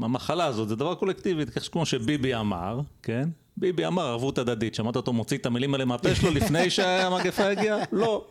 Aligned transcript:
המחלה 0.00 0.44
הזאת 0.44 0.68
זה 0.68 0.76
דבר 0.76 0.94
קולקטיבי, 0.94 1.44
כמו 1.72 1.86
שביבי 1.86 2.34
אמר, 2.34 2.80
כן? 3.02 3.28
ביבי 3.56 3.86
אמר 3.86 4.06
ערבות 4.06 4.38
הדדית, 4.38 4.74
שמעת 4.74 4.96
אותו 4.96 5.12
מוציא 5.12 5.38
את 5.38 5.46
המילים 5.46 5.74
האלה 5.74 5.84
מהפה 5.84 6.14
שלו 6.14 6.30
לפני 6.30 6.70
שהמגפה 6.74 7.44
הגיעה? 7.44 7.78
לא. 7.92 8.24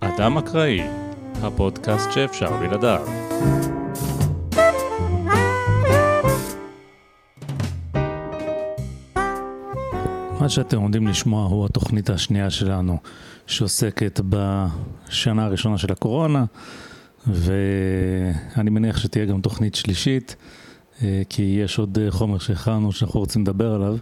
אדם 0.00 0.38
אקראי, 0.38 0.80
הפודקאסט 1.42 2.12
שאפשר 2.12 2.56
בלעדיו. 2.56 3.06
מה 10.46 10.50
שאתם 10.50 10.80
עומדים 10.80 11.06
לשמוע 11.06 11.44
הוא 11.46 11.64
התוכנית 11.64 12.10
השנייה 12.10 12.50
שלנו, 12.50 12.98
שעוסקת 13.46 14.20
בשנה 14.28 15.44
הראשונה 15.44 15.78
של 15.78 15.92
הקורונה, 15.92 16.44
ואני 17.26 18.70
מניח 18.70 18.98
שתהיה 18.98 19.24
גם 19.24 19.40
תוכנית 19.40 19.74
שלישית, 19.74 20.36
אה, 21.02 21.22
כי 21.28 21.42
יש 21.42 21.78
עוד 21.78 21.98
חומר 22.08 22.38
שהכנו 22.38 22.92
שאנחנו 22.92 23.20
רוצים 23.20 23.42
לדבר 23.42 23.74
עליו. 23.74 23.96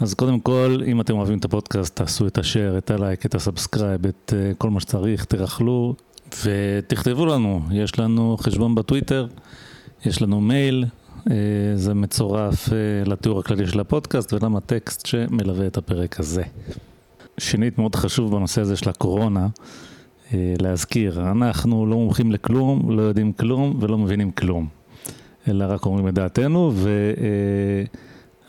אז 0.00 0.14
קודם 0.14 0.40
כל, 0.40 0.82
אם 0.86 1.00
אתם 1.00 1.14
אוהבים 1.14 1.38
את 1.38 1.44
הפודקאסט, 1.44 1.96
תעשו 1.96 2.26
את 2.26 2.38
ה 2.38 2.44
share, 2.44 2.78
את 2.78 2.90
הלייק, 2.90 3.26
את 3.26 3.34
ה 3.34 3.40
subscribe, 3.40 4.06
את 4.06 4.34
אה, 4.36 4.52
כל 4.58 4.70
מה 4.70 4.80
שצריך, 4.80 5.24
תרכלו 5.24 5.94
ותכתבו 6.44 7.26
לנו. 7.26 7.62
יש 7.70 7.98
לנו 7.98 8.36
חשבון 8.40 8.74
בטוויטר, 8.74 9.26
יש 10.04 10.22
לנו 10.22 10.40
מייל, 10.40 10.84
אה, 10.84 11.05
זה 11.74 11.94
מצורף 11.94 12.72
אה, 12.72 12.76
לתיאור 13.06 13.40
הכללי 13.40 13.66
של 13.66 13.80
הפודקאסט 13.80 14.32
וגם 14.32 14.56
הטקסט 14.56 15.06
שמלווה 15.06 15.66
את 15.66 15.76
הפרק 15.76 16.20
הזה. 16.20 16.42
שנית, 17.38 17.78
מאוד 17.78 17.94
חשוב 17.94 18.36
בנושא 18.36 18.60
הזה 18.60 18.76
של 18.76 18.90
הקורונה, 18.90 19.46
אה, 20.32 20.54
להזכיר, 20.60 21.30
אנחנו 21.30 21.86
לא 21.86 21.96
מומחים 21.96 22.32
לכלום, 22.32 22.90
לא 22.90 23.02
יודעים 23.02 23.32
כלום 23.32 23.78
ולא 23.80 23.98
מבינים 23.98 24.30
כלום, 24.30 24.66
אלא 25.48 25.64
רק 25.68 25.86
אומרים 25.86 26.08
את 26.08 26.14
דעתנו, 26.14 26.72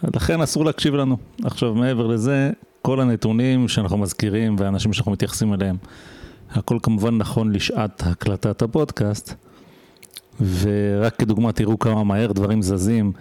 ולכן 0.03 0.41
אסור 0.41 0.65
להקשיב 0.65 0.95
לנו. 0.95 1.17
עכשיו, 1.43 1.75
מעבר 1.75 2.07
לזה, 2.07 2.51
כל 2.81 2.99
הנתונים 2.99 3.67
שאנחנו 3.67 3.97
מזכירים 3.97 4.55
והאנשים 4.59 4.93
שאנחנו 4.93 5.11
מתייחסים 5.11 5.53
אליהם, 5.53 5.77
הכל 6.51 6.77
כמובן 6.83 7.17
נכון 7.17 7.51
לשעת 7.51 8.03
הקלטת 8.05 8.61
הפודקאסט. 8.61 9.46
ורק 10.41 11.15
כדוגמה 11.15 11.51
תראו 11.51 11.79
כמה 11.79 12.03
מהר 12.03 12.31
דברים 12.31 12.61
זזים. 12.61 13.11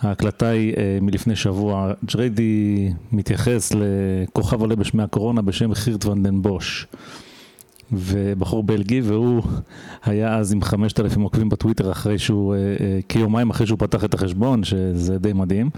ההקלטה 0.00 0.48
היא 0.48 0.74
אה, 0.76 0.98
מלפני 1.02 1.36
שבוע, 1.36 1.92
ג'ריידי 2.04 2.92
מתייחס 3.12 3.72
לכוכב 3.74 4.60
עולה 4.60 4.76
בשמי 4.76 5.02
הקורונה 5.02 5.42
בשם 5.42 5.74
חירט 5.74 6.06
ונדן 6.06 6.42
בוש. 6.42 6.86
ובחור 7.92 8.62
בלגי, 8.62 9.00
והוא 9.00 9.42
היה 10.04 10.36
אז 10.36 10.52
עם 10.52 10.62
5,000 10.62 11.20
עוקבים 11.20 11.48
בטוויטר 11.48 11.92
אחרי 11.92 12.18
שהוא, 12.18 12.54
אה, 12.54 12.58
אה, 12.58 13.00
כיומיים 13.08 13.50
אחרי 13.50 13.66
שהוא 13.66 13.78
פתח 13.78 14.04
את 14.04 14.14
החשבון, 14.14 14.64
שזה 14.64 15.18
די 15.18 15.32
מדהים. 15.32 15.70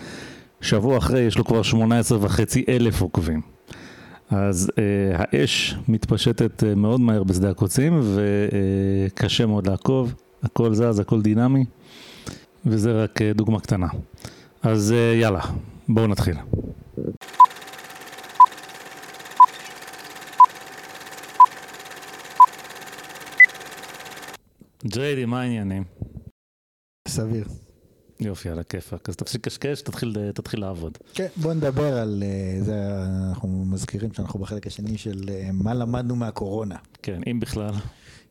שבוע 0.60 0.98
אחרי 0.98 1.20
יש 1.20 1.38
לו 1.38 1.44
כבר 1.44 1.62
18 1.62 2.18
וחצי 2.20 2.64
אלף 2.68 3.00
עוקבים. 3.00 3.40
אז 4.30 4.70
האש 5.14 5.76
מתפשטת 5.88 6.64
מאוד 6.76 7.00
מהר 7.00 7.24
בשדה 7.24 7.50
הקוצים 7.50 8.00
וקשה 8.04 9.46
מאוד 9.46 9.66
לעקוב. 9.66 10.14
הכל 10.44 10.74
זז, 10.74 10.98
הכל 10.98 11.22
דינמי, 11.22 11.64
וזה 12.66 13.02
רק 13.02 13.22
אה, 13.22 13.32
דוגמה 13.32 13.60
קטנה. 13.60 13.86
אז 14.62 14.92
אה, 14.92 15.14
יאללה, 15.20 15.40
בואו 15.88 16.06
נתחיל. 16.06 16.36
ג'ריידי, 24.86 25.24
מה 25.24 25.40
העניינים? 25.40 25.84
סביר. 27.08 27.44
יופי, 28.20 28.48
על 28.48 28.58
הכיפאק. 28.58 29.08
אז 29.08 29.16
תפסיק 29.16 29.44
קשקש, 29.44 29.82
תתחיל, 29.82 30.16
תתחיל 30.34 30.60
לעבוד. 30.60 30.98
כן, 31.14 31.26
בוא 31.36 31.54
נדבר 31.54 31.98
על 31.98 32.22
אה, 32.26 32.62
זה, 32.62 33.04
אנחנו 33.28 33.64
מזכירים 33.70 34.12
שאנחנו 34.12 34.40
בחלק 34.40 34.66
השני 34.66 34.98
של 34.98 35.30
מה 35.52 35.74
למדנו 35.74 36.16
מהקורונה. 36.16 36.76
כן, 37.02 37.20
אם 37.30 37.40
בכלל. 37.40 37.74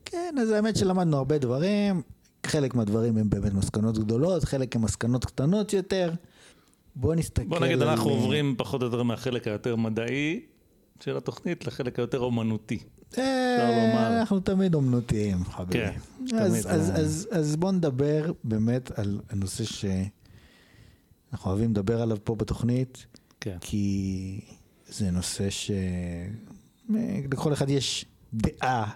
כן, 0.04 0.34
אז 0.40 0.50
האמת 0.50 0.76
שלמדנו 0.76 1.16
הרבה 1.16 1.38
דברים, 1.38 2.02
חלק 2.46 2.74
מהדברים 2.74 3.16
הם 3.16 3.30
באמת 3.30 3.52
מסקנות 3.52 3.98
גדולות, 3.98 4.44
חלק 4.44 4.76
הם 4.76 4.82
מסקנות 4.82 5.24
קטנות 5.24 5.72
יותר. 5.72 6.12
בוא 6.96 7.14
נסתכל 7.14 7.48
בוא 7.48 7.58
נגיד, 7.58 7.82
על... 7.82 7.88
אנחנו 7.88 8.10
עוברים 8.10 8.54
פחות 8.58 8.82
או 8.82 8.86
יותר 8.86 9.02
מהחלק 9.02 9.48
היותר 9.48 9.76
מדעי 9.76 10.40
של 11.00 11.16
התוכנית 11.16 11.66
לחלק 11.66 11.98
היותר 11.98 12.18
אומנותי. 12.18 12.78
אה, 13.18 14.20
אנחנו 14.20 14.40
תמיד 14.40 14.74
אומנותיים, 14.74 15.44
חביבי. 15.44 15.78
כן, 15.78 15.92
תמיד. 16.28 16.42
אז, 16.42 16.66
אז, 16.66 17.00
אז, 17.00 17.28
אז 17.30 17.56
בוא 17.56 17.72
נדבר 17.72 18.32
באמת 18.44 18.98
על 18.98 19.20
הנושא 19.30 19.64
שאנחנו 19.64 21.50
אוהבים 21.50 21.70
לדבר 21.70 22.02
עליו 22.02 22.16
פה 22.24 22.34
בתוכנית, 22.34 23.06
כן. 23.40 23.56
כי 23.60 24.40
זה 24.88 25.10
נושא 25.10 25.48
שלכל 25.50 27.52
אחד 27.52 27.70
יש 27.70 28.04
דעה 28.34 28.90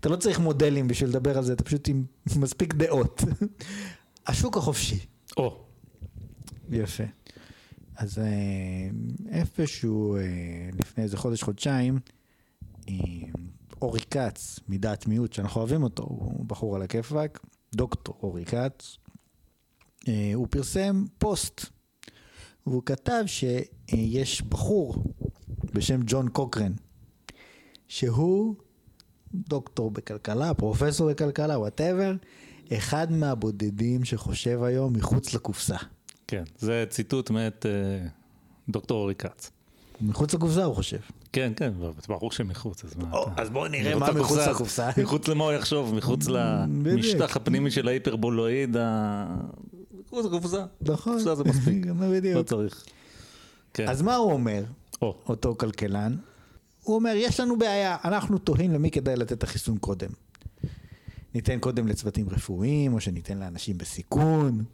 אתה 0.00 0.08
לא 0.08 0.16
צריך 0.16 0.38
מודלים 0.40 0.88
בשביל 0.88 1.10
לדבר 1.10 1.38
על 1.38 1.44
זה, 1.44 1.52
אתה 1.52 1.64
פשוט 1.64 1.88
עם 1.88 2.04
מספיק 2.36 2.74
דעות. 2.74 3.22
השוק 4.26 4.56
החופשי. 4.56 4.98
או. 5.36 5.64
יפה. 6.70 7.04
אז 7.96 8.18
אה, 8.18 8.90
איפשהו 9.30 10.16
אה, 10.16 10.22
לפני 10.78 11.04
איזה 11.04 11.16
חודש, 11.16 11.42
חודשיים, 11.42 11.98
אה, 12.88 12.94
אורי 13.82 14.00
כץ, 14.10 14.60
מדעת 14.68 15.06
מיעוט, 15.06 15.32
שאנחנו 15.32 15.60
אוהבים 15.60 15.82
אותו, 15.82 16.02
הוא 16.02 16.44
בחור 16.46 16.76
על 16.76 16.82
הכיפאק, 16.82 17.40
דוקטור 17.74 18.18
אורי 18.22 18.44
כץ, 18.44 18.96
הוא 20.34 20.46
פרסם 20.50 21.04
פוסט, 21.18 21.66
והוא 22.66 22.82
כתב 22.86 23.22
שיש 23.26 24.42
בחור 24.42 25.04
בשם 25.74 26.00
ג'ון 26.06 26.28
קוקרן, 26.28 26.72
שהוא 27.88 28.54
דוקטור 29.34 29.90
בכלכלה, 29.90 30.54
פרופסור 30.54 31.10
בכלכלה, 31.10 31.58
whatever, 31.58 32.12
אחד 32.72 33.12
מהבודדים 33.12 34.04
שחושב 34.04 34.62
היום 34.62 34.92
מחוץ 34.92 35.34
לקופסה. 35.34 35.76
כן, 36.26 36.42
זה 36.58 36.84
ציטוט 36.88 37.30
מאת 37.30 37.66
אה, 37.66 38.06
דוקטור 38.68 39.00
אורי 39.00 39.14
כץ. 39.14 39.50
מחוץ 40.00 40.34
לקופסה 40.34 40.64
הוא 40.64 40.74
חושב. 40.74 40.98
כן, 41.32 41.52
כן, 41.56 41.72
ברור 42.08 42.32
שמחוץ, 42.32 42.84
אז 42.84 42.96
מה 42.96 43.08
אתה... 43.08 43.42
אז 43.42 43.50
בואו 43.50 43.68
נראה 43.68 43.98
מה 43.98 44.12
מחוץ 44.12 44.38
לקופסה. 44.38 44.90
מחוץ 45.02 45.28
למה 45.28 45.44
הוא 45.44 45.52
יחשוב, 45.52 45.94
מחוץ 45.94 46.26
למשטח 46.28 47.36
הפנימי 47.36 47.70
של 47.70 47.88
ההיפרבולואיד, 47.88 48.76
מחוץ 50.06 50.26
לקופסה. 50.26 50.64
נכון. 50.80 51.12
קופסה 51.12 51.34
זה 51.34 51.44
מספיק, 51.44 51.86
לא 52.34 52.42
צריך. 52.42 52.84
כן. 53.74 53.88
אז 53.88 54.02
מה 54.02 54.16
הוא 54.16 54.32
אומר, 54.32 54.62
אותו 55.02 55.54
כלכלן? 55.58 56.16
הוא 56.90 56.96
אומר, 56.96 57.12
יש 57.16 57.40
לנו 57.40 57.58
בעיה, 57.58 57.96
אנחנו 58.04 58.38
תוהים 58.38 58.72
למי 58.72 58.90
כדאי 58.90 59.16
לתת 59.16 59.32
את 59.32 59.42
החיסון 59.42 59.78
קודם. 59.78 60.08
ניתן 61.34 61.58
קודם 61.58 61.86
לצוותים 61.86 62.28
רפואיים, 62.28 62.94
או 62.94 63.00
שניתן 63.00 63.38
לאנשים 63.38 63.78
בסיכון, 63.78 64.64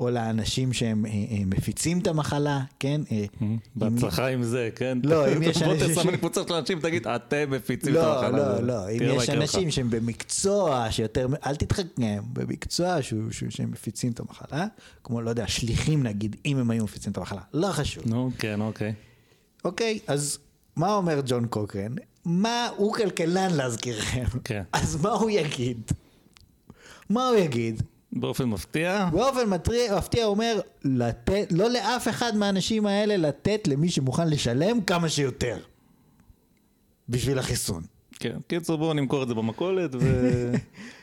או 0.00 0.10
לאנשים 0.10 0.72
שהם 0.72 1.06
אה, 1.06 1.10
אה, 1.10 1.44
מפיצים 1.46 1.98
את 1.98 2.06
המחלה, 2.06 2.60
כן? 2.78 3.00
אה, 3.12 3.24
בהצלחה 3.76 4.26
עם 4.26 4.42
זה, 4.42 4.70
כן? 4.76 4.98
לא, 5.02 5.32
אם 5.32 5.42
יש 5.50 5.62
אנשים... 5.62 5.88
בוא 5.88 6.00
תסמן 6.00 6.12
לקבוצה 6.12 6.40
של 6.48 6.54
אנשים, 6.54 6.80
תגיד, 6.80 7.06
אתם 7.06 7.50
מפיצים 7.50 7.92
את 7.92 7.98
לא, 7.98 8.24
המחלה. 8.24 8.38
לא, 8.38 8.60
לא, 8.60 8.66
לא, 8.66 8.90
אם 8.90 8.98
יש 9.02 9.30
אנשים 9.30 9.70
שהם 9.70 9.90
במקצוע 9.90 10.86
שיותר, 10.90 11.26
אל 11.46 11.56
תתחכם, 11.56 12.22
במקצוע 12.32 12.96
שהם 13.50 13.70
מפיצים 13.70 14.12
את 14.12 14.20
המחלה, 14.20 14.66
כמו, 15.04 15.20
לא 15.20 15.30
יודע, 15.30 15.46
שליחים 15.46 16.02
נגיד, 16.02 16.36
אם 16.46 16.58
הם 16.58 16.70
היו 16.70 16.84
מפיצים 16.84 17.12
את 17.12 17.18
המחלה, 17.18 17.40
לא 17.52 17.72
חשוב. 17.72 18.02
נו, 18.06 18.30
כן, 18.38 18.60
אוקיי. 18.60 18.92
אוקיי, 19.64 19.98
אז 20.06 20.38
מה 20.76 20.94
אומר 20.94 21.20
ג'ון 21.26 21.46
קוקרן? 21.46 21.94
מה, 22.24 22.68
הוא 22.76 22.94
כלכלן 22.94 23.54
להזכירכם. 23.54 24.24
כן. 24.44 24.62
אז 24.72 25.02
מה 25.02 25.10
הוא 25.10 25.30
יגיד? 25.30 25.90
מה 27.10 27.28
הוא 27.28 27.36
יגיד? 27.36 27.82
באופן 28.12 28.44
מפתיע? 28.44 29.08
באופן 29.12 29.48
מטריע, 29.48 29.96
מפתיע 29.96 30.24
אומר, 30.24 30.60
לתת, 30.84 31.46
לא 31.50 31.70
לאף 31.70 32.08
אחד 32.08 32.36
מהאנשים 32.36 32.86
האלה 32.86 33.16
לתת 33.16 33.68
למי 33.68 33.88
שמוכן 33.88 34.28
לשלם 34.28 34.80
כמה 34.80 35.08
שיותר. 35.08 35.58
בשביל 37.08 37.38
החיסון. 37.38 37.82
כן, 38.18 38.36
קיצור 38.46 38.78
בואו 38.78 38.92
נמכור 38.92 39.22
את 39.22 39.28
זה 39.28 39.34
במכולת 39.34 39.90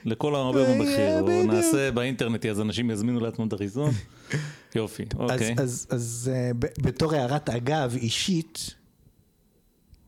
ולכל 0.06 0.36
הרבה 0.36 0.74
במחיר, 0.74 1.22
או 1.22 1.44
נעשה 1.44 1.92
באינטרנט 1.92 2.46
אז 2.46 2.62
אנשים 2.62 2.92
יזמינו 2.92 3.20
לעצמם 3.20 3.48
את 3.48 3.54
החיסון. 3.54 3.92
יופי, 4.76 5.04
אוקיי. 5.16 5.56
אז, 5.58 5.64
אז, 5.64 5.88
אז 5.90 6.32
אה, 6.34 6.52
בתור 6.82 7.14
הערת 7.14 7.50
אגב 7.50 7.96
אישית, 7.96 8.76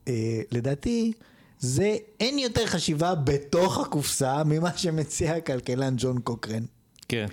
אה, 0.08 0.40
לדעתי, 0.52 1.12
זה 1.58 1.96
אין 2.20 2.38
יותר 2.38 2.66
חשיבה 2.66 3.14
בתוך 3.14 3.78
הקופסה 3.78 4.44
ממה 4.44 4.76
שמציע 4.76 5.34
הכלכלן 5.34 5.94
ג'ון 5.98 6.20
קוקרן. 6.20 6.64
כן. 7.08 7.26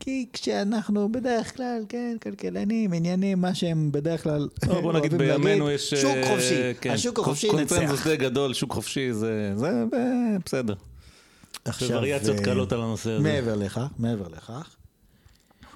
כי 0.00 0.26
כשאנחנו 0.32 1.12
בדרך 1.12 1.56
כלל, 1.56 1.84
כן, 1.88 2.16
כלכלנים, 2.22 2.92
עניינים, 2.92 3.40
מה 3.40 3.54
שהם 3.54 3.92
בדרך 3.92 4.22
כלל 4.22 4.48
טוב, 4.60 4.80
בוא 4.82 4.92
נגיד 4.92 5.12
אוהבים 5.12 5.28
להגיד, 5.28 5.44
בימינו 5.44 5.70
יש... 5.70 5.94
שוק 5.94 6.10
אה, 6.10 6.28
חופשי, 6.28 6.74
כן, 6.80 6.90
השוק 6.90 7.18
החופשי 7.18 7.48
קונצנזוס 7.48 7.90
ינצח. 7.90 8.06
די 8.06 8.16
גדול, 8.16 8.54
שוק 8.54 8.72
חופשי 8.72 9.12
זה... 9.12 9.52
זה 9.56 9.84
בסדר. 10.44 10.74
זה 10.74 11.70
עכשיו, 11.70 11.98
וריאציות 11.98 12.38
אה, 12.38 12.44
קלות 12.44 12.72
על 12.72 12.80
הנושא 12.80 13.10
הזה. 13.10 13.22
מעבר 13.22 13.54
לכך, 13.54 13.86
מעבר 13.98 14.28
לכך, 14.28 14.76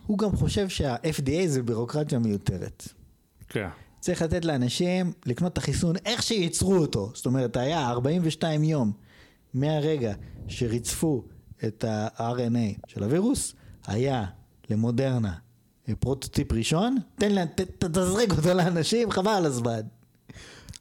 הוא 0.06 0.18
גם 0.18 0.36
חושב 0.36 0.68
שה-FDA 0.68 1.46
זה 1.46 1.62
בירוקרטיה 1.62 2.18
מיותרת. 2.18 2.88
כן. 3.48 3.68
צריך 4.06 4.22
לתת 4.22 4.44
לאנשים 4.44 5.12
לקנות 5.26 5.52
את 5.52 5.58
החיסון 5.58 5.96
איך 6.04 6.22
שייצרו 6.22 6.76
אותו. 6.76 7.10
זאת 7.14 7.26
אומרת, 7.26 7.56
היה 7.56 7.88
42 7.90 8.64
יום 8.64 8.92
מהרגע 9.54 10.14
שריצפו 10.48 11.24
את 11.66 11.84
ה-RNA 11.84 12.80
של 12.86 13.02
הווירוס, 13.02 13.54
היה 13.86 14.24
למודרנה 14.70 15.32
פרוטוטיפ 16.00 16.52
ראשון, 16.52 16.96
תן 17.18 17.32
לה, 17.32 17.46
ת, 17.46 17.60
ת, 17.60 17.84
תזרק 17.84 18.30
אותו 18.30 18.54
לאנשים, 18.54 19.10
חבל 19.10 19.30
על 19.30 19.46
הזמן. 19.46 19.80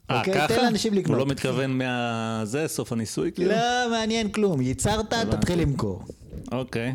אה, 0.09 0.19
אוקיי? 0.19 0.33
ככה? 0.33 0.47
תן 0.47 0.63
לאנשים 0.63 0.93
הוא 0.93 0.99
לקנות. 0.99 1.17
לא 1.17 1.25
מתכוון 1.25 1.77
מה... 1.77 2.41
זה, 2.43 2.67
סוף 2.67 2.91
הניסוי 2.91 3.31
כאילו? 3.31 3.51
לא 3.51 3.91
מעניין 3.91 4.31
כלום, 4.31 4.61
ייצרת. 4.61 5.13
תתחיל 5.13 5.61
למכור. 5.61 6.03
אוקיי. 6.51 6.51
אוקיי, 6.51 6.93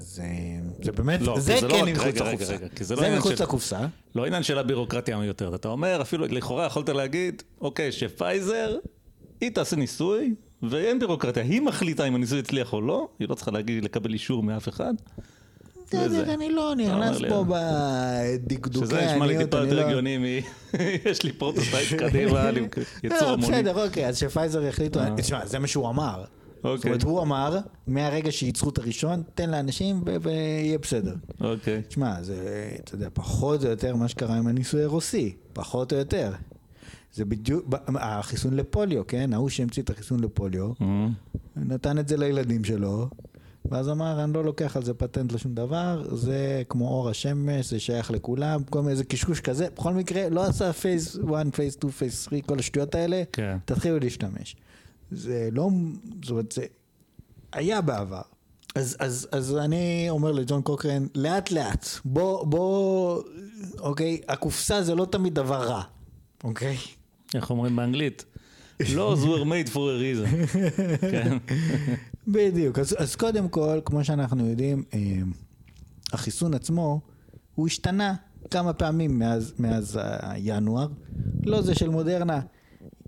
אז 0.00 0.20
אה, 0.24 0.84
זה 0.84 0.92
באמת, 0.92 1.20
לא, 1.20 1.40
זה 1.40 1.56
זה 1.60 1.68
לא 1.68 1.74
כן 1.74 1.82
רק- 1.82 1.88
מחוץ 1.88 2.06
רגע, 2.06 2.32
לקופסה. 2.32 2.52
רגע, 2.54 2.66
זה 2.80 2.94
לא 2.96 3.00
זה 3.00 3.16
מחוץ 3.16 3.38
של- 3.38 3.42
לקופסה. 3.44 3.80
לא 4.14 4.26
עניין 4.26 4.42
של 4.42 4.58
הבירוקרטיה 4.58 5.16
המיותרת. 5.16 5.54
אתה 5.54 5.68
אומר, 5.68 5.98
אפילו 6.02 6.26
לכאורה 6.26 6.66
יכולת 6.66 6.88
להגיד, 6.88 7.42
אוקיי, 7.60 7.92
שפייזר, 7.92 8.76
היא 9.40 9.50
תעשה 9.50 9.76
ניסוי, 9.76 10.34
ואין 10.62 10.98
בירוקרטיה. 10.98 11.42
היא 11.42 11.60
מחליטה 11.60 12.04
אם 12.04 12.14
הניסוי 12.14 12.38
הצליח 12.38 12.72
או 12.72 12.80
לא, 12.80 13.08
היא 13.18 13.28
לא 13.28 13.34
צריכה 13.34 13.50
להגיד, 13.50 13.84
לקבל 13.84 14.12
אישור 14.12 14.42
מאף 14.42 14.68
אחד. 14.68 14.94
בסדר. 15.86 16.34
אני 16.34 16.50
לא 16.50 16.74
נכנס 16.76 17.18
פה 17.18 17.44
שזה 17.44 18.38
בדקדוקי 18.46 18.86
נשמע 18.86 19.04
לי 19.26 19.32
העניות, 19.32 19.50
טיפה 19.50 19.58
יותר 19.64 19.76
לא... 19.76 19.80
הגיוני 19.86 20.18
מ... 20.18 20.24
יש 21.10 21.22
לי 21.22 21.32
prototype 21.32 21.92
קדימה, 22.00 22.50
יצור 23.04 23.18
לא, 23.28 23.32
המוני. 23.32 23.52
בסדר, 23.62 23.84
אוקיי, 23.86 24.08
אז 24.08 24.18
שפייזר 24.18 24.62
יחליטו, 24.62 25.00
אה. 25.00 25.08
תשמע, 25.16 25.46
זה 25.46 25.58
מה 25.58 25.66
שהוא 25.66 25.88
אמר. 25.88 26.24
זאת 26.62 26.76
אוקיי. 26.76 26.90
אומרת, 26.90 27.02
הוא 27.02 27.22
אמר, 27.22 27.58
מהרגע 27.86 28.32
שייצרו 28.32 28.70
את 28.70 28.78
הראשון, 28.78 29.22
תן 29.34 29.50
לאנשים 29.50 30.02
ויהיה 30.22 30.78
בסדר. 30.78 31.14
אוקיי. 31.40 31.82
תשמע, 31.88 32.22
זה, 32.22 32.70
אתה 32.84 32.94
יודע, 32.94 33.08
פחות 33.12 33.64
או 33.64 33.70
יותר 33.70 33.96
מה 33.96 34.08
שקרה 34.08 34.36
עם 34.36 34.46
הניסוי 34.46 34.82
הרוסי, 34.84 35.36
פחות 35.52 35.92
או 35.92 35.98
יותר. 35.98 36.32
זה 37.14 37.24
בדיוק, 37.24 37.66
החיסון 37.88 38.54
לפוליו, 38.54 39.06
כן? 39.06 39.32
ההוא 39.32 39.48
שהמציא 39.48 39.82
את 39.82 39.90
החיסון 39.90 40.20
לפוליו, 40.20 40.72
אה, 40.82 41.06
נתן 41.56 41.98
את 41.98 42.08
זה 42.08 42.16
לילדים 42.16 42.64
שלו, 42.64 43.08
ואז 43.64 43.88
אמר, 43.88 44.24
אני 44.24 44.32
לא 44.32 44.44
לוקח 44.44 44.76
על 44.76 44.84
זה 44.84 44.94
פטנט 44.94 45.32
לשום 45.32 45.54
דבר, 45.54 46.16
זה 46.16 46.62
כמו 46.68 46.88
אור 46.88 47.08
השמש, 47.08 47.70
זה 47.70 47.80
שייך 47.80 48.10
לכולם, 48.10 48.62
כל 48.64 48.80
מיני 48.80 48.90
איזה 48.92 49.04
קשקוש 49.04 49.40
כזה. 49.40 49.66
בכל 49.76 49.92
מקרה, 49.94 50.28
לא 50.28 50.44
עשה 50.44 50.72
phase 50.72 51.16
1, 51.16 51.54
phase 51.54 51.74
2, 51.74 51.92
phase 51.92 52.24
3, 52.24 52.42
כל 52.46 52.58
השטויות 52.58 52.94
האלה, 52.94 53.22
כן. 53.32 53.56
תתחילו 53.64 53.98
להשתמש. 53.98 54.56
זה 55.10 55.48
לא, 55.52 55.68
זאת 56.22 56.30
אומרת, 56.30 56.52
זה 56.52 56.64
היה 57.52 57.80
בעבר. 57.80 58.22
אז, 58.74 58.96
אז, 58.98 59.28
אז 59.32 59.56
אני 59.56 60.06
אומר 60.10 60.32
לג'ון 60.32 60.62
קוקרן, 60.62 61.06
לאט 61.14 61.50
לאט, 61.50 61.86
בוא, 62.04 62.46
בוא, 62.46 63.22
אוקיי, 63.78 64.20
הקופסה 64.28 64.82
זה 64.82 64.94
לא 64.94 65.04
תמיד 65.04 65.34
דבר 65.34 65.62
רע, 65.62 65.82
אוקיי? 66.44 66.76
איך 67.34 67.50
אומרים 67.50 67.76
באנגלית? 67.76 68.24
laws 68.82 69.24
were 69.24 69.44
made 69.44 69.68
for 69.68 69.74
a 69.74 69.98
reason. 70.00 70.58
כן. 71.12 71.36
בדיוק, 72.28 72.78
אז, 72.78 72.96
אז 72.98 73.16
קודם 73.16 73.48
כל, 73.48 73.80
כמו 73.84 74.04
שאנחנו 74.04 74.46
יודעים, 74.46 74.84
אה, 74.94 74.98
החיסון 76.12 76.54
עצמו, 76.54 77.00
הוא 77.54 77.66
השתנה 77.66 78.14
כמה 78.50 78.72
פעמים 78.72 79.18
מאז, 79.18 79.52
מאז 79.58 79.96
אה, 79.96 80.32
ינואר, 80.36 80.88
לא 81.44 81.62
זה 81.62 81.74
של 81.74 81.88
מודרנה, 81.88 82.40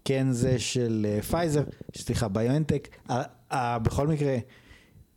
כן 0.04 0.26
זה 0.31 0.58
של 0.58 1.06
אה, 1.08 1.22
פייזר, 1.22 1.62
סליחה, 1.96 2.28
ביונטק, 2.28 2.88
ה- 3.10 3.22
ה- 3.56 3.78
בכל 3.78 4.06
מקרה, 4.08 4.37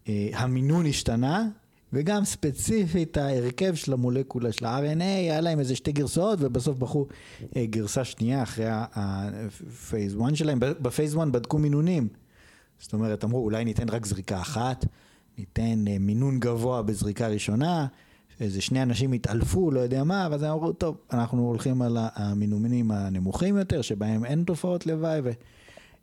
אה, 0.10 0.30
המינון 0.34 0.86
השתנה, 0.86 1.48
וגם 1.94 2.26
ספציפית 2.26 3.18
ההרכב 3.18 3.76
של 3.76 3.94
המולקולה 3.94 4.52
של 4.52 4.66
ה-RNA, 4.66 5.04
היה 5.04 5.42
להם 5.42 5.60
איזה 5.60 5.76
שתי 5.76 5.92
גרסאות, 5.92 6.40
ובסוף 6.42 6.78
בחרו 6.78 7.08
אה, 7.56 7.66
גרסה 7.66 8.04
שנייה 8.04 8.44
אחרי 8.44 8.66
ה 8.70 8.94
phase 8.94 10.14
1 10.26 10.36
שלהם. 10.36 10.60
ב 10.60 10.69
phase 10.69 11.16
1 11.16 11.28
בדקו 11.28 11.58
מינונים. 11.58 12.08
זאת 12.80 12.94
אומרת, 12.94 13.24
אמרו, 13.24 13.40
אולי 13.44 13.66
ניתן 13.66 13.90
רק 13.90 14.06
זריקה 14.06 14.42
אחת, 14.42 14.86
ניתן 15.38 15.88
אה, 15.88 15.98
מינון 16.00 16.40
גבוה 16.40 16.82
בזריקה 16.82 17.28
ראשונה, 17.28 17.88
איזה 18.40 18.62
שני 18.62 18.82
אנשים 18.84 19.12
התעלפו, 19.14 19.72
לא 19.72 19.80
יודע 19.80 20.04
מה, 20.04 20.28
ואז 20.32 20.44
הם 20.44 20.52
אמרו, 20.52 20.74
טוב, 20.74 20.98
אנחנו 21.14 21.42
הולכים 21.48 21.82
על 21.82 21.98
ה- 21.98 22.10
המינונים 22.16 22.92
הנמוכים 22.92 23.58
יותר, 23.58 23.82
שבהם 23.82 24.26
אין 24.26 24.44
תופעות 24.44 24.88
לוואי, 24.88 25.20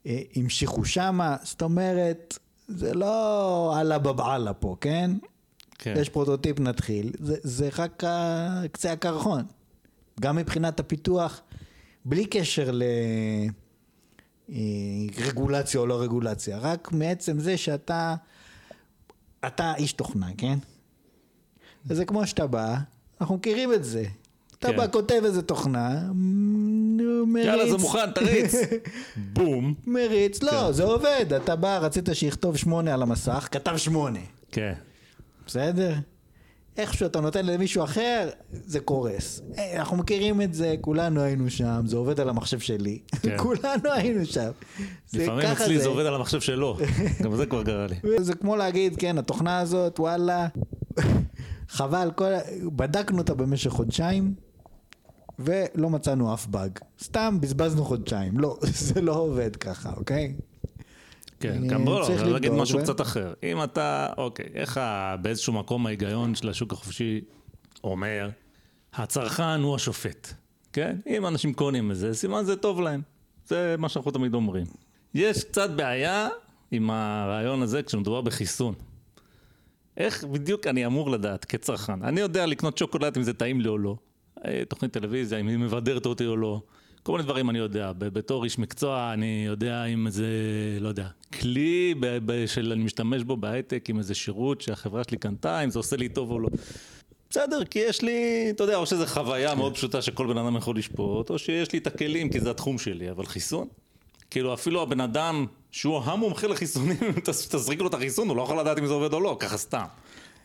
והמשיכו 0.06 0.84
שמה, 0.84 1.36
זאת 1.42 1.62
אומרת, 1.62 2.38
זה 2.68 2.94
לא 2.94 3.74
אללה 3.80 3.98
בבעלה 3.98 4.52
פה, 4.52 4.76
כן? 4.80 5.10
כן. 5.78 5.94
יש 5.96 6.08
פרוטוטיפ, 6.08 6.60
נתחיל, 6.60 7.12
זה, 7.18 7.36
זה 7.42 7.68
רק 7.78 8.02
קצה 8.72 8.92
הקרחון. 8.92 9.44
גם 10.20 10.36
מבחינת 10.36 10.80
הפיתוח, 10.80 11.40
בלי 12.04 12.26
קשר 12.26 12.70
לרגולציה 14.48 15.80
או 15.80 15.86
לא 15.86 16.02
רגולציה, 16.02 16.58
רק 16.58 16.92
מעצם 16.92 17.38
זה 17.38 17.56
שאתה, 17.56 18.14
אתה 19.46 19.74
איש 19.76 19.92
תוכנה, 19.92 20.26
כן? 20.38 20.58
וזה 21.86 22.04
כמו 22.04 22.26
שאתה 22.26 22.46
בא, 22.46 22.76
אנחנו 23.20 23.36
מכירים 23.36 23.72
את 23.72 23.84
זה. 23.84 24.04
אתה 24.58 24.68
כן. 24.70 24.76
בא, 24.76 24.86
כותב 24.92 25.20
איזה 25.24 25.42
תוכנה, 25.42 26.00
מריץ. 27.26 27.46
יאללה, 27.46 27.70
זה 27.70 27.76
מוכן, 27.78 28.10
תריץ. 28.14 28.52
בום. 29.32 29.74
מריץ, 29.86 30.42
לא, 30.42 30.50
כן. 30.50 30.72
זה 30.72 30.82
עובד. 30.84 31.26
אתה 31.36 31.56
בא, 31.56 31.78
רצית 31.78 32.08
שיכתוב 32.12 32.56
שמונה 32.56 32.94
על 32.94 33.02
המסך, 33.02 33.48
כתב 33.50 33.76
שמונה. 33.76 34.18
כן. 34.52 34.72
בסדר? 35.46 35.94
איכשהו 36.76 37.06
אתה 37.06 37.20
נותן 37.20 37.46
למישהו 37.46 37.84
אחר, 37.84 38.28
זה 38.52 38.80
קורס. 38.80 39.40
אה, 39.58 39.76
אנחנו 39.76 39.96
מכירים 39.96 40.42
את 40.42 40.54
זה, 40.54 40.74
כולנו 40.80 41.20
היינו 41.20 41.50
שם, 41.50 41.82
זה 41.86 41.96
עובד 41.96 42.20
על 42.20 42.28
המחשב 42.28 42.58
שלי. 42.58 42.98
כן. 43.22 43.36
כולנו 43.42 43.92
היינו 43.92 44.26
שם. 44.26 44.50
זה- 45.10 45.22
לפעמים 45.22 45.46
אצלי 45.46 45.78
זה 45.78 45.88
עובד 45.88 46.06
על 46.06 46.14
המחשב 46.14 46.40
שלו. 46.40 46.78
גם 47.22 47.36
זה 47.36 47.46
כבר 47.46 47.64
קרה 47.64 47.86
לי. 47.86 47.94
זה 48.18 48.34
כמו 48.34 48.56
להגיד, 48.56 48.96
כן, 48.96 49.18
התוכנה 49.18 49.58
הזאת, 49.58 50.00
וואלה, 50.00 50.46
חבל, 51.72 52.10
כל... 52.14 52.24
בדקנו 52.76 53.18
אותה 53.18 53.34
במשך 53.34 53.70
חודשיים, 53.70 54.34
ולא 55.38 55.90
מצאנו 55.90 56.34
אף 56.34 56.46
באג. 56.46 56.78
סתם 57.02 57.38
בזבזנו 57.40 57.84
חודשיים. 57.84 58.38
לא, 58.40 58.58
זה 58.92 59.00
לא 59.00 59.12
עובד 59.14 59.56
ככה, 59.56 59.92
אוקיי? 59.96 60.34
כן, 61.40 61.66
גם 61.68 61.84
בוא 61.84 62.04
צריך 62.06 62.22
לא, 62.22 62.32
להגיד 62.32 62.52
משהו 62.52 62.78
ו- 62.78 62.82
קצת 62.82 63.00
אחר. 63.00 63.32
אם 63.42 63.64
אתה, 63.64 64.08
אוקיי, 64.16 64.46
איך 64.54 64.76
ה- 64.76 65.16
באיזשהו 65.22 65.52
מקום 65.52 65.86
ההיגיון 65.86 66.34
של 66.34 66.48
השוק 66.48 66.72
החופשי 66.72 67.20
אומר, 67.84 68.30
הצרכן 68.94 69.60
הוא 69.60 69.74
השופט, 69.74 70.32
כן? 70.72 70.96
אם 71.06 71.26
אנשים 71.26 71.52
קונים 71.54 71.90
את 71.90 71.96
זה, 71.96 72.14
סימן 72.14 72.44
זה 72.44 72.56
טוב 72.56 72.80
להם. 72.80 73.02
זה 73.46 73.74
מה 73.78 73.88
שאנחנו 73.88 74.10
תמיד 74.10 74.34
אומרים. 74.34 74.66
יש 75.14 75.44
קצת 75.44 75.70
בעיה 75.70 76.28
עם 76.70 76.90
הרעיון 76.90 77.62
הזה 77.62 77.82
כשמדובר 77.82 78.20
בחיסון. 78.20 78.74
איך 79.96 80.24
בדיוק 80.24 80.66
אני 80.66 80.86
אמור 80.86 81.10
לדעת 81.10 81.44
כצרכן? 81.44 82.02
אני 82.02 82.20
יודע 82.20 82.46
לקנות 82.46 82.78
שוקולד 82.78 83.16
אם 83.16 83.22
זה 83.22 83.32
טעים 83.32 83.60
לי 83.60 83.68
או 83.68 83.78
לא. 83.78 83.96
אה, 84.44 84.62
תוכנית 84.68 84.92
טלוויזיה, 84.92 85.38
אם 85.38 85.48
היא 85.48 85.56
מבדרת 85.56 86.06
אותי 86.06 86.26
או 86.26 86.36
לא. 86.36 86.60
כל 87.02 87.12
מיני 87.12 87.24
דברים 87.24 87.50
אני 87.50 87.58
יודע. 87.58 87.92
בתור 87.98 88.44
איש 88.44 88.58
מקצוע 88.58 89.10
אני 89.12 89.44
יודע 89.46 89.84
אם 89.84 90.10
זה, 90.10 90.26
לא 90.80 90.88
יודע, 90.88 91.06
כלי 91.40 91.94
שאני 92.46 92.84
משתמש 92.84 93.22
בו 93.22 93.36
בהייטק, 93.36 93.90
עם 93.90 93.98
איזה 93.98 94.14
שירות 94.14 94.60
שהחברה 94.60 95.04
שלי 95.04 95.16
קנתה, 95.16 95.60
אם 95.60 95.70
זה 95.70 95.78
עושה 95.78 95.96
לי 95.96 96.08
טוב 96.08 96.30
או 96.30 96.40
לא. 96.40 96.48
בסדר, 97.30 97.64
כי 97.64 97.78
יש 97.78 98.02
לי, 98.02 98.46
אתה 98.50 98.64
יודע, 98.64 98.76
או 98.76 98.86
שזו 98.86 99.06
חוויה 99.06 99.54
מאוד 99.54 99.74
פשוטה 99.74 100.02
שכל 100.02 100.26
בן 100.26 100.38
אדם 100.38 100.56
יכול 100.56 100.76
לשפוט, 100.76 101.30
או 101.30 101.38
שיש 101.38 101.72
לי 101.72 101.78
את 101.78 101.86
הכלים 101.86 102.28
כי 102.30 102.40
זה 102.40 102.50
התחום 102.50 102.78
שלי, 102.78 103.10
אבל 103.10 103.26
חיסון? 103.26 103.68
כאילו 104.30 104.54
אפילו 104.54 104.82
הבן 104.82 105.00
אדם 105.00 105.46
שהוא 105.72 106.00
המומחה 106.04 106.46
לחיסונים, 106.46 106.96
תז- 107.24 107.48
תזריק 107.50 107.80
לו 107.80 107.86
את 107.88 107.94
החיסון, 107.94 108.28
הוא 108.28 108.36
לא 108.36 108.42
יכול 108.42 108.60
לדעת 108.60 108.78
אם 108.78 108.86
זה 108.86 108.92
עובד 108.92 109.12
או 109.12 109.20
לא, 109.20 109.36
ככה 109.40 109.56
סתם. 109.56 109.84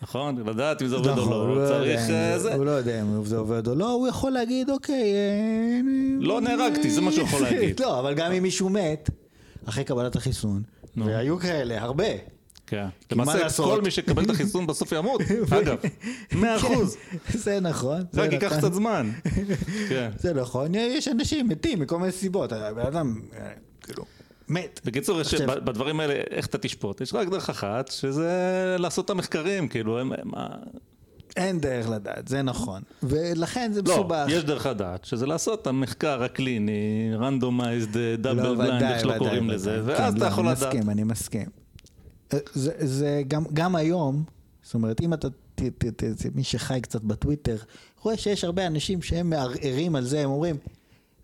נכון? 0.01 0.37
לדעת 0.49 0.81
אם 0.81 0.87
זה 0.87 0.95
עובד 0.95 1.07
או 1.07 1.15
נכון, 1.15 1.33
הוא 1.33 1.55
לא, 1.55 1.63
לא 1.63 1.67
צריך 1.67 1.99
אה, 2.09 2.39
זה. 2.39 2.53
הוא 2.55 2.65
לא 2.65 2.71
יודע 2.71 3.01
אם 3.01 3.25
זה 3.25 3.37
עובד 3.37 3.67
או 3.67 3.75
לא, 3.75 3.91
הוא 3.91 4.07
יכול 4.07 4.31
להגיד, 4.31 4.69
אוקיי... 4.69 5.13
אה, 5.13 5.79
לא 6.19 6.41
נהרגתי, 6.41 6.89
זה 6.89 7.01
מה 7.01 7.11
שהוא 7.11 7.23
יכול 7.27 7.41
להגיד. 7.41 7.79
לא, 7.83 7.99
אבל 7.99 8.13
גם 8.13 8.31
אם 8.31 8.43
מישהו 8.43 8.69
מת, 8.69 9.09
אחרי 9.65 9.83
קבלת 9.83 10.15
החיסון. 10.15 10.61
והיו 10.97 11.39
כאלה, 11.39 11.81
הרבה. 11.83 12.05
כן. 12.67 12.85
למעשה? 13.11 13.63
כל 13.63 13.81
מי 13.81 13.91
שיקבל 13.91 14.23
את 14.23 14.29
החיסון 14.29 14.67
בסוף 14.67 14.91
ימות, 14.91 15.21
אגב, 15.61 15.77
מאה 16.31 16.55
אחוז. 16.55 16.97
כן, 17.31 17.37
זה 17.45 17.59
נכון. 17.59 18.01
זה 18.11 18.21
רק 18.21 18.31
ייקח 18.31 18.47
נכון. 18.47 18.57
קצת 18.59 18.73
זמן. 18.73 19.11
כן. 19.89 20.09
זה 20.17 20.33
נכון, 20.33 20.75
יש 20.75 21.07
אנשים 21.07 21.47
מתים 21.49 21.79
מכל 21.79 21.99
מיני 21.99 22.11
סיבות, 22.11 22.51
הבן 22.51 22.85
אדם, 22.85 23.21
אה, 23.33 23.49
כאילו, 23.83 24.03
מת. 24.49 24.81
בקיצור, 24.85 25.21
יש, 25.21 25.33
בדברים 25.35 25.99
האלה, 25.99 26.13
איך 26.13 26.45
אתה 26.47 26.57
תשפוט? 26.57 27.01
יש 27.01 27.13
רק 27.13 27.27
דרך 27.27 27.49
אחת, 27.49 27.87
שזה 27.91 28.29
לעשות 28.79 29.05
את 29.05 29.09
המחקרים, 29.09 29.67
כאילו, 29.67 29.99
הם... 29.99 30.11
הם 30.13 30.35
ה- 30.35 30.55
אין 31.35 31.59
דרך 31.59 31.89
לדעת, 31.89 32.27
זה 32.27 32.41
נכון. 32.41 32.81
ולכן 33.03 33.71
זה 33.73 33.81
לא, 33.81 33.93
מסובך. 33.93 34.25
יש 34.29 34.43
דרך 34.43 34.65
לדעת, 34.65 35.05
שזה 35.05 35.25
לעשות 35.25 35.61
את 35.61 35.67
המחקר 35.67 36.23
הקליני, 36.23 36.71
randomized 37.19 37.93
double 38.23 38.27
לא, 38.27 38.55
blind, 38.63 38.83
איך 38.83 38.99
שלא 39.01 39.07
ודאי, 39.09 39.19
קוראים 39.19 39.43
ודאי. 39.45 39.55
לזה, 39.55 39.81
כן, 39.87 39.91
ואז 40.01 40.13
אתה 40.13 40.23
לא, 40.25 40.29
יכול 40.29 40.47
אני 40.47 40.55
לדעת. 40.55 40.73
מסכים, 40.73 40.89
אני 40.89 41.03
מסכים. 41.03 41.45
אה, 42.33 42.39
זה, 42.53 42.71
זה 42.79 43.21
גם, 43.27 43.43
גם 43.53 43.75
היום, 43.75 44.23
זאת 44.63 44.73
אומרת, 44.73 45.01
אם 45.01 45.13
אתה, 45.13 45.27
ת, 45.29 45.61
ת, 45.61 45.85
ת, 45.85 46.03
ת, 46.03 46.35
מי 46.35 46.43
שחי 46.43 46.79
קצת 46.81 47.01
בטוויטר, 47.01 47.57
רואה 48.01 48.17
שיש 48.17 48.43
הרבה 48.43 48.67
אנשים 48.67 49.01
שהם 49.01 49.29
מערערים 49.29 49.95
על 49.95 50.03
זה, 50.05 50.19
הם 50.19 50.29
אומרים, 50.29 50.55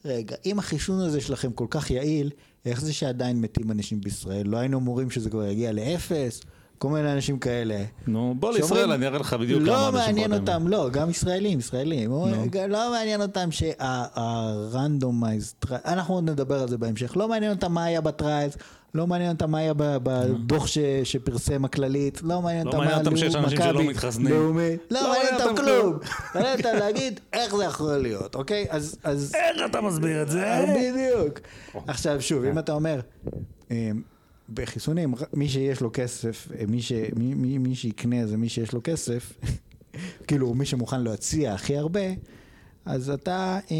רגע, 0.06 0.36
אם 0.46 0.60
החיסון 0.60 1.00
הזה 1.00 1.22
שלכם 1.22 1.51
כל 1.51 1.68
כך 1.70 1.92
יעיל, 1.92 2.30
איך 2.65 2.82
זה 2.82 2.93
שעדיין 2.93 3.41
מתים 3.41 3.72
אנשים 3.72 4.01
בישראל? 4.01 4.48
לא 4.48 4.58
היינו 4.58 4.77
אומרים 4.77 5.10
שזה 5.10 5.29
כבר 5.29 5.46
יגיע 5.46 5.72
לאפס? 5.72 6.41
כל 6.77 6.89
מיני 6.89 7.13
אנשים 7.13 7.39
כאלה. 7.39 7.84
נו, 8.08 8.36
בוא 8.39 8.53
לישראל, 8.53 8.91
אני 8.91 9.08
אראה 9.08 9.20
לך 9.20 9.34
בדיוק 9.34 9.63
כמה 9.63 9.72
לא 9.72 9.89
אנשים 9.89 10.00
מעניין 10.00 10.27
כבר 10.27 10.39
אותם, 10.39 10.67
לא, 10.67 10.89
גם 10.89 11.10
ישראלים, 11.10 11.60
ישראלים. 11.60 12.12
לא 12.70 12.91
מעניין 12.91 13.22
אותם 13.22 13.51
שהרנדומייז, 13.51 15.55
אנחנו 15.86 16.13
עוד 16.13 16.29
נדבר 16.29 16.62
על 16.62 16.67
זה 16.67 16.77
בהמשך, 16.77 17.17
לא 17.17 17.27
מעניין 17.27 17.51
אותם 17.51 17.72
מה 17.72 17.84
היה 17.84 18.01
בטריילס, 18.01 18.58
לא 18.96 19.08
מעניין 19.08 19.32
אותם 19.32 19.52
מה 19.52 19.58
היה 19.58 19.74
בדוח 19.78 20.68
ש- 20.68 20.78
שפרסם 21.04 21.66
הכללית, 21.66 22.22
לא 22.24 22.42
מעניין 22.42 22.68
לא 22.68 22.72
אותם 22.72 23.14
מה 23.42 23.50
שלא 23.50 23.84
מתחסנים. 23.84 24.34
לאומי, 24.34 24.70
לא 24.92 25.02
לא 25.02 25.10
מעניין 25.14 25.42
אותם 25.42 25.56
כלום. 25.56 25.98
מעניין 26.36 26.58
אותם 26.58 26.78
להגיד 26.80 27.20
איך 27.34 27.56
זה 27.56 27.64
יכול 27.64 27.98
להיות, 27.98 28.36
אוקיי? 28.36 28.66
אז... 28.70 28.98
אז- 29.04 29.36
איך 29.36 29.58
אתה 29.72 29.82
מסביר 29.82 30.22
את 30.22 30.30
זה? 30.30 30.66
בדיוק. 30.76 31.40
עכשיו 31.88 32.22
שוב, 32.22 32.44
אם 32.44 32.60
אתה 32.60 32.74
אומר, 32.74 33.00
אה, 33.72 33.92
בחיסונים, 34.54 35.14
מי 35.34 35.50
שיש 35.50 35.82
לו 35.82 35.90
כסף, 35.94 36.48
אה, 36.60 36.64
מי, 36.68 36.82
ש, 36.82 36.92
מי, 37.16 37.34
מי, 37.34 37.58
מי 37.58 37.76
שיקנה 37.76 38.28
זה 38.28 38.38
מי 38.38 38.50
שיש 38.50 38.74
לו 38.74 38.82
כסף, 38.84 39.34
כאילו 40.28 40.54
מי 40.54 40.66
שמוכן 40.66 41.02
להציע 41.02 41.54
הכי 41.54 41.78
הרבה, 41.78 42.00
אז 42.86 43.10
אתה 43.10 43.60
אה, 43.72 43.78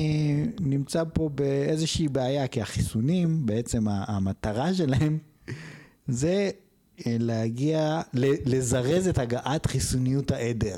נמצא 0.60 1.04
פה 1.14 1.30
באיזושהי 1.36 2.08
בעיה, 2.08 2.48
כי 2.48 2.62
החיסונים, 2.62 3.46
בעצם 3.46 3.88
המטרה 3.88 4.74
שלהם 4.74 5.18
זה 6.08 6.50
אה, 7.08 7.16
להגיע, 7.20 8.02
לזרז 8.46 9.08
את 9.08 9.18
הגעת 9.18 9.66
חיסוניות 9.66 10.32
העדר. 10.32 10.78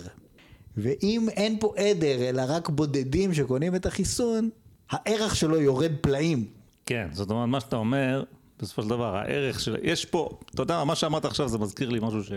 ואם 0.78 1.28
אין 1.30 1.58
פה 1.60 1.74
עדר, 1.78 2.30
אלא 2.30 2.44
רק 2.48 2.70
בודדים 2.70 3.34
שקונים 3.34 3.76
את 3.76 3.86
החיסון, 3.86 4.50
הערך 4.90 5.36
שלו 5.36 5.62
יורד 5.62 5.92
פלאים. 6.02 6.46
כן, 6.86 7.08
זאת 7.14 7.30
אומרת, 7.30 7.50
מה 7.50 7.60
שאתה 7.60 7.76
אומר, 7.76 8.24
בסופו 8.60 8.82
של 8.84 8.90
דבר, 8.90 9.16
הערך 9.16 9.60
של... 9.60 9.76
יש 9.84 10.06
פה, 10.06 10.30
אתה 10.54 10.62
יודע, 10.62 10.84
מה 10.84 10.96
שאמרת 10.96 11.26
עכשיו 11.26 11.50
זה 11.50 11.58
מזכיר 11.58 11.90
לי 11.90 12.00
משהו 12.02 12.24
ש... 12.24 12.32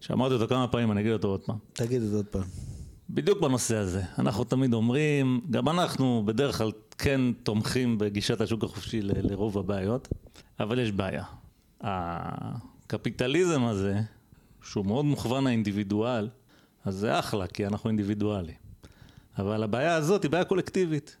שאמרתי 0.00 0.34
אותו 0.34 0.48
כמה 0.48 0.68
פעמים, 0.68 0.92
אני 0.92 1.00
אגיד 1.00 1.12
אותו 1.12 1.28
עוד 1.28 1.40
פעם. 1.40 1.56
תגיד 1.72 2.02
את 2.02 2.08
זה 2.08 2.16
עוד 2.16 2.26
פעם. 2.26 2.71
בדיוק 3.14 3.40
בנושא 3.40 3.76
הזה. 3.76 4.02
אנחנו 4.18 4.44
תמיד 4.44 4.72
אומרים, 4.74 5.40
גם 5.50 5.68
אנחנו 5.68 6.22
בדרך 6.26 6.58
כלל 6.58 6.70
כן 6.98 7.20
תומכים 7.42 7.98
בגישת 7.98 8.40
השוק 8.40 8.64
החופשי 8.64 9.02
ל- 9.02 9.12
לרוב 9.32 9.58
הבעיות, 9.58 10.08
אבל 10.60 10.78
יש 10.78 10.92
בעיה. 10.92 11.24
הקפיטליזם 11.80 13.64
הזה, 13.64 14.00
שהוא 14.62 14.86
מאוד 14.86 15.04
מוכוון 15.04 15.46
האינדיבידואל, 15.46 16.28
אז 16.84 16.94
זה 16.94 17.18
אחלה, 17.18 17.46
כי 17.46 17.66
אנחנו 17.66 17.90
אינדיבידואלים. 17.90 18.54
אבל 19.38 19.62
הבעיה 19.62 19.94
הזאת 19.94 20.22
היא 20.22 20.30
בעיה 20.30 20.44
קולקטיבית. 20.44 21.16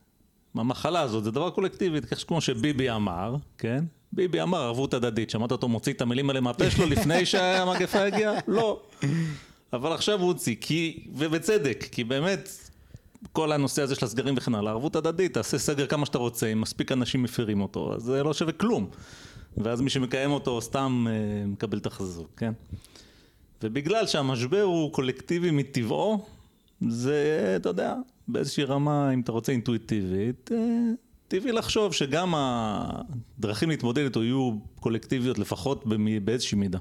המחלה 0.54 1.00
הזאת 1.00 1.24
זה 1.24 1.30
דבר 1.30 1.50
קולקטיבי, 1.50 1.98
כמו 2.26 2.40
שביבי 2.40 2.90
אמר, 2.90 3.36
כן? 3.58 3.84
ביבי 4.12 4.42
אמר 4.42 4.58
ערבות 4.62 4.94
הדדית, 4.94 5.30
שמעת 5.30 5.52
אותו 5.52 5.68
מוציא 5.68 5.92
את 5.92 6.00
המילים 6.00 6.30
האלה 6.30 6.40
מהפה 6.40 6.70
שלו 6.70 6.86
לפני 6.86 7.26
שהמגפה 7.30 8.02
הגיעה? 8.02 8.32
לא. 8.48 8.82
אבל 9.72 9.92
עכשיו 9.92 10.20
הוא 10.20 10.28
הוציא, 10.28 10.56
כי, 10.60 11.04
ובצדק, 11.14 11.88
כי 11.92 12.04
באמת, 12.04 12.48
כל 13.32 13.52
הנושא 13.52 13.82
הזה 13.82 13.94
של 13.94 14.04
הסגרים 14.04 14.34
וכן 14.36 14.54
הלאה, 14.54 14.72
ערבות 14.72 14.96
הדדית, 14.96 15.34
תעשה 15.34 15.58
סגר 15.58 15.86
כמה 15.86 16.06
שאתה 16.06 16.18
רוצה, 16.18 16.46
אם 16.46 16.60
מספיק 16.60 16.92
אנשים 16.92 17.22
מפרים 17.22 17.60
אותו, 17.60 17.94
אז 17.94 18.02
זה 18.02 18.22
לא 18.22 18.34
שווה 18.34 18.52
כלום. 18.52 18.90
ואז 19.56 19.80
מי 19.80 19.90
שמקיים 19.90 20.30
אותו 20.30 20.60
סתם 20.60 21.06
אה, 21.08 21.46
מקבל 21.46 21.78
את 21.78 21.86
החזוק, 21.86 22.30
כן? 22.36 22.52
ובגלל 23.62 24.06
שהמשבר 24.06 24.62
הוא 24.62 24.92
קולקטיבי 24.92 25.50
מטבעו, 25.50 26.24
זה, 26.88 27.54
אתה 27.56 27.68
יודע, 27.68 27.94
באיזושהי 28.28 28.64
רמה, 28.64 29.10
אם 29.14 29.20
אתה 29.20 29.32
רוצה, 29.32 29.52
אינטואיטיבית, 29.52 30.50
אה, 30.52 30.58
טבעי 31.28 31.52
לחשוב 31.52 31.92
שגם 31.92 32.34
הדרכים 32.36 33.70
להתמודד 33.70 34.04
איתו 34.04 34.24
יהיו 34.24 34.58
קולקטיביות 34.80 35.38
לפחות 35.38 35.84
באיזושהי 36.24 36.58
מידה. 36.58 36.78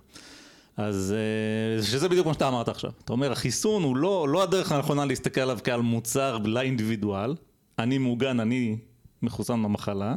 אז 0.78 1.16
אה, 1.18 1.84
שזה 1.84 2.10
בדיוק 2.10 2.28
מה 2.28 2.34
שאתה 2.34 2.48
אמרת 2.48 2.68
עכשיו. 2.68 2.92
אתה 3.06 3.13
אומר, 3.13 3.32
החיסון 3.32 3.84
הוא 3.84 3.98
לא, 3.98 4.30
לא 4.30 4.44
הדרך 4.44 4.72
הנכונה 4.72 5.06
להסתכל 5.06 5.42
עליו 5.42 5.60
כעל 5.63 5.82
מוצר 5.82 6.38
לאינדיבידואל. 6.38 7.36
אני 7.80 7.98
מוגן, 7.98 8.40
אני 8.40 8.78
מחוסן 9.22 9.63
במחלה. 9.63 10.16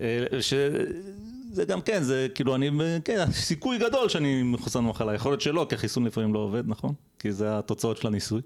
אה, 0.00 0.24
שזה 0.40 1.64
גם 1.68 1.80
כן, 1.80 2.02
זה 2.02 2.26
כאילו, 2.34 2.54
אני, 2.54 2.70
כן, 3.04 3.32
סיכוי 3.32 3.78
גדול 3.78 4.08
שאני 4.08 4.42
מחוסן 4.42 4.84
במחלה. 4.84 5.14
יכול 5.14 5.32
להיות 5.32 5.40
שלא, 5.40 5.66
כי 5.68 5.74
החיסון 5.74 6.04
לפעמים 6.04 6.34
לא 6.34 6.38
עובד, 6.38 6.62
נכון? 6.66 6.94
כי 7.18 7.32
זה 7.32 7.58
התוצאות 7.58 7.96
של 7.96 8.06
הניסוי. 8.06 8.40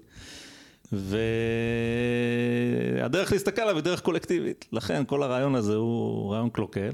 והדרך 3.01 3.31
להסתכל 3.31 3.61
עליו 3.61 3.75
היא 3.75 3.83
דרך 3.83 4.01
קולקטיבית. 4.01 4.65
לכן 4.71 5.03
כל 5.07 5.23
הרעיון 5.23 5.55
הזה 5.55 5.75
הוא 5.75 6.31
רעיון 6.33 6.49
קלוקל. 6.49 6.89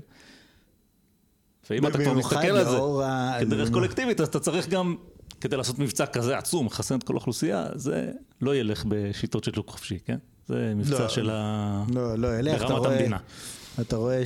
ואם 1.69 1.87
אתה 1.87 1.97
כבר 1.97 2.13
מסתכל 2.13 2.37
על 2.37 2.65
זה 2.65 2.77
כדרך 3.39 3.71
קולקטיבית, 3.71 4.21
אז 4.21 4.27
אתה 4.27 4.39
צריך 4.39 4.69
גם, 4.69 4.95
כדי 5.41 5.57
לעשות 5.57 5.79
מבצע 5.79 6.05
כזה 6.05 6.37
עצום, 6.37 6.65
מחסן 6.65 6.95
את 6.95 7.03
כל 7.03 7.13
האוכלוסייה, 7.13 7.67
זה 7.75 8.11
לא 8.41 8.55
ילך 8.55 8.85
בשיטות 8.87 9.43
של 9.43 9.53
שוק 9.55 9.69
חופשי, 9.69 9.99
כן? 10.05 10.17
זה 10.47 10.73
מבצע 10.75 10.99
לא, 10.99 11.09
של 11.09 11.29
ה... 11.29 11.83
לא, 11.93 12.15
לא, 12.15 12.39
ילך, 12.39 12.61
ברמת 12.61 12.85
המדינה. 12.85 13.17
אתה 13.81 13.95
רואה 13.95 14.23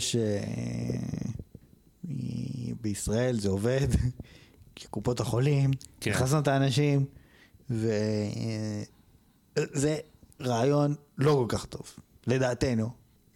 שבישראל 2.74 3.40
זה 3.40 3.50
עובד, 3.50 3.88
קופות 4.90 5.20
החולים, 5.20 5.72
כן. 6.02 6.12
מחסנות 6.12 6.44
את 6.44 6.48
האנשים, 6.48 7.06
וזה 7.70 7.88
רעיון 10.42 10.96
לא 11.18 11.34
כל 11.34 11.46
כך 11.58 11.66
טוב, 11.66 11.82
לדעתנו. 12.28 12.90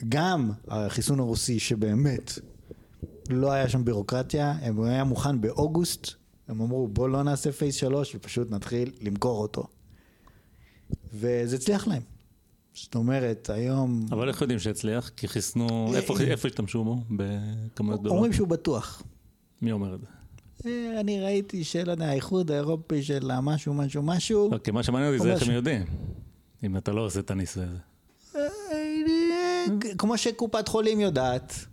גם 0.09 0.51
החיסון 0.67 1.19
הרוסי 1.19 1.59
שבאמת 1.59 2.39
לא 3.29 3.51
היה 3.51 3.69
שם 3.69 3.85
בירוקרטיה, 3.85 4.51
הם 4.61 4.83
היה 4.83 5.03
מוכן 5.03 5.41
באוגוסט, 5.41 6.07
הם 6.47 6.61
אמרו 6.61 6.87
בוא 6.87 7.09
לא 7.09 7.23
נעשה 7.23 7.51
פייס 7.51 7.75
שלוש 7.75 8.15
ופשוט 8.15 8.51
נתחיל 8.51 8.91
למכור 9.01 9.41
אותו. 9.41 9.67
וזה 11.13 11.55
הצליח 11.55 11.87
להם. 11.87 12.01
זאת 12.73 12.95
אומרת, 12.95 13.49
היום 13.49 14.05
אבל 14.11 14.29
איך 14.29 14.41
יודעים 14.41 14.59
שהצליח? 14.59 15.09
כי 15.09 15.27
חיסנו... 15.27 15.91
איפה 15.95 16.47
השתמשו 16.47 16.83
בו? 16.83 16.95
בכמויות 17.09 17.99
גדולות? 17.99 18.15
אומרים 18.17 18.33
שהוא 18.33 18.47
בטוח. 18.47 19.03
מי 19.61 19.71
אומר 19.71 19.95
את 19.95 19.99
זה? 20.01 20.07
אה, 20.65 20.99
אני 20.99 21.21
ראיתי 21.21 21.63
של 21.63 22.01
האיחוד 22.01 22.51
האירופי 22.51 23.03
של 23.03 23.31
המשהו 23.31 23.73
משהו 23.73 24.03
משהו. 24.03 24.51
אוקיי, 24.51 24.73
מה 24.73 24.83
שמעניין 24.83 25.13
אותי 25.13 25.23
זה 25.23 25.33
איך 25.33 25.43
הם. 25.43 25.51
יודעים. 25.51 25.85
אם 26.63 26.77
אתה 26.77 26.91
לא 26.91 27.01
עושה 27.01 27.19
את 27.19 27.31
הניסוי 27.31 27.63
הזה. 27.63 27.77
אה, 28.35 28.41
כמו 29.97 30.17
שקופת 30.17 30.67
חולים 30.67 30.99
יודעת. 30.99 31.65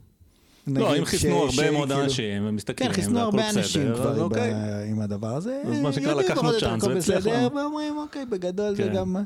לא, 0.67 0.99
אם 0.99 1.05
חיסנו 1.05 1.43
הרבה 1.43 1.71
מאוד 1.71 1.93
אנשים, 1.93 2.43
הם 2.43 2.57
מסתכלים, 2.57 2.89
כן, 2.91 2.95
חיסנו 2.95 3.19
הרבה 3.19 3.51
אנשים 3.51 3.95
כבר 3.95 4.23
אוקיי. 4.23 4.55
עם 4.91 5.01
הדבר 5.01 5.35
הזה. 5.35 5.63
אז 5.67 5.81
מה 5.81 5.93
שנקרא, 5.93 6.15
לקחנו 6.15 6.51
צ'אנס 6.61 6.85
והצליח 6.85 7.19
בסדר, 7.19 7.47
לנו. 7.47 7.57
ואומרים, 7.57 7.99
אוקיי, 7.99 8.27
בגדול 8.27 8.75
זה 8.75 8.83
כן. 8.83 8.95
גם... 8.95 9.17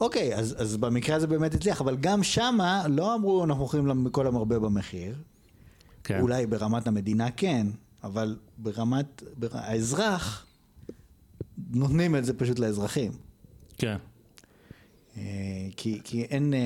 אוקיי, 0.00 0.34
אז, 0.34 0.54
אז 0.58 0.76
במקרה 0.76 1.16
הזה 1.16 1.26
באמת 1.26 1.54
הצליח, 1.54 1.80
אבל 1.80 1.96
גם 1.96 2.22
שמה 2.22 2.82
לא 2.88 3.14
אמרו 3.14 3.44
אנחנו 3.44 3.62
הולכים 3.62 4.06
לכל 4.06 4.26
המרבה 4.26 4.58
במחיר. 4.58 5.14
כן. 6.04 6.20
אולי 6.20 6.46
ברמת 6.46 6.86
המדינה 6.86 7.30
כן, 7.30 7.66
אבל 8.04 8.36
ברמת 8.58 9.22
בר... 9.38 9.48
האזרח, 9.52 10.46
נותנים 11.70 12.16
את 12.16 12.24
זה 12.24 12.34
פשוט 12.34 12.58
לאזרחים. 12.58 13.12
כן. 13.78 13.96
אה, 15.16 15.22
כי, 15.76 16.00
כי 16.04 16.22
אין, 16.22 16.54
אה, 16.54 16.58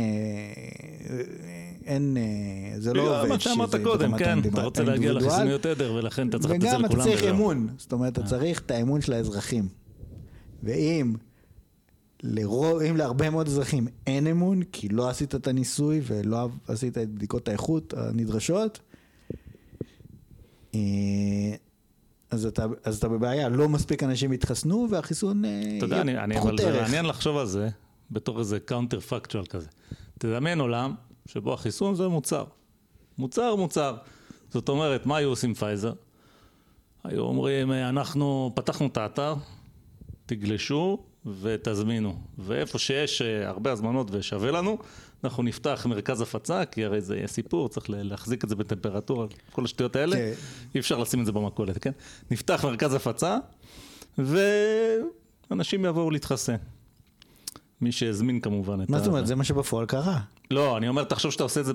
אין, 1.84 2.16
אה, 2.16 2.80
זה 2.80 2.94
לא 2.94 3.20
עובד 3.20 3.28
מה 3.28 3.40
שאמרת 3.40 3.74
קודם, 3.84 4.18
כן, 4.18 4.38
אתה 4.38 4.62
רוצה 4.62 4.82
להגיע 4.82 5.12
לחיסוניות 5.12 5.66
עדר, 5.66 5.92
ולכן 5.92 6.28
אתה 6.28 6.38
צריך 6.38 6.54
לתת 6.54 6.64
את 6.64 6.70
זה 6.70 6.76
וגם 6.76 6.84
אתה 6.84 6.94
לכולם. 6.94 7.04
צריך. 7.04 7.24
אמון, 7.24 7.68
זאת 7.78 7.92
אומרת. 7.92 8.12
אתה 8.12 8.22
צריך 8.22 8.60
את 8.60 8.70
האמון 8.70 9.00
של 9.00 9.12
האזרחים. 9.12 9.68
ואם 10.62 11.14
לרוב, 12.22 12.80
אם 12.80 12.96
להרבה 12.96 13.30
מאוד 13.30 13.46
אזרחים 13.46 13.86
אין 14.06 14.26
אמון, 14.26 14.62
כי 14.72 14.88
לא 14.88 15.08
עשית 15.08 15.34
את 15.34 15.46
הניסוי 15.46 16.00
ולא 16.04 16.48
עשית 16.68 16.98
את 16.98 17.08
בדיקות 17.10 17.48
האיכות 17.48 17.94
הנדרשות, 17.96 18.80
אז 22.30 22.46
אתה, 22.46 22.66
אז 22.84 22.98
אתה 22.98 23.08
בבעיה, 23.08 23.48
לא 23.48 23.68
מספיק 23.68 24.02
אנשים 24.02 24.32
התחסנו 24.32 24.86
והחיסון 24.90 25.44
אה, 25.44 25.60
אתה 25.76 25.84
יודע, 25.84 26.00
אני, 26.00 26.18
אני, 26.18 26.34
פחות 26.34 26.48
אבל 26.48 26.58
זה 26.58 26.68
ערך. 26.68 26.82
מעניין 26.82 27.06
לחשוב 27.06 27.36
על 27.36 27.46
זה 27.46 27.68
בתור 28.10 28.38
איזה 28.38 28.60
counterfactual 28.60 29.46
כזה. 29.46 29.68
תדמיין 30.18 30.60
עולם 30.60 30.94
שבו 31.26 31.54
החיסון 31.54 31.94
זה 31.94 32.08
מוצר. 32.08 32.44
מוצר, 33.18 33.56
מוצר. 33.56 33.96
זאת 34.50 34.68
אומרת, 34.68 35.06
מה 35.06 35.16
היו 35.16 35.28
עושים 35.28 35.54
פייזר? 35.54 35.92
היו 37.04 37.20
אומרים, 37.20 37.72
אנחנו 37.72 38.52
פתחנו 38.54 38.86
את 38.86 38.96
האתר, 38.96 39.34
תגלשו 40.26 40.98
ותזמינו. 41.40 42.20
ואיפה 42.38 42.78
שיש 42.78 43.22
אה, 43.22 43.48
הרבה 43.48 43.72
הזמנות 43.72 44.08
ושווה 44.10 44.50
לנו, 44.50 44.78
אנחנו 45.24 45.42
נפתח 45.42 45.86
מרכז 45.88 46.20
הפצה, 46.20 46.64
כי 46.64 46.84
הרי 46.84 47.00
זה 47.00 47.16
יהיה 47.16 47.26
סיפור, 47.26 47.68
צריך 47.68 47.86
להחזיק 47.90 48.44
את 48.44 48.48
זה 48.48 48.56
בטמפרטורה, 48.56 49.26
כל 49.52 49.64
השטויות 49.64 49.96
האלה, 49.96 50.16
כן. 50.16 50.32
אי 50.74 50.80
אפשר 50.80 50.98
לשים 50.98 51.20
את 51.20 51.26
זה 51.26 51.32
במכולת, 51.32 51.78
כן? 51.78 51.92
נפתח 52.30 52.64
מרכז 52.64 52.94
הפצה, 52.94 53.38
ואנשים 54.18 55.84
יבואו 55.84 56.10
להתחסן. 56.10 56.56
מי 57.80 57.92
שהזמין 57.92 58.40
כמובן 58.40 58.82
את 58.82 58.90
מה 58.90 58.96
ה... 58.96 59.00
זאת 59.00 59.08
אומרת? 59.08 59.26
זה 59.26 59.34
מה 59.34 59.44
שבפועל 59.44 59.86
קרה. 59.86 60.20
לא, 60.50 60.76
אני 60.76 60.88
אומר, 60.88 61.04
תחשוב 61.04 61.32
שאתה 61.32 61.42
עושה 61.42 61.60
את 61.60 61.64
זה 61.66 61.72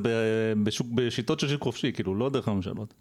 בשוק, 0.64 0.88
בשיטות 0.96 1.40
של 1.40 1.48
שוק 1.50 1.62
חופשי, 1.64 1.92
כאילו, 1.94 2.16
לא 2.16 2.30
דרך 2.30 2.48
הממשלות, 2.48 2.94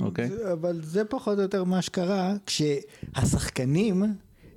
אוקיי? 0.00 0.28
זה- 0.28 0.52
אבל 0.52 0.80
זה 0.82 1.04
פחות 1.04 1.36
או 1.38 1.42
יותר 1.42 1.64
מה 1.64 1.82
שקרה, 1.82 2.34
כשהשחקנים 2.46 4.02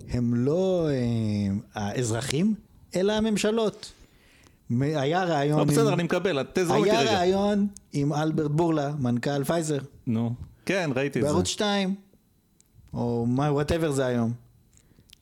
הם 0.09 0.33
לא 0.35 0.87
אה, 0.89 0.95
האזרחים, 1.73 2.53
אלא 2.95 3.13
הממשלות. 3.13 3.91
היה 4.81 5.23
ריאיון... 5.23 5.57
לא, 5.57 5.61
עם- 5.61 5.67
בסדר, 5.67 5.93
אני 5.93 6.03
מקבל, 6.03 6.43
תזרום 6.53 6.77
איתי 6.83 6.89
היה 6.97 7.01
רגע. 7.01 7.13
ריאיון 7.17 7.67
עם 7.93 8.13
אלברט 8.13 8.51
בורלה, 8.51 8.91
מנכ"ל 8.99 9.43
פייזר, 9.43 9.79
נו, 10.07 10.33
כן, 10.65 10.89
ראיתי 10.95 11.19
את 11.19 11.23
זה. 11.23 11.29
בערוץ 11.31 11.47
2, 11.47 11.95
או 12.93 13.25
מה, 13.25 13.51
whatever 13.53 13.91
זה 13.91 14.05
היום. 14.05 14.31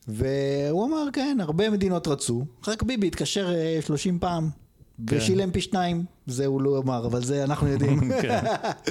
והוא 0.08 0.86
אמר, 0.86 1.08
כן, 1.12 1.38
הרבה 1.40 1.70
מדינות 1.70 2.08
רצו, 2.08 2.44
רק 2.68 2.82
ביבי 2.82 3.06
התקשר 3.06 3.54
אה, 3.54 3.78
30 3.86 4.18
פעם, 4.18 4.50
כן. 5.06 5.16
ושילם 5.16 5.50
פי 5.50 5.60
שניים. 5.60 6.04
זה 6.26 6.46
הוא 6.46 6.62
לא 6.62 6.78
אמר, 6.78 7.06
אבל 7.06 7.24
זה 7.24 7.44
אנחנו 7.44 7.68
יודעים. 7.68 8.00
כן. 8.22 8.44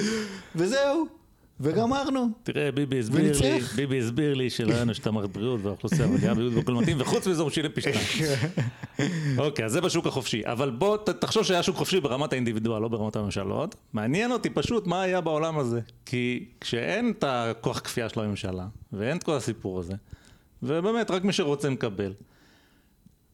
וזהו, 0.56 1.06
וגמרנו. 1.60 2.28
תראה, 2.42 2.72
ביבי 2.72 2.98
הסביר 2.98 3.40
לי. 3.40 3.60
ביבי 3.76 3.98
הסביר 3.98 4.34
לי 4.34 4.50
שלא 4.50 4.72
היה 4.72 4.80
לנו 4.80 4.92
המערכת 5.04 5.30
בריאות 5.30 5.60
והאוכלוסייה 5.62 6.06
מגיעה 6.08 6.34
בריאות 6.34 6.54
והכל 6.54 6.74
מתאים, 6.74 6.96
וחוץ 7.00 7.26
מזה 7.26 7.42
הוא 7.42 7.50
שילם 7.50 7.70
פי 7.72 7.80
שתיים. 7.80 8.30
אוקיי, 9.38 9.64
אז 9.64 9.72
זה 9.72 9.80
בשוק 9.80 10.06
החופשי. 10.06 10.42
אבל 10.44 10.70
בוא, 10.70 10.96
תחשוב 10.96 11.42
שהיה 11.42 11.62
שוק 11.62 11.76
חופשי 11.76 12.00
ברמת 12.00 12.32
האינדיבידואל, 12.32 12.82
לא 12.82 12.88
ברמת 12.88 13.16
הממשלות. 13.16 13.74
מעניין 13.92 14.32
אותי 14.32 14.50
פשוט 14.50 14.86
מה 14.86 15.02
היה 15.02 15.20
בעולם 15.20 15.58
הזה. 15.58 15.80
כי 16.06 16.44
כשאין 16.60 17.12
את 17.18 17.24
הכוח 17.26 17.78
כפייה 17.78 18.08
של 18.08 18.20
הממשלה, 18.20 18.66
ואין 18.92 19.16
את 19.16 19.22
כל 19.22 19.34
הסיפור 19.36 19.78
הזה, 19.78 19.94
ובאמת, 20.66 21.10
רק 21.10 21.24
מי 21.24 21.32
שרוצה 21.32 21.70
מקבל. 21.70 22.12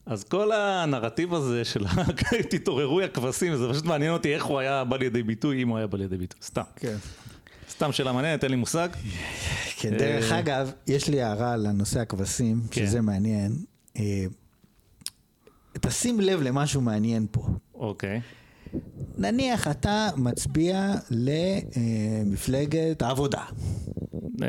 אז 0.07 0.25
כל 0.25 0.53
הנרטיב 0.53 1.35
הזה 1.35 1.65
של 1.65 1.85
תתעוררו 2.51 3.01
יא 3.01 3.07
כבשים, 3.09 3.57
זה 3.57 3.69
פשוט 3.71 3.85
מעניין 3.85 4.12
אותי 4.12 4.35
איך 4.35 4.45
הוא 4.45 4.59
היה 4.59 4.85
בא 4.85 4.97
לידי 4.97 5.23
ביטוי, 5.23 5.62
אם 5.62 5.69
הוא 5.69 5.79
היה 5.79 5.87
בא 5.87 5.99
לידי 5.99 6.17
ביטוי. 6.17 6.41
סתם. 6.43 6.62
כן. 6.77 6.97
סתם 7.71 7.93
שאלה 7.93 8.12
מעניינת, 8.12 8.45
אין 8.45 8.51
לי 8.51 8.57
מושג. 8.57 8.89
כן, 9.77 9.99
דרך 9.99 10.33
אה, 10.33 10.39
אגב, 10.39 10.73
יש 10.87 11.09
לי 11.09 11.23
הערה 11.23 11.57
לנושא 11.57 12.01
הכבשים, 12.01 12.61
כן. 12.71 12.87
שזה 12.87 13.01
מעניין. 13.01 13.53
אה, 13.99 14.25
תשים 15.81 16.21
לב 16.21 16.41
למשהו 16.43 16.81
מעניין 16.81 17.27
פה. 17.31 17.47
אוקיי. 17.75 18.21
נניח 19.19 19.69
אתה 19.69 20.09
מצביע 20.17 20.95
למפלגת 21.11 23.03
העבודה. 23.03 23.45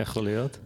יכול 0.01 0.23
להיות. 0.23 0.57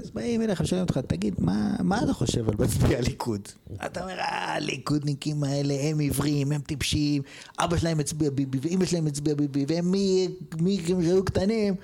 אז 0.00 0.10
באים 0.10 0.42
אליך 0.42 0.60
ושואלים 0.60 0.86
אותך, 0.86 0.98
תגיד, 0.98 1.34
מה, 1.38 1.76
מה 1.80 2.02
אתה 2.04 2.12
חושב 2.12 2.48
על 2.48 2.54
מצביעי 2.58 2.96
הליכוד? 2.96 3.48
אתה 3.86 4.02
אומר, 4.02 4.18
אה, 4.18 4.54
הליכודניקים 4.54 5.44
האלה 5.44 5.74
הם 5.80 5.98
עיוורים, 5.98 6.52
הם 6.52 6.60
טיפשים, 6.60 7.22
אבא 7.58 7.76
שלהם 7.76 8.00
הצביע 8.00 8.30
ביבי 8.30 8.58
ואימא 8.62 8.84
שלהם 8.84 9.06
הצביעה 9.06 9.36
ביבי, 9.36 9.64
והם 9.68 9.90
מי, 9.90 10.28
מי 10.60 10.78
כשהיו 10.84 11.24
קטנים, 11.24 11.74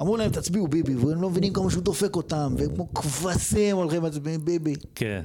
אמרו 0.00 0.16
להם 0.16 0.30
תצביעו 0.30 0.68
ביבי, 0.68 0.94
והם 0.94 1.22
לא 1.22 1.30
מבינים 1.30 1.52
כמה 1.52 1.70
שהוא 1.70 1.82
דופק 1.82 2.16
אותם, 2.16 2.54
והם 2.58 2.74
כמו 2.74 2.94
כבשים 2.94 3.76
הולכים 3.76 4.02
מצביעים 4.02 4.44
ביבי. 4.44 4.74
כן. 4.94 5.24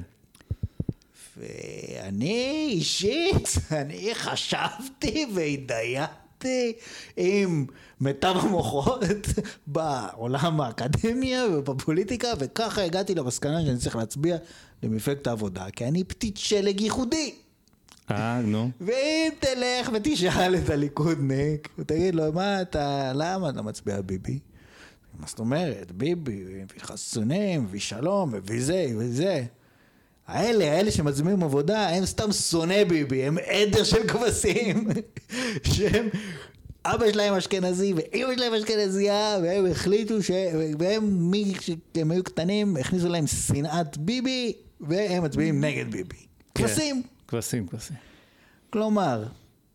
ואני 1.36 2.66
אישית, 2.70 3.48
אני 3.80 4.10
חשבתי 4.14 5.26
והתדיינתי 5.34 6.19
עם 7.16 7.66
מיטב 8.00 8.34
המוחות 8.40 9.04
בעולם 9.66 10.60
האקדמיה 10.60 11.44
ובפוליטיקה, 11.46 12.28
וככה 12.38 12.82
הגעתי 12.82 13.14
למסקנה 13.14 13.62
שאני 13.64 13.78
צריך 13.78 13.96
להצביע 13.96 14.36
למפלגת 14.82 15.26
העבודה, 15.26 15.70
כי 15.70 15.84
אני 15.84 16.04
פתית 16.04 16.36
שלג 16.36 16.80
ייחודי. 16.80 17.34
אה, 18.10 18.40
נו. 18.44 18.70
ואם 18.80 19.28
תלך 19.40 19.90
ותשאל 19.94 20.56
את 20.56 20.70
הליכודניק, 20.70 21.68
ותגיד 21.78 22.14
לו, 22.14 22.32
מה 22.32 22.62
אתה, 22.62 23.12
למה 23.14 23.50
אתה 23.50 23.62
מצביע 23.62 24.00
ביבי? 24.00 24.38
מה 25.18 25.26
זאת 25.26 25.38
אומרת, 25.38 25.92
ביבי, 25.92 26.44
חסונים, 26.78 27.64
הביא 27.64 27.80
שלום, 27.80 28.34
הביא 28.34 28.64
זה, 28.64 28.86
הביא 28.90 29.08
זה. 29.10 29.44
האלה, 30.30 30.72
האלה 30.72 30.90
שמצביעים 30.90 31.42
עבודה, 31.42 31.88
הם 31.88 32.06
סתם 32.06 32.32
שונאי 32.32 32.84
ביבי, 32.84 33.24
הם 33.24 33.38
עדר 33.46 33.84
של 33.84 34.08
כבשים, 34.08 34.88
שהם, 35.72 36.08
אבא 36.84 37.12
שלהם 37.12 37.34
אשכנזי 37.34 37.92
ואימא 37.96 38.34
שלהם 38.36 38.54
אשכנזייה, 38.54 39.38
והם 39.42 39.66
החליטו 39.66 40.22
ש... 40.22 40.30
והם, 40.78 41.30
מי 41.30 41.52
שהם 41.60 42.10
היו 42.10 42.24
קטנים, 42.24 42.76
הכניסו 42.76 43.08
להם 43.08 43.26
שנאת 43.26 43.96
ביבי, 43.96 44.52
והם 44.80 45.24
מצביעים 45.24 45.64
נגד 45.64 45.90
ביבי. 45.90 46.16
כן. 46.54 46.62
כבשים. 46.62 47.02
כבשים, 47.28 47.66
כבשים. 47.66 47.96
כלומר, 48.70 49.24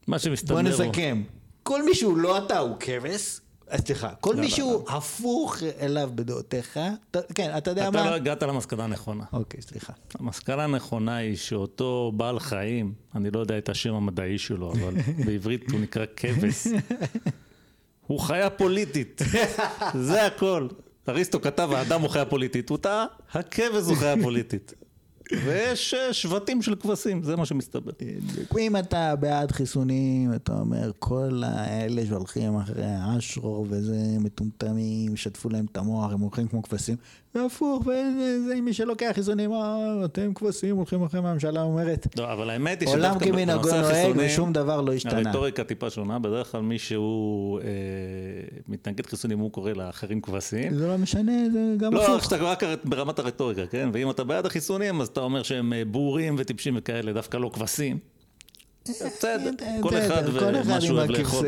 מה 0.08 0.20
שמסתבר 0.20 0.62
בוא 0.62 0.70
הוא... 0.72 0.86
נסכם. 0.86 1.24
כל 1.64 1.86
מי 1.86 1.96
שהוא 1.96 2.18
לא 2.18 2.46
אתה 2.46 2.58
הוא 2.58 2.76
כבש, 2.80 3.40
סליחה, 3.86 4.10
כל 4.20 4.32
לא, 4.34 4.40
מי 4.42 4.48
לא, 4.48 4.50
שהוא 4.56 4.90
הפוך 4.90 5.58
אליו 5.80 6.10
בדעותיך, 6.16 6.80
אתה- 7.12 7.20
כן, 7.36 7.52
אתה 7.58 7.72
יודע 7.72 7.90
אתה 7.90 7.98
לא 7.98 8.04
מה? 8.04 8.14
הגעת 8.16 8.44
למסקנה 8.44 8.84
הנכונה. 8.84 9.24
אוקיי, 9.34 9.62
סליחה. 9.62 9.94
המסקנה 10.20 10.64
הנכונה 10.64 11.16
היא 11.16 11.36
שאותו 11.36 12.12
בעל 12.16 12.40
חיים, 12.40 12.94
אני 13.16 13.32
לא 13.32 13.40
יודע 13.40 13.58
את 13.58 13.70
השם 13.70 13.94
המדעי 13.94 14.38
שלו, 14.38 14.72
אבל 14.72 14.94
בעברית 15.26 15.72
הוא 15.72 15.80
נקרא 15.80 16.06
כבש. 16.16 16.68
הוא 18.08 18.20
חיה 18.20 18.50
פוליטית, 18.50 19.22
זה 20.08 20.26
הכל. 20.26 20.68
אריסטו 21.10 21.42
כתב, 21.42 21.70
האדם 21.74 22.02
הוא 22.02 22.10
חיה 22.10 22.26
פוליטית, 22.26 22.70
הוא 22.70 22.78
טעה, 22.78 23.06
הכבש 23.34 23.84
הוא 23.88 23.96
חיה 23.96 24.16
פוליטית. 24.24 24.74
ויש 25.32 25.94
אה, 25.94 26.14
שבטים 26.14 26.62
של 26.62 26.76
כבשים, 26.76 27.24
זה 27.24 27.36
מה 27.36 27.46
שמסתבר. 27.46 27.92
אם 28.60 28.78
אתה 28.78 29.16
בעד 29.16 29.52
חיסונים, 29.52 30.34
אתה 30.34 30.60
אומר, 30.60 30.92
כל 31.00 31.42
האלה 31.46 32.06
שהולכים 32.06 32.58
אחרי 32.58 32.86
האשרור 32.86 33.66
וזה 33.70 34.18
מטומטמים, 34.20 35.16
שטפו 35.18 35.50
להם 35.50 35.66
את 35.72 35.78
המוח, 35.78 36.12
הם 36.12 36.20
הולכים 36.20 36.48
כמו 36.48 36.64
כבשים, 36.64 36.96
והפוך, 37.36 37.82
וזה 37.82 38.56
מי 38.62 38.74
שלוקח 38.74 39.12
חיסונים, 39.14 39.54
אה, 39.54 40.06
אתם 40.06 40.34
כבשים, 40.34 40.76
הולכים 40.76 41.04
אחרי 41.04 41.22
מה 41.22 41.30
הממשלה 41.30 41.62
אומרת. 41.62 42.08
לא, 42.18 42.34
אבל 42.34 42.50
האמת 42.50 42.82
היא 42.82 42.90
עולם 42.90 43.20
כמנהגו 43.20 43.70
נוהג 43.70 44.16
ושום 44.16 44.54
דבר 44.54 44.82
לא 44.82 44.94
השתנה. 44.94 45.30
הרטוריקה 45.30 45.64
טיפה 45.64 45.90
שונה, 45.90 46.20
בדרך 46.20 46.52
כלל 46.52 46.62
מי 46.62 46.80
שהוא 46.80 47.60
אה, 47.60 47.66
מתנגד 48.68 49.06
חיסונים 49.06 49.40
הוא 49.40 49.52
קורא 49.52 49.72
לאחרים 49.72 50.22
כבשים. 50.22 50.76
זה 50.76 50.88
לא 50.88 50.98
משנה, 50.98 51.32
זה 51.54 51.60
גם 51.78 51.94
לא, 51.94 52.04
הפוך. 52.04 52.24
שאתה 52.24 52.36
רק 52.36 52.64
ברמת 52.84 53.20
הרטוריקה, 53.20 53.68
כן? 53.68 53.90
ואם 53.94 54.10
אתה 54.10 54.24
בעד 54.24 54.46
החיסונים, 54.46 55.02
אז 55.02 55.08
אתה 55.08 55.20
אומר 55.20 55.44
שהם 55.44 55.74
אה, 55.74 55.86
בורים 55.86 56.36
וטיפשים 56.38 56.74
וכאלה, 56.78 57.14
דווקא 57.14 57.38
לא 57.38 57.50
כבשים. 57.54 57.98
בסדר, 58.90 59.52
כל 59.82 59.98
אחד 59.98 60.24
ומה 60.34 60.82
שהוא 60.82 60.98
אוהב 60.98 61.10
לאכול. 61.10 61.46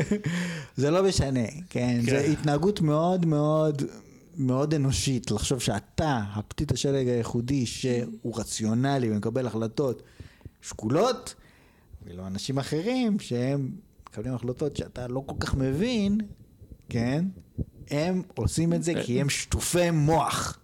זה 0.76 0.90
לא 0.90 1.02
משנה, 1.02 1.46
כן? 1.70 2.00
כן. 2.06 2.10
זה 2.10 2.18
התנהגות 2.18 2.80
מאוד 2.80 3.26
מאוד 3.26 3.82
מאוד 4.36 4.74
אנושית, 4.74 5.30
לחשוב 5.30 5.58
שאתה, 5.58 6.22
הפתית 6.32 6.72
השלג 6.72 7.08
הייחודי, 7.08 7.66
שהוא 7.66 8.38
רציונלי 8.38 9.10
ומקבל 9.10 9.46
החלטות 9.46 10.02
שקולות, 10.62 11.34
ולא 12.06 12.26
אנשים 12.26 12.58
אחרים 12.58 13.18
שהם 13.18 13.70
מקבלים 14.08 14.34
החלטות 14.34 14.76
שאתה 14.76 15.08
לא 15.08 15.22
כל 15.26 15.34
כך 15.40 15.54
מבין, 15.54 16.20
כן? 16.88 17.24
הם 17.90 18.22
עושים 18.34 18.72
את 18.72 18.82
זה 18.82 18.92
כי 19.04 19.20
הם 19.20 19.28
שטופי 19.28 19.90
מוח. 19.90 20.58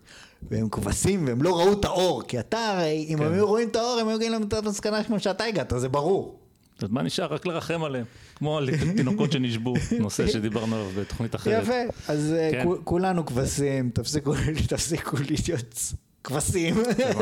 והם 0.51 0.69
כבשים 0.69 1.27
והם 1.27 1.43
לא 1.43 1.61
ראו 1.61 1.73
את 1.73 1.85
האור, 1.85 2.23
כי 2.23 2.41
אתה 2.41 2.69
הרי, 2.69 3.07
אם 3.09 3.19
כן. 3.19 3.25
הם 3.25 3.33
היו 3.33 3.47
רואים 3.47 3.69
את 3.69 3.77
האור, 3.77 3.99
הם 4.01 4.09
היו 4.09 4.17
מגיעים 4.17 4.33
למתת 4.33 4.65
מסקנה 4.65 5.05
כמו 5.05 5.21
שאתה 5.21 5.45
הגעת, 5.45 5.73
זה 5.77 5.89
ברור. 5.89 6.40
אז 6.85 6.91
מה 6.91 7.03
נשאר? 7.03 7.35
רק 7.35 7.47
לרחם 7.47 7.85
עליהם. 7.85 8.05
כמו 8.35 8.59
על 8.59 8.69
תינוקות 8.97 9.33
שנשבו, 9.33 9.75
נושא 10.01 10.27
שדיברנו 10.27 10.77
עליו 10.77 10.91
בתוכנית 10.97 11.35
אחרת. 11.35 11.63
יפה, 11.63 11.73
אז 12.13 12.33
אה, 12.33 12.49
כן. 12.53 12.65
כו- 12.65 12.85
כולנו 12.85 13.27
כבשים, 13.27 13.91
תפסיקו 13.91 14.35
תפסיקו 14.69 15.17
להיות 15.17 15.93
כבשים, 16.25 16.75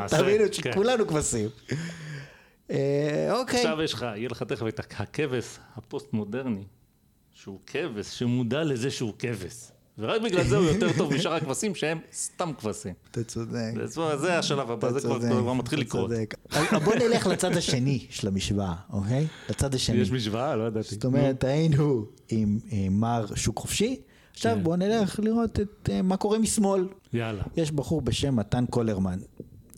תבינו 0.09 0.45
כן. 0.63 0.73
שכולנו 0.73 1.07
כבשים. 1.07 1.49
אה, 2.71 3.29
אוקיי, 3.31 3.59
עכשיו 3.61 3.83
יש 3.83 3.93
לך, 3.95 4.03
יהיה 4.17 4.29
לך 4.29 4.43
תכף 4.43 4.67
את 4.69 4.81
הכבש 4.81 5.45
הפוסט-מודרני, 5.77 6.65
שהוא 7.35 7.59
כבש, 7.67 8.07
שמודע 8.19 8.65
לזה 8.65 8.91
שהוא 8.91 9.13
כבש, 9.19 9.55
ורק 9.99 10.23
בגלל 10.23 10.45
זה 10.45 10.57
הוא 10.57 10.65
יותר 10.65 10.89
טוב 10.97 11.15
משאר 11.15 11.35
הכבשים 11.35 11.75
שהם 11.75 11.99
סתם 12.13 12.51
כבשים. 12.59 12.95
אתה 13.11 13.25
צודק. 13.25 13.73
זה- 14.17 14.39
השלב 14.39 14.71
הבא, 14.71 14.93
זה 14.93 15.01
כבר 15.41 15.53
מתחיל 15.53 15.81
לקרות. 15.81 16.11
בוא 16.85 16.95
נלך 16.95 17.27
לצד 17.27 17.57
השני 17.57 18.07
של 18.11 18.29
המשוואה, 18.29 18.75
אוקיי? 18.93 19.27
לצד 19.51 19.75
השני. 19.75 19.97
יש 19.97 20.11
משוואה? 20.11 20.57
לא 20.57 20.65
ידעתי. 20.67 20.89
זאת 20.95 21.05
אומרת, 21.05 21.45
היינו 21.45 22.05
עם 22.29 22.59
אה, 22.73 22.87
מר 22.91 23.27
שוק 23.35 23.59
חופשי, 23.59 24.01
עכשיו 24.35 24.57
כן. 24.57 24.63
בואו 24.63 24.77
נלך 24.77 25.21
לראות 25.23 25.61
את 25.61 25.89
אה, 25.93 26.03
מה 26.03 26.17
קורה 26.17 26.39
משמאל. 26.39 26.89
יאללה. 27.13 27.43
יש 27.57 27.71
בחור 27.73 28.01
בשם 28.03 28.37
מתן 28.37 28.65
קולרמן, 28.71 29.19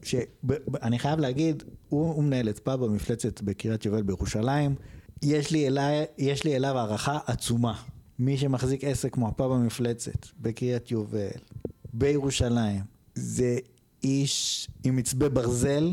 שאני 0.03 0.99
חייב 0.99 1.21
להגיד, 1.21 1.63
הוא, 1.89 2.25
מנהל 2.25 2.49
את 2.49 2.59
פאב 2.59 2.85
במפלצת 2.85 3.41
בקריית 3.43 3.85
יובל 3.87 4.03
בירושלים. 4.03 4.75
יש 5.23 5.51
לי 6.45 6.57
אליו 6.57 6.79
הערכה 6.79 7.19
עצומה. 7.27 7.75
מי 8.21 8.39
שמחזיק 8.39 8.85
עסק 8.85 9.15
כמו 9.15 9.29
הפאב 9.29 9.53
המפלצת 9.53 10.27
בקריית 10.41 10.91
יובל, 10.91 11.29
בירושלים, 11.93 12.81
זה 13.15 13.59
איש 14.05 14.69
עם 14.85 14.97
מצבה 14.97 15.29
ברזל 15.29 15.93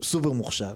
וסופר 0.00 0.32
מוכשר. 0.32 0.74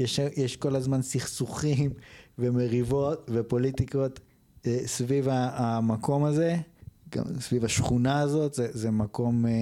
יש, 0.00 0.20
יש 0.36 0.56
כל 0.56 0.76
הזמן 0.76 1.02
סכסוכים 1.02 1.90
ומריבות 2.38 3.30
ופוליטיקות 3.30 4.20
אה, 4.66 4.78
סביב 4.86 5.26
המקום 5.30 6.24
הזה, 6.24 6.56
גם 7.08 7.24
סביב 7.40 7.64
השכונה 7.64 8.20
הזאת, 8.20 8.54
זה, 8.54 8.68
זה 8.72 8.90
מקום 8.90 9.46
אה, 9.46 9.52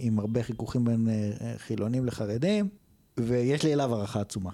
עם 0.00 0.18
הרבה 0.18 0.42
חיכוכים 0.42 0.84
בין 0.84 1.08
אה, 1.08 1.54
חילונים 1.56 2.06
לחרדים, 2.06 2.68
ויש 3.16 3.62
לי 3.62 3.72
אליו 3.72 3.94
הערכה 3.94 4.20
עצומה. 4.20 4.50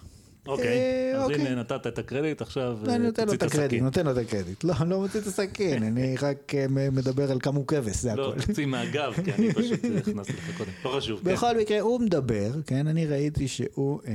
אוקיי, 0.46 0.66
אה, 0.66 1.18
אז 1.18 1.22
אוקיי. 1.22 1.46
הנה 1.46 1.54
נתת 1.54 1.86
את 1.86 1.98
הקרדיט, 1.98 2.42
עכשיו 2.42 2.78
אה, 2.88 2.94
אני 2.94 3.06
נותן 3.06 3.26
לו 3.26 3.32
תוציא 3.32 3.46
את 3.46 3.52
הקרדיט, 3.52 3.72
הסכין. 3.72 3.84
נותן 3.84 4.06
לו 4.06 4.12
את 4.12 4.16
הקרדיט. 4.16 4.64
לא, 4.64 4.74
אני 4.80 4.90
לא 4.90 5.00
מוציא 5.00 5.20
את 5.20 5.26
הסכין, 5.26 5.82
אני 5.82 6.16
רק 6.16 6.54
אה, 6.54 6.66
מדבר 6.92 7.30
על 7.32 7.40
כמה 7.40 7.56
הוא 7.56 7.66
כבש, 7.66 7.96
זה 7.96 8.14
לא, 8.14 8.32
הכל. 8.32 8.46
תוציא 8.46 8.66
מהגב, 8.66 9.12
כי 9.24 9.32
אני 9.32 9.54
פשוט 9.54 9.80
הכנסתי 10.08 10.32
לך 10.32 10.58
קודם. 10.58 10.70
לא 10.84 10.90
חשוב, 10.90 11.20
כן. 11.24 11.32
בכל 11.32 11.58
מקרה, 11.58 11.80
הוא 11.80 12.00
מדבר, 12.00 12.50
כן, 12.66 12.86
אני 12.86 13.06
ראיתי 13.06 13.48
שהוא 13.48 14.00
אה, 14.06 14.12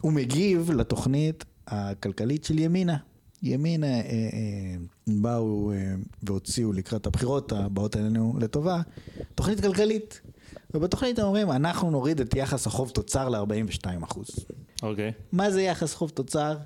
הוא 0.00 0.12
מגיב 0.12 0.70
לתוכנית 0.70 1.44
הכלכלית 1.66 2.44
של 2.44 2.58
ימינה. 2.58 2.96
ימינה 3.42 3.86
אה, 3.86 4.00
אה, 4.00 4.76
באו 5.06 5.72
אה, 5.72 5.94
והוציאו 6.22 6.72
לקראת 6.72 7.06
הבחירות 7.06 7.52
הבאות 7.52 7.96
עלינו 7.96 8.34
לטובה, 8.40 8.80
תוכנית 9.34 9.60
כלכלית. 9.60 10.20
ובתוכנית 10.74 11.18
הם 11.18 11.26
אומרים, 11.26 11.50
אנחנו 11.50 11.90
נוריד 11.90 12.20
את 12.20 12.34
יחס 12.36 12.66
החוב 12.66 12.90
תוצר 12.90 13.28
ל-42 13.28 14.04
אחוז. 14.04 14.46
אוקיי. 14.82 15.12
מה 15.32 15.50
זה 15.50 15.62
יחס 15.62 15.94
חוב 15.94 16.10
תוצר? 16.10 16.56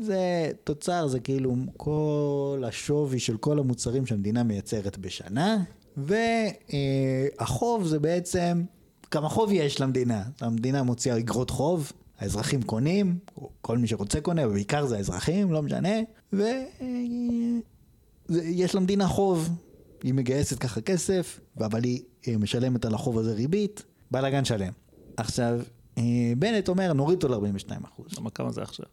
זה 0.00 0.50
תוצר, 0.64 1.06
זה 1.06 1.20
כאילו 1.20 1.54
כל 1.76 2.62
השווי 2.66 3.18
של 3.18 3.36
כל 3.36 3.58
המוצרים 3.58 4.06
שהמדינה 4.06 4.42
מייצרת 4.42 4.98
בשנה, 4.98 5.62
והחוב 5.96 7.86
זה 7.86 7.98
בעצם 7.98 8.62
כמה 9.10 9.28
חוב 9.28 9.52
יש 9.52 9.80
למדינה. 9.80 10.22
המדינה 10.40 10.82
מוציאה 10.82 11.18
אגרות 11.18 11.50
חוב, 11.50 11.92
האזרחים 12.18 12.62
קונים, 12.62 13.18
כל 13.60 13.78
מי 13.78 13.86
שרוצה 13.86 14.20
קונה, 14.20 14.48
ובעיקר 14.48 14.86
זה 14.86 14.96
האזרחים, 14.96 15.52
לא 15.52 15.62
משנה, 15.62 15.96
ויש 18.28 18.74
למדינה 18.74 19.06
חוב. 19.08 19.48
היא 20.02 20.14
מגייסת 20.14 20.58
ככה 20.58 20.80
כסף, 20.80 21.40
אבל 21.60 21.84
היא 21.84 22.02
אה, 22.28 22.36
משלמת 22.36 22.84
על 22.84 22.94
החוב 22.94 23.18
הזה 23.18 23.32
ריבית, 23.32 23.84
בלאגן 24.10 24.44
שלם. 24.44 24.72
עכשיו, 25.16 25.52
אה, 25.52 25.79
בנט 26.38 26.68
אומר, 26.68 26.92
נוריד 26.92 27.24
אותו 27.24 27.46
ל-42 27.46 27.86
אחוז. 27.88 28.06
למה 28.18 28.30
כמה 28.30 28.52
זה 28.52 28.62
עכשיו? 28.62 28.86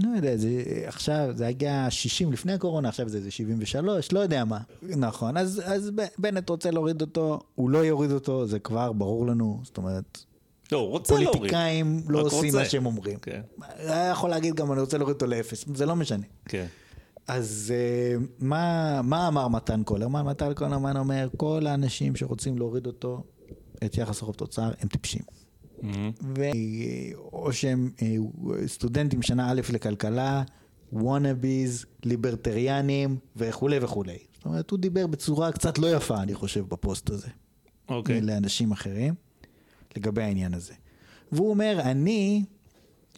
לא 0.00 0.08
יודע, 0.16 0.36
זה 0.36 0.62
עכשיו, 0.86 1.28
זה 1.34 1.46
היה 1.46 1.90
60 1.90 2.32
לפני 2.32 2.52
הקורונה, 2.52 2.88
עכשיו 2.88 3.08
זה 3.08 3.18
איזה 3.18 3.30
73, 3.30 4.12
לא 4.12 4.20
יודע 4.20 4.44
מה. 4.44 4.58
נכון, 4.82 5.36
אז, 5.36 5.62
אז 5.64 5.90
בנט 6.18 6.48
רוצה 6.48 6.70
להוריד 6.70 7.00
אותו, 7.00 7.40
הוא 7.54 7.70
לא 7.70 7.78
יוריד 7.78 8.10
אותו, 8.10 8.46
זה 8.46 8.58
כבר 8.58 8.92
ברור 8.92 9.26
לנו, 9.26 9.60
זאת 9.62 9.76
אומרת, 9.76 10.18
לא, 10.72 10.78
הוא 10.78 10.88
רוצה 10.88 11.14
להוריד. 11.14 11.32
פוליטיקאים 11.32 12.02
לא 12.08 12.20
עושים 12.20 12.44
רוצה. 12.44 12.58
מה 12.58 12.64
שהם 12.64 12.86
אומרים. 12.86 13.18
כן. 13.18 13.40
היה 13.78 14.08
יכול 14.08 14.30
להגיד 14.30 14.54
גם, 14.54 14.72
אני 14.72 14.80
רוצה 14.80 14.98
להוריד 14.98 15.14
אותו 15.14 15.26
לאפס, 15.26 15.64
זה 15.74 15.86
לא 15.86 15.96
משנה. 15.96 16.26
כן. 16.44 16.66
אז 17.28 17.74
אה, 17.74 18.16
מה, 18.38 19.00
מה 19.02 19.28
אמר 19.28 19.48
מתן 19.48 19.82
קולרמן? 19.82 20.24
מתן 20.24 20.54
קולרמן 20.54 20.96
אומר, 20.96 21.28
כל 21.36 21.66
האנשים 21.66 22.16
שרוצים 22.16 22.58
להוריד 22.58 22.86
אותו, 22.86 23.22
את 23.84 23.98
יחס 23.98 24.22
החוב 24.22 24.34
תוצר, 24.34 24.70
הם 24.80 24.88
טיפשים. 24.88 25.22
ו... 26.36 26.44
או 27.32 27.52
שהם 27.52 27.90
אה, 28.02 28.16
סטודנטים 28.66 29.22
שנה 29.22 29.50
א' 29.50 29.60
לכלכלה, 29.72 30.42
וואנאביז, 30.92 31.86
ליברטריאנים 32.04 33.16
וכולי 33.36 33.78
וכולי. 33.82 34.18
זאת 34.34 34.44
אומרת, 34.44 34.70
הוא 34.70 34.78
דיבר 34.78 35.06
בצורה 35.06 35.52
קצת 35.52 35.78
לא 35.78 35.96
יפה, 35.96 36.22
אני 36.22 36.34
חושב, 36.34 36.64
בפוסט 36.68 37.10
הזה. 37.10 37.28
אוקיי. 37.88 38.20
לאנשים 38.20 38.72
אחרים, 38.72 39.14
לגבי 39.96 40.22
העניין 40.22 40.54
הזה. 40.54 40.74
והוא 41.32 41.50
אומר, 41.50 41.78
אני, 41.80 42.44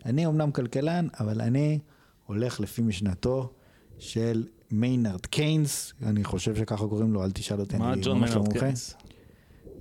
אני 0.05 0.27
אומנם 0.27 0.51
כלכלן, 0.51 1.07
אבל 1.21 1.41
אני 1.41 1.79
הולך 2.27 2.61
לפי 2.61 2.83
משנתו 2.83 3.53
של 3.99 4.47
מיינרד 4.71 5.27
קיינס, 5.27 5.93
אני 6.03 6.25
חושב 6.25 6.57
שככה 6.57 6.87
קוראים 6.87 7.13
לו, 7.13 7.25
אל 7.25 7.31
תשאל 7.31 7.61
אותי, 7.61 7.77
מה 7.77 7.93
אני 7.93 8.03
ג'ון 8.03 8.19
ממש 8.19 8.31
לא 8.31 8.37
מיינרד 8.37 8.49
מומחה. 8.49 8.61
קיינס? 8.61 8.95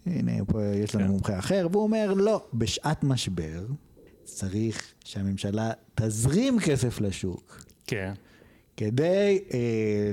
הנה, 0.05 0.45
פה 0.45 0.63
יש 0.65 0.95
לנו 0.95 1.05
כן. 1.05 1.11
מומחה 1.11 1.39
אחר, 1.39 1.67
והוא 1.71 1.83
אומר, 1.83 2.13
לא, 2.13 2.45
בשעת 2.53 3.03
משבר 3.03 3.65
צריך 4.23 4.93
שהממשלה 5.03 5.71
תזרים 5.95 6.59
כסף 6.59 7.01
לשוק. 7.01 7.63
כן. 7.87 8.13
כדי 8.77 9.39
אה, 9.53 9.59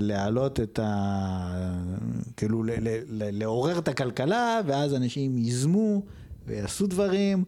להעלות 0.01 0.61
את 0.61 0.79
ה... 0.79 1.93
כאילו 2.37 2.63
ל- 2.63 2.71
ל- 2.71 3.01
ל- 3.09 3.39
לעורר 3.39 3.79
את 3.79 3.89
הכלכלה, 3.89 4.61
ואז 4.67 4.95
אנשים 4.95 5.39
ייזמו 5.39 6.03
ויעשו 6.47 6.87
דברים, 6.87 7.45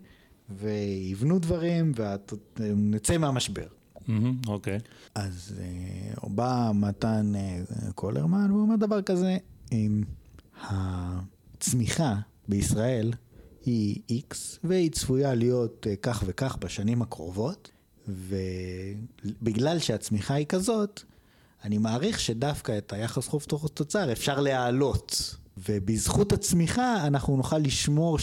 ויבנו 0.50 1.38
דברים, 1.38 1.92
ונצא 2.59 3.18
מהמשבר. 3.18 3.66
אוקיי. 4.46 4.78
אז 5.14 5.55
אה, 5.61 6.28
בא 6.28 6.70
מתן 6.74 7.33
אה, 7.37 7.61
קולרמן, 7.94 8.50
והוא 8.50 8.62
אומר 8.62 8.76
דבר 8.76 9.02
כזה, 9.02 9.37
אם 9.72 10.02
הצמיחה 10.70 12.14
בישראל 12.48 13.12
היא 13.64 14.00
X, 14.11 14.35
והיא 14.64 14.90
צפויה 14.90 15.35
להיות 15.35 15.87
אה, 15.90 15.96
כך 16.02 16.22
וכך 16.26 16.57
בשנים 16.61 17.02
הקרובות, 17.02 17.70
ובגלל 18.09 19.78
שהצמיחה 19.78 20.35
היא 20.35 20.46
כזאת, 20.46 21.02
אני 21.64 21.78
מעריך 21.78 22.20
שדווקא 22.20 22.78
את 22.78 22.92
היחס 22.92 23.28
חוב 23.28 23.44
תוצר 23.74 24.12
אפשר 24.12 24.40
להעלות. 24.40 25.37
ובזכות 25.68 26.33
הצמיחה 26.33 27.07
אנחנו 27.07 27.37
נוכל 27.37 27.59
לשמור 27.59 28.18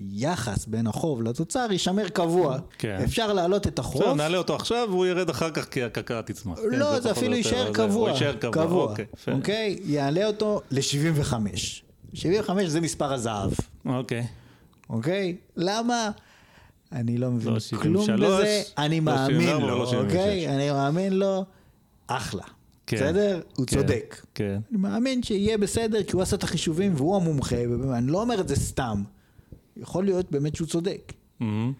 שהיחס 0.00 0.66
בין 0.66 0.86
החוב 0.86 1.22
לתוצר 1.22 1.66
יישמר 1.70 2.08
קבוע. 2.08 2.58
כן. 2.78 3.00
אפשר 3.04 3.32
להעלות 3.32 3.66
את 3.66 3.78
החוב. 3.78 4.02
בסדר, 4.02 4.14
נעלה 4.14 4.38
אותו 4.38 4.54
עכשיו 4.54 4.88
והוא 4.90 5.06
ירד 5.06 5.30
אחר 5.30 5.50
כך 5.50 5.68
כי 5.68 5.82
הכלכלה 5.82 6.22
תצמח. 6.22 6.58
כן, 6.58 6.78
לא, 6.78 6.94
זה 6.94 7.00
פחות 7.02 7.16
אפילו 7.16 7.34
יישאר 7.34 7.66
זה. 7.66 7.72
קבוע. 7.74 8.08
הוא 8.08 8.08
יישאר 8.08 8.32
קבוע. 8.32 8.90
אוקיי, 8.90 9.04
יפה. 9.14 9.32
אוקיי? 9.32 9.78
יעלה 9.84 10.26
אותו 10.26 10.60
ל-75. 10.70 11.32
75 12.14 12.68
זה 12.68 12.80
מספר 12.80 13.12
הזהב, 13.12 13.50
אוקיי. 13.84 14.26
אוקיי? 14.90 15.36
למה? 15.56 16.10
אני 16.92 17.18
לא 17.18 17.30
מבין 17.30 17.52
לא 17.52 17.58
כלום 17.82 18.06
73, 18.06 18.40
בזה, 18.40 18.62
אני 18.78 19.00
לא 19.00 19.04
מאמין 19.04 19.40
74, 19.40 19.66
לו, 19.66 19.78
לא 19.78 19.86
76. 19.86 20.16
אוקיי? 20.16 20.48
אני 20.48 20.70
מאמין 20.70 21.12
לו, 21.12 21.44
אחלה. 22.06 22.44
כן, 22.86 22.96
בסדר? 22.96 23.40
הוא 23.56 23.66
כן, 23.66 23.76
צודק. 23.76 24.26
כן. 24.34 24.58
אני 24.70 24.78
מאמין 24.78 25.22
שיהיה 25.22 25.58
בסדר, 25.58 26.02
כי 26.02 26.12
הוא 26.12 26.22
עשה 26.22 26.36
את 26.36 26.42
החישובים 26.42 26.94
והוא 26.96 27.16
המומחה, 27.16 27.56
ואני 27.88 28.06
לא 28.06 28.20
אומר 28.20 28.40
את 28.40 28.48
זה 28.48 28.56
סתם. 28.56 29.02
יכול 29.76 30.04
להיות 30.04 30.30
באמת 30.30 30.56
שהוא 30.56 30.68
צודק. 30.68 31.12
מהמם. 31.40 31.72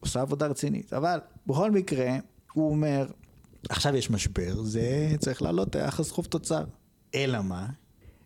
עושה 0.00 0.20
עבודה 0.20 0.46
רצינית. 0.46 0.92
אבל 0.92 1.18
בכל 1.46 1.70
מקרה, 1.70 2.16
הוא 2.52 2.70
אומר, 2.70 3.06
עכשיו 3.68 3.96
יש 3.96 4.10
משבר, 4.10 4.62
זה 4.62 5.14
צריך 5.18 5.42
לעלות 5.42 5.76
היחס 5.76 6.10
חוב 6.10 6.26
תוצר. 6.26 6.64
אלא 7.14 7.42
מה? 7.42 7.66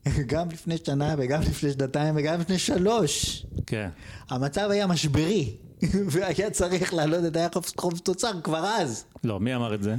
גם 0.33 0.49
לפני 0.51 0.77
שנה 0.85 1.15
וגם 1.19 1.41
לפני 1.41 1.73
שנתיים 1.73 2.15
וגם 2.19 2.41
לפני 2.41 2.59
שלוש. 2.59 3.47
כן. 3.67 3.89
המצב 4.31 4.69
היה 4.71 4.87
משברי, 4.87 5.57
והיה 6.11 6.51
צריך 6.51 6.95
להעלות 6.95 7.25
את 7.27 7.37
היחס 7.37 7.73
חוב 7.77 7.99
תוצר 7.99 8.31
כבר 8.45 8.65
אז. 8.67 9.05
לא, 9.25 9.41
מי 9.41 9.55
אמר 9.57 9.75
את 9.75 9.83
זה? 9.83 9.95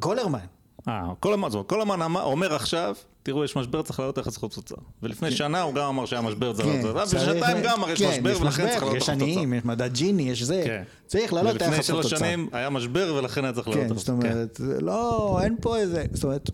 קולרמן. 0.00 0.38
אה, 0.88 1.02
הזמן 1.80 2.02
אמר- 2.02 2.22
אומר 2.22 2.54
עכשיו, 2.54 2.94
תראו, 3.22 3.44
יש 3.44 3.56
משבר, 3.56 3.82
צריך 3.82 3.98
להעלות 4.00 4.18
יחס 4.18 4.36
חוב 4.36 4.52
תוצר. 4.54 4.74
ולפני 5.02 5.30
שנה 5.30 5.62
הוא 5.62 5.74
גם 5.74 5.84
אמר 5.84 6.06
שהיה 6.06 6.22
משבר, 6.22 6.52
צריך 6.52 6.66
כן, 6.68 6.80
להעלות 6.82 7.04
צריך- 7.08 7.22
ושנתיים 7.22 7.56
גם 7.62 7.78
אמר, 7.78 7.90
יש 7.90 8.02
כן, 8.02 8.10
משבר, 8.10 8.40
ולכן 8.42 8.68
צריך 8.68 8.82
להעלות 8.82 8.96
יש 8.96 9.02
יחס 9.02 9.10
חוב 9.10 9.18
תוצר. 9.18 9.24
עניים, 9.32 9.54
יש 9.54 9.64
מדד 9.64 9.92
ג'יני, 9.94 10.22
יש 10.30 10.42
זה. 10.42 10.62
כן. 10.66 10.82
צריך 11.06 11.32
להעלות 11.32 11.56
את 11.56 11.62
ולפני 11.62 11.74
היחס 11.76 11.90
חוב 11.90 12.02
שלוש 12.02 12.12
תוצר. 12.12 12.24
שנים 12.24 12.48
היה 12.52 12.70
משבר, 12.70 13.14
ולכן 13.18 13.44
היה 13.44 13.52
צריך 13.52 13.68
להעלות 13.68 13.86
כן, 13.86 13.92
יחס 13.92 14.00
זאת 14.00 14.08
אומרת, 14.08 14.56
זה 14.56 14.80
לא, 14.80 15.38
אין 15.42 15.56
פה 15.60 15.76
איזה, 15.76 16.04
זאת 16.12 16.24
אומרת, 16.24 16.50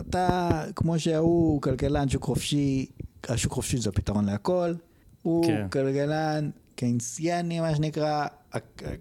אתה, 0.00 0.62
כמו 0.76 0.98
שההוא 0.98 1.62
כלכלן 1.62 2.08
שוק 2.08 2.24
חופשי, 2.24 2.86
השוק 3.28 3.52
חופשי 3.52 3.78
זה 3.78 3.90
הפתרון 3.90 4.24
להכל, 4.24 4.74
הוא 5.22 5.46
כן. 5.46 5.68
כלכלן 5.68 6.50
קיינסיאני, 6.76 7.60
מה 7.60 7.76
שנקרא, 7.76 8.26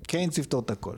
קיינס 0.07 0.37
יפתור 0.37 0.59
את 0.59 0.71
הכל. 0.71 0.95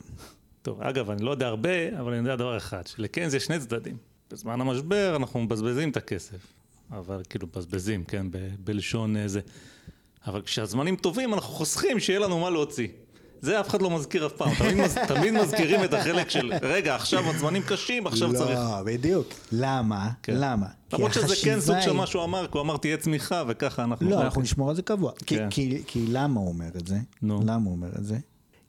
טוב, 0.62 0.82
אגב, 0.82 1.10
אני 1.10 1.24
לא 1.24 1.32
יודע 1.32 1.48
הרבה, 1.48 2.00
אבל 2.00 2.14
אני 2.14 2.18
יודע 2.18 2.36
דבר 2.36 2.58
אחד, 2.58 2.88
שלקנס 2.88 3.34
יש 3.34 3.46
שני 3.46 3.60
צדדים. 3.60 3.98
בזמן 4.32 4.62
המשבר 4.62 5.16
אנחנו 5.16 5.40
מבזבזים 5.40 5.90
את 5.90 5.98
הכסף. 5.98 6.38
אבל 6.92 7.22
כאילו 7.30 7.48
מבזבזים, 7.48 8.04
כן, 8.04 8.32
ב- 8.32 8.50
בלשון 8.60 9.18
אה, 9.18 9.28
זה. 9.28 9.40
אבל 10.28 10.42
כשהזמנים 10.42 10.96
טובים 10.96 11.34
אנחנו 11.34 11.54
חוסכים 11.54 12.00
שיהיה 12.00 12.20
לנו 12.20 12.40
מה 12.40 12.50
להוציא. 12.50 12.88
זה 13.46 13.60
אף 13.60 13.70
אחד 13.70 13.82
לא 13.82 13.90
מזכיר 13.90 14.26
אף 14.26 14.32
פעם, 14.32 14.50
תמיד, 14.58 14.74
מז... 14.76 14.96
תמיד 15.16 15.34
מזכירים 15.34 15.84
את 15.84 15.94
החלק 15.94 16.30
של, 16.30 16.52
רגע, 16.62 16.96
עכשיו 16.96 17.30
הזמנים 17.30 17.62
קשים, 17.68 18.08
עכשיו 18.08 18.34
לא, 18.34 18.38
צריך... 18.38 18.60
בדיוק. 18.86 19.28
למה? 19.52 20.10
כן. 20.24 20.34
למה? 20.38 20.66
כי 20.90 20.96
למרות 20.96 21.14
שזה 21.14 21.36
כן 21.44 21.60
סוג 21.62 21.76
של 21.82 21.92
מה 21.92 22.08
שהוא 22.08 22.24
אמר, 22.24 22.46
כי 22.48 22.58
הוא 22.58 22.62
אמר 22.62 22.78
תהיה 22.78 22.98
צמיחה, 22.98 23.44
וככה 23.48 23.84
אנחנו... 23.84 24.10
לא, 24.10 24.22
אנחנו 24.22 24.42
נשמור 24.42 24.70
על 24.70 24.76
זה 24.76 24.82
קבוע. 24.82 25.12
כי- 25.26 25.38
כן. 25.38 25.48
כי- 25.50 25.84
כי 25.88 26.06
למה 26.08 26.40
הוא 26.40 26.48
אומר 26.48 26.70
את 26.78 26.88
זה? 26.88 26.98
נו. 27.22 27.40
למה 27.46 27.66
הוא 27.66 27.72
אומר 27.72 27.90
את 28.00 28.06
זה? 28.06 28.18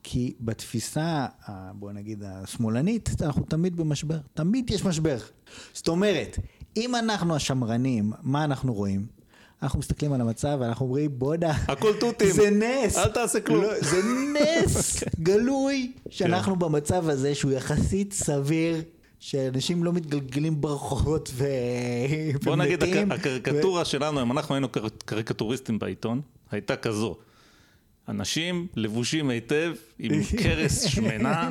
כי 0.03 0.35
בתפיסה, 0.41 1.27
בוא 1.75 1.93
נגיד, 1.93 2.23
השמאלנית, 2.27 3.11
אנחנו 3.23 3.43
תמיד 3.43 3.77
במשבר. 3.77 4.19
תמיד 4.35 4.71
יש 4.71 4.85
משבר. 4.85 5.17
זאת 5.73 5.89
אומרת, 5.89 6.39
אם 6.77 6.95
אנחנו 6.97 7.37
השמרנים, 7.37 8.13
מה 8.23 8.45
אנחנו 8.45 8.75
רואים? 8.75 9.07
אנחנו 9.63 9.79
מסתכלים 9.79 10.13
על 10.13 10.21
המצב 10.21 10.57
ואנחנו 10.61 10.87
אומרים, 10.87 11.11
בואנה, 11.19 11.51
הכל 11.51 11.93
תותים. 12.01 12.31
זה 12.31 12.51
נס. 12.51 12.97
אל 12.99 13.09
תעשה 13.09 13.41
כלום. 13.41 13.63
לא, 13.63 13.81
זה 13.81 14.01
נס 14.35 15.05
גלוי 15.29 15.93
שאנחנו 16.11 16.57
במצב 16.57 17.09
הזה 17.09 17.35
שהוא 17.35 17.53
יחסית 17.53 18.13
סביר. 18.13 18.83
שאנשים 19.21 19.85
לא 19.85 19.93
מתגלגלים 19.93 20.61
ברחובות 20.61 21.31
ו... 21.35 21.45
בוא 22.45 22.57
נגיד, 22.57 22.83
הק- 22.83 23.11
הקריקטורה 23.11 23.85
שלנו, 23.85 24.23
אם 24.23 24.33
אנחנו 24.33 24.55
היינו 24.55 24.69
קר- 24.69 24.89
קריקטוריסטים 25.05 25.79
בעיתון, 25.79 26.21
הייתה 26.51 26.77
כזו. 26.77 27.17
אנשים 28.09 28.67
לבושים 28.77 29.31
היטב, 29.31 29.73
עם 29.99 30.13
קרס 30.43 30.83
שמנה, 30.85 31.51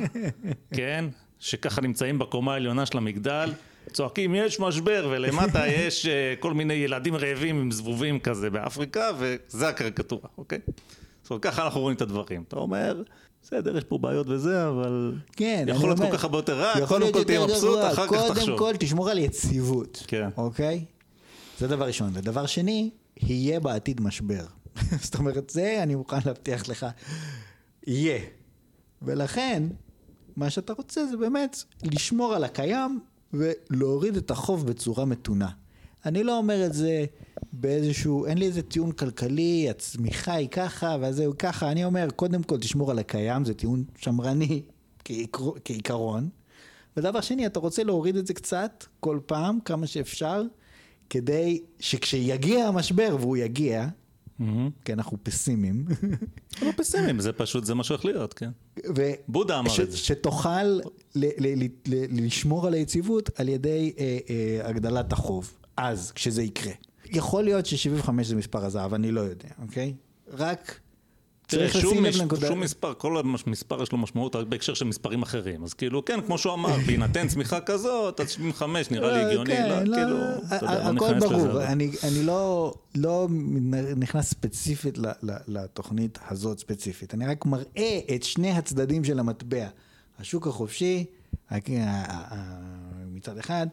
כן? 0.74 1.04
שככה 1.40 1.80
נמצאים 1.80 2.18
בקומה 2.18 2.52
העליונה 2.52 2.86
של 2.86 2.98
המגדל, 2.98 3.52
צועקים 3.92 4.34
יש 4.34 4.60
משבר, 4.60 5.08
ולמטה 5.10 5.68
יש 5.86 6.06
אה, 6.06 6.34
כל 6.40 6.54
מיני 6.54 6.74
ילדים 6.74 7.16
רעבים 7.16 7.60
עם 7.60 7.70
זבובים 7.70 8.20
כזה 8.20 8.50
באפריקה, 8.50 9.10
וזה 9.18 9.68
הקריקטורה, 9.68 10.28
אוקיי? 10.38 10.58
זאת 11.22 11.30
אומרת, 11.30 11.42
ככה 11.42 11.64
אנחנו 11.64 11.80
רואים 11.80 11.96
את 11.96 12.02
הדברים. 12.02 12.44
אתה 12.48 12.56
אומר, 12.56 13.02
בסדר, 13.42 13.76
יש 13.76 13.84
פה 13.84 13.98
בעיות 13.98 14.26
וזה, 14.28 14.68
אבל... 14.68 15.14
כן, 15.32 15.64
יכול 15.68 15.88
להיות 15.88 15.98
אומר, 15.98 16.10
כל 16.10 16.16
כך 16.16 16.24
הרבה 16.24 16.38
יותר 16.38 16.60
רע, 16.60 16.86
קודם 16.86 17.12
כל 17.12 17.24
תהיה 17.24 17.44
מבסוט. 17.44 17.78
אחר 17.92 18.06
כך 18.06 18.08
קודם 18.08 18.34
תחשוב. 18.34 18.58
כל 18.58 18.72
תשמור 18.78 19.10
על 19.10 19.18
יציבות, 19.18 20.04
כן. 20.06 20.28
אוקיי? 20.36 20.84
זה 21.58 21.68
דבר 21.68 21.86
ראשון. 21.86 22.10
ודבר 22.12 22.46
שני, 22.46 22.90
יהיה 23.20 23.60
בעתיד 23.60 24.00
משבר. 24.00 24.44
זאת 25.02 25.14
אומרת, 25.14 25.50
זה 25.50 25.82
אני 25.82 25.94
מוכן 25.94 26.18
להבטיח 26.26 26.68
לך, 26.68 26.86
יהיה. 27.86 28.20
ולכן, 29.02 29.62
מה 30.36 30.50
שאתה 30.50 30.72
רוצה 30.72 31.06
זה 31.06 31.16
באמת 31.16 31.62
לשמור 31.82 32.34
על 32.34 32.44
הקיים 32.44 33.00
ולהוריד 33.38 34.16
את 34.16 34.30
החוב 34.30 34.66
בצורה 34.66 35.04
מתונה. 35.04 35.48
אני 36.06 36.24
לא 36.24 36.38
אומר 36.38 36.66
את 36.66 36.74
זה 36.74 37.04
באיזשהו, 37.52 38.26
אין 38.26 38.38
לי 38.38 38.46
איזה 38.46 38.62
טיעון 38.62 38.92
כלכלי, 38.92 39.70
הצמיחה 39.70 40.32
היא 40.34 40.48
ככה 40.48 40.96
והזהו 41.00 41.32
ככה, 41.38 41.70
אני 41.70 41.84
אומר, 41.84 42.08
קודם 42.16 42.42
כל 42.42 42.58
תשמור 42.58 42.90
על 42.90 42.98
הקיים, 42.98 43.44
זה 43.44 43.54
טיעון 43.54 43.84
שמרני 43.98 44.62
כעיקר, 45.04 45.50
כעיקרון. 45.64 46.28
ודבר 46.96 47.20
שני, 47.20 47.46
אתה 47.46 47.60
רוצה 47.60 47.84
להוריד 47.84 48.16
את 48.16 48.26
זה 48.26 48.34
קצת, 48.34 48.84
כל 49.00 49.18
פעם, 49.26 49.58
כמה 49.64 49.86
שאפשר, 49.86 50.42
כדי 51.10 51.62
שכשיגיע 51.80 52.66
המשבר, 52.66 53.16
והוא 53.20 53.36
יגיע. 53.36 53.88
כי 54.84 54.92
אנחנו 54.92 55.18
פסימיים, 55.22 55.84
לא 56.62 56.70
פסימיים, 56.78 57.20
זה 57.20 57.32
פשוט, 57.32 57.64
זה 57.64 57.74
מה 57.74 57.84
שהולך 57.84 58.04
להיות, 58.04 58.34
כן. 58.34 58.50
בודה 59.28 59.58
אמר 59.58 59.82
את 59.82 59.90
זה. 59.92 59.98
שתוכל 59.98 60.78
לשמור 62.10 62.66
על 62.66 62.74
היציבות 62.74 63.30
על 63.40 63.48
ידי 63.48 63.92
אה, 63.98 64.18
אה, 64.30 64.68
הגדלת 64.68 65.12
החוב, 65.12 65.52
אז, 65.76 66.12
כשזה 66.12 66.42
יקרה. 66.42 66.72
יכול 67.06 67.44
להיות 67.44 67.66
ש-75 67.66 68.10
זה 68.22 68.36
מספר 68.36 68.64
הזהב, 68.64 68.94
אני 68.94 69.10
לא 69.10 69.20
יודע, 69.20 69.48
אוקיי? 69.62 69.94
רק 70.32 70.80
צריך 71.48 71.76
לשים 71.76 72.04
לב 72.04 72.16
לנקודה. 72.16 72.48
שום 72.48 72.60
מספר, 72.60 72.94
כל 72.94 73.22
מספר 73.46 73.82
יש 73.82 73.92
לו 73.92 73.98
משמעות 73.98 74.36
רק 74.36 74.46
בהקשר 74.46 74.74
של 74.74 74.84
מספרים 74.84 75.22
אחרים. 75.22 75.64
אז 75.64 75.74
כאילו, 75.74 76.04
כן, 76.04 76.20
כמו 76.26 76.38
שהוא 76.38 76.54
אמר, 76.54 76.76
בהינתן 76.86 77.28
צמיחה 77.28 77.60
כזאת, 77.60 78.20
אז 78.20 78.30
75 78.30 78.90
נראה 78.90 79.12
לי 79.12 79.22
לא, 79.22 79.26
הגיוני, 79.28 79.50
כן, 79.56 79.68
לא, 79.68 79.82
לא, 79.82 79.96
כאילו, 79.96 80.16
ה- 80.16 80.56
אתה 80.56 80.64
יודע, 80.64 80.90
לא 80.92 80.96
הכל 80.96 81.06
ניכנס 81.14 81.22
לזה. 81.22 81.36
ברור, 81.36 81.50
אבל- 81.50 81.62
אני, 81.62 81.90
לא, 82.22 82.74
לא 82.94 83.28
נכנס 83.96 84.30
ספציפית 84.30 84.98
לתוכנית 85.48 86.18
הזאת 86.30 86.58
ספציפית, 86.58 87.14
אני 87.14 87.26
רק 87.26 87.46
מראה 87.46 88.00
את 88.14 88.22
שני 88.22 88.50
הצדדים 88.50 89.04
של 89.04 89.18
המטבע. 89.18 89.66
השוק 90.18 90.46
החופשי, 90.46 91.04
מצד 93.12 93.38
אחד, 93.38 93.66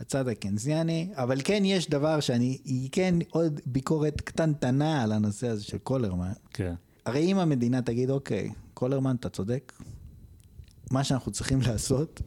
הצד 0.00 0.28
הקיינסיאני, 0.28 1.08
אבל 1.14 1.40
כן 1.44 1.62
יש 1.64 1.90
דבר 1.90 2.20
שאני, 2.20 2.58
היא 2.64 2.88
כן 2.92 3.14
עוד 3.30 3.60
ביקורת 3.66 4.20
קטנטנה 4.20 5.02
על 5.02 5.12
הנושא 5.12 5.48
הזה 5.48 5.64
של 5.64 5.78
קולרמן. 5.78 6.32
כן. 6.52 6.74
הרי 7.06 7.32
אם 7.32 7.38
המדינה 7.38 7.82
תגיד, 7.82 8.10
אוקיי, 8.10 8.50
קולרמן, 8.74 9.16
אתה 9.16 9.28
צודק, 9.28 9.72
מה 10.90 11.04
שאנחנו 11.04 11.32
צריכים 11.32 11.60
לעשות 11.66 12.22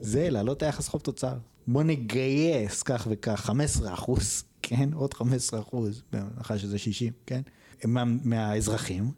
זה 0.00 0.30
להעלות 0.30 0.62
היחס 0.62 0.88
חוב 0.88 1.00
תוצר. 1.00 1.34
בוא 1.66 1.82
נגייס 1.82 2.82
כך 2.82 3.06
וכך, 3.10 3.40
15 3.40 3.94
אחוז, 3.94 4.44
כן? 4.62 4.92
עוד 4.92 5.14
15 5.14 5.60
אחוז, 5.60 6.02
בהנחה 6.12 6.58
שזה 6.58 6.78
60, 6.78 7.12
כן? 7.26 7.40
מה, 7.84 8.04
מהאזרחים, 8.04 9.12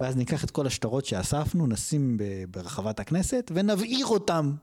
ואז 0.00 0.16
ניקח 0.16 0.44
את 0.44 0.50
כל 0.50 0.66
השטרות 0.66 1.04
שאספנו, 1.04 1.66
נשים 1.66 2.18
ברחבת 2.50 3.00
הכנסת 3.00 3.50
ונבעיר 3.54 4.06
אותם. 4.06 4.54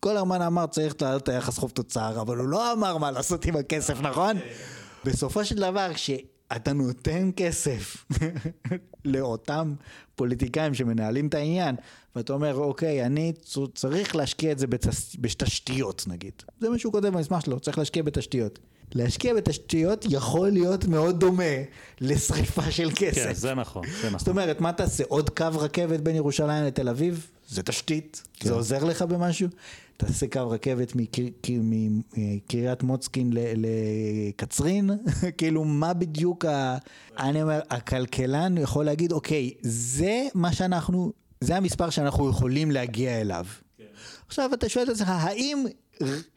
קולרמן 0.00 0.42
אמר 0.42 0.66
צריך 0.66 0.94
להעלות 1.02 1.22
את 1.22 1.28
היחס 1.28 1.58
חוב 1.58 1.70
תוצר, 1.70 2.20
אבל 2.20 2.36
הוא 2.36 2.48
לא 2.48 2.72
אמר 2.72 2.98
מה 2.98 3.10
לעשות 3.10 3.44
עם 3.44 3.56
הכסף, 3.56 4.00
נכון? 4.00 4.36
בסופו 5.04 5.44
של 5.44 5.56
דבר, 5.56 5.90
כשאתה 6.52 6.72
נותן 6.72 7.30
כסף 7.36 8.04
לאותם 9.04 9.74
פוליטיקאים 10.14 10.74
שמנהלים 10.74 11.26
את 11.26 11.34
העניין, 11.34 11.76
ואתה 12.16 12.32
אומר, 12.32 12.54
אוקיי, 12.54 13.06
אני 13.06 13.32
צריך 13.74 14.16
להשקיע 14.16 14.52
את 14.52 14.58
זה 14.58 14.66
בתס... 14.66 15.16
בתשתיות, 15.20 16.04
נגיד. 16.06 16.32
זה 16.60 16.70
מה 16.70 16.78
שהוא 16.78 16.92
כותב 16.92 17.08
במסמך 17.08 17.42
שלו, 17.42 17.60
צריך 17.60 17.78
להשקיע 17.78 18.02
בתשתיות. 18.02 18.58
להשקיע 18.94 19.34
בתשתיות 19.34 20.06
יכול 20.10 20.50
להיות 20.50 20.84
מאוד 20.84 21.20
דומה 21.20 21.54
לשריפה 22.00 22.70
של 22.70 22.90
כסף. 22.96 23.26
כן, 23.26 23.34
זה 23.34 23.54
נכון, 23.54 23.86
זה 23.86 24.02
זאת 24.02 24.12
נכון. 24.12 24.28
אומרת, 24.28 24.60
מה 24.60 24.72
תעשה? 24.72 25.04
עוד 25.08 25.30
קו 25.30 25.46
רכבת 25.52 26.00
בין 26.00 26.16
ירושלים 26.16 26.64
לתל 26.64 26.88
אביב? 26.88 27.30
זה 27.48 27.62
תשתית, 27.62 28.22
כן. 28.34 28.48
זה 28.48 28.54
עוזר 28.54 28.84
לך 28.84 29.02
במשהו? 29.02 29.48
תעשה 29.96 30.26
קו 30.26 30.50
רכבת 30.50 30.94
מקר- 30.96 31.22
קר- 31.42 31.60
מקריית 31.62 32.82
מוצקין 32.82 33.32
לקצרין? 33.34 34.90
כאילו, 35.38 35.64
מה 35.64 35.92
בדיוק 35.92 36.44
ה... 36.44 36.76
אני 37.18 37.42
אומר, 37.42 37.60
הכלכלן 37.70 38.58
יכול 38.58 38.84
להגיד, 38.84 39.12
אוקיי, 39.12 39.50
זה 39.62 40.26
מה 40.34 40.52
שאנחנו, 40.52 41.12
זה 41.40 41.56
המספר 41.56 41.90
שאנחנו 41.90 42.30
יכולים 42.30 42.70
להגיע 42.70 43.20
אליו. 43.20 43.46
עכשיו 44.26 44.50
אתה 44.54 44.68
שואל 44.68 44.84
את 44.84 44.88
עצמך, 44.88 45.08
האם 45.08 45.64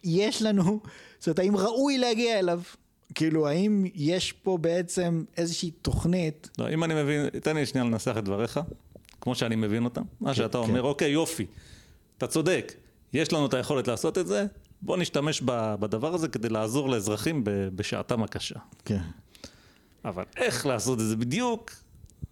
יש 0.03 0.41
לנו, 0.41 0.79
זאת 1.19 1.27
אומרת, 1.27 1.39
האם 1.39 1.57
ראוי 1.57 1.97
להגיע 1.97 2.39
אליו? 2.39 2.61
כאילו, 3.15 3.47
האם 3.47 3.85
יש 3.95 4.31
פה 4.31 4.57
בעצם 4.61 5.23
איזושהי 5.37 5.71
תוכנית 5.71 6.49
לא, 6.57 6.69
אם 6.69 6.83
אני 6.83 7.03
מבין, 7.03 7.29
תן 7.29 7.55
לי 7.55 7.65
שנייה 7.65 7.85
לנסח 7.85 8.15
את 8.17 8.23
דבריך, 8.23 8.59
כמו 9.21 9.35
שאני 9.35 9.55
מבין 9.55 9.83
אותם. 9.85 10.01
מה 10.21 10.33
שאתה 10.33 10.57
אומר, 10.57 10.81
אוקיי, 10.83 11.11
יופי, 11.11 11.45
אתה 12.17 12.27
צודק, 12.27 12.73
יש 13.13 13.33
לנו 13.33 13.45
את 13.45 13.53
היכולת 13.53 13.87
לעשות 13.87 14.17
את 14.17 14.27
זה, 14.27 14.45
בוא 14.81 14.97
נשתמש 14.97 15.41
בדבר 15.79 16.13
הזה 16.13 16.27
כדי 16.27 16.49
לעזור 16.49 16.89
לאזרחים 16.89 17.41
בשעתם 17.45 18.23
הקשה. 18.23 18.59
כן. 18.85 19.01
אבל 20.05 20.23
איך 20.37 20.65
לעשות 20.65 20.99
את 20.99 21.05
זה 21.05 21.15
בדיוק, 21.15 21.71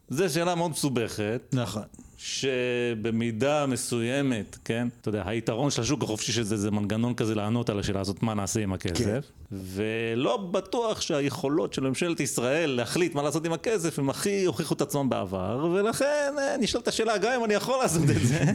זו 0.09 0.33
שאלה 0.33 0.55
מאוד 0.55 0.71
מסובכת. 0.71 1.41
נכון. 1.53 1.83
שבמידה 2.17 3.65
מסוימת, 3.65 4.57
כן, 4.65 4.87
אתה 5.01 5.09
יודע, 5.09 5.23
היתרון 5.25 5.71
של 5.71 5.81
השוק 5.81 6.03
החופשי 6.03 6.31
שזה 6.31 6.57
זה 6.57 6.71
מנגנון 6.71 7.13
כזה 7.13 7.35
לענות 7.35 7.69
על 7.69 7.79
השאלה 7.79 7.99
הזאת, 7.99 8.23
מה 8.23 8.33
נעשה 8.33 8.59
עם 8.59 8.73
הכסף, 8.73 9.03
כן. 9.03 9.19
ולא 9.51 10.37
בטוח 10.37 11.01
שהיכולות 11.01 11.73
של 11.73 11.81
ממשלת 11.81 12.19
ישראל 12.19 12.69
להחליט 12.69 13.15
מה 13.15 13.23
לעשות 13.23 13.45
עם 13.45 13.53
הכסף, 13.53 13.99
הם 13.99 14.09
הכי 14.09 14.45
הוכיחו 14.45 14.73
את 14.73 14.81
עצמם 14.81 15.09
בעבר, 15.09 15.69
ולכן 15.73 16.33
אה, 16.39 16.57
נשאלת 16.57 16.87
השאלה, 16.87 17.17
גם 17.17 17.31
אם 17.31 17.45
אני 17.45 17.53
יכול 17.53 17.77
לעשות 17.77 18.09
את 18.09 18.27
זה, 18.27 18.43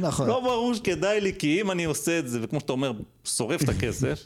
נכון. 0.00 0.28
לא 0.28 0.40
ברור 0.40 0.74
שכדאי 0.74 1.20
לי, 1.20 1.32
כי 1.38 1.60
אם 1.60 1.70
אני 1.70 1.84
עושה 1.84 2.18
את 2.18 2.28
זה, 2.28 2.38
וכמו 2.42 2.60
שאתה 2.60 2.72
אומר, 2.72 2.92
שורף 3.24 3.62
את 3.62 3.68
הכסף, 3.68 4.24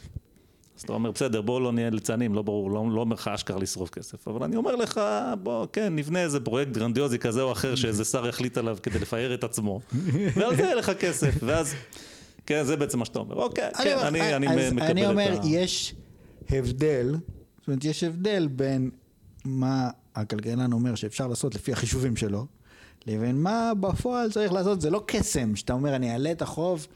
אז 0.77 0.83
אתה 0.83 0.93
אומר, 0.93 1.11
בסדר, 1.11 1.41
בואו 1.41 1.59
לא 1.59 1.71
נהיה 1.71 1.89
ליצנים, 1.89 2.33
לא 2.33 2.41
ברור, 2.41 2.71
לא, 2.71 2.85
לא 2.91 3.01
אומר 3.01 3.15
לך 3.15 3.27
אשכרה 3.27 3.59
לשרוף 3.59 3.89
כסף, 3.89 4.27
אבל 4.27 4.43
אני 4.43 4.55
אומר 4.55 4.75
לך, 4.75 5.01
בוא, 5.43 5.67
כן, 5.73 5.95
נבנה 5.95 6.23
איזה 6.23 6.39
פרויקט 6.39 6.71
גרנדיוזי 6.71 7.19
כזה 7.19 7.41
או 7.41 7.51
אחר, 7.51 7.75
שאיזה 7.75 8.05
שר 8.05 8.27
יחליט 8.27 8.57
עליו 8.57 8.77
כדי 8.83 8.99
לפאר 8.99 9.33
את 9.33 9.43
עצמו, 9.43 9.79
ועל 10.35 10.55
זה 10.55 10.61
יהיה 10.63 10.75
לך 10.75 10.91
כסף, 10.99 11.35
ואז, 11.41 11.73
כן, 12.45 12.63
זה 12.63 12.75
בעצם 12.75 12.99
מה 12.99 13.05
שאתה 13.05 13.19
אומר, 13.19 13.35
אוקיי, 13.35 13.69
כן, 13.83 13.95
אומר, 13.97 14.07
אני, 14.07 14.35
אני 14.35 14.65
אז 14.65 14.73
מקבל 14.73 14.89
אני 14.89 15.07
אומר, 15.07 15.33
את 15.33 15.43
ה... 15.43 15.47
יש 15.47 15.95
הבדל, 16.49 17.15
זאת 17.59 17.67
אומרת, 17.67 17.83
יש 17.85 18.03
הבדל 18.03 18.47
בין 18.47 18.89
מה 19.45 19.89
הכלכלן 20.15 20.73
אומר 20.73 20.95
שאפשר 20.95 21.27
לעשות 21.27 21.55
לפי 21.55 21.71
החישובים 21.71 22.15
שלו, 22.15 22.45
לבין 23.07 23.41
מה 23.41 23.71
בפועל 23.79 24.31
צריך 24.31 24.53
לעשות. 24.53 24.81
זה 24.81 24.89
לא 24.89 25.03
קסם, 25.05 25.55
שאתה 25.55 25.73
אומר, 25.73 25.95
אני 25.95 26.11
אעלה 26.11 26.31
את 26.31 26.41
החוב, 26.41 26.87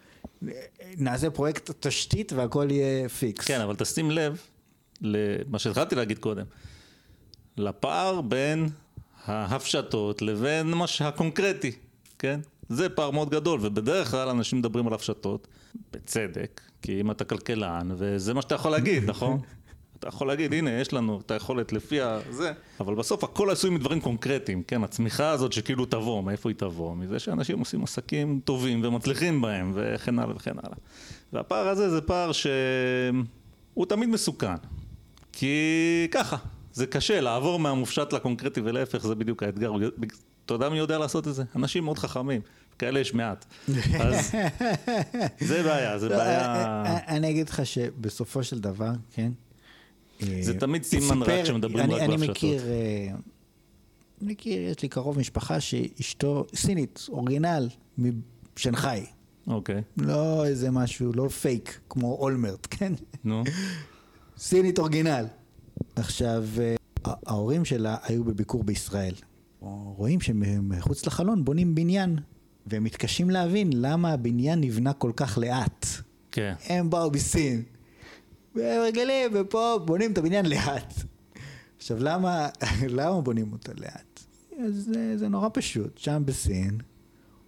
נעשה 0.97 1.29
פרויקט 1.29 1.71
תשתית 1.87 2.33
והכל 2.33 2.67
יהיה 2.71 3.09
פיקס. 3.09 3.45
כן, 3.45 3.61
אבל 3.61 3.75
תשים 3.75 4.11
לב 4.11 4.41
למה 5.01 5.59
שהתחלתי 5.59 5.95
להגיד 5.95 6.19
קודם, 6.19 6.45
לפער 7.57 8.21
בין 8.21 8.69
ההפשטות 9.25 10.21
לבין 10.21 10.67
מה 10.67 10.87
שהקונקרטי, 10.87 11.71
כן? 12.19 12.39
זה 12.69 12.89
פער 12.89 13.11
מאוד 13.11 13.29
גדול, 13.29 13.59
ובדרך 13.63 14.11
כלל 14.11 14.29
אנשים 14.29 14.59
מדברים 14.59 14.87
על 14.87 14.93
הפשטות, 14.93 15.47
בצדק, 15.93 16.61
כי 16.81 17.01
אם 17.01 17.11
אתה 17.11 17.25
כלכלן, 17.25 17.89
וזה 17.97 18.33
מה 18.33 18.41
שאתה 18.41 18.55
יכול 18.55 18.71
להגיד, 18.71 19.09
נכון? 19.09 19.39
אתה 19.99 20.07
יכול 20.07 20.27
להגיד, 20.27 20.53
הנה, 20.53 20.71
יש 20.71 20.93
לנו 20.93 21.21
את 21.25 21.31
היכולת 21.31 21.73
לפי 21.73 22.01
הזה, 22.01 22.51
אבל 22.79 22.95
בסוף 22.95 23.23
הכל 23.23 23.49
עשוי 23.49 23.69
מדברים 23.69 24.01
קונקרטיים, 24.01 24.63
כן? 24.63 24.83
הצמיחה 24.83 25.29
הזאת 25.29 25.53
שכאילו 25.53 25.85
תבוא, 25.85 26.23
מאיפה 26.23 26.49
היא 26.49 26.55
תבוא? 26.57 26.95
מזה 26.95 27.19
שאנשים 27.19 27.59
עושים 27.59 27.83
עסקים 27.83 28.39
טובים 28.45 28.81
ומצליחים 28.83 29.41
בהם, 29.41 29.71
וכן 29.75 30.19
הלאה 30.19 30.35
וכן 30.35 30.55
הלאה. 30.63 30.77
והפער 31.33 31.67
הזה 31.67 31.89
זה 31.89 32.01
פער 32.01 32.31
שהוא 32.31 33.85
תמיד 33.85 34.09
מסוכן, 34.09 34.55
כי 35.33 36.07
ככה, 36.11 36.37
זה 36.73 36.87
קשה 36.87 37.21
לעבור 37.21 37.59
מהמופשט 37.59 38.13
לקונקרטי 38.13 38.61
ולהפך, 38.61 39.07
זה 39.07 39.15
בדיוק 39.15 39.43
האתגר. 39.43 39.71
אתה 40.45 40.53
יודע 40.53 40.69
מי 40.69 40.77
יודע 40.77 40.97
לעשות 40.97 41.27
את 41.27 41.35
זה? 41.35 41.43
אנשים 41.55 41.83
מאוד 41.83 41.97
חכמים, 41.97 42.41
כאלה 42.79 42.99
יש 42.99 43.13
מעט. 43.13 43.45
אז 43.99 44.31
זה 45.39 45.63
בעיה, 45.63 45.99
זה 45.99 46.09
בעיה... 46.09 46.83
אני 47.15 47.29
אגיד 47.29 47.49
לך 47.49 47.65
שבסופו 47.65 48.43
של 48.43 48.59
דבר, 48.59 48.91
כן? 49.13 49.31
זה 50.19 50.51
אה, 50.53 50.59
תמיד 50.59 50.83
סימן 50.83 51.21
רק 51.21 51.43
כשמדברים 51.43 51.91
רק 51.91 52.01
אני 52.01 52.17
בהפשטות. 52.17 52.29
מכיר, 52.29 52.61
אה, 52.67 53.07
אני 54.21 54.31
מכיר, 54.31 54.61
יש 54.61 54.81
לי 54.81 54.89
קרוב 54.89 55.19
משפחה 55.19 55.59
שאשתו 55.59 56.45
סינית, 56.55 57.05
אורגינל, 57.09 57.69
משנגחאי. 58.57 59.05
אוקיי, 59.47 59.81
לא 59.97 60.45
איזה 60.45 60.71
משהו, 60.71 61.11
לא 61.13 61.27
פייק, 61.27 61.79
כמו 61.89 62.15
אולמרט, 62.19 62.67
כן? 62.77 62.93
נו. 63.23 63.43
סינית 64.37 64.79
אורגינל. 64.79 65.25
עכשיו, 65.95 66.45
אה, 66.59 66.75
ההורים 67.25 67.65
שלה 67.65 67.97
היו 68.03 68.23
בביקור 68.23 68.63
בישראל. 68.63 69.13
רואים 69.59 70.21
שמחוץ 70.21 71.05
לחלון 71.05 71.45
בונים 71.45 71.75
בניין, 71.75 72.15
והם 72.67 72.83
מתקשים 72.83 73.29
להבין 73.29 73.69
למה 73.73 74.13
הבניין 74.13 74.61
נבנה 74.61 74.93
כל 74.93 75.11
כך 75.15 75.37
לאט. 75.37 75.85
כן. 76.31 76.53
הם 76.65 76.89
באו 76.89 77.11
מסין. 77.11 77.63
והם 78.59 78.81
רגילים, 78.81 79.31
ופה 79.33 79.79
בונים 79.85 80.11
את 80.11 80.17
הבניין 80.17 80.45
לאט. 80.45 80.93
עכשיו, 81.77 81.97
למה, 81.99 82.49
למה 82.97 83.21
בונים 83.21 83.51
אותו 83.51 83.71
לאט? 83.77 84.23
אז 84.65 84.73
זה, 84.93 85.17
זה 85.17 85.27
נורא 85.27 85.49
פשוט. 85.53 85.97
שם 85.97 86.21
בסין 86.25 86.77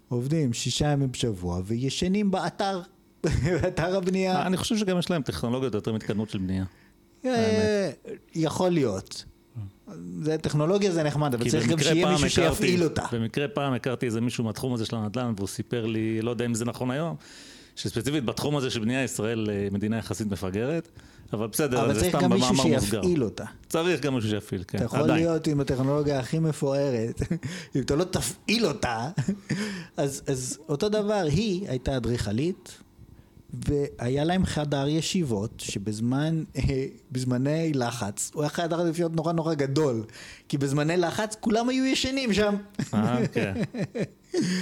עובדים 0.09 0.53
שישה 0.53 0.87
ימים 0.87 1.11
בשבוע 1.11 1.61
וישנים 1.65 2.31
באתר, 2.31 2.81
באתר 3.61 3.97
הבנייה. 3.97 4.47
אני 4.47 4.57
חושב 4.57 4.77
שגם 4.77 4.99
יש 4.99 5.09
להם 5.09 5.21
טכנולוגיות 5.21 5.73
יותר 5.73 5.93
מתקדמות 5.93 6.29
של 6.29 6.37
בנייה. 6.37 6.65
אה, 7.25 7.91
יכול 8.35 8.69
להיות. 8.69 9.25
זה 10.21 10.37
טכנולוגיה 10.37 10.91
זה 10.91 11.03
נחמד, 11.03 11.33
אבל 11.33 11.49
צריך 11.49 11.67
גם 11.67 11.79
שיהיה 11.79 12.11
מישהו 12.11 12.29
שיפעיל 12.29 12.83
אותה. 12.83 13.03
במקרה 13.11 13.47
פעם 13.47 13.73
הכרתי 13.73 14.05
איזה 14.05 14.21
מישהו 14.21 14.43
מהתחום 14.43 14.73
הזה 14.73 14.85
של 14.85 14.95
הנדל"ן, 14.95 15.33
והוא 15.37 15.47
סיפר 15.47 15.85
לי, 15.85 16.21
לא 16.21 16.29
יודע 16.29 16.45
אם 16.45 16.53
זה 16.53 16.65
נכון 16.65 16.91
היום, 16.91 17.15
שספציפית 17.75 18.25
בתחום 18.25 18.55
הזה 18.57 18.69
של 18.69 18.79
בנייה 18.79 19.03
ישראל 19.03 19.49
אה, 19.49 19.67
מדינה 19.71 19.97
יחסית 19.97 20.27
מפגרת, 20.27 20.87
אבל 21.33 21.47
בסדר, 21.47 21.85
אבל 21.85 21.93
זה 21.93 21.99
צריך 21.99 22.15
סתם 22.15 22.23
גם 22.23 22.33
מישהו 22.33 22.53
במאמר 22.53 22.75
מוסגר. 22.75 23.01
שיפעיל 23.01 23.23
אותה. 23.23 23.45
צריך 23.69 24.01
גם 24.01 24.15
מישהו 24.15 24.29
שיפעיל, 24.29 24.63
כן, 24.67 24.77
אתה 24.77 24.85
יכול 24.85 24.99
עדיין. 24.99 25.19
להיות 25.23 25.47
עם 25.47 25.59
הטכנולוגיה 25.59 26.19
הכי 26.19 26.39
מפוארת, 26.39 27.21
אם 27.75 27.81
אתה 27.81 27.95
לא 27.95 28.03
תפעיל 28.03 28.65
אותה, 28.65 29.09
אז, 29.97 30.23
אז 30.27 30.57
אותו 30.69 30.89
דבר, 30.89 31.23
היא 31.31 31.69
הייתה 31.69 31.97
אדריכלית, 31.97 32.77
והיה 33.53 34.23
להם 34.23 34.45
חדר 34.45 34.87
ישיבות, 34.87 35.59
שבזמן, 35.59 36.43
אה, 36.57 36.85
בזמני 37.11 37.71
לחץ, 37.73 38.31
הוא 38.33 38.43
היה 38.43 38.49
חדר 38.49 38.87
ישיבות 38.87 39.15
נורא 39.15 39.33
נורא 39.33 39.53
גדול, 39.53 40.03
כי 40.49 40.57
בזמני 40.57 40.97
לחץ 40.97 41.35
כולם 41.39 41.69
היו 41.69 41.85
ישנים 41.85 42.33
שם. 42.33 42.55
אה, 42.93 43.27
כן. 43.27 43.53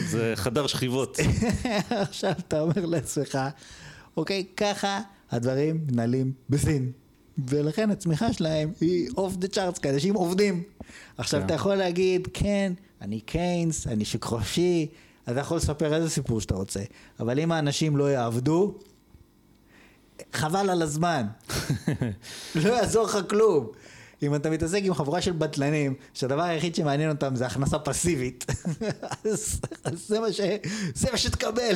זה 0.10 0.34
חדר 0.36 0.68
שכיבות. 0.68 1.18
עכשיו 1.90 2.32
אתה 2.48 2.62
אומר 2.62 2.86
לעצמך, 2.86 3.40
אוקיי, 4.18 4.46
ככה 4.58 5.02
הדברים 5.32 5.80
מנהלים 5.92 6.32
בסין. 6.50 6.92
ולכן 7.48 7.92
הצמיחה 7.92 8.34
שלהם 8.34 8.72
היא 8.82 9.10
אוף 9.18 9.36
דה 9.36 9.48
צ'ארטס, 9.48 9.80
כי 9.80 9.90
אנשים 9.90 10.14
עובדים. 10.14 10.64
עכשיו 11.18 11.40
כן. 11.40 11.46
אתה 11.46 11.54
יכול 11.54 11.76
להגיד, 11.76 12.28
כן, 12.34 12.74
אני 13.02 13.20
קיינס, 13.20 13.88
אני 13.88 14.06
שוק 14.06 14.24
חופשי, 14.24 14.88
אתה 15.24 15.40
יכול 15.40 15.58
לספר 15.58 15.94
איזה 15.94 16.10
סיפור 16.10 16.42
שאתה 16.42 16.56
רוצה, 16.56 16.80
אבל 17.20 17.40
אם 17.40 17.52
האנשים 17.52 17.98
לא 17.98 18.12
יעבדו, 18.12 18.78
חבל 20.34 20.70
על 20.70 20.82
הזמן. 20.82 21.26
לא 22.64 22.70
יעזור 22.70 23.06
לך 23.06 23.18
כלום. 23.30 23.68
אם 24.24 24.36
אתה 24.36 24.50
מתעסק 24.50 24.82
עם 24.84 24.94
חבורה 24.94 25.22
של 25.22 25.32
בטלנים, 25.32 25.94
שהדבר 26.14 26.42
היחיד 26.42 26.76
שמעניין 26.76 27.10
אותם 27.10 27.36
זה 27.36 27.46
הכנסה 27.46 27.80
פסיבית, 27.80 28.46
אז, 29.26 29.62
אז 29.84 30.08
זה, 30.08 30.20
מה 30.20 30.32
ש, 30.32 30.42
זה 30.96 31.08
מה 31.12 31.18
שתקבל. 31.18 31.76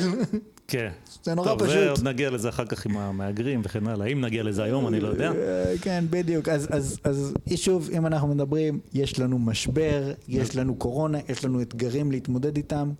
כן. 0.68 0.90
זה 1.22 1.34
נורא 1.34 1.48
טוב, 1.48 1.58
פשוט. 1.58 1.74
זה 1.74 1.90
עוד 1.90 2.02
נגיע 2.02 2.30
לזה 2.30 2.48
אחר 2.48 2.66
כך 2.66 2.86
עם 2.86 2.96
המהגרים 2.96 3.60
וכן 3.64 3.86
הלאה. 3.86 4.06
אם 4.06 4.20
נגיע 4.20 4.42
לזה 4.42 4.62
היום, 4.62 4.88
אני 4.88 5.00
לא 5.00 5.08
יודע. 5.08 5.32
אה, 5.32 5.74
כן, 5.80 6.04
בדיוק. 6.10 6.48
אז, 6.48 6.68
אז, 6.70 6.98
אז 7.04 7.34
שוב, 7.56 7.90
אם 7.96 8.06
אנחנו 8.06 8.28
מדברים, 8.28 8.80
יש 8.94 9.18
לנו 9.18 9.38
משבר, 9.38 10.12
יש 10.28 10.56
לנו 10.56 10.74
קורונה, 10.74 11.18
יש 11.28 11.44
לנו 11.44 11.62
אתגרים 11.62 12.12
להתמודד 12.12 12.56
איתם, 12.56 12.90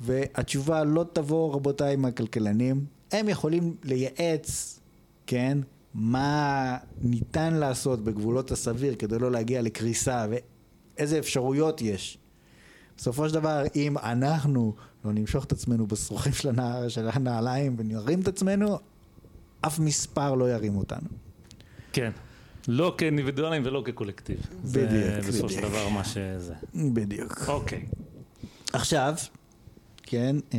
והתשובה 0.00 0.84
לא 0.84 1.04
תבוא, 1.12 1.54
רבותיי, 1.54 1.96
מהכלכלנים. 1.96 2.84
הם 3.12 3.28
יכולים 3.28 3.74
לייעץ, 3.84 4.80
כן, 5.26 5.58
מה 5.94 6.76
ניתן 7.00 7.54
לעשות 7.54 8.04
בגבולות 8.04 8.50
הסביר 8.50 8.94
כדי 8.94 9.18
לא 9.18 9.30
להגיע 9.30 9.62
לקריסה, 9.62 10.26
ואיזה 10.30 11.18
אפשרויות 11.18 11.82
יש. 11.82 12.18
בסופו 12.96 13.28
של 13.28 13.34
דבר, 13.34 13.62
אם 13.76 13.98
אנחנו 13.98 14.74
לא 15.04 15.12
נמשוך 15.12 15.44
את 15.44 15.52
עצמנו 15.52 15.86
בשרוכים 15.86 16.32
של, 16.32 16.48
הנע... 16.48 16.88
של 16.88 17.08
הנעליים 17.12 17.74
ונרים 17.78 18.20
את 18.20 18.28
עצמנו, 18.28 18.78
אף 19.60 19.78
מספר 19.78 20.34
לא 20.34 20.52
ירים 20.52 20.76
אותנו. 20.76 21.08
כן. 21.92 22.10
לא 22.68 22.94
כאינדיבידואלים 22.98 23.62
ולא 23.66 23.82
כקולקטיב. 23.84 24.46
זה 24.64 24.86
בדיוק, 24.86 25.28
בסופו 25.28 25.48
של 25.48 25.56
בדיוק. 25.56 25.72
דבר 25.72 25.88
מה 25.88 26.04
שזה. 26.04 26.54
בדיוק. 26.74 27.48
אוקיי. 27.48 27.86
עכשיו, 28.72 29.14
כן, 30.02 30.36
אה, 30.54 30.58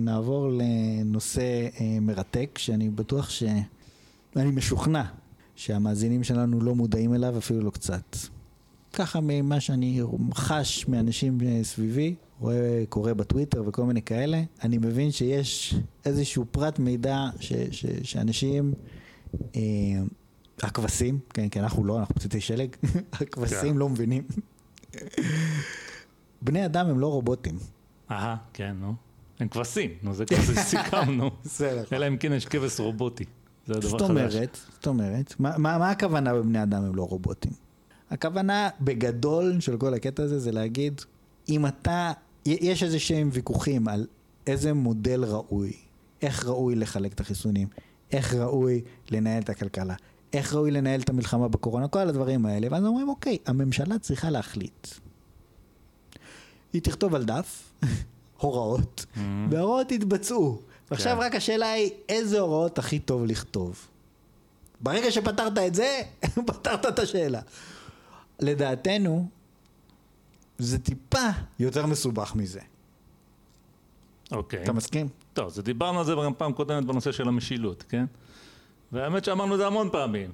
נעבור 0.00 0.50
לנושא 0.52 1.68
אה, 1.80 2.00
מרתק, 2.00 2.58
שאני 2.58 2.90
בטוח 2.90 3.30
ש... 3.30 3.42
אני 4.36 4.50
משוכנע 4.50 5.02
שהמאזינים 5.54 6.24
שלנו 6.24 6.60
לא 6.60 6.74
מודעים 6.74 7.14
אליו 7.14 7.38
אפילו 7.38 7.60
לא 7.60 7.70
קצת. 7.70 8.16
ככה 8.92 9.20
ממה 9.22 9.60
שאני 9.60 10.00
חש 10.34 10.88
מאנשים 10.88 11.38
סביבי, 11.62 12.14
רואה, 12.40 12.84
קורא 12.88 13.12
בטוויטר 13.12 13.62
וכל 13.66 13.84
מיני 13.84 14.02
כאלה, 14.02 14.42
אני 14.62 14.78
מבין 14.78 15.10
שיש 15.10 15.74
איזשהו 16.04 16.44
פרט 16.50 16.78
מידע 16.78 17.24
ש, 17.40 17.52
ש, 17.70 17.86
שאנשים, 18.02 18.72
אה, 19.56 19.60
הכבשים, 20.62 21.18
כן, 21.34 21.48
כי 21.48 21.60
אנחנו 21.60 21.84
לא, 21.84 21.98
אנחנו 21.98 22.14
פצצי 22.14 22.40
שלג, 22.40 22.68
הכבשים 23.12 23.72
כן. 23.72 23.76
לא 23.76 23.88
מבינים. 23.88 24.22
בני 26.42 26.64
אדם 26.64 26.86
הם 26.86 26.98
לא 26.98 27.06
רובוטים. 27.06 27.58
אהה, 28.10 28.36
כן, 28.52 28.76
נו. 28.80 28.94
הם 29.40 29.48
כבשים, 29.48 29.90
נו, 30.02 30.14
זה 30.14 30.26
כבר 30.26 30.54
סיכמנו. 30.70 31.30
בסדר. 31.44 31.84
אלא 31.92 32.08
אם 32.08 32.16
כן 32.16 32.32
יש 32.32 32.46
כבש 32.46 32.80
רובוטי. 32.80 33.24
זה 33.66 33.74
הדבר 33.74 33.88
זאת. 33.88 34.00
אומרת, 34.00 34.58
זאת 34.74 34.86
אומרת, 34.86 35.34
מה, 35.38 35.58
מה, 35.58 35.78
מה 35.78 35.90
הכוונה 35.90 36.34
בבני 36.34 36.62
אדם 36.62 36.84
הם 36.84 36.94
לא 36.96 37.02
רובוטים? 37.02 37.52
הכוונה 38.10 38.68
בגדול 38.80 39.60
של 39.60 39.76
כל 39.76 39.94
הקטע 39.94 40.22
הזה 40.22 40.38
זה 40.38 40.52
להגיד, 40.52 41.00
אם 41.48 41.66
אתה, 41.66 42.12
יש 42.44 42.82
איזה 42.82 42.98
שהם 42.98 43.28
ויכוחים 43.32 43.88
על 43.88 44.06
איזה 44.46 44.72
מודל 44.72 45.24
ראוי, 45.24 45.72
איך 46.22 46.46
ראוי 46.46 46.74
לחלק 46.74 47.12
את 47.12 47.20
החיסונים, 47.20 47.68
איך 48.12 48.34
ראוי 48.34 48.80
לנהל 49.10 49.42
את 49.42 49.48
הכלכלה, 49.50 49.94
איך 50.32 50.54
ראוי 50.54 50.70
לנהל 50.70 51.00
את 51.00 51.10
המלחמה 51.10 51.48
בקורונה, 51.48 51.88
כל 51.88 52.08
הדברים 52.08 52.46
האלה, 52.46 52.68
ואז 52.70 52.84
אומרים, 52.84 53.08
אוקיי, 53.08 53.38
הממשלה 53.46 53.98
צריכה 53.98 54.30
להחליט. 54.30 54.88
היא 56.72 56.82
תכתוב 56.82 57.14
על 57.14 57.24
דף 57.24 57.72
הוראות, 58.40 59.06
Mhm. 59.14 59.18
וההוראות 59.50 59.92
יתבצעו. 59.92 60.60
ועכשיו 60.90 61.16
כן. 61.16 61.22
רק 61.22 61.34
השאלה 61.34 61.72
היא, 61.72 61.90
איזה 62.08 62.40
הוראות 62.40 62.78
הכי 62.78 62.98
טוב 62.98 63.26
לכתוב? 63.26 63.86
ברגע 64.80 65.10
שפתרת 65.10 65.58
את 65.58 65.74
זה, 65.74 66.02
פתרת 66.46 66.86
את 66.86 66.98
השאלה. 66.98 67.40
לדעתנו, 68.40 69.28
זה 70.58 70.78
טיפה 70.78 71.28
יותר 71.58 71.86
מסובך 71.86 72.34
מזה. 72.34 72.60
אוקיי. 74.32 74.62
אתה 74.62 74.72
מסכים? 74.72 75.08
טוב, 75.32 75.46
אז 75.46 75.58
דיברנו 75.58 75.98
על 75.98 76.04
זה 76.04 76.12
גם 76.24 76.34
פעם 76.34 76.52
קודמת 76.52 76.84
בנושא 76.84 77.12
של 77.12 77.28
המשילות, 77.28 77.84
כן? 77.88 78.04
והאמת 78.92 79.24
שאמרנו 79.24 79.54
את 79.54 79.58
זה 79.58 79.66
המון 79.66 79.90
פעמים. 79.92 80.32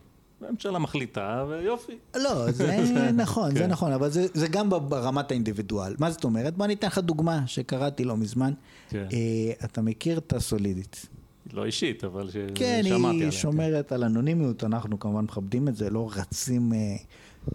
הממשלה 0.49 0.79
מחליטה, 0.79 1.45
ויופי. 1.49 1.93
לא, 2.17 2.51
זה 2.51 2.79
נכון, 3.25 3.51
זה 3.55 3.59
כן. 3.59 3.71
נכון, 3.71 3.93
אבל 3.93 4.11
זה, 4.11 4.27
זה 4.35 4.49
גם 4.49 4.71
ברמת 4.71 5.31
האינדיבידואל. 5.31 5.95
מה 5.99 6.11
זאת 6.11 6.25
אומרת? 6.25 6.57
בוא 6.57 6.67
ניתן 6.67 6.87
לך 6.87 6.99
דוגמה 6.99 7.47
שקראתי 7.47 8.05
לא 8.05 8.17
מזמן. 8.17 8.53
כן. 8.89 9.07
אה, 9.13 9.65
אתה 9.65 9.83
מכיר 9.83 10.19
את 10.19 10.33
הסולידית. 10.33 11.07
לא 11.53 11.65
אישית, 11.65 12.05
אבל 12.05 12.31
ש... 12.31 12.37
כן, 12.55 12.81
שמעתי 12.85 13.15
היא 13.15 13.21
עליה. 13.21 13.33
שומרת 13.33 13.93
על 13.93 14.05
אנונימיות, 14.05 14.65
אנחנו 14.65 14.99
כמובן 14.99 15.25
מכבדים 15.25 15.69
את 15.69 15.77
זה, 15.77 15.91
לא 15.91 16.11
רצים, 16.17 16.73
אה, 16.73 16.79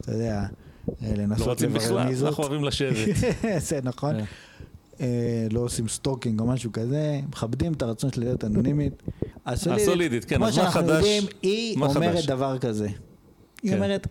אתה 0.01 0.11
יודע, 0.11 0.45
אה, 1.03 1.11
לא 1.15 1.23
לנסות 1.23 1.47
רוצים 1.47 1.69
לברר 1.69 1.85
בכלל, 1.85 2.07
מי 2.07 2.15
זאת. 2.15 2.27
אנחנו 2.27 2.43
אוהבים 2.43 2.63
לשבת. 2.63 3.15
זה 3.67 3.79
נכון. 3.83 4.15
כן. 4.97 5.03
אה, 5.05 5.47
לא 5.51 5.59
עושים 5.59 5.87
stalking 5.87 6.39
או 6.39 6.45
משהו 6.45 6.71
כזה, 6.71 7.19
מכבדים 7.29 7.73
את 7.73 7.81
הרצון 7.81 8.11
שלה 8.11 8.25
להיות 8.25 8.43
אנונימית. 8.43 9.03
הסולידית, 9.45 10.25
כן, 10.25 10.35
כמו 10.35 10.45
אז 10.47 10.57
מה 10.57 10.63
שאנחנו 10.63 10.81
חדש? 10.81 10.95
יודעים, 10.95 11.23
היא 11.41 11.75
אומרת 11.75 12.13
חדש? 12.15 12.25
דבר 12.25 12.59
כזה. 12.59 12.87
היא 13.63 13.71
כן. 13.71 13.77
אומרת, 13.77 14.07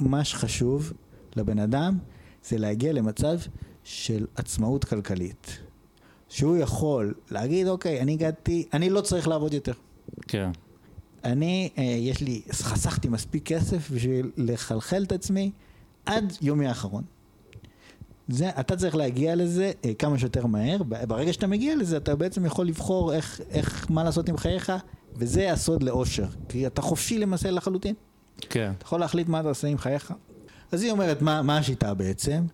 מה 0.00 0.24
שחשוב 0.24 0.92
לבן 1.36 1.58
אדם 1.58 1.98
זה 2.44 2.58
להגיע 2.58 2.92
למצב 2.92 3.38
של 3.84 4.26
עצמאות 4.36 4.84
כלכלית. 4.84 5.58
שהוא 6.28 6.56
יכול 6.56 7.14
להגיד, 7.30 7.68
אוקיי, 7.68 8.00
אני 8.00 8.12
הגעתי, 8.12 8.66
אני 8.72 8.90
לא 8.90 9.00
צריך 9.00 9.28
לעבוד 9.28 9.54
יותר. 9.54 9.72
כן, 10.28 10.50
אני, 11.24 11.70
אה, 11.78 11.82
יש 11.82 12.20
לי, 12.20 12.42
חסכתי 12.52 13.08
מספיק 13.08 13.46
כסף 13.46 13.90
בשביל 13.90 14.30
לכלכל 14.36 15.02
את 15.02 15.12
עצמי 15.12 15.50
עד 16.06 16.32
יומי 16.40 16.66
האחרון. 16.66 17.04
זה, 18.28 18.50
אתה 18.60 18.76
צריך 18.76 18.96
להגיע 18.96 19.34
לזה 19.34 19.72
אה, 19.84 19.94
כמה 19.94 20.18
שיותר 20.18 20.46
מהר, 20.46 20.82
ב- 20.88 21.04
ברגע 21.04 21.32
שאתה 21.32 21.46
מגיע 21.46 21.76
לזה 21.76 21.96
אתה 21.96 22.16
בעצם 22.16 22.46
יכול 22.46 22.66
לבחור 22.66 23.12
איך, 23.12 23.40
איך, 23.50 23.86
מה 23.90 24.04
לעשות 24.04 24.28
עם 24.28 24.36
חייך, 24.36 24.72
וזה 25.16 25.52
הסוד 25.52 25.82
לאושר, 25.82 26.26
כי 26.48 26.66
אתה 26.66 26.82
חופשי 26.82 27.18
למעשה 27.18 27.50
לחלוטין, 27.50 27.94
כן, 28.40 28.72
אתה 28.78 28.86
יכול 28.86 29.00
להחליט 29.00 29.28
מה 29.28 29.40
אתה 29.40 29.48
עושה 29.48 29.68
עם 29.68 29.78
חייך. 29.78 30.12
אז 30.72 30.82
היא 30.82 30.90
אומרת, 30.90 31.22
מה, 31.22 31.42
מה 31.42 31.58
השיטה 31.58 31.94
בעצם? 31.94 32.44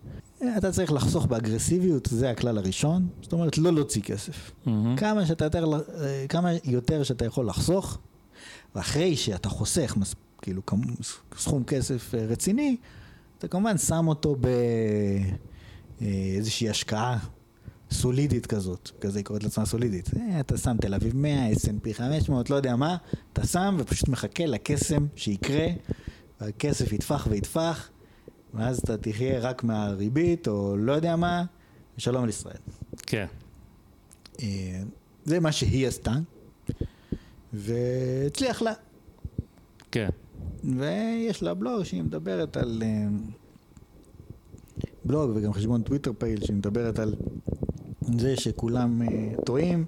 אה, 0.41 0.57
אתה 0.57 0.71
צריך 0.71 0.91
לחסוך 0.91 1.25
באגרסיביות, 1.25 2.07
זה 2.11 2.29
הכלל 2.29 2.57
הראשון, 2.57 3.07
זאת 3.21 3.33
אומרת 3.33 3.57
לא 3.57 3.73
להוציא 3.73 4.01
כסף. 4.01 4.51
מהמם. 4.65 4.95
כמה, 4.95 5.25
שאתה 5.25 5.45
יותר, 5.45 5.65
אה, 5.73 6.25
כמה 6.29 6.49
יותר 6.63 7.03
שאתה 7.03 7.25
יכול 7.25 7.47
לחסוך, 7.47 7.97
ואחרי 8.75 9.15
שאתה 9.15 9.49
חוסך 9.49 9.93
מס, 9.97 10.15
כאילו 10.41 10.61
סכום 11.37 11.63
כסף 11.63 12.15
אה, 12.15 12.25
רציני, 12.25 12.77
אתה 13.37 13.47
כמובן 13.47 13.77
שם 13.77 14.07
אותו 14.07 14.35
באיזושהי 16.01 16.69
השקעה 16.69 17.17
סולידית 17.91 18.45
כזאת, 18.45 18.91
כזה 19.01 19.19
היא 19.19 19.25
קוראת 19.25 19.43
לעצמה 19.43 19.65
סולידית. 19.65 20.09
אה, 20.17 20.39
אתה 20.39 20.57
שם 20.57 20.77
תל 20.81 20.93
אביב 20.93 21.15
100, 21.15 21.51
S&P 21.51 21.93
500, 21.93 22.49
לא 22.49 22.55
יודע 22.55 22.75
מה, 22.75 22.97
אתה 23.33 23.47
שם 23.47 23.75
ופשוט 23.79 24.09
מחכה 24.09 24.45
לקסם 24.45 25.07
שיקרה, 25.15 25.67
והכסף 26.41 26.91
יטפח 26.91 27.27
ויטפח, 27.29 27.89
ואז 28.53 28.79
אתה 28.79 28.97
תחיה 28.97 29.39
רק 29.39 29.63
מהריבית, 29.63 30.47
או 30.47 30.77
לא 30.77 30.91
יודע 30.91 31.15
מה, 31.15 31.43
ושלום 31.97 32.23
על 32.23 32.29
ישראל. 32.29 32.57
כן, 32.97 33.25
אה, 34.41 34.81
זה 35.25 35.39
מה 35.39 35.51
שהיא 35.51 35.87
עשתה, 35.87 36.13
והצליח 37.53 38.61
לה. 38.61 38.73
כן, 39.91 40.09
ויש 40.63 41.43
לה 41.43 41.53
בלוג 41.53 41.83
שהיא 41.83 42.03
מדברת 42.03 42.57
על... 42.57 42.83
אה, 45.09 45.15
בלוג 45.15 45.31
וגם 45.35 45.53
חשבון 45.53 45.81
טוויטר 45.81 46.11
פעיל 46.17 46.45
שהיא 46.45 46.55
מדברת 46.57 46.99
על 46.99 47.15
זה 48.17 48.37
שכולם 48.37 49.01
אה, 49.01 49.07
טועים 49.45 49.85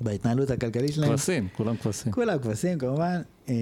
בהתנהלות 0.00 0.50
הכלכלית 0.50 0.92
שלהם. 0.92 1.10
כבשים, 1.10 1.48
כולם 1.56 1.76
כבשים. 1.76 2.12
כולם 2.12 2.38
כבשים 2.38 2.78
כמובן, 2.78 3.20
אה, 3.48 3.54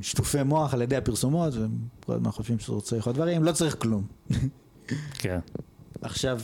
שטופי 0.00 0.42
מוח 0.42 0.74
על 0.74 0.82
ידי 0.82 0.96
הפרסומות, 0.96 1.54
והם 1.54 1.78
כל 2.06 2.12
הזמן 2.12 2.30
חושבים 2.30 2.58
שהוא 2.58 2.80
צריך 2.80 3.06
עוד 3.06 3.14
דברים, 3.14 3.44
לא 3.44 3.52
צריך 3.52 3.76
כלום. 3.78 4.06
כן, 5.18 5.38
עכשיו, 6.02 6.40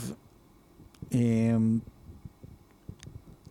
אמ, 1.12 1.79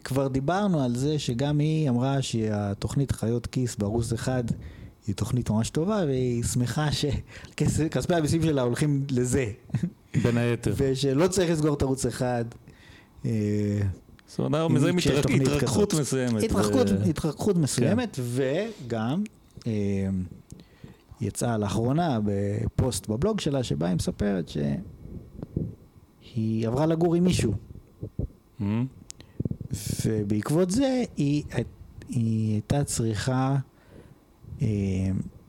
כבר 0.03 0.27
דיברנו 0.27 0.83
על 0.83 0.95
זה 0.95 1.19
שגם 1.19 1.59
היא 1.59 1.89
אמרה 1.89 2.21
שהתוכנית 2.21 3.11
חיות 3.11 3.47
כיס 3.47 3.75
בערוץ 3.75 4.13
אחד 4.13 4.43
היא 5.07 5.15
תוכנית 5.15 5.49
ממש 5.49 5.69
טובה, 5.69 6.03
והיא 6.05 6.43
שמחה 6.43 6.87
שכספי 6.91 8.15
המיסים 8.15 8.43
שלה 8.43 8.61
הולכים 8.61 9.05
לזה, 9.11 9.45
בין 10.23 10.37
היתר. 10.37 10.73
ושלא 10.77 11.27
צריך 11.27 11.51
לסגור 11.51 11.73
את 11.73 11.81
ערוץ 11.81 12.05
אחד. 12.05 12.45
אה, 13.25 13.31
זאת 14.27 14.39
אומרת, 14.39 14.61
אנחנו 14.61 14.69
אם 14.69 14.75
מזהים 14.75 14.97
התרככות 15.41 15.91
כזאת. 15.91 16.01
מסוימת. 16.01 16.43
התרחקות, 16.43 16.87
ו- 16.89 17.03
התרחקות 17.09 17.57
מסוימת, 17.57 18.19
וגם 18.23 19.23
אמ, 19.65 19.71
יצאה 21.21 21.57
לאחרונה 21.57 22.19
בפוסט 22.25 23.07
בבלוג 23.07 23.39
שלה, 23.39 23.63
שבה 23.63 23.87
היא 23.87 23.95
מספרת 23.95 24.51
שהיא 26.33 26.67
עברה 26.67 26.85
לגור 26.85 27.15
עם 27.15 27.23
מישהו. 27.23 27.53
ובעקבות 30.05 30.71
זה 30.71 31.03
היא, 31.17 31.43
היא 32.09 32.53
הייתה 32.53 32.83
צריכה 32.83 33.55
אה, 34.61 34.67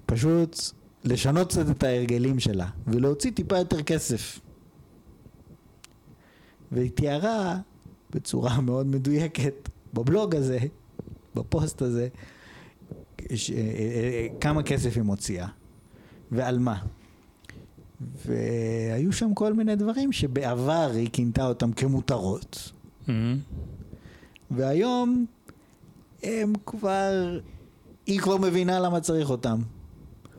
פשוט 0.07 0.59
לשנות 1.05 1.49
קצת 1.49 1.71
את 1.71 1.83
ההרגלים 1.83 2.41
שלה 2.41 2.67
ולהוציא 2.87 3.31
טיפה 3.31 3.59
יותר 3.59 3.83
כסף. 3.83 4.41
והיא 6.73 6.91
תיארה 6.91 7.59
בצורה 8.11 8.61
מאוד 8.61 8.87
מדויקת 8.87 9.69
בבלוג 9.95 10.37
הזה, 10.37 10.59
בפוסט 11.35 11.83
הזה, 11.83 12.09
ש, 13.35 13.51
אה, 13.51 13.57
אה, 13.57 14.27
כמה 14.41 14.63
כסף 14.63 14.97
היא 14.97 15.03
מוציאה 15.03 15.49
ועל 16.31 16.59
מה. 16.59 16.79
והיו 18.27 19.13
שם 19.13 19.35
כל 19.35 19.53
מיני 19.53 19.77
דברים 19.77 20.13
שבעבר 20.13 20.91
היא 20.95 21.09
כינתה 21.13 21.47
אותם 21.47 21.73
כמותרות. 21.73 22.73
מהמם. 23.07 23.39
והיום 24.51 25.27
הם 26.23 26.53
כבר, 26.67 27.39
היא 28.07 28.21
כבר 28.21 28.37
מבינה 28.37 28.81
למה 28.81 29.01
צריך 29.01 29.31
אותם. 29.31 29.59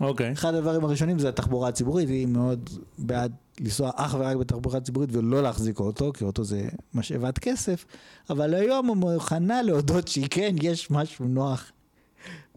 אוקיי. 0.02 0.32
אחד 0.32 0.54
הדברים 0.54 0.84
הראשונים 0.84 1.20
זה 1.20 1.30
התחבורה 1.30 1.70
הציבורית, 1.70 2.10
היא 2.10 2.28
מאוד 2.28 2.70
בעד 2.98 3.32
לנסוע 3.60 3.92
אך 3.96 4.16
ורק 4.20 4.36
בתחבורה 4.36 4.82
ציבורית 4.82 5.10
ולא 5.14 5.44
להחזיק 5.44 5.80
אוטו, 5.80 6.14
כי 6.14 6.24
אוטו 6.24 6.44
זה 6.44 6.70
משאבת 6.94 7.40
כסף, 7.40 7.86
אבל 8.30 8.54
היום 8.54 8.90
היא 8.90 8.96
מוכנה 8.96 9.62
להודות 9.62 10.08
שכן, 10.08 10.56
יש 10.62 10.92
משהו 10.92 11.26
נוח 11.28 11.72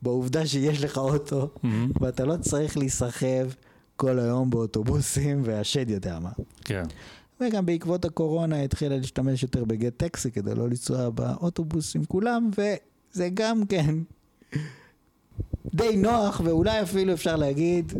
בעובדה 0.02 0.46
שיש 0.46 0.84
לך 0.84 0.98
אוטו, 0.98 1.48
מהמם. 1.62 1.90
ואתה 2.00 2.24
לא 2.24 2.36
צריך 2.36 2.76
להיסחב 2.76 3.48
כל 3.96 4.18
היום 4.18 4.50
באוטובוסים, 4.50 5.40
והשד 5.44 5.90
יודע 5.90 6.18
מה. 6.18 6.30
כן, 6.64 6.84
וגם 7.40 7.66
בעקבות 7.66 8.04
הקורונה 8.04 8.62
התחילה 8.62 8.96
להשתמש 8.96 9.42
יותר 9.42 9.64
בגט 9.64 9.96
טקסי 9.96 10.30
כדי 10.30 10.54
לא 10.54 10.68
לנסוע 10.68 11.10
באוטובוס 11.10 11.96
עם 11.96 12.04
כולם, 12.04 12.50
וזה 12.50 13.28
גם 13.34 13.66
כן 13.66 13.94
די 15.74 15.96
נוח, 15.96 16.40
ואולי 16.44 16.82
אפילו 16.82 17.12
אפשר 17.12 17.36
להגיד, 17.36 17.92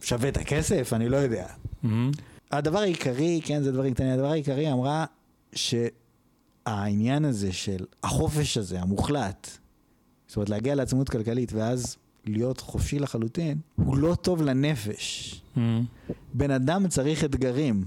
שווה 0.00 0.28
את 0.28 0.36
הכסף, 0.36 0.92
אני 0.92 1.08
לא 1.08 1.16
יודע. 1.16 1.46
מהמם. 1.82 2.10
הדבר 2.50 2.78
העיקרי, 2.78 3.40
כן, 3.44 3.62
זה 3.62 3.72
דברים 3.72 3.94
קטנים, 3.94 4.12
הדבר 4.12 4.30
העיקרי 4.30 4.72
אמרה 4.72 5.04
שהעניין 5.54 7.24
הזה 7.24 7.52
של 7.52 7.84
החופש 8.02 8.58
הזה, 8.58 8.80
המוחלט, 8.80 9.50
זאת 10.26 10.36
אומרת 10.36 10.50
להגיע 10.50 10.74
לעצמאות 10.74 11.08
כלכלית 11.08 11.52
ואז 11.52 11.96
להיות 12.24 12.60
חופשי 12.60 12.98
לחלוטין, 12.98 13.58
הוא 13.76 13.96
לא 13.96 14.14
טוב 14.14 14.42
לנפש. 14.42 15.40
מהמם. 15.56 15.84
בן 16.34 16.50
אדם 16.50 16.88
צריך 16.88 17.24
אתגרים. 17.24 17.84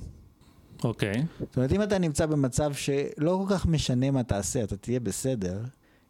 אוקיי. 0.84 1.26
זאת 1.40 1.58
אומרת, 1.58 1.72
אם 1.72 1.82
אתה 1.84 1.98
נמצא 1.98 2.26
במצב 2.26 2.74
שלא 2.74 3.44
כל 3.48 3.56
כך 3.56 3.66
משנה 3.66 4.12
מה 4.12 4.24
תעשה, 4.24 4.64
אתה 4.64 4.78
תהיה 4.78 5.00
בסדר, 5.00 5.64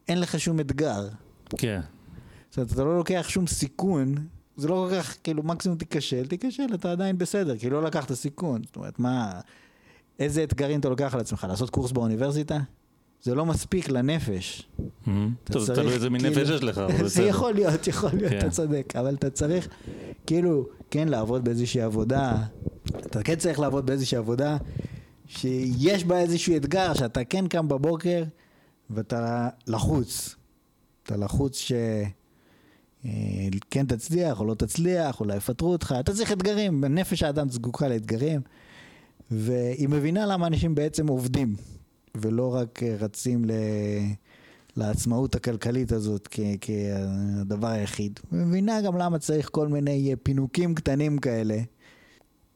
אין 0.07 0.19
לך 0.19 0.39
שום 0.39 0.59
אתגר. 0.59 1.07
כן. 1.57 1.81
זאת 2.49 2.57
אומרת, 2.57 2.71
אתה 2.73 2.83
לא 2.83 2.97
לוקח 2.97 3.25
שום 3.29 3.47
סיכון, 3.47 4.15
זה 4.57 4.67
לא 4.67 4.87
כל 4.89 4.95
כך, 4.95 5.17
כאילו, 5.23 5.43
מקסימום 5.43 5.77
תיכשל, 5.77 6.27
תיכשל, 6.27 6.63
אתה 6.73 6.91
עדיין 6.91 7.17
בסדר, 7.17 7.57
כי 7.57 7.69
לא 7.69 7.83
לקחת 7.83 8.13
סיכון. 8.13 8.61
זאת 8.65 8.75
אומרת, 8.75 8.99
מה, 8.99 9.31
איזה 10.19 10.43
אתגרים 10.43 10.79
אתה 10.79 10.89
לוקח 10.89 11.13
על 11.13 11.19
עצמך? 11.19 11.45
לעשות 11.49 11.69
קורס 11.69 11.91
באוניברסיטה? 11.91 12.57
זה 13.21 13.35
לא 13.35 13.45
מספיק 13.45 13.89
לנפש. 13.89 14.67
אתה 15.43 15.53
טוב, 15.53 15.63
זה 15.63 15.75
תלוי 15.75 15.93
איזה 15.93 16.09
מין 16.09 16.21
כאילו- 16.21 16.35
נפש 16.41 16.49
יש 16.49 16.63
לך, 16.63 16.77
אבל 16.77 16.97
זה 16.97 17.03
בסדר. 17.03 17.25
יכול 17.27 17.53
להיות, 17.53 17.87
יכול 17.87 18.09
להיות, 18.13 18.31
כן. 18.31 18.37
אתה 18.39 18.49
צודק, 18.49 18.93
אבל 18.99 19.13
אתה 19.15 19.29
צריך, 19.29 19.67
כאילו, 20.27 20.67
כן 20.91 21.07
לעבוד 21.07 21.43
באיזושהי 21.45 21.81
עבודה, 21.81 22.35
אתה 22.97 23.23
כן 23.23 23.35
צריך 23.35 23.59
לעבוד 23.59 23.85
באיזושהי 23.85 24.17
עבודה 24.17 24.57
שיש 25.27 26.03
בה 26.05 26.19
איזשהו 26.19 26.55
אתגר, 26.55 26.93
שאתה 26.93 27.23
כן 27.23 27.47
קם 27.47 27.67
בבוקר 27.67 28.23
ואתה 28.89 29.49
לחוץ. 29.67 30.35
אתה 31.03 31.17
לחוץ 31.17 31.57
ש... 31.57 31.71
אה, 33.05 33.11
כן 33.71 33.85
תצליח 33.85 34.39
או 34.39 34.45
לא 34.45 34.53
תצליח, 34.53 35.19
אולי 35.19 35.35
יפטרו 35.37 35.71
אותך, 35.71 35.95
אתה 35.99 36.13
צריך 36.13 36.31
אתגרים, 36.31 36.85
נפש 36.85 37.23
האדם 37.23 37.49
זקוקה 37.49 37.87
לאתגרים, 37.87 38.41
והיא 39.31 39.89
מבינה 39.89 40.25
למה 40.25 40.47
אנשים 40.47 40.75
בעצם 40.75 41.07
עובדים, 41.07 41.55
ולא 42.15 42.55
רק 42.55 42.83
אה, 42.83 42.95
רצים 42.99 43.45
ל... 43.45 43.51
לעצמאות 44.77 45.35
הכלכלית 45.35 45.91
הזאת 45.91 46.27
כ- 46.31 46.39
כדבר 46.61 47.67
היחיד. 47.67 48.19
ומבינה 48.31 48.81
גם 48.81 48.97
למה 48.97 49.19
צריך 49.19 49.49
כל 49.51 49.67
מיני 49.67 50.09
אה, 50.09 50.15
פינוקים 50.23 50.75
קטנים 50.75 51.17
כאלה 51.17 51.57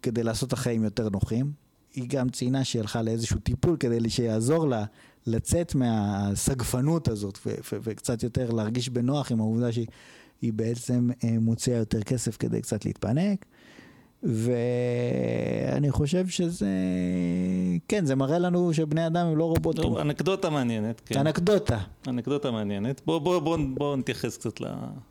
כדי 0.02 0.24
לעשות 0.24 0.48
את 0.48 0.54
החיים 0.54 0.84
יותר 0.84 1.10
נוחים. 1.10 1.52
היא 1.94 2.10
גם 2.10 2.30
ציינה 2.30 2.64
שהיא 2.64 2.80
הלכה 2.82 3.02
לאיזשהו 3.02 3.40
טיפול 3.40 3.78
כדי 3.78 4.10
שיעזור 4.10 4.68
לה 4.68 4.86
לצאת 5.28 5.76
מהסגפנות 5.76 7.08
הזאת 7.08 7.40
ו- 7.46 7.50
ו- 7.50 7.78
וקצת 7.84 8.24
יותר 8.24 8.52
להרגיש 8.52 8.90
בנוח 8.90 9.32
עם 9.32 9.40
העובדה 9.40 9.72
שהיא 9.72 9.88
בעצם 10.44 11.10
אה, 11.24 11.40
מוציאה 11.40 11.78
יותר 11.78 12.04
כסף 12.04 12.38
כדי 12.38 12.62
קצת 12.62 12.86
להתפנק. 12.86 13.46
ואני 14.24 15.92
חושב 15.92 16.28
שזה, 16.28 16.68
כן, 17.88 18.06
זה 18.06 18.16
מראה 18.16 18.40
לנו 18.40 18.74
שבני 18.74 19.08
אדם 19.08 19.28
הם 19.28 19.38
לא 19.38 19.44
רובוטים. 19.44 19.84
טוב, 19.84 19.98
אנקדוטה 19.98 20.50
מעניינת, 20.50 21.02
כן. 21.06 21.20
אנקדוטה. 21.20 21.78
אנקדוטה 22.08 22.52
מעניינת. 22.52 23.02
בוא, 23.06 23.20
בוא, 23.20 23.40
בוא, 23.40 23.58
בוא 23.74 23.98
נתייחס 23.98 24.38
קצת 24.38 24.62
ל... 24.62 24.66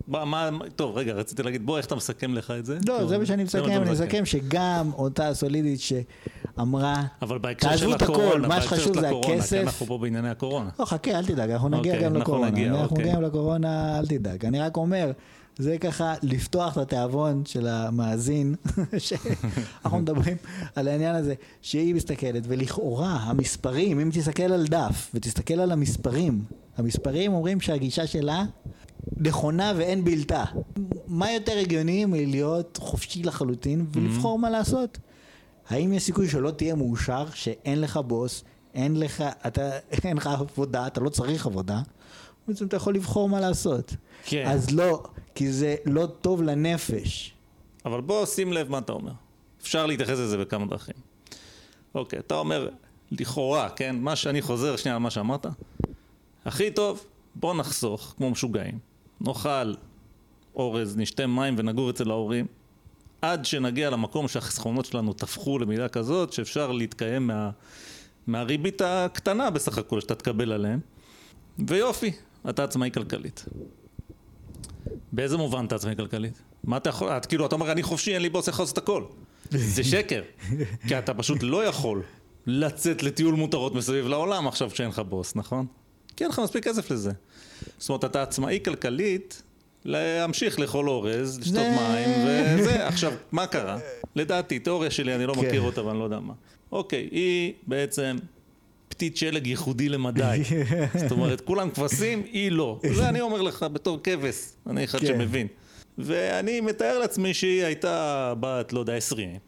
בוא, 0.08 0.24
מה, 0.24 0.50
טוב, 0.76 0.96
רגע, 0.96 1.12
רציתי 1.12 1.42
להגיד, 1.42 1.66
בוא, 1.66 1.76
איך 1.76 1.86
אתה 1.86 1.94
מסכם 1.94 2.34
לך 2.34 2.52
את 2.58 2.66
זה? 2.66 2.78
לא, 2.88 2.98
טוב, 2.98 3.08
זה 3.08 3.18
מה 3.18 3.26
שאני 3.26 3.44
מסכם, 3.44 3.82
אני 3.82 3.90
מסכם 3.90 4.24
שגם 4.24 4.90
אותה 4.92 5.34
סולידית 5.34 5.80
שאמרה, 5.80 7.02
אבל 7.22 7.38
בהקשר 7.38 7.76
של 7.76 7.92
הקורונה, 7.92 8.48
מה 8.48 8.62
שחשוב 8.62 9.00
זה 9.00 9.08
הכסף. 9.08 9.56
כי 9.56 9.62
אנחנו 9.62 9.86
פה 9.86 9.98
בענייני 9.98 10.30
הקורונה. 10.30 10.70
לא, 10.78 10.84
חכה, 10.84 11.18
אל 11.18 11.26
תדאג, 11.26 11.50
אנחנו 11.50 11.68
נגיע 11.68 11.94
אוקיי, 11.94 12.06
גם 12.06 12.16
אנחנו 12.16 12.20
לקורונה. 12.20 12.50
נגיע, 12.50 12.70
אנחנו 12.70 12.96
אוקיי. 12.96 13.04
נגיע 13.04 13.20
לקורונה, 13.20 13.98
אל 13.98 14.06
תדאג. 14.06 14.44
אני 14.44 14.60
רק 14.60 14.76
אומר, 14.76 15.12
זה 15.58 15.78
ככה 15.78 16.14
לפתוח 16.22 16.72
את 16.72 16.82
התיאבון 16.82 17.42
של 17.46 17.66
המאזין, 17.66 18.54
שאנחנו 18.98 19.98
מדברים 20.02 20.36
על 20.74 20.88
העניין 20.88 21.14
הזה, 21.14 21.34
שהיא 21.62 21.94
מסתכלת, 21.94 22.42
ולכאורה 22.46 23.16
המספרים, 23.16 24.00
אם 24.00 24.10
תסתכל 24.12 24.42
על 24.42 24.66
דף 24.66 25.10
ותסתכל 25.14 25.60
על 25.60 25.72
המספרים, 25.72 26.44
המספרים 26.76 27.32
אומרים 27.32 27.60
שהגישה 27.60 28.06
שלה 28.06 28.44
נכונה 29.16 29.72
ואין 29.76 30.04
בלתה. 30.04 30.44
מה 31.06 31.32
יותר 31.32 31.58
הגיוני 31.58 32.04
מלהיות 32.04 32.78
חופשי 32.82 33.22
לחלוטין 33.22 33.86
ולבחור 33.92 34.38
מה 34.38 34.50
לעשות? 34.50 34.98
האם 35.68 35.92
יש 35.92 36.02
סיכוי 36.02 36.28
שלא 36.28 36.50
תהיה 36.50 36.74
מאושר, 36.74 37.24
שאין 37.34 37.80
לך 37.80 37.96
בוס, 37.96 38.44
אין 38.74 38.96
לך, 38.96 39.24
אתה, 39.46 39.70
אין 40.04 40.16
לך 40.16 40.26
עבודה, 40.26 40.86
אתה 40.86 41.00
לא 41.00 41.08
צריך 41.08 41.46
עבודה, 41.46 41.80
בעצם 42.48 42.66
אתה 42.66 42.76
יכול 42.76 42.94
לבחור 42.94 43.28
מה 43.28 43.40
לעשות. 43.40 43.94
כן. 44.24 44.44
אז 44.46 44.70
לא, 44.70 45.02
כי 45.34 45.52
זה 45.52 45.76
לא 45.86 46.06
טוב 46.06 46.42
לנפש. 46.42 47.34
אבל 47.84 48.00
בוא 48.00 48.26
שים 48.26 48.52
לב 48.52 48.70
מה 48.70 48.78
אתה 48.78 48.92
אומר. 48.92 49.12
אפשר 49.62 49.86
להתייחס 49.86 50.18
לזה 50.18 50.38
בכמה 50.38 50.66
דרכים. 50.66 50.94
אוקיי, 51.94 52.18
אתה 52.18 52.34
אומר, 52.34 52.68
לכאורה, 53.10 53.70
כן, 53.70 53.96
מה 53.98 54.16
שאני 54.16 54.42
חוזר 54.42 54.76
שנייה 54.76 54.94
על 54.94 55.02
מה 55.02 55.10
שאמרת, 55.10 55.46
הכי 56.44 56.70
טוב, 56.70 57.06
בוא 57.34 57.54
נחסוך, 57.54 58.14
כמו 58.16 58.30
משוגעים. 58.30 58.78
נאכל 59.20 59.74
אורז, 60.54 60.96
נשתה 60.96 61.26
מים 61.26 61.54
ונגור 61.58 61.90
אצל 61.90 62.10
ההורים, 62.10 62.46
עד 63.22 63.44
שנגיע 63.44 63.90
למקום 63.90 64.28
שהחסכונות 64.28 64.84
שלנו 64.84 65.12
תפחו 65.12 65.58
למידה 65.58 65.88
כזאת, 65.88 66.32
שאפשר 66.32 66.72
להתקיים 66.72 67.26
מה, 67.26 67.50
מהריבית 68.26 68.82
הקטנה 68.84 69.50
בסך 69.50 69.78
הכל 69.78 70.00
שאתה 70.00 70.14
תקבל 70.14 70.52
עליהם. 70.52 70.80
ויופי, 71.68 72.12
אתה 72.50 72.64
עצמאי 72.64 72.90
כלכלית. 72.94 73.44
באיזה 75.12 75.36
מובן 75.36 75.64
אתה 75.64 75.74
עצמאי 75.74 75.96
כלכלית? 75.96 76.42
מה 76.64 76.76
אתה 76.76 76.88
יכול, 76.88 77.08
את, 77.08 77.26
כאילו 77.26 77.46
אתה 77.46 77.54
אומר 77.54 77.72
אני 77.72 77.82
חופשי, 77.82 78.14
אין 78.14 78.22
לי 78.22 78.28
בוס, 78.28 78.48
יכול 78.48 78.62
לעשות 78.62 78.78
הכל. 78.78 79.04
זה 79.50 79.84
שקר. 79.84 80.22
כי 80.88 80.98
אתה 80.98 81.14
פשוט 81.14 81.38
לא 81.42 81.64
יכול 81.64 82.02
לצאת 82.46 83.02
לטיול 83.02 83.34
מותרות 83.34 83.74
מסביב 83.74 84.06
לעולם 84.06 84.48
עכשיו 84.48 84.70
כשאין 84.70 84.88
לך 84.88 84.98
בוס, 84.98 85.36
נכון? 85.36 85.66
כי 86.16 86.24
אין 86.24 86.30
לך 86.30 86.38
מספיק 86.38 86.64
כסף 86.64 86.90
לזה. 86.90 87.12
זאת 87.78 87.88
אומרת, 87.88 88.04
אתה 88.04 88.22
עצמאי 88.22 88.60
כלכלית 88.64 89.42
להמשיך 89.84 90.60
לאכול 90.60 90.88
אורז, 90.88 91.38
לשתות 91.38 91.56
מים 91.56 92.08
וזה. 92.58 92.86
עכשיו, 92.86 93.12
מה 93.32 93.46
קרה? 93.46 93.78
לדעתי, 94.16 94.58
תיאוריה 94.58 94.90
שלי, 94.90 95.14
אני 95.14 95.26
לא 95.26 95.34
כן. 95.34 95.40
מכיר 95.40 95.60
אותה 95.60 95.84
ואני 95.84 95.98
לא 95.98 96.04
יודע 96.04 96.20
מה. 96.20 96.32
אוקיי, 96.72 97.08
היא 97.12 97.52
בעצם 97.66 98.16
פתית 98.88 99.16
שלג 99.16 99.46
ייחודי 99.46 99.88
למדי. 99.88 100.42
זאת 101.00 101.12
אומרת, 101.12 101.40
כולם 101.40 101.70
כבשים, 101.70 102.22
היא 102.32 102.52
לא. 102.52 102.80
זה 102.94 103.08
אני 103.08 103.20
אומר 103.20 103.42
לך 103.42 103.66
בתור 103.72 103.98
כבש, 104.02 104.52
אני 104.66 104.84
אחד 104.84 104.98
כן. 104.98 105.06
שמבין. 105.06 105.46
ואני 105.98 106.60
מתאר 106.60 106.98
לעצמי 106.98 107.34
שהיא 107.34 107.64
הייתה 107.64 108.34
בת, 108.40 108.72
לא 108.72 108.80
יודע, 108.80 108.94
20. 108.94 109.38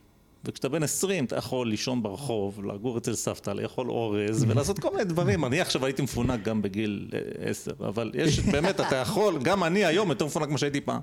וכשאתה 0.44 0.68
בן 0.68 0.82
20 0.82 1.24
אתה 1.24 1.36
יכול 1.36 1.68
לישון 1.68 2.02
ברחוב, 2.02 2.64
לגור 2.64 2.98
אצל 2.98 3.14
סבתא, 3.14 3.50
לאכול 3.50 3.90
אורז 3.90 4.44
ולעשות 4.48 4.78
כל 4.78 4.90
מיני 4.90 5.04
דברים. 5.04 5.44
אני 5.44 5.60
עכשיו 5.60 5.84
הייתי 5.84 6.02
מפונק 6.02 6.42
גם 6.42 6.62
בגיל 6.62 7.08
אה, 7.14 7.50
10, 7.50 7.70
אבל 7.80 8.10
יש, 8.14 8.40
באמת, 8.40 8.80
אתה 8.80 8.96
יכול, 8.96 9.38
גם 9.42 9.64
אני 9.64 9.84
היום 9.84 10.08
יותר 10.08 10.26
מפונק 10.26 10.48
ממה 10.48 10.58
שהייתי 10.58 10.80
פעם. 10.80 11.00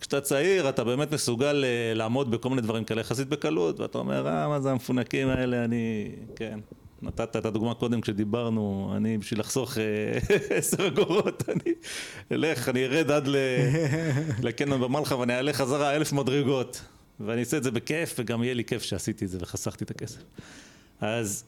כשאתה 0.00 0.20
צעיר 0.20 0.68
אתה 0.68 0.84
באמת 0.84 1.12
מסוגל 1.12 1.64
אה, 1.64 1.94
לעמוד 1.94 2.30
בכל 2.30 2.48
מיני 2.50 2.62
דברים 2.62 2.84
כאלה 2.84 3.00
יחסית 3.00 3.28
בקלות, 3.28 3.80
ואתה 3.80 3.98
אומר, 3.98 4.28
אה, 4.28 4.48
מה 4.48 4.60
זה 4.60 4.70
המפונקים 4.70 5.28
האלה, 5.28 5.64
אני, 5.64 6.10
כן. 6.36 6.58
נתת 7.04 7.36
את 7.36 7.46
הדוגמה 7.46 7.74
קודם 7.74 8.00
כשדיברנו, 8.00 8.92
אני 8.96 9.18
בשביל 9.18 9.40
לחסוך 9.40 9.78
אה, 9.78 9.82
עשר 10.58 10.86
אגורות, 10.86 11.42
אני 11.52 11.72
אלך, 12.32 12.68
אני 12.68 12.84
ארד 12.84 13.10
עד 13.10 13.26
ל- 13.28 13.36
לקניון 14.46 14.80
במלחה 14.80 15.16
ואני 15.16 15.34
אעלה 15.36 15.52
חזרה 15.52 15.96
אלף 15.96 16.12
מדרגות. 16.12 16.80
ואני 17.20 17.40
אעשה 17.40 17.56
את 17.56 17.62
זה 17.62 17.70
בכיף, 17.70 18.14
וגם 18.18 18.42
יהיה 18.42 18.54
לי 18.54 18.64
כיף 18.64 18.82
שעשיתי 18.82 19.24
את 19.24 19.30
זה 19.30 19.38
וחסכתי 19.40 19.84
את 19.84 19.90
הכסף. 19.90 20.20
אז 21.00 21.44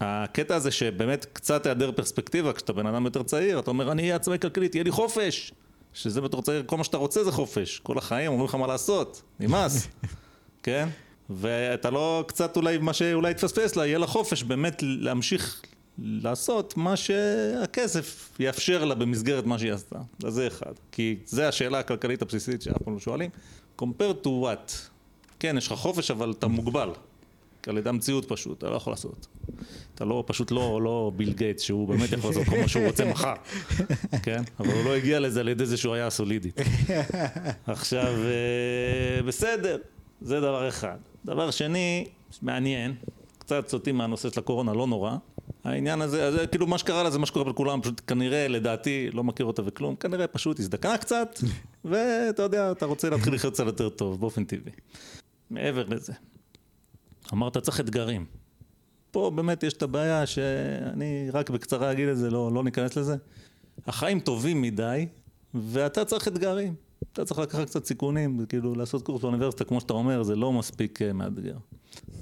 הקטע 0.00 0.54
הזה 0.56 0.70
שבאמת 0.70 1.26
קצת 1.32 1.66
היעדר 1.66 1.92
פרספקטיבה, 1.92 2.52
כשאתה 2.52 2.72
בן 2.72 2.86
אדם 2.86 3.04
יותר 3.04 3.22
צעיר, 3.22 3.58
אתה 3.58 3.70
אומר, 3.70 3.92
אני 3.92 4.02
אהיה 4.02 4.16
עצמאי 4.16 4.38
כלכלית, 4.38 4.74
יהיה 4.74 4.84
לי 4.84 4.90
חופש. 4.90 5.52
שזה 5.94 6.20
בתור 6.20 6.42
צעיר, 6.42 6.62
כל 6.66 6.76
מה 6.76 6.84
שאתה 6.84 6.96
רוצה 6.96 7.24
זה 7.24 7.32
חופש. 7.32 7.78
כל 7.78 7.98
החיים 7.98 8.32
אומרים 8.32 8.48
לך 8.48 8.54
מה 8.54 8.66
לעשות, 8.66 9.22
נמאס, 9.40 9.88
כן? 10.62 10.88
ואתה 11.34 11.90
לא 11.90 12.24
קצת 12.28 12.56
אולי, 12.56 12.78
מה 12.78 12.92
שאולי 12.92 13.30
יתפספס 13.30 13.76
לה, 13.76 13.86
יהיה 13.86 13.98
לה 13.98 14.06
חופש 14.06 14.42
באמת 14.42 14.82
להמשיך 14.82 15.62
לעשות 15.98 16.76
מה 16.76 16.96
שהכסף 16.96 18.30
יאפשר 18.40 18.84
לה 18.84 18.94
במסגרת 18.94 19.46
מה 19.46 19.58
שהיא 19.58 19.72
עשתה. 19.72 19.98
אז 20.24 20.34
זה 20.34 20.46
אחד. 20.46 20.72
כי 20.92 21.16
זה 21.24 21.48
השאלה 21.48 21.78
הכלכלית 21.78 22.22
הבסיסית 22.22 22.62
שאף 22.62 22.82
פעם 22.84 22.94
לא 22.94 23.00
שואלים. 23.00 23.30
compare 23.80 24.24
to 24.24 24.28
what? 24.28 24.72
כן, 25.40 25.54
יש 25.58 25.66
לך 25.66 25.72
חופש, 25.72 26.10
אבל 26.10 26.30
אתה 26.30 26.46
מוגבל. 26.46 26.90
על 27.66 27.78
ידי 27.78 27.88
המציאות 27.88 28.24
פשוט, 28.28 28.58
אתה 28.58 28.70
לא 28.70 28.76
יכול 28.76 28.92
לעשות. 28.92 29.26
אתה 29.94 30.04
לא, 30.04 30.24
פשוט 30.26 30.50
לא, 30.50 30.80
לא 30.82 31.12
ביל 31.16 31.32
גייטס, 31.32 31.62
שהוא 31.62 31.88
באמת 31.88 32.12
יכול 32.12 32.30
לעשות 32.30 32.46
כל 32.46 32.56
מה 32.60 32.68
שהוא 32.68 32.86
רוצה 32.86 33.04
מחר, 33.04 33.34
כן? 34.24 34.42
אבל 34.60 34.72
הוא 34.72 34.84
לא 34.84 34.94
הגיע 34.96 35.20
לזה 35.20 35.40
על 35.40 35.48
ידי 35.48 35.66
זה 35.66 35.76
שהוא 35.76 35.94
היה 35.94 36.10
סולידית. 36.10 36.60
עכשיו, 37.66 38.14
אה, 38.24 39.22
בסדר, 39.22 39.78
זה 40.20 40.40
דבר 40.40 40.68
אחד. 40.68 40.96
דבר 41.24 41.50
שני, 41.50 42.06
מעניין, 42.42 42.94
קצת 43.38 43.68
סוטים 43.68 43.96
מהנושא 43.96 44.30
של 44.30 44.40
הקורונה, 44.40 44.72
לא 44.72 44.86
נורא. 44.86 45.16
העניין 45.64 46.02
הזה, 46.02 46.26
אז 46.28 46.34
כאילו 46.50 46.66
מה 46.66 46.78
שקרה 46.78 47.02
לה 47.02 47.10
זה 47.10 47.18
מה 47.18 47.26
שקורה 47.26 47.50
לכולם, 47.50 47.82
פשוט 47.82 48.00
כנראה, 48.06 48.48
לדעתי, 48.48 49.10
לא 49.12 49.24
מכיר 49.24 49.46
אותה 49.46 49.62
וכלום, 49.66 49.96
כנראה 49.96 50.26
פשוט 50.26 50.60
הזדקנה 50.60 50.98
קצת, 50.98 51.38
ואתה 51.84 52.42
יודע, 52.42 52.72
אתה 52.72 52.86
רוצה 52.86 53.10
להתחיל 53.10 53.34
לחיות 53.34 53.54
קצת 53.54 53.66
יותר 53.66 53.88
טוב, 53.88 54.20
באופן 54.20 54.44
טבעי. 54.44 54.72
מעבר 55.50 55.84
לזה, 55.88 56.12
אמרת 57.32 57.58
צריך 57.58 57.80
אתגרים. 57.80 58.26
פה 59.10 59.30
באמת 59.34 59.62
יש 59.62 59.72
את 59.72 59.82
הבעיה 59.82 60.26
שאני 60.26 61.30
רק 61.32 61.50
בקצרה 61.50 61.92
אגיד 61.92 62.08
את 62.08 62.18
זה, 62.18 62.30
לא, 62.30 62.52
לא 62.52 62.64
ניכנס 62.64 62.96
לזה. 62.96 63.16
החיים 63.86 64.20
טובים 64.20 64.62
מדי, 64.62 65.06
ואתה 65.54 66.04
צריך 66.04 66.28
אתגרים. 66.28 66.74
אתה 67.12 67.24
צריך 67.24 67.40
לקחת 67.40 67.66
קצת 67.66 67.84
סיכונים, 67.84 68.46
כאילו 68.48 68.74
לעשות 68.74 69.02
קורס 69.02 69.22
באוניברסיטה, 69.22 69.64
כמו 69.64 69.80
שאתה 69.80 69.92
אומר, 69.92 70.22
זה 70.22 70.36
לא 70.36 70.52
מספיק 70.52 71.02
אה, 71.02 71.12
מאתגר. 71.12 71.56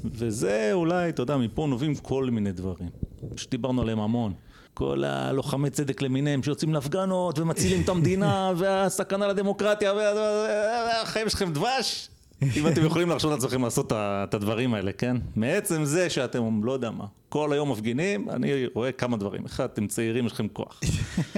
וזה 0.05 0.70
אולי, 0.72 1.09
אתה 1.09 1.22
יודע, 1.22 1.37
מפה 1.37 1.66
נובעים 1.66 1.95
כל 1.95 2.28
מיני 2.31 2.53
דברים, 2.53 2.89
שדיברנו 3.37 3.83
עליהם 3.83 4.01
המון. 4.01 4.33
כל 4.74 5.05
הלוחמי 5.05 5.70
צדק 5.70 6.03
למיניהם 6.03 6.43
שיוצאים 6.43 6.74
להפגנות 6.74 7.39
ומצילים 7.39 7.83
את 7.83 7.89
המדינה 7.89 8.53
והסכנה 8.59 9.28
לדמוקרטיה 9.28 9.93
והחיים 9.95 11.28
שלכם 11.28 11.53
דבש. 11.53 12.09
אם 12.57 12.68
אתם 12.68 12.85
יכולים 12.85 13.09
להרשות 13.09 13.31
לעצמכם 13.31 13.62
לעשות 13.62 13.93
את 13.93 14.35
הדברים 14.35 14.74
האלה, 14.74 14.93
כן? 14.93 15.16
מעצם 15.37 15.85
זה 15.85 16.11
שאתם, 16.11 16.64
לא 16.64 16.72
יודע 16.72 16.91
מה, 16.91 17.05
כל 17.28 17.53
היום 17.53 17.70
מפגינים, 17.72 18.31
אני 18.31 18.66
רואה 18.74 18.93
כמה 18.93 19.16
דברים. 19.16 19.45
אחד, 19.45 19.64
אתם 19.64 19.87
צעירים, 19.87 20.26
יש 20.26 20.33
לכם 20.33 20.49
כוח. 20.49 20.81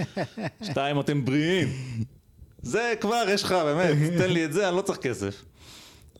שתיים, 0.66 1.00
אתם 1.00 1.24
בריאים. 1.24 1.68
זה 2.62 2.94
כבר, 3.00 3.24
יש 3.28 3.42
לך, 3.42 3.52
באמת, 3.52 3.96
תן 4.18 4.30
לי 4.30 4.44
את 4.44 4.52
זה, 4.52 4.68
אני 4.68 4.76
לא 4.76 4.82
צריך 4.82 4.98
כסף. 4.98 5.44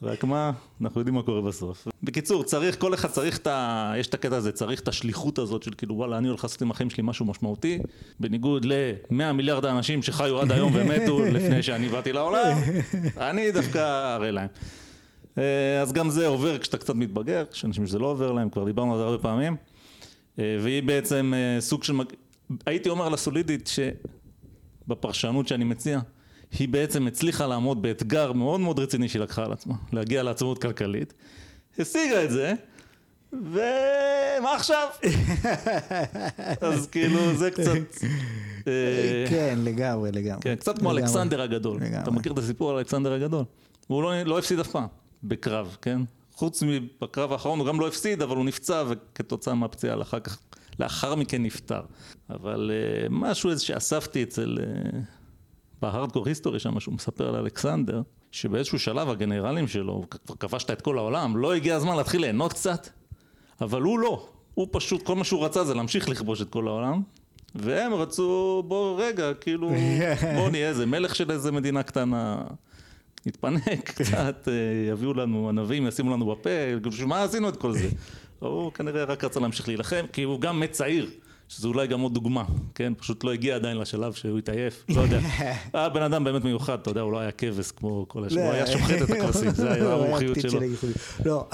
רק 0.02 0.24
מה, 0.24 0.50
אנחנו 0.80 1.00
יודעים 1.00 1.14
מה 1.14 1.22
קורה 1.22 1.40
בסוף. 1.40 1.88
בקיצור, 2.02 2.44
צריך, 2.44 2.80
כל 2.80 2.94
אחד 2.94 3.08
צריך 3.08 3.38
את 3.38 3.46
ה... 3.46 3.92
יש 3.96 4.06
את 4.06 4.14
הקטע 4.14 4.36
הזה, 4.36 4.52
צריך 4.52 4.80
את 4.80 4.88
השליחות 4.88 5.38
הזאת 5.38 5.62
של 5.62 5.70
כאילו, 5.74 5.94
וואלה, 5.94 6.18
אני 6.18 6.28
הולך 6.28 6.44
לעשות 6.44 6.62
עם 6.62 6.70
החיים 6.70 6.90
שלי 6.90 7.02
משהו 7.06 7.26
משמעותי, 7.26 7.78
בניגוד 8.20 8.64
ל-100 8.64 9.32
מיליארד 9.32 9.64
האנשים 9.64 10.02
שחיו 10.02 10.40
עד 10.40 10.52
היום 10.52 10.72
ומתו 10.74 11.24
לפני 11.34 11.62
שאני 11.62 11.88
באתי 11.88 12.12
לעולם, 12.12 12.56
אני 13.16 13.52
דווקא 13.52 14.14
אראה 14.14 14.30
להם. 14.30 14.48
אז 15.82 15.92
גם 15.92 16.10
זה 16.10 16.26
עובר 16.26 16.58
כשאתה 16.58 16.78
קצת 16.78 16.94
מתבגר, 16.94 17.44
יש 17.52 17.64
אנשים 17.64 17.86
שזה 17.86 17.98
לא 17.98 18.06
עובר 18.06 18.32
להם, 18.32 18.50
כבר 18.50 18.64
דיברנו 18.64 18.92
על 18.92 18.98
זה 18.98 19.04
הרבה 19.04 19.18
פעמים. 19.22 19.56
אה, 20.38 20.56
והיא 20.60 20.82
בעצם 20.82 21.32
אה, 21.36 21.60
סוג 21.60 21.84
של... 21.84 21.94
הייתי 22.66 22.88
אומר 22.88 23.06
על 23.06 23.14
הסולידית 23.14 23.70
שבפרשנות 24.86 25.48
שאני 25.48 25.64
מציע, 25.64 26.00
היא 26.58 26.68
בעצם 26.68 27.06
הצליחה 27.06 27.46
לעמוד 27.46 27.82
באתגר 27.82 28.32
מאוד 28.32 28.60
מאוד 28.60 28.78
רציני 28.78 29.08
שהיא 29.08 29.22
לקחה 29.22 29.44
על 29.44 29.52
עצמה, 29.52 29.74
להגיע 29.92 30.22
לעצמאות 30.22 30.62
כלכלית, 30.62 31.14
השיגה 31.78 32.24
את 32.24 32.30
זה, 32.30 32.54
ומה 33.32 34.54
עכשיו? 34.54 34.88
אז 36.60 36.86
כאילו 36.86 37.34
זה 37.34 37.50
קצת... 37.50 38.04
אה, 38.66 39.24
כן, 39.28 39.58
לגמרי, 39.62 40.12
לגמרי. 40.12 40.40
כן, 40.42 40.54
קצת 40.54 40.78
כמו. 40.78 40.90
אלכסנדר 40.90 41.42
הגדול. 41.42 41.80
אתה 42.02 42.10
מכיר 42.10 42.32
את 42.32 42.38
הסיפור 42.38 42.70
על 42.70 42.76
אלכסנדר 42.76 43.12
הגדול? 43.12 43.44
הוא 43.86 44.02
לא, 44.02 44.22
לא 44.22 44.38
הפסיד 44.38 44.58
אף 44.60 44.68
פעם 44.68 44.86
בקרב, 45.24 45.76
כן? 45.82 46.00
חוץ 46.34 46.62
מבקרב 46.62 47.32
האחרון 47.32 47.58
הוא 47.58 47.66
גם 47.66 47.80
לא 47.80 47.88
הפסיד, 47.88 48.22
אבל 48.22 48.36
הוא 48.36 48.44
נפצע 48.44 48.84
וכתוצאה 48.88 49.54
מהפציעה 49.54 49.96
לאחר 49.96 50.20
כך, 50.20 50.38
לאחר 50.78 51.14
מכן 51.14 51.42
נפטר. 51.42 51.80
אבל 52.30 52.70
uh, 52.70 53.06
משהו 53.10 53.50
איזה 53.50 53.64
שאספתי 53.64 54.22
אצל, 54.22 54.58
uh, 54.58 54.96
בהארדקור 55.82 56.28
היסטורי 56.28 56.58
שם, 56.58 56.80
שהוא 56.80 56.94
מספר 56.94 57.28
על 57.28 57.36
אלכסנדר, 57.36 58.02
שבאיזשהו 58.30 58.78
שלב 58.78 59.08
הגנרלים 59.08 59.68
שלו, 59.68 60.04
כבר 60.10 60.34
כבשת 60.36 60.70
את 60.70 60.80
כל 60.80 60.98
העולם, 60.98 61.36
לא 61.36 61.54
הגיע 61.54 61.76
הזמן 61.76 61.96
להתחיל 61.96 62.20
ליהנות 62.20 62.52
קצת? 62.52 62.88
אבל 63.60 63.82
הוא 63.82 63.98
לא. 63.98 64.28
הוא 64.54 64.68
פשוט, 64.70 65.02
כל 65.02 65.16
מה 65.16 65.24
שהוא 65.24 65.44
רצה 65.44 65.64
זה 65.64 65.74
להמשיך 65.74 66.08
לכבוש 66.08 66.42
את 66.42 66.50
כל 66.50 66.68
העולם. 66.68 67.02
והם 67.54 67.94
רצו, 67.94 68.62
בוא 68.66 69.02
רגע, 69.02 69.34
כאילו, 69.34 69.70
בוא 70.38 70.50
נהיה 70.50 70.68
איזה 70.68 70.86
מלך 70.86 71.14
של 71.14 71.30
איזה 71.30 71.52
מדינה 71.52 71.82
קטנה, 71.82 72.42
נתפנק 73.26 73.90
קצת, 73.90 74.48
אה, 74.48 74.92
יביאו 74.92 75.14
לנו 75.14 75.48
ענבים, 75.48 75.86
ישימו 75.86 76.12
לנו 76.16 76.26
בפה, 76.26 76.50
בשביל 76.82 77.06
מה 77.06 77.22
עשינו 77.22 77.48
את 77.48 77.56
כל 77.56 77.72
זה? 77.72 77.88
הוא 78.38 78.72
כנראה 78.72 79.04
רק 79.04 79.24
רצה 79.24 79.40
להמשיך 79.40 79.68
להילחם, 79.68 80.04
כי 80.12 80.22
הוא 80.22 80.40
גם 80.40 80.60
מת 80.60 80.72
צעיר, 80.72 81.10
שזה 81.48 81.68
אולי 81.68 81.86
גם 81.86 82.00
עוד 82.00 82.14
דוגמה, 82.14 82.44
כן? 82.74 82.92
פשוט 82.98 83.24
לא 83.24 83.32
הגיע 83.32 83.56
עדיין 83.56 83.78
לשלב 83.78 84.12
שהוא 84.12 84.38
התעייף, 84.38 84.84
לא 84.88 85.00
יודע. 85.00 85.20
היה 85.72 85.88
בן 85.94 86.02
אדם 86.02 86.24
באמת 86.24 86.44
מיוחד, 86.44 86.78
אתה 86.78 86.90
יודע, 86.90 87.00
הוא 87.00 87.12
לא 87.12 87.18
היה 87.18 87.32
כבש 87.32 87.70
כמו 87.70 88.04
כל 88.08 88.24
השאר, 88.24 88.42
הוא 88.42 88.52
היה 88.52 88.66
שוחט 88.66 89.02
את 89.02 89.10
הכבשים, 89.10 89.50
זה 89.60 89.72
היה 89.72 89.84
לא, 89.84 90.04
המומחיות 90.04 90.40
שלו. 90.40 90.60
לא, 91.24 91.48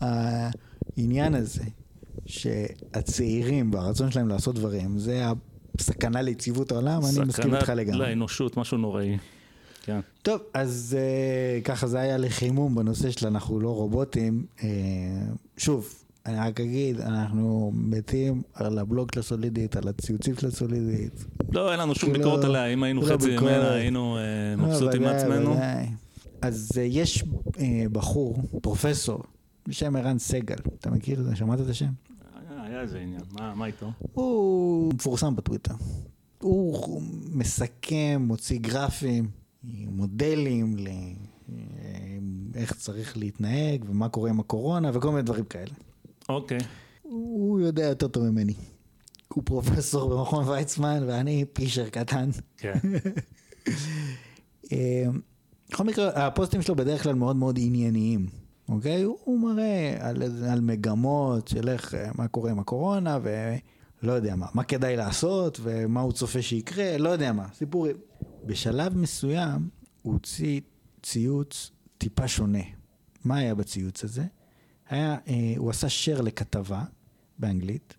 העניין 0.00 1.34
הזה, 1.34 1.64
שהצעירים 2.26 3.74
והרצון 3.74 4.10
שלהם 4.10 4.28
לעשות 4.28 4.54
דברים, 4.54 4.98
זה 4.98 5.24
הסכנה 5.78 6.22
ליציבות 6.22 6.72
העולם, 6.72 7.00
אני 7.02 7.10
מסכים 7.10 7.30
סכנה 7.30 7.58
איתך 7.58 7.68
לגמרי. 7.68 7.98
לאנושות, 7.98 8.56
משהו 8.56 8.78
נוראי. 8.78 9.16
כן. 9.82 10.00
טוב, 10.22 10.40
אז 10.54 10.96
uh, 10.98 11.64
ככה 11.64 11.86
זה 11.86 12.00
היה 12.00 12.18
לחימום 12.18 12.74
בנושא 12.74 13.10
של 13.10 13.26
אנחנו 13.26 13.60
לא 13.60 13.68
רובוטים. 13.68 14.46
Uh, 14.58 14.62
שוב, 15.56 16.04
אני 16.26 16.36
רק 16.38 16.60
אגיד, 16.60 17.00
אנחנו 17.00 17.72
מתים 17.74 18.42
על 18.54 18.78
הבלוג 18.78 19.08
של 19.14 19.20
הסולידית, 19.20 19.76
על 19.76 19.88
הציוצים 19.88 20.34
של 20.36 20.46
הסולידית. 20.46 21.24
לא, 21.52 21.72
אין 21.72 21.80
לנו 21.80 21.94
שום 21.94 22.10
כאילו, 22.12 22.24
ביקורת 22.24 22.44
עליה, 22.44 22.66
אם 22.66 22.82
היינו 22.82 23.00
לא 23.02 23.06
חצי. 23.16 23.36
ממנה, 23.36 23.72
היינו 23.74 24.18
אה, 24.18 24.22
מבסוטים 24.56 25.02
ודאי, 25.02 25.12
מעצמנו. 25.12 25.56
אז 26.42 26.70
uh, 26.74 26.80
יש 26.80 27.22
uh, 27.22 27.58
בחור, 27.92 28.42
פרופסור, 28.62 29.22
בשם 29.68 29.96
ערן 29.96 30.18
סגל, 30.18 30.56
אתה 30.80 30.90
מכיר 30.90 31.20
את 31.20 31.24
זה? 31.24 31.36
שמעת 31.36 31.60
את 31.60 31.68
השם? 31.68 31.86
היה- 32.50 32.80
איזה 32.80 32.98
עניין, 32.98 33.20
מה 33.32 33.54
מה 33.54 33.66
איתו? 33.66 33.90
הוא 34.12 34.94
מפורסם 34.94 35.36
בטוויטר. 35.36 35.74
הוא 36.42 37.02
מסכם, 37.32 38.22
מוציא 38.26 38.58
גרפים, 38.58 39.28
מודלים 39.86 40.76
לאיך 42.54 42.72
צריך 42.72 43.16
להתנהג 43.16 43.84
ומה 43.88 44.08
קורה 44.08 44.30
עם 44.30 44.40
הקורונה 44.40 44.90
וכל 44.94 45.10
מיני 45.10 45.22
דברים 45.22 45.44
כאלה. 45.44 45.70
אוקיי. 46.28 46.58
הוא 47.02 47.60
יודע 47.60 47.84
יותר 47.84 48.08
טוב 48.08 48.24
ממני. 48.30 48.54
הוא 49.28 49.42
פרופסור 49.46 50.10
במכון 50.10 50.48
ויצמן 50.48 51.02
ואני 51.06 51.44
פישר 51.52 51.88
קטן. 51.88 52.30
כן. 52.56 52.78
אה, 54.72 55.04
בכל 55.70 55.84
מקרה, 55.84 56.26
הפוסטים 56.26 56.62
שלו 56.62 56.76
בדרך 56.76 57.02
כלל 57.02 57.14
מאוד 57.14 57.36
מאוד 57.36 57.58
ענייניים, 57.58 58.26
אוקיי? 58.68 59.02
הוא, 59.02 59.40
מראה 59.40 59.96
על, 60.00 60.22
על 60.50 60.60
מגמות 60.60 61.48
של 61.48 61.68
איך, 61.68 61.94
אה, 61.94 62.10
מה 62.14 62.28
קורה 62.28 62.50
עם 62.50 62.58
הקורונה 62.58 63.18
ולא 63.22 64.12
יודע 64.12 64.36
מה, 64.36 64.46
מה 64.54 64.64
כדאי 64.64 64.96
לעשות 64.96 65.60
ומה 65.62 66.00
הוא 66.00 66.12
צופה 66.12 66.42
שיקרה, 66.42 66.98
לא 66.98 67.08
יודע 67.08 67.32
מה, 67.32 67.46
סיפורים. 67.54 67.96
בשלב 68.44 68.98
מסוים 68.98 69.68
הוא 70.02 70.12
הוציא 70.12 70.60
ציוץ 71.02 71.70
טיפה 71.98 72.28
שונה. 72.28 72.62
מה 73.24 73.36
היה 73.36 73.54
בציוץ 73.54 74.04
הזה? 74.04 74.24
היה, 74.90 75.16
אה, 75.28 75.54
הוא 75.56 75.70
עשה 75.70 75.86
share 75.86 76.22
לכתבה 76.22 76.82
באנגלית, 77.38 77.94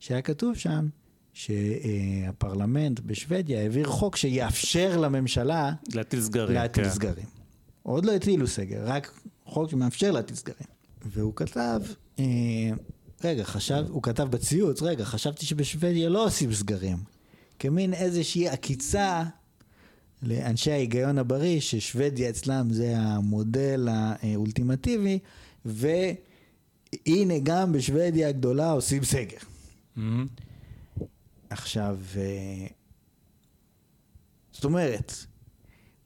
שהיה 0.00 0.22
כתוב 0.22 0.56
שם 0.56 0.88
שהפרלמנט 1.32 3.00
בשוודיה 3.00 3.60
העביר 3.60 3.86
חוק 3.86 4.16
שיאפשר 4.16 4.96
לממשלה 4.96 5.72
להטיל 5.94 6.20
סגרים. 6.20 6.54
להטיל 6.54 6.84
כן. 6.84 6.90
סגרים. 6.90 7.26
עוד 7.82 8.04
לא 8.04 8.12
הטילו 8.12 8.46
סגר, 8.46 8.84
רק 8.86 9.20
חוק 9.44 9.70
שמאפשר 9.70 10.10
להטיל 10.10 10.36
סגרים. 10.36 10.68
והוא 11.06 11.32
כתב, 11.36 11.80
אה, 12.18 12.24
רגע, 13.24 13.44
חשב, 13.44 13.84
הוא 13.88 14.02
כתב 14.02 14.28
בציוץ, 14.30 14.82
רגע, 14.82 15.04
חשבתי 15.04 15.46
שבשוודיה 15.46 16.08
לא 16.08 16.26
עושים 16.26 16.54
סגרים. 16.54 16.98
כמין 17.58 17.94
איזושהי 17.94 18.48
עקיצה 18.48 19.22
לאנשי 20.22 20.70
ההיגיון 20.70 21.18
הבריא, 21.18 21.60
ששוודיה 21.60 22.30
אצלם 22.30 22.68
זה 22.70 22.94
המודל 22.96 23.88
האולטימטיבי, 23.90 25.18
והנה 25.64 27.34
גם 27.42 27.72
בשוודיה 27.72 28.28
הגדולה 28.28 28.70
עושים 28.70 29.04
סגר. 29.04 29.38
מהמם. 29.96 30.26
עכשיו, 31.50 31.98
אה, 32.16 32.66
זאת 34.52 34.64
אומרת, 34.64 35.12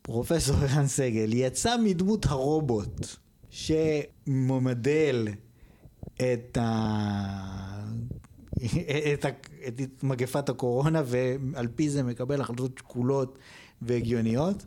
פרופסור 0.03 0.57
ערן 0.57 0.87
סגל 0.87 1.31
יצא 1.33 1.77
מדמות 1.85 2.27
הרובוט 2.27 3.07
שממדל 3.51 5.29
את, 6.15 6.59
ה... 6.61 7.85
את, 9.15 9.25
ה... 9.25 9.29
את 9.69 10.03
מגפת 10.03 10.49
הקורונה 10.49 11.03
ועל 11.07 11.69
פי 11.75 11.91
זה 11.91 12.03
מקבל 12.03 12.41
החלטות 12.41 12.79
שקולות 12.79 13.39
והגיוניות 13.83 14.67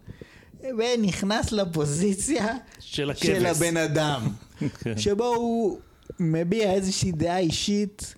ונכנס 0.64 1.52
לפוזיציה 1.52 2.58
של 2.80 3.10
הכבש. 3.10 3.26
של 3.26 3.46
הבן 3.46 3.78
אדם 3.78 4.22
כן. 4.80 4.98
שבו 4.98 5.26
הוא 5.26 5.80
מביע 6.20 6.74
איזושהי 6.74 7.12
דעה 7.12 7.38
אישית 7.38 8.16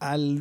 על 0.00 0.38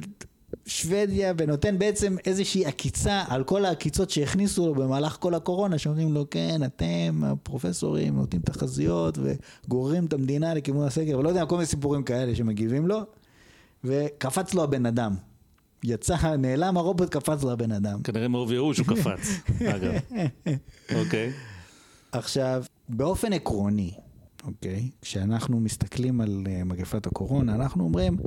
שוודיה 0.66 1.34
ונותן 1.38 1.80
בעצם 1.80 2.16
איזושהי 2.26 2.66
עקיצה 2.66 3.24
על 3.28 3.44
כל 3.44 3.66
העקיצות 3.66 4.10
שהכניסו 4.10 4.68
לו 4.68 4.76
במהלך 4.76 5.18
כל 5.20 5.34
הקורונה 5.34 5.78
שאומרים 5.78 6.14
לו 6.14 6.26
כן 6.32 6.62
אתם 6.66 7.24
הפרופסורים 7.26 8.16
נותנים 8.16 8.42
תחזיות 8.42 9.18
וגוררים 9.22 10.06
את 10.06 10.14
המדינה 10.14 10.54
לכיוון 10.54 10.88
הסגר 10.88 11.20
ולא 11.20 11.30
יודע 11.30 11.46
כל 11.46 11.56
מיני 11.56 11.66
סיפורים 11.66 12.04
כאלה 12.04 12.36
שמגיבים 12.36 12.88
לו 12.88 13.00
וקפץ 13.84 14.54
לו 14.54 14.64
הבן 14.64 14.86
אדם 14.86 15.16
יצא 15.84 16.36
נעלם 16.36 16.78
הרובוט 16.78 17.10
קפץ 17.10 17.44
לו 17.44 17.52
הבן 17.52 17.72
אדם 17.72 18.04
כנראה 18.04 18.28
מרוב 18.28 18.52
ייאוש 18.52 18.80
הוא 18.80 18.88
קפץ, 18.88 19.30
אגב. 19.76 19.94
אוקיי. 20.96 21.32
עכשיו, 22.12 22.64
באופן 22.90 23.34
עקרוני, 23.34 23.94
אוקיי, 24.44 24.90
כשאנחנו 25.02 25.60
מסתכלים 25.60 26.22
על 26.22 26.44
uh, 26.46 26.64
מגפת 26.64 27.08
הקורונה, 27.08 27.56
אנחנו 27.56 27.84
אומרים, 27.84 28.18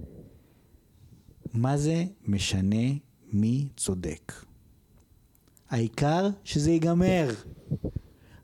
מה 1.54 1.76
זה 1.76 2.04
משנה 2.26 2.86
מי 3.32 3.68
צודק? 3.76 4.32
העיקר 5.70 6.28
שזה 6.44 6.70
ייגמר. 6.70 7.30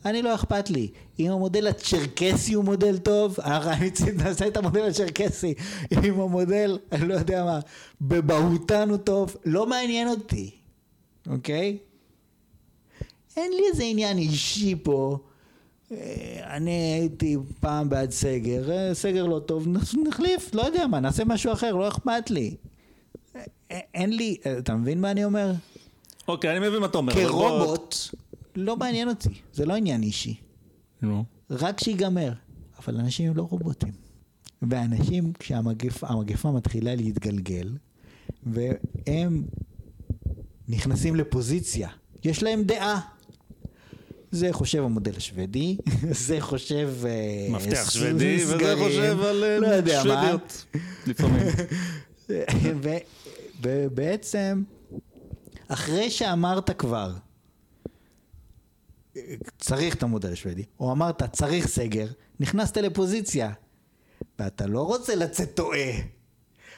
אני 0.07 0.23
לא 0.23 0.35
אכפת 0.35 0.71
לי. 0.71 0.89
אם 1.19 1.31
המודל 1.31 1.67
הצ'רקסי 1.67 2.55
הוא 2.55 2.65
מודל 2.65 2.99
טוב, 2.99 3.37
הרי 3.43 3.91
נעשה 4.17 4.47
את 4.47 4.57
המודל 4.57 4.83
הצ'רקסי. 4.89 5.55
אם 6.05 6.21
המודל, 6.21 6.79
אני 6.93 7.09
לא 7.09 7.15
יודע 7.15 7.45
מה, 7.45 7.61
בבהוטן 8.01 8.91
הוא 8.91 8.97
טוב, 8.97 9.37
לא 9.45 9.67
מעניין 9.67 10.09
אותי, 10.09 10.51
אוקיי? 11.31 11.79
אין 13.37 13.53
לי 13.53 13.63
איזה 13.73 13.83
עניין 13.85 14.19
אישי 14.19 14.75
פה. 14.83 15.19
אה, 15.93 15.97
אני 16.57 16.71
הייתי 16.71 17.37
פעם 17.61 17.89
בעד 17.89 18.11
סגר, 18.11 18.71
אה, 18.71 18.95
סגר 18.95 19.27
לא 19.27 19.39
טוב, 19.39 19.69
נחליף, 20.09 20.55
לא 20.55 20.63
יודע 20.63 20.87
מה, 20.87 21.01
נעשה 21.01 21.25
משהו 21.25 21.53
אחר, 21.53 21.75
לא 21.75 21.89
אכפת 21.89 22.31
לי. 22.31 22.55
אה, 23.37 23.41
אין 23.95 24.17
לי, 24.17 24.37
אתה 24.59 24.75
מבין 24.75 25.01
מה 25.01 25.11
אני 25.11 25.25
אומר? 25.25 25.53
אוקיי, 26.29 26.51
אני 26.57 26.69
מבין 26.69 26.81
מה 26.81 26.87
אתה 26.87 26.99
אומר. 26.99 27.13
אבל 27.13 27.23
בוא- 27.33 27.49
כרובוט, 27.59 27.95
לא 28.57 28.77
מעניין 28.77 29.09
אותי, 29.09 29.35
זה 29.53 29.67
לא 29.67 29.75
עניין 29.77 30.03
אישי. 30.03 30.37
נו. 31.03 31.25
רק 31.51 31.81
שיגמר. 31.81 32.33
אבל 32.79 33.01
אנשים 33.01 33.31
הם 33.31 33.37
לא 33.37 33.43
רובוטים. 33.51 33.93
ואנשים, 34.63 35.33
כשהמגפה 35.39 36.07
המגפה 36.09 36.51
מתחילה 36.51 36.95
להתגלגל, 36.95 37.77
והם 38.47 39.43
נכנסים 40.69 41.17
לפוזיציה, 41.17 41.89
יש 42.25 42.43
להם 42.43 42.63
דעה. 42.63 43.01
זה 44.31 44.53
חושב 44.53 44.83
המודל 44.83 45.17
השוודי, 45.17 45.77
זה 46.27 46.41
חושב... 46.41 46.91
אה, 47.07 47.47
מפתח 47.51 47.91
שוודי, 47.91 48.45
וזה 48.45 48.75
חושב 48.79 49.21
על 49.21 49.45
אה, 49.45 49.59
לא 49.59 49.67
יודע 49.67 49.97
מה. 49.97 50.03
שוודיות. 50.03 50.65
לפעמים. 51.07 51.47
ובעצם, 53.63 54.63
אחרי 55.69 56.11
שאמרת 56.11 56.71
כבר, 56.71 57.13
צריך 59.59 59.95
את 59.95 60.03
המודל 60.03 60.33
השוודי, 60.33 60.65
או 60.81 60.93
אמרת 60.93 61.23
צריך 61.33 61.67
סגר, 61.67 62.07
נכנסת 62.41 62.77
לפוזיציה, 62.77 63.53
ואתה 64.39 64.67
לא 64.67 64.83
רוצה 64.83 65.15
לצאת 65.15 65.55
טועה. 65.55 65.91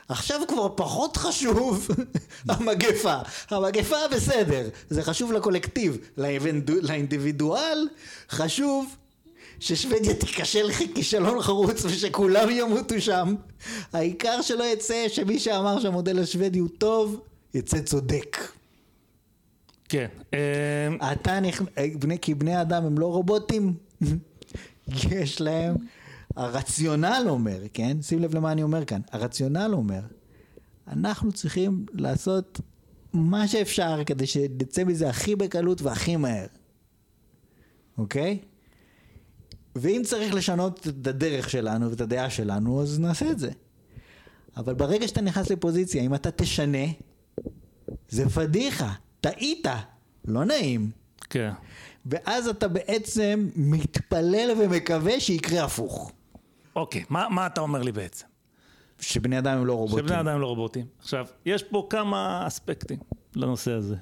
עכשיו 0.09 0.41
כבר 0.49 0.69
פחות 0.75 1.17
חשוב 1.17 1.89
המגפה. 2.49 3.17
המגפה 3.51 3.97
בסדר, 4.13 4.69
זה 4.91 5.03
חשוב 5.03 5.33
לקולקטיב. 5.33 5.99
לאינדיבידואל 6.83 7.89
חשוב 8.31 8.97
ששוודיה 9.61 10.15
תיכשל 10.15 10.71
כישלון 10.95 11.43
חרוץ 11.43 11.85
ושכולם 11.85 12.51
ימותו 12.51 13.01
שם. 13.01 13.35
העיקר 13.93 14.43
שלא 14.43 14.65
יצא 14.65 15.05
שמי 15.09 15.39
שאמר 15.39 15.81
שהמודל 15.81 16.19
השוודי 16.19 16.59
הוא 16.59 16.69
טוב, 16.79 17.21
יצא 17.55 17.81
צודק. 17.81 18.39
כן. 19.89 20.07
אה, 20.35 21.13
אתה 21.13 21.41
נכנס, 21.41 21.69
כי 22.23 22.35
בני 22.35 22.61
אדם 22.61 22.85
הם 22.85 22.99
לא 22.99 23.07
רובוטים. 23.07 23.75
יש 24.89 25.41
להם 25.41 25.75
הרציונל 26.37 27.27
אומר, 27.29 27.63
כן? 27.75 28.03
שים 28.03 28.19
לב 28.19 28.35
למה 28.35 28.53
אני 28.53 28.63
אומר 28.63 28.85
כאן. 28.85 29.01
הרציונל 29.13 29.71
אומר, 29.73 30.01
אנחנו 30.89 31.33
צריכים 31.33 31.87
לעשות 31.93 32.61
מה 33.13 33.49
שאפשר 33.49 34.05
כדי 34.07 34.27
שנצא 34.27 34.85
מזה 34.85 35.09
הכי 35.09 35.37
בקלות 35.37 35.83
והכי 35.83 36.17
מהר. 36.17 36.47
אוקיי? 37.99 38.39
ואם 39.77 40.03
צריך 40.05 40.35
לשנות 40.35 40.89
את 40.89 41.07
הדרך 41.07 41.51
שלנו 41.51 41.91
ואת 41.91 42.01
הדעה 42.01 42.31
שלנו, 42.31 42.83
אז 42.83 43.01
נעשה 43.01 43.31
את 43.31 43.39
זה. 43.39 43.51
אבל 44.57 44.75
ברגע 44.75 45.09
שאתה 45.09 45.21
נכנס 45.21 45.51
לפוזיציה, 45.51 46.03
אם 46.03 46.15
אתה 46.15 46.31
תשנה, 46.31 46.87
זה 48.09 48.29
פדיחה, 48.29 48.93
טעית, 49.21 49.67
לא 50.25 50.45
נעים. 50.45 50.91
כן. 51.31 51.51
ואז 52.07 52.49
אתה 52.49 52.69
בעצם 52.69 53.49
מתפלל 53.57 54.51
ומקווה 54.59 55.21
שיקרה 55.21 55.65
הפוך. 55.65 56.13
אוקיי, 56.77 57.05
מה, 57.09 57.27
מה 57.31 57.47
אתה 57.47 57.61
אומר 57.61 57.83
לי 57.83 57.93
בעצם? 57.93 58.27
שבני 59.01 59.39
אדם 59.39 59.59
הם 59.59 59.67
לא 59.67 59.73
רובוטים. 59.73 60.07
שבני 60.07 60.21
אדם 60.21 60.29
הם 60.29 60.41
לא 60.41 60.47
רובוטים. 60.47 60.87
עכשיו, 61.01 61.27
יש 61.47 61.63
פה 61.63 61.87
כמה 61.91 62.47
אספקטים 62.47 62.99
לנושא 63.37 63.73
הזה. 63.73 63.97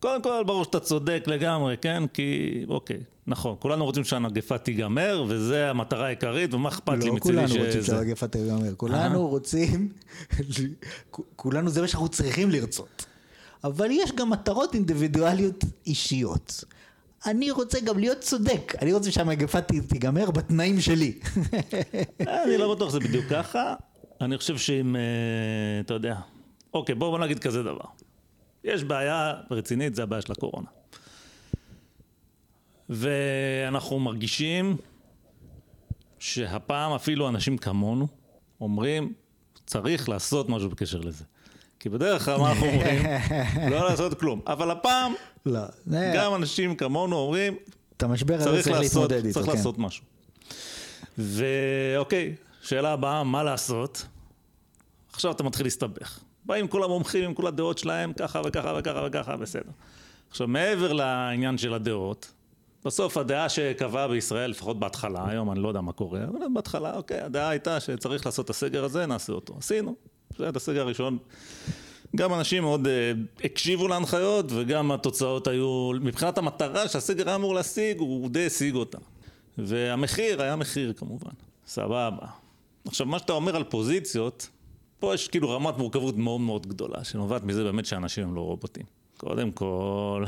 קודם 0.00 0.22
כל, 0.22 0.44
ברור 0.46 0.64
שאתה 0.64 0.80
צודק 0.80 1.24
לגמרי, 1.26 1.76
כן? 1.76 2.02
כי, 2.06 2.64
אוקיי, 2.68 3.00
נכון, 3.26 3.56
כולנו 3.58 3.84
רוצים 3.84 4.04
שהמגפה 4.04 4.58
תיגמר, 4.58 5.24
וזו 5.28 5.54
המטרה 5.54 6.06
העיקרית, 6.06 6.54
ומה 6.54 6.68
אכפת 6.68 6.92
לי 6.92 7.06
לא 7.06 7.14
מצידי 7.14 7.20
כולנו 7.20 7.64
רוצים 7.64 7.82
שהמגפה 7.82 8.28
תיגמר, 8.28 8.74
כולנו 8.76 9.24
אה? 9.24 9.30
רוצים, 9.30 9.88
כולנו 11.36 11.70
זה 11.70 11.80
מה 11.80 11.88
שאנחנו 11.88 12.08
צריכים 12.08 12.50
לרצות. 12.50 13.06
אבל 13.64 13.88
יש 13.90 14.12
גם 14.12 14.30
מטרות 14.30 14.74
אינדיבידואליות 14.74 15.64
אישיות. 15.86 16.64
אני 17.26 17.50
רוצה 17.50 17.80
גם 17.80 17.98
להיות 17.98 18.18
צודק, 18.18 18.72
אני 18.82 18.92
רוצה 18.92 19.10
שהמגפה 19.10 19.60
תיגמר 19.60 20.30
בתנאים 20.30 20.80
שלי. 20.80 21.18
אני 22.44 22.58
לא 22.58 22.74
בטוח 22.74 22.88
שזה 22.88 23.00
בדיוק 23.00 23.24
ככה, 23.30 23.74
אני 24.20 24.38
חושב 24.38 24.58
שאם, 24.58 24.96
אה, 24.96 25.00
אתה 25.80 25.94
יודע, 25.94 26.16
אוקיי, 26.74 26.94
בואו 26.94 27.18
נגיד 27.18 27.38
כזה 27.38 27.62
דבר. 27.62 27.84
יש 28.64 28.84
בעיה 28.84 29.34
רצינית, 29.50 29.94
זה 29.94 30.02
הבעיה 30.02 30.22
של 30.22 30.32
הקורונה. 30.32 30.68
ואנחנו 32.88 34.00
מרגישים 34.00 34.76
שהפעם 36.18 36.92
אפילו 36.92 37.28
אנשים 37.28 37.58
כמונו 37.58 38.06
אומרים, 38.60 39.12
צריך 39.66 40.08
לעשות 40.08 40.48
משהו 40.48 40.70
בקשר 40.70 41.00
לזה. 41.00 41.24
כי 41.82 41.88
בדרך 41.88 42.24
כלל 42.24 42.36
מה 42.36 42.50
אנחנו 42.50 42.66
אומרים? 42.66 43.02
לא 43.72 43.88
לעשות 43.88 44.20
כלום. 44.20 44.40
אבל 44.46 44.70
הפעם, 44.70 45.12
לא, 45.46 45.60
גם 46.14 46.34
אנשים 46.34 46.76
כמונו 46.76 47.16
אומרים, 47.16 47.56
את 47.96 48.02
המשבר 48.02 48.34
הזה 48.34 48.62
צריך 48.62 48.80
להתמודד 48.80 49.24
איתו, 49.24 49.40
צריך 49.40 49.46
כן. 49.46 49.56
לעשות 49.56 49.78
משהו. 49.78 50.04
ואוקיי, 51.18 52.34
שאלה 52.62 52.92
הבאה, 52.92 53.24
מה 53.24 53.42
לעשות? 53.42 54.06
עכשיו 55.12 55.32
אתה 55.32 55.42
מתחיל 55.42 55.66
להסתבך. 55.66 56.18
באים 56.44 56.68
כל 56.68 56.84
המומחים 56.84 57.24
עם 57.24 57.34
כל 57.34 57.46
הדעות 57.46 57.78
שלהם, 57.78 58.12
ככה 58.12 58.42
וככה 58.44 58.74
וככה 58.78 59.06
וככה, 59.06 59.36
בסדר. 59.36 59.70
עכשיו, 60.30 60.48
מעבר 60.48 60.92
לעניין 60.92 61.58
של 61.58 61.74
הדעות, 61.74 62.32
בסוף 62.84 63.16
הדעה 63.16 63.48
שקבעה 63.48 64.08
בישראל, 64.08 64.50
לפחות 64.50 64.78
בהתחלה, 64.78 65.28
היום 65.28 65.52
אני 65.52 65.60
לא 65.60 65.68
יודע 65.68 65.80
מה 65.80 65.92
קורה, 65.92 66.24
אבל 66.24 66.40
בהתחלה, 66.54 66.96
אוקיי, 66.96 67.20
הדעה 67.20 67.48
הייתה 67.48 67.80
שצריך 67.80 68.26
לעשות 68.26 68.44
את 68.44 68.50
הסגר 68.50 68.84
הזה, 68.84 69.06
נעשה 69.06 69.32
אותו. 69.32 69.54
עשינו. 69.58 70.11
זה 70.38 70.44
היה 70.44 70.50
את 70.50 70.56
הסגר 70.56 70.80
הראשון. 70.80 71.18
גם 72.16 72.34
אנשים 72.34 72.62
מאוד 72.62 72.86
אה, 72.86 73.12
הקשיבו 73.44 73.88
להנחיות, 73.88 74.46
וגם 74.48 74.92
התוצאות 74.92 75.46
היו, 75.46 75.90
מבחינת 76.00 76.38
המטרה 76.38 76.88
שהסגר 76.88 77.26
היה 77.28 77.34
אמור 77.34 77.54
להשיג, 77.54 77.98
הוא 77.98 78.30
די 78.30 78.46
השיג 78.46 78.74
אותה. 78.74 78.98
והמחיר 79.58 80.42
היה 80.42 80.56
מחיר 80.56 80.92
כמובן. 80.92 81.30
סבבה. 81.66 82.26
עכשיו, 82.86 83.06
מה 83.06 83.18
שאתה 83.18 83.32
אומר 83.32 83.56
על 83.56 83.64
פוזיציות, 83.64 84.48
פה 84.98 85.14
יש 85.14 85.28
כאילו 85.28 85.50
רמת 85.50 85.78
מורכבות 85.78 86.16
מאוד 86.16 86.40
מאוד 86.40 86.66
גדולה, 86.66 87.04
שנובעת 87.04 87.44
מזה 87.44 87.64
באמת 87.64 87.86
שאנשים 87.86 88.24
הם 88.24 88.34
לא 88.34 88.40
רובוטים. 88.40 88.84
קודם 89.16 89.52
כל, 89.52 90.24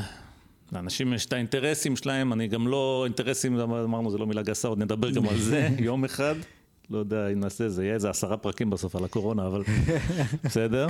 לאנשים 0.72 1.12
יש 1.12 1.26
את 1.26 1.32
האינטרסים 1.32 1.96
שלהם, 1.96 2.32
אני 2.32 2.48
גם 2.48 2.68
לא, 2.68 3.02
אינטרסים, 3.04 3.60
אמרנו, 3.60 4.10
זה 4.10 4.18
לא 4.18 4.26
מילה 4.26 4.42
גסה, 4.42 4.68
עוד 4.68 4.78
נדבר 4.78 5.10
גם 5.10 5.28
על 5.28 5.38
זה 5.38 5.68
יום 5.78 6.04
אחד. 6.04 6.34
לא 6.90 6.98
יודע 6.98 7.28
אם 7.28 7.40
נעשה, 7.40 7.68
זה 7.68 7.84
יהיה 7.84 7.94
איזה 7.94 8.10
עשרה 8.10 8.36
פרקים 8.36 8.70
בסוף 8.70 8.96
על 8.96 9.04
הקורונה, 9.04 9.46
אבל 9.46 9.62
בסדר. 10.44 10.86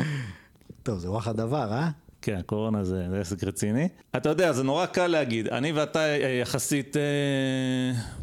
טוב, 0.82 0.98
זה 0.98 1.08
רוח 1.08 1.28
הדבר, 1.28 1.72
אה? 1.72 1.90
כן, 2.22 2.40
קורונה 2.46 2.84
זה, 2.84 3.06
זה 3.10 3.20
עסק 3.20 3.44
רציני. 3.44 3.88
אתה 4.16 4.28
יודע, 4.28 4.52
זה 4.52 4.62
נורא 4.62 4.86
קל 4.86 5.06
להגיד. 5.06 5.48
אני 5.48 5.72
ואתה 5.72 5.98
אה, 5.98 6.38
יחסית, 6.42 6.96
אה, 6.96 7.02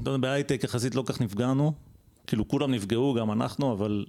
לא 0.06 0.18
בהייטק 0.18 0.64
יחסית 0.64 0.96
לא 0.96 1.04
כך 1.06 1.22
נפגענו. 1.22 1.74
כאילו, 2.28 2.48
כולם 2.48 2.72
נפגעו, 2.72 3.14
גם 3.14 3.32
אנחנו, 3.32 3.74
אבל 3.74 4.06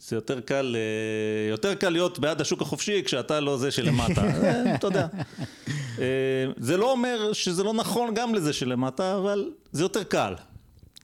זה 0.00 0.16
יותר 0.16 0.40
קל, 0.40 0.76
אה, 0.78 1.50
יותר 1.50 1.74
קל 1.74 1.88
להיות 1.88 2.18
בעד 2.18 2.40
השוק 2.40 2.62
החופשי 2.62 3.02
כשאתה 3.04 3.40
לא 3.40 3.56
זה 3.56 3.70
שלמטה. 3.70 4.24
אה, 4.44 4.74
אתה 4.74 4.86
יודע. 4.86 5.06
אה, 5.98 6.04
זה 6.56 6.76
לא 6.76 6.92
אומר 6.92 7.32
שזה 7.32 7.62
לא 7.62 7.72
נכון 7.72 8.14
גם 8.14 8.34
לזה 8.34 8.52
שלמטה, 8.52 9.16
אבל 9.16 9.50
זה 9.72 9.82
יותר 9.82 10.02
קל. 10.02 10.34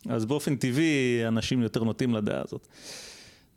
אז 0.08 0.24
באופן 0.24 0.56
טבעי, 0.56 1.28
אנשים 1.28 1.62
יותר 1.62 1.84
נוטים 1.84 2.14
לדעה 2.14 2.42
הזאת. 2.44 2.68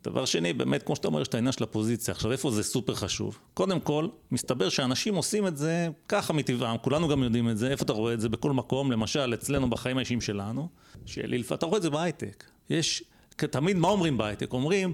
דבר 0.04 0.24
שני, 0.24 0.52
באמת, 0.52 0.82
כמו 0.82 0.96
שאתה 0.96 1.08
אומר, 1.08 1.20
יש 1.20 1.28
את 1.28 1.34
העניין 1.34 1.52
של 1.52 1.64
הפוזיציה. 1.64 2.12
עכשיו, 2.12 2.32
איפה 2.32 2.50
זה 2.50 2.62
סופר 2.62 2.94
חשוב? 2.94 3.38
קודם 3.54 3.80
כל, 3.80 4.08
מסתבר 4.30 4.68
שאנשים 4.68 5.14
עושים 5.14 5.46
את 5.46 5.56
זה 5.56 5.88
ככה 6.08 6.32
מטבעם, 6.32 6.78
כולנו 6.78 7.08
גם 7.08 7.22
יודעים 7.22 7.50
את 7.50 7.58
זה. 7.58 7.70
איפה 7.70 7.84
אתה 7.84 7.92
רואה 7.92 8.14
את 8.14 8.20
זה? 8.20 8.28
בכל 8.28 8.52
מקום, 8.52 8.92
למשל, 8.92 9.34
אצלנו 9.34 9.70
בחיים 9.70 9.98
האישיים 9.98 10.20
שלנו, 10.20 10.68
לפעמים, 11.16 11.42
אתה 11.58 11.66
רואה 11.66 11.76
את 11.76 11.82
זה 11.82 11.90
בהייטק. 11.90 12.44
יש, 12.70 13.02
תמיד 13.36 13.76
מה 13.76 13.88
אומרים 13.88 14.18
בהייטק? 14.18 14.52
אומרים, 14.52 14.92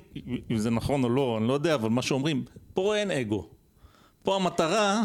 אם 0.50 0.58
זה 0.58 0.70
נכון 0.70 1.04
או 1.04 1.08
לא, 1.08 1.38
אני 1.38 1.48
לא 1.48 1.52
יודע, 1.52 1.74
אבל 1.74 1.90
מה 1.90 2.02
שאומרים, 2.02 2.44
פה 2.74 2.96
אין 2.96 3.10
אגו. 3.10 3.48
פה 4.22 4.36
המטרה 4.36 5.02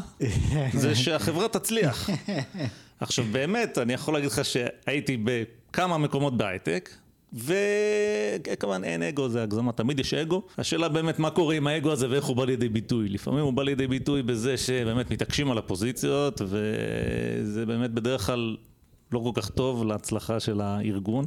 זה 0.73 0.95
שהחברה 0.95 1.47
תצליח. 1.47 2.09
עכשיו 2.99 3.25
באמת, 3.31 3.77
אני 3.77 3.93
יכול 3.93 4.13
להגיד 4.13 4.31
לך 4.31 4.45
שהייתי 4.45 5.17
בכמה 5.75 5.97
מקומות 5.97 6.37
בהייטק, 6.37 6.89
וכמובן 7.33 8.83
אין 8.83 9.03
אגו, 9.03 9.29
זה 9.29 9.43
הגזמה, 9.43 9.71
תמיד 9.71 9.99
יש 9.99 10.13
אגו. 10.13 10.41
השאלה 10.57 10.89
באמת 10.89 11.19
מה 11.19 11.29
קורה 11.29 11.55
עם 11.55 11.67
האגו 11.67 11.91
הזה 11.91 12.09
ואיך 12.09 12.25
הוא 12.25 12.35
בא 12.35 12.45
לידי 12.45 12.69
ביטוי. 12.69 13.09
לפעמים 13.09 13.43
הוא 13.43 13.53
בא 13.53 13.63
לידי 13.63 13.87
ביטוי 13.87 14.23
בזה 14.23 14.57
שבאמת 14.57 15.11
מתעקשים 15.11 15.51
על 15.51 15.57
הפוזיציות, 15.57 16.41
וזה 16.41 17.65
באמת 17.65 17.91
בדרך 17.91 18.25
כלל 18.25 18.57
לא 19.11 19.19
כל 19.19 19.41
כך 19.41 19.49
טוב 19.49 19.85
להצלחה 19.85 20.39
של 20.39 20.61
הארגון. 20.61 21.25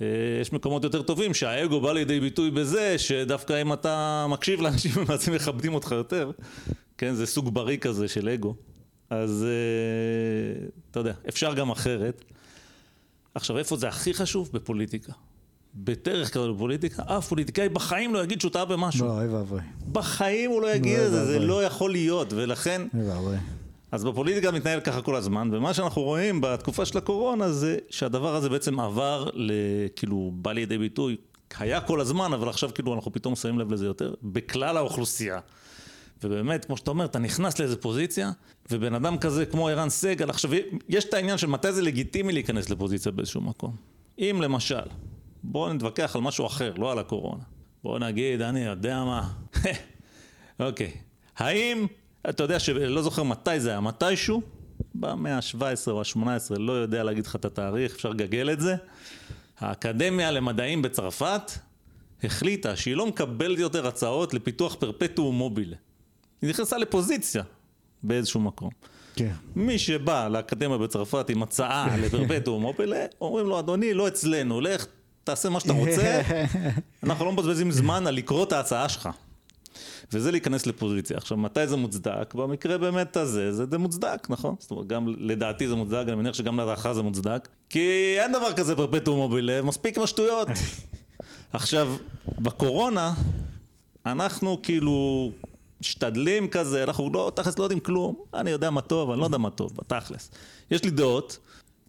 אה, 0.00 0.06
יש 0.40 0.52
מקומות 0.52 0.84
יותר 0.84 1.02
טובים 1.02 1.34
שהאגו 1.34 1.80
בא 1.80 1.92
לידי 1.92 2.20
ביטוי 2.20 2.50
בזה 2.50 2.98
שדווקא 2.98 3.62
אם 3.62 3.72
אתה 3.72 4.26
מקשיב 4.28 4.60
לאנשים 4.60 4.92
בעצם 5.08 5.32
מכבדים 5.32 5.74
אותך 5.74 5.92
יותר, 5.92 6.30
כן, 6.98 7.14
זה 7.14 7.26
סוג 7.26 7.54
בריא 7.54 7.76
כזה 7.76 8.08
של 8.08 8.28
אגו. 8.28 8.54
אז 9.10 9.46
אה, 9.48 10.66
אתה 10.90 11.00
יודע, 11.00 11.12
אפשר 11.28 11.54
גם 11.54 11.70
אחרת. 11.70 12.24
עכשיו, 13.34 13.58
איפה 13.58 13.76
זה 13.76 13.88
הכי 13.88 14.14
חשוב? 14.14 14.50
בפוליטיקה. 14.52 15.12
בדרך 15.74 16.32
כלל 16.32 16.52
בפוליטיקה, 16.52 17.02
אף 17.06 17.28
פוליטיקאי 17.28 17.68
בחיים 17.68 18.14
לא 18.14 18.24
יגיד 18.24 18.40
שהוא 18.40 18.50
טעה 18.50 18.64
במשהו. 18.64 19.06
לא, 19.06 19.12
אוי 19.12 19.28
ואבוי. 19.28 19.60
בחיים 19.92 20.50
הוא 20.50 20.62
לא 20.62 20.74
יגיד 20.74 20.98
את 20.98 21.10
זה, 21.10 21.24
זה. 21.24 21.38
לא 21.38 21.64
יכול 21.64 21.90
להיות, 21.90 22.32
ולכן... 22.32 22.82
אוי 22.94 23.10
ואבוי. 23.10 23.36
אז 23.92 24.04
בפוליטיקה 24.04 24.50
מתנהל 24.50 24.80
ככה 24.80 25.02
כל 25.02 25.16
הזמן, 25.16 25.48
ומה 25.52 25.74
שאנחנו 25.74 26.02
רואים 26.02 26.40
בתקופה 26.40 26.84
של 26.84 26.98
הקורונה 26.98 27.52
זה 27.52 27.78
שהדבר 27.90 28.34
הזה 28.34 28.48
בעצם 28.48 28.80
עבר, 28.80 29.28
כאילו, 29.96 30.30
בא 30.34 30.52
לידי 30.52 30.78
ביטוי, 30.78 31.16
היה 31.58 31.80
כל 31.80 32.00
הזמן, 32.00 32.32
אבל 32.32 32.48
עכשיו 32.48 32.70
כאילו 32.74 32.94
אנחנו 32.94 33.12
פתאום 33.12 33.36
שמים 33.36 33.58
לב 33.58 33.72
לזה 33.72 33.86
יותר, 33.86 34.14
בכלל 34.22 34.76
האוכלוסייה. 34.76 35.40
ובאמת, 36.24 36.64
כמו 36.64 36.76
שאתה 36.76 36.90
אומר, 36.90 37.04
אתה 37.04 37.18
נכנס 37.18 37.58
לאיזה 37.58 37.76
פוזיציה, 37.76 38.30
ובן 38.70 38.94
אדם 38.94 39.18
כזה 39.18 39.46
כמו 39.46 39.68
ערן 39.68 39.88
סגל, 39.88 40.30
עכשיו, 40.30 40.50
יש 40.88 41.04
את 41.04 41.14
העניין 41.14 41.38
של 41.38 41.46
מתי 41.46 41.72
זה 41.72 41.82
לגיטימי 41.82 42.32
להיכנס 42.32 42.70
לפוזיציה 42.70 43.12
באיזשהו 43.12 43.40
מקום. 43.40 43.76
אם 44.18 44.38
למשל, 44.42 44.84
בואו 45.42 45.72
נתווכח 45.72 46.16
על 46.16 46.22
משהו 46.22 46.46
אחר, 46.46 46.72
לא 46.76 46.92
על 46.92 46.98
הקורונה. 46.98 47.42
בוא 47.84 47.98
נגיד, 47.98 48.42
אני 48.42 48.60
יודע 48.60 49.04
מה. 49.04 49.30
אוקיי. 50.60 50.90
האם, 51.36 51.86
אתה 52.28 52.42
יודע 52.42 52.58
שלא 52.58 53.02
זוכר 53.02 53.22
מתי 53.22 53.60
זה 53.60 53.70
היה, 53.70 53.80
מתישהו, 53.80 54.42
במאה 54.94 55.36
ה-17 55.36 55.90
או 55.90 56.00
ה-18, 56.00 56.58
לא 56.58 56.72
יודע 56.72 57.04
להגיד 57.04 57.26
לך 57.26 57.36
את 57.36 57.44
התאריך, 57.44 57.94
אפשר 57.94 58.10
לגגל 58.10 58.50
את 58.52 58.60
זה. 58.60 58.76
האקדמיה 59.58 60.30
למדעים 60.30 60.82
בצרפת 60.82 61.52
החליטה 62.24 62.76
שהיא 62.76 62.96
לא 62.96 63.06
מקבלת 63.06 63.58
יותר 63.58 63.86
הצעות 63.86 64.34
לפיתוח 64.34 64.74
פרפטום 64.74 65.34
מוביל. 65.38 65.74
היא 66.44 66.50
נכנסה 66.50 66.78
לפוזיציה 66.78 67.42
באיזשהו 68.02 68.40
מקום. 68.40 68.70
כן. 69.16 69.32
מי 69.56 69.78
שבא 69.78 70.28
לאקדמיה 70.28 70.78
בצרפת 70.78 71.30
עם 71.30 71.42
הצעה 71.42 71.96
לפרפטום 72.02 72.62
מוביל, 72.62 72.94
אומרים 73.20 73.46
לו, 73.46 73.58
אדוני, 73.58 73.94
לא 73.94 74.08
אצלנו, 74.08 74.60
לך 74.60 74.86
תעשה 75.24 75.48
מה 75.48 75.60
שאתה 75.60 75.72
רוצה, 75.72 76.20
אנחנו 77.04 77.24
לא 77.24 77.32
מבזבזים 77.32 77.70
זמן 77.70 78.06
על 78.06 78.14
לקרוא 78.14 78.44
את 78.44 78.52
ההצעה 78.52 78.88
שלך. 78.88 79.08
וזה 80.12 80.30
להיכנס 80.30 80.66
לפוזיציה. 80.66 81.16
עכשיו, 81.16 81.36
מתי 81.36 81.66
זה 81.66 81.76
מוצדק? 81.76 82.34
במקרה 82.34 82.78
באמת 82.78 83.16
הזה, 83.16 83.52
זה 83.52 83.66
די 83.66 83.76
מוצדק, 83.76 84.26
נכון? 84.30 84.54
זאת 84.58 84.70
אומרת, 84.70 84.86
גם 84.86 85.14
לדעתי 85.18 85.68
זה 85.68 85.74
מוצדק, 85.74 86.04
אני 86.08 86.14
מניח 86.14 86.34
שגם 86.34 86.60
לדעתך 86.60 86.88
זה 86.94 87.02
מוצדק. 87.02 87.48
כי 87.70 88.16
אין 88.18 88.32
דבר 88.32 88.52
כזה 88.52 88.76
פרפטום 88.76 89.16
מוביל, 89.16 89.60
מספיק 89.60 89.96
עם 89.96 90.02
השטויות. 90.02 90.48
עכשיו, 91.52 91.96
בקורונה, 92.38 93.14
אנחנו 94.06 94.62
כאילו 94.62 95.30
משתדלים 95.84 96.48
כזה, 96.48 96.84
אנחנו 96.84 97.10
לא, 97.12 97.32
תכלס 97.34 97.58
לא 97.58 97.64
יודעים 97.64 97.80
כלום. 97.80 98.16
אני 98.34 98.50
יודע 98.50 98.70
מה 98.70 98.80
טוב, 98.80 99.10
אני 99.10 99.20
לא 99.20 99.24
יודע 99.24 99.38
מה 99.38 99.50
טוב, 99.50 99.72
בתכלס. 99.76 100.30
יש 100.70 100.84
לי 100.84 100.90
דעות. 100.90 101.38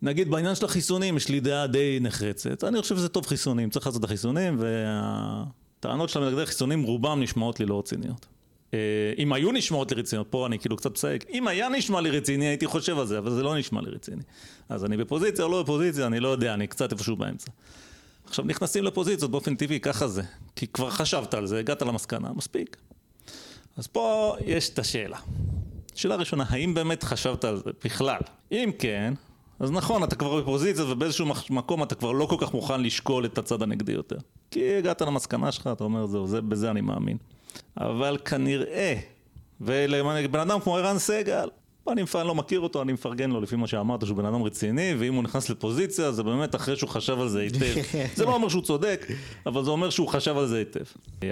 נגיד 0.01 0.29
בעניין 0.31 0.55
של 0.55 0.65
החיסונים 0.65 1.17
יש 1.17 1.29
לי 1.29 1.39
דעה 1.39 1.67
די 1.67 1.97
נחרצת, 2.01 2.63
אני 2.63 2.81
חושב 2.81 2.95
שזה 2.95 3.09
טוב 3.09 3.25
חיסונים, 3.25 3.69
צריך 3.69 3.85
לעשות 3.85 3.99
את 3.99 4.05
החיסונים 4.05 4.57
והטענות 4.59 6.09
של 6.09 6.23
המנגדי 6.23 6.45
חיסונים 6.45 6.83
רובם 6.83 7.21
נשמעות 7.21 7.59
לי 7.59 7.65
לא 7.65 7.79
רציניות. 7.79 8.25
אה, 8.73 8.79
אם 9.17 9.33
היו 9.33 9.51
נשמעות 9.51 9.91
לי 9.91 10.01
רציניות, 10.01 10.27
פה 10.29 10.45
אני 10.45 10.59
כאילו 10.59 10.77
קצת 10.77 10.91
מסייג, 10.91 11.23
אם 11.33 11.47
היה 11.47 11.69
נשמע 11.69 12.01
לי 12.01 12.09
רציני 12.09 12.45
הייתי 12.45 12.67
חושב 12.67 12.99
על 12.99 13.05
זה, 13.05 13.17
אבל 13.17 13.31
זה 13.31 13.43
לא 13.43 13.57
נשמע 13.57 13.81
לי 13.81 13.89
רציני. 13.91 14.21
אז 14.69 14.85
אני 14.85 14.97
בפוזיציה 14.97 15.45
או 15.45 15.49
לא 15.49 15.63
בפוזיציה, 15.63 16.07
אני 16.07 16.19
לא 16.19 16.27
יודע, 16.27 16.53
אני 16.53 16.67
קצת 16.67 16.91
איפשהו 16.91 17.15
באמצע. 17.15 17.51
עכשיו 18.27 18.45
נכנסים 18.45 18.83
לפוזיציות 18.83 19.31
באופן 19.31 19.55
טבעי, 19.55 19.79
ככה 19.79 20.07
זה. 20.07 20.21
כי 20.55 20.67
כבר 20.67 20.89
חשבת 20.89 21.33
על 21.33 21.47
זה, 21.47 21.59
הגעת 21.59 21.81
למסקנה, 21.81 22.29
מספיק. 22.35 22.77
אז 23.77 23.87
פה 23.87 24.35
יש 24.45 24.69
את 24.69 24.79
השאלה. 24.79 25.17
שאלה 25.95 26.15
ראשונה, 26.15 26.43
האם 26.49 26.73
באמת 26.73 27.03
חשבת 27.03 27.43
על 27.43 27.57
זה 27.57 27.71
בכלל? 27.83 28.19
אם 28.51 28.71
כן, 28.79 29.13
אז 29.59 29.71
נכון, 29.71 30.03
אתה 30.03 30.15
כבר 30.15 30.41
בפוזיציה 30.41 30.85
ובאיזשהו 30.85 31.25
מקום 31.49 31.83
אתה 31.83 31.95
כבר 31.95 32.11
לא 32.11 32.25
כל 32.25 32.35
כך 32.39 32.53
מוכן 32.53 32.81
לשקול 32.81 33.25
את 33.25 33.37
הצד 33.37 33.61
הנגדי 33.61 33.91
יותר. 33.91 34.17
כי 34.51 34.77
הגעת 34.77 35.01
למסקנה 35.01 35.51
שלך, 35.51 35.69
אתה 35.73 35.83
אומר, 35.83 36.05
זהו, 36.05 36.27
זה, 36.27 36.41
בזה 36.41 36.71
אני 36.71 36.81
מאמין. 36.81 37.17
אבל 37.77 38.17
כנראה, 38.25 38.95
ולבן 39.61 40.39
אדם 40.39 40.59
כמו 40.59 40.77
ערן 40.77 40.97
סגל, 40.97 41.49
אני 41.91 42.03
מפרגן, 42.03 42.27
לא 42.27 42.35
מכיר 42.35 42.59
אותו, 42.59 42.81
אני 42.81 42.93
מפרגן 42.93 43.31
לו 43.31 43.41
לפי 43.41 43.55
מה 43.55 43.67
שאמרת 43.67 44.05
שהוא 44.05 44.17
בן 44.17 44.25
אדם 44.25 44.43
רציני, 44.43 44.95
ואם 44.99 45.13
הוא 45.13 45.23
נכנס 45.23 45.49
לפוזיציה 45.49 46.11
זה 46.11 46.23
באמת 46.23 46.55
אחרי 46.55 46.75
שהוא 46.75 46.89
חשב 46.89 47.19
על 47.19 47.29
זה 47.29 47.39
היטב. 47.39 47.75
זה 48.15 48.25
לא 48.25 48.33
אומר 48.33 48.49
שהוא 48.49 48.61
צודק, 48.61 49.07
אבל 49.45 49.63
זה 49.63 49.69
אומר 49.69 49.89
שהוא 49.89 50.07
חשב 50.07 50.37
על 50.37 50.47
זה 50.47 50.57
היטב. 50.57 50.83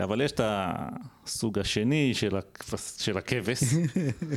אבל 0.04 0.22
יש 0.22 0.32
את 0.32 0.42
הסוג 0.44 1.60
השני 1.60 2.14
של, 2.14 2.38
הכבש, 2.38 2.94
של 2.98 3.18
הכבש, 3.18 3.60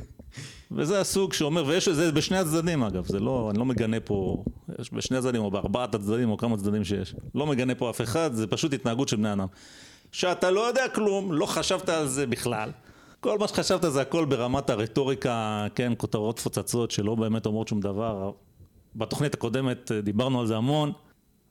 וזה 0.76 1.00
הסוג 1.00 1.32
שאומר, 1.32 1.64
ויש 1.66 1.88
את 1.88 1.94
זה 1.94 2.12
בשני 2.12 2.38
הצדדים 2.38 2.82
אגב, 2.82 3.06
זה 3.06 3.20
לא, 3.20 3.50
אני 3.50 3.58
לא 3.58 3.64
מגנה 3.64 4.00
פה, 4.00 4.44
יש 4.80 4.94
בשני 4.94 5.16
הצדדים 5.16 5.42
או 5.42 5.50
בארבעת 5.50 5.94
הצדדים 5.94 6.30
או 6.30 6.36
כמה 6.36 6.56
צדדים 6.56 6.84
שיש. 6.84 7.14
לא 7.34 7.46
מגנה 7.46 7.74
פה 7.74 7.90
אף 7.90 8.00
אחד, 8.00 8.32
זה 8.32 8.46
פשוט 8.46 8.72
התנהגות 8.72 9.08
של 9.08 9.16
בני 9.16 9.32
אדם. 9.32 9.46
שאתה 10.12 10.50
לא 10.50 10.60
יודע 10.60 10.88
כלום, 10.88 11.32
לא 11.32 11.46
חשבת 11.46 11.88
על 11.88 12.08
זה 12.08 12.26
בכלל. 12.26 12.70
כל 13.26 13.38
מה 13.38 13.48
שחשבת 13.48 13.92
זה 13.92 14.00
הכל 14.00 14.24
ברמת 14.24 14.70
הרטוריקה, 14.70 15.66
כן, 15.74 15.92
כותרות 15.96 16.38
פוצצות 16.38 16.90
שלא 16.90 17.14
באמת 17.14 17.46
אומרות 17.46 17.68
שום 17.68 17.80
דבר. 17.80 18.32
בתוכנית 18.96 19.34
הקודמת 19.34 19.92
אה, 19.92 20.00
דיברנו 20.00 20.40
על 20.40 20.46
זה 20.46 20.56
המון, 20.56 20.92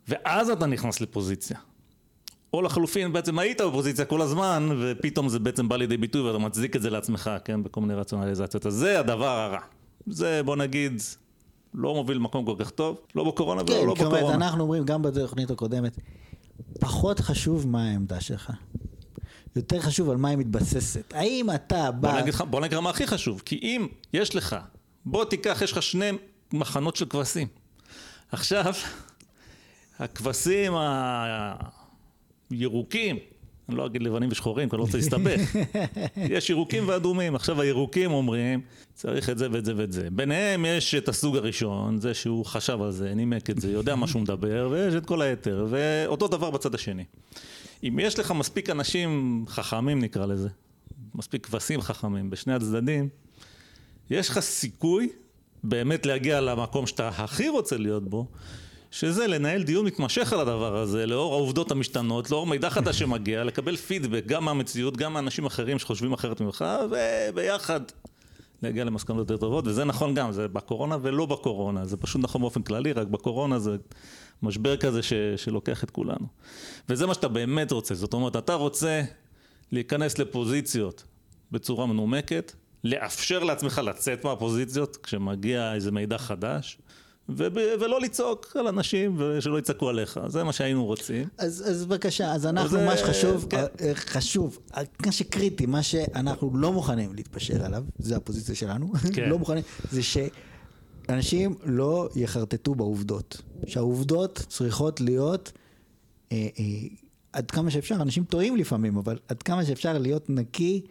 ואז 0.07 0.49
אתה 0.49 0.65
נכנס 0.65 1.01
לפוזיציה. 1.01 1.57
או 2.53 2.61
לחלופין, 2.61 3.13
בעצם 3.13 3.39
היית 3.39 3.61
בפוזיציה 3.61 4.05
כל 4.05 4.21
הזמן, 4.21 4.69
ופתאום 4.81 5.29
זה 5.29 5.39
בעצם 5.39 5.69
בא 5.69 5.75
לידי 5.75 5.97
ביטוי 5.97 6.21
ואתה 6.21 6.37
מצדיק 6.37 6.75
את 6.75 6.81
זה 6.81 6.89
לעצמך, 6.89 7.31
כן, 7.45 7.63
בכל 7.63 7.81
מיני 7.81 7.93
רציונליזציות. 7.93 8.65
אז 8.65 8.73
זה 8.73 8.99
הדבר 8.99 9.39
הרע. 9.39 9.59
זה, 10.07 10.41
בוא 10.43 10.55
נגיד, 10.55 11.01
לא 11.73 11.93
מוביל 11.93 12.17
מקום 12.17 12.45
כל 12.45 12.55
כך 12.59 12.69
טוב, 12.69 12.97
לא 13.15 13.23
בקורונה 13.23 13.63
כן, 13.63 13.73
ולא 13.73 13.87
לא 13.87 13.93
בקורונה. 13.93 14.27
כן, 14.27 14.41
אנחנו 14.41 14.63
אומרים 14.63 14.85
גם 14.85 15.01
בתוכנית 15.01 15.51
הקודמת, 15.51 15.97
פחות 16.79 17.19
חשוב 17.19 17.67
מה 17.67 17.83
העמדה 17.89 18.21
שלך. 18.21 18.51
יותר 19.55 19.81
חשוב 19.81 20.09
על 20.09 20.17
מה 20.17 20.29
היא 20.29 20.37
מתבססת. 20.37 21.13
האם 21.13 21.47
אתה 21.55 21.91
בא... 21.91 22.11
בוא 22.11 22.21
נגיד, 22.21 22.35
בוא 22.49 22.61
נגיד 22.61 22.79
מה 22.79 22.89
הכי 22.89 23.07
חשוב, 23.07 23.41
כי 23.45 23.59
אם 23.63 23.87
יש 24.13 24.35
לך, 24.35 24.55
בוא 25.05 25.25
תיקח, 25.25 25.61
יש 25.63 25.71
לך 25.71 25.81
שני 25.81 26.09
מחנות 26.53 26.95
של 26.95 27.05
כבשים. 27.05 27.47
עכשיו, 28.31 28.73
הכבשים 29.99 30.73
הירוקים, 32.51 33.17
אני 33.69 33.77
לא 33.77 33.85
אגיד 33.85 34.03
לבנים 34.03 34.29
ושחורים, 34.31 34.69
כי 34.69 34.75
אני 34.75 34.79
לא 34.79 34.85
רוצה 34.85 34.97
להסתבך. 34.97 35.55
יש 36.17 36.49
ירוקים 36.49 36.87
ואדומים. 36.87 37.35
עכשיו 37.35 37.61
הירוקים 37.61 38.11
אומרים, 38.11 38.61
צריך 38.93 39.29
את 39.29 39.37
זה 39.37 39.47
ואת 39.51 39.65
זה 39.65 39.73
ואת 39.75 39.91
זה. 39.91 40.07
ביניהם 40.11 40.65
יש 40.65 40.95
את 40.95 41.09
הסוג 41.09 41.37
הראשון, 41.37 41.99
זה 41.99 42.13
שהוא 42.13 42.45
חשב 42.45 42.81
על 42.81 42.91
זה, 42.91 43.13
נימק 43.15 43.49
את 43.49 43.61
זה, 43.61 43.71
יודע 43.71 43.95
מה 43.95 44.07
שהוא 44.07 44.21
מדבר, 44.21 44.67
ויש 44.71 44.95
את 44.95 45.05
כל 45.05 45.21
היתר, 45.21 45.67
ואותו 45.69 46.27
דבר 46.27 46.51
בצד 46.51 46.75
השני. 46.75 47.03
אם 47.83 47.99
יש 47.99 48.19
לך 48.19 48.31
מספיק 48.31 48.69
אנשים 48.69 49.43
חכמים 49.47 49.99
נקרא 49.99 50.25
לזה, 50.25 50.49
מספיק 51.15 51.45
כבשים 51.45 51.81
חכמים 51.81 52.29
בשני 52.29 52.53
הצדדים, 52.53 53.09
יש 54.09 54.29
לך 54.29 54.39
סיכוי 54.39 55.09
באמת 55.63 56.05
להגיע 56.05 56.41
למקום 56.41 56.87
שאתה 56.87 57.07
הכי 57.07 57.49
רוצה 57.49 57.77
להיות 57.77 58.09
בו, 58.09 58.27
שזה 58.91 59.27
לנהל 59.27 59.63
דיון 59.63 59.85
מתמשך 59.85 60.33
על 60.33 60.39
הדבר 60.39 60.77
הזה, 60.77 61.05
לאור 61.05 61.33
העובדות 61.33 61.71
המשתנות, 61.71 62.31
לאור 62.31 62.47
מידע 62.47 62.69
חדש 62.69 62.99
שמגיע, 62.99 63.43
לקבל 63.43 63.75
פידבק 63.75 64.23
גם 64.25 64.45
מהמציאות, 64.45 64.97
גם 64.97 65.13
מאנשים 65.13 65.45
אחרים 65.45 65.79
שחושבים 65.79 66.13
אחרת 66.13 66.41
ממך, 66.41 66.65
וביחד 66.89 67.81
להגיע 68.63 68.83
למסקנות 68.83 69.19
יותר 69.19 69.37
טובות, 69.37 69.67
וזה 69.67 69.83
נכון 69.83 70.13
גם, 70.13 70.31
זה 70.31 70.47
בקורונה 70.47 70.97
ולא 71.01 71.25
בקורונה, 71.25 71.85
זה 71.85 71.97
פשוט 71.97 72.21
נכון 72.21 72.41
באופן 72.41 72.61
כללי, 72.61 72.93
רק 72.93 73.07
בקורונה 73.07 73.59
זה 73.59 73.75
משבר 74.43 74.77
כזה 74.77 75.03
ש, 75.03 75.13
שלוקח 75.35 75.83
את 75.83 75.91
כולנו. 75.91 76.27
וזה 76.89 77.07
מה 77.07 77.13
שאתה 77.13 77.27
באמת 77.27 77.71
רוצה, 77.71 77.95
זאת 77.95 78.13
אומרת, 78.13 78.35
אתה 78.35 78.53
רוצה 78.53 79.01
להיכנס 79.71 80.17
לפוזיציות 80.17 81.03
בצורה 81.51 81.85
מנומקת, 81.85 82.53
לאפשר 82.83 83.43
לעצמך 83.43 83.81
לצאת 83.83 84.25
מהפוזיציות 84.25 84.97
כשמגיע 84.97 85.73
איזה 85.73 85.91
מידע 85.91 86.17
חדש, 86.17 86.77
וב- 87.29 87.53
ולא 87.79 88.01
לצעוק 88.01 88.55
על 88.59 88.67
אנשים 88.67 89.15
ושלא 89.19 89.59
יצעקו 89.59 89.89
עליך, 89.89 90.19
זה 90.27 90.43
מה 90.43 90.53
שהיינו 90.53 90.85
רוצים. 90.85 91.27
אז, 91.37 91.63
אז 91.69 91.85
בבקשה, 91.85 92.31
אז 92.31 92.45
אנחנו, 92.45 92.69
זה- 92.69 92.85
מה 92.85 92.97
שחשוב, 92.97 93.47
כן. 93.49 93.63
אה, 93.81 93.95
חשוב, 93.95 94.59
מה 95.05 95.11
שקריטי, 95.11 95.65
מה 95.65 95.83
שאנחנו 95.83 96.57
לא 96.57 96.73
מוכנים 96.73 97.13
להתפשר 97.15 97.65
עליו, 97.65 97.83
זה 97.99 98.15
הפוזיציה 98.15 98.55
שלנו, 98.55 98.93
כן. 99.15 99.29
לא 99.29 99.39
מוכנים, 99.39 99.63
זה 99.91 100.01
שאנשים 100.03 101.55
לא 101.63 102.09
יחרטטו 102.15 102.75
בעובדות. 102.75 103.41
שהעובדות 103.67 104.45
צריכות 104.49 105.01
להיות, 105.01 105.51
אה, 106.31 106.47
אה, 106.59 106.63
עד 107.33 107.51
כמה 107.51 107.71
שאפשר, 107.71 107.95
אנשים 107.95 108.23
טועים 108.23 108.55
לפעמים, 108.57 108.97
אבל 108.97 109.17
עד 109.27 109.43
כמה 109.43 109.65
שאפשר 109.65 109.97
להיות 109.97 110.29
נקי 110.29 110.81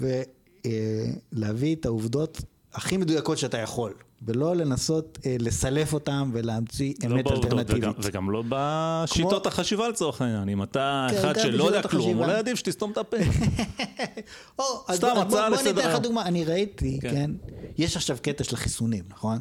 ולהביא 0.00 1.74
את 1.76 1.86
העובדות 1.86 2.40
הכי 2.74 2.96
מדויקות 2.96 3.38
שאתה 3.38 3.58
יכול. 3.58 3.92
ולא 4.22 4.56
לנסות 4.56 5.18
אה, 5.26 5.36
לסלף 5.38 5.92
אותם 5.92 6.30
ולהמציא 6.32 6.94
לא 7.08 7.14
אמת 7.14 7.24
בעובדות, 7.24 7.44
אלטרנטיבית. 7.44 7.82
וגם, 7.84 7.92
וגם 8.02 8.30
לא 8.30 8.42
בשיטות 8.48 9.42
כמו- 9.42 9.48
החשיבה 9.52 9.88
לצורך 9.88 10.22
העניין. 10.22 10.48
אם 10.48 10.62
אתה 10.62 11.06
כן, 11.10 11.16
אחד 11.18 11.34
שלא 11.42 11.64
יודע 11.64 11.82
כלום, 11.82 12.02
החשיבה. 12.02 12.24
אולי 12.24 12.34
עדיף 12.38 12.58
שתסתום 12.58 12.92
את 12.92 12.98
הפה. 12.98 13.16
או, 14.58 14.64
סתם 14.92 15.06
הצעה 15.06 15.14
בוא- 15.14 15.24
בוא 15.24 15.40
ניתן 15.40 15.52
לסדר 15.52 15.94
לך. 15.94 16.00
דוגמה, 16.02 16.22
אני 16.22 16.44
ראיתי, 16.44 16.98
כן. 17.02 17.10
כן, 17.10 17.30
יש 17.78 17.96
עכשיו 17.96 18.16
קטע 18.22 18.44
של 18.44 18.54
החיסונים, 18.54 19.04
נכון? 19.10 19.38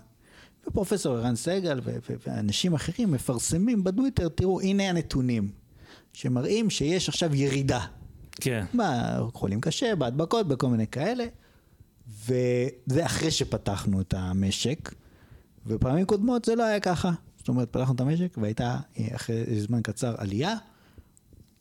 ופרופסור 0.67 1.17
ערן 1.17 1.36
סגל 1.36 1.80
ואנשים 2.28 2.73
אחרים 2.73 3.11
מפרסמים 3.11 3.84
בטוויטר, 3.84 4.28
תראו, 4.30 4.61
הנה 4.61 4.89
הנתונים, 4.89 5.49
שמראים 6.13 6.69
שיש 6.69 7.09
עכשיו 7.09 7.36
ירידה. 7.36 7.80
כן. 8.41 8.65
בחולים 8.75 9.61
קשה, 9.61 9.95
בהדבקות, 9.95 10.47
בכל 10.47 10.67
מיני 10.67 10.88
כאלה, 10.88 11.25
וזה 12.10 13.05
אחרי 13.05 13.32
שפתחנו 13.32 14.01
את 14.01 14.14
המשק, 14.18 14.93
ופעמים 15.66 16.05
קודמות 16.05 16.45
זה 16.45 16.55
לא 16.55 16.64
היה 16.64 16.80
ככה. 16.80 17.12
זאת 17.38 17.47
אומרת, 17.47 17.70
פתחנו 17.70 17.95
את 17.95 18.01
המשק 18.01 18.38
והייתה 18.41 18.78
אה, 18.99 19.08
אחרי 19.16 19.60
זמן 19.60 19.82
קצר 19.82 20.16
עלייה, 20.18 20.55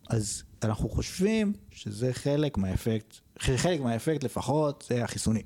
אז 0.08 0.42
אנחנו 0.62 0.88
חושבים 0.88 1.52
שזה 1.70 2.12
חלק 2.12 2.58
מהאפקט, 2.58 3.16
חלק 3.38 3.80
מהאפקט 3.80 4.24
לפחות 4.24 4.84
זה 4.88 5.04
החיסונים. 5.04 5.42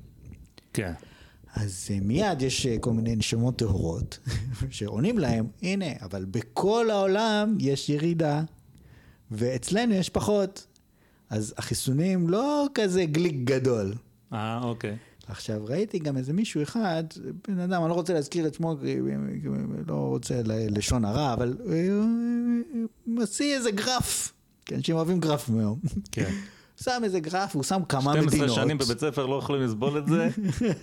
כן. 0.72 0.92
אז 1.54 1.88
אה, 1.90 1.98
מיד 2.00 2.42
יש 2.42 2.66
אה, 2.66 2.76
כל 2.80 2.92
מיני 2.92 3.16
נשמות 3.16 3.58
טהורות 3.58 4.18
שעונים 4.70 5.18
להם, 5.18 5.46
הנה, 5.62 5.86
אבל 6.02 6.24
בכל 6.24 6.90
העולם 6.90 7.56
יש 7.60 7.88
ירידה, 7.88 8.42
ואצלנו 9.30 9.94
יש 9.94 10.08
פחות. 10.08 10.66
אז 11.30 11.54
החיסונים 11.56 12.28
לא 12.28 12.66
כזה 12.74 13.04
גליק 13.04 13.36
גדול. 13.44 13.94
אה, 14.32 14.60
אוקיי. 14.62 14.96
עכשיו, 15.28 15.64
ראיתי 15.64 15.98
גם 15.98 16.16
איזה 16.16 16.32
מישהו 16.32 16.62
אחד, 16.62 17.04
בן 17.48 17.58
אדם, 17.58 17.82
אני 17.82 17.90
לא 17.90 17.94
רוצה 17.94 18.12
להזכיר 18.14 18.46
את 18.46 18.54
שמו, 18.54 18.76
לא 19.86 19.94
רוצה 19.94 20.40
לשון 20.46 21.04
הרע, 21.04 21.32
אבל 21.32 21.56
הוא 21.64 22.06
מוציא 23.06 23.56
איזה 23.56 23.70
גרף, 23.70 24.32
כי 24.66 24.74
אנשים 24.74 24.96
אוהבים 24.96 25.20
גרף 25.20 25.48
מהיום. 25.48 25.78
כן. 26.12 26.30
שם 26.84 27.00
איזה 27.04 27.20
גרף, 27.20 27.54
הוא 27.54 27.62
שם 27.62 27.80
כמה 27.88 28.12
12 28.12 28.26
מדינות. 28.26 28.50
שנים 28.50 28.78
בבית 28.78 29.00
ספר 29.00 29.26
לא 29.26 29.38
יכולים 29.38 29.62
לסבול 29.62 29.98
את 29.98 30.06
זה, 30.06 30.28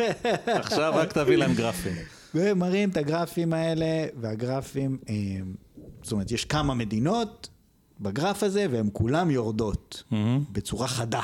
עכשיו 0.62 0.94
רק 0.96 1.14
תביא 1.14 1.36
להם 1.36 1.54
גרפים. 1.54 1.96
ומראים 2.36 2.90
את 2.90 2.98
הגרפים 2.98 3.54
האלה, 3.54 4.06
והגרפים, 4.22 4.98
אה, 5.10 5.16
זאת 6.04 6.12
אומרת, 6.12 6.32
יש 6.32 6.46
כמה 6.46 6.74
מדינות 6.74 7.50
בגרף 8.00 8.44
הזה, 8.44 8.66
והן 8.72 8.90
כולן 8.94 9.32
יורדות 9.32 10.04
בצורה 10.52 10.88
חדה. 10.88 11.22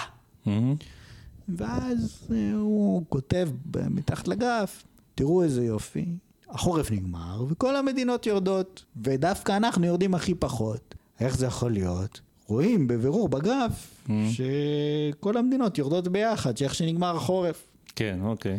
ואז 1.50 2.28
אה, 2.32 2.52
הוא 2.56 3.04
כותב 3.10 3.50
מתחת 3.90 4.28
לגרף, 4.28 4.84
תראו 5.16 5.44
איזה 5.44 5.66
יופי, 5.66 6.06
החורף 6.50 6.92
נגמר, 6.92 7.46
וכל 7.50 7.76
המדינות 7.76 8.26
יורדות, 8.26 8.84
ודווקא 9.04 9.58
אנחנו 9.58 9.86
יורדים 9.86 10.16
הכי 10.16 10.36
פחות. 10.36 10.96
איך 11.20 11.38
זה 11.38 11.46
יכול 11.46 11.72
להיות? 11.72 12.22
רואים 12.48 12.88
בבירור 12.88 13.30
בגרף 13.30 13.90
Mm. 14.08 14.12
שכל 14.32 15.38
המדינות 15.38 15.78
יורדות 15.78 16.08
ביחד, 16.08 16.58
שאיך 16.58 16.76
שנגמר 16.76 17.16
החורף. 17.16 17.64
כן, 17.96 18.20
אוקיי. 18.24 18.54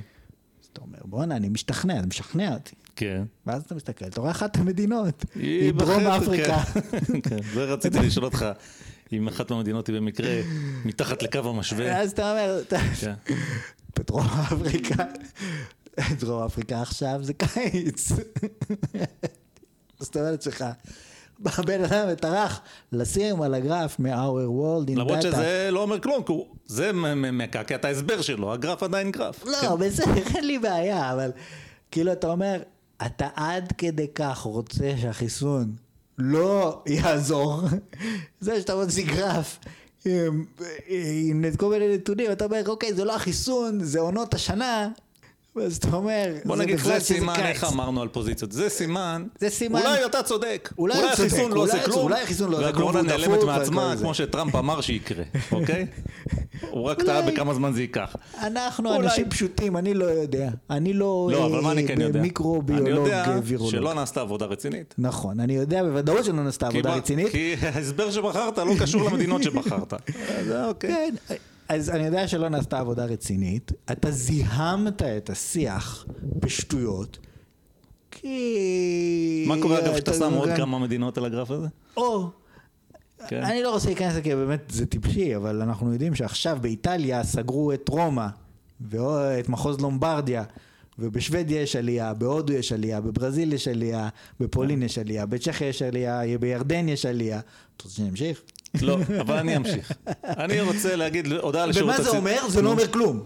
אז 0.63 0.69
אתה 0.73 0.81
אומר, 0.81 0.99
בואנה, 1.05 1.37
אני 1.37 1.49
משתכנע, 1.49 1.99
אתה 1.99 2.07
משכנע 2.07 2.55
אותי. 2.55 2.75
כן. 2.97 3.23
ואז 3.47 3.63
אתה 3.63 3.75
מסתכל, 3.75 4.05
אתה 4.05 4.21
רואה 4.21 4.31
אחת 4.31 4.57
המדינות, 4.57 5.25
היא 5.35 5.73
דרום 5.73 6.07
אפריקה. 6.07 6.59
כן. 6.59 7.21
כן, 7.29 7.37
זה 7.55 7.65
רציתי 7.65 7.99
לשאול 7.99 8.25
אותך, 8.25 8.47
אם 9.17 9.29
אחת 9.29 9.51
מהמדינות 9.51 9.87
היא 9.87 9.97
במקרה 9.97 10.41
מתחת 10.85 11.23
לקו 11.23 11.39
המשווה. 11.39 11.87
ואז 11.87 12.13
אתה 12.13 12.31
אומר, 12.31 12.63
כן. 13.01 13.13
בדרום 13.99 14.27
אפריקה, 14.27 15.05
דרום 16.19 16.43
אפריקה 16.43 16.83
עכשיו 16.83 17.21
זה 17.23 17.33
קיץ. 17.33 18.13
זאת 20.01 20.17
אומרת 20.17 20.43
שלך, 20.43 20.65
בא 21.39 21.51
בן 21.67 21.85
אדם 21.85 22.09
וטרח 22.13 22.61
לשים 22.93 23.43
על 23.43 23.55
הגרף 23.55 23.99
מ-our 23.99 24.49
world 24.49 24.89
in 24.89 24.99
למרות 24.99 25.19
data. 25.19 25.23
שזה 25.23 25.69
לא 25.73 25.83
אומר 25.83 26.01
כלום, 26.01 26.23
זה 26.67 26.93
מקעקע 26.93 27.75
את 27.75 27.85
ההסבר 27.85 28.23
שלו, 28.23 28.53
הגרף 28.53 28.83
עדיין 28.83 29.11
גרף. 29.11 29.45
כן. 29.45 29.51
לא, 29.51 29.77
בסדר, 29.77 30.23
אין 30.35 30.47
לי 30.47 30.59
בעיה, 30.59 31.13
אבל 31.13 31.31
כאילו 31.91 32.13
אתה 32.13 32.27
אומר, 32.27 32.63
אתה 33.07 33.29
עד 33.35 33.73
כדי 33.79 34.07
כך 34.15 34.39
רוצה 34.39 34.95
שהחיסון 35.01 35.73
לא 36.19 36.83
יעזור, 36.87 37.61
זה 38.41 38.61
שאתה 38.61 38.75
מוציא 38.77 39.07
גרף 39.07 39.59
עם, 40.07 41.45
כל 41.57 41.71
מיני 41.71 41.95
נתונים, 41.95 42.33
אתה 42.33 42.45
אומר, 42.45 42.63
אוקיי, 42.67 42.95
זה 42.95 43.05
לא 43.05 43.15
החיסון, 43.15 43.85
זה 43.85 44.01
עונות 44.01 44.35
השנה, 44.35 44.89
ואז 45.57 45.77
אתה 45.77 45.97
אומר, 45.97 46.35
בוא 46.45 46.57
נגיד 46.57 46.79
זה 46.79 47.01
סימן. 47.01 47.35
איך 47.39 47.65
אמרנו 47.65 48.03
על 48.03 48.09
פוזיציות, 48.09 48.53
זה 48.53 48.69
סימן, 48.69 49.25
זה 49.41 49.51
סימן- 49.51 49.81
אולי 49.81 50.07
אתה 50.07 50.23
צודק, 50.23 50.73
אולי 50.79 51.03
החיסון 51.13 51.53
לא 51.53 51.61
עושה 51.63 51.83
כלום, 51.85 51.99
אולי 51.99 52.23
החיסון 52.23 52.51
לא 52.51 52.57
עושה 52.57 52.73
כלום 52.73 52.87
והקורונה 52.87 53.03
נעלמת 53.03 53.43
מעצמה. 53.45 53.95
כמו 54.01 54.15
שטראמפ 54.15 54.55
אמר 54.55 54.81
שיקרה, 54.81 55.25
אוקיי? 55.53 55.87
הוא 56.71 56.83
רק 56.85 57.03
טעה 57.03 57.23
בכמה 57.23 57.55
זמן 57.55 57.73
זה 57.73 57.81
ייקח. 57.81 58.17
אנחנו 58.43 58.95
אנשים 58.97 59.31
פשוטים, 59.31 59.77
אני 59.77 59.95
לא 59.95 60.05
יודע. 60.05 60.51
אני 60.71 60.93
לא, 60.93 61.29
לא, 61.33 61.47
אבל 61.47 61.61
מה 61.61 61.73
אני 61.73 61.83
אה, 61.83 61.89
כן 61.89 62.01
יודע? 62.01 62.19
אני 62.19 62.29
מיקרוביולוג 62.29 62.89
יודע 62.89 63.39
וירולוג. 63.45 63.71
שלא 63.73 63.95
נעשתה 63.95 64.21
עבודה 64.21 64.47
רצינית. 64.47 64.95
נכון, 64.99 65.41
אני 65.41 65.55
יודע 65.57 65.83
בוודאות 65.83 66.25
שלא 66.25 66.43
נעשתה 66.43 66.67
עבודה 66.67 66.95
רצינית. 66.95 67.29
כי 67.31 67.55
ההסבר 67.75 68.11
שבחרת 68.11 68.59
לא 68.59 68.73
קשור 68.81 69.03
למדינות 69.11 69.43
שבחרת. 69.43 69.93
אז 70.39 70.53
אוקיי. 70.69 71.11
כן, 71.29 71.35
אז 71.69 71.91
אני 71.91 72.07
יודע 72.07 72.29
שלא 72.29 72.49
נעשתה 72.49 72.79
עבודה 72.79 73.05
רצינית. 73.05 73.73
אתה 73.93 74.11
זיהמת 74.11 75.03
את 75.03 75.31
השיח 75.31 76.07
בשטויות. 76.23 77.19
כי... 78.11 79.45
מה 79.49 79.55
קורה 79.63 79.79
אגב 79.79 79.87
אתה 79.87 79.95
כשאתה 79.95 80.13
שם 80.13 80.35
עוד 80.35 80.49
כמה 80.57 80.79
מדינות 80.79 81.19
על 81.19 81.25
הגרף 81.25 81.51
הזה? 81.51 81.67
או... 81.97 82.31
כן. 83.29 83.43
אני 83.43 83.63
לא 83.63 83.73
רוצה 83.73 83.87
להיכנס 83.87 84.17
כי 84.23 84.35
באמת 84.35 84.61
זה 84.69 84.87
טיפשי, 84.87 85.37
אבל 85.37 85.63
אנחנו 85.63 85.93
יודעים 85.93 86.15
שעכשיו 86.15 86.59
באיטליה 86.61 87.25
סגרו 87.25 87.73
את 87.73 87.89
רומא, 87.89 88.27
ואת 88.81 89.49
מחוז 89.49 89.81
לומברדיה, 89.81 90.45
ובשוודיה 90.99 91.63
יש 91.63 91.77
עלייה, 91.77 92.15
בהודו 92.15 92.53
יש 92.53 92.73
עלייה, 92.73 93.01
בברזיל 93.01 93.53
יש 93.53 93.69
עלייה, 93.69 94.09
בפולין 94.41 94.83
יש 94.83 94.99
עלייה, 94.99 95.27
בצ'כיה 95.27 95.69
יש 95.69 95.83
עלייה, 95.83 96.39
בירדן 96.41 96.89
יש 96.89 97.07
עלייה. 97.07 97.41
אתה 97.77 97.85
רוצה 97.85 97.97
שאני 97.97 98.09
אמשיך? 98.09 98.43
לא, 98.83 98.99
אבל 99.21 99.37
אני 99.37 99.57
אמשיך. 99.57 99.93
אני 100.25 100.61
רוצה 100.61 100.97
להגיד 100.97 101.33
הודעה 101.33 101.67
לשירות 101.67 101.89
ומה 101.89 101.97
זה 101.97 102.03
הציבור. 102.03 102.19
אומר? 102.19 102.49
זה 102.49 102.63
לא 102.63 102.71
אומר 102.71 102.93
כלום, 102.93 103.25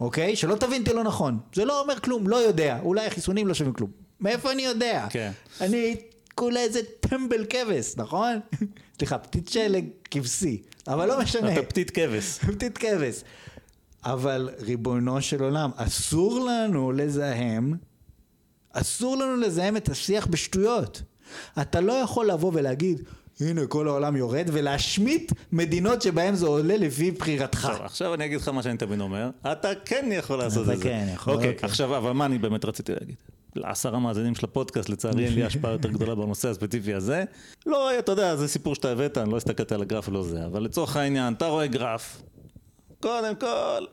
אוקיי? 0.00 0.36
שלא 0.36 0.54
תבין 0.54 0.82
אותי 0.82 0.94
לא 0.94 1.04
נכון. 1.04 1.38
זה 1.54 1.64
לא 1.64 1.80
אומר 1.80 2.00
כלום, 2.00 2.28
לא 2.28 2.36
יודע. 2.36 2.78
אולי 2.82 3.06
החיסונים 3.06 3.46
לא 3.46 3.54
שווים 3.54 3.72
כלום. 3.72 3.90
מאיפה 4.20 4.52
אני 4.52 4.62
יודע? 4.62 5.06
כן. 5.10 5.30
אני 5.60 5.96
כולה 6.34 6.60
איזה 6.60 6.80
טמבל 7.00 7.44
כבש, 7.50 7.94
נכון? 7.96 8.40
סליחה, 8.98 9.18
פתית 9.18 9.48
שלג 9.48 9.84
כבשי, 10.10 10.62
אבל 10.88 11.08
לא 11.08 11.20
משנה. 11.20 11.52
אתה 11.52 11.62
פתית 11.62 11.90
כבש. 11.90 12.38
פתית 12.52 12.78
כבש. 12.78 13.22
אבל 14.04 14.50
ריבונו 14.58 15.22
של 15.22 15.42
עולם, 15.42 15.70
אסור 15.76 16.40
לנו 16.40 16.92
לזהם, 16.92 17.74
אסור 18.72 19.16
לנו 19.16 19.36
לזהם 19.36 19.76
את 19.76 19.88
השיח 19.88 20.26
בשטויות. 20.26 21.02
אתה 21.60 21.80
לא 21.80 21.92
יכול 21.92 22.26
לבוא 22.26 22.50
ולהגיד, 22.54 23.02
הנה 23.40 23.66
כל 23.66 23.88
העולם 23.88 24.16
יורד, 24.16 24.50
ולהשמיט 24.52 25.32
מדינות 25.52 26.02
שבהן 26.02 26.34
זה 26.34 26.46
עולה 26.46 26.76
לפי 26.76 27.10
בחירתך. 27.10 27.68
טוב, 27.72 27.82
עכשיו 27.82 28.14
אני 28.14 28.24
אגיד 28.24 28.40
לך 28.40 28.48
מה 28.48 28.62
שאני 28.62 28.78
תמיד 28.78 29.00
אומר, 29.00 29.30
אתה 29.52 29.68
כן 29.84 30.08
יכול 30.12 30.38
לעשות 30.38 30.64
אתה 30.64 30.72
את 30.72 30.78
זה. 30.78 30.84
כן 30.84 31.06
יכול, 31.14 31.34
אוקיי, 31.34 31.50
אוקיי. 31.50 31.68
עכשיו, 31.68 31.96
אבל 31.96 32.12
מה 32.12 32.26
אני 32.26 32.38
באמת 32.38 32.64
רציתי 32.64 32.92
להגיד? 32.92 33.14
לעשרה 33.56 33.98
מאזינים 33.98 34.34
של 34.34 34.44
הפודקאסט, 34.44 34.88
לצערי 34.88 35.24
אין 35.24 35.34
לי 35.34 35.44
השפעה 35.44 35.72
יותר 35.72 35.88
גדולה 35.88 36.14
בנושא 36.14 36.48
הספציפי 36.48 36.94
הזה. 36.94 37.24
לא, 37.66 37.98
אתה 37.98 38.12
יודע, 38.12 38.36
זה 38.36 38.48
סיפור 38.48 38.74
שאתה 38.74 38.90
הבאת, 38.92 39.18
אני 39.18 39.30
לא 39.30 39.36
הסתכלתי 39.36 39.74
על 39.74 39.82
הגרף 39.82 40.08
ולא 40.08 40.22
זה, 40.22 40.46
אבל 40.46 40.62
לצורך 40.62 40.96
העניין, 40.96 41.32
אתה 41.32 41.46
רואה 41.46 41.66
גרף, 41.66 42.22
קודם 43.00 43.34
כל, 43.34 43.84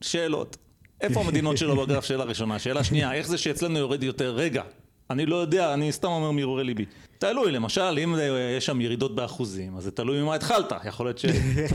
שאלות. 0.00 0.56
איפה 1.00 1.20
המדינות 1.20 1.58
שלו 1.58 1.76
בגרף? 1.76 2.04
שאלה 2.04 2.24
ראשונה. 2.24 2.58
שאלה 2.58 2.84
שנייה, 2.84 3.12
איך 3.12 3.28
זה 3.28 3.38
שאצלנו 3.38 3.78
יורד 3.78 4.02
יותר? 4.02 4.34
רגע, 4.34 4.62
אני 5.10 5.26
לא 5.26 5.36
יודע, 5.36 5.74
אני 5.74 5.92
סתם 5.92 6.08
אומר 6.08 6.30
מהרהורי 6.30 6.64
ליבי. 6.64 6.84
תלוי, 7.18 7.52
למשל, 7.52 7.98
אם 8.04 8.14
יש 8.56 8.66
שם 8.66 8.80
ירידות 8.80 9.14
באחוזים, 9.14 9.76
אז 9.76 9.84
זה 9.84 9.90
תלוי 9.90 10.22
ממה 10.22 10.34
התחלת. 10.34 10.72
יכול 10.84 11.06
להיות 11.06 11.18
ש... 11.18 11.26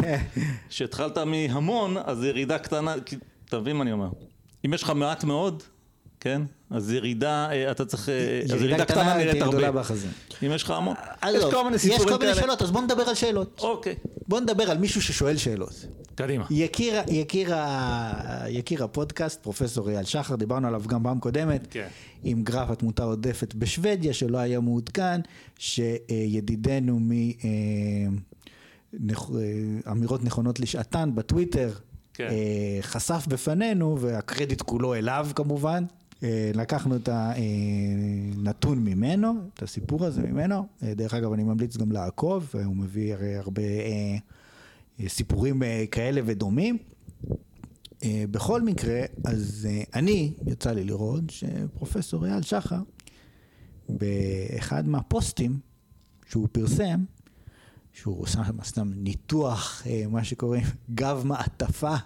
שהתחלת 0.69 1.17
מהמון, 1.17 1.97
אז 2.05 2.23
ירידה 2.23 2.59
קטנה, 2.59 2.95
אתה 3.45 3.59
מבין 3.59 3.75
מה 3.75 3.83
אני 3.83 3.91
אומר? 3.91 4.09
אם 4.65 4.73
יש 4.73 4.83
לך 4.83 4.89
מעט 4.89 5.23
מאוד, 5.23 5.63
כן? 6.21 6.41
אז 6.69 6.91
ירידה, 6.91 7.47
אה, 7.51 7.71
אתה 7.71 7.85
צריך, 7.85 8.09
אה, 8.09 8.41
אז 8.43 8.61
ירידה 8.61 8.85
קטנה 8.85 9.17
נראית 9.17 9.41
הרבה. 9.41 9.81
אם 10.45 10.51
יש 10.55 10.63
לך 10.63 10.71
המון. 10.71 10.95
עזוב, 11.21 11.41
יש 11.47 11.53
כל 11.53 11.63
מיני 11.63 11.75
יש 11.75 11.81
סיפורים 11.81 12.03
כל 12.09 12.17
מיני 12.19 12.31
כאלה. 12.31 12.41
שאלות, 12.41 12.61
אז 12.61 12.71
בוא 12.71 12.81
נדבר 12.81 13.03
על 13.03 13.15
שאלות. 13.15 13.59
אוקיי, 13.63 13.95
בוא 14.27 14.39
נדבר 14.39 14.71
על 14.71 14.77
מישהו 14.77 15.01
ששואל 15.01 15.37
שאלות. 15.37 15.85
קדימה. 16.15 16.45
יקיר, 16.49 16.93
יקיר, 17.07 17.55
ה- 17.55 18.45
יקיר 18.49 18.83
הפודקאסט, 18.83 19.43
פרופסור 19.43 19.89
אייל 19.89 20.03
שחר, 20.03 20.35
דיברנו 20.35 20.67
עליו 20.67 20.83
גם 20.87 21.03
פעם 21.03 21.19
קודמת, 21.19 21.67
כן. 21.69 21.87
עם 22.23 22.43
גרף 22.43 22.69
התמותה 22.69 23.03
העודפת 23.03 23.53
בשוודיה, 23.55 24.13
שלא 24.13 24.37
היה 24.37 24.59
מעודכן, 24.59 25.21
שידידנו 25.59 26.99
מאמירות 28.99 30.23
נכונות 30.23 30.59
לשעתן 30.59 31.09
בטוויטר, 31.15 31.71
כן. 32.13 32.27
אה, 32.29 32.77
חשף 32.81 33.25
בפנינו, 33.27 33.97
והקרדיט 33.99 34.61
כולו 34.61 34.93
אליו 34.95 35.27
כמובן. 35.35 35.83
אה, 36.23 36.51
לקחנו 36.53 36.95
את 36.95 37.09
הנתון 37.11 38.79
ממנו, 38.79 39.33
את 39.53 39.63
הסיפור 39.63 40.05
הזה 40.05 40.21
ממנו. 40.21 40.67
אה, 40.83 40.93
דרך 40.93 41.13
אגב, 41.13 41.33
אני 41.33 41.43
ממליץ 41.43 41.77
גם 41.77 41.91
לעקוב, 41.91 42.51
הוא 42.65 42.75
מביא 42.75 43.13
הרי 43.13 43.35
הרבה 43.35 43.61
אה, 43.61 44.17
אה, 44.99 45.09
סיפורים 45.09 45.63
אה, 45.63 45.83
כאלה 45.91 46.21
ודומים. 46.25 46.77
אה, 48.03 48.23
בכל 48.31 48.61
מקרה, 48.61 49.01
אז 49.25 49.67
אה, 49.69 49.83
אני, 49.93 50.33
יצא 50.47 50.71
לי 50.71 50.83
לראות 50.83 51.23
שפרופסור 51.29 52.25
אייל 52.25 52.41
שחר, 52.41 52.81
באחד 53.89 54.87
מהפוסטים 54.87 55.59
שהוא 56.29 56.47
פרסם, 56.51 57.03
שהוא 57.93 58.21
עושה 58.21 58.41
סתם 58.63 58.91
ניתוח, 58.95 59.83
אה, 59.87 60.03
מה 60.09 60.23
שקוראים 60.23 60.63
גב 60.95 61.21
מעטפה, 61.25 61.89
אה, 61.93 61.97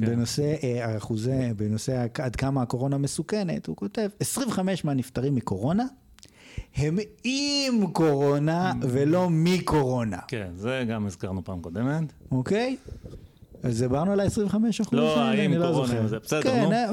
בנושא 0.00 0.54
אה, 0.62 0.96
אחוזי, 0.96 1.54
בנושא 1.56 2.06
עד 2.18 2.36
כמה 2.36 2.62
הקורונה 2.62 2.98
מסוכנת, 2.98 3.66
הוא 3.66 3.76
כותב, 3.76 4.08
25 4.20 4.84
מהנפטרים 4.84 5.34
מקורונה 5.34 5.84
הם 6.76 6.98
עם 7.24 7.86
קורונה 7.92 8.72
ולא 8.82 9.28
מקורונה, 9.30 10.18
כן, 10.28 10.50
זה 10.56 10.84
גם 10.88 11.06
הזכרנו 11.06 11.44
פעם 11.44 11.60
קודמת. 11.60 12.12
אוקיי? 12.30 12.76
אז 13.62 13.78
דיברנו 13.82 14.12
על 14.12 14.20
ה-25 14.20 14.54
אחוז 14.82 14.92
לא, 14.92 15.20
האם 15.20 15.50
אני 15.50 15.58
לא 15.58 15.66
קורונה 15.66 15.86
זוכר. 15.86 16.06
זה, 16.06 16.18
בסדר, 16.18 16.42
כן, 16.42 16.64
נו. 16.64 16.72
אה, 16.72 16.90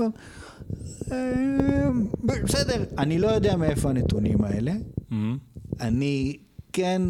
אה, 1.11 1.89
בסדר, 2.23 2.83
אני 2.97 3.19
לא 3.19 3.27
יודע 3.27 3.55
מאיפה 3.55 3.89
הנתונים 3.89 4.43
האלה. 4.43 4.73
מהמם. 5.09 5.37
אני 5.81 6.37
כן 6.73 7.01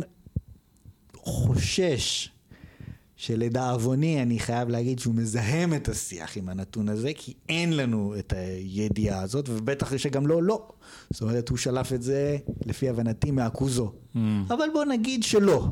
חושש 1.15 2.31
שלדאבוני 3.17 4.21
אני 4.21 4.39
חייב 4.39 4.69
להגיד 4.69 4.99
שהוא 4.99 5.15
מזהם 5.15 5.73
את 5.73 5.89
השיח 5.89 6.37
עם 6.37 6.49
הנתון 6.49 6.89
הזה, 6.89 7.11
כי 7.15 7.33
אין 7.49 7.77
לנו 7.77 8.15
את 8.19 8.33
הידיעה 8.33 9.21
הזאת, 9.21 9.49
ובטח 9.49 9.97
שגם 9.97 10.27
לא, 10.27 10.43
לא. 10.43 10.67
זאת 11.09 11.21
אומרת, 11.21 11.49
הוא 11.49 11.57
שלף 11.57 11.93
את 11.93 12.01
זה, 12.01 12.37
לפי 12.65 12.89
הבנתי, 12.89 13.31
מאקוזו. 13.31 13.91
Mm. 14.15 14.17
אבל 14.47 14.65
בוא 14.73 14.85
נגיד 14.85 15.23
שלא. 15.23 15.67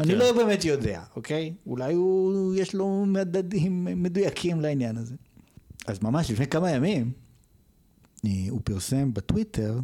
אני 0.00 0.12
כן. 0.12 0.18
לא 0.18 0.32
באמת 0.32 0.64
יודע, 0.64 1.02
אוקיי? 1.16 1.54
אולי 1.66 1.94
הוא, 1.94 2.54
יש 2.54 2.74
לו 2.74 3.04
מדדים 3.06 3.84
מדויקים 4.02 4.60
לעניין 4.60 4.96
הזה. 4.96 5.14
אז 5.86 6.02
ממש 6.02 6.30
לפני 6.30 6.46
כמה 6.46 6.70
ימים, 6.70 7.12
אה, 8.24 8.30
הוא 8.50 8.60
פרסם 8.64 9.14
בטוויטר, 9.14 9.78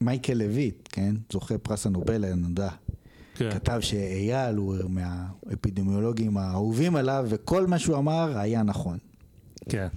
מייקל 0.00 0.34
לויט, 0.34 0.88
כן? 0.92 1.14
זוכה 1.32 1.58
פרס 1.58 1.86
הנובל 1.86 2.24
הנודע. 2.24 2.70
כן. 3.34 3.50
כתב 3.50 3.78
שאייל 3.80 4.56
הוא 4.56 4.76
מהאפידמיולוגים 4.88 6.36
האהובים 6.36 6.96
עליו, 6.96 7.26
וכל 7.28 7.66
מה 7.66 7.78
שהוא 7.78 7.96
אמר 7.96 8.38
היה 8.38 8.62
נכון. 8.62 8.98
כן. 9.68 9.88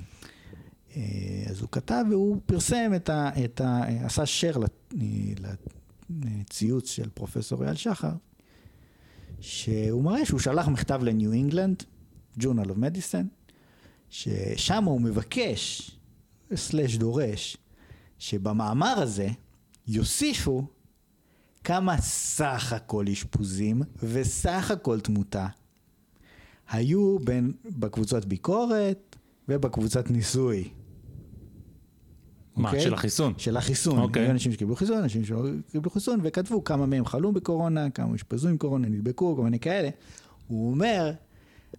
אה, 0.95 1.01
אז 1.49 1.61
הוא 1.61 1.69
כתב 1.71 2.03
והוא 2.09 2.38
פרסם 2.45 2.91
את 2.95 3.09
ה... 3.09 3.29
את 3.45 3.61
ה 3.61 3.81
עשה 4.05 4.23
לת- 4.59 4.93
לציוץ 6.09 6.89
של 6.89 7.09
פרופסור 7.09 7.63
אייל 7.63 7.75
שחר, 7.75 8.11
שהוא 9.39 10.03
מראה 10.03 10.25
שהוא 10.25 10.39
שלח 10.39 10.67
מכתב 10.67 10.99
לניו 11.03 11.31
אינגלנד, 11.31 11.83
Journal 12.39 12.43
of 12.69 12.77
Medicine, 12.77 13.27
ששם 14.09 14.83
הוא 14.83 15.01
מבקש, 15.01 15.91
סלש 16.55 16.97
דורש, 16.97 17.57
שבמאמר 18.19 18.88
הזה 18.99 19.27
יוסיפו 19.88 20.67
כמה 21.66 21.97
סך 21.97 22.74
הכל 22.76 23.05
אשפוזים 23.11 23.82
וסך 24.03 24.72
הכל 24.72 24.99
תמותה 24.99 25.47
היו 26.70 27.20
בין, 27.20 27.53
בקבוצות 27.66 28.26
ביקורת 28.26 29.16
ובקבוצת 29.49 30.11
ניסוי. 30.11 30.70
מה, 32.55 32.70
אוקיי? 32.70 32.82
של 32.82 32.93
החיסון? 32.93 33.34
של 33.38 33.57
החיסון. 33.57 33.99
אוקיי. 33.99 34.22
היו 34.22 34.32
אנשים 34.32 34.51
שקיבלו 34.51 34.76
חיסון, 34.76 34.97
אנשים 34.97 35.26
שלא 35.26 35.45
קיבלו 35.72 35.91
חיסון, 35.91 36.20
וכתבו 36.24 36.63
כמה 36.63 36.86
מהם 36.86 37.05
חלו 37.05 37.32
בקורונה, 37.32 37.89
כמה 37.89 38.11
אושפזו 38.11 38.49
עם 38.49 38.57
קורונה, 38.57 38.88
נדבקו, 38.88 39.36
כל 39.36 39.43
מיני 39.43 39.59
כאלה. 39.59 39.89
הוא 40.47 40.72
אומר, 40.72 41.11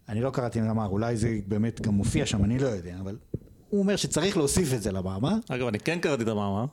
אני 0.08 0.20
לא 0.20 0.30
קראתי 0.30 0.60
מאמר, 0.60 0.86
אולי 0.86 1.16
זה 1.16 1.38
באמת 1.48 1.80
גם 1.80 1.94
מופיע 1.94 2.26
שם, 2.26 2.44
אני 2.44 2.58
לא 2.58 2.66
יודע, 2.66 2.96
אבל 3.00 3.16
הוא 3.68 3.80
אומר 3.80 3.96
שצריך 3.96 4.36
להוסיף 4.36 4.74
את 4.74 4.82
זה 4.82 4.92
למאמר. 4.92 5.34
אגב, 5.48 5.66
אני 5.66 5.78
כן 5.78 5.98
קראתי 5.98 6.22
את 6.22 6.28
המאמר, 6.28 6.66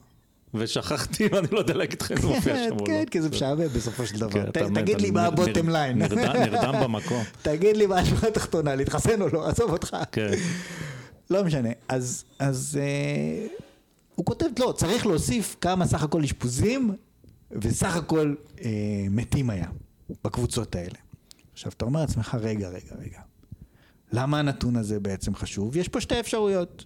ושכחתי, 0.54 1.28
ואני 1.32 1.48
לא 1.52 1.60
יודע 1.60 1.74
להגיד 1.74 2.02
לך 2.02 2.12
אם 2.12 2.18
זה 2.22 2.28
מופיע 2.28 2.56
שם 2.56 2.72
או 2.72 2.78
לא. 2.80 2.86
כן, 2.86 3.04
כי 3.12 3.22
זה 3.22 3.30
משעמם 3.30 3.68
בסופו 3.68 4.06
של 4.06 4.14
כן, 4.14 4.20
דבר. 4.20 4.46
מת, 4.48 4.58
תגיד 4.82 5.02
לי 5.02 5.12
מה 5.12 5.26
הבוטם 5.26 5.70
ליין. 5.70 6.02
נרדם- 6.02 6.84
במקום. 6.84 7.24
תגיד 7.42 7.78
לי 7.78 7.86
מה 7.86 8.00
השורה 8.00 8.28
התחתונה, 8.28 8.76
להתחסן 8.76 9.22
או 9.22 9.28
לא, 9.34 9.48
עזוב 9.50 9.72
אותך. 9.72 9.98
כן. 10.12 10.32
לא 11.30 11.44
משנה. 11.44 11.70
אז, 11.88 12.24
אז 12.40 12.80
אה, 12.82 13.48
הוא 14.16 14.26
כותב, 14.26 14.46
לא, 14.60 14.74
צריך 14.78 15.06
להוסיף 15.06 15.56
כמה 15.62 15.88
סך 15.88 16.04
הכל 16.04 16.24
אשפוזים 16.24 16.94
וסך 17.52 17.96
הכל 17.96 18.36
אה, 18.64 18.70
מתים 19.10 19.50
היה 19.50 19.68
בקבוצות 20.24 20.76
האלה. 20.76 20.96
עכשיו, 21.54 21.72
אתה 21.78 21.86
אומר 21.86 22.00
לעצמך, 22.02 22.38
רגע, 22.42 22.68
רגע, 22.70 22.96
רגע. 23.06 23.20
למה 24.12 24.40
הנתון 24.40 24.76
הזה 24.76 25.00
בעצם 25.00 25.36
חשוב? 25.36 25.78
יש 25.78 25.88
פה 25.88 26.02
שתי 26.02 26.20
אפשרויות. 26.20 26.86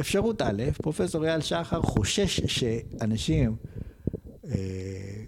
אפשרות 0.00 0.42
א', 0.42 0.62
פרופסור 0.82 1.24
אייל 1.24 1.40
שחר 1.40 1.82
חושש 1.82 2.40
שאנשים 2.40 3.56
אה, 4.44 5.24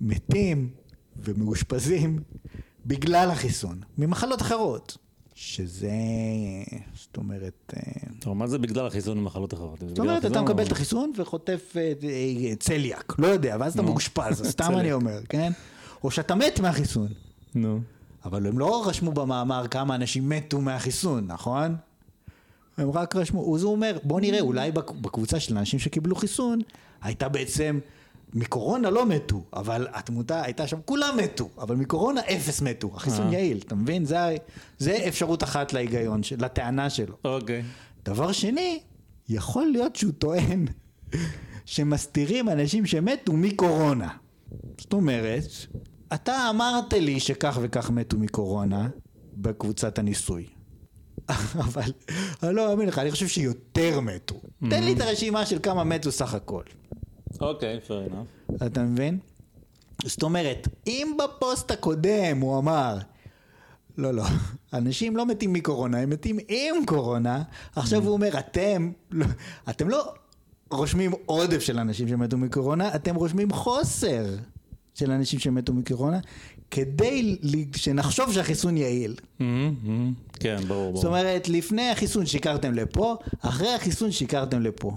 מתים 0.00 0.70
ומאושפזים 1.16 2.18
בגלל 2.86 3.30
החיסון, 3.30 3.80
ממחלות 3.98 4.42
אחרות. 4.42 4.96
שזה, 5.34 5.90
זאת 6.94 7.16
אומרת, 7.16 7.74
אה, 7.76 7.82
טוב, 8.20 8.36
מה 8.36 8.46
זה 8.46 8.58
בגלל 8.58 8.86
החיסון 8.86 9.18
ממחלות 9.18 9.54
אחרות? 9.54 9.78
זאת 9.88 9.98
אומרת, 9.98 10.24
אתה 10.24 10.42
מקבל 10.42 10.66
את 10.66 10.72
החיסון 10.72 11.12
וחוטף 11.16 11.74
אה, 11.76 11.92
אה, 12.02 12.56
צליאק, 12.56 13.14
לא 13.18 13.26
יודע, 13.26 13.56
ואז 13.60 13.72
אתה. 13.72 13.82
מאושפז, 13.82 14.42
סתם. 14.50 14.78
אני 14.78 14.92
אומר, 14.92 15.18
כן? 15.28 15.52
או 16.04 16.10
שאתה 16.10 16.34
מת 16.34 16.60
מהחיסון. 16.60 17.08
נו. 17.54 17.80
אבל 18.24 18.46
הם 18.46 18.58
לא 18.58 18.88
רשמו 18.88 19.12
במאמר 19.12 19.68
כמה 19.68 19.94
אנשים 19.94 20.28
מתו 20.28 20.60
מהחיסון, 20.60 21.26
נכון? 21.26 21.76
הם 22.76 22.90
רק 22.90 23.16
רשמו, 23.16 23.56
אז 23.56 23.62
הוא 23.62 23.72
אומר, 23.72 23.98
בוא 24.02 24.20
נראה, 24.20 24.40
אולי 24.40 24.72
בק- 24.72 24.90
בקבוצה 24.90 25.40
של 25.40 25.58
אנשים 25.58 25.78
שקיבלו 25.78 26.14
חיסון, 26.16 26.58
הייתה 27.02 27.28
בעצם, 27.28 27.78
מקורונה 28.34 28.90
לא 28.90 29.06
מתו, 29.06 29.44
אבל 29.52 29.86
התמותה 29.92 30.42
הייתה 30.42 30.66
שם, 30.66 30.78
כולם 30.84 31.16
מתו, 31.24 31.48
אבל 31.58 31.76
מקורונה 31.76 32.20
אפס 32.20 32.62
מתו, 32.62 32.90
החיסון 32.94 33.26
אה. 33.26 33.32
יעיל, 33.32 33.58
אתה 33.66 33.74
מבין? 33.74 34.04
זה, 34.04 34.36
זה 34.78 34.96
אפשרות 35.08 35.42
אחת 35.42 35.72
להיגיון, 35.72 36.20
לטענה 36.38 36.90
שלו. 36.90 37.14
אוקיי. 37.24 37.62
דבר 38.04 38.32
שני, 38.32 38.80
יכול 39.28 39.66
להיות 39.66 39.96
שהוא 39.96 40.12
טוען 40.18 40.66
שמסתירים 41.64 42.48
אנשים 42.48 42.86
שמתו 42.86 43.32
מקורונה. 43.32 44.08
זאת 44.78 44.92
אומרת, 44.92 45.44
אתה 46.14 46.46
אמרת 46.50 46.92
לי 46.92 47.20
שכך 47.20 47.58
וכך 47.62 47.90
מתו 47.90 48.18
מקורונה 48.18 48.88
בקבוצת 49.36 49.98
הניסוי. 49.98 50.46
אבל 51.66 51.92
אני 52.42 52.54
לא 52.54 52.68
מאמין 52.68 52.88
לך, 52.88 52.98
אני 52.98 53.10
חושב 53.10 53.28
שיותר 53.28 54.00
מתו. 54.00 54.40
תן 54.70 54.82
לי 54.82 54.92
את 54.92 55.00
הרשימה 55.00 55.46
של 55.46 55.58
כמה 55.62 55.84
מתו 55.84 56.12
סך 56.12 56.34
הכל. 56.34 56.62
אוקיי, 57.40 57.80
fair 57.88 58.12
enough. 58.12 58.66
אתה 58.66 58.82
מבין? 58.82 59.18
זאת 60.04 60.22
אומרת, 60.22 60.68
אם 60.86 61.16
בפוסט 61.24 61.70
הקודם 61.70 62.40
הוא 62.40 62.58
אמר, 62.58 62.98
לא, 63.98 64.14
לא, 64.14 64.24
אנשים 64.72 65.16
לא 65.16 65.26
מתים 65.26 65.52
מקורונה, 65.52 65.98
הם 65.98 66.10
מתים 66.10 66.38
עם 66.48 66.86
קורונה, 66.86 67.42
עכשיו 67.76 68.02
הוא 68.02 68.12
אומר, 68.12 68.38
אתם, 68.38 68.92
לא, 69.10 69.26
אתם 69.70 69.88
לא 69.88 70.14
רושמים 70.70 71.12
עודף 71.26 71.60
של 71.60 71.78
אנשים 71.78 72.08
שמתו 72.08 72.38
מקורונה, 72.38 72.94
אתם 72.94 73.14
רושמים 73.14 73.52
חוסר 73.52 74.24
של 74.94 75.10
אנשים 75.10 75.38
שמתו 75.38 75.72
מקורונה, 75.72 76.18
כדי 76.72 77.36
שנחשוב 77.76 78.32
שהחיסון 78.32 78.76
יעיל. 78.76 79.14
מהמם, 79.38 79.74
מהמם. 79.82 80.12
כן, 80.40 80.56
ברור, 80.68 80.96
זאת 80.96 81.04
ברור. 81.04 81.18
אומרת, 81.18 81.48
לפני 81.48 81.90
החיסון 81.90 82.26
שיקרתם 82.26 82.74
לפה, 82.74 83.16
אחרי 83.40 83.74
החיסון 83.74 84.12
שיקרתם 84.12 84.62
לפה. 84.62 84.92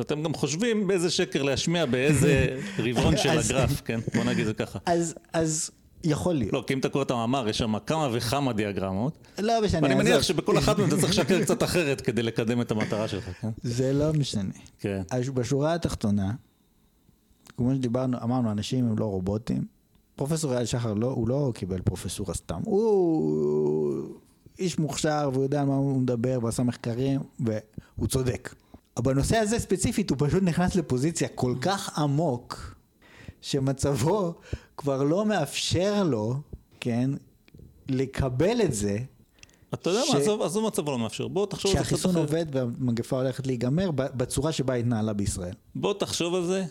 אתם 0.00 0.22
גם 0.22 0.34
חושבים 0.34 0.86
באיזה 0.86 1.10
שקר 1.10 1.42
להשמיע 1.42 1.86
באיזה 1.86 2.46
רבעון 2.84 3.16
של 3.16 3.28
הגרף, 3.28 3.80
כן? 3.84 4.00
בוא 4.14 4.24
נגיד 4.24 4.46
זה 4.46 4.54
ככה. 4.54 4.78
אז, 4.86 5.14
אז 5.32 5.70
יכול 6.04 6.34
להיות. 6.34 6.52
לא, 6.52 6.64
כי 6.66 6.74
אם 6.74 6.78
אתה 6.78 6.88
קורא 6.88 7.02
את 7.04 7.10
המאמר, 7.10 7.48
יש 7.48 7.58
שם 7.58 7.78
כמה 7.86 8.08
וכמה 8.12 8.52
דיאגרמות, 8.52 9.28
לא 9.38 9.62
משנה. 9.64 9.80
ואני 9.82 9.94
מניח. 9.94 10.22
שבכל 10.22 10.58
אחת 10.58 10.78
מהן 10.78 10.88
אתה 10.88 10.96
צריך 10.96 11.10
לשקר 11.10 11.42
קצת 11.42 11.62
אחרת 11.62 12.00
כדי 12.00 12.22
לקדם 12.22 12.60
את 12.60 12.70
המטרה 12.70 13.08
שלך, 13.08 13.30
כן? 13.40 13.48
זה 13.62 13.92
לא 13.92 14.12
משנה. 14.12 14.54
כן. 14.78 15.02
בשורה 15.34 15.74
התחתונה, 15.74 16.32
כמו 17.56 17.74
שדיברנו, 17.74 18.18
אמרנו, 18.22 18.50
אנשים 18.50 18.88
הם 18.88 18.98
לא 18.98 19.04
רובוטים. 19.04 19.77
פרופסור 20.18 20.54
אייל 20.54 20.66
שחר, 20.66 20.94
לא, 20.94 21.06
הוא 21.06 21.28
לא 21.28 21.52
קיבל 21.54 21.80
פרופסורה 21.80 22.34
סתם. 22.34 22.60
הוא 22.64 24.02
איש 24.58 24.78
מוכשר 24.78 25.30
והוא 25.32 25.42
יודע 25.42 25.60
על 25.60 25.66
מה 25.66 25.74
הוא 25.76 26.00
מדבר 26.00 26.38
ועשה 26.42 26.62
מחקרים, 26.62 27.20
והוא 27.40 28.08
צודק. 28.08 28.54
אבל 28.96 29.14
בנושא 29.14 29.36
הזה 29.36 29.58
ספציפית, 29.58 30.10
הוא 30.10 30.18
פשוט 30.20 30.42
נכנס 30.42 30.74
לפוזיציה 30.74 31.28
כל 31.28 31.54
כך 31.60 31.98
עמוק, 31.98 32.74
שמצבו 33.40 34.34
כבר 34.76 35.02
לא 35.02 35.26
מאפשר 35.26 36.02
לו, 36.04 36.34
כן, 36.80 37.10
לקבל 37.88 38.62
את 38.62 38.74
זה, 38.74 38.98
אתה 39.74 39.90
יודע 39.90 40.02
ש- 40.06 40.10
מה, 40.14 40.18
עזוב- 40.20 40.42
עזוב 40.42 40.66
מצבו 40.66 40.90
לא 40.90 40.98
מאפשר, 40.98 41.28
בוא 41.28 41.46
תחשוב 41.46 41.70
על 41.70 41.76
זה 41.76 41.84
קצת 41.84 41.88
שהחיסון 41.90 42.10
אחרת. 42.16 42.28
עובד 42.30 42.46
והמגפה 42.52 43.16
הולכת 43.16 43.46
להיגמר 43.46 43.90
בצורה 43.94 44.52
שבה 44.52 44.74
התנהלה 44.74 45.12
בישראל. 45.12 45.54
בוא 45.74 45.94
תחשוב 45.94 46.34
על 46.34 46.44
זה, 46.46 46.64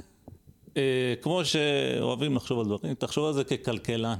כמו 1.21 1.45
שאוהבים 1.45 2.35
לחשוב 2.35 2.59
על 2.59 2.65
דברים, 2.65 2.93
תחשוב 2.93 3.25
על 3.25 3.33
זה 3.33 3.43
ככלכלן. 3.43 4.19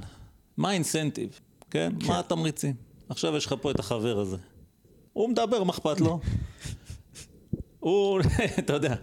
מה 0.56 0.70
האינסנטיב, 0.70 1.40
כן? 1.70 1.92
מה 2.06 2.18
התמריצים? 2.18 2.74
עכשיו 3.08 3.36
יש 3.36 3.46
לך 3.46 3.54
פה 3.60 3.70
את 3.70 3.78
החבר 3.80 4.18
הזה. 4.18 4.36
הוא 5.12 5.28
מדבר, 5.28 5.64
מה 5.64 5.72
אכפת 5.72 6.00
לו? 6.00 6.20
הוא, 7.80 8.20
אתה 8.58 8.72
יודע, 8.72 8.94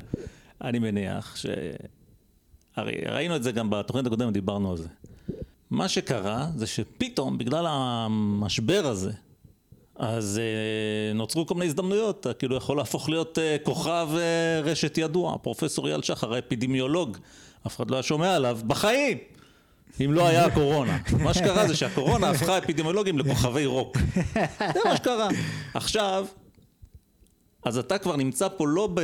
אני 0.61 0.79
מניח 0.79 1.35
ש... 1.35 1.45
הרי 2.75 2.93
ראינו 3.05 3.35
את 3.35 3.43
זה 3.43 3.51
גם 3.51 3.69
בתוכנית 3.69 4.05
הקודמת, 4.05 4.33
דיברנו 4.33 4.71
על 4.71 4.77
זה. 4.77 4.87
מה 5.69 5.87
שקרה 5.87 6.47
זה 6.55 6.67
שפתאום, 6.67 7.37
בגלל 7.37 7.65
המשבר 7.69 8.85
הזה, 8.85 9.11
אז 9.95 10.39
אה, 10.39 11.13
נוצרו 11.13 11.45
כל 11.45 11.53
מיני 11.53 11.65
הזדמנויות, 11.65 12.19
אתה 12.19 12.33
כאילו 12.33 12.55
יכול 12.55 12.77
להפוך 12.77 13.09
להיות 13.09 13.39
אה, 13.39 13.57
כוכב 13.63 14.09
אה, 14.17 14.61
רשת 14.63 14.97
ידוע, 14.97 15.37
פרופסור 15.37 15.87
אייל 15.87 16.01
שחר, 16.01 16.33
האפידמיולוג, 16.33 17.17
אף 17.67 17.75
אחד 17.75 17.91
לא 17.91 17.95
היה 17.95 18.03
שומע 18.03 18.35
עליו 18.35 18.59
בחיים, 18.67 19.17
אם 20.05 20.13
לא 20.13 20.27
היה 20.27 20.45
הקורונה. 20.45 20.97
מה 21.23 21.33
שקרה 21.33 21.67
זה 21.67 21.75
שהקורונה 21.75 22.29
הפכה 22.29 22.57
אפידמיולוגים 22.57 23.19
לכוכבי 23.19 23.65
רוק. 23.65 23.97
זה 24.73 24.79
מה 24.85 24.97
שקרה. 24.97 25.27
עכשיו, 25.73 26.25
אז 27.65 27.77
אתה 27.77 27.97
כבר 27.97 28.15
נמצא 28.15 28.47
פה 28.57 28.67
לא 28.67 28.89
ב... 28.93 29.01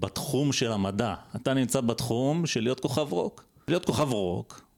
בתחום 0.00 0.52
של 0.52 0.72
המדע, 0.72 1.14
אתה 1.36 1.54
נמצא 1.54 1.80
בתחום 1.80 2.46
של 2.46 2.60
להיות 2.60 2.80
כוכב 2.80 3.12
רוק. 3.12 3.44
להיות 3.68 3.84
כוכב 3.84 4.12
רוק 4.12 4.68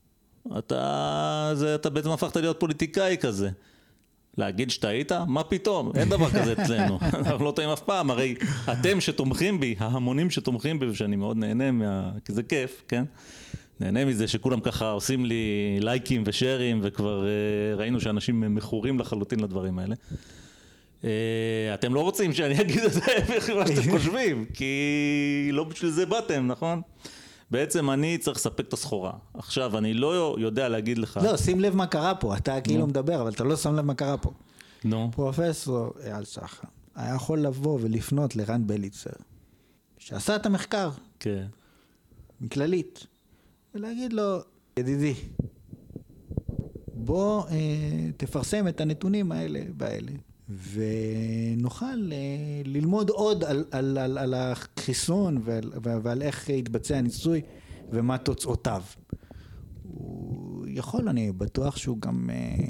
אתה, 0.58 1.50
זה, 1.54 1.74
אתה 1.74 1.90
בעצם 1.90 2.10
הפכת 2.10 2.36
להיות 2.36 2.60
פוליטיקאי 2.60 3.16
כזה. 3.20 3.50
להגיד 4.38 4.70
שטעית? 4.70 5.12
מה 5.12 5.42
פתאום? 5.44 5.92
אין 5.94 6.08
דבר 6.08 6.30
כזה 6.30 6.52
אצלנו. 6.52 6.98
אנחנו 7.26 7.44
לא 7.44 7.50
טועים 7.50 7.70
אף 7.70 7.80
פעם, 7.80 8.10
הרי 8.10 8.34
אתם 8.72 9.00
שתומכים 9.00 9.60
בי, 9.60 9.74
ההמונים 9.78 10.30
שתומכים 10.30 10.78
בי, 10.78 10.86
ושאני 10.86 11.16
מאוד 11.16 11.36
נהנה 11.36 11.70
מה... 11.70 12.10
כי 12.24 12.32
זה 12.32 12.42
כיף, 12.42 12.82
כן? 12.88 13.04
נהנה 13.80 14.04
מזה 14.04 14.28
שכולם 14.28 14.60
ככה 14.60 14.90
עושים 14.90 15.24
לי 15.24 15.78
לייקים 15.80 16.22
ושארים, 16.26 16.80
וכבר 16.82 17.24
uh, 17.24 17.78
ראינו 17.78 18.00
שאנשים 18.00 18.54
מכורים 18.54 18.98
לחלוטין 18.98 19.40
לדברים 19.40 19.78
האלה. 19.78 19.94
Uh, 21.02 21.04
אתם 21.74 21.94
לא 21.94 22.00
רוצים 22.00 22.32
שאני 22.32 22.60
אגיד 22.62 22.80
את 22.80 22.92
זה 22.92 23.00
מה 23.58 23.66
שאתם 23.66 23.90
חושבים, 23.90 24.44
כי 24.54 25.48
לא 25.52 25.64
בשביל 25.64 25.90
זה 25.90 26.06
באתם, 26.06 26.46
נכון? 26.46 26.82
בעצם 27.50 27.90
אני 27.90 28.18
צריך 28.18 28.36
לספק 28.36 28.68
את 28.68 28.72
הסחורה. 28.72 29.12
עכשיו, 29.34 29.78
אני 29.78 29.94
לא 29.94 30.36
יודע 30.38 30.68
להגיד 30.68 30.98
לך... 30.98 31.20
לא, 31.22 31.36
שים 31.36 31.60
לב 31.60 31.76
מה 31.76 31.86
קרה 31.86 32.14
פה, 32.14 32.36
אתה 32.36 32.60
כאילו 32.60 32.86
מדבר, 32.86 33.22
אבל 33.22 33.30
אתה 33.30 33.44
לא 33.44 33.56
שם 33.56 33.74
לב 33.74 33.84
מה 33.84 33.94
קרה 33.94 34.16
פה. 34.16 34.32
נו. 34.84 35.10
פרופסור 35.12 35.92
אייל 36.04 36.24
שחר 36.24 36.68
היה 36.94 37.14
יכול 37.14 37.40
לבוא 37.40 37.78
ולפנות 37.82 38.36
לרן 38.36 38.66
בליצר, 38.66 39.10
שעשה 39.98 40.36
את 40.36 40.46
המחקר, 40.46 40.90
כן. 41.20 41.46
מכללית, 42.40 43.06
ולהגיד 43.74 44.12
לו, 44.12 44.38
ידידי, 44.76 45.14
בוא 46.94 47.46
אה, 47.48 48.10
תפרסם 48.16 48.68
את 48.68 48.80
הנתונים 48.80 49.32
האלה 49.32 49.60
והאלה, 49.78 50.12
ונוכל 50.72 52.12
אה, 52.12 52.62
ללמוד 52.64 53.10
עוד 53.10 53.44
על, 53.44 53.64
על, 53.70 53.98
על, 53.98 54.18
על 54.18 54.34
החיסון 54.34 55.40
ועל, 55.44 55.72
ועל 55.82 56.22
איך 56.22 56.48
יתבצע 56.48 56.96
הניסוי 56.96 57.40
ומה 57.90 58.18
תוצאותיו. 58.18 58.82
הוא 59.82 60.66
יכול, 60.68 61.08
אני 61.08 61.32
בטוח 61.32 61.76
שהוא 61.76 61.98
גם... 62.00 62.30
אה, 62.30 62.64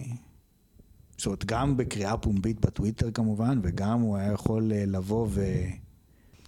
זאת 1.17 1.27
אומרת, 1.27 1.45
גם 1.45 1.77
בקריאה 1.77 2.17
פומבית 2.17 2.61
בטוויטר 2.61 3.11
כמובן, 3.11 3.61
וגם 3.63 4.01
הוא 4.01 4.17
היה 4.17 4.33
יכול 4.33 4.73
אה, 4.73 4.85
לבוא 4.87 5.27
ו... 5.31 5.45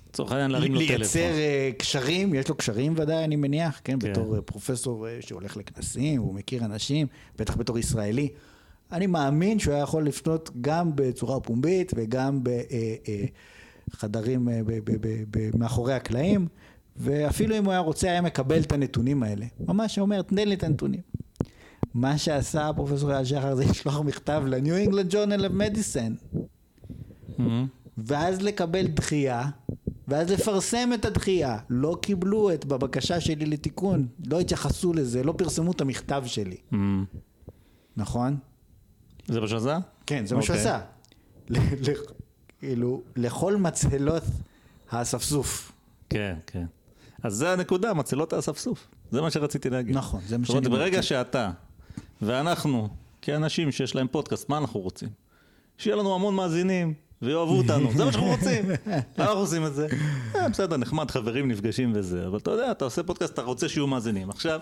לצורך 0.08 0.32
העניין 0.32 0.50
להרים 0.50 0.74
לו 0.74 0.80
טלפון. 0.80 0.96
לייצר 0.98 1.32
קשרים, 1.78 2.34
יש 2.34 2.48
לו 2.48 2.54
קשרים 2.54 2.94
ודאי, 2.96 3.24
אני 3.24 3.36
מניח, 3.36 3.80
כן, 3.84 4.00
כן. 4.00 4.10
בתור 4.10 4.40
פרופסור 4.40 5.06
שהולך 5.20 5.56
לכנסים, 5.56 6.20
הוא 6.20 6.34
מכיר 6.34 6.64
אנשים, 6.64 7.06
בטח 7.38 7.56
בתור 7.56 7.78
ישראלי. 7.78 8.28
אני 8.92 9.06
מאמין 9.06 9.58
שהוא 9.58 9.74
היה 9.74 9.82
יכול 9.82 10.06
לפנות 10.06 10.50
גם 10.60 10.90
בצורה 10.94 11.40
פומבית 11.40 11.92
וגם 11.96 12.40
בחדרים 13.90 14.48
מאחורי 15.54 15.94
הקלעים, 15.94 16.48
ואפילו 16.96 17.58
אם 17.58 17.64
הוא 17.64 17.72
היה 17.72 17.80
רוצה, 17.80 18.10
היה 18.10 18.20
מקבל 18.20 18.60
את 18.60 18.72
הנתונים 18.72 19.22
האלה. 19.22 19.46
ממש 19.60 19.98
אומר, 19.98 20.22
תן 20.22 20.48
לי 20.48 20.54
את 20.54 20.64
הנתונים. 20.64 21.00
מה 21.94 22.18
שעשה 22.18 22.70
פרופסור 22.76 23.12
אייל 23.12 23.24
שחר 23.24 23.54
זה 23.54 23.64
לשלוח 23.70 24.00
מכתב 24.00 24.42
England 24.86 25.12
Journal 25.12 25.40
of 25.40 25.52
Medicine. 25.52 26.38
מהמם. 27.38 27.66
ואז 27.98 28.42
לקבל 28.42 28.86
דחייה, 28.86 29.44
ואז 30.08 30.30
לפרסם 30.30 30.90
את 30.94 31.04
הדחייה. 31.04 31.58
לא 31.70 31.96
קיבלו 32.02 32.52
את 32.52 32.64
בבקשה 32.64 33.20
שלי 33.20 33.46
לתיקון, 33.46 34.06
לא 34.26 34.40
התייחסו 34.40 34.92
לזה, 34.92 35.22
לא 35.22 35.34
פרסמו 35.36 35.72
את 35.72 35.80
המכתב 35.80 36.22
שלי, 36.26 36.56
מהמם. 36.70 37.04
נכון? 37.96 38.36
זה 39.28 39.40
מה 39.40 39.48
שעשה? 39.48 39.78
כן, 40.06 40.26
זה 40.26 40.34
מה 40.36 40.42
שהוא 40.42 40.56
אוקיי. 40.56 40.70
עשה. 40.70 40.80
ל- 41.48 41.58
ל- 41.90 41.94
כאילו, 42.60 43.02
לכל 43.16 43.56
מצהלות 43.56 44.22
האספסוף. 44.90 45.72
כן, 46.10 46.36
כן. 46.46 46.64
אז 47.22 47.34
זה 47.34 47.52
הנקודה, 47.52 47.94
מצלות 47.94 48.32
האספסוף. 48.32 48.86
זה 49.10 49.20
מה 49.20 49.30
שרציתי 49.30 49.70
להגיד. 49.70 49.96
נכון, 49.96 50.20
זה 50.26 50.38
מה 50.38 50.44
זאת 50.44 50.50
אומרת, 50.50 50.64
שאני 50.64 50.74
ברגע. 50.76 51.02
שאתה 51.02 51.50
ואנחנו, 52.22 52.88
כאנשים 53.22 53.72
שיש 53.72 53.94
להם 53.94 54.06
פודקאסט, 54.10 54.48
מה 54.48 54.58
אנחנו 54.58 54.80
רוצים? 54.80 55.08
שיהיה 55.78 55.96
לנו 55.96 56.14
המון 56.14 56.34
מאזינים 56.34 56.94
ויאהבו 57.22 57.58
אותנו, 57.58 57.92
זה 57.96 58.04
מה 58.04 58.12
שאנחנו 58.12 58.28
רוצים. 58.36 58.64
למה 58.90 59.00
אנחנו 59.18 59.38
עושים 59.40 59.66
את 59.66 59.74
זה? 59.74 59.86
אה, 60.34 60.48
בסדר, 60.48 60.76
נחמד, 60.76 61.10
חברים 61.10 61.48
נפגשים 61.48 61.92
וזה, 61.94 62.26
אבל 62.26 62.38
אתה 62.38 62.50
יודע, 62.50 62.70
אתה 62.70 62.84
עושה 62.84 63.02
פודקאסט, 63.02 63.32
אתה 63.34 63.42
רוצה 63.42 63.68
שיהיו 63.68 63.86
מאזינים. 63.86 64.30
עכשיו, 64.30 64.60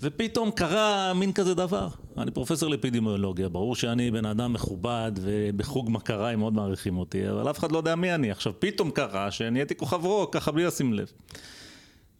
ופתאום 0.00 0.50
קרה 0.50 1.12
מין 1.14 1.32
כזה 1.32 1.54
דבר. 1.54 1.88
אני 2.18 2.30
פרופסור 2.30 2.70
לאפידמיולוגיה, 2.70 3.48
ברור 3.48 3.74
שאני 3.74 4.10
בן 4.10 4.24
אדם 4.24 4.52
מכובד 4.52 5.12
ובחוג 5.20 5.90
מכריי 5.90 6.36
מאוד 6.36 6.54
מעריכים 6.54 6.98
אותי, 6.98 7.30
אבל 7.30 7.50
אף 7.50 7.58
אחד 7.58 7.72
לא 7.72 7.78
יודע 7.78 7.94
מי 7.94 8.14
אני. 8.14 8.30
עכשיו, 8.30 8.52
פתאום 8.58 8.90
קרה 8.90 9.30
שנהייתי 9.30 9.74
כוכב 9.74 10.04
רוק, 10.04 10.34
ככה 10.34 10.52
בלי 10.52 10.64
לשים 10.64 10.92
לב. 10.92 11.12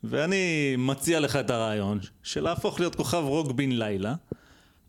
ואני 0.05 0.74
מציע 0.78 1.20
לך 1.20 1.36
את 1.36 1.51
הרעיון 1.51 1.98
של 2.23 2.44
להפוך 2.44 2.81
להיות 2.81 2.94
כוכב 2.94 3.23
רוק 3.24 3.53
בן 3.53 3.70
לילה, 3.70 4.15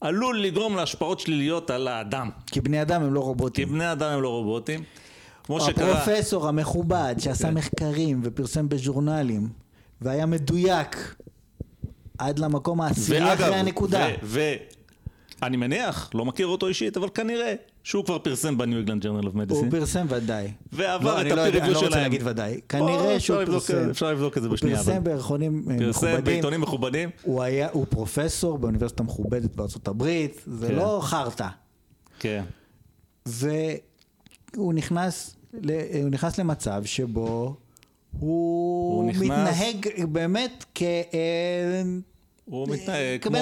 עלול 0.02 0.42
לגרום 0.42 0.76
להשפעות 0.76 1.20
שליליות 1.20 1.70
על 1.70 1.88
האדם. 1.88 2.30
כי 2.46 2.62
בני 2.62 2.82
אדם 2.82 3.04
הם 3.04 3.14
לא 3.14 3.20
כי 3.20 3.26
רובוטים. 3.26 3.70
בני 3.70 3.92
אדם 3.92 4.12
הם 4.12 4.22
לא 4.22 4.30
רובוטים. 4.30 4.84
כמו 5.44 5.62
שקרה... 5.62 5.92
הפרופסור 5.92 6.48
המכובד 6.48 7.16
שעשה 7.20 7.48
כן. 7.48 7.54
מחקרים 7.54 8.22
ופרסם 8.24 8.70
בז'ורנלים, 8.70 9.50
והיה 10.02 10.26
מדויק 10.26 11.16
עד 12.18 12.40
למקום 12.40 12.82
העשירי 12.82 13.34
אחרי 13.34 13.56
הנקודה. 13.56 14.08
ואני 14.24 15.58
מניח, 15.58 16.10
לא 16.14 16.26
מכיר 16.26 16.48
אותו 16.48 16.68
אישית, 16.68 16.98
אבל 16.98 17.10
כנראה 17.14 17.54
שהוא 17.84 18.06
כבר 18.06 18.20
פרסם 18.20 18.58
ב 18.58 18.63
New 18.63 18.78
England 18.78 19.04
Journal 19.04 19.18
of 19.18 19.34
הוא 19.34 19.40
Medicine. 19.40 19.70
פרסם 19.70 20.06
ודאי. 20.10 20.52
ועבר 20.74 21.16
לא, 21.16 21.22
את 21.22 21.26
לא 21.26 21.42
ה-peer 21.42 21.52
review 21.54 21.62
אני 21.64 21.74
לא 21.74 21.78
רוצה 21.80 21.90
שלהם. 21.92 22.04
להגיד 22.04 22.22
ודאי. 22.28 22.60
כנראה 22.70 23.20
שהוא 23.20 23.46
פרסם. 23.46 23.90
אפשר 23.90 24.12
לבדוק 24.12 24.38
את 24.38 24.42
זה 24.42 24.48
הוא 24.48 24.54
בשנייה. 24.56 24.78
פרסם 24.78 24.92
אבל- 24.92 25.00
בערכונים 25.00 25.64
אה, 25.72 25.78
פרסם 25.78 26.08
מכובדים. 26.08 26.24
בעיתונים 26.24 26.62
מכובדים. 26.62 27.10
הוא 27.24 27.44
הוא 27.72 27.86
פרופסור 27.90 28.58
באוניברסיטה 28.58 29.04
מכובדת 29.04 29.56
בארצות 29.56 29.88
הברית, 29.88 30.42
זה 30.48 30.68
כן. 30.68 30.76
לא 30.76 31.00
חרטא. 31.04 31.48
כן. 32.20 32.44
והוא 33.26 33.64
הוא 34.56 34.74
נכנס 36.10 36.40
למצב 36.40 36.82
שבו 36.86 37.56
הוא, 38.20 38.94
הוא 38.96 39.10
נכנס- 39.10 39.22
מתנהג 39.24 40.06
באמת 40.06 40.66
כ... 40.76 40.82
אה, 40.82 41.82
הוא 42.46 42.68
מתנהג 42.70 43.22
כמו 43.22 43.38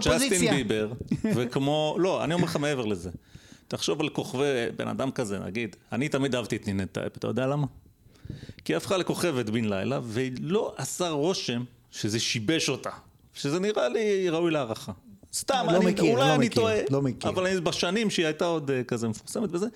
ג'סטין. 0.00 0.54
ביבר, 0.54 0.92
וכמו, 1.24 1.96
לא, 1.98 2.24
אני 2.24 2.34
אומר 2.34 2.44
לך 2.44 2.56
מעבר 2.56 2.84
לזה. 2.84 3.10
תחשוב 3.68 4.00
על 4.00 4.08
כוכבי, 4.08 4.44
בן 4.76 4.88
אדם 4.88 5.10
כזה, 5.10 5.38
נגיד, 5.38 5.76
אני 5.92 6.08
תמיד 6.08 6.34
אהבתי 6.34 6.56
את 6.56 6.66
נינט 6.66 6.92
טייב, 6.92 7.16
אתה 7.16 7.26
יודע 7.26 7.46
למה? 7.46 7.66
כי 8.64 8.72
היא 8.72 8.76
הפכה 8.76 8.96
לכוכבת 8.96 9.50
בן 9.50 9.64
לילה, 9.64 10.00
ולא 10.04 10.74
עשה 10.76 11.08
רושם 11.08 11.64
שזה 11.90 12.20
שיבש 12.20 12.68
אותה, 12.68 12.90
שזה 13.34 13.60
נראה 13.60 13.88
לי 13.88 14.28
ראוי 14.28 14.50
להערכה. 14.50 14.92
סתם, 15.34 15.66
לא 15.72 15.76
אני, 15.76 15.86
מכיר, 15.92 16.04
אולי 16.04 16.28
לא 16.28 16.34
אני 16.34 16.46
מכיר, 16.46 16.62
טועה, 16.62 16.74
לא 16.90 17.02
מכיר. 17.02 17.30
אבל 17.30 17.46
אני, 17.46 17.60
בשנים 17.60 18.10
שהיא 18.10 18.26
הייתה 18.26 18.44
עוד 18.44 18.70
אה, 18.70 18.84
כזה 18.84 19.08
מפורסמת 19.08 19.48
וזה, 19.52 19.66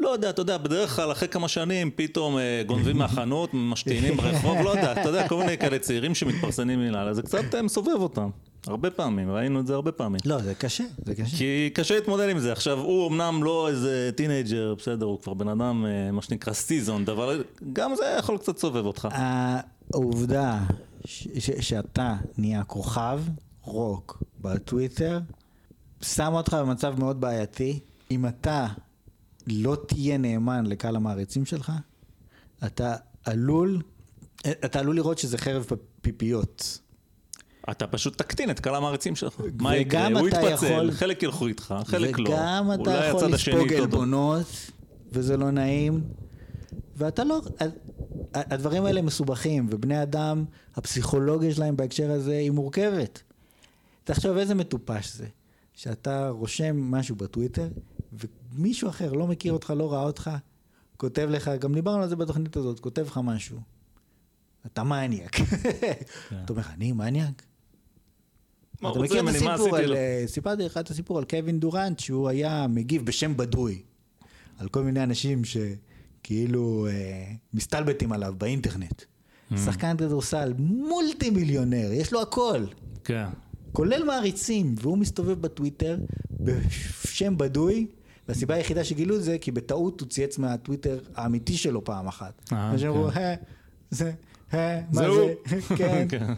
לא 0.00 0.08
יודע, 0.08 0.30
אתה 0.30 0.42
יודע, 0.42 0.58
בדרך 0.58 0.96
כלל 0.96 1.12
אחרי 1.12 1.28
כמה 1.28 1.48
שנים 1.48 1.90
פתאום 1.96 2.38
אה, 2.38 2.62
גונבים 2.66 2.98
מהחנות, 3.02 3.50
משתינים 3.54 4.16
ברחוב, 4.16 4.58
לא 4.64 4.70
יודע, 4.70 4.92
אתה 4.92 5.08
יודע, 5.08 5.28
כל 5.28 5.36
מיני 5.38 5.58
כאלה 5.58 5.78
צעירים 5.78 6.14
שמתפרסמים 6.14 6.78
מנהלה, 6.80 7.14
זה 7.14 7.22
קצת 7.22 7.54
אה, 7.54 7.62
מסובב 7.62 7.96
אותם. 7.96 8.30
הרבה 8.66 8.90
פעמים, 8.90 9.30
ראינו 9.30 9.60
את 9.60 9.66
זה 9.66 9.74
הרבה 9.74 9.92
פעמים. 9.92 10.20
לא, 10.24 10.38
זה 10.38 10.54
קשה, 10.54 10.84
זה 11.06 11.14
קשה. 11.14 11.36
כי 11.36 11.70
קשה 11.74 11.94
להתמודד 11.94 12.28
עם 12.30 12.38
זה. 12.38 12.52
עכשיו, 12.52 12.78
הוא 12.80 13.08
אמנם 13.08 13.44
לא 13.44 13.68
איזה 13.68 14.10
teenager, 14.16 14.74
בסדר, 14.78 15.06
הוא 15.06 15.18
כבר 15.22 15.34
בן 15.34 15.48
אדם, 15.48 15.86
אה, 15.86 16.10
מה 16.12 16.22
שנקרא 16.22 16.52
seasoned, 16.52 17.10
אבל 17.10 17.44
גם 17.72 17.92
זה 17.96 18.16
יכול 18.18 18.38
קצת 18.38 18.56
לסובב 18.56 18.86
אותך. 18.86 19.08
העובדה 19.94 20.58
ש- 21.04 21.28
ש- 21.38 21.68
שאתה 21.68 22.14
נהיה 22.38 22.64
כוכב 22.64 23.20
רוק 23.62 24.22
בטוויטר, 24.40 25.20
שם 26.02 26.32
אותך 26.34 26.54
במצב 26.54 26.94
מאוד 26.98 27.20
בעייתי. 27.20 27.78
אם 28.10 28.26
אתה 28.26 28.66
לא 29.50 29.76
תהיה 29.88 30.18
נאמן 30.18 30.66
לקהל 30.66 30.96
המעריצים 30.96 31.44
שלך, 31.46 31.72
אתה 32.66 32.96
עלול, 33.24 33.82
אתה 34.46 34.80
עלול 34.80 34.96
לראות 34.96 35.18
שזה 35.18 35.38
חרב 35.38 35.66
פיפיות. 36.00 36.78
אתה 37.70 37.86
פשוט 37.86 38.18
תקטין 38.18 38.50
את 38.50 38.60
קהל 38.60 38.74
המעריצים 38.74 39.16
שלך. 39.16 39.40
מה 39.60 39.76
יקרה? 39.76 40.06
הוא 40.20 40.28
יתפצל, 40.28 40.66
יכול- 40.66 40.90
חלק 40.90 41.22
ילכו 41.22 41.46
איתך, 41.46 41.74
חלק 41.86 42.18
לא. 42.18 42.30
וגם 42.30 42.70
אתה 42.82 42.90
יכול 43.04 43.28
לספוג. 43.32 43.72
עלבונות, 43.72 44.46
וזה 45.12 45.36
לא 45.36 45.50
נעים, 45.50 46.00
ואתה 46.96 47.24
לא... 47.24 47.40
הדברים 48.34 48.84
האלה 48.84 49.02
מסובכים, 49.02 49.66
ובני 49.70 50.02
אדם, 50.02 50.44
הפסיכולוגיה 50.76 51.54
שלהם 51.54 51.76
בהקשר 51.76 52.10
הזה 52.10 52.32
היא 52.38 52.50
מורכבת. 52.50 53.22
תחשוב 54.04 54.36
איזה 54.36 54.54
מטופש 54.54 55.12
זה, 55.14 55.26
שאתה 55.74 56.28
רושם 56.28 56.76
משהו 56.90 57.16
בטוויטר, 57.16 57.68
ומישהו 58.58 58.88
אחר 58.88 59.12
לא 59.12 59.26
מכיר 59.26 59.52
אותך, 59.52 59.72
לא 59.76 59.92
ראה 59.92 60.02
אותך, 60.02 60.30
כותב 60.96 61.28
לך, 61.30 61.50
גם 61.60 61.74
דיברנו 61.74 62.02
על 62.02 62.08
זה 62.08 62.16
בתוכנית 62.16 62.56
הזאת, 62.56 62.80
כותב 62.80 63.02
לך 63.06 63.20
משהו. 63.24 63.58
אתה 64.66 64.82
מניאק. 64.82 65.36
אתה 66.44 66.52
אומר, 66.52 66.62
אני 66.74 66.92
מניאק? 66.92 67.42
מה 68.80 68.90
אתה 68.90 68.98
מכיר 68.98 69.20
את 69.30 69.34
הסיפור 69.34 69.76
על... 69.76 69.96
אה, 69.96 70.24
סיפרתי 70.26 70.62
לך 70.62 70.76
את 70.78 70.90
הסיפור 70.90 71.18
על 71.18 71.24
קווין 71.24 71.60
דורנט, 71.60 71.98
שהוא 71.98 72.28
היה 72.28 72.66
מגיב 72.66 73.06
בשם 73.06 73.36
בדוי, 73.36 73.82
על 74.58 74.68
כל 74.68 74.82
מיני 74.82 75.02
אנשים 75.02 75.42
שכאילו 75.44 76.86
אה, 76.90 77.32
מסתלבטים 77.54 78.12
עליו 78.12 78.34
באינטרנט. 78.38 79.02
Mm. 79.02 79.56
שחקן 79.56 79.96
כדורסל, 79.96 80.52
מולטי 80.58 81.30
מיליונר, 81.30 81.92
יש 81.92 82.12
לו 82.12 82.22
הכל. 82.22 82.64
כן. 83.04 83.28
כולל 83.72 84.04
מעריצים, 84.04 84.74
והוא 84.78 84.98
מסתובב 84.98 85.40
בטוויטר 85.40 85.98
בשם 86.30 87.38
בדוי, 87.38 87.86
והסיבה 88.28 88.54
היחידה 88.54 88.84
שגילו 88.84 89.16
את 89.16 89.22
זה, 89.22 89.38
כי 89.40 89.50
בטעות 89.50 90.00
הוא 90.00 90.08
צייץ 90.08 90.38
מהטוויטר 90.38 90.98
האמיתי 91.14 91.56
שלו 91.56 91.84
פעם 91.84 92.08
אחת. 92.08 92.42
אה, 92.52 92.72
אמרו, 92.88 93.10
כן. 93.14 93.20
"אה, 93.20 93.34
זה, 93.90 94.12
מה 94.52 94.80
זה 94.92 95.00
זה, 95.02 95.06
הוא." 95.08 95.76
כן. 95.76 96.06
כן. 96.10 96.34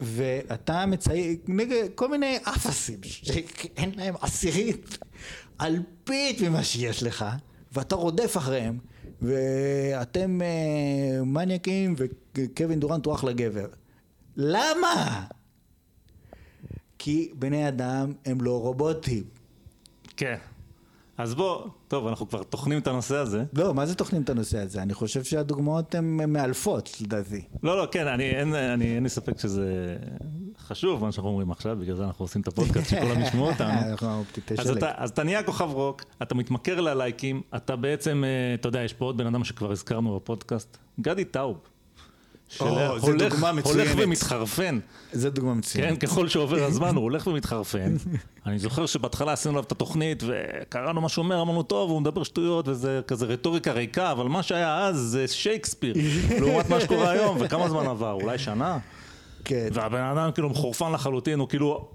ואתה 0.00 0.86
מציין 0.86 1.36
נגד 1.48 1.88
כל 1.94 2.08
מיני 2.08 2.38
אפסים 2.42 2.98
שאין 3.02 3.90
להם 3.96 4.14
עשירית 4.20 4.98
אלפית 5.60 6.40
ממה 6.40 6.62
שיש 6.64 7.02
לך, 7.02 7.24
ואתה 7.72 7.94
רודף 7.94 8.36
אחריהם, 8.36 8.78
ואתם 9.22 10.40
אה, 10.42 11.24
מניאקים 11.24 11.94
וקווין 12.34 12.80
דורנט 12.80 13.06
הוא 13.06 13.14
אחלה 13.14 13.32
גבר. 13.32 13.66
למה? 14.36 15.24
כי 16.98 17.32
בני 17.38 17.68
אדם 17.68 18.12
הם 18.24 18.40
לא 18.40 18.60
רובוטים. 18.60 19.24
כן. 20.16 20.36
אז 21.18 21.34
בוא, 21.34 21.66
טוב, 21.88 22.06
אנחנו 22.06 22.28
כבר 22.28 22.42
טוחנים 22.42 22.78
את 22.78 22.86
הנושא 22.86 23.16
הזה. 23.16 23.44
לא, 23.52 23.74
מה 23.74 23.86
זה 23.86 23.94
טוחנים 23.94 24.22
את 24.22 24.30
הנושא 24.30 24.58
הזה? 24.58 24.82
אני 24.82 24.94
חושב 24.94 25.24
שהדוגמאות 25.24 25.94
הן 25.94 26.32
מאלפות, 26.32 26.96
לדעתי. 27.00 27.42
לא, 27.62 27.78
לא, 27.78 27.88
כן, 27.90 28.06
אני, 28.06 28.30
אין, 28.30 28.54
אני, 28.54 28.94
אין 28.94 29.02
לי 29.02 29.08
ספק 29.08 29.38
שזה 29.38 29.96
חשוב, 30.58 31.04
מה 31.04 31.12
שאנחנו 31.12 31.30
אומרים 31.30 31.50
עכשיו, 31.50 31.76
בגלל 31.80 31.96
זה 31.96 32.04
אנחנו 32.04 32.24
עושים 32.24 32.42
את 32.42 32.48
הפודקאסט, 32.48 32.90
שכולם 32.90 33.20
ישמעו 33.22 33.50
אותנו. 33.50 33.72
אז. 34.58 34.70
אתה, 34.70 34.90
אז 34.96 35.10
אתה 35.10 35.22
נהיה 35.22 35.42
כוכב 35.42 35.70
רוק, 35.72 36.02
אתה 36.22 36.34
מתמכר 36.34 36.80
ללייקים, 36.80 37.42
אתה 37.56 37.76
בעצם, 37.76 38.24
אה, 38.24 38.54
אתה 38.54 38.68
יודע, 38.68 38.82
יש 38.82 38.92
פה 38.92 39.04
עוד 39.04 39.16
בן 39.16 39.26
אדם 39.26 39.44
שכבר 39.44 39.72
הזכרנו 39.72 40.16
בפודקאסט, 40.16 40.78
גדי 41.00 41.24
טאוב. 41.24 41.73
שהולך- 42.58 43.34
הולך. 43.64 43.94
ומתחרפן, 43.98 44.78
זו 45.12 45.30
דוגמה 45.30 45.54
מצוינת. 45.54 45.88
כן, 46.00 46.06
ככל 46.06 46.28
שעובר 46.28 46.64
הזמן 46.70 46.94
הוא 46.94 47.02
הולך 47.04 47.26
ומתחרפן. 47.26 47.96
אני 48.46 48.58
זוכר 48.58 48.86
שבהתחלה 48.86 49.32
עשינו 49.32 49.52
עליו 49.54 49.64
את 49.64 49.72
התוכנית 49.72 50.22
וקראנו 50.26 51.00
מה 51.00 51.08
שהוא 51.08 51.22
אומר, 51.24 51.42
אמרנו 51.42 51.62
טוב, 51.62 51.90
הוא 51.90 52.00
מדבר 52.00 52.22
שטויות 52.22 52.68
וזה 52.68 53.00
כזה 53.06 53.26
רטוריקה 53.26 53.72
ריקה, 53.72 54.12
אבל 54.12 54.26
מה 54.26 54.42
שהיה 54.42 54.78
אז 54.86 54.96
זה 54.96 55.28
שייקספיר, 55.28 55.94
לעומת 56.40 56.70
מה 56.70 56.80
שקורה 56.80 57.10
היום, 57.10 57.36
וכמה 57.40 57.68
זמן 57.68 57.86
עבר, 57.86 58.12
אולי 58.12 58.38
שנה? 58.38 58.78
כן. 59.44 59.68
והבן 59.72 60.00
אדם 60.00 60.30
כאילו 60.32 60.50
מחורפן 60.50 60.92
לחלוטין, 60.92 61.38
הוא 61.38 61.48
כאילו... 61.48 61.88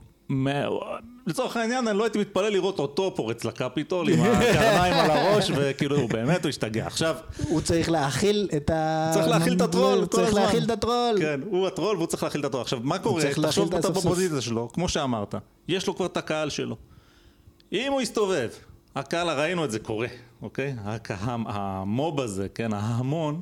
לצורך 1.27 1.57
העניין 1.57 1.87
אני 1.87 1.97
לא 1.97 2.03
הייתי 2.03 2.19
מתפלא 2.19 2.49
לראות 2.49 2.79
אותו 2.79 3.13
פורץ 3.15 3.45
לקפיטול 3.45 4.09
עם 4.09 4.21
הקרניים 4.23 4.93
על 4.93 5.11
הראש 5.11 5.51
וכאילו 5.55 5.95
הוא 5.97 6.09
באמת 6.09 6.43
הוא 6.43 6.49
השתגע 6.49 6.87
עכשיו 6.87 7.15
הוא 7.37 7.61
צריך 7.61 7.89
להכיל 7.89 8.49
את 8.55 8.69
ה... 8.69 9.11
צריך 9.13 9.27
להכיל 9.27 9.53
את 9.53 9.61
הטרול 9.61 9.97
הוא 9.99 10.07
כל 10.07 10.17
צריך. 10.17 10.33
להכיל 10.33 10.63
את 10.63 10.69
הטרול. 10.69 11.15
כן 11.19 11.39
הוא 11.45 11.67
הטרול 11.67 11.97
והוא 11.97 12.07
צריך 12.07 12.23
להכיל 12.23 12.41
את 12.41 12.45
הטרול 12.45 12.61
עכשיו 12.61 12.79
מה 12.83 12.99
קורה 12.99 13.23
תחשוב 13.41 13.75
את 13.75 13.79
אתה. 13.79 13.89
בפוזיציה 13.89 14.41
שלו 14.41 14.69
כמו 14.73 14.89
שאמרת 14.89 15.35
יש 15.67 15.87
לו 15.87 15.95
כבר 15.95 16.05
את 16.05 16.17
הקהל 16.17 16.49
שלו 16.49 16.75
אם 17.71 17.91
הוא 17.91 18.01
יסתובב 18.01 18.49
הקהל 18.95 19.29
ראינו 19.29 19.65
את 19.65 19.71
זה 19.71 19.79
קורה 19.79 20.07
אוקיי 20.41 20.75
המוב 21.47 22.21
הזה 22.21 22.47
כן 22.55 22.73
ההמון 22.73 23.41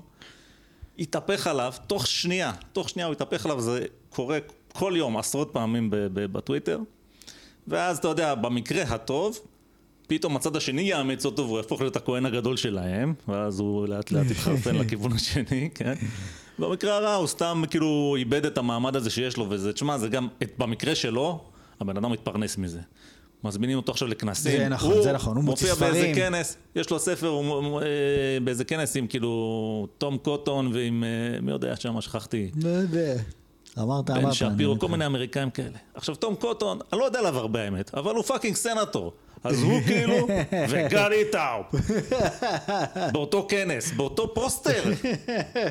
יתהפך 0.98 1.48
עליו 1.48 1.74
תוך 1.88 2.08
שנייה, 2.08 2.52
תוך 2.74 2.90
שנייה 2.90 3.08
הוא 3.08 3.14
יתהפך 3.14 3.46
עליו, 3.46 3.62
זה 3.62 3.86
קורה 4.10 4.38
כל 4.78 4.94
יום 4.96 5.18
עשרות 5.18 5.50
פעמים 5.52 5.90
בטוויטר 6.14 6.80
ואז 7.68 7.98
אתה 7.98 8.08
יודע, 8.08 8.36
במקרה 8.36 8.84
הטוב 8.84 9.40
פתאום 10.08 10.36
הצד 10.36 10.56
השני 10.56 10.82
יאמץ 10.82 11.26
אותו 11.26 11.44
והוא 11.46 11.58
יהפוך 11.58 11.82
להיות 11.82 11.96
הכהן 11.96 12.26
הגדול 12.26 12.58
שלהם 12.58 13.14
ואז 13.28 13.60
הוא 13.60 13.88
לאט 13.88 14.12
לאט 14.12 14.32
יתחרפן 14.32 14.76
לכיוון 14.82 15.12
השני, 15.12 15.70
כן? 15.76 15.94
במקרה 16.60 16.98
הרע 16.98 17.14
הוא 17.14 17.28
סתם 17.28 17.64
כאילו 17.70 18.16
איבד 18.18 18.46
את 18.46 18.58
המעמד 18.58 18.96
הזה 18.96 19.10
שיש 19.10 19.38
לו 19.38 19.46
וזה, 19.50 19.74
תשמע 19.74 19.98
זה 19.98 20.08
גם, 20.08 20.28
את, 20.44 20.54
במקרה 20.58 20.96
שלו 20.96 21.40
הבן 21.80 21.98
אדם 21.98 22.12
מתפרנס 22.12 22.58
מזה 22.58 22.80
מזמינים 23.44 23.78
אותו 23.78 23.92
עכשיו 23.92 24.08
לכנסים, 24.08 24.58
זה 24.58 24.70
נכון, 24.70 25.02
זה 25.02 25.12
נכון, 25.12 25.36
הוא 25.36 25.44
מוציא 25.44 25.70
מופיע 25.72 25.88
באיזה 25.88 26.08
ספרים. 26.08 26.16
כנס, 26.16 26.58
יש 26.76 26.90
לו 26.90 27.00
ספר, 27.00 27.28
הוא 27.28 27.54
הוא, 27.54 27.82
אה, 27.82 27.88
באיזה 28.44 28.64
כנס 28.66 28.98
עם 28.98 29.08
כאילו 29.08 29.88
תום 29.98 30.18
קוטון 30.18 30.72
ועם 30.74 31.04
אה, 31.04 31.42
מי 31.42 31.52
יודע 31.52 31.76
שם, 31.76 32.02
שכחתי, 32.02 32.52
לא 32.64 32.70
יודע. 32.70 33.16
אמרת, 33.80 34.10
אמרת. 34.10 34.24
בן 34.24 34.34
שפירו. 34.34 34.80
כל 34.80 34.88
מיני 34.88 35.06
אמריקאים 35.06 35.50
כאלה. 35.50 35.78
עכשיו 35.94 36.16
תום 36.16 36.36
קוטון, 36.36 36.80
אני 36.94 37.00
לא 37.00 37.06
יודע 37.06 37.20
עליו 37.20 37.38
הרבה 37.38 37.64
האמת, 37.64 37.94
אבל 37.94 38.16
הוא 38.16 38.24
fucking 38.24 38.56
סנטור. 38.56 39.14
אז 39.44 39.64
הוא 39.64 39.82
כאילו, 39.82 40.28
וגדי 40.70 41.24
טאופ. 41.32 41.66
באותו 43.14 43.46
כנס, 43.50 43.92
באותו 43.92 44.34
פוסטר. 44.34 44.84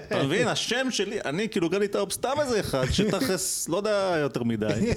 אתה 0.07 0.23
מבין? 0.23 0.49
השם 0.49 0.91
שלי, 0.91 1.19
אני 1.25 1.49
כאילו 1.49 1.69
גדי 1.69 1.89
טאופ 1.89 2.13
סתם 2.13 2.33
איזה 2.41 2.61
אחד 2.61 2.85
שתכלס 2.91 3.69
לא 3.69 3.77
יודע 3.77 4.17
יותר 4.21 4.43
מדי. 4.43 4.93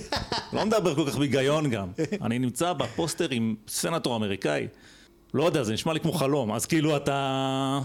לא 0.54 0.66
מדבר 0.66 0.96
כל 0.96 1.12
כך 1.12 1.18
בהיגיון 1.18 1.70
גם. 1.70 1.88
אני 2.22 2.40
נמצא 2.40 2.74
בפוסטר 2.74 3.28
עם 3.32 3.56
סנטור 3.68 4.16
אמריקאי. 4.16 4.68
לא 5.34 5.44
יודע, 5.44 5.64
זה 5.64 5.74
נשמע 5.74 5.94
לי 5.94 6.00
כמו 6.00 6.14
חלום. 6.14 6.52
אז 6.52 6.66
כאילו 6.66 6.98
אתה... 6.98 7.80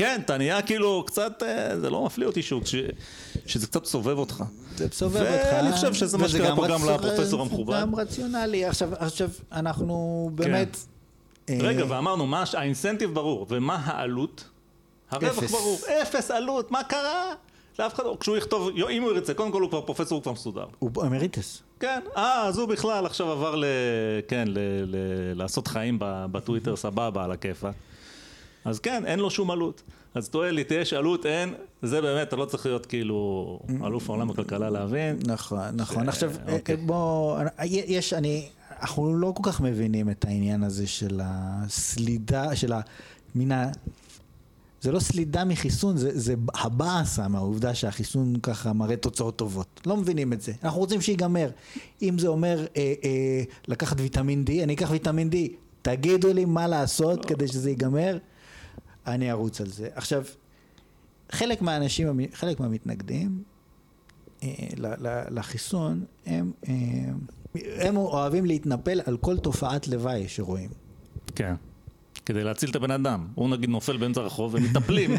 כן, 0.00 0.20
אתה 0.24 0.38
נהיה 0.38 0.62
כאילו 0.62 1.04
קצת, 1.06 1.42
אה, 1.42 1.78
זה 1.80 1.90
לא 1.90 2.04
מפליא 2.04 2.26
אותי 2.26 2.42
שהוא, 2.42 2.62
ש- 2.64 2.74
שזה 3.46 3.66
קצת 3.66 3.84
סובב 3.84 4.18
אותך. 4.18 4.44
זה 4.76 4.86
סובב 4.92 5.16
אותך. 5.20 5.46
ואני 5.52 5.72
חושב 5.72 5.94
שזה 5.94 6.18
מה 6.18 6.28
שקרה 6.28 6.56
פה 6.56 6.68
גם 6.68 6.88
לפרופסור 6.88 7.42
המכובד. 7.42 7.80
גם 7.80 7.94
רציונלי. 7.94 8.64
עכשיו, 8.64 8.88
עכשיו, 8.98 9.28
אנחנו 9.52 10.30
באמת... 10.34 10.76
אה, 11.48 11.58
רגע, 11.60 11.84
ואמרנו, 11.88 12.26
מה 12.26 12.44
האינסנטיב 12.54 13.14
ברור, 13.14 13.46
ומה 13.50 13.74
העלות? 13.84 14.44
הרווח 15.10 15.38
אפס. 15.38 15.50
ברור, 15.50 15.78
אפס 16.02 16.30
עלות, 16.30 16.70
מה 16.70 16.84
קרה? 16.84 17.32
לאף 17.78 17.94
אחד 17.94 18.04
לא, 18.04 18.16
כשהוא 18.20 18.36
יכתוב, 18.36 18.68
אם 18.90 19.02
הוא 19.02 19.12
ירצה, 19.12 19.34
קודם 19.34 19.52
כל 19.52 19.62
הוא 19.62 19.70
כבר 19.70 19.80
פרופסור, 19.80 20.16
הוא 20.16 20.22
כבר 20.22 20.32
מסודר. 20.32 20.66
הוא 20.78 20.90
אמריטס. 21.02 21.62
כן, 21.80 22.00
אה, 22.16 22.46
אז 22.46 22.58
הוא 22.58 22.68
בכלל 22.68 23.06
עכשיו 23.06 23.30
עבר 23.32 23.56
ל... 23.56 23.64
כן, 24.28 24.44
ל... 24.48 24.58
ל... 24.86 24.96
לעשות 25.34 25.66
חיים 25.68 25.96
בטוויטר, 26.00 26.76
סבבה, 26.76 27.24
על 27.24 27.32
הכיפאק. 27.32 27.74
אז 28.64 28.78
כן, 28.78 29.06
אין 29.06 29.18
לו 29.18 29.30
שום 29.30 29.50
עלות. 29.50 29.82
אז 30.14 30.28
תועלת, 30.28 30.70
יש 30.70 30.92
עלות, 30.92 31.26
אין, 31.26 31.54
זה 31.82 32.00
באמת, 32.00 32.28
אתה 32.28 32.36
לא 32.36 32.44
צריך 32.44 32.66
להיות 32.66 32.86
כאילו 32.86 33.60
אלוף 33.84 34.10
העולם 34.10 34.28
בכלכלה 34.28 34.70
להבין. 34.70 35.18
נכון, 35.26 35.58
נכון. 35.74 36.08
עכשיו, 36.08 36.32
אוקיי. 36.52 36.74
אה, 36.74 36.80
בוא, 36.86 37.38
יש, 37.64 38.12
אני, 38.12 38.48
אנחנו 38.80 39.14
לא 39.14 39.32
כל 39.36 39.50
כך 39.50 39.60
מבינים 39.60 40.10
את 40.10 40.24
העניין 40.24 40.62
הזה 40.62 40.86
של 40.86 41.20
הסלידה, 41.24 42.56
של 42.56 42.72
ה... 42.72 42.80
מן 43.34 43.52
ה... 43.52 43.70
זה 44.80 44.92
לא 44.92 45.00
סלידה 45.00 45.44
מחיסון, 45.44 45.96
זה, 45.96 46.18
זה 46.18 46.34
הבאסה 46.54 47.28
מהעובדה 47.28 47.74
שהחיסון 47.74 48.34
ככה 48.42 48.72
מראה 48.72 48.96
תוצאות 48.96 49.36
טובות. 49.36 49.80
לא 49.86 49.96
מבינים 49.96 50.32
את 50.32 50.40
זה. 50.40 50.52
אנחנו 50.64 50.80
רוצים 50.80 51.00
שיגמר. 51.00 51.50
אם 52.02 52.18
זה 52.18 52.28
אומר 52.28 52.66
אה, 52.76 52.94
אה, 53.04 53.42
לקחת 53.68 53.96
ויטמין 54.00 54.44
D, 54.46 54.62
אני 54.62 54.74
אקח 54.74 54.90
ויטמין 54.90 55.30
D. 55.32 55.36
תגידו 55.82 56.32
לי 56.32 56.44
מה 56.44 56.66
לעשות 56.66 57.24
כדי 57.24 57.48
שזה 57.48 57.70
ייגמר, 57.70 58.18
אני 59.06 59.30
ארוץ 59.30 59.60
על 59.60 59.66
זה. 59.66 59.88
עכשיו, 59.94 60.24
חלק 61.32 61.62
מהאנשים, 61.62 62.20
חלק 62.32 62.60
מהמתנגדים 62.60 63.42
אה, 64.42 64.48
לחיסון, 65.30 66.04
הם, 66.26 66.52
אה, 66.68 66.74
הם 67.86 67.96
אוהבים 67.96 68.46
להתנפל 68.46 69.00
על 69.04 69.16
כל 69.16 69.38
תופעת 69.38 69.88
לוואי 69.88 70.28
שרואים. 70.28 70.70
כן. 71.34 71.54
כדי 72.26 72.44
להציל 72.44 72.70
את 72.70 72.76
הבן 72.76 72.90
אדם. 72.90 73.26
הוא 73.34 73.48
נגיד 73.48 73.70
נופל 73.70 73.96
באמצע 73.96 74.20
הרחוב 74.20 74.54
ומטפלים, 74.54 75.10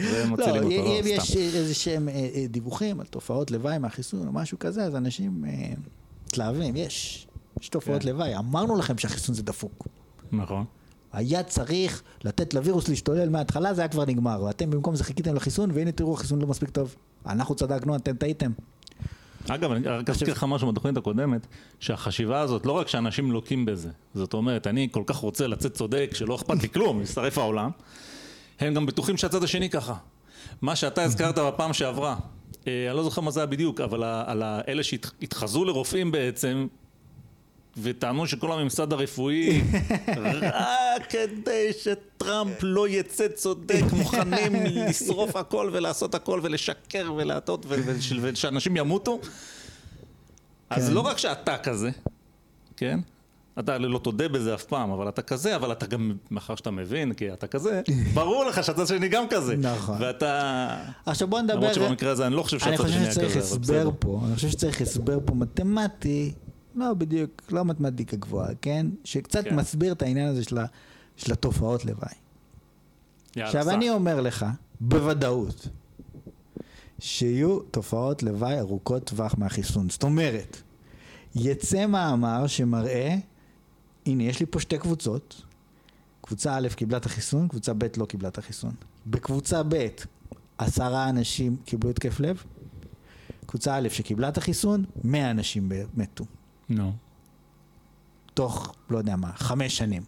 והם 0.00 0.34
לא, 0.36 0.44
אותו, 0.44 0.56
אם 0.56 0.70
לא, 0.70 1.08
יש 1.08 1.30
סתם. 1.30 1.40
איזה 1.40 1.74
שהם 1.74 2.08
אה, 2.08 2.28
אה, 2.34 2.46
דיווחים 2.48 3.00
על 3.00 3.06
תופעות 3.06 3.50
לוואי 3.50 3.78
מהחיסון 3.78 4.26
או 4.26 4.32
משהו 4.32 4.58
כזה, 4.58 4.84
אז 4.84 4.96
אנשים 4.96 5.44
אה, 5.44 5.72
מתלהבים, 6.26 6.76
יש, 6.76 7.26
יש 7.60 7.68
תופעות 7.68 8.02
כן. 8.02 8.08
לוואי. 8.08 8.36
אמרנו 8.36 8.76
לכם 8.76 8.98
שהחיסון 8.98 9.34
זה 9.34 9.42
דפוק. 9.42 9.86
נכון. 10.32 10.64
היה 11.12 11.42
צריך 11.42 12.02
לתת 12.24 12.54
לווירוס 12.54 12.88
להשתולל 12.88 13.28
מההתחלה, 13.28 13.74
זה 13.74 13.80
היה 13.80 13.88
כבר 13.88 14.04
נגמר. 14.04 14.42
ואתם 14.42 14.70
במקום 14.70 14.96
זה 14.96 15.04
חיכיתם 15.04 15.34
לחיסון, 15.34 15.70
והנה 15.74 15.92
תראו, 15.92 16.14
החיסון 16.14 16.40
לא 16.40 16.46
מספיק 16.46 16.70
טוב. 16.70 16.94
אנחנו 17.26 17.54
צדקנו, 17.54 17.96
אתם 17.96 18.16
טעיתם. 18.16 18.50
אגב, 19.48 19.72
אני 19.72 19.88
רק 19.88 20.10
אזכיר 20.10 20.32
לך 20.32 20.44
משהו 20.48 20.72
בתוכנית 20.72 20.96
הקודמת, 20.96 21.46
שהחשיבה 21.80 22.40
הזאת, 22.40 22.66
לא 22.66 22.72
רק 22.72 22.88
שאנשים 22.88 23.32
לוקים 23.32 23.64
בזה, 23.64 23.90
זאת 24.14 24.34
אומרת, 24.34 24.66
אני 24.66 24.88
כל 24.90 25.02
כך 25.06 25.16
רוצה 25.16 25.46
לצאת 25.46 25.74
צודק, 25.74 26.10
שלא 26.14 26.34
אכפת 26.34 26.62
לי 26.62 26.68
כלום, 26.68 26.98
יישרף 27.00 27.38
העולם, 27.38 27.70
הם 28.60 28.74
גם 28.74 28.86
בטוחים 28.86 29.16
שהצד 29.16 29.44
השני 29.44 29.70
ככה. 29.70 29.94
מה 30.62 30.76
שאתה 30.76 31.02
הזכרת 31.02 31.38
בפעם 31.48 31.72
שעברה, 31.72 32.16
אה, 32.66 32.86
אני 32.88 32.96
לא 32.96 33.02
זוכר 33.02 33.20
מה 33.20 33.30
זה 33.30 33.40
היה 33.40 33.46
בדיוק, 33.46 33.80
אבל 33.80 34.04
על 34.04 34.42
אלה 34.42 34.82
שהתחזו 34.82 35.64
לרופאים 35.64 36.12
בעצם, 36.12 36.66
וטענו 37.82 38.26
שכל 38.26 38.52
הממסד 38.52 38.92
הרפואי, 38.92 39.60
רק 40.42 41.10
כדי 41.10 41.70
שטראמפ 41.72 42.52
לא 42.62 42.88
יצא 42.88 43.28
צודק, 43.28 43.82
מוכנים 43.92 44.52
לשרוף 44.64 45.36
הכל 45.36 45.70
ולעשות 45.72 46.14
הכל 46.14 46.40
ולשקר 46.42 47.12
ולהטעות 47.16 47.66
ו- 47.68 47.74
וש- 47.86 48.12
ושאנשים 48.20 48.76
ימותו. 48.76 49.20
אז 50.70 50.88
כן. 50.88 50.94
לא 50.94 51.00
רק 51.00 51.18
שאתה 51.18 51.58
כזה, 51.58 51.90
כן? 52.76 53.00
אתה 53.58 53.78
לא 53.78 53.98
תודה 53.98 54.28
בזה 54.28 54.54
אף 54.54 54.64
פעם, 54.64 54.90
אבל 54.90 55.08
אתה 55.08 55.22
כזה, 55.22 55.56
אבל 55.56 55.72
אתה 55.72 55.86
גם, 55.86 56.12
מאחר 56.30 56.54
שאתה 56.56 56.70
מבין, 56.70 57.12
כי 57.14 57.32
אתה 57.32 57.46
כזה, 57.46 57.82
ברור 58.14 58.44
לך 58.44 58.64
שהצד 58.64 58.80
השני 58.80 59.08
גם 59.08 59.24
כזה. 59.30 59.56
נכון. 59.56 59.96
ואתה... 60.00 60.68
עכשיו 61.06 61.28
בוא 61.28 61.40
נדבר... 61.40 61.54
למרות 61.56 61.74
שבמקרה 61.74 62.10
הזה 62.12 62.26
אני 62.26 62.34
לא 62.34 62.42
חושב 62.42 62.56
אני 62.62 62.76
שהצד 62.76 62.84
השני 62.84 62.98
חושב 62.98 63.04
היה 63.04 63.12
שצריך 63.12 63.28
כזה, 63.36 63.38
אבל 63.38 63.46
הסבר 63.46 63.60
בסדר. 63.90 63.90
פה, 63.98 64.20
אני 64.26 64.34
חושב 64.34 64.48
שצריך 64.48 64.80
הסבר 64.80 65.18
פה 65.24 65.34
מתמטי, 65.34 66.32
לא 66.78 66.94
בדיוק, 66.94 67.30
לא 67.50 67.64
מתמטיקה 67.64 68.16
גבוהה, 68.16 68.54
כן? 68.62 68.86
שקצת 69.04 69.44
כן. 69.44 69.56
מסביר 69.56 69.92
את 69.92 70.02
העניין 70.02 70.28
הזה 70.28 70.44
של 70.44 70.58
ה- 70.58 70.66
של 71.16 71.32
התופעות 71.32 71.84
לוואי. 71.84 72.12
עכשיו. 73.36 73.70
אני 73.70 73.90
אומר 73.90 74.20
לך, 74.20 74.46
בוודאות, 74.80 75.68
שיהיו 76.98 77.60
תופעות 77.60 78.22
לוואי 78.22 78.58
ארוכות 78.58 79.04
טווח 79.04 79.34
מהחיסון. 79.38 79.90
זאת 79.90 80.02
אומרת, 80.02 80.56
יצא 81.34 81.86
מאמר 81.86 82.46
שמראה, 82.46 83.16
הנה 84.06 84.22
יש 84.22 84.40
לי 84.40 84.46
פה 84.46 84.60
שתי 84.60 84.78
קבוצות, 84.78 85.42
קבוצה 86.20 86.56
א' 86.56 86.68
קיבלה 86.76 86.96
את 86.96 87.06
החיסון, 87.06 87.48
קבוצה 87.48 87.72
ב' 87.74 87.84
לא 87.96 88.04
קיבלה 88.06 88.28
את 88.28 88.38
החיסון. 88.38 88.74
בקבוצה 89.06 89.62
ב' 89.68 89.86
עשרה 90.58 91.08
אנשים 91.08 91.56
קיבלו 91.64 91.90
התקף 91.90 92.20
לב, 92.20 92.42
קבוצה 93.46 93.76
א' 93.76 93.88
שקיבלה 93.88 94.28
את 94.28 94.38
החיסון, 94.38 94.84
100 95.04 95.30
אנשים 95.30 95.72
מתו. 95.96 96.24
נו. 96.70 96.92
תוך, 98.34 98.74
לא 98.90 98.98
יודע 98.98 99.16
מה, 99.16 99.32
חמש 99.36 99.76
שנים. 99.76 100.02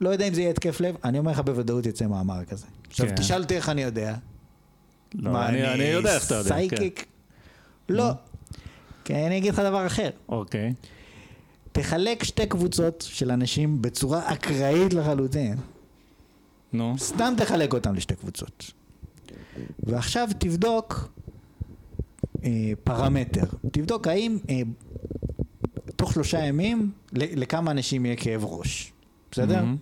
לא 0.00 0.08
יודע 0.08 0.28
אם 0.28 0.34
זה 0.34 0.40
יהיה 0.40 0.50
התקף 0.50 0.80
לב, 0.80 0.96
אני 1.04 1.18
אומר 1.18 1.32
לך 1.32 1.40
בוודאות 1.40 1.86
יצא 1.86 2.06
מאמר 2.06 2.44
כזה. 2.44 2.66
עכשיו 2.88 3.06
כן. 3.08 3.16
תשאל 3.16 3.42
אותי 3.42 3.56
איך 3.56 3.68
אני 3.68 3.82
יודע. 3.82 4.14
לא, 5.14 5.32
מה, 5.32 5.48
אני 5.48 5.72
אני 5.72 5.84
יודע 5.84 6.14
איך 6.14 6.26
אתה 6.26 6.34
יודע. 6.34 6.50
כן. 6.50 6.56
סייקיק? 6.56 7.06
לא. 7.88 8.10
כי 9.04 9.14
אני 9.14 9.38
אגיד 9.38 9.52
לך 9.52 9.58
דבר 9.58 9.86
אחר. 9.86 10.10
אוקיי. 10.28 10.74
תחלק 11.72 12.24
שתי 12.24 12.46
קבוצות 12.46 13.04
של 13.08 13.30
אנשים 13.30 13.82
בצורה 13.82 14.32
אקראית 14.32 14.94
לחלוטין. 14.94 15.56
נו. 16.72 16.94
סתם 16.98 17.34
תחלק 17.36 17.72
אותם 17.72 17.94
לשתי 17.94 18.14
קבוצות. 18.14 18.72
ועכשיו 19.82 20.28
תבדוק 20.38 21.08
פרמטר. 22.84 23.44
תבדוק 23.72 24.06
האם 24.06 24.38
אה, 24.48 24.60
תוך 25.96 26.12
שלושה 26.12 26.38
ימים 26.38 26.90
לכמה 27.12 27.70
אנשים 27.70 28.06
יהיה 28.06 28.16
כאב 28.16 28.44
ראש. 28.44 28.92
בסדר? 29.30 29.62
מהמם. 29.62 29.76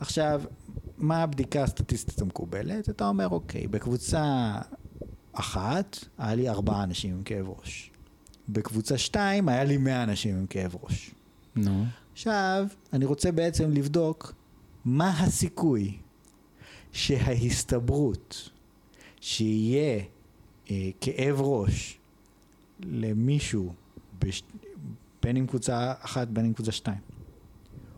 עכשיו, 0.00 0.42
מה 0.98 1.22
הבדיקה 1.22 1.62
הסטטיסטית 1.62 2.20
המקובלת? 2.20 2.88
אתה 2.88 3.08
אומר, 3.08 3.28
אוקיי, 3.28 3.66
בקבוצה 3.66 4.54
אחת 5.32 5.98
היה 6.18 6.34
לי 6.34 6.48
ארבעה 6.48 6.82
אנשים 6.82 7.14
עם 7.14 7.22
כאב 7.22 7.48
ראש. 7.48 7.90
בקבוצה 8.48 8.98
שתיים 8.98 9.48
היה 9.48 9.64
לי 9.64 9.76
מאה 9.76 10.02
אנשים 10.02 10.36
עם 10.36 10.46
כאב 10.46 10.76
ראש. 10.82 11.10
נו. 11.56 11.84
עכשיו, 12.12 12.66
אני 12.92 13.04
רוצה 13.04 13.32
בעצם 13.32 13.70
לבדוק 13.70 14.34
מה 14.84 15.10
הסיכוי 15.10 15.96
שההסתברות 16.92 18.50
שיהיה 19.20 20.02
אה, 20.70 20.90
כאב 21.00 21.40
ראש 21.40 21.98
למישהו, 22.80 23.72
בש... 24.18 24.42
בין 25.22 25.36
אם 25.36 25.46
קבוצה 25.46 25.92
אחת 26.00 26.28
בין 26.28 26.44
אם 26.44 26.52
קבוצה 26.52 26.72
שתיים, 26.72 26.98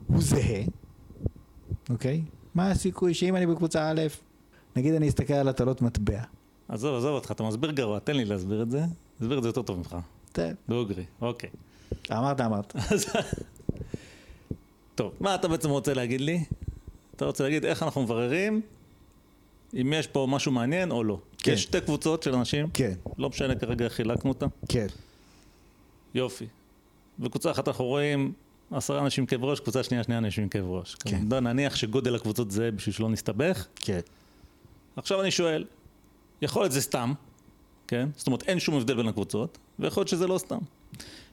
הוא 0.07 0.23
זהה, 0.23 0.63
אוקיי? 1.91 2.23
מה 2.55 2.71
הסיכוי 2.71 3.15
שאם 3.15 3.37
אני 3.37 3.47
בקבוצה 3.47 3.91
א', 3.91 4.01
נגיד 4.77 4.95
אני 4.95 5.09
אסתכל 5.09 5.35
על 5.35 5.49
הטלות 5.49 5.83
מטבע, 5.83 6.23
עזוב, 6.69 6.97
עזוב 6.97 7.15
אותך, 7.15 7.31
אתה 7.31 7.43
מסביר 7.43 7.71
גרוע, 7.71 7.99
תן 7.99 8.17
לי 8.17 8.25
להסביר 8.25 8.63
את 8.63 8.71
זה. 8.71 8.81
תסביר 9.19 9.39
את 9.39 9.43
זה 9.43 9.49
יותר 9.49 9.63
טוב 9.63 9.79
ממך. 9.79 9.97
טוב, 10.33 10.45
דוגרי, 10.69 11.05
אוקיי. 11.21 11.51
אמרת 12.13 12.41
אמרת. 12.41 12.75
טוב, 14.95 15.13
מה 15.21 15.35
אתה 15.35 15.49
בעצם 15.49 15.71
רוצה 15.71 15.95
להגיד 15.95 16.21
לי? 16.21 16.45
אתה 17.17 17.25
רוצה 17.25 17.45
להגיד 17.45 17.65
איך 17.65 17.83
אנחנו 17.83 18.03
מבררים 18.03 18.61
אם 19.75 19.93
יש 19.97 20.07
פה 20.07 20.27
משהו 20.31 20.53
מעניין 20.53 20.91
או 20.91 21.05
לא. 21.05 21.19
כן. 21.39 21.53
יש 21.53 21.63
שתי 21.63 21.81
קבוצות 21.81 22.23
של 22.23 22.35
אנשים, 22.35 22.71
כן, 22.75 22.93
לא 23.19 23.29
משנה 23.29 23.55
כרגע 23.55 23.85
איך 23.85 23.93
חילקנו 23.93 24.31
אותם. 24.31 24.47
כן, 24.69 24.87
יופי. 26.15 26.47
בקבוצה 27.19 27.51
אחת 27.51 27.69
אנחנו 27.69 27.85
רואים 27.85 28.33
עשרה 28.71 29.01
אנשים 29.01 29.27
כאב 29.27 29.45
ראש, 29.45 29.61
קבוצה 29.61 29.83
שנייה 29.83 30.05
שני 30.05 30.19
אנשים 30.19 30.43
עם 30.43 30.49
כאב 30.49 30.65
ראש. 30.69 30.95
כן. 30.95 31.19
כמובן, 31.19 31.47
נניח 31.47 31.77
שגודל 31.77 32.15
הקבוצות 32.15 32.51
זה 32.51 32.71
בשביל 32.71 32.95
שלא 32.95 33.09
נסתבך. 33.09 33.67
כן. 33.77 34.01
עכשיו 34.97 35.23
אני 35.23 35.31
שואל, 35.31 35.65
יכול 36.43 36.63
להיות 36.63 36.73
זה 36.73 36.81
סתם, 36.81 37.13
כן? 37.87 38.09
זאת 38.17 38.27
אומרת 38.27 38.43
אין 38.43 38.61
שום 38.61 38.75
הבדל 38.75 38.95
בין 38.95 39.09
הקבוצות, 39.09 39.59
ויכול 39.79 40.01
להיות 40.01 40.09
שזה 40.09 40.27
לא 40.27 40.39
סתם. 40.39 40.59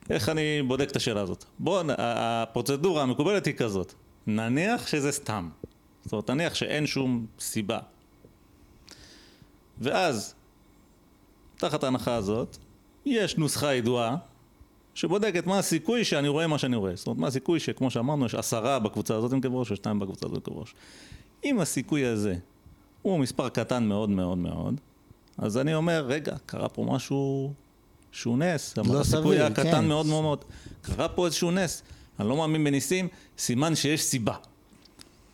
איך 0.10 0.30
אני 0.30 0.62
בודק 0.68 0.92
את 0.92 0.96
השאלה 0.96 1.22
הזאת? 1.22 1.46
בואו, 1.60 1.84
הפרוצדורה 1.98 3.04
המקובלת 3.04 3.46
היא 3.46 3.54
כזאת, 3.54 3.94
נניח 4.28 4.88
שזה 4.88 5.12
סתם. 5.12 5.50
זאת 6.04 6.14
אומרת, 6.14 6.30
נניח 6.30 6.56
שאין 6.56 6.88
שום 6.88 7.26
סיבה. 7.40 7.80
ואז, 9.82 10.36
תחת 11.58 11.84
ההנחה 11.84 12.16
הזאת, 12.16 12.58
יש 13.06 13.38
נוסחה 13.38 13.74
ידועה 13.74 14.16
שבודקת 14.94 15.48
מה 15.48 15.60
הסיכוי 15.60 16.06
שאני 16.06 16.28
רואה 16.28 16.48
מה 16.48 16.58
שאני 16.58 16.76
רואה. 16.76 16.96
זאת 16.96 17.08
אומרת, 17.08 17.20
מה 17.20 17.28
הסיכוי 17.28 17.60
שכמו 17.60 17.92
שאמרנו, 17.92 18.26
יש 18.26 18.36
עשרה 18.36 18.80
בקבוצה 18.80 19.16
הזאת 19.16 19.34
עם 19.34 19.42
כאב 19.42 19.56
ראש 19.56 19.72
ושתיים 19.72 20.00
בקבוצה 20.00 20.26
הזאת 20.26 20.48
עם 20.48 20.54
כאב 20.54 20.58
ראש. 20.58 20.76
אם 21.44 21.60
הסיכוי 21.60 22.06
הזה 22.06 22.36
הוא 23.02 23.20
מספר 23.20 23.50
קטן 23.50 23.84
מאוד 23.84 24.10
מאוד 24.10 24.38
מאוד, 24.38 24.82
אז 25.38 25.58
אני 25.58 25.76
אומר, 25.76 26.06
רגע, 26.08 26.36
קרה 26.46 26.70
פה 26.70 26.86
משהו 26.90 27.54
שהוא 28.12 28.38
נס. 28.38 28.78
לא 28.78 28.82
הסיכוי 28.82 29.04
סביר, 29.04 29.32
היה 29.32 29.50
קטן 29.50 29.72
כן. 29.72 29.86
מאוד 29.86 30.06
מאוד 30.06 30.22
מאוד. 30.22 30.46
קרה 30.82 31.08
פה 31.08 31.26
איזשהו 31.26 31.52
נס. 31.52 31.84
אני 32.20 32.30
לא 32.30 32.38
מאמין 32.38 32.64
בניסים, 32.64 33.08
סימן 33.38 33.76
שיש 33.76 34.04
סיבה. 34.04 34.36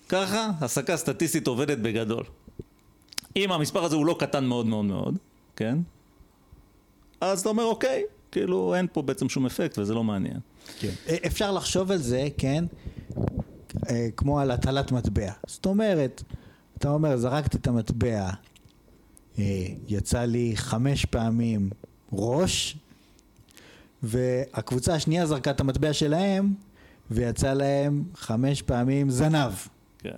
ככה 0.10 0.52
הסקה 0.62 0.98
סטטיסטית 0.98 1.48
עובדת 1.48 1.78
בגדול. 1.78 2.24
אם 3.36 3.52
המספר 3.52 3.84
הזה 3.84 3.96
הוא 3.96 4.06
לא 4.06 4.16
קטן 4.20 4.46
מאוד 4.46 4.66
מאוד 4.66 4.86
מאוד, 4.86 5.18
כן? 5.56 5.78
אז 7.22 7.40
אתה 7.40 7.50
אומר, 7.50 7.64
אוקיי, 7.64 8.04
כאילו 8.32 8.76
אין 8.76 8.88
פה 8.94 9.02
בעצם 9.02 9.30
שום 9.30 9.46
אפקט 9.46 9.78
וזה 9.78 9.94
לא 9.94 10.04
מעניין. 10.04 10.40
כן. 10.80 10.92
אפשר 11.26 11.52
לחשוב 11.52 11.92
על 11.92 11.98
זה, 11.98 12.28
כן, 12.38 12.66
אה, 13.90 14.08
כמו 14.18 14.40
על 14.40 14.52
הטלת 14.52 14.92
מטבע. 14.92 15.32
זאת 15.48 15.66
אומרת, 15.66 16.24
אתה 16.78 16.90
אומר, 16.90 17.18
זרקתי 17.18 17.58
את 17.58 17.68
המטבע, 17.68 18.30
אה, 19.40 19.66
יצא 19.88 20.22
לי 20.22 20.52
חמש 20.56 21.06
פעמים 21.06 21.70
ראש, 22.14 22.78
והקבוצה 24.04 24.94
השנייה 24.96 25.26
זרקה 25.26 25.52
את 25.52 25.60
המטבע 25.60 25.94
שלהם, 25.94 26.54
ויצא 27.12 27.54
להם 27.54 28.04
חמש 28.16 28.62
פעמים 28.62 29.10
זנב. 29.10 29.52
כן. 30.00 30.10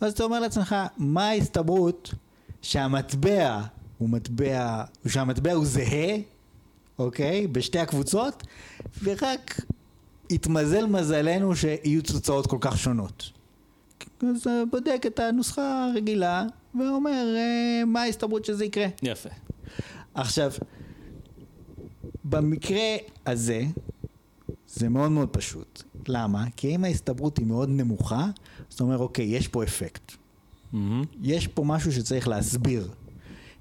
אז 0.00 0.12
אתה 0.12 0.24
אומר 0.24 0.40
לעצמך, 0.40 0.76
מה 0.96 1.28
ההסתברות 1.28 2.14
שהמטבע 2.68 3.62
הוא 3.98 4.08
מטבע, 4.08 4.84
שהמטבע 5.06 5.52
הוא 5.52 5.66
זהה, 5.66 6.16
אוקיי, 6.98 7.46
בשתי 7.46 7.78
הקבוצות, 7.78 8.42
ורק 9.02 9.60
התמזל 10.30 10.86
מזלנו 10.86 11.56
שיהיו 11.56 12.02
תוצאות 12.02 12.46
כל 12.46 12.56
כך 12.60 12.78
שונות. 12.78 13.30
אז 14.22 14.46
בודק 14.70 15.02
את 15.06 15.18
הנוסחה 15.18 15.84
הרגילה, 15.84 16.44
ואומר 16.74 17.34
אה, 17.36 17.84
מה 17.84 18.02
ההסתברות 18.02 18.44
שזה 18.44 18.64
יקרה. 18.64 18.86
יפה. 19.02 19.28
עכשיו, 20.14 20.52
במקרה 22.24 22.96
הזה, 23.26 23.62
זה 24.66 24.88
מאוד 24.88 25.10
מאוד 25.10 25.28
פשוט. 25.28 25.82
למה? 26.08 26.44
כי 26.56 26.74
אם 26.74 26.84
ההסתברות 26.84 27.38
היא 27.38 27.46
מאוד 27.46 27.68
נמוכה, 27.68 28.26
זאת 28.68 28.80
אומרת, 28.80 29.00
אוקיי, 29.00 29.24
יש 29.24 29.48
פה 29.48 29.64
אפקט. 29.64 30.12
מהמם. 30.72 31.04
יש 31.22 31.46
פה 31.46 31.64
משהו 31.64 31.92
שצריך 31.92 32.28
להסביר. 32.28 32.88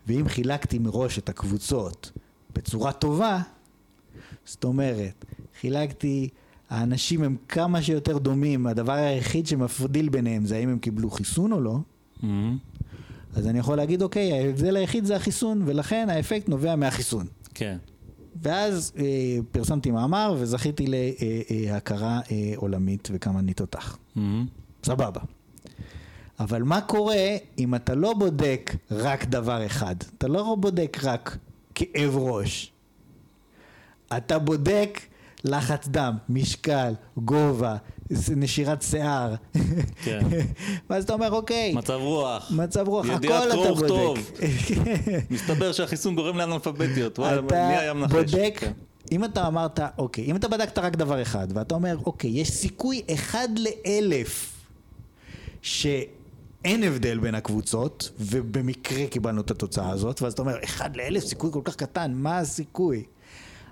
ואם 0.08 0.28
חילקתי 0.28 0.80
מראש 0.80 1.20
את 1.20 1.30
הקבוצות 1.30 2.12
בצורה 2.56 2.92
טובה, 2.92 3.42
זאת 4.46 4.64
אומרת, 4.64 5.26
חילקתי, 5.62 6.30
האנשים 6.70 7.24
הם 7.24 7.36
כמה 7.50 7.82
שיותר 7.82 8.18
דומים, 8.18 8.68
הדבר 8.68 8.94
היחיד 8.94 9.48
שמפריד 9.48 10.12
ביניהם 10.12 10.46
זה 10.46 10.56
האם 10.56 10.70
הם 10.70 10.80
קיבלו 10.80 11.12
חיסון 11.12 11.52
או 11.52 11.62
לא, 11.62 11.78
מהמם. 12.24 12.58
אז 13.36 13.48
אני 13.48 13.60
יכול 13.60 13.78
להגיד, 13.78 14.02
אוקיי, 14.02 14.34
ההבדל 14.34 14.76
היחיד 14.76 15.06
זה 15.06 15.16
החיסון, 15.16 15.62
ולכן 15.66 16.08
האפקט 16.10 16.50
נובע 16.50 16.76
מהחיסון. 16.76 17.28
כן. 17.54 17.78
ואז 18.42 18.94
אה, 18.98 19.38
פרסמתי 19.52 19.92
מאמר 19.92 20.36
וזכיתי 20.40 20.86
להכרה 21.50 22.20
אה, 22.32 22.54
עולמית 22.56 23.10
וכמה 23.12 23.54
תותח. 23.56 23.98
מהמם. 24.16 24.46
סבבה. 24.84 25.22
אבל 26.39 26.64
מה 26.64 26.81
קורה 26.81 27.35
אם 27.57 27.76
אתה 27.76 27.95
לא 27.95 28.14
בודק 28.14 28.76
רק 28.91 29.26
דבר 29.26 29.65
אחד? 29.65 29.95
אתה 30.18 30.27
לא 30.27 30.55
בודק 30.59 30.97
רק 31.03 31.38
כאב 31.76 32.18
ראש. 32.18 32.72
אתה 34.18 34.39
בודק 34.39 34.99
לחץ 35.43 35.88
דם, 35.88 36.18
משקל, 36.30 36.93
גובה, 37.18 37.76
נשירת 38.35 38.81
שיער. 38.81 39.35
כן. 40.03 40.19
ואז 40.89 41.03
אתה 41.03 41.14
אומר, 41.14 41.31
אוקיי, 41.31 41.73
מצב 41.73 41.93
רוח. 42.01 42.51
מצב 42.51 42.88
רוח, 42.88 43.05
ידיעת 43.05 43.51
הכל 43.51 43.85
אתה. 43.85 43.93
בודק. 43.93 44.22
מסתבר 45.31 45.72
שהחיסון 45.72 46.15
גורם 46.15 46.38
לאנאלפביתיות. 46.38 47.19
אתה? 47.99 48.15
בודק 48.15 48.57
כן. 48.59 48.72
אם 49.11 49.23
אתה 49.23 49.47
אמרת, 49.47 49.80
אוקיי, 49.97 50.26
אם 50.26 50.35
אתה 50.35 50.47
בדקת 50.47 50.80
רק 50.80 50.95
דבר 50.95 51.22
אחד, 51.22 51.47
ואתה 51.53 51.76
אומר, 51.76 51.97
אוקיי, 52.05 52.30
יש 52.30 52.51
סיכוי 52.51 53.01
אחד 53.14 53.47
לאלף 53.57 54.53
שאין 56.64 56.84
הבדל 56.84 57.18
בין 57.20 57.36
הקבוצות, 57.36 58.12
ובמקרה 58.20 59.08
קיבלנו 59.08 59.42
את 59.42 59.52
התוצאה 59.52 59.90
הזאת, 59.90 60.22
ואז 60.22 60.34
אתה 60.34 60.42
אומר, 60.42 60.56
אחד 60.64 60.96
לאלף, 60.96 61.24
סיכוי 61.24 61.52
כל 61.54 61.62
כך 61.64 61.76
קטן, 61.76 62.12
מה 62.14 62.38
הסיכוי? 62.38 63.04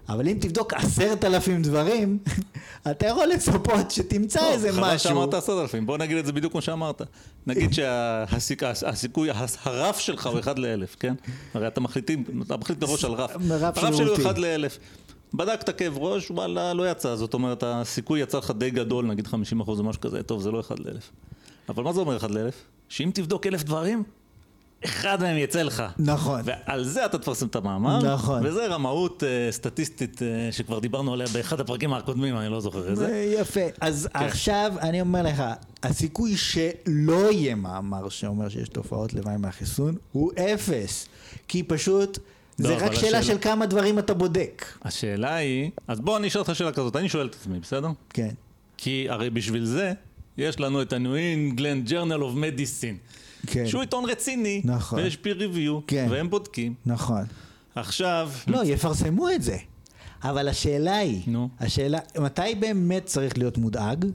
אבל 0.10 0.28
אם 0.28 0.38
תבדוק 0.42 0.74
עשרת 0.74 1.26
אלפים 1.26 1.62
דברים, 1.62 2.18
אתה 2.92 3.08
יכול 3.08 3.28
לצפות 3.28 3.92
שתמצא 3.92 4.40
טוב, 4.40 4.52
איזה 4.52 4.74
חבל 4.74 4.94
משהו. 4.94 5.10
שאמרת 5.10 5.34
עשרת 5.34 5.62
אלפים, 5.62 5.86
בוא 5.86 5.98
נגיד 5.98 6.18
את 6.18 6.26
זה 6.26 6.32
בדיוק 6.32 6.52
כמו 6.52 6.62
שאמרת. 6.62 7.02
נגיד 7.48 7.74
שהסיכוי, 7.78 9.30
הרף 9.64 10.00
שלך 10.00 10.28
הוא 10.28 10.40
אחד 10.40 10.60
לאלף, 10.60 10.96
כן? 11.00 11.14
הרי 11.54 11.68
אתה 11.68 11.82
מחליטים, 11.82 12.24
אתה 12.46 12.58
מחליט 12.58 12.84
מראש 12.84 13.06
על 13.06 13.12
רף. 13.12 13.36
רף 13.50 13.78
הרף 13.78 13.96
שלי 13.96 14.06
הוא. 14.06 14.18
אחד 14.18 14.38
לאלף. 14.38 14.80
בדקת 15.34 15.78
כאב 15.78 15.98
ראש, 15.98 16.32
וואלה, 16.32 16.74
לא 16.74 16.92
יצא. 16.92 17.16
זאת 17.16 17.34
אומרת, 17.34 17.64
הסיכוי 17.68 18.20
יצא 18.20 18.38
לך 18.38 18.52
די 18.58 18.70
גדול, 18.70 19.06
נגיד 19.06 19.28
50 19.28 19.60
אחוז 19.60 19.80
או 19.80 19.84
משהו 19.84 20.02
כזה, 20.02 20.24
טוב, 20.24 20.42
זה 20.42 20.52
לא 20.52 20.60
אחד 20.60 20.80
לאלף. 20.80 21.12
אבל 21.70 21.84
מה 21.84 21.94
זה 21.94 22.00
אומר 22.00 22.18
אחד 22.18 22.32
לאלף? 22.32 22.66
שאם 22.96 23.12
תבדוק 23.14 23.48
אלף 23.48 23.64
דברים, 23.64 24.04
אחד 24.86 25.22
מהם 25.22 25.38
יצא 25.38 25.62
לך. 25.62 25.84
נכון. 26.00 26.42
ועל 26.46 26.84
זה 26.84 27.06
אתה 27.06 27.18
תפרסם 27.18 27.48
את 27.48 27.56
המאמר. 27.56 28.14
נכון. 28.14 28.46
וזה 28.46 28.68
רמאות 28.68 29.24
אה, 29.24 29.52
סטטיסטית 29.52 30.22
אה, 30.22 30.28
שכבר 30.52 30.80
דיברנו 30.80 31.14
עליה 31.14 31.28
באחד 31.34 31.60
הפרקים 31.60 31.94
הקודמים, 31.94 32.38
אני 32.38 32.50
לא 32.50 32.60
זוכר 32.62 32.90
איזה. 32.90 32.96
זה 33.08 33.36
יפה. 33.40 33.60
אז 33.82 34.10
כן. 34.14 34.20
עכשיו 34.26 34.74
אני 34.82 35.02
אומר 35.02 35.22
לך, 35.24 35.44
הסיכוי 35.84 36.38
שלא 36.38 37.32
יהיה 37.32 37.56
מאמר 37.56 38.10
שאומר 38.10 38.50
שיש 38.50 38.70
תופעות 38.70 39.14
לוואי 39.14 39.38
מהחיסון 39.38 39.96
הוא 40.12 40.32
אפס. 40.54 41.08
כי 41.48 41.64
פשוט 41.64 42.18
לא, 42.60 42.68
זה 42.68 42.76
אבל 42.76 42.86
רק 42.86 42.94
שאלה 42.94 43.20
השאלה- 43.20 43.24
של 43.24 43.38
כמה 43.42 43.66
דברים 43.66 44.00
אתה 44.00 44.14
בודק. 44.14 44.66
השאלה 44.82 45.36
היא, 45.36 45.70
אז 45.88 46.00
בוא 46.00 46.18
אני 46.18 46.28
אשאל 46.28 46.42
אותך 46.42 46.56
שאלה 46.56 46.72
כזאת, 46.72 46.96
אני 46.96 47.10
שואל 47.10 47.28
את 47.28 47.36
עצמי, 47.42 47.60
בסדר? 47.60 47.88
כן. 48.10 48.30
כי 48.78 49.08
הרי 49.10 49.30
בשביל 49.30 49.66
זה 49.66 49.94
יש 50.38 50.60
לנו 50.60 50.82
את 50.82 50.94
ה-New 50.94 51.58
England 51.58 51.90
Journal 51.90 52.22
of 52.22 52.36
Medicine, 52.38 53.16
כן. 53.48 53.68
שהוא 53.68 53.82
עיתון 53.82 54.06
רציני, 54.10 54.62
נכון. 54.66 55.00
ויש 55.00 55.18
peer 55.24 55.40
review, 55.40 55.82
כן. 55.88 56.08
והם 56.10 56.30
בודקים. 56.30 56.74
נכון. 56.86 57.24
עכשיו, 57.76 58.32
לא, 58.48 58.66
יפרסמו 58.66 59.30
את 59.30 59.42
זה. 59.44 59.58
אבל 60.24 60.48
השאלה 60.48 60.98
היא, 60.98 61.22
נו. 61.28 61.50
השאלה, 61.60 62.00
מתי 62.20 62.56
באמת 62.60 63.06
צריך 63.06 63.38
להיות 63.38 63.58
מודאג? 63.58 64.06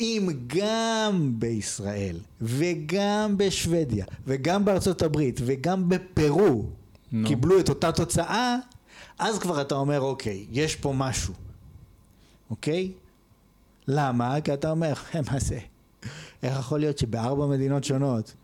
אם 0.00 0.28
גם 0.46 1.32
בישראל, 1.38 2.16
וגם 2.40 3.34
בשוודיה, 3.36 4.04
וגם 4.26 4.64
בארצות 4.64 5.02
הברית, 5.02 5.40
וגם 5.44 5.88
בפרו, 5.88 6.64
נו. 7.12 7.28
קיבלו 7.28 7.60
את 7.60 7.68
אותה 7.68 7.92
תוצאה, 7.92 8.56
אז 9.18 9.38
כבר 9.38 9.60
אתה 9.60 9.74
אומר, 9.74 10.00
אוקיי, 10.00 10.46
יש 10.52 10.76
פה 10.76 10.92
משהו. 10.96 11.34
אוקיי? 12.50 12.92
למה? 13.88 14.40
כי 14.40 14.54
אתה 14.54 14.70
אומר, 14.70 14.92
מה 15.32 15.38
זה? 15.40 15.58
איך 16.42 16.58
יכול 16.58 16.80
להיות 16.80 16.98
שבארבע 16.98 17.46
מדינות 17.46 17.84
שונות 17.84 18.34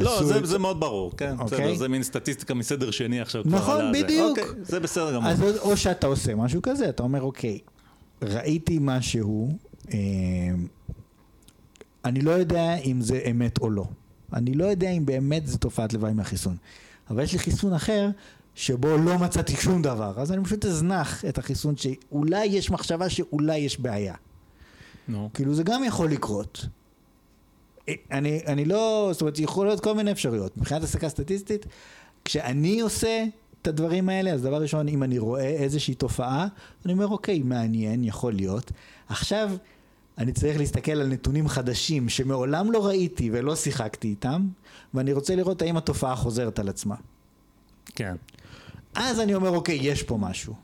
לא, 0.00 0.22
זה, 0.24 0.38
את- 0.38 0.46
זה 0.46 0.58
מאוד 0.58 0.80
ברור, 0.80 1.16
כן, 1.16 1.34
אוקיי. 1.38 1.58
בסדר, 1.58 1.74
זה 1.74 1.88
מין 1.88 2.02
סטטיסטיקה 2.02 2.54
מסדר 2.54 2.90
שני 2.90 3.20
עכשיו. 3.20 3.42
נכון. 3.46 3.92
בדיוק. 3.92 4.38
אוקיי, 4.38 4.44
זה 4.62 4.80
בסדר 4.80 5.14
גמור. 5.14 5.30
אז 5.30 5.42
או- 5.42 5.70
או 5.70 5.76
שאתה 5.76 6.06
עושה 6.06 6.34
משהו 6.34 6.62
כזה, 6.62 6.88
אתה 6.88 7.02
אומר, 7.02 7.22
אוקיי, 7.22 7.58
ראיתי 8.22 8.78
משהו, 8.80 9.56
אה, 9.92 9.98
אני 12.04 12.20
לא 12.20 12.30
יודע 12.30 12.74
אם 12.76 13.00
זה 13.00 13.20
אמת 13.30 13.58
או 13.58 13.70
לא. 13.70 13.84
אני 14.32 14.54
לא 14.54 14.64
יודע 14.64 14.90
אם 14.90 15.06
באמת 15.06 15.46
זה 15.46 15.58
תופעת 15.58 15.92
לוואי 15.92 16.12
מהחיסון. 16.12 16.56
אבל 17.10 17.22
יש 17.22 17.32
לי 17.32 17.38
חיסון 17.38 17.72
אחר, 17.72 18.08
שבו 18.54 18.96
לא 18.96 19.18
מצאתי 19.18 19.56
שום 19.56 19.82
דבר. 19.82 20.20
אז 20.20 20.32
אני 20.32 20.44
פשוט 20.44 20.64
אזנח 20.64 21.24
את 21.24 21.38
החיסון 21.38 21.74
שאולי 21.76 22.44
יש 22.46 22.70
מחשבה 22.70 23.08
שאולי 23.08 23.58
יש 23.58 23.80
בעיה. 23.80 24.14
נו, 25.08 25.30
כאילו 25.34 25.54
זה 25.54 25.62
גם 25.62 25.84
יכול 25.84 26.10
לקרות. 26.10 26.66
אה, 27.88 27.94
אני, 28.10 28.40
אני 28.46 28.64
לא, 28.64 29.08
זאת 29.12 29.20
אומרת, 29.20 29.38
יכול 29.38 29.66
להיות 29.66 29.80
כל 29.80 29.94
מיני 29.94 30.12
אפשרויות. 30.12 30.56
מבחינת 30.56 30.82
הסקה 30.82 31.08
סטטיסטית, 31.08 31.66
כשאני 32.24 32.80
עושה 32.80 33.24
את 33.62 33.66
הדברים 33.66 34.08
האלה, 34.08 34.32
אז 34.32 34.42
דבר 34.42 34.62
ראשון, 34.62 34.88
אם 34.88 35.02
אני 35.02 35.18
רואה 35.18 35.48
איזושהי 35.48 35.94
תופעה, 35.94 36.46
אני 36.84 36.92
אומר, 36.92 37.08
אוקיי, 37.08 37.42
מעניין, 37.42 38.04
יכול 38.04 38.32
להיות. 38.32 38.72
עכשיו, 39.08 39.50
אני 40.18 40.32
צריך 40.32 40.58
להסתכל 40.58 40.92
על 40.92 41.06
נתונים 41.06 41.48
חדשים 41.48 42.08
שמעולם 42.08 42.72
לא 42.72 42.86
ראיתי 42.86 43.30
ולא 43.32 43.56
שיחקתי 43.56 44.08
איתם, 44.08 44.48
ואני 44.94 45.12
רוצה 45.12 45.36
לראות 45.36 45.62
האם 45.62 45.76
התופעה 45.76 46.16
חוזרת 46.16 46.58
על 46.58 46.68
עצמה. 46.68 46.94
כן. 47.86 48.16
אז 48.94 49.20
אני 49.20 49.34
אומר, 49.34 49.50
אוקיי, 49.50 49.78
יש 49.82 50.02
פה 50.02 50.16
משהו. 50.16 50.54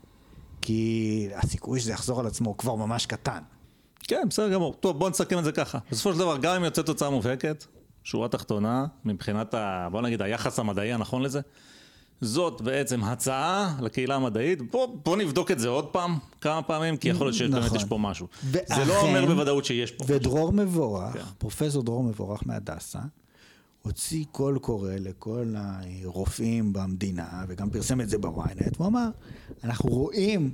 כי 0.61 1.29
הסיכוי 1.35 1.79
שזה 1.79 1.91
יחזור 1.91 2.19
על 2.19 2.27
עצמו 2.27 2.49
הוא 2.49 2.57
כבר 2.57 2.75
ממש 2.75 3.05
קטן. 3.05 3.39
כן, 4.07 4.21
בסדר 4.29 4.53
גמור. 4.53 4.73
טוב, 4.73 4.99
בוא 4.99 5.09
נסכם 5.09 5.39
את 5.39 5.43
זה 5.43 5.51
ככה. 5.51 5.77
בסופו 5.91 6.13
של 6.13 6.19
דבר, 6.19 6.37
גם 6.37 6.55
אם 6.55 6.63
יוצאת 6.63 6.85
תוצאה 6.85 7.09
מובהקת, 7.09 7.65
שורה 8.03 8.27
תחתונה, 8.27 8.85
מבחינת, 9.05 9.53
ה, 9.53 9.87
בוא 9.91 10.01
נגיד, 10.01 10.21
היחס 10.21 10.59
המדעי 10.59 10.93
הנכון 10.93 11.21
לזה, 11.21 11.39
זאת 12.21 12.61
בעצם 12.61 13.03
הצעה 13.03 13.77
לקהילה 13.81 14.15
המדעית. 14.15 14.71
בוא, 14.71 14.87
בוא 15.05 15.17
נבדוק 15.17 15.51
את 15.51 15.59
זה 15.59 15.67
עוד 15.67 15.85
פעם, 15.87 16.17
כמה 16.41 16.61
פעמים, 16.61 16.97
כי 16.97 17.09
יכול 17.09 17.27
להיות 17.27 17.37
שבאמת 17.37 17.63
נכון. 17.65 17.77
יש 17.77 17.83
פה 17.83 17.97
משהו. 17.97 18.27
ואכן- 18.43 18.75
זה 18.75 18.85
לא 18.85 19.01
אומר 19.01 19.25
בוודאות 19.25 19.65
שיש 19.65 19.91
פה 19.91 20.03
משהו. 20.03 20.15
ודרור 20.15 20.51
מבורך, 20.53 21.13
כן. 21.13 21.19
פרופסור 21.37 21.83
דרור 21.83 22.03
מבורך 22.03 22.41
מהדסה, 22.45 22.99
הוציא 23.81 24.25
קול 24.31 24.59
קורא 24.59 24.91
לכל 24.99 25.53
הרופאים 25.57 26.73
במדינה, 26.73 27.43
וגם 27.47 27.69
פרסם 27.69 28.01
את 28.01 28.09
זה 28.09 28.17
בוויינט, 28.17 28.77
הוא 28.77 28.87
אמר, 28.87 29.07
אנחנו 29.63 29.89
רואים 29.89 30.51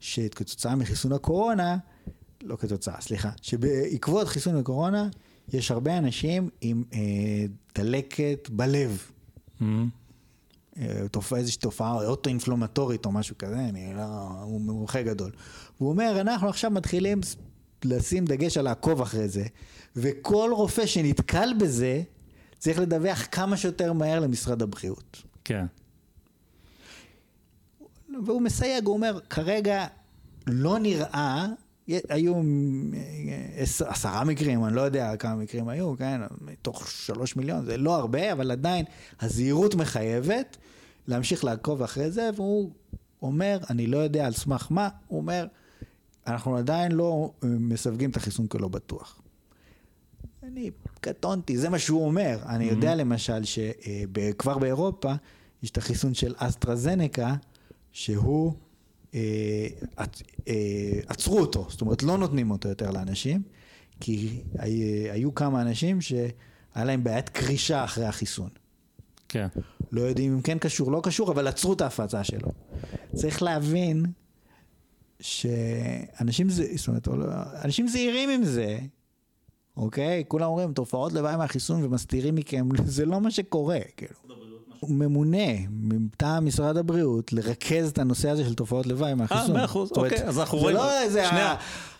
שכתוצאה 0.00 0.76
מחיסון 0.76 1.12
הקורונה, 1.12 1.76
לא 2.42 2.56
כתוצאה, 2.56 3.00
סליחה, 3.00 3.30
שבעקבות 3.42 4.28
חיסון 4.28 4.56
הקורונה, 4.56 5.08
יש 5.52 5.70
הרבה 5.70 5.98
אנשים 5.98 6.48
עם 6.60 6.84
אה, 6.92 6.98
דלקת 7.74 8.48
בלב. 8.52 9.10
אמ, 9.60 9.88
אה, 10.78 11.08
תופעה, 11.10 11.38
איזושהי 11.38 11.60
תופעה 11.60 11.92
אוטו-אינפלומטורית 11.92 13.06
או 13.06 13.12
משהו 13.12 13.38
כזה, 13.38 13.58
אני 13.58 13.94
לא, 13.94 14.02
הוא 14.42 14.60
מומחה 14.60 15.02
גדול. 15.02 15.30
והוא 15.80 15.90
אומר, 15.90 16.20
אנחנו 16.20 16.48
עכשיו 16.48 16.70
מתחילים 16.70 17.20
לשים 17.84 18.24
דגש 18.24 18.56
על 18.56 18.64
לעקוב 18.64 19.00
אחרי 19.00 19.28
זה, 19.28 19.44
וכל 19.96 20.50
רופא 20.54 20.86
שנתקל 20.86 21.50
בזה, 21.60 22.02
צריך 22.58 22.78
לדווח 22.78 23.26
כמה 23.32 23.56
שיותר 23.56 23.92
מהר 23.92 24.20
למשרד 24.20 24.62
הבריאות. 24.62 25.22
כן. 25.44 25.66
והוא 28.26 28.42
מסייג, 28.42 28.86
הוא 28.86 28.94
אומר, 28.94 29.18
כרגע 29.30 29.86
לא 30.46 30.78
נראה, 30.78 31.46
היו 32.08 32.34
אה, 32.34 32.40
עש- 33.62 33.82
עשרה 33.82 34.24
מקרים, 34.24 34.64
אני 34.64 34.74
לא 34.76 34.80
יודע 34.80 35.16
כמה 35.16 35.34
מקרים 35.34 35.68
היו, 35.68 35.94
כן, 35.98 36.20
מתוך 36.40 36.90
שלוש 36.90 37.36
מיליון, 37.36 37.64
זה 37.64 37.76
לא 37.76 37.96
הרבה, 37.96 38.32
אבל 38.32 38.50
עדיין 38.50 38.84
הזהירות 39.20 39.74
מחייבת 39.74 40.56
להמשיך 41.06 41.44
לעקוב 41.44 41.82
אחרי 41.82 42.10
זה, 42.10 42.30
והוא 42.36 42.70
אומר, 43.22 43.58
אני 43.70 43.86
לא 43.86 43.98
יודע 43.98 44.26
על 44.26 44.32
סמך 44.32 44.66
מה, 44.70 44.88
הוא 45.06 45.20
אומר, 45.20 45.46
אנחנו 46.26 46.56
עדיין 46.56 46.92
לא 46.92 47.32
אה, 47.44 47.48
מסווגים 47.48 48.10
את 48.10 48.16
החיסון 48.16 48.46
כלא 48.46 48.68
בטוח. 48.68 49.20
אני 50.42 50.70
קטונתי, 51.00 51.58
זה 51.58 51.68
מה 51.68 51.78
שהוא 51.78 52.04
אומר. 52.06 52.38
אני 52.46 52.64
יודע 52.64 52.94
למשל 52.94 53.44
שכבר 53.44 54.58
באירופה 54.58 55.12
יש 55.62 55.70
את 55.70 55.78
החיסון 55.78 56.14
של 56.14 56.34
אסטרזנקה, 56.36 57.34
שהוא, 57.92 58.48
אה, 58.48 58.54
אה, 58.54 58.69
עצרו 61.06 61.38
אותו, 61.40 61.66
זאת 61.70 61.80
אומרת 61.80 62.02
לא 62.02 62.18
נותנים 62.18 62.50
אותו 62.50 62.68
יותר 62.68 62.90
לאנשים, 62.90 63.42
כי 64.00 64.40
הי- 64.58 65.10
היו 65.10 65.34
כמה 65.34 65.62
אנשים 65.62 66.00
שהיה 66.00 66.30
להם 66.84 67.04
בעיית 67.04 67.28
קרישה 67.28 67.84
אחרי 67.84 68.04
החיסון. 68.06 68.48
כן. 69.28 69.46
לא 69.92 70.00
יודעים 70.00 70.32
אם 70.32 70.40
כן 70.42 70.58
קשור, 70.58 70.92
לא 70.92 71.00
קשור, 71.04 71.32
אבל 71.32 71.46
עצרו 71.46 71.72
את 71.72 71.80
ההפצה 71.80 72.24
שלו. 72.24 72.48
צריך 73.14 73.42
להבין 73.42 74.04
שאנשים, 75.20 76.48
זה, 76.48 76.66
זאת 76.76 76.88
אומרת, 76.88 77.06
לא- 77.06 77.24
אנשים 77.64 77.88
זהירים 77.88 78.30
עם 78.30 78.44
זה, 78.44 78.78
אוקיי? 79.76 80.24
כולם 80.28 80.46
אומרים, 80.48 80.72
תופעות 80.72 81.12
לוואי 81.12 81.36
מהחיסון 81.36 81.84
ומסתירים 81.84 82.34
מכם, 82.34 82.68
זה 82.84 83.06
לא 83.06 83.20
מה 83.20 83.30
שקורה, 83.30 83.78
כאילו. 83.96 84.12
ממונה 84.88 85.36
מטעם 85.70 86.46
משרד 86.46 86.76
הבריאות 86.76 87.32
לרכז 87.32 87.88
את 87.88 87.98
הנושא 87.98 88.30
הזה 88.30 88.44
של 88.44 88.54
תופעות 88.54 88.86
לוואי 88.86 89.14
מהחיסון. 89.14 89.52
מאה 89.56 89.64
אחוז, 89.64 89.90
אוקיי, 89.96 90.24
אז 90.24 90.38
אנחנו 90.38 90.58
זה 90.58 90.62
רואים- 90.62 90.76
לא 90.76 91.00
איזה, 91.02 91.24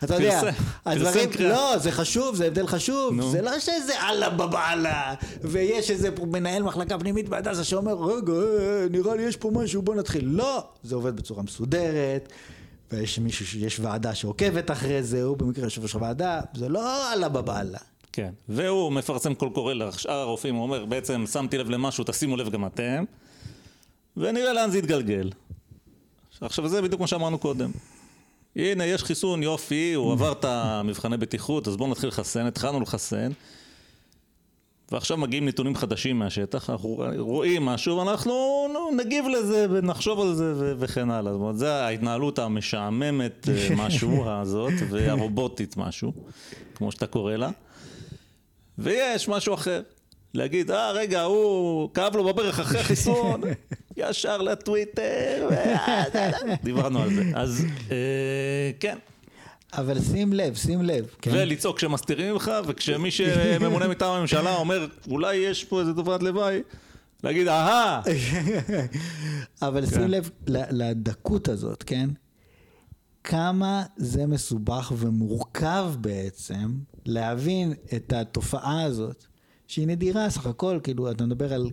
אתה 0.03 0.15
יודע, 0.15 0.41
הדברים. 0.85 1.29
לא, 1.39 1.77
זה 1.77 1.91
חשוב, 1.91 2.35
זה 2.35 2.45
הבדל 2.47 2.67
חשוב. 2.67 3.21
זה 3.31 3.41
לא 3.41 3.59
שזה 3.59 3.93
אללה 4.09 4.29
בבאללה, 4.29 5.13
ויש 5.41 5.91
איזה 5.91 6.09
מנהל 6.27 6.63
מחלקה 6.63 6.99
פנימית 6.99 7.29
בהדסה 7.29 7.63
שאומר, 7.63 7.93
רגע, 7.93 8.33
אה, 8.33 8.85
נראה 8.91 9.15
לי 9.15 9.23
יש 9.23 9.37
פה 9.37 9.51
משהו, 9.53 9.81
בוא 9.81 9.95
נתחיל. 9.95 10.25
לא, 10.25 10.63
זה 10.83 10.95
עובד 10.95 11.15
בצורה 11.15 11.43
מסודרת, 11.43 12.29
ויש 12.91 13.19
מישהו, 13.19 13.45
שיש 13.45 13.79
ועדה 13.79 14.15
שעוקבת 14.15 14.71
אחרי 14.71 15.03
זה, 15.03 15.23
הוא 15.23 15.37
במקרה 15.37 15.63
יושב 15.63 15.81
ראש 15.81 15.93
הוועדה, 15.93 16.41
זה 16.55 16.69
לא 16.69 17.13
אללה 17.13 17.29
בבאללה. 17.29 17.79
כן, 18.13 18.31
והוא 18.49 18.91
מפרסם 18.91 19.33
קול 19.33 19.49
קורא 19.49 19.73
לשאר 19.73 20.13
הרופאים, 20.19 20.55
הוא 20.55 20.63
אומר, 20.63 20.85
בעצם 20.85 21.23
שמתי 21.31 21.57
לב 21.57 21.69
למשהו, 21.69 22.03
תשימו 22.07 22.37
לב 22.37 22.49
גם 22.49 22.65
אתם, 22.65 23.03
ונראה 24.17 24.53
לאן 24.53 24.71
זה 24.71 24.77
יתגלגל. 24.77 25.29
עכשיו 26.41 26.67
זה 26.67 26.81
בדיוק 26.81 27.01
מה 27.01 27.07
שאמרנו 27.07 27.37
קודם. 27.37 27.71
הנה, 28.55 28.85
יש 28.85 29.03
חיסון, 29.03 29.43
יופי, 29.43 29.93
הוא 29.93 30.11
עבר 30.11 30.31
את 30.31 30.45
המבחני 30.45 31.17
בטיחות, 31.17 31.67
אז 31.67 31.77
בואו 31.77 31.89
נתחיל 31.89 32.09
לחסן, 32.09 32.45
התחלנו 32.45 32.81
לחסן. 32.81 33.31
ועכשיו 34.91 35.17
מגיעים 35.17 35.47
נתונים 35.47 35.75
חדשים 35.75 36.19
מהשטח, 36.19 36.69
אנחנו 36.69 37.03
רואים 37.17 37.65
משהו 37.65 37.97
ואנחנו 37.97 38.31
נו, 38.73 38.97
נגיב 38.97 39.25
לזה 39.27 39.67
ונחשוב 39.69 40.19
על 40.19 40.33
זה 40.33 40.53
ו- 40.55 40.73
וכן 40.79 41.11
הלאה. 41.11 41.31
זאת 41.33 41.41
אומרת, 41.41 41.57
זו 41.57 41.65
ההתנהלות 41.65 42.39
המשעממת 42.39 43.49
אה, 43.49 43.75
משהו 43.85 44.29
הזאת 44.29 44.73
והרובוטית 44.89 45.77
משהו, 45.77 46.13
כמו 46.75 46.91
שאתה 46.91 47.07
קורא 47.07 47.35
לה. 47.35 47.49
ויש 48.81 49.27
משהו 49.27 49.53
אחר. 49.53 49.81
להגיד, 50.33 50.71
אה, 50.71 50.91
רגע, 50.91 51.21
הוא 51.21 51.89
כאב 51.93 52.15
לו 52.15 52.23
בברך 52.23 52.59
אחרי 52.59 52.83
חיסון, 52.83 53.41
ישר 53.97 54.37
לטוויטר, 54.37 55.49
דיברנו 56.63 57.01
על 57.01 57.13
זה. 57.13 57.23
אז 57.35 57.65
אה, 57.91 58.71
כן, 58.79 58.97
אבל 59.73 59.99
שים 59.99 60.33
לב, 60.33 60.55
שים 60.55 60.81
לב. 60.81 61.05
כן? 61.21 61.31
ולצעוק 61.33 61.77
כשמסתירים 61.77 62.33
ממך, 62.33 62.51
וכשמי 62.67 63.11
שממונה 63.17 63.87
מטעם 63.87 64.13
הממשלה 64.13 64.55
אומר, 64.55 64.87
אולי 65.07 65.35
יש 65.35 65.63
פה 65.63 65.79
איזה 65.79 65.93
תופעת 65.93 66.23
לוואי, 66.23 66.61
להגיד, 67.23 67.47
אהה, 67.47 68.01
אבל 69.67 69.85
שים 69.85 70.07
לב 70.07 70.29
לדקות 70.47 71.47
הזאת, 71.47 71.83
כן? 71.83 72.09
כמה 73.23 73.83
זה 73.97 74.27
מסובך 74.27 74.91
ומורכב 74.97 75.93
בעצם 75.99 76.71
להבין 77.05 77.73
את 77.95 78.13
התופעה 78.13 78.83
הזאת, 78.83 79.25
שהיא 79.67 79.87
נדירה 79.87 80.29
סך 80.29 80.45
הכל, 80.45 80.79
כאילו, 80.83 81.11
אתה 81.11 81.25
מדבר 81.25 81.53
על, 81.53 81.69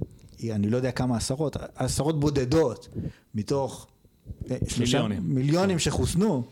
אני 0.51 0.71
לא 0.71 0.77
יודע 0.77 0.91
כמה 0.91 1.17
עשרות, 1.17 1.57
עשרות 1.75 2.21
בודדות 2.21 2.89
מתוך 3.35 3.87
אה, 4.51 4.57
מיליונים. 4.81 5.23
מיליונים 5.35 5.79
שחוסנו. 5.79 6.45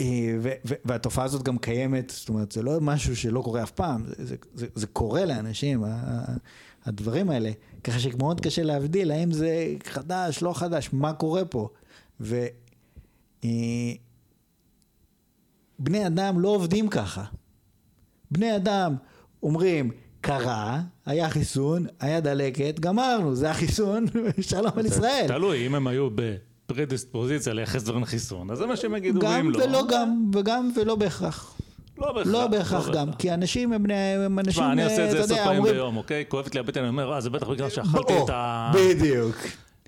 אה, 0.00 0.36
ו- 0.40 0.52
ו- 0.64 0.74
והתופעה 0.84 1.24
הזאת 1.24 1.42
גם 1.42 1.58
קיימת, 1.58 2.12
זאת 2.16 2.28
אומרת, 2.28 2.52
זה 2.52 2.62
לא 2.62 2.80
משהו 2.80 3.16
שלא 3.16 3.40
קורה 3.40 3.62
אף 3.62 3.70
פעם, 3.70 4.04
זה, 4.06 4.24
זה, 4.24 4.36
זה, 4.54 4.66
זה 4.74 4.86
קורה 4.86 5.24
לאנשים, 5.24 5.84
הדברים 6.84 7.30
האלה, 7.30 7.50
ככה 7.84 7.98
שמאוד 7.98 8.40
קשה 8.40 8.62
להבדיל 8.62 9.10
האם 9.10 9.32
זה 9.32 9.74
חדש, 9.84 10.42
לא 10.42 10.52
חדש, 10.52 10.88
מה 10.92 11.12
קורה 11.12 11.44
פה. 11.44 11.68
ו... 12.20 12.46
אה, 13.44 13.92
אדם 16.06 16.40
לא 16.40 16.48
עובדים 16.48 16.88
ככה. 16.88 17.24
בני 18.32 18.56
אדם 18.56 18.94
אומרים, 19.42 19.90
קרה, 20.20 20.80
היה 21.06 21.30
חיסון, 21.30 21.86
היה 22.00 22.20
דלקת, 22.20 22.80
גמרנו, 22.80 23.34
זה 23.34 23.50
החיסון, 23.50 24.06
שלום 24.50 24.72
על 24.76 24.86
ישראל. 24.86 25.24
תלוי, 25.28 25.66
אם 25.66 25.74
הם 25.74 25.86
היו 25.86 26.08
בפרדיספוזיציה 26.14 27.52
לייחס 27.52 27.82
דברים 27.82 28.02
לחיסון, 28.02 28.50
אז 28.50 28.58
זה 28.58 28.66
מה 28.66 28.76
שהם 28.76 28.96
יגידו, 28.96 29.20
גם 29.20 29.50
לא, 29.50 29.64
ולא 29.64 29.82
גם, 29.90 30.30
וגם 30.34 30.70
ולא 30.76 30.94
בהכרח. 30.94 31.54
לא 31.98 32.12
בהכרח. 32.12 32.32
לא 32.32 32.46
בהכרח 32.46 32.88
גם, 32.88 33.12
כי 33.12 33.34
אנשים 33.34 33.72
הם 33.72 33.82
בני, 33.82 33.94
הם 33.94 34.38
אנשים, 34.38 34.52
תשמע, 34.52 34.72
אני 34.72 34.84
עושה 34.84 35.06
את 35.06 35.10
זה 35.10 35.20
עשר 35.20 35.44
פעמים 35.44 35.62
ביום, 35.62 35.96
אוקיי? 35.96 36.24
כואבת 36.28 36.54
לי 36.54 36.60
הבטן, 36.60 36.80
אני 36.80 36.88
אומר, 36.88 37.12
אה, 37.12 37.20
זה 37.20 37.30
בטח 37.30 37.48
בגלל 37.48 37.70
שאכלתי 37.70 38.12
את 38.24 38.30
ה... 38.30 38.72
בדיוק. 38.74 39.36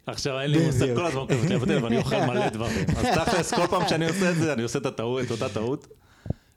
עכשיו 0.06 0.40
אין 0.40 0.50
לי 0.50 0.66
מושג. 0.66 0.94
כל 0.96 1.06
הזמן 1.06 1.26
כואבת 1.26 1.48
לי 1.48 1.54
הבטן 1.54 1.84
ואני 1.84 1.96
אוכל 1.96 2.20
מלא 2.20 2.48
דברים. 2.48 2.86
אז 2.96 3.06
תכלס, 3.06 3.54
כל 3.54 3.66
פעם 3.66 3.88
שאני 3.88 4.08
עושה 4.08 4.30
את 4.30 4.36
זה, 4.36 4.52
אני 4.52 4.62
עושה 4.62 4.78
את 4.78 4.86
הטעות, 4.86 5.24
את 5.24 5.30
אותה 5.30 5.48
טעות. 5.48 5.86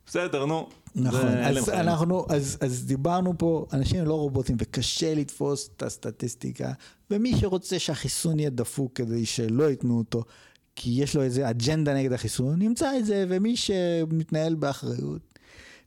בסדר, 0.06 0.46
נו. 0.46 0.70
נכון, 0.98 1.28
אז. 1.28 1.70
אנחנו, 1.70 2.26
אז, 2.30 2.58
אז 2.62 2.86
דיברנו 2.86 3.34
פה, 3.38 3.66
אנשים 3.74 4.06
לא 4.06 4.14
רובוטים 4.14 4.56
וקשה 4.60 5.16
לתפוס 5.16 5.70
את 5.76 5.84
הסטטיסטיקה, 5.84 6.72
ומי 7.12 7.38
שרוצה 7.38 7.80
שהחיסון 7.80 8.40
יהיה 8.40 8.50
דפוק 8.50 8.92
כדי 8.96 9.26
שלא 9.26 9.70
ייתנו 9.70 9.98
אותו, 9.98 10.24
כי 10.76 10.90
יש 10.90 11.16
לו 11.16 11.22
איזה 11.22 11.50
אג'נדה 11.50 11.94
נגד 11.94 12.14
החיסון, 12.14 12.62
ימצא 12.62 12.98
את 12.98 13.06
זה, 13.06 13.26
ומי 13.30 13.56
שמתנהל 13.56 14.56
באחריות, 14.56 15.40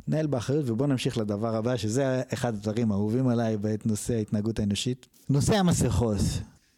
מתנהל 0.03 0.27
באחריות, 0.27 0.70
ובואו 0.70 0.89
נמשיך 0.89 1.19
לדבר 1.19 1.57
הבא, 1.57 1.77
שזה 1.77 2.23
אחד 2.32 2.55
הדברים 2.55 2.93
האהובים 2.93 3.28
עליי 3.28 3.57
בעת 3.57 3.87
נושא 3.87 4.15
ההתנהגות 4.15 4.59
האנושית. 4.59 5.07
נושא 5.28 5.57
המסכות. 5.57 6.16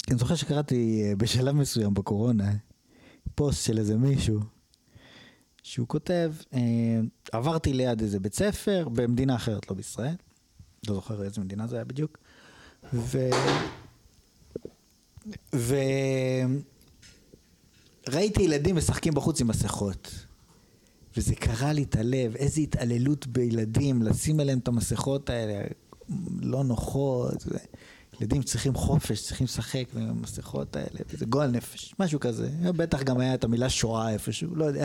אני 0.08 0.18
זוכר 0.18 0.34
שקראתי 0.34 1.04
אה, 1.04 1.16
בשלב 1.16 1.54
מסוים 1.54 1.94
בקורונה, 1.94 2.52
פוסט 3.34 3.64
של 3.64 3.78
איזה 3.78 3.96
מישהו, 3.96 4.40
שהוא 5.62 5.88
כותב, 5.88 6.32
אה, 6.54 6.60
עברתי 7.32 7.72
ליד 7.72 8.00
איזה 8.00 8.20
בית 8.20 8.34
ספר 8.34 8.88
במדינה 8.88 9.36
אחרת, 9.36 9.70
לא 9.70 9.76
בישראל, 9.76 10.14
לא 10.88 10.94
זוכר 10.94 11.22
איזה 11.22 11.40
מדינה 11.40 11.66
זה 11.66 11.76
היה 11.76 11.84
בדיוק, 11.84 12.18
ו... 12.94 13.18
וראיתי 18.08 18.42
ילדים 18.42 18.76
משחקים 18.76 19.14
בחוץ 19.14 19.40
עם 19.40 19.46
מסכות. 19.46 20.26
וזה 21.16 21.34
קרע 21.34 21.72
לי 21.72 21.82
את 21.82 21.96
הלב, 21.96 22.36
איזה 22.36 22.60
התעללות 22.60 23.26
בילדים, 23.26 24.02
לשים 24.02 24.40
עליהם 24.40 24.58
את 24.58 24.68
המסכות 24.68 25.30
האלה, 25.30 25.64
לא 26.40 26.64
נוחות. 26.64 27.44
ו... 27.46 27.56
ילדים 28.22 28.42
צריכים 28.42 28.74
חופש, 28.74 29.22
צריכים 29.22 29.44
לשחק 29.44 29.84
עם 29.96 30.08
המסכות 30.08 30.76
האלה, 30.76 31.00
וזה 31.10 31.26
גועל 31.26 31.50
נפש, 31.50 31.94
משהו 31.98 32.20
כזה. 32.20 32.48
בטח 32.76 33.02
גם 33.02 33.20
היה 33.20 33.34
את 33.34 33.44
המילה 33.44 33.70
שואה 33.70 34.10
איפשהו, 34.12 34.56
לא 34.56 34.64
יודע. 34.64 34.84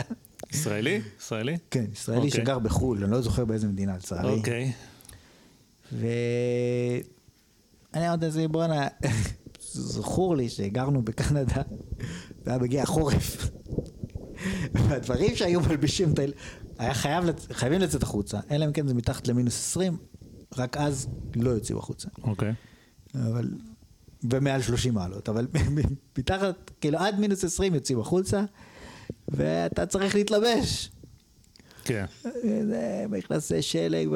ישראלי? 0.52 1.00
ישראלי? 1.20 1.58
כן, 1.70 1.84
ישראלי 1.92 2.26
אוקיי. 2.26 2.40
שגר 2.40 2.58
בחו"ל, 2.58 3.04
אני 3.04 3.12
לא 3.12 3.20
זוכר 3.20 3.44
באיזה 3.44 3.68
מדינה 3.68 3.96
לצערי. 3.96 4.32
אוקיי. 4.32 4.72
ואני 5.92 6.08
אמרתי 7.94 8.24
לעצמי, 8.24 8.48
בואנה, 8.48 8.88
זכור 9.60 10.36
לי 10.36 10.48
שהגרנו 10.48 11.02
בקנדה, 11.02 11.62
והיה 12.44 12.58
מגיע 12.58 12.82
החורף. 12.82 13.50
והדברים 14.74 15.36
שהיו 15.36 15.60
מלבישים 15.60 16.12
את 16.12 16.18
ה... 16.18 16.22
היה 16.78 16.94
חייב, 16.94 17.24
חייבים 17.52 17.80
לצאת 17.80 18.02
החוצה, 18.02 18.40
אלא 18.50 18.64
אם 18.64 18.72
כן 18.72 18.88
זה 18.88 18.94
מתחת 18.94 19.28
למינוס 19.28 19.54
20, 19.58 19.96
רק 20.56 20.76
אז 20.76 21.08
לא 21.36 21.50
יוצאים 21.50 21.78
החוצה. 21.78 22.08
אוקיי. 22.22 22.54
אבל... 23.14 23.48
ומעל 24.30 24.62
30 24.62 24.94
מעלות, 24.94 25.28
אבל 25.28 25.46
מתחת, 26.18 26.70
כאילו 26.80 26.98
עד 26.98 27.20
מינוס 27.20 27.44
20 27.44 27.74
יוצאים 27.74 28.00
החוצה, 28.00 28.44
ואתה 29.28 29.86
צריך 29.86 30.14
להתלבש. 30.14 30.90
כן. 31.84 32.04
זה 32.42 33.04
מכנסי 33.08 33.62
שלג, 33.62 34.08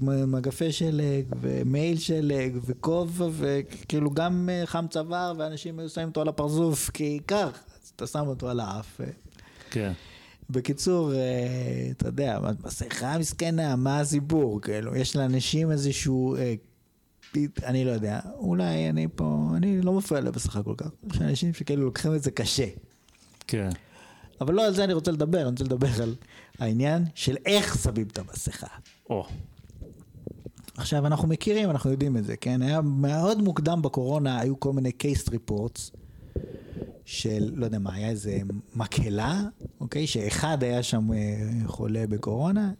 ומגפי 0.00 0.72
שלג, 0.72 1.24
ומעיל 1.40 1.98
שלג, 1.98 2.58
וכובע, 2.66 3.26
וכאילו 3.32 4.10
גם 4.10 4.48
חם 4.64 4.86
צוואר, 4.90 5.32
ואנשים 5.38 5.78
היו 5.78 5.88
שמים 5.88 6.08
אותו 6.08 6.20
על 6.20 6.28
הפרצוף, 6.28 6.90
כי 6.90 7.20
כך, 7.26 7.48
אז 7.82 7.92
אתה 7.96 8.06
שם 8.06 8.26
אותו 8.26 8.48
על 8.48 8.60
האף. 8.60 9.00
כן. 9.70 9.92
בקיצור, 10.50 11.12
אה, 11.14 11.88
אתה 11.90 12.08
יודע, 12.08 12.38
מסכה 12.64 13.18
מסכנה, 13.18 13.76
מה 13.76 14.00
הסיפור? 14.00 14.60
כאילו, 14.60 14.96
יש 14.96 15.16
לאנשים 15.16 15.70
איזשהו, 15.70 16.36
אה, 16.36 16.54
אני 17.64 17.84
לא 17.84 17.90
יודע, 17.90 18.20
אולי 18.34 18.90
אני 18.90 19.06
פה, 19.14 19.48
אני 19.56 19.82
לא 19.82 19.92
מפריע 19.92 20.20
לבסך 20.20 20.58
כל 20.64 20.74
כך. 20.76 20.88
יש 21.12 21.20
אנשים 21.20 21.54
שכאילו 21.54 21.84
לוקחים 21.84 22.14
את 22.14 22.22
זה 22.22 22.30
קשה. 22.30 22.66
כן. 23.46 23.70
אבל 24.40 24.54
לא 24.54 24.66
על 24.66 24.74
זה 24.74 24.84
אני 24.84 24.92
רוצה 24.92 25.10
לדבר, 25.10 25.40
אני 25.40 25.50
רוצה 25.50 25.64
לדבר 25.64 26.02
על 26.02 26.14
העניין 26.58 27.04
של 27.14 27.36
איך 27.46 27.82
שמים 27.82 28.06
את 28.06 28.18
המסכה. 28.18 28.66
או. 29.10 29.26
עכשיו, 30.76 31.06
אנחנו 31.06 31.28
מכירים, 31.28 31.70
אנחנו 31.70 31.90
יודעים 31.90 32.16
את 32.16 32.24
זה, 32.24 32.36
כן? 32.36 32.62
היה 32.62 32.80
מאוד 32.80 33.42
מוקדם 33.42 33.82
בקורונה, 33.82 34.40
היו 34.40 34.60
כל 34.60 34.72
מיני 34.72 34.90
case 35.02 35.28
reports 35.28 35.96
של, 37.04 37.52
לא 37.54 37.64
יודע 37.64 37.78
מה, 37.78 37.94
היה 37.94 38.08
איזה 38.08 38.38
מקהלה, 38.76 39.42
אוקיי? 39.80 40.06
שאחד 40.06 40.62
היה 40.62 40.82
שם 40.82 41.12
אה, 41.12 41.18
חולה 41.66 42.04
בקורונה, 42.08 42.72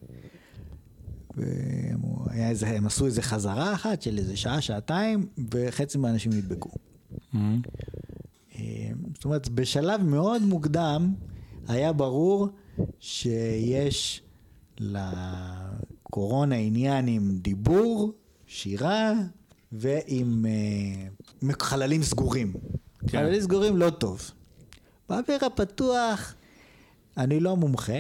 והיה 1.39 2.49
איזה, 2.49 2.69
הם 2.69 2.87
עשו 2.87 3.07
איזה 3.07 3.23
חזרה 3.23 3.75
אחת 3.75 4.03
של 4.03 4.19
איזה 4.19 4.37
שעה, 4.37 4.61
שעתיים, 4.61 5.27
וחצי 5.55 5.99
מהאנשים 5.99 6.33
נדבקו. 6.33 6.71
אמ, 7.35 7.61
אה, 8.55 8.91
זאת 9.15 9.25
אומרת, 9.25 9.49
בשלב 9.49 10.03
מאוד 10.03 10.43
מוקדם 10.43 11.15
היה 11.69 11.93
ברור 11.93 12.49
שיש 13.01 14.23
לקורונה 14.79 16.55
עניין 16.55 17.07
עם 17.09 17.39
דיבור, 17.43 18.13
שירה 18.47 19.13
ועם 19.73 20.47
אה, 21.45 21.53
חללים 21.61 22.03
סגורים. 22.03 22.53
כן. 23.01 23.19
חללים 23.19 23.41
סגורים 23.41 23.77
לא 23.77 23.91
טוב. 23.91 24.31
באוויר 25.09 25.45
הפתוח, 25.45 26.35
אני 27.17 27.41
לא 27.41 27.57
מומחה, 27.57 27.99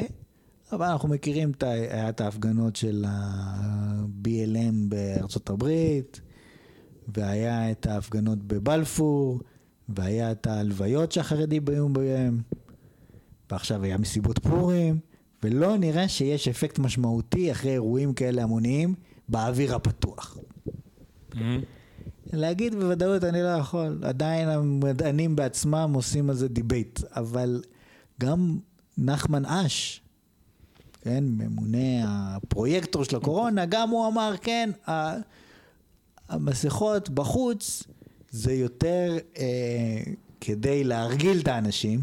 אבל 0.72 0.86
אנחנו 0.86 1.08
מכירים 1.08 1.50
את, 1.50 1.62
היה 1.62 2.08
את 2.08 2.20
ההפגנות 2.20 2.76
של 2.76 3.04
ה-BLM 3.08 4.74
בארצות 4.88 5.50
הברית, 5.50 6.20
והיה 7.08 7.70
את 7.70 7.86
ההפגנות 7.86 8.38
בבלפור, 8.38 9.40
והיה 9.88 10.32
את 10.32 10.46
ההלוויות 10.46 11.12
שהחרדים 11.12 11.62
היו 11.68 11.88
בהם, 11.88 12.40
ועכשיו 13.50 13.84
היה 13.84 13.98
מסיבות 13.98 14.38
פורים, 14.38 14.98
ולא 15.42 15.76
נראה 15.76 16.08
שיש 16.08 16.48
אפקט 16.48 16.78
משמעותי 16.78 17.52
אחרי 17.52 17.72
אירועים 17.72 18.14
כאלה 18.14 18.42
המוניים 18.42 18.94
באוויר 19.28 19.74
הפתוח. 19.74 20.38
אמ, 21.34 21.60
להגיד 22.32 22.74
בוודאות 22.74 23.24
אני 23.24 23.42
לא 23.42 23.48
יכול. 23.48 23.98
עדיין 24.02 24.48
המדענים 24.48 25.36
בעצמם 25.36 25.90
עושים 25.94 26.30
על 26.30 26.36
זה 26.36 26.48
debate, 26.48 27.00
אבל 27.16 27.62
גם 28.20 28.58
נחמן 28.98 29.44
אש, 29.46 30.02
כן, 31.00 31.24
ממונה 31.24 32.06
הפרויקטור 32.36 33.04
של 33.04 33.16
הקורונה, 33.16 33.66
גם 33.66 33.90
הוא 33.90 34.06
אמר, 34.08 34.34
כן, 34.40 34.70
המסכות 36.28 37.10
בחוץ 37.10 37.82
זה 38.30 38.52
יותר 38.52 39.16
אה, 39.38 40.00
כדי 40.40 40.84
להרגיל 40.84 41.40
את 41.40 41.48
האנשים, 41.48 42.00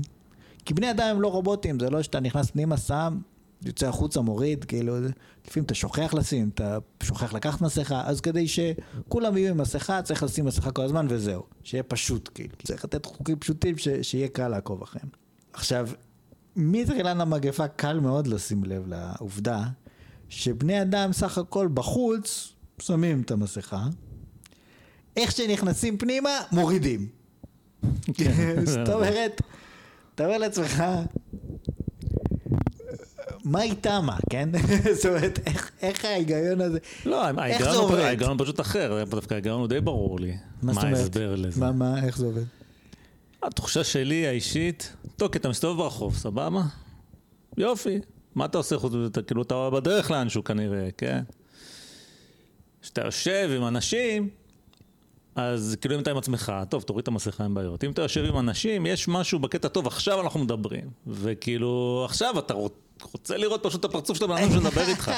כי 0.66 0.74
בני 0.74 0.92
אדם 0.92 1.08
הם 1.08 1.22
לא 1.22 1.28
רובוטים, 1.28 1.80
זה 1.80 1.90
לא 1.90 2.02
שאתה 2.02 2.20
נכנס 2.20 2.52
פנימה, 2.52 2.78
שם, 2.78 3.18
יוצא 3.66 3.88
החוצה, 3.88 4.22
מוריד, 4.22 4.66
כאילו, 4.66 4.96
לפעמים 5.48 5.66
אתה 5.66 5.74
שוכח 5.74 6.14
לשים, 6.14 6.50
אתה 6.54 6.78
שוכח 7.04 7.34
לקחת 7.34 7.62
מסכה, 7.62 8.04
אז 8.06 8.22
כדי 8.22 8.48
שכולם 8.48 9.38
יהיו 9.38 9.52
עם 9.52 9.58
מסכה, 9.58 10.02
צריך 10.02 10.24
לשים 10.24 10.46
מסכה 10.46 10.72
כל 10.72 10.82
הזמן 10.82 11.06
וזהו, 11.10 11.44
שיהיה 11.64 11.84
פשוט, 11.84 12.30
כאילו, 12.34 12.54
צריך 12.64 12.86
לתת 12.86 13.06
חוקים 13.06 13.40
פשוטים 13.40 13.78
ש, 13.78 13.88
שיהיה 14.02 14.28
קל 14.28 14.48
לעקוב 14.48 14.82
אחריהם. 14.82 15.10
עכשיו, 15.54 15.90
מתחילת 16.56 17.18
המגפה 17.20 17.68
קל 17.68 18.00
מאוד 18.00 18.28
לשים 18.28 18.64
לב 18.64 18.88
לעובדה 18.88 19.64
שבני 20.30 20.82
אדם 20.82 21.14
סך 21.14 21.38
הכל 21.38 21.68
בחוץ 21.74 22.54
שמים 22.82 23.22
את 23.22 23.32
המסכה, 23.32 23.88
איך 25.18 25.32
שנכנסים 25.32 25.98
פנימה, 25.98 26.30
מורידים. 26.52 27.08
כן. 28.14 28.66
זאת 28.66 28.90
אומרת, 28.90 29.42
אתה 30.16 30.26
אומר 30.26 30.38
לעצמך, 30.38 30.84
מה 33.44 33.62
איתה 33.62 34.02
מה, 34.02 34.18
כן? 34.30 34.50
זאת 34.96 35.06
אומרת, 35.06 35.40
איך, 35.46 35.72
איך 35.82 36.06
ההיגיון 36.06 36.62
הזה, 36.62 36.80
לא, 37.06 37.30
איך 37.46 37.72
זה 37.72 37.78
עובד? 37.78 38.00
ההיגיון 38.00 38.38
פשוט 38.38 38.60
אחר, 38.60 39.04
דווקא 39.10 39.34
ההיגיון 39.34 39.60
הוא 39.60 39.68
די 39.68 39.82
ברור 39.82 40.20
לי. 40.20 40.38
מה 40.62 40.74
זאת 40.74 40.84
אומרת? 40.84 40.98
ההסבר 40.98 41.36
לזה? 41.36 41.60
מה, 41.60 41.72
מה, 41.72 42.06
איך 42.06 42.18
זה 42.18 42.26
עובד? 42.26 42.44
התחושה 43.44 43.84
שלי 43.84 44.28
האישית, 44.28 44.94
טוב, 45.18 45.32
כי 45.32 45.38
אתה 45.38 45.50
מסתובב 45.50 45.78
ברחוב, 45.78 46.16
סבבה? 46.16 46.62
יופי. 47.58 48.00
מה 48.36 48.46
אתה 48.46 48.58
עושה 48.58 48.78
חוץ 48.78 48.94
מזה? 48.94 49.22
כאילו, 49.28 49.42
אתה 49.42 49.70
בדרך 49.70 50.12
לאנשהו 50.12 50.44
כנראה, 50.44 50.88
כן? 50.98 51.24
כשאתה 52.82 53.02
יושב 53.02 53.50
עם 53.58 53.68
אנשים, 53.68 54.30
אז 55.36 55.78
כאילו 55.82 55.96
אם 55.96 56.00
אתה 56.00 56.12
עם 56.12 56.18
עצמך, 56.18 56.54
טוב, 56.70 56.84
תוריד 56.84 57.02
את 57.02 57.08
המסכה, 57.08 57.44
אין 57.44 57.54
בעיות. 57.54 57.84
אם 57.84 57.92
אתה 57.92 58.02
יושב 58.02 58.26
עם 58.26 58.38
אנשים, 58.40 58.86
יש 58.86 59.08
משהו 59.08 59.40
בקטע 59.40 59.68
טוב, 59.68 59.88
עכשיו 59.88 60.22
אנחנו 60.22 60.40
מדברים. 60.40 60.90
וכאילו, 61.08 62.02
עכשיו 62.06 62.40
אתה 62.40 62.54
רוצה 62.54 62.85
לראות 63.30 63.64
פשוט 63.64 63.80
את 63.80 63.86
הפרצוף 63.86 64.18
של 64.18 64.24
הבן 64.24 64.38
אדם 64.38 64.52
שמדבר 64.52 64.88
איתך. 64.88 65.12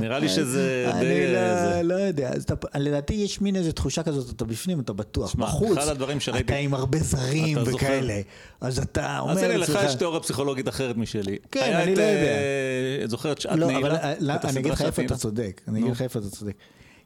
נראה 0.00 0.18
לי 0.18 0.28
שזה 0.28 0.90
אני. 0.94 1.04
לא, 1.32 1.54
זה- 1.54 1.80
לא 1.84 1.94
יודע, 1.94 2.30
לדעתי 2.74 3.14
יש 3.14 3.40
מין 3.40 3.56
איזו 3.56 3.72
תחושה 3.72 4.02
כזאת, 4.02 4.30
אתה 4.36 4.44
בפנים, 4.44 4.80
אתה 4.80 4.92
בטוח, 4.92 5.34
בחוץ, 5.34 5.78
אתה 5.78 6.56
עם 6.56 6.74
הרבה 6.74 6.98
זרים? 6.98 7.58
וכאלה, 7.66 8.20
אז 8.60 8.78
אתה 8.78 9.18
אומר 9.18 9.32
אז 9.32 9.42
הנה, 9.42 9.56
לך 9.56 9.78
יש 9.86 9.94
תיאוריה 9.94 10.20
פסיכולוגית 10.20 10.68
אחרת 10.68 10.96
משלי. 10.96 11.36
כן, 11.50 11.76
אני 11.82 11.92
את, 11.92 11.98
לא 11.98 12.02
אה, 12.02 12.10
יודע. 12.10 13.02
את 13.32 13.40
שעת 13.40 13.58
לא, 13.58 13.66
נעילה? 13.66 13.78
אבל 13.88 13.96
אה, 13.96 14.14
לא, 14.20 14.34
את 14.34 14.44
אני 14.44 14.60
אגיד 14.60 14.72
לך 14.72 14.82
איפה 14.82 15.02
שעת 15.02 15.04
אתה 15.04 15.14
נעילה? 15.14 15.16
צודק, 15.16 15.60
אני 15.68 15.80
אגיד. 15.80 15.90
לך 15.92 16.02
איפה 16.02 16.18
אתה 16.18 16.30
צודק. 16.30 16.54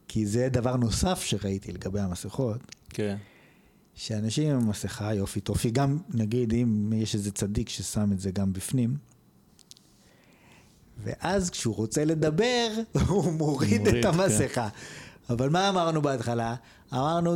כי 0.07 0.25
זה 0.25 0.47
דבר 0.51 0.75
נוסף 0.75 1.23
שראיתי 1.23 1.71
לגבי 1.71 1.99
המסכות, 1.99 2.57
כן. 2.89 3.15
שאנשים 3.95 4.49
עם 4.49 4.69
מסכה, 4.69 5.13
יופי 5.13 5.39
טופי, 5.39 5.69
גם 5.71 5.97
נגיד 6.13 6.53
אם 6.53 6.93
יש 6.95 7.15
איזה 7.15 7.31
צדיק 7.31 7.69
ששם 7.69 8.11
את 8.11 8.19
זה 8.19 8.31
גם 8.31 8.53
בפנים, 8.53 8.95
ואז 11.03 11.49
כשהוא 11.49 11.75
רוצה 11.75 12.05
לדבר, 12.05 12.67
הוא 13.07 13.33
מוריד 13.33 13.81
מוריד, 13.81 13.87
את 13.87 13.93
כן. 14.03 14.07
המסכה. 14.07 14.67
אבל 15.29 15.49
מה 15.49 15.69
אמרנו 15.69 16.01
בהתחלה? 16.01 16.55
אמרנו, 16.93 17.35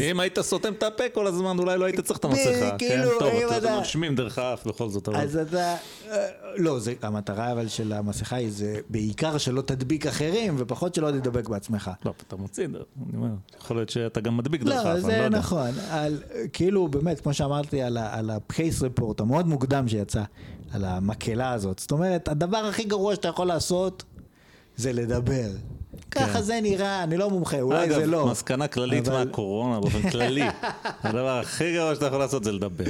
אם 0.00 0.20
היית 0.20 0.40
סותם 0.40 0.72
את 0.72 0.82
הפה 0.82 1.04
כל 1.14 1.26
הזמן, 1.26 1.58
אולי 1.58 1.78
לא 1.78 1.84
היית 1.84 2.00
צריך 2.00 2.18
את 2.18 2.24
המסכה. 2.24 2.70
כן, 2.70 2.78
כאילו, 2.78 3.18
טוב, 3.18 3.52
אתה 3.56 3.76
מנשמים 3.76 4.14
דרך 4.14 4.38
האף 4.38 4.66
בכל 4.66 4.88
זאת. 4.88 5.08
אז 5.08 5.36
אתה, 5.36 5.76
אה, 6.10 6.26
לא, 6.56 6.78
זה, 6.78 6.94
המטרה 7.02 7.52
אבל 7.52 7.68
של 7.68 7.92
המסכה 7.92 8.36
היא 8.36 8.50
זה 8.50 8.80
בעיקר 8.88 9.38
שלא 9.38 9.62
תדביק 9.62 10.06
אחרים 10.06 10.54
ופחות 10.58 10.94
שלא 10.94 11.10
תדבק 11.10 11.48
בעצמך. 11.48 11.90
לא, 12.04 12.12
אתה 12.28 12.36
מוציא, 12.36 12.64
אני 12.64 13.16
אומר, 13.16 13.28
יכול 13.60 13.76
להיות 13.76 13.88
שאתה 13.88 14.20
גם 14.20 14.36
מדביק 14.36 14.62
דרך 14.62 14.76
האף, 14.76 14.84
לא, 14.84 14.90
אני 14.90 15.00
לא 15.02 15.06
זה 15.06 15.16
יודע. 15.16 15.38
נכון. 15.38 15.70
על, 15.90 16.22
כאילו, 16.52 16.88
באמת, 16.88 17.20
כמו 17.20 17.34
שאמרתי 17.34 17.82
על 17.82 17.96
ה-case 18.30 18.82
report 18.82 19.14
המאוד 19.18 19.46
מוקדם 19.46 19.88
שיצא, 19.88 20.22
על 20.72 20.84
המקהלה 20.84 21.52
הזאת. 21.52 21.78
זאת 21.78 21.92
אומרת, 21.92 22.28
הדבר 22.28 22.56
הכי 22.58 22.84
גרוע 22.84 23.14
שאתה 23.14 23.28
יכול 23.28 23.46
לעשות 23.46 24.04
זה 24.76 24.92
לדבר. 24.92 25.50
ככה 26.10 26.42
זה 26.42 26.60
נראה, 26.62 27.02
אני 27.02 27.16
לא 27.16 27.30
מומחה, 27.30 27.60
אולי 27.60 27.84
אגב, 27.84 27.94
זה 27.94 28.06
לא. 28.06 28.26
מסקנה 28.26 28.68
כללית 28.68 29.08
מהקורונה 29.08 29.80
באופן 29.80 30.10
כללי, 30.10 30.42
הדבר 31.02 31.38
הכי 31.38 31.74
גרוע 31.74 31.94
שאתה 31.94 32.06
יכול 32.06 32.18
לעשות 32.18 32.44
זה 32.44 32.52
לדבר. 32.52 32.84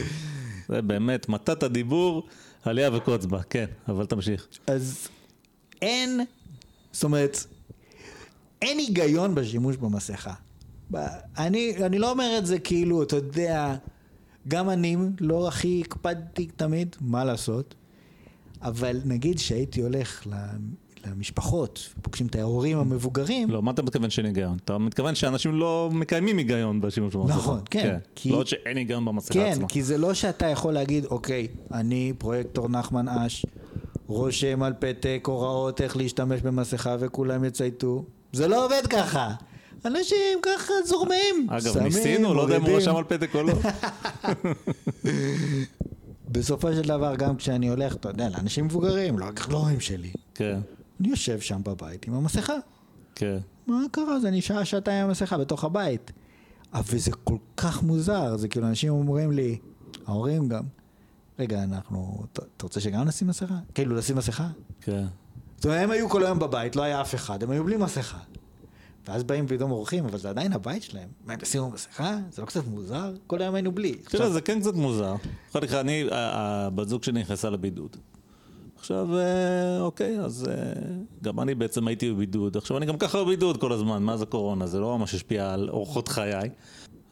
זה 0.69 0.83
באמת, 0.83 1.29
מתת 1.29 1.63
הדיבור, 1.63 2.27
עלייה 2.65 2.91
וקוץ 2.97 3.25
בה, 3.25 3.43
כן, 3.43 3.67
אבל 3.89 4.07
תמשיך. 4.07 4.47
אז 4.67 5.09
אין, 5.83 6.21
זאת 6.93 7.05
אומרת, 7.05 7.45
אין 8.63 8.79
היגיון 8.79 9.35
בשימוש 9.35 9.77
במסכה. 9.77 10.35
אני, 11.39 11.75
אני 11.87 11.99
לא 11.99 12.11
אומר 12.11 12.39
את 12.39 12.47
זה 12.47 12.59
כאילו, 12.59 13.03
אתה 13.03 13.17
יודע, 13.17 13.75
גם 14.49 14.71
אני 14.71 14.97
לא 15.21 15.49
הכי 15.49 15.83
הקפדתי 15.87 16.49
תמיד, 16.57 16.97
מה 17.01 17.25
לעשות, 17.25 17.75
אבל 18.63 19.01
נגיד 19.05 19.39
שהייתי 19.39 19.81
הולך 19.83 20.27
למשפחות, 21.07 21.89
פוגשים 22.03 22.27
את 22.27 22.37
ההורים 22.37 22.79
המבוגרים, 22.79 23.51
לא, 23.51 23.63
מה 23.63 23.71
אתה 23.71 23.83
מתכוון 23.83 24.11
שאין 24.11 24.27
היגיון? 24.27 24.57
אתה 24.65 24.79
מתכוון 24.79 25.15
שאנשים 25.15 25.55
לא 25.55 25.89
מקיימים 25.93 26.39
היגיון 26.39 26.81
בשימוש 26.81 27.15
במסכה. 27.17 27.37
נכון, 27.37 27.61
כן, 27.71 27.97
כי- 28.15 28.31
לא 28.31 28.45
שאין 28.45 28.77
היגיון 28.77 29.05
במסכה 29.05 29.35
כן, 29.35 29.51
עצמה. 29.53 29.69
כי 29.69 29.83
זה 29.83 29.99
לא 29.99 30.15
שאתה 30.15 30.47
יכול 30.47 30.75
להגיד, 30.75 31.05
אוקיי, 31.05 31.47
אני 31.75 32.13
פרויקטור 32.19 32.69
נחמן 32.69 33.09
אש, 33.09 33.47
רושם 34.07 34.63
על 34.63 34.73
פתק 34.79 35.25
הוראות 35.27 35.81
איך 35.81 35.97
להשתמש 35.97 36.41
במסכה 36.41 36.97
וכולם 37.01 37.45
יצייתו. 37.45 38.05
זה 38.33 38.49
לא 38.49 38.65
עובד 38.65 38.83
ככה. 38.91 39.31
אנשים 39.85 40.17
ככה 40.43 40.73
זורמים. 40.87 41.47
אגב, 41.49 41.73
שמים, 41.73 41.85
ניסינו, 41.85 42.35
לא 42.35 42.43
יודע 42.43 42.57
אם 42.57 42.63
הוא. 42.63 42.71
רשם 42.77 42.97
על 42.97 43.05
פתק 43.05 43.35
או 43.37 43.43
לא. 43.43 43.53
בסופו 46.33 46.73
של 46.73 46.83
דבר, 46.83 47.15
גם 47.17 47.37
כשאני 47.37 47.69
הולך, 47.69 47.95
אתה 47.95 48.09
יודע, 48.09 48.29
לאנשים 48.29 48.65
מבוגרים, 48.65 49.19
לא 49.19 49.25
הגלורים 49.25 49.81
שלי, 49.81 50.11
כן, 50.35 50.59
אני 51.01 51.09
יושב 51.09 51.41
שם 51.41 51.61
בבית 51.65 52.07
עם 52.07 52.15
המסכה. 52.15 52.55
כן. 53.15 53.39
מה 53.67 53.83
קרה? 53.91 54.17
אז 54.17 54.27
אני 54.27 54.41
שעה, 54.41 54.65
שעתיים 54.65 55.03
עם 55.03 55.09
המסכה 55.09 55.39
בתוך 55.39 55.65
הבית. 55.65 56.13
אבל 56.73 56.99
זה 56.99 57.13
כל 57.25 57.37
כך 57.57 57.83
מוזר, 57.83 58.37
זה 58.37 58.49
כאילו 58.49 58.67
אנשים 58.67 58.93
אומרים 58.93 59.33
לי, 59.33 59.59
ההורים 60.07 60.49
גם, 60.49 60.65
רגע, 61.39 61.63
אנחנו, 61.63 62.25
אתה 62.33 62.43
רוצה 62.63 62.81
שגם 62.81 63.05
נשים 63.05 63.29
מסכה? 63.29 63.59
כאילו, 63.75 63.97
לשים 63.97 64.17
מסכה? 64.17 64.49
כן. 64.81 65.07
זאת 65.57 65.65
אומרת, 65.65 65.83
הם 65.83 65.91
היו 65.91 66.09
כל 66.09 66.25
היום 66.25 66.39
בבית, 66.39 66.77
לא 66.77 66.83
היה 66.83 67.01
אף 67.01 67.15
אחד, 67.15 67.43
הם 67.43 67.51
היו 67.51 67.65
בלי 67.65 67.77
מסכה. 67.77 68.19
ואז 69.09 69.23
באים 69.23 69.47
פתאום 69.47 69.71
אורחים, 69.71 70.05
אבל 70.05 70.19
זה 70.19 70.31
עדיין 70.31 70.53
הבית 70.53 70.83
שלהם. 70.83 71.09
מה, 71.27 71.33
הם 71.33 71.39
ישימו 71.43 71.71
מסכה? 71.71 72.19
זה 72.31 72.43
לא 72.43 72.47
קצת 72.47 72.67
מוזר? 72.67 73.13
כל 73.27 73.43
היום 73.43 73.55
היינו 73.55 73.73
בלי. 73.73 73.95
תראה, 73.95 74.31
זה 74.31 74.41
כן 74.41 74.61
קצת 74.61 74.75
מוזר. 74.75 75.15
אני, 75.55 76.05
הבת 76.13 76.89
זוג 76.89 77.03
שלי 77.03 77.21
נכנסה 77.21 77.51
לבידוד. 77.51 77.97
עכשיו, 78.81 79.19
אה, 79.19 79.81
אוקיי, 79.81 80.21
אז 80.21 80.49
אה, 80.51 80.73
גם 81.23 81.41
אני 81.41 81.55
בעצם 81.55 81.89
הייתי 81.89 82.13
בבידוד. 82.13 82.57
עכשיו, 82.57 82.77
אני 82.77 82.87
גם 82.87 82.99
ככה 82.99 83.25
בבידוד 83.25 83.61
כל 83.61 83.73
הזמן, 83.73 84.03
מאז 84.03 84.23
הקורונה, 84.23 84.67
זה 84.67 84.81
לא 84.81 84.99
ממש 84.99 85.15
השפיע 85.15 85.53
על 85.53 85.69
אורחות 85.69 86.09
חיי. 86.09 86.51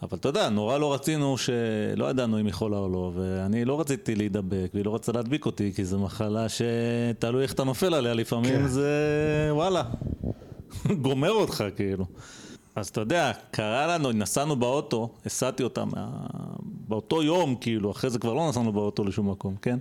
אבל 0.03 0.19
אתה 0.19 0.29
יודע, 0.29 0.49
נורא 0.49 0.79
לא 0.79 0.95
רצינו, 0.95 1.39
שלא 1.39 2.11
ידענו 2.11 2.41
אם 2.41 2.47
היא 2.47 2.55
חולה 2.55 2.79
או 2.79 2.89
לא, 2.89 3.13
ואני 3.15 3.65
לא 3.65 3.81
רציתי 3.81 4.15
להידבק, 4.15 4.71
והיא 4.75 4.85
לא 4.85 4.95
רצתה 4.95 5.13
להדביק 5.13 5.47
אותי, 5.47 5.73
כי 5.75 5.85
זו 5.85 5.99
מחלה 5.99 6.47
שתלוי 6.49 7.43
איך 7.43 7.53
אתה 7.53 7.65
נופל 7.65 7.95
עליה, 7.95 8.15
לפעמים 8.15 8.59
כן. 8.59 8.67
זה, 8.67 8.91
וואלה, 9.51 9.83
גומר 11.03 11.31
אותך 11.31 11.65
כאילו. 11.77 12.05
אז 12.75 12.89
אתה 12.89 13.01
יודע, 13.01 13.33
קרה 13.51 13.87
לנו, 13.87 14.13
נסענו 14.13 14.57
באוטו, 14.57 15.11
הסעתי 15.27 15.63
אותה 15.63 15.85
מה... 15.85 16.09
באותו 16.89 17.23
יום, 17.23 17.55
כאילו, 17.61 17.91
אחרי 17.91 18.11
זה 18.11 18.19
כבר 18.19 18.35
לא 18.35 18.49
נסענו 18.49 18.73
באוטו 18.73 19.05
לשום 19.05 19.31
מקום, 19.31 19.57
כן? 19.63 19.79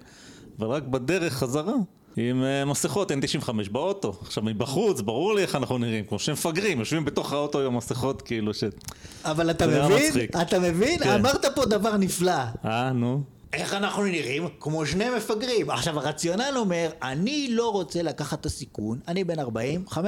אבל 0.60 0.68
רק 0.68 0.84
בדרך 0.84 1.34
חזרה, 1.34 1.74
עם 2.18 2.44
uh, 2.44 2.70
מסכות 2.70 3.12
N95 3.12 3.50
באוטו. 3.72 4.14
עכשיו, 4.22 4.44
מבחוץ, 4.44 5.02
ברור 5.02 5.36
לי 5.36 5.42
איך 5.42 5.56
אנחנו 5.56 5.78
נראים, 5.78 6.06
כמו 6.06 6.20
שהם 6.20 6.34
מפגרים, 6.34 6.80
יושבים 6.80 7.06
בתוך 7.06 7.34
האוטו 7.34 7.66
עם 7.66 7.78
מסכות, 7.78 8.22
כאילו 8.22 8.54
ש... 8.54 8.64
אבל 9.26 9.50
אתה 9.50 9.68
מבין? 9.68 10.28
אתה 10.42 10.60
מבין? 10.60 11.00
כן. 11.00 11.10
אמרת 11.10 11.46
פה 11.56 11.66
דבר 11.66 11.98
נפלא. 11.98 12.34
אה, 12.66 12.92
נו. 12.92 13.24
איך 13.54 13.74
אנחנו 13.74 14.04
נראים? 14.04 14.48
כמו 14.60 14.86
שני 14.86 15.06
מפגרים. 15.18 15.70
עכשיו, 15.70 16.00
הרציונל 16.00 16.54
אומר, 16.56 16.90
אני 17.02 17.48
לא 17.52 17.72
רוצה 17.72 18.02
לקחת 18.02 18.40
את 18.42 18.46
הסיכון, 18.46 19.00
אני 19.08 19.24
בן 19.24 19.40
40, 19.40 19.86
5% 19.90 20.00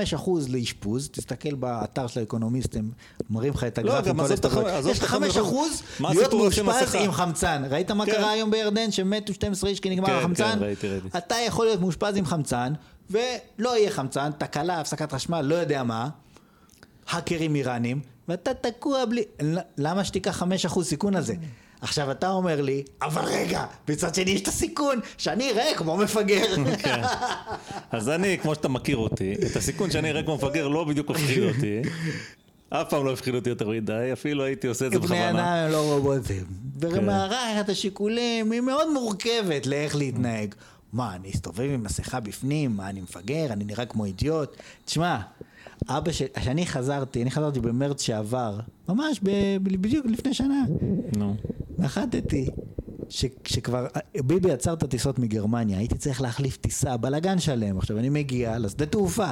לאשפוז, 0.50 1.10
תסתכל 1.12 1.56
באתר 1.56 2.08
של 2.08 2.20
האקונומיסט, 2.20 2.76
הם 2.76 2.92
מראים 3.30 3.54
לך 3.54 3.64
את 3.64 3.78
הגרפים. 3.78 4.12
גם 4.14 4.18
כל 4.18 4.34
עזוב. 4.34 4.46
החמש- 4.46 4.66
עזוב 4.68 4.92
יש 4.92 4.98
לך 5.00 5.04
החמש 5.14 5.38
5% 5.38 5.42
אחוז. 5.42 5.82
מה 6.00 6.14
להיות 6.14 6.34
מאושפז? 6.34 6.96
עם 6.96 7.12
חמצן. 7.12 7.64
ראית 7.70 7.92
מה 7.92 8.06
כן. 8.06 8.12
קרה 8.12 8.32
היום 8.32 8.52
בירדן, 8.52 8.92
שמתו 8.92 9.34
12 9.34 9.70
איש 9.70 9.80
כי 9.80 9.90
נגמר 9.90 10.08
כן, 10.08 10.14
החמצן? 10.16 10.52
כן, 10.60 10.64
ראיתי. 10.64 10.88
אתה 11.18 11.36
יכול 11.48 11.66
להיות 11.66 11.80
מאושפז 11.82 12.18
עם 12.18 12.26
חמצן, 12.26 12.74
ולא 13.10 13.78
יהיה 13.78 13.92
חמצן, 13.92 14.30
תקלה, 14.38 14.80
הפסקת 14.80 15.12
חשמל, 15.12 15.42
לא 15.42 15.56
יודע 15.56 15.84
מה, 15.84 16.10
האקרים 17.10 17.56
איראנים, 17.56 18.00
ואתה 18.28 18.52
תקוע 18.54 19.06
בלי... 19.06 19.24
למה 19.78 20.04
שתיקח 20.04 20.32
חמש 20.32 20.66
אחוז 20.66 20.88
סיכון 20.88 21.16
הזה? 21.16 21.34
עכשיו 21.82 22.12
אתה 22.12 22.30
אומר 22.30 22.62
לי, 22.62 22.84
אבל 23.02 23.22
רגע, 23.26 23.66
מצד 23.90 24.16
שני 24.16 24.32
יש 24.32 24.42
את 24.42 24.48
הסיכון 24.48 25.00
שאני 25.18 25.52
אראה 25.52 25.72
כמו 25.78 25.98
מפגר. 25.98 26.56
כן. 26.84 27.02
אז 27.92 28.10
אני, 28.10 28.38
כמו 28.38 28.56
שאתה 28.56 28.70
מכיר 28.70 28.98
אותי, 28.98 29.34
את 29.34 29.56
הסיכון 29.56 29.92
שאני 29.92 30.10
אראה 30.10 30.24
כמו 30.24 30.36
מפגר 30.36 30.68
לא 30.68 30.84
בדיוק 30.84 31.10
מפחיד 31.10 31.44
אותי. 31.56 31.82
אף 32.70 32.90
פעם 32.90 33.06
לא 33.06 33.14
הפחיד 33.14 33.36
אותי 33.36 33.50
יותר 33.50 33.70
מדי, 33.70 34.10
אפילו 34.14 34.44
הייתי 34.44 34.68
עושה 34.68 34.86
את 34.88 34.92
זה 34.92 35.00
בכוונה. 35.00 35.32
בני 35.32 35.40
אדם 35.40 35.48
הם 35.48 35.72
לא 35.72 35.94
רובוטים. 35.94 36.44
ומערכת 36.80 37.70
השיקולים 37.70 38.52
היא 38.52 38.62
מאוד 38.62 38.94
מורכבת 38.94 39.68
לאיך 39.68 39.96
להתנהג. 39.96 40.56
מה, 40.94 41.16
אני 41.16 41.32
אסתובב 41.32 41.70
עם 41.74 41.84
מסכה 41.84 42.20
בפנים? 42.20 42.78
מה, 42.78 42.90
אני 42.90 43.02
מפגר? 43.02 43.46
אני 43.54 43.66
נראה 43.66 43.86
כמו 43.86 44.06
אידיוט? 44.06 44.56
תשמע, 44.86 45.20
אבא 45.88 46.12
שלי, 46.12 46.28
כשאני 46.34 46.66
חזרתי, 46.66 47.22
אני 47.22 47.32
חזרתי 47.32 47.60
במרץ 47.60 48.02
שעבר, 48.02 48.60
ממש 48.90 49.20
ב, 49.24 49.30
בדיוק 49.64 50.06
לפני 50.06 50.34
שנה. 50.34 50.64
נו. 51.18 51.36
נחתתי. 51.78 52.50
שכבר 53.46 53.88
ביבי 54.26 54.52
עצר 54.52 54.74
את 54.74 54.84
הטיסות 54.84 55.20
מגרמניה, 55.20 55.78
הייתי 55.78 55.98
צריך 55.98 56.22
להחליף 56.22 56.58
טיסה, 56.58 56.98
בלאגן 56.98 57.40
שלם. 57.40 57.78
עכשיו 57.78 58.00
אני 58.00 58.10
מגיע 58.10 58.60
לשדה 58.60 58.86
תעופה. 58.86 59.32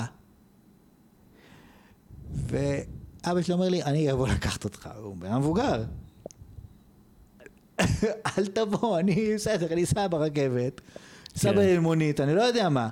ואבא 2.34 3.42
שלי 3.42 3.54
אומר 3.54 3.70
לי, 3.70 3.84
אני 3.84 4.12
אבוא 4.12 4.28
לקחת 4.28 4.64
אותך, 4.64 4.90
הוא 5.04 5.16
בן 5.16 5.36
מבוגר. 5.36 5.84
אל 8.38 8.46
תבוא, 8.54 9.00
אני 9.00 9.34
בסדר, 9.36 9.74
אני 9.74 9.84
אסע 9.84 10.08
ברכבת, 10.08 10.82
אסע 11.38 11.54
כן. 11.54 11.76
במונית, 11.78 12.20
אני 12.20 12.36
לא 12.36 12.42
יודע 12.42 12.70
מה. 12.70 12.90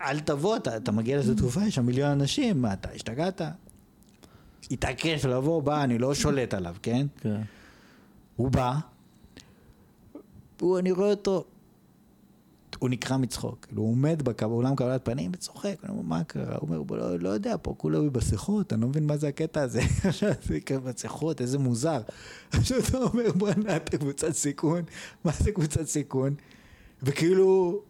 אל 0.00 0.20
תבוא, 0.20 0.56
אתה, 0.56 0.76
אתה 0.76 0.92
מגיע 0.92 1.18
לזה 1.18 1.36
תעופה, 1.36 1.60
יש 1.62 1.74
שם 1.74 1.86
מיליון 1.86 2.10
אנשים, 2.10 2.62
מה, 2.62 2.72
אתה 2.72 2.90
השתגעת? 2.90 3.40
התעקש 4.70 5.24
לבוא, 5.24 5.62
בא, 5.62 5.84
אני 5.84 5.98
לא 5.98 6.14
שולט 6.14 6.54
עליו, 6.54 6.76
כן? 6.82 7.06
כן. 7.20 7.40
הוא 8.36 8.50
בא, 8.50 8.74
הוא, 10.60 10.78
אני 10.78 10.92
רואה 10.92 11.10
אותו, 11.10 11.44
הוא 12.78 12.90
נקרע 12.90 13.16
מצחוק, 13.16 13.66
כאילו 13.66 13.82
הוא 13.82 13.90
עומד 13.90 14.22
באולם 14.40 14.76
קבלת 14.76 15.04
פנים 15.04 15.30
וצוחק, 15.34 15.76
אני 15.82 15.92
אומר, 15.92 16.02
מה 16.02 16.24
קרה? 16.24 16.56
הוא 16.60 16.68
אומר, 16.70 16.96
לא, 16.96 17.18
לא 17.18 17.28
יודע, 17.28 17.56
פה 17.62 17.74
כולם 17.78 18.12
במסכות, 18.12 18.72
אני 18.72 18.80
לא 18.80 18.88
מבין 18.88 19.06
מה 19.06 19.16
זה 19.16 19.28
הקטע 19.28 19.62
הזה, 19.62 19.80
מסכות, 20.84 21.40
איזה 21.40 21.58
מוזר. 21.58 22.00
עכשיו 22.52 22.78
אתה 22.78 22.98
אומר, 22.98 23.32
בוא'נה, 23.32 23.76
אתה 23.76 23.98
קבוצת 23.98 24.32
סיכון, 24.32 24.82
מה 25.24 25.32
זה 25.40 25.52
קבוצת 25.52 25.86
סיכון? 25.86 26.34
וכאילו, 27.02 27.80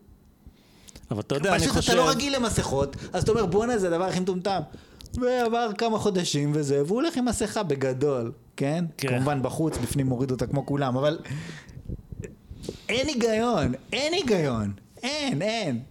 אבל 1.10 1.20
אתה 1.20 1.34
יודע, 1.34 1.50
אני 1.52 1.68
חושב... 1.68 1.80
פשוט 1.80 1.94
אתה 1.94 1.94
לא 1.94 2.10
רגיל 2.10 2.36
למסכות, 2.36 2.96
אז 3.12 3.22
אתה 3.22 3.32
אומר 3.32 3.46
בואנה 3.46 3.78
זה 3.78 3.86
הדבר 3.86 4.04
הכי 4.04 4.20
מטומטם. 4.20 4.60
ועבר 5.14 5.70
כמה 5.78 5.98
חודשים 5.98 6.50
וזה, 6.54 6.82
והוא 6.86 7.00
הולך 7.00 7.16
עם 7.16 7.24
מסכה 7.24 7.62
בגדול, 7.62 8.32
כן? 8.56 8.84
כן. 8.96 9.08
כמובן 9.08 9.42
בחוץ, 9.42 9.78
בפנים 9.78 10.06
מוריד 10.06 10.30
אותה 10.30 10.46
כמו 10.46 10.66
כולם, 10.66 10.96
אבל... 10.96 11.18
אין 12.88 13.08
היגיון, 13.08 13.72
אין 13.92 14.12
היגיון. 14.12 14.72
אין, 15.02 15.42
אין. 15.42 15.82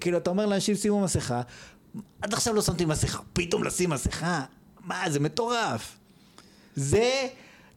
כאילו, 0.00 0.18
אתה 0.18 0.30
אומר 0.30 0.46
לאנשים 0.46 0.74
שימו 0.74 1.00
מסכה, 1.00 1.42
עד 2.22 2.34
עכשיו 2.34 2.54
לא 2.54 2.62
שמתי 2.62 2.84
מסכה, 2.84 3.22
פתאום 3.32 3.64
לשים 3.64 3.90
מסכה? 3.90 4.44
מה, 4.84 5.10
זה 5.10 5.20
מטורף. 5.20 5.96
זה... 6.76 7.26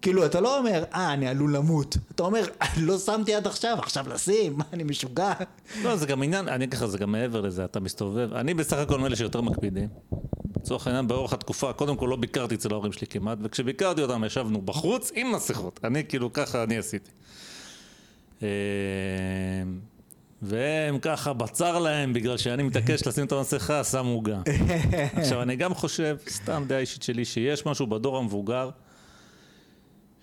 כאילו, 0.03 0.25
אתה 0.25 0.41
לא 0.41 0.57
אומר, 0.57 0.83
אה, 0.93 1.13
אני 1.13 1.27
עלול 1.27 1.55
למות. 1.55 1.97
אתה 2.11 2.23
אומר, 2.23 2.43
לא 2.77 2.97
שמתי 2.97 3.35
עד 3.35 3.47
עכשיו, 3.47 3.77
עכשיו 3.79 4.09
לשים, 4.09 4.57
מה, 4.57 4.63
אני 4.73 4.83
משוגע? 4.83 5.33
לא, 5.83 5.95
זה 5.95 6.05
גם 6.05 6.23
עניין, 6.23 6.47
אני 6.47 6.65
אגיד 6.65 6.73
לך, 6.73 6.85
זה 6.85 6.97
גם 6.97 7.11
מעבר 7.11 7.41
לזה, 7.41 7.65
אתה 7.65 7.79
מסתובב. 7.79 8.33
אני 8.33 8.53
בסך 8.53 8.77
הכל 8.77 8.99
מאלה 8.99 9.15
שיותר 9.15 9.41
מקפידים. 9.41 9.89
לצורך 10.57 10.87
העניין, 10.87 11.07
באורך 11.07 11.33
התקופה, 11.33 11.73
קודם 11.73 11.95
כל 11.95 12.05
לא 12.05 12.15
ביקרתי 12.15 12.55
אצל 12.55 12.71
ההורים 12.71 12.91
שלי 12.91 13.07
כמעט, 13.07 13.37
וכשביקרתי 13.41 14.01
אותם 14.01 14.23
ישבנו 14.23 14.61
בחוץ 14.61 15.11
עם 15.15 15.31
מסכות. 15.31 15.79
אני, 15.83 16.03
כאילו, 16.05 16.33
ככה 16.33 16.63
אני 16.63 16.77
עשיתי. 16.77 17.11
אה, 18.43 18.47
והם 20.41 20.99
ככה, 20.99 21.33
בצר 21.33 21.79
להם, 21.79 22.13
בגלל 22.13 22.37
שאני 22.37 22.63
מתעקש 22.63 23.03
לשים 23.07 23.25
את 23.25 23.31
המסכה, 23.31 23.83
שמו 23.83 24.09
עוגה. 24.09 24.41
עכשיו, 25.15 25.41
אני 25.41 25.55
גם 25.55 25.73
חושב, 25.73 26.17
סתם 26.29 26.63
דעה 26.67 26.79
אישית 26.79 27.03
שלי, 27.03 27.25
שיש 27.25 27.65
משהו 27.65 27.87
בדור 27.87 28.17
המבוגר, 28.17 28.69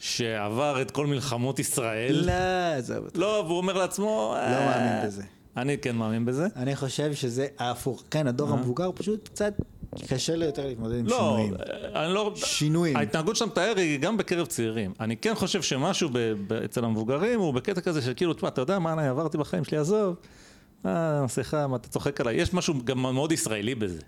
שעבר 0.01 0.83
את 0.83 0.91
כל 0.91 1.07
מלחמות 1.07 1.59
ישראל. 1.59 2.23
לא, 2.27 2.97
אותך. 2.97 3.19
לא, 3.19 3.45
והוא 3.47 3.59
אומר 3.59 3.73
לעצמו... 3.79 4.35
לא 4.37 4.41
אה, 4.41 4.67
מאמין 4.67 5.07
בזה. 5.07 5.23
אני 5.57 5.79
כן 5.79 5.97
מאמין 5.97 6.25
בזה. 6.25 6.47
אני 6.57 6.77
חושב 6.77 7.15
שזה 7.15 7.47
ההפוך. 7.59 8.05
כן, 8.11 8.27
הדור 8.27 8.49
אה. 8.49 8.55
המבוגר 8.55 8.91
פשוט 8.95 9.29
קצת 9.29 9.55
קשה 10.09 10.37
לי 10.37 10.45
יותר 10.45 10.67
להתמודד 10.67 10.99
עם 10.99 11.07
לא, 11.07 11.17
שינויים. 11.17 11.55
אה, 11.95 12.05
אני 12.05 12.15
לא... 12.15 12.33
שינויים. 12.37 12.97
ההתנהגות 12.97 13.37
שאתה 13.37 13.47
מתאר 13.51 13.75
היא 13.77 13.99
גם 14.01 14.17
בקרב 14.17 14.47
צעירים. 14.47 14.93
אני 15.01 15.17
כן 15.17 15.35
חושב 15.35 15.63
שמשהו 15.63 16.09
ב, 16.13 16.19
ב, 16.47 16.53
אצל 16.53 16.85
המבוגרים 16.85 17.41
הוא 17.41 17.55
בקטע 17.55 17.81
כזה 17.81 18.03
של 18.03 18.13
כאילו, 18.17 18.35
תשמע, 18.35 18.49
אתה 18.49 18.61
יודע 18.61 18.79
מה 18.79 18.93
אני 18.93 19.09
עברתי 19.09 19.39
בחיים 19.39 19.65
שלי, 19.65 19.79
עזוב. 19.79 20.17
אה, 20.87 21.25
מסכה, 21.25 21.67
מה 21.67 21.77
אתה 21.77 21.89
צוחק 21.89 22.21
עליי? 22.21 22.37
יש 22.37 22.55
משהו 22.55 22.75
גם 22.85 23.03
מאוד 23.03 23.33
ישראלי 23.33 23.75
בזה. 23.75 24.01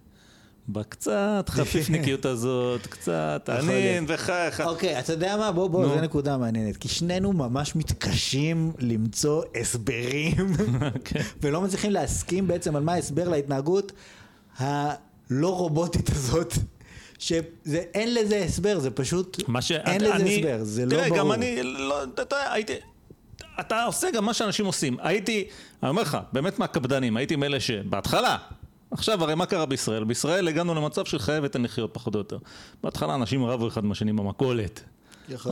בקצת 0.69 1.45
חפיפניקיות 1.55 2.27
הזאת, 2.27 2.87
קצת 2.87 3.49
ענין 3.49 4.05
וחייך. 4.09 4.61
אוקיי, 4.61 4.99
אתה 4.99 5.13
יודע 5.13 5.37
מה? 5.37 5.53
בוא, 5.53 5.69
בוא, 5.69 5.89
זו 5.89 6.01
נקודה 6.01 6.37
מעניינת. 6.37 6.77
כי 6.77 6.89
שנינו 6.89 7.33
ממש 7.33 7.77
מתקשים 7.77 8.73
למצוא 8.79 9.43
הסברים, 9.61 10.35
אוקיי. 10.97 11.23
ולא 11.43 11.61
מצליחים 11.61 11.91
להסכים 11.91 12.49
בעצם 12.49 12.77
על 12.77 12.83
מה 12.83 12.93
ההסבר 12.93 13.29
להתנהגות 13.29 13.93
הלא 14.59 15.57
רובוטית 15.57 16.11
הזאת. 16.11 16.55
שאין 17.19 18.15
לזה 18.15 18.45
הסבר, 18.45 18.79
זה 18.79 18.91
פשוט, 18.91 19.41
ש... 19.61 19.73
אין 19.73 20.01
לזה 20.01 20.15
אני, 20.15 20.37
הסבר, 20.37 20.65
זה 20.65 20.85
תראה, 20.91 21.03
לא 21.03 21.09
ברור. 21.09 21.17
תראה, 21.17 21.19
גם 21.19 21.33
אני, 21.33 21.63
לא, 21.63 22.05
אתה 22.05 22.23
יודע, 22.23 22.53
הייתי, 22.53 22.73
אתה 23.61 23.85
עושה 23.85 24.11
גם 24.11 24.25
מה 24.25 24.35
שאנשים 24.35 24.67
עושים. 24.67 24.97
הייתי, 25.01 25.49
אני 25.83 25.91
אומר 25.91 26.03
לך, 26.03 26.19
באמת 26.33 26.59
מהקפדנים, 26.59 27.17
הייתי 27.17 27.37
מאלה 27.37 27.61
שבהתחלה, 27.61 28.37
עכשיו, 28.93 29.25
הרי 29.25 29.35
מה 29.35 29.47
קרה 29.47 29.67
בישראל? 29.67 30.05
בישראל 30.05 30.49
הגענו 30.49 30.75
למצב 30.75 31.05
של 31.05 31.19
חייב 31.19 31.45
את 31.45 31.57
הנחיות 31.57 31.91
פחות 31.93 32.15
או 32.15 32.21
יותר. 32.21 32.39
בהתחלה 32.83 33.15
אנשים 33.15 33.45
רבו 33.45 33.69
אחד 33.69 33.85
מהשני 33.85 34.13
במכולת. 34.13 34.83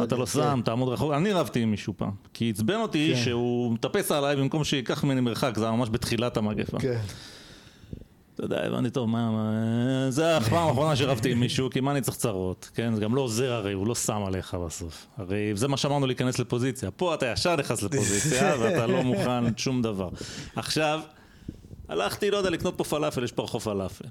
אתה 0.05 0.17
לא 0.17 0.27
שם. 0.27 0.61
תעמוד 0.65 0.89
רחוק. 0.89 1.13
אני 1.13 1.33
רבתי 1.33 1.61
עם 1.61 1.71
מישהו 1.71 1.95
פעם. 1.97 2.11
כי 2.35 2.51
עצבן 2.51 2.81
אותי 2.81 3.13
כן. 3.15 3.25
שהוא 3.25 3.73
מטפס 3.73 4.13
עליי 4.13 4.37
במקום 4.37 4.65
שייקח 4.65 5.05
ממני 5.05 5.21
מרחק, 5.21 5.53
זה 5.57 5.65
היה 5.65 5.73
ממש 5.73 5.89
בתחילת 5.93 6.37
המגפה. 6.37 6.79
כן. 6.79 7.01
אתה 8.35 8.45
יודע, 8.45 8.67
הבנתי 8.67 8.91
טוב, 8.91 9.09
מה, 9.09 9.31
מה, 9.31 10.11
זה 10.11 10.37
הפעם 10.37 10.69
האחרונה 10.69 10.97
שרבתי 10.97 11.33
עם 11.33 11.41
מישהו, 11.41 11.71
כי 11.71 11.81
מה 11.81 11.93
אני 11.93 12.01
צריך 12.01 12.17
צרות, 12.17 12.71
כן? 12.75 12.95
זה 12.95 13.01
גם 13.01 13.15
לא 13.15 13.21
עוזר 13.21 13.53
הרי, 13.53 13.73
הוא 13.73 13.87
לא 13.87 13.95
שם 13.95 14.23
עליך 14.27 14.55
בסוף. 14.55 15.07
הרי 15.17 15.53
זה 15.55 15.69
מה 15.69 15.77
שאמרנו 15.77 16.07
להיכנס 16.07 16.39
לפוזיציה. 16.39 16.91
פה 16.91 17.15
אתה 17.15 17.27
ישר 17.27 17.57
נכנס 17.57 17.83
לפוזיציה, 17.83 18.55
ואתה 18.61 18.87
לא 18.87 19.03
מוכן 19.03 19.57
שום 19.57 19.83
דבר. 19.83 20.09
עכשיו... 20.57 21.01
הלכתי, 21.91 22.31
לא 22.31 22.37
יודע, 22.37 22.51
לקנות 22.51 22.75
פה 22.77 22.85
פלאפל, 22.85 23.25
יש 23.25 23.33
פה 23.33 23.43
רחוב 23.43 23.63
פלאפל. 23.63 24.05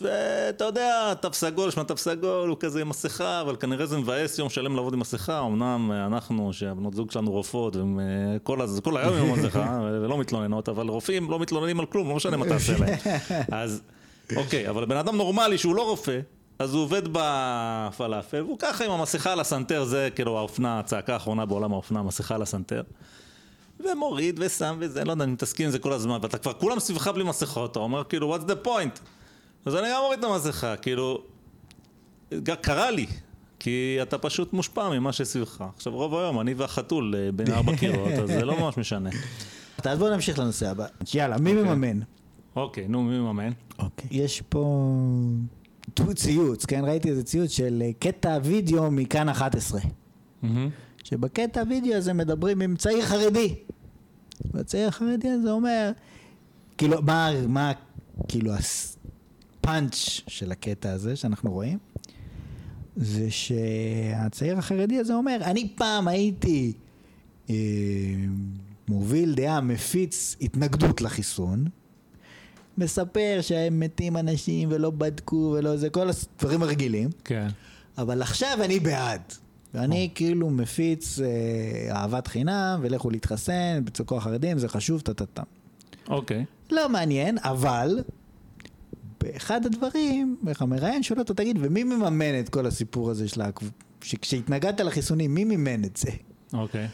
ואתה 0.00 0.64
יודע, 0.64 1.14
תו 1.14 1.32
סגול, 1.32 1.70
שמע 1.70 1.82
תו 1.82 1.96
סגול, 1.96 2.48
הוא 2.48 2.56
כזה 2.60 2.80
עם 2.80 2.88
מסכה, 2.88 3.40
אבל 3.40 3.56
כנראה 3.56 3.86
זה 3.86 3.98
מבאס 3.98 4.38
יום 4.38 4.50
שלם 4.50 4.76
לעבוד 4.76 4.92
עם 4.94 5.00
מסכה, 5.00 5.40
אמנם 5.40 5.92
אנחנו, 6.06 6.52
שהבנות 6.52 6.94
זוג 6.94 7.10
שלנו 7.10 7.30
רופאות, 7.30 7.76
וכל 7.76 8.58
כל 8.84 8.96
היום 8.96 9.14
עם 9.14 9.32
מסכה, 9.32 9.80
ולא 9.82 10.18
מתלוננות, 10.18 10.68
אבל 10.68 10.88
רופאים 10.88 11.30
לא 11.30 11.38
מתלוננים 11.38 11.80
על 11.80 11.86
כלום, 11.86 12.08
לא 12.08 12.16
משנה 12.16 12.36
מה 12.36 12.46
תעשה 12.48 12.78
להם. 12.78 12.98
אז, 13.52 13.82
אוקיי, 14.36 14.68
אבל 14.68 14.84
בן 14.84 14.96
אדם 14.96 15.16
נורמלי 15.16 15.58
שהוא 15.58 15.74
לא 15.74 15.82
רופא, 15.82 16.20
אז 16.58 16.74
הוא 16.74 16.82
עובד 16.82 17.02
בפלאפל, 17.12 18.42
והוא 18.42 18.58
ככה 18.58 18.84
עם 18.84 18.90
המסכה 18.90 19.32
על 19.32 19.40
הסנטר, 19.40 19.84
זה 19.84 20.08
כאילו 20.14 20.38
האופנה, 20.38 20.78
הצעקה 20.78 21.12
האחרונה 21.14 21.46
בעולם 21.46 21.72
האופנה, 21.72 22.02
מסכה 22.02 22.34
על 22.34 22.42
הסנטר. 22.42 22.82
ומוריד 23.92 24.40
ושם 24.42 24.76
וזה, 24.80 25.04
לא 25.04 25.10
יודע, 25.10 25.24
אני 25.24 25.32
מתעסקים 25.32 25.66
עם 25.66 25.72
זה 25.72 25.78
כל 25.78 25.92
הזמן, 25.92 26.18
ואתה 26.22 26.38
כבר 26.38 26.52
כולם 26.52 26.80
סביבך 26.80 27.08
בלי 27.08 27.24
מסכות, 27.24 27.70
אתה 27.72 27.78
אומר 27.78 28.04
כאילו, 28.04 28.36
what's 28.36 28.48
the 28.48 28.66
point? 28.66 29.00
אז 29.64 29.76
אני 29.76 29.88
גם 29.92 30.00
מוריד 30.02 30.18
את 30.18 30.24
המסכה, 30.24 30.76
כאילו, 30.76 31.22
קרה 32.60 32.90
לי, 32.90 33.06
כי 33.58 33.98
אתה 34.02 34.18
פשוט 34.18 34.52
מושפע 34.52 34.88
ממה 34.88 35.12
שסביבך. 35.12 35.64
עכשיו, 35.76 35.92
רוב 35.92 36.14
היום 36.14 36.40
אני 36.40 36.54
והחתול 36.54 37.14
אה, 37.16 37.32
בין 37.32 37.52
ארבע 37.52 37.76
קירות, 37.80 38.12
אז 38.12 38.28
זה 38.28 38.44
לא 38.44 38.60
ממש 38.60 38.76
משנה. 38.76 39.10
אז 39.84 39.98
בואו 39.98 40.14
נמשיך 40.14 40.38
לנושא 40.38 40.70
הבא. 40.70 40.86
יאללה, 41.14 41.38
מי 41.38 41.50
אוקיי. 41.50 41.74
מממן? 41.74 42.00
אוקיי, 42.56 42.88
נו, 42.88 43.02
מי 43.02 43.18
מממן? 43.18 43.52
אוקיי. 43.78 44.08
יש 44.10 44.42
פה 44.48 44.94
ציוץ, 46.14 46.66
כן? 46.66 46.84
ראיתי 46.84 47.08
איזה 47.08 47.22
ציוץ 47.22 47.50
של 47.50 47.82
אה, 47.86 47.90
קטע 47.98 48.38
וידאו 48.44 48.90
מכאן 48.90 49.28
11. 49.28 49.80
שבקטע 51.04 51.60
הוידאו 51.60 51.94
הזה 51.94 52.12
מדברים 52.12 52.60
עם 52.60 52.76
צעיר 52.76 53.06
חרדי. 53.06 53.54
והצעיר 54.52 54.88
החרדי 54.88 55.28
הזה 55.28 55.50
אומר, 55.50 55.90
כאילו, 56.78 57.02
מה, 57.02 57.30
מה, 57.48 57.72
כאילו, 58.28 58.52
הפאנץ' 58.54 59.94
של 60.26 60.52
הקטע 60.52 60.92
הזה 60.92 61.16
שאנחנו 61.16 61.52
רואים, 61.52 61.78
זה 62.96 63.30
שהצעיר 63.30 64.58
החרדי 64.58 64.98
הזה 64.98 65.14
אומר, 65.14 65.38
אני 65.42 65.72
פעם 65.76 66.08
הייתי 66.08 66.72
אה, 67.50 67.54
מוביל 68.88 69.34
דעה, 69.34 69.60
מפיץ 69.60 70.36
התנגדות 70.40 71.00
לחיסון, 71.00 71.64
מספר 72.78 73.38
שהם 73.40 73.80
מתים 73.80 74.16
אנשים 74.16 74.68
ולא 74.72 74.90
בדקו 74.90 75.54
ולא 75.58 75.76
זה, 75.76 75.90
כל 75.90 76.08
הדברים 76.08 76.62
הרגילים. 76.62 77.10
כן. 77.24 77.48
אבל 77.98 78.22
עכשיו 78.22 78.58
אני 78.64 78.80
בעד. 78.80 79.20
ואני 79.74 80.10
כאילו 80.14 80.50
מפיץ 80.50 81.18
אה, 81.20 81.96
אהבת 81.96 82.26
חינם, 82.26 82.78
ולכו 82.82 83.10
להתחסן, 83.10 83.84
בצוקו 83.84 84.16
החרדים, 84.16 84.58
זה 84.58 84.68
חשוב, 84.68 85.00
טה-טה-טה. 85.00 85.42
אוקיי. 86.08 86.44
לא 86.70 86.88
מעניין, 86.88 87.38
אבל 87.38 87.98
באחד 89.20 89.66
הדברים, 89.66 90.36
איך 90.48 90.62
המראיין 90.62 91.02
שואל 91.02 91.18
אותו, 91.18 91.34
תגיד, 91.34 91.58
ומי 91.60 91.84
מממן 91.84 92.40
את 92.40 92.48
כל 92.48 92.66
הסיפור 92.66 93.10
הזה 93.10 93.28
של 93.28 93.40
ה... 93.40 93.50
שכשהתנגדת 94.02 94.80
לחיסונים, 94.80 95.34
מי 95.34 95.44
מימן 95.44 95.84
את 95.84 95.96
זה? 95.96 96.10
אוקיי. 96.52 96.88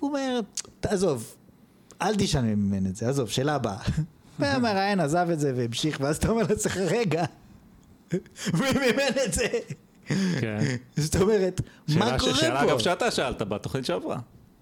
הוא 0.00 0.08
אומר, 0.08 0.40
תעזוב, 0.80 1.34
אל 2.02 2.16
תשאל 2.16 2.42
מי 2.42 2.54
מימן 2.54 2.86
את 2.86 2.96
זה, 2.96 3.08
עזוב, 3.08 3.30
שאלה 3.30 3.54
הבאה. 3.54 3.78
והמראיין 4.38 5.00
עזב 5.00 5.28
את 5.32 5.40
זה 5.40 5.52
והמשיך, 5.56 5.98
ואז 6.00 6.16
אתה 6.16 6.28
אומר 6.28 6.42
לעצמך, 6.48 6.76
רגע, 6.76 7.24
מי 8.12 8.70
מימן 8.80 9.22
את 9.26 9.32
זה? 9.32 9.46
כן. 10.40 10.58
זאת 10.96 11.16
אומרת, 11.16 11.60
מה 11.88 12.18
קורה 12.18 12.32
פה? 12.32 12.40
שאלה 12.40 12.64
אגב 12.64 12.78
שאתה 12.78 13.10
שאלת 13.10 13.42
בתוכנית 13.42 13.84
שעברה. 13.84 14.18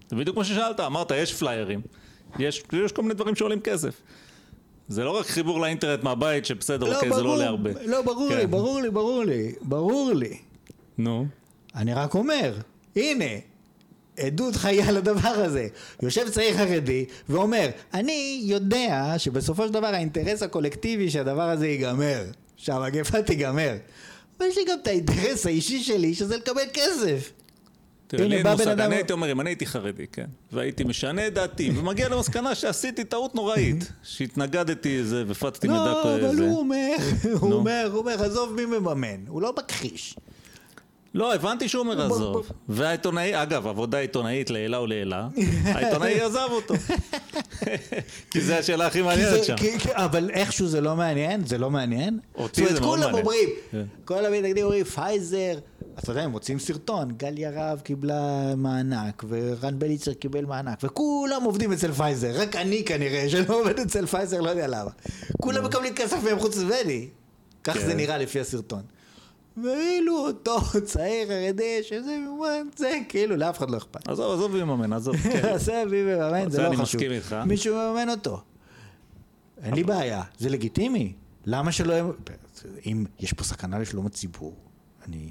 זה 0.09 0.15
בדיוק 0.15 0.35
כמו 0.35 0.45
ששאלת, 0.45 0.79
אמרת, 0.79 1.11
יש 1.11 1.33
פליירים. 1.33 1.81
יש, 2.39 2.63
יש 2.83 2.91
כל 2.91 3.01
מיני 3.01 3.13
דברים 3.13 3.35
שעולים 3.35 3.59
כסף. 3.59 4.01
זה 4.87 5.03
לא 5.03 5.11
רק 5.19 5.25
חיבור 5.25 5.59
לאינטרנט 5.59 6.03
מהבית, 6.03 6.45
שבסדר, 6.45 6.95
אוקיי, 6.95 7.13
זה 7.13 7.23
לא 7.23 7.29
עולה 7.29 7.45
הרבה. 7.45 7.69
לא, 7.85 8.01
ברור 8.01 8.29
כן. 8.29 8.37
לי, 8.37 8.47
ברור 8.47 8.81
לי, 8.81 8.89
ברור 8.89 9.23
לי, 9.23 9.53
ברור 9.61 10.13
לי. 10.13 10.37
נו. 10.97 11.25
אני 11.75 11.93
רק 11.93 12.15
אומר, 12.15 12.53
הנה, 12.95 13.25
עדות 14.19 14.55
חיה 14.55 14.91
לדבר 14.91 15.29
הזה. 15.29 15.67
יושב 16.01 16.29
צעיר 16.29 16.57
חרדי 16.57 17.05
ואומר, 17.29 17.69
אני 17.93 18.41
יודע 18.43 19.13
שבסופו 19.17 19.67
של 19.67 19.73
דבר 19.73 19.87
האינטרס 19.87 20.43
הקולקטיבי 20.43 21.09
שהדבר 21.09 21.49
הזה 21.49 21.67
ייגמר, 21.67 22.23
שהמגפה 22.57 23.21
תיגמר. 23.21 23.73
אבל 24.39 24.47
יש 24.47 24.57
לי 24.57 24.63
גם 24.65 24.77
את 24.81 24.87
האינטרס 24.87 25.45
האישי 25.45 25.83
שלי, 25.83 26.13
שזה 26.13 26.37
לקבל 26.37 26.61
כסף. 26.73 27.31
תראה, 28.07 28.27
לי 28.27 28.37
אין 28.37 28.47
מושג, 28.47 28.67
אדם- 28.67 28.79
אני 28.85 28.95
הייתי 28.95 29.13
אומר, 29.13 29.31
אם 29.31 29.41
אני 29.41 29.49
הייתי 29.49 29.65
חרדי, 29.65 30.05
כן, 30.11 30.25
והייתי 30.51 30.83
משנה 30.83 31.27
את 31.27 31.33
דעתי, 31.33 31.71
ומגיע 31.75 32.09
למסקנה 32.09 32.55
שעשיתי 32.55 33.03
טעות 33.03 33.35
נוראית, 33.35 33.91
שהתנגדתי 34.03 34.97
לזה 35.01 35.23
והפצתי 35.27 35.67
מידע 35.67 35.79
לא, 35.79 36.01
אבל 36.03 36.27
כזה. 36.31 36.43
הוא 36.45 36.59
אומר, 36.59 36.95
הוא. 37.39 37.53
אומר, 37.53 37.89
הוא 37.91 37.99
אומר, 37.99 38.23
עזוב 38.23 38.53
מי 38.53 38.65
מממן, 38.65 39.27
הוא 39.27 39.41
לא 39.41 39.53
מכחיש. 39.57 40.15
לא, 41.15 41.35
הבנתי 41.35 41.69
שהוא 41.69 41.79
אומר 41.79 42.05
עזוב. 42.05 42.51
והעיתונאי, 42.69 43.41
אגב, 43.41 43.67
עבודה 43.67 43.97
עיתונאית 43.97 44.49
לעילה 44.49 44.81
ולעילה, 44.81 45.27
העיתונאי 45.73 46.21
עזב 46.21 46.47
אותו. 46.51 46.73
כי 48.31 48.41
זו 48.41 48.53
השאלה 48.53 48.87
הכי 48.87 48.99
כי 48.99 49.03
מעניינת 49.03 49.43
שם. 49.43 49.55
אבל 49.91 50.29
איכשהו 50.29 50.67
זה 50.67 50.81
לא 50.81 50.95
מעניין, 50.95 51.45
זה 51.45 51.57
לא 51.57 51.71
מעניין. 51.71 52.19
אותי 52.35 52.61
זאת 52.61 52.71
זה 52.71 52.77
אומרת, 52.77 52.81
מאוד 52.81 52.99
כולם 52.99 53.11
מעניין. 53.11 53.25
אומרים, 53.25 53.49
כן. 53.71 53.83
כל 54.05 54.25
המתנגדים 54.25 54.63
אומרים, 54.63 54.83
פייזר, 54.83 55.57
אתה 55.99 56.11
יודע, 56.11 56.21
הם 56.21 56.31
מוצאים 56.31 56.59
סרטון, 56.59 57.11
גליה 57.17 57.49
רהב 57.49 57.79
קיבלה 57.79 58.53
מענק, 58.57 59.23
ורן 59.27 59.79
בליצר 59.79 60.13
קיבל 60.13 60.45
מענק, 60.45 60.79
וכולם 60.83 61.43
עובדים 61.43 61.73
אצל 61.73 61.91
פייזר, 61.91 62.31
רק 62.41 62.55
אני 62.55 62.83
כנראה, 62.85 63.29
שלא 63.29 63.61
עובד 63.61 63.79
אצל 63.79 64.05
פייזר, 64.05 64.41
לא 64.41 64.49
יודע 64.49 64.67
למה. 64.67 64.91
כולם 65.41 65.65
מקבלים 65.65 65.93
כסף 65.95 66.23
מהם 66.23 66.39
חוץ 66.39 66.57
ממני. 66.57 67.07
כך 67.63 67.73
כן. 67.73 67.85
זה 67.85 67.93
נראה 67.93 68.17
לפי 68.17 68.39
הסרטון. 68.39 68.81
ואילו 69.63 70.17
אותו 70.17 70.57
צעיר 70.85 71.27
חרדי, 71.27 71.83
שזה 71.83 72.17
ממומן, 72.17 72.67
זה 72.75 72.99
כאילו 73.09 73.35
לאף 73.35 73.57
אחד 73.57 73.69
לא 73.69 73.77
אכפת. 73.77 74.07
עזוב, 74.07 74.33
עזוב 74.33 74.51
מי 74.51 74.63
מממן, 74.63 74.93
עזוב. 74.93 75.17
כן. 75.17 75.57
זה 75.65 75.83
מי 75.89 76.01
מממן, 76.03 76.49
זה 76.51 76.61
לא 76.61 76.67
אני 76.67 76.77
חשוב. 76.77 76.95
מסכים 76.95 77.11
איתך. 77.11 77.35
מישהו 77.45 77.75
מממן 77.75 78.09
אותו. 78.09 78.41
אין 79.63 79.73
לי 79.73 79.83
בעיה, 79.83 80.23
זה 80.37 80.49
לגיטימי. 80.49 81.13
למה 81.45 81.71
שלא... 81.71 81.93
אם 82.85 83.05
יש 83.19 83.33
פה 83.33 83.43
סכנה 83.43 83.79
לשלום 83.79 84.05
הציבור, 84.05 84.55
אני... 85.07 85.29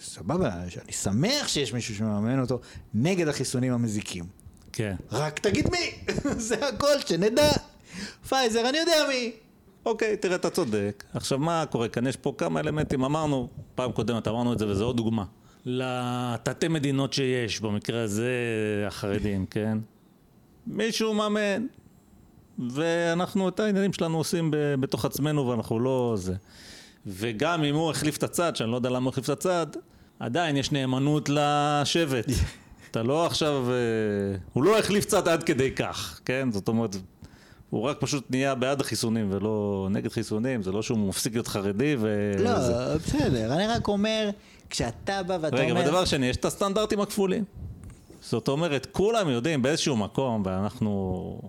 סבבה, 0.00 0.52
אני 0.84 0.92
שמח 0.92 1.48
שיש 1.48 1.72
מישהו 1.72 1.94
שמממן 1.94 2.40
אותו 2.40 2.60
נגד 2.94 3.28
החיסונים 3.28 3.72
המזיקים. 3.72 4.24
כן. 4.72 4.94
רק 5.12 5.38
תגיד 5.38 5.68
מי! 5.70 6.12
זה 6.48 6.68
הכל, 6.68 7.00
שנדע. 7.06 7.50
פייזר, 8.28 8.68
אני 8.68 8.78
יודע 8.78 8.94
מי. 9.08 9.32
אוקיי, 9.88 10.16
תראה, 10.16 10.36
אתה 10.36 10.50
צודק. 10.50 11.04
עכשיו, 11.14 11.38
מה 11.38 11.64
קורה 11.70 11.88
כאן? 11.88 12.06
יש 12.06 12.16
פה 12.16 12.34
כמה 12.38 12.60
אלמנטים. 12.60 13.04
אמרנו, 13.04 13.48
פעם 13.74 13.92
קודמת 13.92 14.28
אמרנו 14.28 14.52
את 14.52 14.58
זה, 14.58 14.66
וזו 14.68 14.84
עוד 14.84 14.96
דוגמה. 14.96 15.24
לתתי 15.64 16.68
מדינות 16.68 17.12
שיש, 17.12 17.60
במקרה 17.60 18.02
הזה 18.02 18.32
החרדים, 18.86 19.46
כן? 19.46 19.78
מישהו 20.66 21.14
מאמן, 21.14 21.66
ואנחנו 22.70 23.48
את 23.48 23.60
העניינים 23.60 23.92
שלנו 23.92 24.18
עושים 24.18 24.50
ב- 24.50 24.74
בתוך 24.80 25.04
עצמנו, 25.04 25.48
ואנחנו 25.48 25.80
לא 25.80 26.14
זה. 26.16 26.34
וגם 27.06 27.64
אם 27.64 27.74
הוא 27.74 27.90
החליף 27.90 28.16
את 28.16 28.22
הצד, 28.22 28.56
שאני 28.56 28.70
לא 28.70 28.76
יודע 28.76 28.90
למה 28.90 29.04
הוא 29.04 29.08
החליף 29.10 29.24
את 29.24 29.30
הצד, 29.30 29.66
עדיין 30.18 30.56
יש 30.56 30.72
נאמנות 30.72 31.28
לשבט. 31.28 32.26
אתה 32.90 33.02
לא 33.02 33.26
עכשיו... 33.26 33.70
אה, 33.70 34.38
הוא 34.52 34.64
לא 34.64 34.78
החליף 34.78 35.04
צד 35.04 35.28
עד 35.28 35.42
כדי 35.42 35.70
כך, 35.70 36.20
כן? 36.24 36.48
זאת 36.52 36.68
אומרת, 36.68 36.96
הוא 37.70 37.82
רק 37.82 37.96
פשוט 38.00 38.30
נהיה 38.30 38.54
בעד 38.54 38.80
החיסונים 38.80 39.28
ולא 39.30 39.88
נגד 39.90 40.12
חיסונים, 40.12 40.62
זה 40.62 40.72
לא 40.72 40.82
שהוא 40.82 40.98
מפסיק 40.98 41.32
להיות 41.32 41.48
חרדי 41.48 41.96
ו... 41.98 42.32
זה. 42.38 42.44
לא, 42.44 42.96
בסדר, 42.96 43.54
אני 43.54 43.66
רק 43.66 43.88
אומר, 43.88 44.30
כשאתה 44.70 45.22
בא 45.22 45.38
ואתה 45.40 45.56
רגע, 45.56 45.70
אומר... 45.70 45.84
ודבר 45.84 46.04
שני, 46.04 46.26
יש 46.26 46.36
את 46.36 46.44
הסטנדרטים 46.44 47.00
הכפולים. 47.00 47.44
זאת 48.20 48.48
אומרת, 48.48 48.86
כולם 48.92 49.28
יודעים 49.28 49.62
באיזשהו 49.62 49.96
מקום, 49.96 50.42
ואנחנו... 50.44 51.40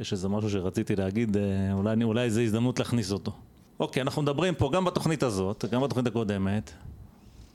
יש 0.00 0.12
איזה 0.12 0.28
משהו 0.28 0.50
שרציתי 0.50 0.96
להגיד, 0.96 1.36
אה, 1.36 1.42
אולי, 1.72 2.04
אולי 2.04 2.30
זו 2.30 2.40
הזדמנות 2.40 2.78
להכניס 2.78 3.12
אותו. 3.12 3.32
אוקיי, 3.80 4.02
אנחנו 4.02 4.22
מדברים 4.22 4.54
פה 4.54 4.70
גם 4.72 4.84
בתוכנית 4.84 5.22
הזאת, 5.22 5.64
גם 5.70 5.82
בתוכנית 5.82 6.06
הקודמת. 6.06 6.70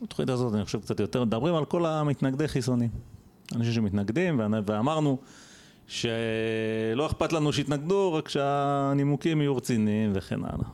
בתוכנית 0.02 0.28
הזאת 0.28 0.54
אני 0.54 0.64
חושב 0.64 0.80
קצת 0.80 1.00
יותר, 1.00 1.24
מדברים 1.24 1.54
על 1.54 1.64
כל 1.64 1.86
המתנגדי 1.86 2.48
חיסונים. 2.48 2.90
אנשים 3.56 3.72
שמתנגדים, 3.72 4.40
ואמרנו 4.66 5.18
שלא 5.88 7.06
אכפת 7.06 7.32
לנו 7.32 7.52
שיתנגדו, 7.52 8.12
רק 8.12 8.28
שהנימוקים 8.28 9.40
יהיו 9.40 9.56
רציניים 9.56 10.12
וכן 10.14 10.40
הלאה. 10.44 10.68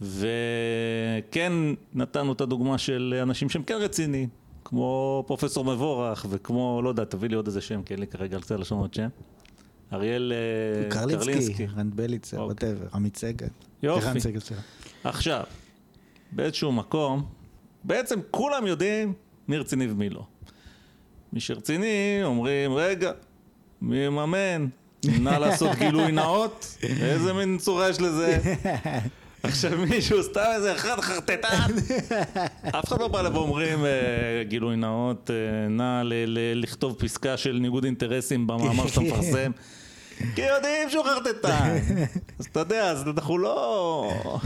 וכן 0.00 1.52
נתנו 1.94 2.32
את 2.32 2.40
הדוגמה 2.40 2.78
של 2.78 3.20
אנשים 3.22 3.48
שהם 3.48 3.62
כן 3.62 3.74
רציניים, 3.74 4.28
כמו 4.64 5.24
פרופסור 5.26 5.64
מבורך 5.64 6.26
וכמו, 6.30 6.80
לא 6.84 6.88
יודע, 6.88 7.04
תביא 7.04 7.28
לי 7.28 7.34
עוד 7.34 7.46
איזה 7.46 7.60
שם, 7.60 7.82
כי 7.82 7.94
אין 7.94 8.00
לי 8.00 8.06
כרגע 8.06 8.36
על 8.36 8.42
קצה 8.42 8.56
לשון 8.56 8.78
עוד 8.78 8.94
שם. 8.94 9.08
אריאל 9.92 10.32
אה, 10.32 10.90
קרלינסקי, 10.90 11.66
רן 11.66 11.90
בליצר. 11.94 12.44
whatever, 12.44 12.86
עמית 12.94 13.16
סגל. 13.16 13.48
יופי. 13.82 14.06
רן 14.06 14.18
סגל, 14.20 14.40
סליחה. 14.40 14.62
עכשיו, 15.04 15.44
באיזשהו 16.32 16.72
מקום, 16.72 17.24
בעצם 17.84 18.20
כולם 18.30 18.66
יודעים 18.66 19.12
מי 19.48 19.58
רציני 19.58 19.90
ומי 19.90 20.10
לא. 20.10 20.26
מי 21.32 21.40
שרציני 21.40 22.20
אומרים, 22.24 22.72
רגע, 22.74 23.12
מי 23.82 24.08
מממן? 24.08 24.66
נא 25.04 25.30
לעשות 25.30 25.76
גילוי 25.78 26.12
נאות? 26.12 26.76
איזה 26.82 27.32
מין 27.32 27.58
צורה 27.58 27.88
יש 27.88 28.00
לזה? 28.00 28.38
עכשיו 29.42 29.78
מישהו, 29.90 30.22
סתם 30.22 30.44
איזה 30.54 30.72
אחד 30.74 31.00
חרטטן, 31.00 31.66
אף 32.78 32.84
אחד 32.84 33.00
לא 33.00 33.08
בא 33.08 33.22
לפה 33.22 33.38
ואומרים 33.38 33.84
אה, 33.84 33.90
גילוי 34.48 34.76
נאות, 34.76 35.30
אה, 35.30 35.68
נא 35.68 36.02
לכתוב 36.54 36.96
פסקה 36.98 37.36
של 37.36 37.58
ניגוד 37.60 37.84
אינטרסים 37.84 38.46
במאמר 38.46 38.86
שאתה 38.86 39.00
מפרסם. 39.00 39.50
כי 40.34 40.42
יודעים 40.42 40.90
שהוא 40.90 41.04
חרטטן. 41.04 41.78
אז 42.38 42.46
אתה 42.52 42.60
יודע, 42.60 42.90
אז 42.90 43.04
אנחנו 43.08 43.38
לא... 43.38 44.40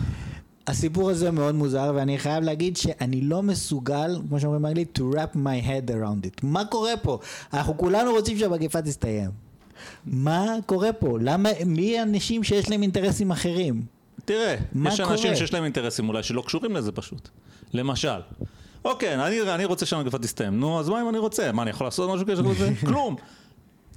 הסיפור 0.67 1.11
הזה 1.11 1.31
מאוד 1.31 1.55
מוזר, 1.55 1.93
ואני 1.95 2.19
חייב 2.19 2.45
להגיד 2.45 2.77
שאני 2.77 3.21
לא 3.21 3.43
מסוגל, 3.43 4.19
כמו 4.29 4.41
שאומרים 4.41 4.63
באנגלית, 4.63 4.99
to 4.99 5.15
wrap 5.15 5.37
my 5.37 5.67
head 5.67 5.91
around 5.91 6.27
it. 6.27 6.41
מה 6.43 6.65
קורה 6.65 6.97
פה? 6.97 7.19
אנחנו 7.53 7.79
כולנו 7.79 8.13
רוצים 8.13 8.39
שהמגפה 8.39 8.83
תסתיים. 8.83 9.31
מה 10.07 10.57
קורה 10.67 10.93
פה? 10.93 11.19
למה, 11.21 11.49
מי 11.67 11.99
האנשים 11.99 12.45
שיש 12.45 12.71
להם 12.71 12.83
אינטרסים 12.83 13.31
אחרים? 13.31 13.83
תראה, 14.25 14.55
יש 14.55 15.01
אנשים 15.01 15.05
קורה? 15.05 15.37
שיש 15.37 15.55
להם 15.55 15.65
אינטרסים 15.65 16.09
אולי 16.09 16.23
שלא 16.23 16.43
קשורים 16.47 16.77
לזה 16.77 16.93
פשוט. 16.93 17.29
למשל, 17.73 18.21
אוקיי, 18.85 19.15
אני, 19.15 19.55
אני 19.55 19.65
רוצה 19.65 19.87
שהמגפה 19.87 20.19
תסתיים, 20.19 20.61
נו, 20.61 20.81
אז 20.81 20.89
מה 20.89 21.03
אם 21.03 21.09
אני 21.09 21.19
רוצה? 21.19 21.53
מה, 21.53 21.63
אני 21.63 21.71
יכול 21.71 21.87
לעשות 21.87 22.11
משהו 22.11 22.27
קשר 22.27 22.43
לזה? 22.43 22.73
כלום. 22.87 23.17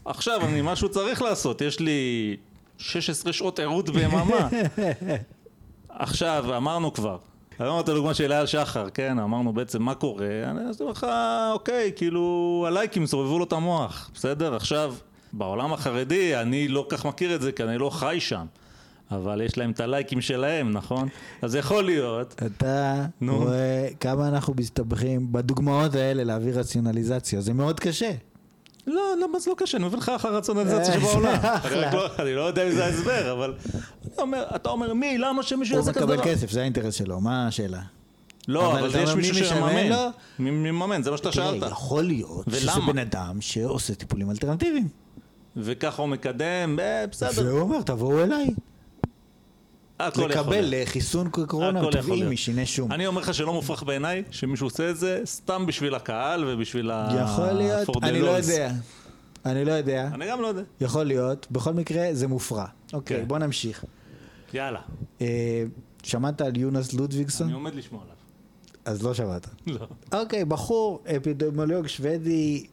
עכשיו, 0.06 0.42
אני 0.42 0.62
משהו 0.64 0.90
צריך 0.90 1.22
לעשות, 1.22 1.62
יש 1.62 1.80
לי 1.80 2.36
16 2.78 3.34
שעות 3.34 3.60
ערות 3.60 3.90
ביממה. 3.90 4.50
עכשיו, 6.00 6.58
אמרנו 6.58 6.94
כבר, 6.94 7.18
אמרנו 7.62 7.80
את 7.80 7.90
הדוגמה 7.90 8.14
של 8.14 8.32
אייל 8.32 8.46
שחר, 8.46 8.90
כן, 8.90 9.20
אמרנו 9.20 9.54
בעצם 9.54 9.84
מה 9.84 9.96
קורה, 9.96 10.28
אני 10.44 10.72
אסביר 10.72 10.90
לך, 10.90 11.08
אוקיי, 11.54 11.92
כאילו, 11.96 12.64
הלייקים 12.68 13.06
סובבו 13.06 13.40
לו 13.40 13.46
את 13.46 13.54
המוח, 13.54 14.10
בסדר? 14.14 14.56
עכשיו, 14.56 14.96
בעולם 15.34 15.74
החרדי, 15.74 16.36
אני 16.36 16.68
לא 16.68 16.86
כך 16.90 17.06
מכיר 17.06 17.36
את 17.36 17.42
זה, 17.42 17.52
כי 17.52 17.64
אני 17.64 17.78
לא 17.78 17.90
חי 17.90 18.18
שם. 18.20 18.46
אבל 19.12 19.42
יש 19.42 19.58
להם 19.58 19.72
את 19.72 19.80
הלייקים 19.80 20.22
שלהם, 20.22 20.72
נכון? 20.72 21.08
אז 21.42 21.56
יכול 21.56 21.84
להיות. 21.84 22.36
אתה 22.46 23.06
נו. 23.22 23.38
רואה 23.38 23.88
כמה 24.00 24.28
אנחנו 24.28 24.54
מסתבכים 24.58 25.32
בדוגמאות 25.32 25.96
האלה 25.96 26.24
להביא 26.24 26.54
רציונליזציה, 26.54 27.42
זה 27.42 27.54
מאוד 27.54 27.80
קשה. 27.80 28.12
לא, 28.88 29.02
למה 29.24 29.40
זה 29.40 29.50
לא 29.50 29.56
קשה, 29.58 29.78
אני 29.78 29.86
מביא 29.86 29.98
לך 29.98 30.10
אחר 30.10 30.36
רציונליזציה 30.36 30.94
אה, 30.96 31.00
שבעולם. 31.00 31.36
אני 31.66 31.94
לא- 31.94 32.08
אני 32.20 32.36
לא 32.36 32.42
יודע 32.42 32.68
אם 32.68 32.72
זה 32.72 32.86
ההסבר, 32.86 33.32
אבל 33.32 33.54
אתה 34.56 34.70
אומר- 34.70 34.94
מי, 34.94 35.18
למה 35.18 35.44
שמישהו 35.44 35.76
הוא 35.76 35.80
יעשה 35.82 35.94
כזה 35.94 36.06
מקבל 36.06 36.16
דבר? 36.16 36.24
כסף, 36.26 36.52
זה 36.52 36.62
האינטרס 36.62 36.94
שלו, 36.96 37.22
מה 37.22 37.48
השאלה? 37.48 37.82
לא, 38.48 38.80
אבל 38.80 38.90
יש 39.04 39.10
מישהו 39.16 39.46
שמממן. 39.46 39.96
מי 40.40 40.52
מממן, 40.52 41.04
זה 41.04 41.12
מה 41.12 41.18
שאתה 41.18 41.32
שאלת. 41.32 41.72
יכול 41.72 42.04
להיות 42.04 42.46
שזה 42.50 42.72
ולמה? 42.72 42.94
בן 42.94 43.00
אדם 43.00 43.42
שעושה 43.42 43.96
טיפולים 43.96 44.32
אלטרנטיביים. 44.32 44.88
וככה 45.58 46.02
הוא 46.02 46.10
מקדם, 46.10 46.80
אה, 46.80 47.06
בסדר. 47.12 47.46
והוא 47.46 47.60
אומר, 47.60 47.82
תבואו 47.82 48.24
אליי. 48.24 48.48
לקבל 50.02 50.74
חיסון 50.86 51.30
קורונה 51.30 51.82
טבעי. 51.92 52.24
משיני 52.24 52.66
שום. 52.66 52.92
אני 52.92 53.08
אומר 53.08 53.22
לך 53.22 53.34
שלא 53.34 53.54
מופרך 53.54 53.84
בעיניי 53.84 54.24
שמישהו 54.32 54.68
עושה 54.68 54.90
את 54.90 54.98
זה 54.98 55.22
סתם 55.26 55.66
בשביל 55.66 55.96
הקהל 55.96 56.44
ובשביל 56.48 56.92
ה... 56.92 57.10
יכול 57.24 57.52
להיות, 57.52 57.90
אני 58.04 58.22
לא. 58.22 58.30
יודע. 58.30 58.72
אני 59.46 59.66
לא 59.66 59.72
יודע. 59.72 60.10
אני 60.14 60.28
גם 60.30 60.42
לא 60.42 60.48
יודע. 60.48 60.62
יכול 60.82 61.04
להיות. 61.04 61.48
בכל 61.52 61.74
מקרה, 61.74 62.08
זה 62.12 62.28
מופרע. 62.28 62.66
אוקיי, 62.94 63.18
כן. 63.18 63.28
בוא 63.28 63.38
נמשיך. 63.38 63.86
יאללה, 64.54 64.80
אה, 65.22 65.64
שמעת 66.04 66.42
על 66.42 66.58
יונס 66.58 66.94
לודוויגסון? 66.94 67.48
אני 67.48 67.56
עומד 67.56 67.76
לשמוע 67.76 68.02
עליו. 68.04 68.16
אז 68.86 69.04
לא 69.04 69.14
שמעת. 69.14 69.48
לא. 69.68 69.88
אוקיי, 70.14 70.46
בחור 70.46 71.04
אפידמיולוג 71.18 71.88
שוודי 71.88 72.66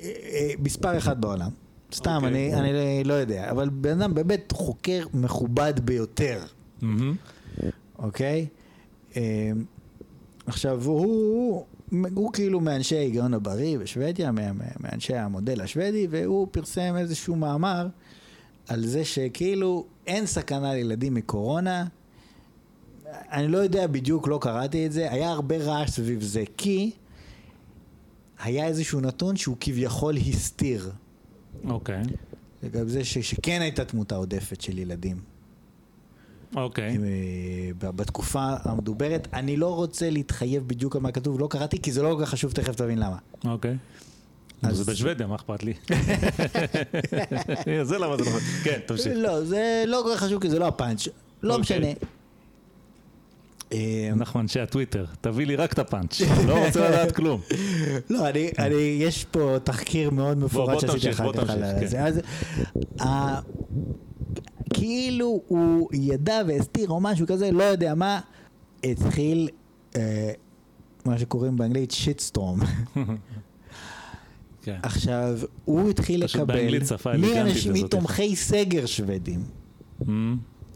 אה, 0.00 0.06
אה, 0.06 0.50
מספר 0.58 0.98
אחד 0.98 1.20
בעולם. 1.20 1.50
סתם, 1.94 2.20
אוקיי. 2.24 2.54
אני, 2.54 2.72
אני 2.72 3.04
לא 3.04 3.14
יודע, 3.14 3.50
אבל 3.50 3.68
בן 3.68 4.02
אדם 4.02 4.14
באמת 4.14 4.52
חוקר 4.52 5.04
מכובד 5.14 5.74
ביותר. 5.84 6.40
אוקיי? 7.98 8.46
עכשיו, 10.46 10.84
הוא, 10.84 11.66
הוא, 12.14 12.32
כאילו 12.32 12.60
מאנשי 12.60 12.96
ההיגיון 12.96 13.34
הבריא 13.34 13.78
בשוודיה, 13.78 14.30
מאנשי 14.80 15.16
המודל 15.16 15.60
השוודי, 15.60 16.06
והוא 16.10 16.48
פרסם 16.50 16.94
איזשהו 16.96 17.36
מאמר 17.36 17.88
על 18.68 18.86
זה 18.86 19.04
שכאילו 19.04 19.86
אין 20.06 20.26
סכנה 20.26 20.74
לילדים 20.74 21.14
מקורונה. 21.14 21.86
אני 23.32 23.48
לא 23.48 23.58
יודע 23.58 23.86
בדיוק, 23.86 24.28
לא 24.28 24.38
קראתי 24.42 24.86
את 24.86 24.92
זה, 24.92 25.12
היה 25.12 25.30
הרבה 25.30 25.56
רעש 25.56 25.90
סביב 25.90 26.22
זה, 26.22 26.44
כי 26.56 26.90
היה 28.42 28.66
איזשהו 28.66 29.00
נתון 29.00 29.36
שהוא 29.36 29.56
כביכול 29.60 30.16
הסתיר 30.16 30.90
אוקיי. 31.64 32.02
לגבי 32.62 32.90
זה 32.90 33.04
ש, 33.04 33.18
שכן 33.18 33.60
הייתה 33.60 33.84
תמותה 33.84 34.16
עודפת 34.16 34.60
של 34.60 34.78
ילדים 34.78 35.16
אוקיי. 36.56 36.88
אה, 36.88 36.96
ב- 37.78 37.90
בתקופה 37.96 38.42
המדוברת. 38.64 39.28
אני 39.32 39.56
לא 39.56 39.74
רוצה 39.74 40.10
להתחייב 40.10 40.68
בדיוק 40.68 40.96
על 40.96 41.02
מה 41.02 41.12
כתוב, 41.12 41.40
לא 41.40 41.46
קראתי 41.50 41.82
כי 41.82 41.92
זה 41.92 42.02
לא 42.02 42.14
כל 42.18 42.24
כך 42.24 42.30
חשוב, 42.30 42.52
תכף 42.52 42.74
תבין 42.74 42.98
למה. 42.98 43.16
אוקיי. 43.44 43.76
אז- 44.62 44.76
זה 44.76 44.92
בשוודיה, 44.92 45.26
מה 45.26 45.34
אכפת 45.34 45.62
לי? 45.62 45.72
זה 47.82 47.98
למה 47.98 48.16
זה 48.16 48.24
לא... 48.24 48.30
כן, 48.64 48.78
תמשיך. 48.86 49.12
לא, 49.16 49.44
זה 49.44 49.84
לא 49.86 50.00
כל 50.04 50.14
כך 50.14 50.20
חשוב 50.22 50.42
כי 50.42 50.50
זה 50.50 50.58
לא 50.58 50.68
הפאנץ', 50.68 51.08
לא 51.42 51.56
אוקיי. 51.56 51.78
משנה. 51.78 51.92
אנחנו 54.12 54.40
אנשי 54.40 54.60
הטוויטר, 54.60 55.04
תביא 55.20 55.46
לי 55.46 55.56
רק 55.56 55.72
את 55.72 55.78
הפאנץ', 55.78 56.20
לא 56.48 56.66
רוצה 56.66 56.88
לדעת 56.88 57.12
כלום. 57.12 57.40
לא, 58.10 58.28
אני, 58.28 58.50
אני, 58.58 58.74
יש 59.00 59.24
פה 59.24 59.56
תחקיר 59.64 60.10
מאוד 60.10 60.38
מפורט 60.38 60.80
שעשיתי 60.80 61.10
אחר 61.10 61.32
כך 61.32 61.50
על 61.50 61.72
תמשיך, 61.72 61.90
זה. 61.90 61.96
כן. 61.96 62.04
אז 62.04 62.20
כאילו 64.74 65.42
הוא 65.46 65.88
ידע 65.92 66.42
והסתיר 66.46 66.88
או 66.88 67.00
משהו 67.00 67.26
כזה, 67.26 67.52
לא 67.52 67.62
יודע 67.62 67.94
מה, 67.94 68.20
התחיל 68.84 69.48
אה, 69.96 70.32
מה 71.04 71.18
שקוראים 71.18 71.56
באנגלית 71.56 71.90
שיטסטורם. 71.90 72.58
כן. 74.62 74.78
עכשיו, 74.82 75.38
הוא 75.64 75.90
התחיל 75.90 76.24
לקבל 76.24 76.68
מאנשים. 77.18 77.72
מתומכי 77.72 78.36
סגר 78.36 78.86
שוודים. 78.86 79.44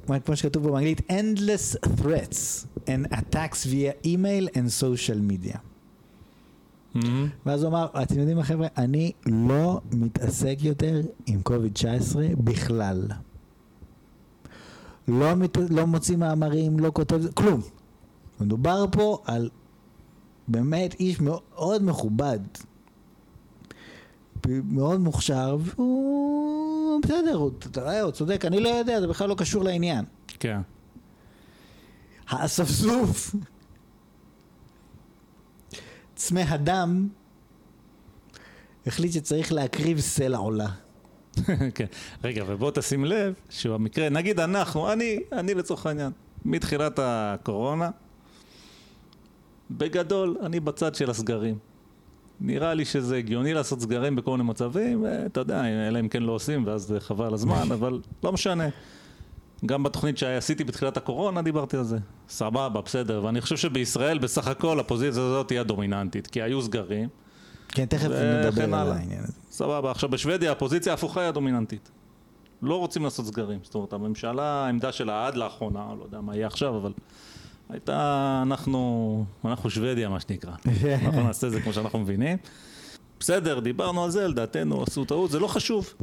כמו 0.07 0.37
שכתוב 0.37 0.63
פה 0.63 0.71
באנגלית, 0.71 1.01
endless 1.01 1.77
threats 2.01 2.67
and 2.87 3.13
attacks 3.13 3.67
via 3.67 4.07
email 4.07 4.49
and 4.55 4.83
social 4.83 5.31
media. 5.31 5.59
מהמם. 6.95 7.29
ואז 7.47 7.63
הוא 7.63 7.71
אמר, 7.71 7.87
אתם 8.03 8.19
יודעים 8.19 8.37
מה 8.37 8.45
חבר'ה, 8.45 8.67
אני 8.77 9.13
לא 9.27 9.81
מתעסק 9.93 10.57
יותר 10.61 11.01
עם 11.27 11.43
קוביד-19 11.43 12.17
בכלל. 12.39 13.09
לא, 15.09 15.35
מת... 15.35 15.57
לא 15.71 15.87
מוציא 15.87 16.17
מאמרים, 16.17 16.79
לא 16.79 16.91
כותב, 16.95 17.33
כלום. 17.35 17.61
מדובר 18.41 18.85
פה 18.93 19.19
על 19.25 19.51
באמת 20.49 20.95
איש 21.01 21.21
מאוד 21.21 21.85
מכובד, 21.85 22.39
מאוד 24.65 25.01
מוכשר, 25.01 25.57
והוא 25.61 27.01
בסדר, 27.03 27.35
הוא, 27.35 27.51
הוא 28.03 28.11
צודק, 28.11 28.45
אני 28.45 28.61
לא 28.61 28.69
יודע, 28.69 29.01
זה 29.01 29.07
בכלל 29.07 29.29
לא 29.29 29.35
קשור 29.35 29.65
לעניין. 29.65 30.05
כן. 30.29 30.61
האספסוף, 32.29 33.35
צמא 36.15 36.41
הדם, 36.49 37.09
החליט 38.87 39.13
שצריך 39.13 39.53
להקריב 39.53 40.01
סלע 40.01 40.39
עולה. 40.39 40.69
כן. 41.75 41.87
רגע, 42.25 42.45
ובוא 42.47 42.71
תשים 42.71 43.05
לב 43.05 43.35
שבמקרה, 43.51 44.09
נגיד 44.09 44.41
אנחנו, 44.41 44.93
אני, 44.93 45.19
אני 45.33 45.55
לצורך 45.55 45.87
העניין, 45.87 46.13
מתחילת 46.45 46.99
הקורונה, 47.03 47.91
בגדול, 49.71 50.37
אני 50.43 50.61
בצד 50.61 50.95
של 50.95 51.11
הסגרים. 51.11 51.59
נראה 52.41 52.75
לי 52.75 52.85
שזה 52.85 53.17
הגיוני 53.17 53.55
לעשות 53.55 53.81
סגרים 53.81 54.17
בכל 54.17 54.31
מיני 54.31 54.43
מצבים, 54.43 55.07
אה, 55.07 55.27
אתה 55.27 55.41
יודע, 55.41 55.65
אלא 55.89 56.01
אם 56.01 56.09
כן 56.09 56.23
לא 56.23 56.33
עושים, 56.33 56.67
ואז 56.67 56.83
זה 56.83 57.01
חבל 57.01 57.27
על 57.27 57.35
הזמן, 57.35 57.73
אבל 57.79 58.01
לא 58.23 58.33
משנה. 58.33 58.69
גם 59.67 59.83
בתוכנית 59.83 60.19
שעשיתי 60.19 60.65
בתחילת 60.65 60.97
הקורונה 60.97 61.43
דיברתי 61.43 61.77
על 61.77 61.85
זה. 61.85 61.99
סבבה, 62.29 62.81
בסדר. 62.81 63.25
ואני 63.25 63.41
חושב 63.41 63.57
שבישראל 63.57 64.19
בסך 64.19 64.49
הכל 64.49 64.81
הפוזיציה 64.81 65.23
הזאת 65.23 65.49
תהיה 65.49 65.63
דומיננטית, 65.63 66.27
כי 66.27 66.43
היו 66.43 66.63
סגרים. 66.63 67.09
כן, 67.69 67.85
תכף 67.85 68.09
נדבר 68.09 68.75
על. 68.75 68.93
העניין 68.93 69.23
הזה. 69.23 69.33
סבבה, 69.51 69.91
עכשיו 69.91 70.09
בשוודיה 70.09 70.53
הפוזיציה 70.53 70.93
ההפוכה 70.93 71.21
היא 71.21 71.29
הדומיננטית. 71.29 71.91
לא 72.63 72.79
רוצים 72.79 73.05
לעשות 73.05 73.27
סגרים, 73.27 73.59
זאת 73.63 73.75
אומרת 73.75 73.93
הממשלה, 73.93 74.65
העמדה 74.65 74.93
שלה 74.93 75.27
עד 75.27 75.37
לאחרונה, 75.37 75.87
לא 75.99 76.05
יודע 76.05 76.21
מה 76.21 76.37
יהיה 76.37 76.47
עכשיו, 76.47 76.77
אבל 76.77 76.93
הייתה, 77.71 78.43
אנחנו, 78.47 79.25
אנחנו 79.45 79.71
שוודיה 79.71 80.09
מה 80.09 80.21
שנקרא. 80.21 80.53
אנחנו 81.05 81.23
נעשה 81.23 81.47
את 81.47 81.53
זה 81.53 81.61
כמו 81.61 81.73
שאנחנו 81.73 81.99
מבינים. 81.99 82.39
בסדר, 83.21 83.61
דיברנו 83.61 84.05
על 84.05 84.11
זה, 84.11 84.29
לדעתנו 84.29 84.83
עשו 84.83 85.05
טעות, 85.05 85.31
זה 85.31 85.39
לא 85.39 85.47
חשוב. 85.47 85.95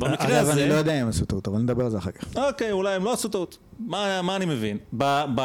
במקרה 0.00 0.26
אגב, 0.26 0.48
אני 0.48 0.60
לא 0.60 0.64
הזה, 0.64 0.74
יודע 0.74 1.02
אם 1.02 1.08
עשו 1.08 1.24
טעות, 1.24 1.48
אבל 1.48 1.58
נדבר 1.58 1.84
על 1.84 1.90
זה 1.90 1.98
אחר 1.98 2.10
כך. 2.10 2.36
אוקיי, 2.36 2.72
אולי 2.72 2.94
הם 2.94 3.04
לא 3.04 3.12
עשו 3.12 3.28
טעות. 3.28 3.58
מה, 3.78 4.22
מה 4.22 4.36
אני 4.36 4.44
מבין? 4.44 4.78
ב, 4.96 5.24
ב, 5.34 5.40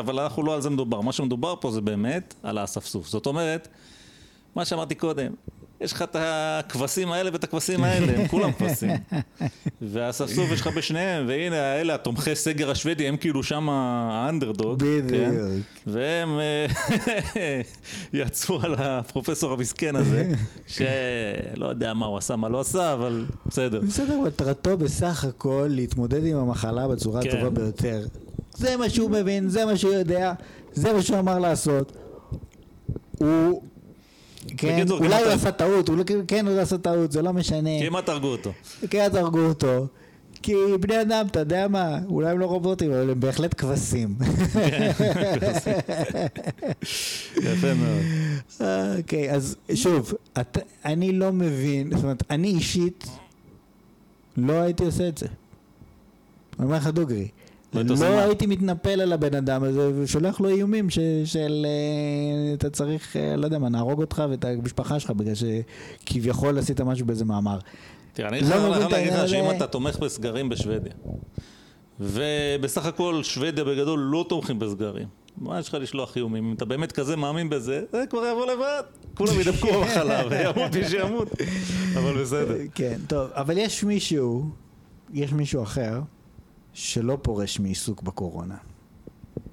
אבל 0.00 0.20
אנחנו 0.20 0.42
לא 0.42 0.54
על 0.54 0.60
זה 0.60 0.70
מדובר. 0.70 1.00
מה 1.00 1.12
שמדובר 1.12 1.54
פה 1.60 1.70
זה 1.70 1.80
באמת 1.80 2.34
על 2.42 2.58
האספסוף. 2.58 3.08
זאת 3.08 3.26
אומרת, 3.26 3.68
מה 4.54 4.64
שאמרתי 4.64 4.94
קודם, 4.94 5.32
יש 5.80 5.92
לך 5.92 6.02
את 6.02 6.16
הכבשים 6.18 7.12
האלה 7.12 7.30
ואת 7.32 7.44
הכבשים 7.44 7.84
האלה, 7.84 8.12
הם 8.18 8.28
כולם 8.28 8.52
כבשים. 8.52 8.90
והאספסוף 9.92 10.50
יש 10.52 10.60
לך 10.60 10.66
בשניהם, 10.66 11.28
והנה 11.28 11.56
האלה, 11.56 11.94
התומכי 11.94 12.34
סגר 12.34 12.70
השוודי, 12.70 13.08
הם 13.08 13.16
כאילו 13.16 13.42
שם 13.42 13.68
האנדרדוג. 13.68 14.80
כן? 14.80 15.06
בדיוק. 15.06 15.64
והם 15.86 16.38
אה, 16.38 16.66
יצאו 18.22 18.62
על 18.62 18.74
הפרופסור 18.78 19.52
המסכן 19.52 19.96
הזה, 19.96 20.32
שלא 20.66 21.66
יודע 21.66 21.94
מה 21.94 22.06
הוא 22.06 22.18
עשה, 22.18 22.36
מה 22.36 22.48
לא 22.48 22.60
עשה, 22.60 22.92
אבל 22.92 23.24
בסדר. 23.46 23.80
בסדר, 23.80 24.20
מטרתו 24.20 24.76
בסך 24.78 25.24
הכל 25.24 25.66
להתמודד 25.70 26.26
עם 26.26 26.36
המחלה 26.36 26.88
בצורה 26.88 27.22
כן. 27.22 27.28
הטובה 27.28 27.50
ביותר. 27.50 28.06
זה 28.54 28.76
מה 28.76 28.88
שהוא 28.90 29.10
מבין, 29.10 29.48
זה 29.48 29.64
מה 29.64 29.76
שהוא 29.76 29.92
יודע, 29.92 30.32
זה 30.72 30.92
מה 30.92 31.02
שהוא 31.02 31.18
אמר 31.18 31.38
לעשות. 31.38 31.96
הוא... 33.18 33.62
כן, 34.56 34.76
בקיצור, 34.78 34.98
אולי 34.98 35.08
כמעט- 35.10 35.22
הוא 35.24 35.32
עשה 35.32 35.50
טעות, 35.52 35.88
אולי 35.88 36.02
כן 36.28 36.46
הוא 36.48 36.58
עשה 36.60 36.78
טעות, 36.78 37.12
זה 37.12 37.22
לא 37.22 37.32
משנה. 37.32 37.70
כמעט 37.86 38.08
הרגו 38.08 38.26
אותו. 38.26 38.52
כן 38.90 39.08
הרגו 39.14 39.38
אותו. 39.40 39.86
כי 40.42 40.52
בני 40.80 41.00
אדם, 41.00 41.26
אתה 41.30 41.40
יודע 41.40 41.68
מה, 41.68 41.98
אולי 42.06 42.30
הם 42.30 42.38
לא 42.38 42.46
רובוטים, 42.46 42.92
אבל 42.92 43.10
הם 43.10 43.20
בהחלט 43.20 43.54
כבשים. 43.60 44.16
יפה 47.36 47.74
מאוד. 47.74 48.02
אוקיי, 48.98 49.30
אז 49.30 49.56
שוב, 49.74 50.12
את, 50.40 50.58
אני 50.84 51.12
לא 51.12 51.32
מבין, 51.32 51.90
זאת 51.94 52.02
אומרת, 52.04 52.22
אני 52.30 52.48
אישית 52.48 53.06
לא 54.36 54.52
הייתי 54.52 54.84
עושה 54.84 55.08
את 55.08 55.18
זה. 55.18 55.26
אני 56.58 56.66
אומר 56.66 56.76
לך 56.76 56.86
דוגרי. 56.86 57.28
לא 57.84 57.94
לא? 58.00 58.04
הייתי 58.04 58.46
מתנפל 58.46 59.00
על 59.00 59.12
הבן 59.12 59.34
אדם 59.34 59.62
הזה 59.62 59.90
ושולח 59.94 60.40
לו 60.40 60.48
איומים 60.48 60.90
ש, 60.90 60.98
של 61.24 61.66
אה, 61.68 62.54
אתה 62.54 62.70
צריך, 62.70 63.16
אה, 63.16 63.36
לא 63.36 63.44
יודע 63.44 63.58
מה, 63.58 63.68
נהרוג 63.68 64.00
אותך 64.00 64.22
ואת 64.30 64.44
המשפחה 64.44 65.00
שלך 65.00 65.10
בגלל 65.10 65.34
שכביכול 65.34 66.58
עשית 66.58 66.80
משהו 66.80 67.06
באיזה 67.06 67.24
מאמר. 67.24 67.58
תראה, 68.12 68.28
אני 68.28 68.40
לא 68.40 68.46
חייב 68.46 68.82
את 68.82 68.92
להגיד 68.92 69.12
לך 69.12 69.28
שאם. 69.28 69.50
אתה 69.56 69.66
תומך 69.66 69.98
בסגרים 69.98 70.48
בשוודיה, 70.48 70.92
ובסך 72.00 72.86
הכל 72.86 73.22
שוודיה 73.22 73.64
בגדול 73.64 73.98
לא 74.00 74.26
תומכים 74.28 74.58
בסגרים, 74.58 75.08
מה 75.38 75.58
יש 75.58 75.68
לך 75.68 75.74
לשלוח 75.74 76.16
איומים? 76.16 76.44
אם 76.44 76.54
אתה 76.54 76.64
באמת 76.64 76.92
כזה 76.92 77.16
מאמין 77.16 77.50
בזה, 77.50 77.82
זה 77.92 78.04
כבר 78.10 78.26
יבוא 78.32 78.46
לבד. 78.46 78.82
כולם 79.14 79.40
ידבקו 79.40 79.72
במחלה 79.72 80.22
וימות 80.30 80.74
מי 80.74 80.88
שימות, 80.88 81.28
אבל 81.98 82.22
בסדר. 82.22 82.56
כן, 82.74 82.98
טוב, 83.08 83.30
אבל 83.32 83.58
יש 83.58 83.84
מישהו, 83.84 84.44
יש 85.12 85.32
מישהו 85.32 85.62
אחר, 85.62 86.00
שלא 86.76 87.18
פורש 87.22 87.60
מעיסוק 87.60 88.02
בקורונה. 88.02 88.56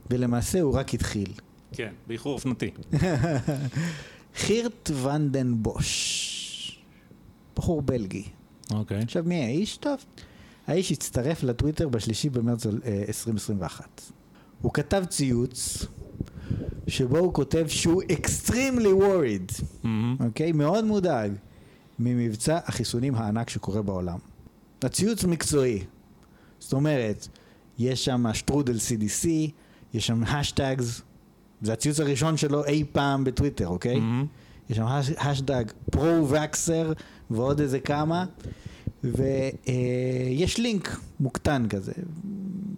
ולמעשה 0.09 0.61
הוא 0.61 0.73
רק 0.73 0.93
התחיל. 0.93 1.33
כן, 1.71 1.93
באיחור 2.07 2.33
אופנתי. 2.33 2.71
חירט 4.35 4.91
ונדן 5.03 5.53
בוש, 5.55 6.81
בחור 7.55 7.81
בלגי. 7.81 8.23
אוקיי. 8.71 8.99
עכשיו 8.99 9.23
מי 9.25 9.43
האיש? 9.43 9.77
טוב, 9.77 10.05
האיש 10.67 10.91
הצטרף 10.91 11.43
לטוויטר 11.43 11.89
בשלישי 11.89 12.29
במרץ 12.29 12.65
אה, 12.65 12.71
2021. 13.07 14.01
הוא 14.61 14.73
כתב 14.73 15.03
ציוץ 15.09 15.85
שבו 16.87 17.17
הוא 17.17 17.33
כותב 17.33 17.65
שהוא 17.67 18.03
extremely 18.03 19.01
worried, 19.01 19.63
מהמם. 19.83 20.17
אוקיי? 20.19 20.51
מאוד 20.51 20.85
מודאג 20.85 21.31
ממבצע 21.99 22.59
החיסונים 22.65 23.15
הענק 23.15 23.49
שקורה 23.49 23.81
בעולם. 23.81 24.17
הציוץ 24.81 25.23
מקצועי, 25.23 25.83
זאת 26.64 26.73
אומרת, 26.73 27.27
יש 27.80 28.06
שם 28.06 28.26
שטרודל 28.34 28.76
CDC, 28.76 29.27
יש 29.94 30.07
שם 30.07 30.23
hashtags, 30.23 31.01
זה 31.61 31.73
הציוץ 31.73 31.99
הראשון 31.99 32.38
שלו 32.38 32.65
אי 32.65 32.84
פעם 32.91 33.23
בטוויטר, 33.23 33.68
אוקיי? 33.68 33.99
מהמם. 33.99 34.26
יש 34.69 34.77
שם 34.77 34.85
hashtag 35.18 35.65
pro-vaxxer 35.91 36.93
ועוד 37.30 37.60
איזה 37.61 37.80
כמה, 37.80 38.26
ויש 39.03 40.57
לינק 40.60 40.99
מוקטן 41.19 41.65
כזה, 41.69 41.91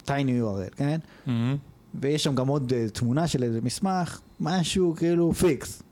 tiny 0.06 0.42
URL, 0.42 0.74
כן? 0.76 1.00
מהמם. 1.26 1.56
ויש 2.00 2.24
שם 2.24 2.34
גם 2.34 2.48
עוד 2.48 2.72
אה, 2.72 2.88
תמונה 2.88 3.28
של 3.28 3.42
איזה 3.42 3.60
מסמך, 3.62 4.20
משהו 4.40 4.94
כאילו 4.96 5.32
fix. 5.32 5.82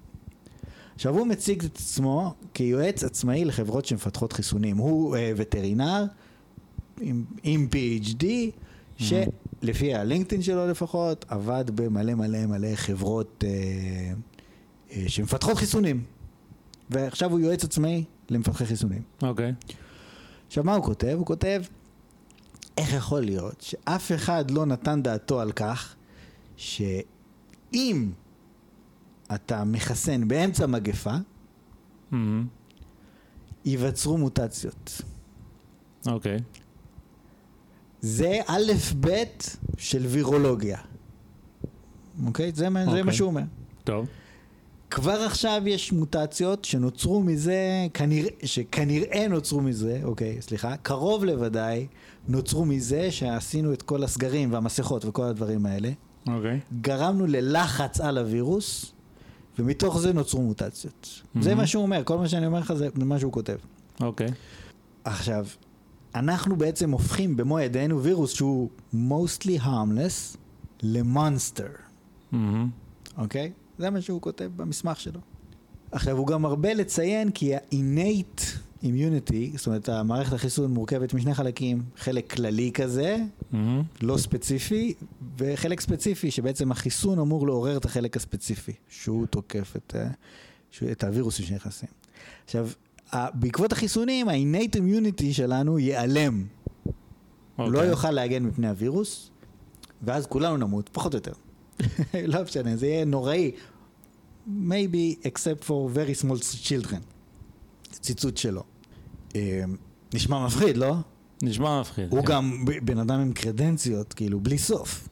עכשיו 0.95 1.19
הוא 1.19 1.27
מציג 1.27 1.65
את 1.65 1.77
עצמו 1.77 2.35
כיועץ 2.55 3.05
עצמאי 3.05 3.45
לחברות 3.45 3.85
שמפתחות 3.85 4.33
חיסונים. 4.33 4.77
הוא 4.77 5.17
אה, 5.17 5.33
וטרינר 5.37 6.05
עם, 7.01 7.25
עם 7.43 7.69
PhD, 7.73 8.25
שלפי 8.97 9.95
הלינקדאין 9.95 10.43
שלו 10.43 10.69
לפחות, 10.69 11.25
עבד 11.29 11.65
במלא 11.75 12.15
מלא 12.15 12.47
מלא 12.47 12.75
חברות 12.75 13.45
אה, 13.47 14.13
אה, 14.91 15.09
שמפתחות 15.09 15.57
חיסונים. 15.57 16.05
ועכשיו 16.91 17.31
הוא 17.31 17.41
יועץ 17.41 17.65
עצמאי 17.65 18.05
למפתחי 18.31 18.67
חיסונים. 18.67 19.03
אוקיי. 19.23 19.53
עכשיו, 20.47 20.65
מה 20.65 20.75
הוא 20.75 20.85
כותב? 20.85 21.15
הוא 21.19 21.27
כותב, 21.27 21.63
איך 22.79 22.93
יכול 22.93 23.21
להיות 23.21 23.61
שאף 23.61 24.13
אחד 24.13 24.51
לא 24.51 24.67
נתן 24.67 25.03
דעתו 25.03 25.41
על 25.41 25.53
כך 25.53 25.95
שאם 26.57 28.11
אתה 29.35 29.65
מחסן 29.65 30.29
באמצע 30.29 30.67
מגפה, 30.67 31.15
מהמם. 32.11 32.47
ייווצרו 33.65 34.19
מוטציות. 34.19 35.01
אוקיי. 36.07 36.39
זה 38.07 38.41
א' 38.47 38.73
ב' 39.01 39.09
של 39.77 40.07
וירולוגיה. 40.07 40.79
אוקיי? 42.27 42.53
זה, 42.55 42.69
מה- 42.69 42.85
זה 42.85 42.89
אוקיי. 42.91 43.03
מה 43.03 43.13
שהוא 43.13 43.27
אומר. 43.27 43.43
טוב. 43.85 44.07
כבר 44.91 45.13
עכשיו 45.23 45.63
יש 45.67 45.93
מוטציות 45.93 46.65
שנוצרו 46.65 47.23
מזה, 47.23 47.57
כנראה, 47.95 48.31
שכנראה 48.45 49.27
נוצרו 49.29 49.61
מזה, 49.61 50.01
אוקיי, 50.05 50.37
סליחה, 50.43 50.77
קרוב 50.77 51.25
לוודאי 51.25 51.87
נוצרו 52.29 52.65
מזה 52.65 53.11
שעשינו 53.11 53.73
את 53.73 53.83
כל 53.83 54.05
הסגרים 54.05 54.53
והמסכות 54.53 55.05
וכל 55.05 55.23
הדברים 55.25 55.67
האלה. 55.67 55.91
אוקיי. 56.29 56.61
גרמנו 56.81 57.27
ללחץ 57.27 58.01
על 58.01 58.19
הווירוס, 58.19 58.93
ומתוך 59.59 59.99
זה 60.01 60.13
נוצרו 60.13 60.43
מוטציות. 60.43 61.23
זה 61.41 61.53
Mhm. 61.53 61.57
מה 61.57 61.67
שהוא 61.67 61.83
אומר, 61.83 62.03
כל 62.05 62.19
מה 62.19 62.29
שאני 62.29 62.47
אומר 62.47 62.59
לך 62.59 62.73
זה 62.75 62.89
מה 62.97 63.19
שהוא 63.19 63.33
כותב. 63.33 63.57
אוקיי. 64.01 64.29
עכשיו, 65.05 65.47
אנחנו 66.15 66.57
בעצם 66.57 66.91
הופכים 66.91 67.37
במו 67.37 67.61
ידינו 67.61 68.03
וירוס 68.03 68.33
שהוא 68.33 68.71
mostly 68.95 69.61
harmless 69.61 70.37
למונסטר. 70.83 71.69
מהמם. 72.33 72.71
אוקיי? 73.19 73.53
זה 73.79 73.91
מה 73.91 74.01
שהוא 74.01 74.21
כותב 74.21 74.51
במסמך 74.57 75.01
שלו. 75.01 75.21
עכשיו, 75.93 76.17
הוא 76.17 76.27
גם 76.27 76.43
מרבה 76.43 76.75
לציין 76.75 77.31
כי 77.31 77.55
ה-innate 77.55 78.41
immunity, 78.83 79.57
זאת 79.57 79.67
אומרת, 79.67 79.89
המערכת 79.89 80.33
החיסון 80.33 80.71
מורכבת 80.75 81.15
משני 81.15 81.35
חלקים, 81.35 81.83
חלק 81.97 82.33
כללי 82.33 82.71
כזה, 82.75 83.17
מהמם. 83.53 83.83
לא 84.03 84.17
ספציפי, 84.19 84.95
וחלק 85.39 85.81
ספציפי 85.81 86.31
שבעצם 86.31 86.73
החיסון 86.73 87.19
אמור 87.19 87.47
לעורר 87.47 87.77
את 87.77 87.85
החלק 87.85 88.17
הספציפי, 88.17 88.73
שהוא 88.89 89.27
תוקף 89.27 89.75
את, 89.77 89.95
ה- 89.95 90.11
שהוא- 90.71 90.91
את 90.91 91.05
הווירוסים 91.05 91.47
שנכנסים. 91.47 91.89
עכשיו, 92.45 92.69
בעקבות 93.35 93.73
החיסונים, 93.73 94.29
ה-innate 94.29 94.77
immunity 94.77 95.33
שלנו 95.33 95.79
ייעלם. 95.79 96.47
הוא 97.57 97.73
לא 97.73 97.79
אוקיי. 97.79 97.91
יוכל 97.91 98.11
להגן 98.11 98.43
מפני 98.43 98.69
הווירוס, 98.69 99.31
ואז 100.03 100.27
כולנו 100.27 100.57
נמות, 100.57 100.89
פחות 100.93 101.15
או 101.15 101.17
יותר. 101.17 101.33
לא 102.33 102.43
משנה, 102.43 102.77
זה 102.77 102.87
יהיה 102.87 103.05
נוראי. 103.05 103.53
maybe 104.49 105.23
except 105.23 105.65
for 105.65 105.97
very 105.97 106.25
small 106.25 106.39
children. 106.65 107.01
ציטוט 107.91 108.37
שלו. 108.37 108.63
אה, 109.37 109.65
נשמע 110.15 110.47
מפחיד, 110.47 110.77
לא? 110.77 110.95
נשמע 111.43 111.81
מפחיד. 111.81 112.13
הוא 112.13 112.21
כן. 112.21 112.33
גם 112.33 112.65
בן 112.85 112.99
אדם 112.99 113.21
עם 113.21 113.33
קרדנציות, 113.33 114.13
כאילו, 114.13 114.41
בלי 114.41 114.59
סוף. 114.59 115.09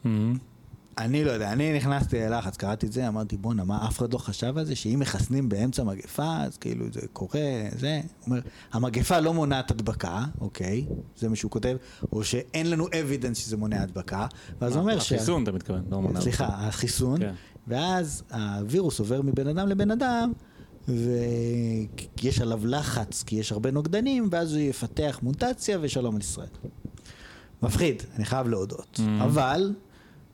אני 0.99 1.25
לא 1.25 1.31
יודע, 1.31 1.53
אני 1.53 1.77
נכנסתי 1.77 2.21
ללחץ, 2.21 2.57
קראתי 2.57 2.87
את 2.87 2.93
זה, 2.93 3.09
אמרתי, 3.09 3.37
בואנה, 3.37 3.65
מה, 3.65 3.87
אף 3.89 3.99
אחד 3.99 4.13
לא 4.13 4.19
חשב 4.19 4.59
על 4.59 4.65
זה, 4.65 4.77
שאם 4.77 4.99
מחסנים 4.99 5.49
באמצע 5.49 5.85
מגפה, 5.85 6.37
אז 6.37 6.57
כאילו 6.57 6.87
זה 6.93 7.01
קורה, 7.13 7.41
זה. 7.79 8.01
אומר, 8.27 8.41
המגפה 8.73 9.21
לא 9.21 9.35
מונעת 9.35 9.71
הדבקה, 9.71 10.25
אוקיי, 10.41 10.87
זה 11.17 11.29
מה 11.29 11.37
שהוא 11.37 11.51
כותב, 11.51 11.77
או 12.13 12.25
שאין 12.25 12.71
לנו 12.71 12.87
evidence 12.87 13.35
שזה 13.35 13.57
מונע 13.57 13.83
הדבקה, 13.83 14.27
ואז 14.61 14.73
הוא 14.73 14.81
אומר 14.81 14.99
שה... 14.99 15.15
החיסון 15.15 15.43
אתה 15.43 15.53
מתכוון, 15.53 15.83
לא 15.91 16.01
מונע. 16.01 16.21
סליחה, 16.21 16.47
החיסון, 16.47 17.21
כן. 17.21 17.33
ואז 17.69 18.23
הווירוס 18.33 18.99
עובר 18.99 19.23
מבן 19.23 19.47
אדם 19.47 19.69
לבן 19.69 19.91
אדם, 19.91 20.33
ויש 20.89 22.41
עליו 22.41 22.67
לחץ, 22.67 23.23
כי 23.23 23.37
יש 23.37 23.53
הרבה 23.53 23.71
נוגדנים, 23.71 24.29
ואז 24.31 24.53
הוא 24.53 24.61
יפתח 24.61 25.19
מוטציה 25.23 25.79
ושלום 25.81 26.15
על 26.15 26.21
ישראל. 26.21 26.47
מפחיד, 27.63 28.03
אני 28.17 28.25
חייב 28.25 28.49
להודות. 28.49 29.01
Mhm. 29.01 29.25
אבל 29.25 29.75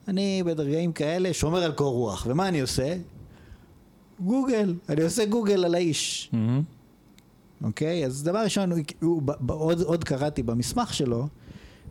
אני 0.09 0.43
בדרגעים 0.47 0.93
כאלה 0.93 1.35
שומר 1.35 1.63
על 1.63 1.73
קור 1.73 1.93
רוח, 1.95 2.27
ומה 2.31 2.49
אני 2.49 2.61
עושה? 2.61 2.97
גוגל, 4.21 4.75
אני 4.89 5.03
עושה 5.03 5.25
גוגל 5.25 5.65
על 5.65 5.75
האיש. 5.75 6.31
מהמם. 6.33 6.63
אוקיי? 7.63 8.07
אז 8.07 8.23
דבר 8.23 8.39
ראשון, 8.39 8.73
הוא, 8.73 8.79
הוא, 9.01 9.23
ב- 9.23 9.51
עוד, 9.51 9.83
עוד 9.83 10.05
קראתי 10.05 10.43
במסמך 10.43 10.95
שלו, 10.95 11.29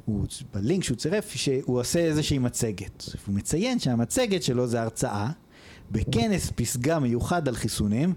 הוא, 0.05 0.25
בלינק 0.53 0.83
שהוא 0.83 0.97
צירף, 0.97 1.29
שהוא 1.35 1.79
עושה 1.79 1.99
איזושהי 1.99 2.37
מצגת. 2.37 3.03
הוא 3.27 3.35
מציין 3.35 3.79
שהמצגת 3.79 4.43
שלו 4.43 4.67
זה 4.67 4.81
הרצאה 4.81 5.29
בכנס 5.91 6.51
פסגה 6.55 6.99
מיוחד 6.99 7.47
על 7.47 7.55
חיסונים, 7.55 8.13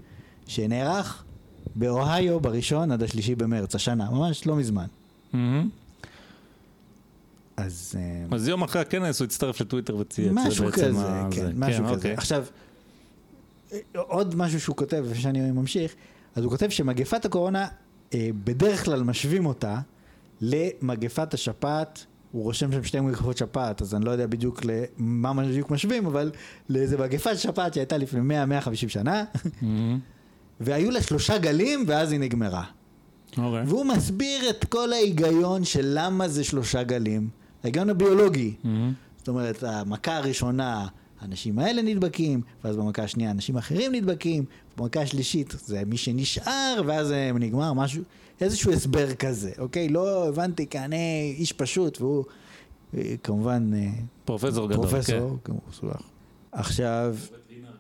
שנערך 0.47 1.25
באוהיו 1.77 2.41
בראשון 2.41 2.93
עד 2.93 3.03
השלישי 3.03 3.35
במרץ, 3.35 3.75
השנה, 3.75 4.11
ממש 4.11 4.47
לא 4.47 4.57
מזמן. 4.57 4.87
מהמם. 5.33 5.69
אז... 7.61 7.95
אה, 7.99 8.37
אז 8.37 8.49
יום 8.49 8.63
אחרי 8.63 8.83
הכנס 8.83 9.21
הוא 9.21 9.27
הצטרף 9.27 9.61
לטוויטר 9.61 9.97
וצייץ. 9.97 10.33
משהו 10.33 10.73
כזה, 10.73 11.05
כן. 11.31 11.51
משהו 11.57 11.85
כזה. 11.85 11.95
אוקיי. 11.95 12.15
עכשיו, 12.15 12.45
עוד 13.95 14.35
משהו 14.35 14.61
שהוא 14.61 14.77
כותב, 14.77 15.05
לפני 15.07 15.23
שאני 15.23 15.51
ממשיך, 15.51 15.95
אז 16.35 16.45
הוא 16.45 16.51
כותב 16.51 16.69
שמגפת 16.69 17.25
הקורונה, 17.25 17.67
אה, 18.15 18.29
בדרך 18.45 18.85
כלל 18.85 19.03
משווים 19.03 19.47
אותה 19.47 19.79
למגפת 20.41 21.35
השפעת. 21.35 22.07
הוא 22.33 22.43
רושם 22.43 22.73
שם 22.73 22.85
שתי 22.85 23.01
מגפות 23.01 23.37
שפעת, 23.37 23.83
אז 23.83 23.95
אני 23.95 24.05
לא 24.05 24.11
יודע 24.11 24.27
בדיוק 24.27 24.61
למה 24.99 25.43
בדיוק 25.43 25.71
משווים, 25.71 26.07
אבל 26.07 26.31
לאיזה 26.69 26.99
מגפת 26.99 27.39
שפעת 27.39 27.75
שהייתה 27.75 27.97
לפני 27.97 28.37
100-150 28.45 28.75
שנה, 28.89 29.25
מהמם. 29.63 29.99
והיו 30.61 30.91
לה 30.91 31.03
שלושה 31.03 31.39
גלים, 31.39 31.85
ואז 31.87 32.13
היא 32.13 32.21
נגמרה. 32.21 32.65
אוקיי. 33.39 33.63
והוא 33.67 33.85
מסביר 33.85 34.51
את 34.51 34.65
כל 34.65 34.93
ההיגיון 34.93 35.65
של 35.65 35.93
למה 35.95 36.29
זה 36.29 36.45
שלושה 36.45 36.83
גלים, 36.83 37.29
ההיגיון 37.63 37.91
הביולוגי. 37.91 38.55
מהמם. 38.65 38.93
זאת 39.19 39.29
אומרת, 39.29 39.63
המכה 39.63 40.17
הראשונה, 40.17 40.87
האנשים 41.21 41.59
האלה 41.59 41.83
נדבקים, 41.83 42.41
ואז 42.65 42.77
במכה 42.77 43.03
השנייה 43.03 43.31
אנשים 43.31 43.57
אחרים 43.57 43.95
נדבקים, 43.95 44.45
במכה 44.77 45.01
השלישית 45.01 45.55
זה 45.65 45.83
מי 45.87 45.97
שנשאר, 45.97 46.83
ואז 46.87 47.15
נגמר, 47.35 47.73
משהו, 47.73 48.03
איזשהו 48.41 48.73
הסבר 48.73 49.15
כזה, 49.15 49.51
אוקיי? 49.59 49.89
לא 49.89 50.29
הבנתי, 50.29 50.67
כי 50.67 50.79
אני 50.79 51.35
איש 51.39 51.53
פשוט, 51.53 52.01
והוא 52.01 52.25
אה, 52.95 53.15
כמובן 53.23 53.71
אה, 53.75 53.89
פרופסור 54.25 54.69
גדול. 54.69 54.85
כן. 54.85 54.91
פרופסור, 54.91 55.39
כמו 55.45 55.61
סולח. 55.73 56.03
עכשיו, 56.53 57.17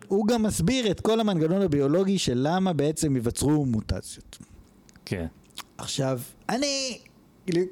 הוא 0.08 0.26
גם 0.26 0.42
מסביר 0.42 0.90
את 0.90 1.00
כל 1.00 1.20
המנגנון 1.20 1.62
הביולוגי 1.62 2.18
של 2.18 2.46
למה 2.48 2.72
בעצם 2.72 3.16
ייווצרו 3.16 3.66
מוטציות. 3.66 4.38
כן. 5.04 5.26
עכשיו, 5.78 6.20
אני, 6.48 6.98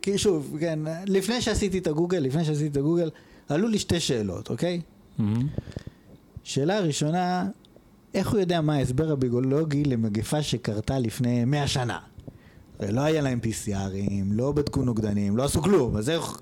כי 0.02 0.18
שוב, 0.18 0.56
כן, 0.60 0.78
לפני 1.06 1.40
שעשיתי 1.40 1.78
את 1.78 1.86
הגוגל, 1.86 2.18
לפני 2.18 2.44
שעשיתי 2.44 2.66
את 2.66 2.76
הגוגל, 2.76 3.10
עלו 3.48 3.68
לי 3.68 3.78
שתי 3.78 4.00
שאלות, 4.00 4.50
אוקיי? 4.50 4.80
מהמם. 5.18 5.48
שאלה 6.44 6.80
ראשונה, 6.80 7.48
איך 8.14 8.30
הוא 8.30 8.40
יודע 8.40 8.60
מה 8.60 8.74
ההסבר 8.74 9.12
הביולוגי 9.12 9.84
למגפה 9.84 10.42
שקרתה 10.42 10.98
לפני 10.98 11.44
100 11.44 11.66
שנה? 11.66 11.98
הרי 12.78 12.92
לא 12.92 13.00
היה 13.00 13.22
להם 13.22 13.40
PCRים, 13.42 14.24
לא 14.30 14.52
בדקו 14.52 14.82
נוגדנים, 14.82 15.36
לא 15.36 15.44
עשו 15.44 15.62
כלום, 15.62 15.96
אז 15.96 16.10
איך, 16.10 16.40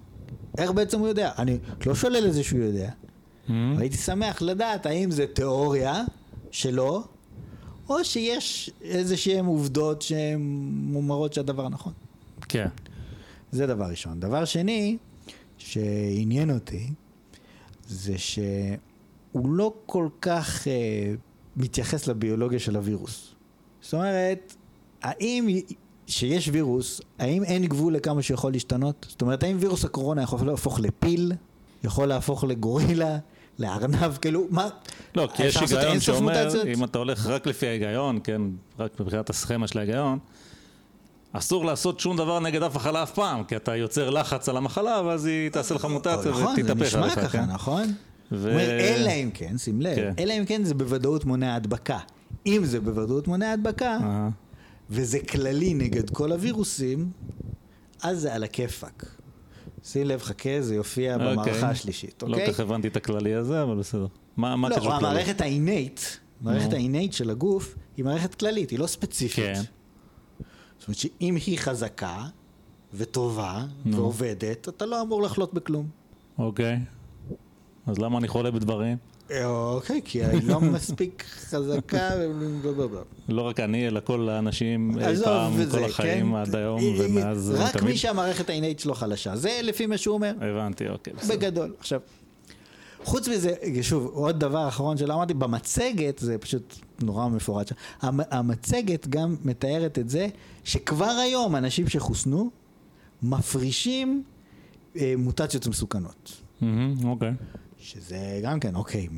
איך 0.58 0.70
בעצם 0.70 0.98
הוא 0.98 1.08
יודע? 1.08 1.30
אני 1.38 1.58
לא 1.86 1.94
שולל 1.94 2.26
את 2.26 2.34
זה 2.34 2.42
שהוא 2.42 2.60
יודע. 2.60 2.90
Mm-hmm. 2.90 3.52
הייתי 3.78 3.96
שמח 3.96 4.42
לדעת 4.42 4.86
האם 4.86 5.10
זה 5.10 5.26
תיאוריה 5.26 6.04
שלו, 6.50 7.04
או 7.88 8.04
שיש 8.04 8.70
איזה 8.82 9.16
שהן 9.16 9.44
עובדות 9.44 10.02
שהן 10.02 10.40
מומרות 10.72 11.32
שהדבר 11.32 11.68
נכון. 11.68 11.92
כן. 12.48 12.68
זה 13.52 13.66
דבר 13.66 13.84
ראשון. 13.84 14.20
דבר 14.20 14.44
שני, 14.44 14.96
שעניין 15.58 16.50
אותי, 16.50 16.86
זה 17.88 18.18
שהוא 18.18 19.48
לא 19.48 19.72
כל 19.86 20.08
כך 20.20 20.68
אה, 20.68 21.14
מתייחס 21.56 22.06
לביולוגיה 22.06 22.58
של 22.58 22.76
הווירוס. 22.76 23.34
זאת 23.80 23.94
אומרת, 23.94 24.56
האם 25.02 25.48
שיש 26.06 26.48
וירוס, 26.52 27.00
האם 27.18 27.44
אין 27.44 27.66
גבול 27.66 27.94
לכמה 27.94 28.22
שיכול 28.22 28.52
להשתנות? 28.52 29.06
זאת 29.08 29.22
אומרת, 29.22 29.42
האם 29.42 29.56
וירוס 29.60 29.84
הקורונה 29.84 30.22
יכול 30.22 30.46
להפוך 30.46 30.80
לפיל? 30.80 31.32
יכול 31.84 32.06
להפוך 32.08 32.44
לגורילה? 32.44 33.18
לארנב? 33.58 34.16
כאילו, 34.20 34.46
מה? 34.50 34.68
לא, 35.14 35.28
כי 35.34 35.42
יש 35.42 35.56
היגיון 35.56 36.00
שאומר, 36.00 36.42
מוטציות? 36.44 36.66
אם 36.66 36.84
אתה 36.84 36.98
הולך 36.98 37.26
רק 37.26 37.46
לפי 37.46 37.66
ההיגיון, 37.66 38.20
כן, 38.24 38.42
רק 38.78 39.00
מבחינת 39.00 39.30
הסכמה 39.30 39.66
של 39.66 39.78
ההיגיון, 39.78 40.18
אסור 41.38 41.64
לעשות 41.64 42.00
שום 42.00 42.16
דבר 42.16 42.40
נגד 42.40 42.62
אף 42.62 42.76
מחלה 42.76 43.02
אף 43.02 43.12
פעם, 43.12 43.44
כי 43.44 43.56
אתה 43.56 43.76
יוצר 43.76 44.10
לחץ 44.10 44.48
על 44.48 44.56
המחלה, 44.56 45.02
ואז 45.04 45.24
היא 45.24 45.50
תעשה 45.50 45.74
לך 45.74 45.84
מוטציה 45.84 46.30
נכון, 46.30 46.56
זה 46.56 46.62
ותתהפך 46.62 46.82
נשמע 46.82 47.02
עליך, 47.02 47.14
ככה, 47.14 47.28
כן? 47.28 47.44
נכון? 47.44 47.92
ו- 48.32 48.50
אומר, 48.50 48.70
אלא 48.80 49.10
אם 49.10 49.30
כן, 49.34 49.58
שים 49.58 49.80
לב, 49.80 49.94
כן. 49.96 50.12
אלא 50.18 50.32
אם 50.38 50.44
כן 50.44 50.64
זה 50.64 50.74
בוודאות 50.74 51.24
מונע 51.24 51.54
הדבקה. 51.54 51.98
אם 52.46 52.64
זה 52.64 52.80
בוודאות 52.80 53.28
מונע 53.28 53.52
הדבקה, 53.52 53.98
אה, 54.02 54.28
וזה 54.90 55.18
כללי 55.18 55.74
נגד 55.74 56.10
כל 56.10 56.32
הווירוסים, 56.32 57.10
אז 58.02 58.20
זה 58.20 58.34
על 58.34 58.44
הכיפאק. 58.44 59.04
שים 59.84 60.06
לב, 60.06 60.22
חכה, 60.22 60.60
זה 60.60 60.74
יופיע 60.74 61.14
אוקיי. 61.14 61.32
במערכה 61.32 61.68
השלישית, 61.68 62.22
לא 62.22 62.28
אוקיי? 62.28 62.46
כל 62.46 62.52
כך 62.52 62.60
הבנתי 62.60 62.88
את 62.88 62.96
הכללי 62.96 63.34
הזה, 63.34 63.62
אבל 63.62 63.76
בסדר. 63.76 64.06
מה 64.36 64.56
מה 64.56 64.68
לא? 64.68 64.94
המערכת 64.94 65.40
האינט, 65.40 66.00
מערכת 66.40 66.70
נו. 66.70 66.76
האינט 66.76 67.12
של 67.12 67.30
הגוף, 67.30 67.74
היא 67.96 68.04
מערכת 68.04 68.34
כללית, 68.34 68.70
היא 68.70 68.78
לא 68.78 68.86
ספציפית. 68.86 69.44
כן. 69.44 69.62
זאת 70.86 70.88
אומרת 70.88 70.98
שאם 70.98 71.36
היא 71.46 71.58
חזקה 71.58 72.24
וטובה 72.94 73.64
נו. 73.84 73.96
ועובדת, 73.96 74.68
אתה 74.68 74.86
לא 74.86 75.02
אמור 75.02 75.22
לחלות 75.22 75.54
בכלום. 75.54 75.88
אוקיי. 76.38 76.78
אז 77.86 77.98
למה 77.98 78.18
אני 78.18 78.28
חולה 78.28 78.50
בדברים? 78.50 78.96
אה, 79.30 79.46
אוקיי, 79.46 80.00
כי 80.04 80.24
היא 80.24 80.48
לא 80.48 80.60
מספיק 80.74 81.24
חזקה. 81.28 82.10
לא 83.28 83.42
רק 83.42 83.60
אני, 83.60 83.86
אלא 83.86 84.00
כל 84.00 84.28
האנשים 84.28 84.98
אי 84.98 85.04
עזוב, 85.04 85.24
פעם, 85.24 85.52
כל 85.70 85.84
החיים 85.84 86.30
כן? 86.30 86.36
עד 86.36 86.56
היום 86.56 86.80
ומאז 86.98 87.54
רק 87.58 87.72
תמיד. 87.72 87.84
מי 87.84 87.96
שהמערכת 87.96 88.50
האינאית 88.50 88.80
שלו 88.80 88.94
חלשה. 88.94 89.36
זה 89.36 89.60
לפי 89.62 89.86
מה 89.86 89.98
שהוא 89.98 90.14
אומר, 90.14 90.32
הבנתי, 90.40 90.88
אוקיי. 90.88 91.12
בגדול. 91.28 91.74
עכשיו, 91.78 92.00
חוץ 93.04 93.28
מזה, 93.28 93.54
שוב, 93.82 94.06
עוד 94.06 94.40
דבר 94.40 94.68
אחרון 94.68 94.96
שלא 94.96 95.14
אמרתי, 95.14 95.34
במצגת, 95.34 96.18
זה 96.18 96.38
פשוט 96.38 96.74
נורא 97.02 97.28
מפורט 97.28 97.68
שם, 97.68 97.74
המ- 98.02 98.20
המצגת 98.30 99.08
גם 99.08 99.36
מתארת 99.44 99.98
את 99.98 100.08
זה 100.10 100.28
שכבר 100.64 101.04
היום 101.22 101.56
אנשים 101.56 101.88
שחוסנו 101.88 102.50
מפרישים 103.22 104.22
אה, 104.96 105.14
מוטציות 105.18 105.66
מסוכנות. 105.66 106.32
מהמם, 106.60 107.08
אוקיי. 107.08 107.32
שזה 107.78 108.16
גם 108.42 108.60
כן, 108.60 108.74
אוקיי, 108.74 109.08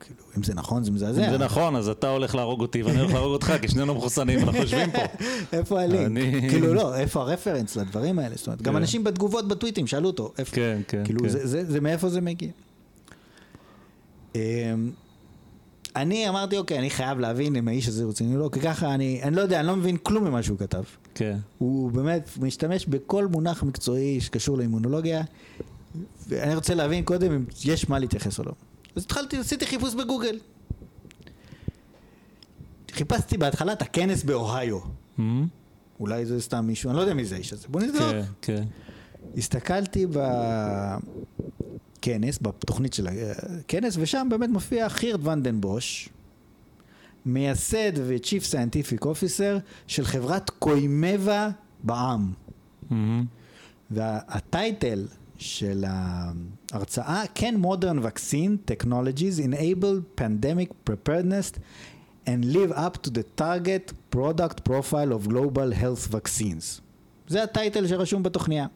כאילו, 0.00 0.20
אם 0.38 0.42
זה 0.42 0.54
נכון 0.54 0.84
זה 0.84 0.90
מזעזע. 0.90 1.26
אם 1.26 1.32
זה 1.32 1.38
נכון, 1.44 1.76
אז 1.76 1.88
אתה 1.88 2.08
הולך 2.10 2.34
להרוג 2.34 2.60
אותי 2.60 2.82
ואני 2.82 3.00
הולך 3.00 3.12
להרוג 3.14 3.32
אותך, 3.32 3.52
כי 3.60 3.68
שנינו 3.68 3.94
מחוסנים, 3.94 4.38
אנחנו 4.38 4.58
יושבים 4.60 4.90
פה. 4.90 4.98
איפה 5.58 5.80
הלינק? 5.80 6.50
כאילו 6.50 6.74
לא, 6.74 6.96
איפה 6.96 7.20
הרפרנס 7.20 7.76
לדברים 7.76 8.18
האלה? 8.18 8.34
זאת 8.36 8.46
אומרת, 8.46 8.62
גם 8.62 8.72
כן. 8.72 8.78
אנשים 8.80 9.04
בתגובות 9.04 9.48
בטוויטים 9.48 9.86
שאלו 9.86 10.06
אותו, 10.06 10.32
איפה? 10.38 10.56
כן, 10.56 10.80
כן, 10.88 11.04
כאילו, 11.04 11.20
כן. 11.20 11.28
זה- 11.28 11.80
מאיפה 11.80 12.08
זה 12.08 12.20
מגיע? 12.20 12.50
אני 16.02 16.28
אמרתי, 16.28 16.56
אוקיי, 16.56 16.78
אני 16.78 16.90
חייב 16.90 17.18
להבין 17.18 17.56
אם 17.56 17.68
האיש 17.68 17.88
הזה 17.88 18.04
רציני 18.04 18.34
או 18.34 18.40
לא, 18.40 18.50
כי 18.52 18.60
ככה 18.60 18.94
אני, 18.94 19.20
אני 19.22 19.36
לא 19.36 19.40
יודע, 19.40 19.60
אני 19.60 19.66
לא 19.66 19.76
מבין 19.76 19.96
כלום 19.96 20.24
ממה 20.24 20.42
שהוא 20.42 20.58
כתב. 20.58 20.82
כן. 21.14 21.38
הוא 21.58 21.90
באמת 21.90 22.28
משתמש 22.40 22.86
בכל 22.86 23.26
מונח 23.26 23.62
מקצועי 23.62 24.20
שקשור 24.20 24.58
לאימונולוגיה, 24.58 25.22
ואני 26.28 26.54
רוצה 26.54 26.74
להבין 26.74 27.04
קודם 27.04 27.32
אם 27.32 27.44
יש 27.64 27.88
מה 27.88 27.98
להתייחס 27.98 28.38
או 28.38 28.44
לא. 28.44 28.52
אז 28.96 29.02
התחלתי, 29.04 29.36
עשיתי 29.36 29.66
חיפוש 29.66 29.94
בגוגל. 29.94 30.38
חיפשתי 32.92 33.38
בהתחלה 33.38 33.72
את 33.72 33.82
הכנס 33.82 34.22
באוהיו. 34.24 34.78
מהמם, 35.18 35.46
אולי 36.00 36.26
זה 36.26 36.40
סתם 36.40 36.66
מישהו, 36.66 36.90
אני 36.90 36.96
לא 36.96 37.00
יודע 37.00 37.14
מי 37.14 37.24
זה 37.24 37.34
האיש 37.34 37.52
הזה. 37.52 37.66
בוא 37.68 37.80
נבדוק. 37.80 38.00
כן, 38.00 38.22
כן. 38.42 38.64
הסתכלתי 39.36 40.06
בכנס, 41.98 42.38
בתוכנית 42.42 42.92
של 42.92 43.08
הכנס, 43.08 43.96
ושם 44.00 44.26
באמת 44.30 44.50
מופיע 44.50 44.88
חירד 44.88 45.26
ונדן 45.26 45.60
בוש, 45.60 46.08
מייסד 47.26 47.92
ו-Chief 47.96 48.52
Scientific 48.52 49.02
Officer 49.02 49.60
של 49.86 50.04
חברת 50.04 50.50
קוימבה 50.50 51.50
בע"מ. 51.82 52.32
מהמם, 52.90 53.24
והטייטל 53.90 55.06
של 55.38 55.84
ההרצאה, 55.88 57.24
Can 57.36 57.64
Modern 57.64 58.02
Vaccine 58.02 58.72
Technologies 58.72 59.40
Enable 59.40 60.20
Pandemic 60.20 60.90
Preparedness 60.90 61.58
and 62.26 62.44
Live 62.44 62.72
Up 62.72 63.06
to 63.06 63.10
the 63.10 63.40
Target 63.40 63.92
Product 64.16 64.64
Profile 64.68 65.12
of 65.12 65.28
Global 65.28 65.72
Health 65.82 66.12
Vaccines. 66.12 66.80
זה 67.28 67.42
הטייטל 67.42 67.86
שרשום 67.86 68.22
בתוכניה. 68.22 68.66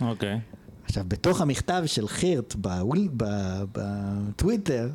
אוקיי. 0.00 0.40
עכשיו, 0.88 1.04
בתוך 1.08 1.40
המכתב 1.40 1.82
של 1.86 2.08
חירט 2.08 2.54
בטוויטר, 3.72 4.90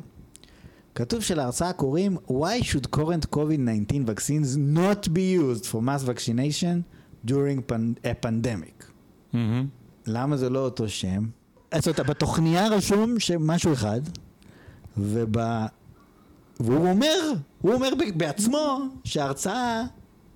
כתוב 0.94 1.22
שלהרצאה 1.22 1.72
קוראים 1.72 2.16
Why 2.28 2.62
should 2.62 2.96
current 2.96 3.26
COVID-19 3.36 3.92
vaccines 4.10 4.56
not 4.76 5.08
be 5.08 5.38
used 5.40 5.64
for 5.66 5.76
mass 5.80 6.02
vaccination 6.06 6.82
during 7.26 7.60
pan- 7.70 7.98
a 8.04 8.26
pandemic? 8.26 8.84
מהמם, 9.32 9.66
למה 10.06 10.36
זה 10.36 10.50
לא 10.50 10.58
אותו 10.58 10.88
שם? 10.88 11.26
זאת 11.74 11.86
אומרת, 11.86 12.00
בתוכניה 12.10 12.68
רשום 12.68 13.20
שמשהו 13.20 13.72
אחד, 13.72 14.00
וב... 14.96 15.36
והוא 16.60 16.88
אומר, 16.90 17.32
הוא 17.60 17.72
אומר 17.74 17.88
בעצמו 18.16 18.78
שההרצאה 19.04 19.82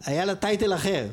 היה 0.04 0.24
לה 0.24 0.34
title 0.34 0.74
אחר. 0.74 1.06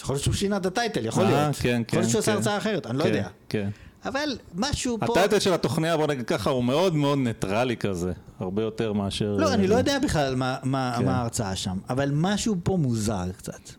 יכול 0.00 0.14
להיות 0.14 0.22
שהוא 0.22 0.34
שינה 0.34 0.56
את 0.56 0.66
ה 0.66 0.72
title, 0.72 1.06
יכול 1.06 1.24
אה, 1.24 1.30
להיות. 1.30 1.56
כן, 1.56 1.82
יכול 1.88 1.98
להיות 1.98 2.06
כן, 2.06 2.10
שהוא 2.10 2.18
עשה 2.18 2.30
כן. 2.30 2.36
הרצאה 2.36 2.56
אחרת, 2.56 2.86
אני 2.86 2.98
לא 2.98 3.02
כן, 3.02 3.08
יודע. 3.08 3.28
כן. 3.48 3.70
אבל 4.04 4.38
משהו 4.54 4.98
פה... 5.00 5.12
ה 5.12 5.16
title 5.16 5.38
של 5.38 5.52
התוכניה, 5.52 5.96
בוא 5.96 6.06
נגיד 6.06 6.26
ככה, 6.26 6.50
הוא 6.50 6.64
מאוד 6.64 6.94
מאוד 6.94 7.18
ניטרלי 7.18 7.76
כזה, 7.76 8.12
הרבה 8.40 8.62
יותר 8.62 8.92
מאשר... 8.92 9.36
לא, 9.36 9.54
אני 9.54 9.66
לא 9.66 9.74
יודע 9.74 9.98
בכלל 9.98 10.34
מה, 10.34 10.56
מה, 10.62 10.94
כן. 10.98 11.04
מה 11.04 11.16
ההרצאה 11.16 11.56
שם, 11.56 11.78
אבל 11.90 12.10
משהו 12.12 12.56
פה 12.62 12.76
מוזר 12.76 13.32
קצת. 13.36 13.70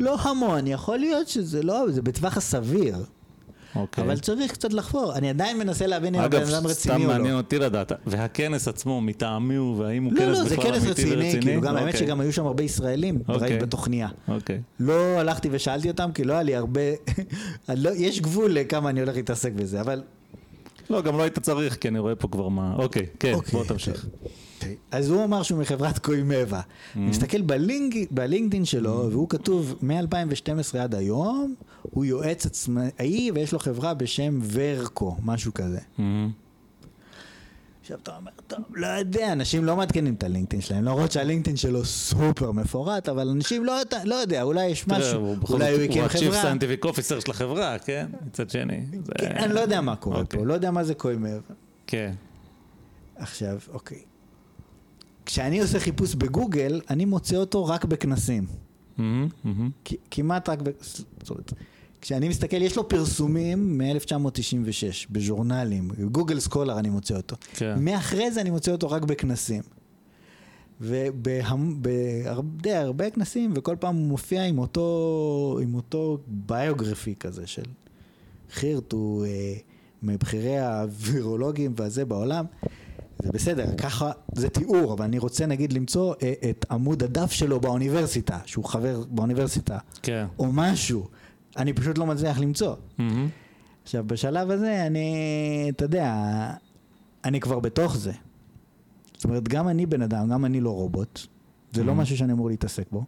לא 0.00 0.16
המון, 0.20 0.66
יכול 0.66 0.98
להיות 0.98 1.28
שזה 1.28 1.62
לא, 1.62 1.84
זה 1.90 2.02
בטווח 2.02 2.36
הסביר, 2.36 2.96
אוקיי. 3.76 4.04
אבל 4.04 4.18
צריך 4.18 4.52
קצת 4.52 4.72
לחפור. 4.72 5.14
אני 5.14 5.30
עדיין 5.30 5.58
מנסה 5.58 5.86
להבין 5.86 6.14
אם 6.14 6.20
הבן 6.20 6.48
אדם 6.48 6.58
סתם 6.58 6.66
רציני 6.66 6.94
או 6.94 7.00
לא. 7.00 7.06
מעניין 7.06 7.34
אותי 7.34 7.58
לדעת, 7.58 7.92
והכנס 8.06 8.68
עצמו 8.68 9.00
מטעמי 9.00 9.54
הוא, 9.54 9.78
והאם 9.78 10.04
הוא 10.04 10.12
לא, 10.12 10.18
כנס 10.18 10.38
לא, 10.38 10.44
זה 10.44 10.56
בכלל 10.56 10.72
כנס 10.72 10.84
אמיתי 10.84 10.90
רציני, 10.90 11.24
ורציני? 11.24 11.42
כאילו, 11.42 11.60
גם 11.60 11.76
האמת 11.76 11.94
אוקיי, 11.94 12.06
שגם 12.06 12.20
היו 12.20 12.32
שם 12.32 12.46
הרבה 12.46 12.62
ישראלים, 12.62 13.18
אוקיי. 13.28 13.48
ראיתי 13.48 13.66
בתוכניה. 13.66 14.08
אוקיי. 14.28 14.60
לא 14.80 15.18
הלכתי 15.18 15.48
ושאלתי 15.52 15.90
אותם, 15.90 16.10
כי 16.14 16.24
לא 16.24 16.32
היה 16.32 16.42
לי 16.42 16.54
הרבה, 16.54 16.80
לא- 17.68 17.90
יש 17.96 18.20
גבול 18.20 18.52
לכמה 18.52 18.90
אני 18.90 19.00
הולך 19.00 19.16
להתעסק 19.16 19.52
בזה, 19.52 19.80
אבל... 19.80 20.02
לא, 20.90 21.02
גם 21.02 21.16
לא 21.16 21.22
היית 21.22 21.38
צריך, 21.38 21.76
כי 21.76 21.88
אני 21.88 21.98
רואה 21.98 22.14
פה 22.14 22.28
כבר 22.28 22.48
מה... 22.48 22.74
אוקיי, 22.78 23.06
כן, 23.20 23.34
אוקיי, 23.34 23.52
בוא 23.52 23.64
תמשיך. 23.64 24.06
אז 24.90 25.10
הוא 25.10 25.24
אמר 25.24 25.42
שהוא 25.42 25.60
מחברת 25.60 25.98
קוימבה. 25.98 26.60
Mm-hmm. 26.60 26.96
אני 26.98 27.06
מסתכל 27.06 27.42
בלינק, 27.42 27.94
בלינקדאין 28.10 28.64
שלו, 28.64 29.08
והוא 29.10 29.28
כתוב 29.28 29.74
מ-2012 29.82 30.78
עד 30.78 30.94
היום, 30.94 31.54
הוא 31.82 32.04
יועץ 32.04 32.46
עצמאי 32.46 33.30
ויש 33.34 33.52
לו 33.52 33.58
חברה 33.58 33.94
בשם 33.94 34.38
ורקו, 34.52 35.16
משהו 35.22 35.54
כזה. 35.54 35.78
מהמם. 35.98 36.30
עכשיו 37.82 37.98
אתה 38.02 38.16
אומר, 38.16 38.30
טוב, 38.46 38.58
לא 38.74 38.86
יודע, 38.86 39.32
אנשים 39.32 39.64
לא 39.64 39.76
מעדכנים 39.76 40.14
את 40.14 40.24
הלינקדאין 40.24 40.62
שלהם, 40.62 40.84
למרות 40.84 41.12
שהלינקדאין 41.12 41.56
שלו 41.56 41.84
סופר 41.84 42.52
מפורט, 42.52 43.08
אבל 43.08 43.28
אנשים 43.28 43.64
לא, 43.64 43.74
לא 44.04 44.14
יודע, 44.14 44.42
אולי 44.42 44.66
יש 44.66 44.80
תראה, 44.84 44.98
משהו, 44.98 45.36
בכל 45.36 45.52
אולי 45.54 45.72
הוא 45.72 45.80
הקים 45.82 46.02
הוא 46.02 46.10
ה-Chief 46.10 46.18
חברה. 46.18 46.52
Scientific 46.52 46.84
Officer 46.86 47.20
של 47.24 47.30
החברה, 47.30 47.78
כן? 47.78 48.06
מצד 48.26 48.50
שני. 48.50 48.80
זה- 49.04 49.12
כן, 49.18 49.32
אני 49.36 49.54
לא 49.54 49.60
יודע 49.60 49.80
מה 49.80 49.96
קורה 49.96 50.20
אוקיי. 50.20 50.40
פה, 50.40 50.46
לא 50.46 50.54
יודע 50.54 50.70
מה 50.70 50.84
זה 50.84 50.94
קוימבה. 50.94 51.54
כן. 51.86 52.12
עכשיו, 53.16 53.58
אוקיי. 53.72 53.98
כשאני 55.26 55.60
עושה 55.60 55.80
חיפוש 55.80 56.14
בגוגל, 56.14 56.80
אני 56.90 57.04
מוצא 57.04 57.36
אותו 57.36 57.66
רק 57.66 57.84
בכנסים. 57.84 58.46
מהמם. 58.98 59.28
כ- 59.84 59.92
כמעט 60.10 60.48
רק. 60.48 60.58
זאת 61.20 61.30
אומרת, 61.30 61.52
כשאני 62.00 62.28
מסתכל, 62.28 62.62
יש 62.62 62.76
לו 62.76 62.88
פרסומים 62.88 63.78
מ-1996 63.78 64.26
בז'ורנלים, 65.10 65.90
גוגל 66.10 66.40
סקולר 66.40 66.78
אני 66.78 66.90
מוצא 66.90 67.16
אותו. 67.16 67.36
כן. 67.54 67.74
מאחרי 67.84 68.30
זה 68.32 68.40
אני 68.40 68.50
מוצא 68.50 68.72
אותו 68.72 68.90
רק 68.90 69.02
בכנסים. 69.02 69.62
ובהרבה 70.80 72.00
הרבה 72.80 73.10
כנסים, 73.10 73.52
וכל 73.56 73.76
פעם 73.80 73.96
הוא 73.96 74.06
מופיע 74.06 74.44
עם 74.44 74.58
אותו, 74.58 75.58
עם 75.62 75.74
אותו 75.74 76.18
ביוגרפי 76.26 77.14
כזה 77.20 77.46
של 77.46 77.62
חירט, 78.52 78.92
הוא 78.92 79.26
אה, 79.26 79.54
מבכירי 80.02 80.58
הווירולוגים 80.58 81.72
והזה 81.76 82.04
בעולם. 82.04 82.44
זה 83.22 83.32
בסדר, 83.32 83.66
ככה 83.76 84.10
זה 84.34 84.48
תיאור, 84.48 84.92
אבל 84.92 85.04
אני 85.04 85.18
רוצה 85.18 85.46
נגיד 85.46 85.72
למצוא 85.72 86.14
אה, 86.22 86.32
את 86.50 86.66
עמוד 86.70 87.02
הדף 87.02 87.30
שלו 87.32 87.60
באוניברסיטה, 87.60 88.38
שהוא 88.46 88.64
חבר 88.64 89.02
באוניברסיטה, 89.08 89.78
כן. 90.02 90.26
או 90.38 90.46
משהו. 90.52 91.08
אני 91.56 91.72
פשוט 91.72 91.98
לא 91.98 92.06
מצליח 92.06 92.38
למצוא. 92.38 92.74
מהמם. 92.98 93.28
עכשיו, 93.82 94.04
בשלב 94.06 94.50
הזה, 94.50 94.86
אני, 94.86 95.14
אתה 95.76 95.84
יודע, 95.84 96.14
אני 97.24 97.40
כבר 97.40 97.58
בתוך 97.60 97.96
זה. 97.96 98.12
זאת 99.14 99.24
אומרת, 99.24 99.48
גם 99.48 99.68
אני 99.68 99.86
בן 99.86 100.02
אדם, 100.02 100.28
גם 100.28 100.44
אני 100.44 100.60
לא 100.60 100.70
רובוט. 100.70 101.20
זה 101.72 101.84
לא 101.84 101.92
Mhm. 101.92 101.94
משהו 101.94 102.16
שאני 102.16 102.32
אמור 102.32 102.48
להתעסק 102.48 102.84
בו. 102.92 103.04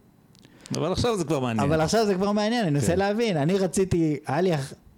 אבל 0.75 0.91
עכשיו 0.91 1.17
זה 1.17 1.23
כבר 1.23 1.39
מעניין. 1.39 1.67
אבל 1.69 1.81
עכשיו 1.81 2.05
זה 2.05 2.15
כבר 2.15 2.31
מעניין, 2.31 2.61
אני 2.63 2.71
מנסה 2.71 2.87
כן. 2.87 2.99
להבין. 2.99 3.37
אני 3.37 3.57
רציתי, 3.57 4.17
היה 4.27 4.41
לי, 4.41 4.51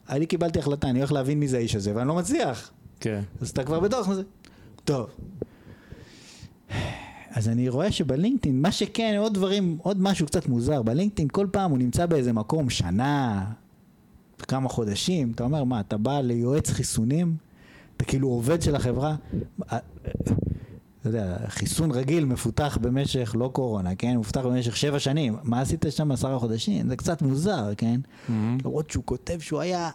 אני 0.09 0.25
קיבלתי 0.25 0.59
החלטה, 0.59 0.89
אני 0.89 0.99
הולך 0.99 1.11
להבין 1.11 1.39
מי 1.39 1.47
זה 1.47 1.57
האיש 1.57 1.75
הזה, 1.75 1.91
ואני 1.95 2.07
לא 2.07 2.15
מצליח. 2.15 2.71
כן. 2.99 3.21
אז 3.41 3.49
אתה 3.49 3.63
כבר 3.63 3.79
בתוך 3.79 4.13
זה. 4.13 4.21
טוב. 4.87 5.09
אז 7.29 7.49
אני 7.49 7.69
רואה 7.69 7.91
שבלינקדאין, 7.91 8.61
מה 8.61 8.71
שכן, 8.71 9.15
עוד 9.19 9.33
דברים, 9.33 9.77
עוד 9.81 10.01
משהו 10.01 10.25
קצת 10.25 10.47
מוזר, 10.47 10.81
בלינקדאין 10.81 11.27
כל 11.31 11.47
פעם 11.51 11.71
הוא 11.71 11.77
נמצא 11.77 12.05
באיזה 12.05 12.33
מקום 12.33 12.69
שנה, 12.69 13.45
כמה 14.37 14.69
חודשים, 14.69 15.31
אתה 15.31 15.43
אומר, 15.43 15.63
מה, 15.63 15.79
אתה 15.79 15.97
בא 15.97 16.19
ליועץ 16.21 16.69
חיסונים? 16.69 17.35
אתה 17.97 18.05
כאילו 18.05 18.27
עובד 18.27 18.61
של 18.61 18.75
החברה? 18.75 19.15
אה, 19.71 19.77
אתה 21.01 21.09
יודע, 21.09 21.37
חיסון 21.47 21.91
רגיל 21.91 22.25
מפותח 22.25 22.77
במשך, 22.81 23.35
לא 23.39 23.49
קורונה, 23.53 23.95
כן? 23.95 24.17
מפותח 24.17 24.41
במשך 24.41 24.77
שבע 24.77 24.99
שנים. 24.99 25.35
מה 25.43 25.61
עשית 25.61 25.85
שם 25.89 26.11
עשרה 26.11 26.39
חודשים? 26.39 26.89
זה 26.89 26.95
קצת 26.95 27.21
מוזר, 27.21 27.73
כן? 27.77 27.99
מהמם. 28.29 28.57
למרות 28.65 28.89
שהוא 28.91 29.03
כותב 29.03 29.39
שהוא 29.39 29.59
היה 29.59 29.89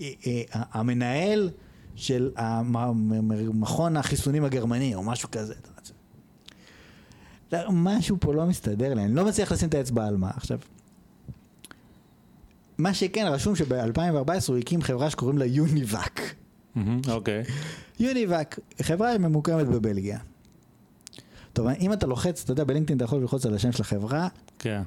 אה, 0.00 0.10
אה, 0.26 0.42
המנהל 0.52 1.50
של 1.96 2.30
מכון 3.54 3.96
החיסונים 3.96 4.44
הגרמני 4.44 4.94
או 4.94 5.02
משהו 5.02 5.30
כזה. 5.30 5.54
יודע. 7.52 7.68
משהו 7.72 8.16
פה 8.20 8.34
לא 8.34 8.46
מסתדר 8.46 8.94
לי, 8.94 9.04
אני 9.04 9.14
לא 9.14 9.24
מצליח 9.24 9.52
לשים 9.52 9.68
את 9.68 9.74
האצבע 9.74 10.06
על 10.06 10.16
מה. 10.16 10.30
עכשיו, 10.36 10.58
מה 12.78 12.94
שכן, 12.94 13.26
רשום 13.26 13.56
שב-2014 13.56 14.30
הוא 14.48 14.56
הקים 14.56 14.82
חברה 14.82 15.10
שקוראים 15.10 15.38
לה 15.38 15.44
יוניבק. 15.44 16.20
מהמם. 16.74 17.00
אוקיי. 17.08 17.42
יוניבק, 18.00 18.58
חברה 18.82 19.18
ממוקמת 19.18 19.66
בבלגיה. 19.66 20.18
טוב, 21.52 21.66
אם 21.66 21.92
אתה 21.92 22.06
לוחץ, 22.06 22.42
אתה 22.42 22.52
יודע, 22.52 22.64
בלינקדאין 22.64 22.96
אתה 22.96 23.04
יכול 23.04 23.20
ללחוץ 23.20 23.46
על 23.46 23.54
השם 23.54 23.72
של 23.72 23.82
החברה, 23.82 24.28
כן. 24.58 24.82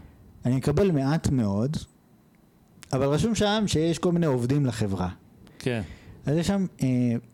אני 0.46 0.56
מקבל 0.56 0.92
מעט 0.92 1.30
מאוד, 1.30 1.78
אבל 2.94 3.06
רשום 3.06 3.36
שם 3.36 3.64
שיש 3.68 4.00
כל 4.00 4.12
מיני 4.12 4.26
עובדים 4.26 4.66
לחברה. 4.66 5.10
כן. 5.60 5.82
אז 6.30 6.38
יש 6.38 6.48
שם 6.48 6.66
אה, 6.84 6.88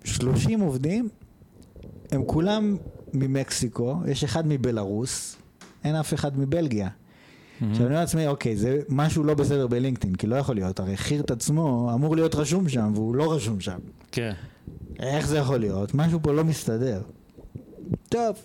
30 0.04 0.60
עובדים, 0.60 1.10
הם 2.12 2.24
כולם 2.26 2.78
ממקסיקו, 3.14 3.98
יש 4.08 4.24
אחד 4.24 4.48
מבלארוס, 4.48 5.36
אין 5.84 5.96
אף 5.96 6.14
אחד 6.14 6.40
מבלגיה. 6.40 6.90
עכשיו 7.62 7.76
אני 7.76 7.86
אומר 7.86 8.00
לעצמי, 8.00 8.28
אוקיי, 8.28 8.58
זה 8.58 8.80
משהו 8.90 9.24
לא 9.24 9.34
בסדר 9.34 9.68
בלינקדאין, 9.68 10.16
כי 10.16 10.28
לא 10.28 10.36
יכול 10.36 10.56
להיות, 10.56 10.80
הרי 10.80 10.98
חירט 10.98 11.32
עצמו 11.32 11.92
אמור 11.94 12.16
להיות 12.16 12.36
רשום 12.36 12.70
שם, 12.70 12.92
והוא 12.96 13.16
לא 13.16 13.34
רשום 13.34 13.60
שם. 13.60 13.80
כן. 14.12 14.34
איך 15.00 15.28
זה 15.28 15.38
יכול 15.38 15.58
להיות? 15.58 15.94
משהו 15.94 16.20
פה 16.22 16.34
לא 16.34 16.44
מסתדר. 16.44 17.02
טוב, 18.10 18.36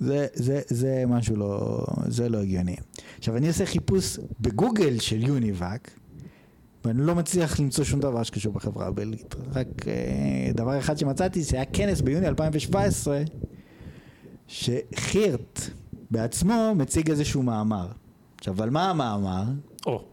זה, 0.00 0.26
זה, 0.34 0.60
זה 0.66 1.04
משהו 1.06 1.36
לא, 1.36 1.84
זה 2.06 2.28
לא 2.28 2.38
הגיוני. 2.38 2.76
עכשיו, 3.18 3.36
אני 3.36 3.48
עושה 3.48 3.66
חיפוש 3.66 4.18
בגוגל 4.40 4.98
של 4.98 5.22
יוניבק, 5.22 5.90
ואני 6.84 7.06
לא 7.06 7.14
מצליח 7.14 7.60
למצוא 7.60 7.84
שום 7.84 8.00
דבר 8.00 8.22
שקשור 8.22 8.52
בחברה 8.52 8.86
הבלגית. 8.86 9.34
רק 9.54 9.88
אה, 9.88 10.52
דבר 10.54 10.78
אחד 10.78 10.98
שמצאתי, 10.98 11.42
זה 11.42 11.56
היה 11.56 11.64
כנס 11.64 12.00
ביוני 12.00 12.28
2017, 12.28 13.22
שחירט 14.46 15.60
בעצמו 16.10 16.74
מציג 16.76 17.10
איזשהו 17.10 17.42
מאמר. 17.42 17.88
עכשיו, 18.38 18.62
על 18.62 18.70
מה 18.70 18.90
המאמר? 18.90 19.44
או. 19.86 20.04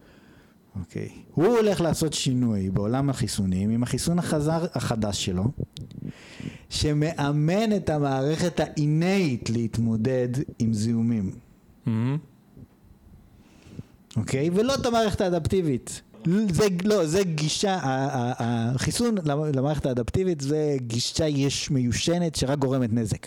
אוקיי. 0.80 1.08
הוא 1.34 1.46
הולך 1.46 1.80
לעשות 1.80 2.12
שינוי 2.12 2.70
בעולם 2.70 3.10
החיסונים 3.10 3.70
עם 3.70 3.82
החיסון 3.82 4.18
החזר, 4.18 4.66
החדש 4.74 5.24
שלו, 5.24 5.44
שמאמן 6.68 7.76
את 7.76 7.90
המערכת 7.90 8.60
האינאית 8.60 9.50
להתמודד 9.50 10.28
עם 10.58 10.74
זיהומים, 10.74 11.32
מהמם. 11.86 12.18
אוקיי? 14.16 14.50
ולא 14.54 14.74
את 14.74 14.86
המערכת 14.86 15.20
האדפטיבית. 15.20 16.02
זה, 16.48 16.66
לא, 16.84 17.06
זה 17.06 17.24
גישה, 17.24 17.78
החיסון 17.82 19.14
למערכת 19.54 19.86
האדפטיבית 19.86 20.40
זה 20.40 20.76
גישה 20.76 21.26
יש 21.26 21.70
מיושנת 21.70 22.34
שרק 22.34 22.58
גורמת 22.58 22.92
נזק. 22.92 23.26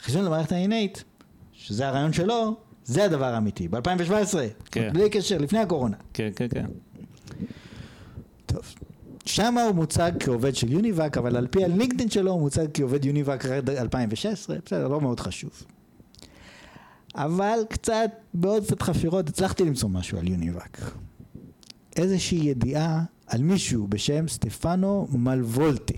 חיסון 0.00 0.24
למערכת 0.24 0.52
האינאית, 0.52 1.04
שזה 1.52 1.88
הרעיון 1.88 2.12
שלו, 2.12 2.56
זה 2.84 3.04
הדבר 3.04 3.34
האמיתי. 3.34 3.68
ב-2017, 3.68 4.36
כן. 4.70 4.90
בלי 4.92 5.10
קשר, 5.10 5.38
לפני 5.38 5.58
הקורונה. 5.58 5.96
כן, 6.14 6.30
כן, 6.36 6.46
כן. 6.48 6.66
טוב. 8.46 8.74
שם 9.26 9.58
הוא 9.58 9.74
מוצג 9.74 10.12
כעובד 10.20 10.54
של 10.54 10.72
יוניבק, 10.72 11.18
אבל 11.18 11.36
על 11.36 11.46
פי 11.46 11.64
הלינקדאין 11.64 12.10
שלו 12.10 12.32
הוא 12.32 12.40
מוצג 12.40 12.66
כעובד 12.74 13.04
יוניבק 13.04 13.44
רק 13.44 13.68
2016, 13.68 14.56
בסדר, 14.66 14.88
לא 14.88 15.00
מאוד 15.00 15.20
חשוב. 15.20 15.50
אבל 17.14 17.58
קצת, 17.68 18.10
בעוד 18.34 18.64
קצת 18.64 18.82
חפירות, 18.82 19.28
הצלחתי 19.28 19.64
למצוא 19.64 19.88
משהו 19.88 20.18
על 20.18 20.28
יוניבק. 20.28 20.78
איזושהי 21.98 22.38
ידיעה 22.38 23.02
על 23.26 23.42
מישהו 23.42 23.86
בשם 23.86 24.28
סטפנו 24.28 25.08
מלוולטי, 25.12 25.96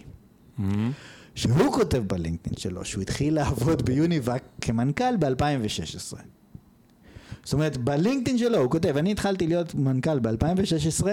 מהמם. 0.58 0.92
שהוא 1.34 1.72
כותב 1.72 2.02
בלינקדאין 2.06 2.56
שלו 2.56 2.84
שהוא 2.84 3.02
התחיל 3.02 3.34
לעבוד 3.34 3.82
ביוניבק 3.82 4.42
כמנכ"ל 4.60 5.16
ב-2016. 5.16 6.16
זאת 7.44 7.52
אומרת, 7.52 7.76
בלינקדאין 7.76 8.38
שלו 8.38 8.58
הוא 8.58 8.70
כותב, 8.70 8.96
אני 8.96 9.12
התחלתי 9.12 9.46
להיות 9.46 9.74
מנכ"ל 9.74 10.18
ב-2016 10.18 11.06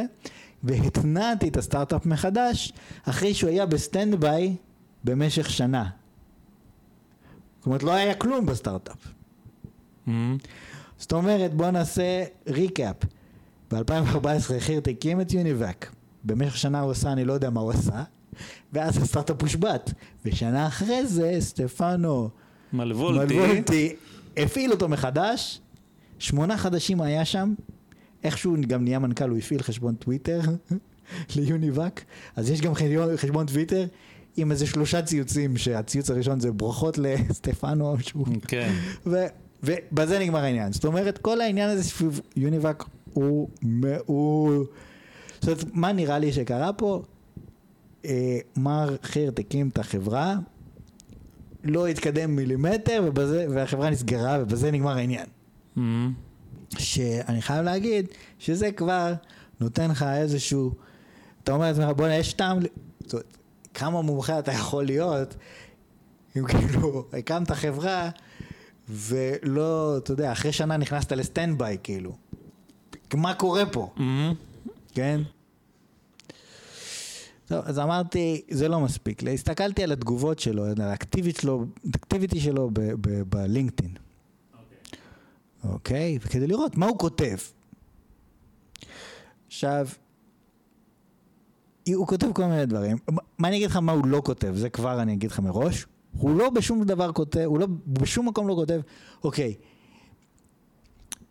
והתנעתי 0.64 1.48
את 1.48 1.58
הסטארט-אפ 1.58 2.06
מחדש 2.06 2.74
אחרי 3.04 3.34
שהוא 3.34 3.50
היה 3.50 3.66
ב 3.66 4.16
standby 4.16 4.56
במשך 5.04 5.50
שנה. 5.50 5.90
זאת 7.58 7.66
אומרת, 7.66 7.84
לא 7.84 7.92
היה 7.92 8.14
כלום 8.14 8.46
בסטארט-אפ. 8.46 9.08
מהמם. 10.06 10.38
זאת 10.98 11.14
אומרת, 11.14 11.54
בוא 11.54 11.72
נעשה 11.72 12.24
recap. 12.48 12.96
ב-2014 13.72 14.60
חירט 14.60 14.88
הקים 14.88 15.22
את 15.22 15.34
יוניבק. 15.34 15.86
במשך 16.24 16.58
שנה 16.58 16.80
הוא 16.80 16.92
עשה, 16.92 17.12
אני 17.12 17.26
לא 17.26 17.34
יודע 17.34 17.50
מה 17.50 17.62
הוא 17.62 17.72
עשה, 17.72 18.04
ואז 18.74 18.98
הסטארט-אפ 18.98 19.42
הושבת. 19.42 19.94
ושנה 20.26 20.68
אחרי 20.68 21.08
זה, 21.08 21.36
סטפנו 21.40 22.30
מלוולטי. 22.74 23.36
מלוולטי 23.36 23.96
הפעיל 24.38 24.72
אותו 24.72 24.90
מחדש, 24.90 25.62
שמונה 26.20 26.58
חודשים 26.58 27.02
היה 27.02 27.26
שם, 27.26 27.54
איכשהו 28.24 28.56
גם 28.68 28.84
נהיה 28.84 29.00
מנכ"ל, 29.00 29.30
הוא 29.30 29.38
הפעיל 29.38 29.64
חשבון 29.64 29.96
טוויטר 29.96 30.40
ליוניבק, 31.36 32.02
אז 32.36 32.50
יש 32.50 32.62
גם 32.62 32.74
חשבון, 33.16 33.46
טוויטר 33.46 33.86
עם 34.38 34.52
איזה 34.52 34.68
שלושה 34.68 35.02
ציוצים, 35.02 35.58
שהציוץ 35.58 36.10
הראשון 36.10 36.40
זה 36.40 36.52
ברכות 36.52 36.98
לסטפנו, 36.98 37.96
שהוא 38.00 38.28
כן. 38.48 38.74
ובזה 39.64 40.20
נגמר 40.20 40.40
העניין. 40.40 40.74
זאת 40.74 40.86
אומרת, 40.86 41.18
כל 41.18 41.42
העניין 41.42 41.70
הזה 41.70 41.84
סביב 41.84 42.22
יוניבק 42.36 42.84
הוא... 43.14 43.50
הוא... 44.06 44.66
זאת 45.42 45.44
אומרת, 45.44 45.64
מה 45.74 45.92
נראה 45.92 46.20
לי 46.20 46.34
שקרה 46.34 46.74
פה? 46.74 47.04
אה, 48.06 48.40
מר 48.56 48.96
חירט 49.04 49.40
הקים 49.40 49.70
את 49.70 49.78
החברה, 49.78 50.36
לא 51.64 51.88
התקדם 51.88 52.36
מילימטר, 52.36 53.04
ובזה, 53.08 53.46
והחברה 53.50 53.90
נסגרה, 53.90 54.38
ובזה 54.42 54.72
נגמר 54.72 54.98
העניין. 54.98 55.26
מהמם. 55.76 56.14
שאני 56.78 57.42
חייב 57.42 57.66
להגיד 57.66 58.06
שזה 58.40 58.72
כבר 58.72 59.14
נותן 59.60 59.92
לך 59.92 60.04
איזשהו, 60.04 60.72
אתה 61.44 61.52
אומר 61.52 61.66
לעצמך 61.66 61.86
בוא'נה 61.98 62.16
יש 62.16 62.34
טעם, 62.34 62.60
זאת 63.00 63.14
אומרת, 63.14 63.38
כמה 63.74 64.02
מומחה 64.02 64.40
אתה 64.40 64.52
יכול 64.52 64.86
להיות 64.86 65.36
אם 66.38 66.48
כאילו 66.48 67.06
הקמת 67.14 67.52
חברה 67.52 68.10
ולא, 68.90 69.98
אתה 69.98 70.12
יודע, 70.12 70.32
אחרי 70.32 70.52
שנה 70.52 70.78
נכנסת 70.78 71.12
לסטנד 71.12 71.58
ביי 71.58 71.78
כאילו, 71.84 72.16
מה 73.14 73.34
קורה 73.34 73.66
פה, 73.66 73.94
מהמם. 73.96 74.34
כן? 74.94 75.22
טוב, 77.46 77.64
אז 77.66 77.80
אמרתי, 77.80 78.42
זה 78.50 78.68
לא 78.68 78.80
מספיק. 78.80 79.24
הסתכלתי 79.24 79.84
על 79.84 79.92
התגובות 79.92 80.40
שלו, 80.40 80.66
על 80.66 80.82
האקטיביטי 80.82 81.42
שלו, 81.42 81.66
האקטיביטי 81.86 82.40
בלינקדאין. 83.30 83.94
אוקיי? 85.64 86.18
וכדי 86.22 86.48
לראות 86.48 86.78
מה 86.78 86.86
הוא 86.86 87.00
כותב. 87.00 87.36
עכשיו, 89.48 89.88
הוא 91.96 92.08
כותב 92.08 92.34
כל 92.34 92.46
מיני 92.46 92.66
דברים. 92.66 92.98
מה 93.38 93.48
אני 93.48 93.58
אגיד 93.58 93.70
לך 93.70 93.76
מה 93.76 93.92
הוא 93.92 94.08
לא 94.08 94.22
כותב, 94.26 94.54
זה 94.56 94.70
כבר 94.70 95.02
אני 95.02 95.14
אגיד 95.14 95.32
לך 95.32 95.40
מראש. 95.40 95.86
הוא 96.18 96.38
לא 96.38 96.50
בשום 96.50 96.84
דבר 96.84 97.12
כותב, 97.12 97.40
הוא 97.46 97.60
לא 97.60 97.68
בשום 97.88 98.28
מקום 98.28 98.48
לא 98.48 98.54
כותב, 98.54 98.80
אוקיי, 99.24 99.56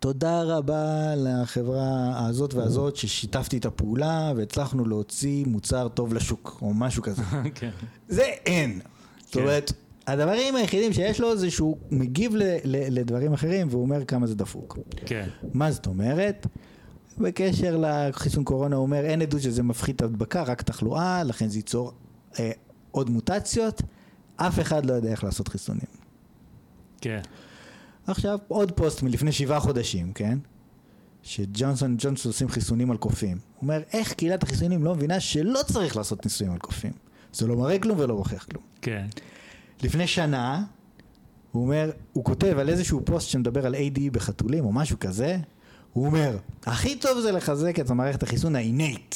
תודה 0.06 0.42
רבה 0.42 1.14
לחברה 1.16 2.26
הזאת 2.26 2.54
והזאת 2.54 2.96
ששיתפתי 2.96 3.58
את 3.58 3.66
הפעולה 3.66 4.32
והצלחנו 4.36 4.84
להוציא 4.84 5.44
מוצר 5.46 5.88
טוב 5.88 6.14
לשוק, 6.14 6.58
או 6.62 6.74
משהו 6.74 7.02
כזה. 7.02 7.22
כן. 7.54 7.70
זה 8.08 8.22
אין. 8.22 8.80
זאת 9.24 9.32
כן. 9.32 9.40
אומרת, 9.40 9.72
הדברים 10.06 10.56
היחידים 10.56 10.92
שיש 10.92 11.20
לו 11.20 11.36
זה 11.36 11.50
שהוא 11.50 11.76
מגיב 11.90 12.32
לדברים 12.64 13.32
אחרים 13.32 13.68
והוא 13.70 13.82
אומר 13.82 14.04
כמה 14.04 14.26
זה 14.26 14.34
דפוק. 14.34 14.78
כן. 15.06 15.28
מה 15.54 15.70
זאת 15.70 15.86
אומרת? 15.86 16.46
בקשר 17.18 17.76
לחיסון 17.80 18.44
קורונה 18.44 18.76
הוא 18.76 18.82
אומר 18.82 19.04
אין 19.04 19.22
עדות 19.22 19.40
שזה 19.42 19.62
מפחית 19.62 20.02
הדבקה, 20.02 20.42
רק 20.42 20.62
תחלואה, 20.62 21.22
לכן 21.24 21.48
זה 21.48 21.58
ייצור 21.58 21.92
אה, 22.38 22.50
עוד 22.90 23.10
מוטציות, 23.10 23.82
אף 24.36 24.60
אחד 24.60 24.86
לא 24.86 24.92
יודע 24.92 25.10
איך 25.10 25.24
לעשות 25.24 25.48
חיסונים. 25.48 25.86
כן. 27.00 27.20
עכשיו 28.06 28.38
עוד 28.48 28.72
פוסט 28.72 29.02
מלפני 29.02 29.32
שבעה 29.32 29.60
חודשים, 29.60 30.12
כן? 30.12 30.38
שג'ונסון 31.22 31.96
ג'ונסון 31.98 32.30
עושים 32.30 32.48
חיסונים 32.48 32.90
על 32.90 32.96
קופים. 32.96 33.38
הוא 33.38 33.62
אומר 33.62 33.82
איך 33.92 34.12
קהילת 34.12 34.42
החיסונים 34.42 34.84
לא 34.84 34.94
מבינה 34.94 35.20
שלא 35.20 35.60
צריך 35.66 35.96
לעשות 35.96 36.24
ניסויים 36.24 36.52
על 36.52 36.58
קופים. 36.58 36.92
זה 37.32 37.46
לא 37.46 37.56
מראה 37.56 37.78
כלום 37.78 37.98
ולא 37.98 38.16
מוכיח 38.16 38.44
כלום. 38.44 38.62
כן. 38.82 39.06
לפני 39.82 40.06
שנה, 40.06 40.64
הוא 41.52 41.62
אומר, 41.62 41.90
הוא 42.12 42.24
כותב 42.24 42.58
על 42.58 42.68
איזשהו 42.68 43.00
פוסט 43.04 43.28
שמדבר 43.28 43.66
על 43.66 43.74
AD 43.74 44.00
בחתולים 44.12 44.64
או 44.64 44.72
משהו 44.72 44.98
כזה, 45.00 45.38
הוא 45.92 46.06
אומר, 46.06 46.38
הכי 46.66 46.96
טוב 46.96 47.20
זה 47.20 47.32
לחזק 47.32 47.80
את 47.80 47.90
המערכת 47.90 48.22
החיסון 48.22 48.56
האינט. 48.56 49.14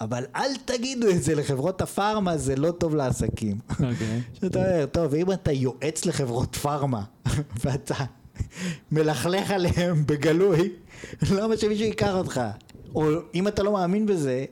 אבל 0.00 0.24
אל 0.36 0.56
תגידו 0.64 1.10
את 1.10 1.22
זה 1.22 1.34
לחברות 1.34 1.82
הפארמה, 1.82 2.36
זה 2.36 2.56
לא 2.56 2.70
טוב 2.70 2.94
לעסקים. 2.94 3.58
אוקיי. 3.70 4.20
שאתה 4.40 4.58
אומר, 4.58 4.86
טוב, 4.86 5.14
אם 5.14 5.32
אתה 5.32 5.52
יועץ 5.52 6.04
לחברות 6.04 6.56
פארמה, 6.56 7.04
ואתה 7.64 8.04
מלכלך 8.92 9.50
עליהם 9.50 10.06
בגלוי, 10.06 10.72
למה 11.36 11.56
שמישהו 11.56 11.86
ייקח 11.86 12.14
אותך? 12.14 12.40
או 12.94 13.10
אם 13.34 13.48
אתה 13.48 13.62
לא 13.62 13.72
מאמין 13.72 14.06
בזה, 14.06 14.44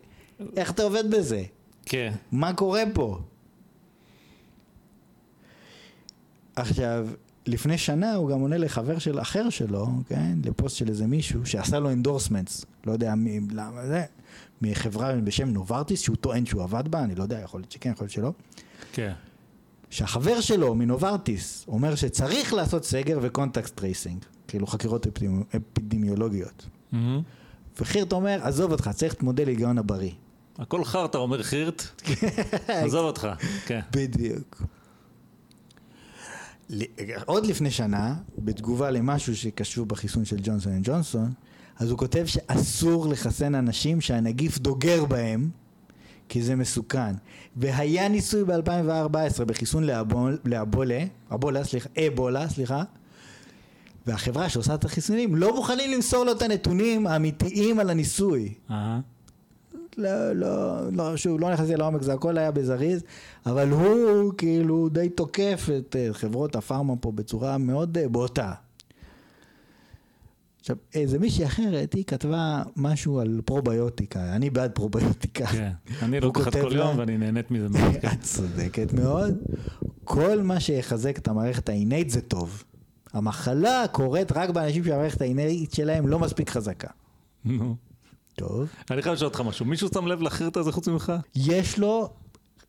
איך 0.57 0.71
אתה 0.71 0.83
עובד 0.83 1.11
בזה? 1.11 1.43
כן. 1.87 2.13
מה 2.33 2.55
קורה 2.55 2.83
פה? 2.95 3.19
עכשיו, 6.57 7.07
לפני 7.47 7.79
שנה 7.79 8.15
הוא 8.15 8.31
גם 8.31 8.41
עונה 8.41 8.59
לחבר 8.59 8.99
של 8.99 9.21
אחר 9.21 9.51
שלו, 9.51 9.89
כן? 10.09 10.39
לפוסט 10.45 10.77
של 10.77 10.89
איזה 10.89 11.07
מישהו 11.07 11.47
שעשה 11.47 11.79
לו 11.79 11.91
endorsements, 11.91 12.65
לא 12.87 12.93
יודע 12.93 13.15
מי, 13.15 13.41
למה 13.51 13.87
זה, 13.87 14.05
מחברה 14.71 15.13
בשם 15.17 15.49
נוברטיס, 15.49 16.01
שהוא 16.01 16.17
טוען 16.17 16.47
שהוא 16.47 16.63
עבד 16.63 16.89
בה, 16.89 17.03
אני 17.05 17.15
לא 17.15 17.23
יודע, 17.23 17.39
יכול 17.41 17.61
להיות 17.61 17.73
שכן, 17.73 17.91
יכול 17.91 18.05
להיות 18.05 18.13
שלא. 18.13 18.33
כן. 18.93 19.13
שהחבר 19.91 20.41
שלו 20.41 20.75
מנוברטיס 20.75 21.65
אומר 21.69 21.95
שצריך 21.95 22.55
לעשות 22.55 22.85
סגר 22.85 23.19
ו 23.23 23.29
contact 23.29 23.75
tracing, 23.77 24.25
כאילו 24.49 24.67
חקירות 24.67 25.07
אפידמי- 25.07 25.45
אפידמיולוגיות. 25.57 26.67
מהמם. 26.93 27.23
וחירט 27.81 28.13
אומר, 28.13 28.39
עזוב 28.43 28.73
אותך, 28.73 28.91
צריך 28.95 29.15
את 29.15 29.23
מודל 29.23 29.49
ההיגיון 29.49 29.79
הבריא. 29.79 30.11
הכל 30.59 30.85
חרטא 30.85 31.19
אומר 31.19 31.43
חירט, 31.43 31.83
עזוב 32.69 33.05
אותך. 33.05 33.29
כן. 33.67 33.81
בדיוק. 33.93 34.63
עוד 37.27 37.47
לפני 37.47 37.71
שנה, 37.71 38.15
בתגובה 38.39 38.91
למשהו 38.91 39.37
שקשור 39.37 39.87
בחיסון 39.87 40.25
של 40.25 40.37
ג'ונסון 40.43 40.73
אנד 40.73 40.85
ג'ונסון, 40.89 41.33
אז 41.79 41.91
הוא 41.91 41.99
כותב 41.99 42.25
שאסור 42.27 43.09
לחסן 43.09 43.55
אנשים 43.55 44.01
שהנגיף 44.01 44.59
דוגר 44.59 45.05
בהם, 45.05 45.51
כי 46.29 46.43
זה 46.43 46.57
מסוכן. 46.57 47.15
והיה 47.57 48.09
ניסוי 48.09 48.45
ב-2014 48.45 49.45
בחיסון 49.45 49.85
לאבול, 49.85 50.39
לאבולה, 50.45 51.05
אבולה, 51.33 51.65
סליחה, 51.65 51.89
אבולה, 52.07 52.49
סליחה, 52.49 52.83
והחברה 54.07 54.49
שעושה 54.49 54.75
את 54.75 54.85
החיסונים 54.85 55.37
לא 55.37 55.57
מוכנים 55.57 55.91
למסור 55.91 56.25
לו 56.25 56.33
את 56.33 56.43
הנתונים 56.43 57.07
האמיתיים 57.07 57.81
על 57.81 57.91
הניסוי. 57.91 58.55
אהה. 58.71 59.01
לא, 59.97 60.33
לא, 60.33 60.93
לא, 60.93 61.17
שוב, 61.17 61.41
לא 61.41 61.53
נכנסתי 61.53 61.77
לעומק, 61.77 62.03
זה 62.03 62.13
הכל 62.13 62.39
היה 62.39 62.51
בזריז, 62.51 63.03
אבל 63.47 63.71
הוא 63.71 64.33
כאילו 64.39 64.89
די 64.89 65.09
תוקף 65.09 65.69
את 65.79 65.97
אה, 65.97 66.09
חברות 66.13 66.57
הפארמה 66.57 66.97
פה 66.97 67.13
בצורה 67.13 67.59
מאוד 67.59 67.99
אה, 67.99 68.09
בוטה. 68.09 68.53
עכשיו, 70.65 70.77
איזה 70.95 71.19
מישהי 71.19 71.47
אחרת, 71.47 71.93
היא 71.93 72.05
כתבה 72.05 72.63
משהו 72.77 73.21
על 73.21 73.41
פרוביוטיקה, 73.45 74.37
אני 74.37 74.51
בעד 74.51 74.71
פרוביוטיקה. 74.71 75.47
כן. 75.47 75.71
אני 76.03 76.21
לוקחת 76.21 76.57
כל 76.57 76.73
יום 76.77 76.99
ואני 76.99 77.19
נהנית 77.19 77.51
מזה 77.51 77.69
מאוד. 77.69 77.95
את 78.13 78.21
צודקת 78.21 78.93
מאוד. 78.93 79.35
כל 80.05 80.43
מה 80.43 80.61
שיחזק 80.61 81.19
את 81.19 81.29
המערכת 81.29 81.69
האינאית 81.69 82.11
זה 82.11 82.21
טוב. 82.21 82.65
המחלה 83.13 83.85
קורית 83.93 84.33
רק 84.33 84.51
באנשים 84.51 84.85
שהמערכת 84.85 85.21
האינאית 85.21 85.73
שלהם 85.75 86.07
לא 86.07 86.19
מספיק 86.19 86.51
חזקה. 86.51 86.89
נו. 87.45 87.77
טוב. 88.35 88.69
אני 88.91 89.03
חייב 89.03 89.15
לשאול 89.15 89.29
אותך 89.29 89.41
משהו, 89.41 89.67
מישהו 89.67 89.89
שם 89.95 90.07
לב 90.07 90.23
לחירט 90.23 90.57
הזה 90.57 90.73
חוץ 90.73 90.89
ממך? 90.89 91.13
יש 91.37 91.79
לו 91.79 92.09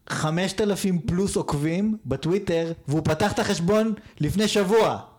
5,000 0.09 0.99
פלוס 0.99 1.35
עוקבים 1.35 1.97
בטוויטר, 2.05 2.71
והוא 2.87 3.01
פתח 3.03 3.31
את 3.31 3.39
החשבון 3.39 3.93
לפני 4.19 4.47
שבוע. 4.47 5.14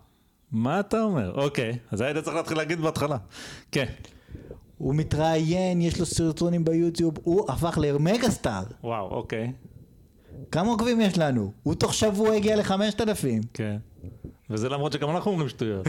מה 0.53 0.81
אתה 0.81 1.03
אומר? 1.03 1.33
אוקיי, 1.35 1.79
אז 1.91 2.01
היית 2.01 2.19
צריך 2.19 2.37
להתחיל 2.37 2.57
להגיד 2.57 2.81
בהתחלה. 2.81 3.17
כן. 3.73 3.87
הוא 4.79 4.95
מתראיין, 4.95 5.81
יש 5.81 6.01
לו 6.01 6.07
סרטונים 6.07 6.65
ביוטיוב, 6.65 7.15
הוא 7.23 7.51
הפך 7.51 7.79
למגה 7.83 8.31
סטאר. 8.31 8.63
וואו, 8.85 9.11
אוקיי. 9.11 9.53
כמה 10.53 10.71
עוקבים 10.71 11.01
יש 11.01 11.19
לנו? 11.19 11.53
הוא 11.63 11.75
תוך 11.75 11.95
שבוע 11.95 12.35
הגיע 12.35 12.57
ל-5,000. 12.57 13.47
כן. 13.55 13.77
וזה 14.51 14.69
למרות 14.69 14.93
שגם 14.93 15.11
אנחנו 15.11 15.31
אומרים 15.31 15.49
שטויות. 15.49 15.87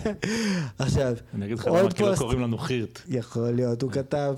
עכשיו, 0.78 1.14
אני 1.34 1.46
אגיד 1.46 1.58
לך 1.58 1.66
למה, 1.66 1.90
כי 1.90 2.02
לא 2.02 2.16
קוראים 2.16 2.40
לנו 2.40 2.58
חירט. 2.58 3.00
יכול 3.08 3.50
להיות, 3.50 3.82
הוא 3.82 3.90
כתב 3.90 4.34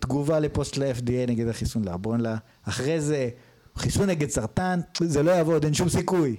תגובה 0.00 0.40
לפוסט 0.40 0.74
של 0.74 0.82
ה-FDA 0.82 1.30
נגד 1.30 1.48
החיסון 1.48 1.84
לאבונלה, 1.84 2.36
אחרי 2.62 3.00
זה 3.00 3.28
חיסון 3.76 4.10
נגד 4.10 4.28
סרטן, 4.28 4.80
זה 5.00 5.22
לא 5.22 5.30
יעבוד, 5.30 5.64
אין 5.64 5.74
שום 5.74 5.88
סיכוי. 5.88 6.36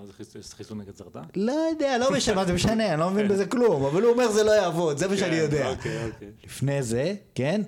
מה 0.00 0.06
זה 0.06 0.12
חיסון- 0.56 0.78
נגד 0.80 0.96
סרטן? 0.96 1.20
לא 1.36 1.52
יודע, 1.72 1.98
לא 1.98 2.12
משנה, 2.12 2.34
מה 2.34 2.44
זה 2.44 2.52
משנה, 2.52 2.92
אני 2.92 3.00
לא 3.00 3.10
מבין 3.10 3.28
בזה 3.28 3.46
כלום, 3.46 3.84
אבל 3.84 4.02
הוא 4.02 4.12
אומר 4.12 4.32
זה 4.32 4.44
לא 4.44 4.50
יעבוד, 4.50 4.98
זה 4.98 5.08
מה 5.08 5.16
שאני 5.16 5.30
כן, 5.36 5.42
יודע. 5.42 5.68
אוקיי, 5.70 6.04
אוקיי. 6.04 6.28
לפני 6.44 6.82
זה, 6.82 7.14
כן, 7.34 7.62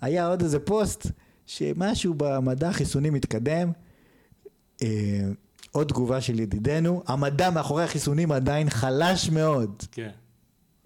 היה 0.00 0.26
עוד 0.26 0.42
איזה 0.42 0.58
פוסט 0.58 1.06
שמשהו 1.46 2.14
במדע 2.16 2.68
החיסוני 2.68 3.10
מתקדם, 3.10 3.72
אה, 4.82 4.88
עוד 5.72 5.88
תגובה 5.88 6.20
של 6.20 6.40
ידידנו, 6.40 7.02
המדע 7.06 7.50
מאחורי 7.50 7.84
החיסונים 7.84 8.32
עדיין 8.32 8.70
חלש 8.70 9.30
מאוד. 9.30 9.82
כן. 9.92 10.10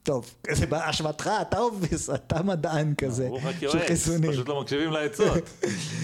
טוב, 0.02 0.34
זה 0.52 0.66
באשמתך, 0.66 1.30
אתה 1.42 1.58
obvious, 1.58 2.10
אתה 2.10 2.42
מדען 2.42 2.94
כזה 2.94 3.28
של 3.60 3.78
חיסונים. 3.86 4.32
פשוט 4.32 4.48
לא 4.48 4.60
מקשיבים 4.60 4.90
לעצות. 4.90 5.50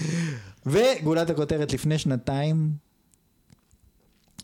וגולת 0.65 1.29
הכותרת 1.29 1.73
לפני 1.73 1.97
שנתיים, 1.97 2.71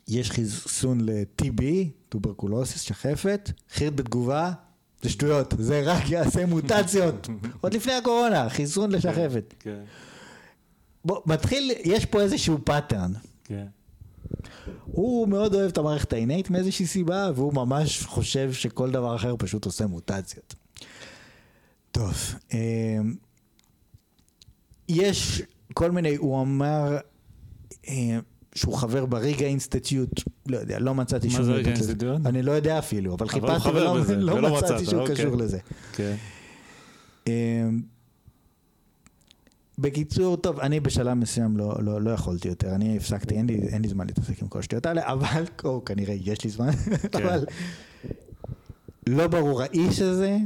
יש 0.07 0.31
חיסון 0.31 1.01
ל-TB, 1.01 1.63
טוברקולוסיס, 2.09 2.81
שחפת, 2.81 3.51
חירט 3.73 3.93
בתגובה, 3.93 4.51
זה 5.01 5.09
שטויות, 5.09 5.53
זה 5.59 5.81
רק 5.85 6.09
יעשה 6.09 6.45
מוטציות. 6.45 7.29
עוד 7.61 7.73
לפני 7.73 7.93
הקורונה, 7.93 8.49
חיסון 8.49 8.91
לשחפת. 8.91 9.53
כן, 9.59 9.83
בוא, 11.05 11.21
מתחיל, 11.25 11.71
יש 11.83 12.05
פה 12.05 12.21
איזשהו 12.21 12.57
pattern. 12.63 13.13
כן. 13.43 13.65
הוא 14.85 15.27
מאוד 15.27 15.53
אוהב 15.53 15.69
את 15.69 15.77
המערכת 15.77 16.13
ה 16.13 16.17
innate 16.17 16.41
ית 16.41 16.49
מאיזושהי 16.49 16.87
סיבה, 16.87 17.31
והוא 17.35 17.53
ממש 17.53 18.03
חושב 18.03 18.53
שכל 18.53 18.91
דבר 18.91 19.15
אחר 19.15 19.35
פשוט 19.39 19.65
עושה 19.65 19.87
מוטציות. 19.87 20.55
טוב, 21.91 22.13
אמ, 22.53 23.15
יש 24.89 25.41
כל 25.73 25.91
מיני, 25.91 26.15
הוא 26.15 26.41
אמר 26.41 26.97
אה, 27.87 28.19
שהוא 28.57 28.73
חבר 28.73 29.05
בריגה 29.05 29.45
Institute, 29.45 30.23
לא 30.47 30.57
יודע, 30.57 30.79
לא 30.79 30.95
מצאתי 30.95 31.27
מה 31.27 31.33
שום 31.33 31.43
זה 31.43 31.53
ריגה 31.53 31.71
לזה. 31.71 31.81
Institute? 31.81 32.25
אני 32.25 32.41
לא 32.41 32.51
יודע 32.51 32.79
אפילו, 32.79 33.15
אבל 33.15 33.27
חיפשתי 33.27 33.69
ולא 33.69 33.97
לא 34.17 34.31
ולא 34.33 34.57
מצאתי 34.57 34.73
מצאת, 34.73 34.89
שהוא 34.89 35.01
אוקיי. 35.01 35.15
קשור 35.15 35.35
לזה. 35.35 35.59
כן. 35.93 36.15
אמ, 37.27 37.81
בקיצור, 39.77 40.37
טוב, 40.37 40.59
אני 40.59 40.79
בשלב 40.79 41.13
מסוים 41.13 41.57
לא, 41.57 41.75
לא, 41.79 42.01
לא 42.01 42.11
יכולתי 42.11 42.47
יותר, 42.47 42.75
אני 42.75 42.97
הפסקתי, 42.97 43.35
אין 43.35 43.47
לי, 43.47 43.53
אין 43.67 43.81
לי 43.81 43.87
זמן 43.87 44.07
להתעסק 44.07 44.41
עם 44.41 44.47
כל 44.47 44.59
השטויות 44.59 44.85
האלה, 44.85 45.01
אבל, 45.13 45.43
או 45.63 45.85
כנראה 45.85 46.13
יש 46.13 46.43
לי 46.43 46.49
זמן, 46.49 46.71
כן. 47.11 47.23
אבל 47.23 47.45
לא 49.07 49.27
ברור, 49.27 49.61
האיש 49.61 50.01
הזה, 50.01 50.37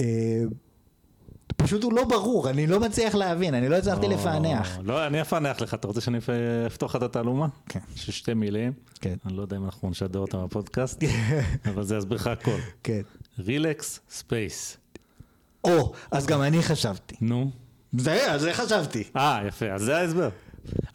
אה, 0.00 0.42
פשוט 1.62 1.82
הוא 1.84 1.92
לא 1.92 2.04
ברור, 2.04 2.50
אני 2.50 2.66
לא 2.66 2.80
מצליח 2.80 3.14
להבין, 3.14 3.54
אני 3.54 3.68
לא 3.68 3.76
הצלחתי 3.76 4.08
לפענח. 4.08 4.78
לא, 4.84 5.06
אני 5.06 5.20
אפענח 5.22 5.60
לך, 5.60 5.74
אתה 5.74 5.86
רוצה 5.86 6.00
שאני 6.00 6.18
אפ- 6.18 6.28
אפתוח 6.66 6.90
לך 6.90 6.96
את 6.96 7.02
התעלומה? 7.02 7.46
כן. 7.68 7.80
של 7.94 8.12
שתי 8.12 8.34
מילים. 8.34 8.72
כן, 9.00 9.14
אני 9.26 9.36
לא 9.36 9.42
יודע 9.42 9.56
אם 9.56 9.64
אנחנו 9.64 9.90
נשדר 9.90 10.18
אותם 10.18 10.38
בפודקאסט, 10.46 11.02
אבל 11.64 11.82
זה 11.82 11.96
יסביר 11.96 12.16
לך 12.18 12.26
הכל. 12.26 12.56
כן. 12.82 13.00
רילקס 13.38 14.00
ספייס. 14.10 14.76
או, 15.64 15.92
אז 16.10 16.26
גם 16.26 16.42
אני 16.42 16.62
חשבתי. 16.62 17.14
נו, 17.20 17.50
זה, 17.98 18.32
על 18.32 18.38
זה 18.38 18.52
חשבתי. 18.54 19.04
אה, 19.16 19.40
יפה, 19.48 19.66
אז 19.72 19.82
זה 19.82 19.96
ההסבר. 19.96 20.28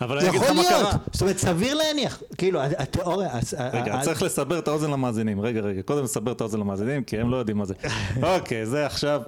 אבל 0.01 0.17
אני 0.19 0.29
אגיד 0.29 0.39
לך 0.41 0.45
יכול 0.45 0.57
מה 0.57 0.63
להיות, 0.69 0.81
קרה. 0.89 0.97
זאת 1.11 1.21
אומרת 1.21 1.37
סביר 1.37 1.73
להניח, 1.75 2.21
כאילו 2.37 2.61
התיאוריה, 2.61 3.31
הס- 3.33 3.53
רגע, 3.53 3.95
ה- 3.95 4.01
צריך 4.03 4.21
לסבר 4.23 4.59
את 4.59 4.67
האוזן 4.67 4.91
למאזינים. 4.91 5.41
רגע, 5.41 5.61
רגע, 5.61 5.81
קודם 5.81 6.03
לסבר 6.03 6.31
את 6.31 6.41
האוזן 6.41 6.59
למאזינים, 6.59 7.03
כי 7.03 7.17
הם 7.19 7.29
לא 7.31 7.37
יודעים 7.37 7.57
מה 7.57 7.65
זה. 7.65 7.73
אוקיי, 8.35 8.65
זה 8.65 8.85
עכשיו, 8.85 9.21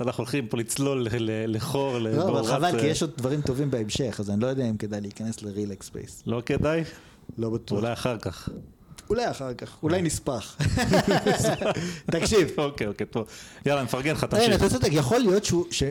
אנחנו 0.00 0.22
הולכים 0.22 0.46
פה 0.46 0.56
לצלול 0.56 1.06
לחור, 1.46 1.98
לא, 1.98 2.28
אבל. 2.40 2.44
חבל, 2.46 2.70
כי 2.70 2.86
אה, 2.86 2.90
יש 2.90 3.02
עוד 3.02 3.10
דברים 3.16 3.40
טובים 3.40 3.70
בהמשך, 3.70 4.16
אז 4.20 4.30
אני 4.30 4.40
לא 4.40 4.46
יודע 4.46 4.64
אם 4.70 4.76
כדאי 4.76 5.00
להיכנס 5.00 5.42
לרילקס 5.42 5.86
ספייס. 5.86 6.22
לא 6.26 6.42
כדאי? 6.46 6.84
לא 7.38 7.50
בטוח. 7.50 7.78
אולי 7.78 7.92
אחר 7.92 8.18
כך. 8.18 8.48
אולי 9.10 9.30
אחר 9.30 9.54
כך, 9.54 9.76
אולי 9.82 10.02
נספח. 10.02 10.56
תקשיב. 12.12 12.50
אוקיי, 12.58 12.86
אוקיי, 12.86 13.06
טוב. 13.06 13.26
יאללה, 13.66 13.84
מפרגן 13.84 14.12
לך, 14.12 14.24
תמשיך. 14.24 14.54
אתה 14.56 14.68
צודק, 14.68 14.88
יכול 14.92 15.18
להיות 15.18 15.44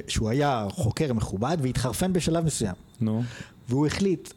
שהוא- 0.07 0.29
היה 0.29 0.67
חוקר 0.71 1.13
מכובד 1.13 1.57
והתחרפן 1.61 2.13
בשלב 2.13 2.45
מסוים. 2.45 2.75
נו. 3.01 3.23
והוא 3.69 3.87
החליט, 3.87 4.29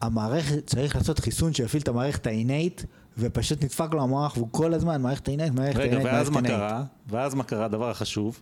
המערכת, 0.00 0.66
צריך 0.66 0.96
לעשות 0.96 1.18
חיסון 1.18 1.54
שיפעיל 1.54 1.82
את 1.82 1.88
המערכת 1.88 2.26
האינאית, 2.26 2.84
ופשוט 3.18 3.62
נדפק 3.64 3.94
לו 3.94 4.02
המוח, 4.02 4.36
והוא 4.36 4.48
כל 4.50 4.74
הזמן, 4.74 5.02
מערכת 5.02 5.28
האינאית, 5.28 5.52
מערכת 5.54 5.76
רגע, 5.78 5.96
האינאית, 5.96 6.06
ואז 6.06 6.30
מערכת 6.30 6.30
מה 6.30 6.38
האינאית. 6.56 6.70
קרה? 6.70 6.84
ואז 7.08 7.34
מה 7.34 7.44
קרה? 7.44 7.64
הדבר 7.64 7.90
החשוב. 7.90 8.40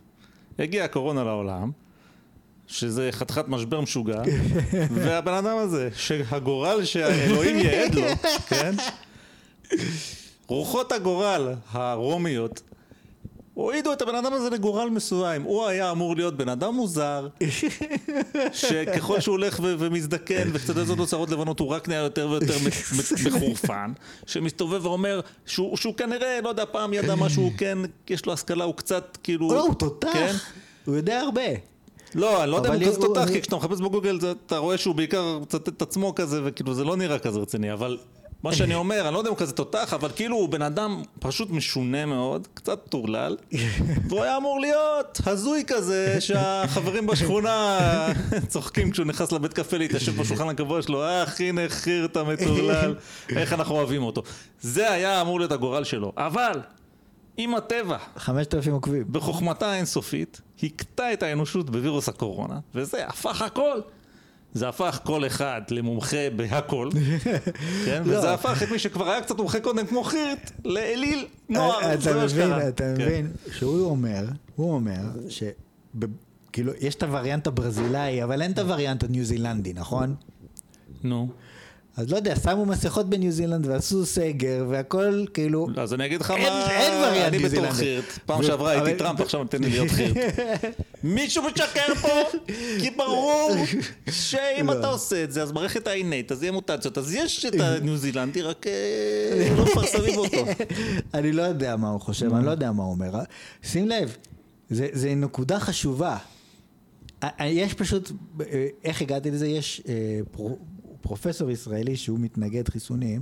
הגיעה 0.59 0.85
הקורונה 0.85 1.23
לעולם, 1.23 1.71
שזה 2.67 3.09
חתיכת 3.11 3.47
משבר 3.47 3.81
משוגע, 3.81 4.21
והבן 4.93 5.33
אדם 5.33 5.57
הזה, 5.57 5.89
שהגורל 5.95 6.83
שהאלוהים 6.83 7.57
ייעד 7.57 7.95
לו, 7.95 8.07
כן? 8.49 8.75
רוחות 10.47 10.91
הגורל 10.91 11.53
הרומיות 11.71 12.61
הועידו 13.61 13.93
את 13.93 14.01
הבן 14.01 14.15
אדם 14.15 14.33
הזה 14.33 14.49
לגורל 14.49 14.89
מסוים. 14.89 15.41
הוא 15.43 15.65
היה 15.65 15.91
אמור 15.91 16.15
להיות 16.15 16.37
בן 16.37 16.49
אדם 16.49 16.73
מוזר, 16.73 17.27
שככל 18.53 19.19
שהוא 19.19 19.33
הולך 19.33 19.59
ו- 19.63 19.75
ומזדקן 19.79 20.49
וקצת 20.53 20.75
לו 20.97 21.07
שערות 21.07 21.29
לבנות, 21.29 21.59
הוא 21.59 21.67
רק 21.67 21.87
נהיה 21.87 22.01
יותר 22.01 22.29
ויותר 22.29 22.53
מחורפן, 23.25 23.91
שמסתובב 24.25 24.85
ואומר 24.85 25.19
שהוא, 25.45 25.77
שהוא 25.77 25.93
כנראה, 25.93 26.39
לא 26.43 26.49
יודע, 26.49 26.65
פעם 26.71 26.93
ידע 26.93 27.15
משהו, 27.15 27.43
הוא 27.43 27.51
כן, 27.57 27.77
יש 28.09 28.25
לו 28.25 28.33
השכלה, 28.33 28.63
הוא 28.63 28.75
קצת 28.75 29.17
כאילו... 29.23 29.53
לא, 29.53 29.61
הוא 29.61 29.73
תותח, 29.73 30.09
כן? 30.13 30.35
הוא 30.85 30.95
יודע 30.95 31.19
הרבה. 31.19 31.41
לא, 32.15 32.43
אני 32.43 32.51
לא 32.51 32.57
יודע 32.57 32.69
אם 32.69 32.81
הוא 32.81 32.87
כזה 32.87 33.01
תותח, 33.01 33.27
כי 33.31 33.41
כשאתה 33.41 33.55
מחפש 33.55 33.81
בגוגל 33.81 34.19
אתה 34.47 34.57
רואה 34.57 34.77
שהוא 34.77 34.95
בעיקר 34.95 35.39
מצטט 35.41 35.67
את 35.67 35.81
עצמו 35.81 36.15
כזה, 36.15 36.41
וכאילו 36.43 36.73
זה 36.73 36.83
לא 36.83 36.97
נראה 36.97 37.19
כזה 37.19 37.39
רציני, 37.39 37.73
אבל 37.73 37.97
מה 38.43 38.53
שאני 38.53 38.75
אומר, 38.75 39.05
אני 39.05 39.13
לא 39.13 39.19
יודע 39.19 39.29
אם 39.29 39.33
הוא 39.33 39.39
כזה 39.39 39.53
תותח, 39.53 39.93
אבל 39.93 40.09
כאילו 40.15 40.35
הוא 40.35 40.49
בן 40.49 40.61
אדם 40.61 41.03
פשוט 41.19 41.49
משונה 41.49 42.05
מאוד, 42.05 42.47
קצת 42.53 42.79
טורלל, 42.89 43.37
והוא 44.09 44.23
היה 44.23 44.37
אמור 44.37 44.59
להיות 44.59 45.21
הזוי 45.25 45.63
כזה, 45.67 46.21
שהחברים 46.21 47.07
בשכונה 47.07 47.77
צוחקים 48.47 48.91
כשהוא 48.91 49.05
נכנס 49.05 49.31
לבית 49.31 49.53
קפה 49.53 49.77
להתיישב 49.77 50.21
בשולחן 50.21 50.49
הקבוע 50.49 50.81
שלו, 50.81 51.03
אה, 51.03 51.23
הנה 51.39 51.61
חירט 51.69 52.17
המטורלל, 52.17 52.95
איך 53.29 53.53
אנחנו 53.53 53.75
אוהבים 53.75 54.03
אותו. 54.03 54.23
זה 54.61 54.91
היה 54.91 55.21
אמור 55.21 55.39
להיות 55.39 55.51
הגורל 55.51 55.83
שלו, 55.83 56.13
אבל 56.17 56.59
אם 57.39 57.55
הטבע 57.55 57.97
5,000 58.17 58.73
עוקבים. 58.73 59.03
בחוכמתה 59.11 59.71
האינסופית, 59.71 60.41
הכתה 60.63 61.13
את 61.13 61.23
האנושות 61.23 61.69
בווירוס 61.69 62.09
הקורונה, 62.09 62.59
וזה 62.75 63.07
הפך 63.07 63.41
הכל. 63.41 63.79
זה 64.53 64.69
הפך 64.69 64.99
כל 65.03 65.25
אחד 65.25 65.61
למומחה 65.69 66.29
בהכל, 66.35 66.89
כן? 67.85 68.03
לא. 68.05 68.17
וזה 68.17 68.33
הפך 68.33 68.63
את 68.63 68.71
מי 68.71 68.79
שכבר 68.79 69.09
היה 69.09 69.21
קצת 69.21 69.37
מומחה 69.37 69.59
קודם 69.59 69.87
כמו 69.87 70.03
חירט, 70.03 70.51
לאליל 70.65 71.27
נוער, 71.49 71.81
אה, 71.81 71.93
אתה 71.93 72.23
מבין. 72.25 72.51
אתה 72.67 72.83
כן. 72.97 73.03
מבין, 73.03 73.31
שהוא 73.51 73.89
אומר, 73.89 74.25
הוא 74.55 74.73
אומר, 74.73 75.01
ש... 75.29 75.43
כאילו, 76.53 76.71
יש 76.79 76.95
את 76.95 77.03
הווריאנט 77.03 77.47
הברזילאי, 77.47 78.23
אבל 78.23 78.41
אין 78.41 78.51
את 78.51 78.59
הווריאנט 78.59 79.03
הניו 79.03 79.25
זילנדי, 79.25 79.73
נכון? 79.73 80.15
נו, 81.03 81.29
אז 81.97 82.11
לא 82.11 82.15
יודע, 82.15 82.35
שמו 82.35 82.65
מסכות 82.65 83.09
בניו 83.09 83.31
זילנד 83.31 83.67
ועשו 83.67 84.05
סגר 84.05 84.65
והכל 84.69 85.25
כאילו... 85.33 85.67
אז 85.77 85.93
אני 85.93 86.05
אגיד 86.05 86.21
לך 86.21 86.31
מה, 86.31 86.69
אין 86.71 86.93
וריאנט 87.03 87.27
אני 87.27 87.37
ניו 87.37 87.49
בתור 87.49 87.49
זילנדי. 87.49 87.75
חירט, 87.75 88.05
פעם 88.25 88.43
שעברה 88.43 88.71
הייתי 88.71 88.99
טראמפ, 88.99 89.21
עכשיו 89.21 89.43
נותן 89.43 89.63
לי 89.63 89.69
להיות 89.69 89.89
חירט. 89.89 90.17
מישהו 91.03 91.43
משקר 91.43 91.95
פה, 92.01 92.37
כי 92.79 92.89
ברור 92.97 93.51
שאם 94.11 94.67
לא. 94.67 94.79
אתה 94.79 94.87
עושה 94.87 95.23
את 95.23 95.31
זה, 95.31 95.43
אז 95.43 95.51
מערכת 95.51 95.87
האינט, 95.87 96.31
אז 96.31 96.43
יהיה 96.43 96.51
מוטציות, 96.51 96.97
אז 96.97 97.13
יש 97.13 97.45
את 97.45 97.53
הניו 97.61 97.97
זילנדי, 97.97 98.41
רק 98.41 98.67
אה, 98.67 99.49
לא 99.57 99.63
מפרסמים 99.63 100.17
אותו. 100.17 100.45
אני 101.13 101.31
לא 101.31 101.41
יודע 101.41 101.75
מה 101.75 101.89
הוא 101.89 102.01
חושב, 102.01 102.33
אני 102.33 102.45
לא 102.45 102.51
יודע 102.51 102.71
מה 102.71 102.83
הוא 102.83 102.91
אומר. 102.91 103.11
שים 103.63 103.87
לב, 103.87 104.17
זה, 104.69 105.15
נקודה 105.15 105.59
חשובה. 105.59 106.17
יש 107.39 107.73
פשוט, 107.73 108.11
אה, 108.41 108.67
איך 108.83 109.01
הגעתי 109.01 109.31
לזה? 109.31 109.47
יש 109.47 109.81
אה, 109.87 110.19
פרופסור 111.01 111.51
ישראלי 111.51 111.95
שהוא 111.95 112.19
מתנגד 112.19 112.69
חיסונים, 112.69 113.21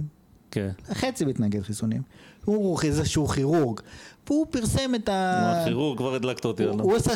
כן. 0.52 0.70
חצי 0.94 1.26
מתנגד 1.26 1.62
חיסונים, 1.62 2.02
הוא 2.46 2.80
איזשהו 2.84 3.28
כירורג, 3.28 3.80
והוא 4.28 4.46
פרסם 4.50 4.96
את 4.96 5.10
ה... 5.10 5.62
הכירורג 5.62 5.98
כבר 5.98 6.16
הדלקת 6.16 6.46
אותי 6.46 6.64
הוא, 6.64 6.74
עליו. 6.74 6.86
הוא 6.86 6.96
עשה 6.96 7.16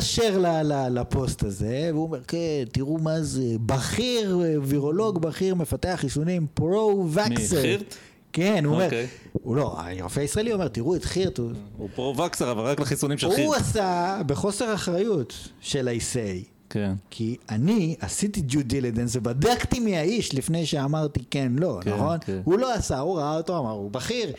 ל- 0.62 0.98
לפוסט 1.00 1.42
הזה, 1.42 1.90
והוא 1.92 2.02
אומר, 2.04 2.20
כן, 2.28 2.38
תראו 2.72 2.98
מה 2.98 3.22
זה, 3.22 3.42
בכיר, 3.66 4.38
וירולוג 4.62 5.18
בכיר, 5.22 5.54
מפתח 5.54 5.94
חיסונים, 5.96 6.46
pro-vaxxer. 6.54 7.28
מי, 7.56 7.62
חירט? 7.62 7.94
כן, 8.32 8.64
הוא 8.64 8.74
אומר, 8.74 8.84
אוקיי. 8.84 9.06
הוא 9.32 9.56
לא, 9.56 9.76
הרופא 10.00 10.20
הישראלי 10.20 10.52
אומר, 10.52 10.68
תראו 10.68 10.96
את 10.96 11.04
חירט, 11.04 11.38
הוא, 11.38 11.50
הוא 11.76 11.88
pro-vaxxer, 11.94 12.50
אבל 12.50 12.62
רק 12.64 12.80
לחיסונים 12.80 13.18
של 13.18 13.26
הוא 13.26 13.34
חירט. 13.34 13.56
עשה 13.56 14.20
בחוסר 14.26 14.74
אחריות 14.74 15.34
של 15.60 15.88
ה-say. 15.88 16.53
כן. 16.74 16.94
כי 17.10 17.36
אני 17.48 17.96
עשיתי 18.00 18.40
due 18.40 18.64
diligence 18.64 19.16
ובדקתי 19.16 19.80
מי 19.80 19.96
האיש 19.96 20.34
לפני 20.34 20.66
שאמרתי 20.66 21.24
כן 21.30 21.52
לא, 21.58 21.78
כן, 21.82 21.94
נכון? 21.94 22.18
כן. 22.20 22.40
הוא 22.44 22.58
לא 22.58 22.74
עשה, 22.74 22.98
הוא 22.98 23.18
ראה 23.18 23.36
אותו, 23.36 23.58
אמר, 23.58 23.70
הוא 23.70 23.90
בכיר. 23.90 24.32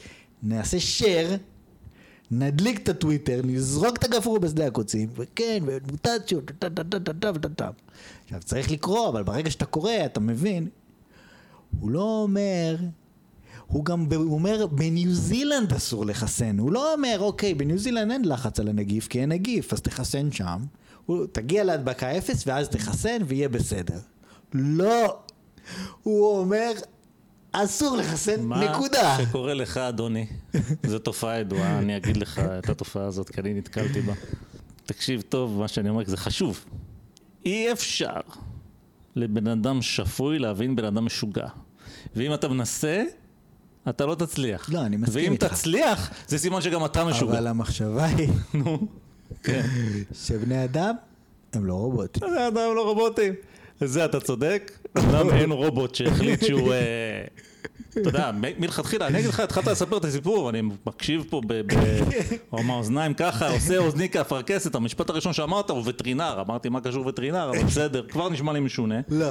נעשה 0.44 0.78
share, 0.78 1.38
נדליק 2.32 2.80
את 2.84 2.90
הטוויטר, 2.90 3.42
נזרוק 3.44 3.98
את 3.98 4.04
הגפרור 4.04 4.40
בשדה 4.40 4.68
הקוצים, 4.68 5.10
וכן, 5.16 5.64
ומוטציות, 5.66 6.52
טה 6.60 6.70
טה 6.70 6.84
טה 6.84 7.00
טה 7.00 7.14
טה 7.14 7.40
טה 7.40 7.50
טה. 7.50 7.70
עכשיו 8.24 8.40
צריך 8.44 8.72
לקרוא, 8.72 9.10
אבל 9.10 9.24
ברגע 9.24 9.52
שאתה 9.52 9.66
קורא, 9.66 9.92
אתה 10.06 10.20
מבין, 10.20 10.68
הוא 11.80 11.92
לא 11.92 12.22
אומר... 12.24 12.76
הוא 13.68 13.86
גם 13.86 14.06
הוא 14.16 14.34
אומר, 14.34 14.68
בניו 14.68 15.14
זילנד 15.14 15.74
אסור 15.74 16.06
לחסן. 16.06 16.60
הוא 16.60 16.72
לא 16.72 16.94
אומר, 16.94 17.18
אוקיי, 17.20 17.54
בניו 17.54 17.78
זילנד 17.78 18.12
אין 18.12 18.26
לחץ 18.26 18.60
על 18.60 18.68
הנגיף, 18.68 19.08
כי 19.08 19.22
אין 19.22 19.30
נגיף, 19.30 19.74
אז 19.74 19.82
תחסן 19.82 20.32
שם. 20.32 20.60
הוא, 21.06 21.26
תגיע 21.32 21.64
להדבקה 21.64 22.18
אפס, 22.18 22.48
ואז 22.48 22.70
תחסן, 22.70 23.18
ויהיה 23.28 23.50
בסדר. 23.50 24.00
לא. 24.54 25.18
הוא 26.04 26.40
אומר, 26.40 26.72
אסור 27.52 27.98
לחסן, 27.98 28.54
נקודה. 28.54 29.18
מה 29.18 29.26
שקורה 29.26 29.54
לך, 29.54 29.78
אדוני, 29.78 30.26
זו 30.84 31.00
תופעה 31.00 31.40
ידועה, 31.40 31.80
אני 31.80 31.98
אגיד 31.98 32.18
לך 32.18 32.40
את 32.40 32.70
התופעה 32.70 33.06
הזאת, 33.06 33.30
כי 33.30 33.42
אני 33.42 33.54
נתקלתי 33.54 34.02
בה. 34.02 34.14
תקשיב 34.86 35.22
טוב, 35.22 35.60
מה 35.60 35.68
שאני 35.68 35.90
אומר, 35.90 36.04
זה 36.06 36.18
חשוב. 36.18 36.66
אי 37.46 37.72
אפשר 37.72 38.20
לבן 39.16 39.48
אדם 39.48 39.82
שפוי 39.82 40.40
להבין 40.40 40.76
בן 40.76 40.86
אדם 40.86 41.06
משוגע. 41.06 41.48
ואם 42.16 42.34
אתה 42.34 42.48
מנסה, 42.48 43.04
אתה 43.90 44.06
לא 44.06 44.16
תצליח. 44.16 44.70
לא, 44.70 44.86
אני 44.86 44.98
מסכים 44.98 45.24
ואם 45.24 45.32
איתך. 45.32 45.54
תצליח, 45.54 46.12
זה 46.28 46.38
סימן 46.38 46.62
שגם 46.62 46.86
אתה 46.86 47.06
משוגע. 47.06 47.32
אבל 47.32 47.48
המחשבה 47.48 48.06
היא 48.06 48.30
נו. 48.54 48.88
שבני 50.14 50.64
אדם 50.64 50.96
הם 51.54 51.66
לא 51.66 51.74
רובוטים. 51.74 52.30
זה 52.30 52.48
אדם 52.48 52.76
לא 52.76 52.90
רובוטים. 52.90 53.34
זה 53.82 54.06
אתה 54.06 54.20
צודק, 54.20 54.72
אמנם 54.98 55.30
אין 55.30 55.52
רובוט 55.52 55.96
שהחליט 55.96 56.44
שהוא, 56.46 56.74
אה, 56.74 57.26
אתה 57.92 58.10
יודע, 58.10 58.32
מלכתחילה, 58.60 59.08
אני 59.08 59.20
אגיד 59.20 59.30
לך, 59.30 59.40
התחלת 59.40 59.68
לספר 59.68 59.98
את 59.98 60.06
הסיפור, 60.06 60.50
אני 60.50 60.62
מקשיב 60.86 61.24
פה 61.30 61.42
ב... 61.48 61.54
ב- 61.54 62.00
או 62.54 62.64
מהאוזניים 62.64 63.14
ככה, 63.14 63.50
עושה 63.50 63.78
אוזני 63.78 64.10
כאפרכסת, 64.10 64.76
המשפט 64.76 65.10
הראשון 65.10 65.34
שאמרת 65.34 65.70
הוא 65.70 65.82
וטרינר, 65.86 66.44
אמרתי 66.48 66.70
מה 66.70 66.82
קשור 66.82 67.08
וטרינר, 67.08 67.50
אבל 67.50 67.64
בסדר, 67.64 68.06
כבר 68.10 68.30
נשמע 68.30 68.54
לי 68.54 68.60
משונה. 68.60 68.96
לא, 69.10 69.30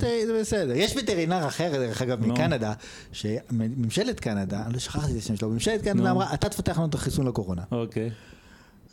זה 0.00 0.40
בסדר. 0.40 0.72
יש 0.76 0.96
וטרינר 0.96 1.46
אחר, 1.46 1.70
דרך 1.72 2.02
אגב. 2.02 2.26
מקנדה, 2.26 2.72
שממשלת 3.12 4.20
קנדה, 4.20 4.62
אני 4.66 4.72
לא 4.72 4.78
שכחתי 4.78 5.12
את 5.12 5.16
השם 5.16 5.36
שלו, 5.36 5.48
ממשלת 5.48 5.82
קנדה. 5.82 6.10
אמרה, 6.10 6.34
אתה 6.34 6.48
תפתח 6.48 6.78
לנו 6.78 6.86
את 6.86 6.94
החיסון 6.94 7.26
לקורונה. 7.26 7.62
אוקיי. 7.72 8.10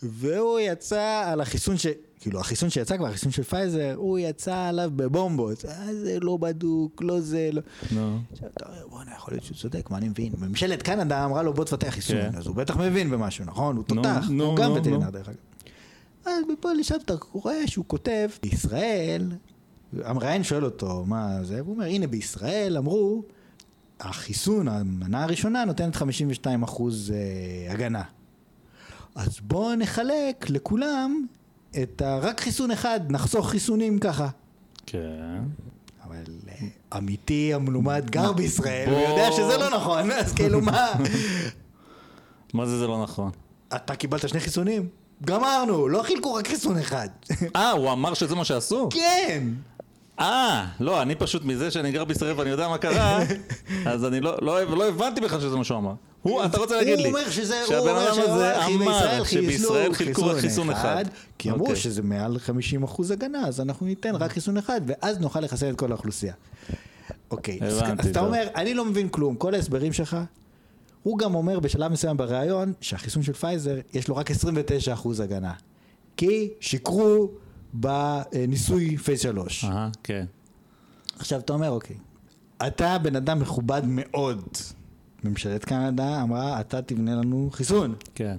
והוא 0.04 0.60
יצא 0.60 1.24
על 1.26 1.42
החיסון 1.42 1.78
ש... 1.78 1.88
כאילו, 2.20 2.40
החיסון 2.40 2.70
שיצא 2.70 2.98
כבר, 2.98 3.08
החיסון 3.08 3.32
של 3.32 3.44
פייזר, 3.44 3.94
הוא 3.96 4.20
יצא 4.20 4.56
עליו 4.56 4.92
בבומבות. 4.96 5.66
אה, 5.66 5.96
זה 5.96 6.20
לא 6.20 6.38
בדוק, 6.38 7.02
לא 7.02 7.20
זה, 7.20 7.50
לא... 7.54 7.62
נו. 7.92 8.20
עכשיו 8.32 8.50
אתה 8.58 8.66
אומר, 8.66 8.88
בואנה, 8.88 9.12
יכול 9.16 9.34
להיות 9.34 9.44
שהוא 9.44 9.58
צודק, 9.58 9.90
מה 9.92 9.98
אני 9.98 10.10
מבין? 10.10 10.34
ממשלת 10.38 10.82
קנדה 10.82 11.26
אמרה 11.26 11.44
לו, 11.44 11.54
בוא 11.54 11.66
תפתח 11.66 11.90
חיסון, 11.90 12.16
כן. 12.16 12.38
אז 12.38 12.48
הוא 12.48 12.56
בטח 12.56 12.78
מבין 12.78 13.10
במשהו, 13.10 13.46
נכון? 13.46 13.76
הוא 13.76 13.84
תותח, 13.84 14.26
הוא 14.40 14.56
גם 14.56 14.72
וטרינר. 14.72 15.10
דרך 15.10 15.30
אגב. 15.30 15.38
אז 16.26 16.44
מפה 16.54 16.74
לשם 16.74 16.96
אתה 17.06 17.14
רואה 17.32 17.68
שהוא 17.68 17.86
כותב, 17.88 18.30
בישראל, 18.44 19.32
המראיין 20.04 20.44
שואל 20.44 20.66
אותו, 20.66 21.04
מה 21.08 21.44
זה? 21.44 21.64
והוא 21.64 21.74
אומר, 21.76 21.86
הנה 21.86 22.08
בישראל 22.08 22.78
אמרו, 22.78 23.24
החיסון, 24.00 24.68
המנה 24.68 25.24
הראשונה 25.24 25.66
נותנת 25.66 25.96
52 25.96 26.64
אחוז 26.64 27.14
אה, 27.16 27.74
הגנה. 27.74 28.04
אז 29.16 29.40
בואו 29.42 29.76
נחלק 29.76 30.50
לכולם 30.50 31.26
את 31.84 32.02
ה... 32.02 32.18
רק 32.18 32.42
חיסון 32.42 32.72
אחד, 32.72 33.00
נחסוך 33.10 33.50
חיסונים 33.50 34.00
ככה. 34.00 34.28
כן. 34.86 35.40
אבל 36.08 36.24
אה, 36.50 36.98
אמיתי 36.98 37.54
המלומד 37.54 38.10
גר 38.10 38.34
בישראל, 38.34 38.90
בוא. 38.90 38.98
ויודע 38.98 39.32
שזה 39.32 39.58
לא 39.58 39.76
נכון, 39.76 40.12
אז 40.12 40.34
כאילו 40.34 40.62
מה? 40.62 40.92
מה 42.54 42.66
זה 42.66 42.78
זה 42.80 42.88
לא 42.88 43.04
נכון? 43.04 43.32
אתה 43.76 43.96
קיבלת 43.96 44.30
שני 44.30 44.40
חיסונים? 44.40 44.88
גמרנו, 45.26 45.88
לא 45.88 46.04
חילקו 46.04 46.34
רק 46.34 46.48
חיסון 46.48 46.78
אחד. 46.78 47.10
אה, 47.56 47.72
הוא 47.72 47.92
אמר 47.92 48.14
שזה 48.14 48.36
מה 48.36 48.46
שעשו? 48.46 48.90
כן! 48.92 49.44
אה, 50.20 50.66
לא, 50.80 51.02
אני 51.02 51.16
פשוט 51.16 51.46
מזה 51.46 51.72
שאני 51.72 51.92
גר 51.92 52.04
בישראל 52.04 52.34
ואני 52.38 52.50
יודע 52.50 52.68
מה 52.68 52.78
קרה, 52.78 53.20
אז 53.92 54.06
אני 54.06 54.20
לא, 54.20 54.38
לא, 54.42 54.64
לא 54.64 54.88
הבנתי 54.88 55.22
בכלל 55.22 55.40
שזה 55.40 55.56
מה 55.58 55.64
שהוא 55.64 55.78
אמר. 55.78 55.94
הוא, 56.22 56.46
אתה 56.46 56.58
רוצה 56.58 56.78
להגיד 56.78 56.98
לי, 56.98 57.10
הוא 57.10 57.18
אומר 57.18 57.30
שזה, 57.30 57.60
הוא 57.60 57.63
אומר 57.63 57.68
שהבן 57.68 58.14
אדם 58.14 58.20
הזה 58.20 58.66
אמר 58.66 59.24
שבישראל 59.24 59.94
חילקו 59.94 60.26
רק 60.26 60.38
חיסון 60.38 60.70
אחד. 60.70 61.06
כי 61.38 61.50
אמרו 61.52 61.62
אוקיי. 61.62 61.76
שזה 61.76 62.02
מעל 62.02 62.40
50 62.40 62.84
אחוז 62.84 63.12
הגנה, 63.12 63.48
אז 63.48 63.62
אנחנו 63.62 63.86
ניתן 63.86 64.16
רק 64.16 64.32
חיסון 64.32 64.58
אחד, 64.58 64.82
ואז 64.88 65.20
נוכל 65.20 65.40
לחסן 65.40 65.70
את 65.70 65.76
כל 65.76 65.92
האוכלוסייה. 65.92 66.34
אוקיי, 67.32 67.60
אז 67.62 67.82
אתה. 68.12 68.20
אומר, 68.20 68.48
אני 68.56 68.74
לא 68.74 68.86
מבין 68.86 69.10
כלום, 69.10 69.36
כל 69.36 69.54
ההסברים 69.54 69.94
שלך, 69.94 70.18
הוא 71.04 71.18
גם 71.18 71.36
אומר 71.36 71.60
בשלב 71.60 71.92
מסוים 71.92 72.18
בריאיון, 72.18 72.74
שהחיסון 72.82 73.24
של 73.24 73.34
פייזר, 73.34 73.76
יש 73.94 74.08
לו 74.08 74.16
רק 74.16 74.32
29 74.32 74.94
אחוז 74.94 75.20
הגנה. 75.20 75.54
כי 76.18 76.50
שיקרו 76.60 77.30
בניסוי 77.74 78.98
phase 78.98 79.22
3. 79.22 79.64
אהה, 79.66 79.90
כן. 80.04 80.26
עכשיו 81.20 81.40
אתה 81.40 81.54
אומר, 81.54 81.70
אוקיי, 81.70 81.96
אתה 82.68 82.98
בן 82.98 83.16
אדם 83.16 83.40
מכובד 83.40 83.82
מאוד. 83.86 84.48
ממשלת 85.24 85.66
קנדה 85.66 86.22
אמרה, 86.22 86.60
אתה 86.60 86.82
תבנה 86.82 87.16
לנו 87.16 87.50
חיסון. 87.52 87.96
כן. 88.16 88.36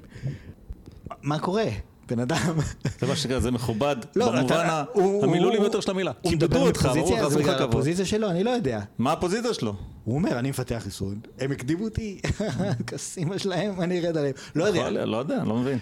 מה 1.23 1.39
קורה? 1.39 1.65
בן 2.09 2.19
אדם... 2.19 2.57
זה 3.01 3.07
מה 3.07 3.17
שקרה, 3.17 3.41
זה 3.41 3.51
מכובד, 3.51 3.97
לא, 4.17 4.33
במובן 4.33 4.85
המילולי 5.23 5.59
ביותר 5.59 5.81
של 5.81 5.91
המילה. 5.91 6.13
הוא 6.23 6.33
מדבר 6.33 6.71
מפוזיציה, 6.71 7.23
לך, 7.23 7.33
לך 7.33 7.39
בגלל. 7.39 7.63
הפוזיציה 7.63 8.05
שלו, 8.05 8.31
אני 8.31 8.45
לא 8.45 8.51
יודע. 8.51 8.81
מה 8.99 9.13
הפוזיציה 9.13 9.55
שלו? 9.55 9.75
הוא 10.05 10.15
אומר, 10.15 10.39
אני 10.39 10.51
מפתח 10.51 10.81
חיסון, 10.85 11.21
הם 11.41 11.53
הקדימו 11.53 11.85
אותי, 11.85 12.21
כס 12.87 13.19
אימא 13.19 13.39
שלהם, 13.39 13.81
אני 13.81 13.99
ארד 14.07 14.17
עליהם. 14.17 14.35
לא 14.55 14.65
יודע, 14.65 14.91
לא 14.91 15.17
יודע, 15.17 15.45
לא 15.45 15.57
מבין. 15.57 15.79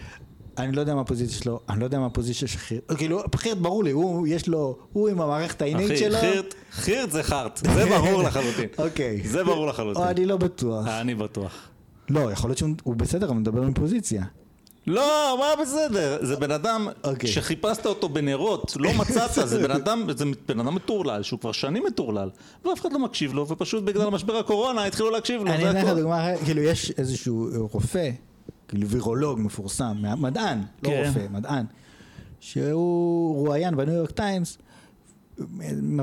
אני 0.59 0.73
לא 0.73 0.81
יודע 0.81 0.95
מה 0.95 1.01
הפוזיציה 1.01 1.39
שלו, 1.43 1.61
אני 1.69 1.81
לא 1.81 1.85
יודע 1.85 1.99
מה 1.99 2.07
הפוזיציה 2.07 2.49
של 2.49 2.59
חירט. 2.59 2.93
כאילו, 2.97 3.23
חירט 3.37 3.59
ברור 3.59 3.85
לי, 3.85 3.91
הוא, 3.91 4.27
יש 4.27 4.49
לו, 4.49 4.77
הוא 4.93 5.09
עם 5.09 5.21
המערכת 5.21 5.63
העינית 5.63 5.87
אחי, 5.87 5.97
שלו. 5.97 6.19
חירט, 6.21 6.55
חירט 6.73 7.11
זה 7.11 7.23
חרט, 7.23 7.61
זה 7.75 7.87
ברור 7.87 8.23
לחלוטין. 8.23 8.69
אוקיי. 8.87 9.21
זה 9.25 9.45
ברור 9.45 9.67
לחלוטין. 9.67 10.03
או 10.03 10.09
אני 10.09 10.27
לא 10.27 10.37
בטוח. 10.37 10.87
אני 10.87 11.15
בטוח. 11.15 11.69
לא, 12.11 12.33
יכול 12.33 12.51
להיות 12.51 12.59
שהוא 12.59 12.71
הוא 12.83 12.97
בסדר, 12.97 13.27
אבל 13.27 13.37
מדבר 13.37 13.63
מפוזיציה. 13.63 14.25
לא, 14.87 15.37
מה 15.41 15.63
בסדר? 15.63 16.19
זה 16.21 16.37
בן 16.37 16.51
אדם 16.51 16.89
אוקיי. 17.05 17.29
שחיפשת 17.29 17.87
אותו 17.87 18.09
בנרות, 18.09 18.73
לא 18.77 18.91
מצאת, 19.01 19.49
זה 19.49 19.59
בן 19.59 19.71
אדם, 19.71 20.07
זה 20.17 20.25
בן 20.49 20.61
אדם 20.61 20.75
מטורלל, 20.75 21.23
שהוא 21.23 21.41
כבר 21.41 21.53
שנים 21.53 21.85
מטורלל, 21.87 22.31
ואף 22.65 22.81
אחד 22.81 22.93
לא 22.93 22.99
מקשיב 22.99 23.35
לו, 23.35 23.49
ופשוט 23.49 23.85
בגלל 23.85 24.09
משבר 24.11 24.37
הקורונה 24.37 24.85
התחילו 24.85 25.11
להקשיב 25.11 25.43
לו, 25.43 25.53
אני 25.53 25.71
אתן 25.71 25.87
לך. 25.87 25.97
דוגמה 25.97 26.29
כאילו 26.45 26.63
יש 26.63 26.93
איזשהו 26.99 27.49
רופא, 27.73 28.11
כאילו 28.73 28.89
וירולוג 28.89 29.41
מפורסם, 29.41 29.97
מדען, 30.19 30.59
לא 30.83 30.89
כן. 30.89 31.03
רופא, 31.07 31.27
מדען, 31.31 31.65
שהוא 32.41 33.47
רואיין 33.47 33.77
בניו 33.77 33.95
יורק 33.95 34.11
טיימס, 34.11 34.59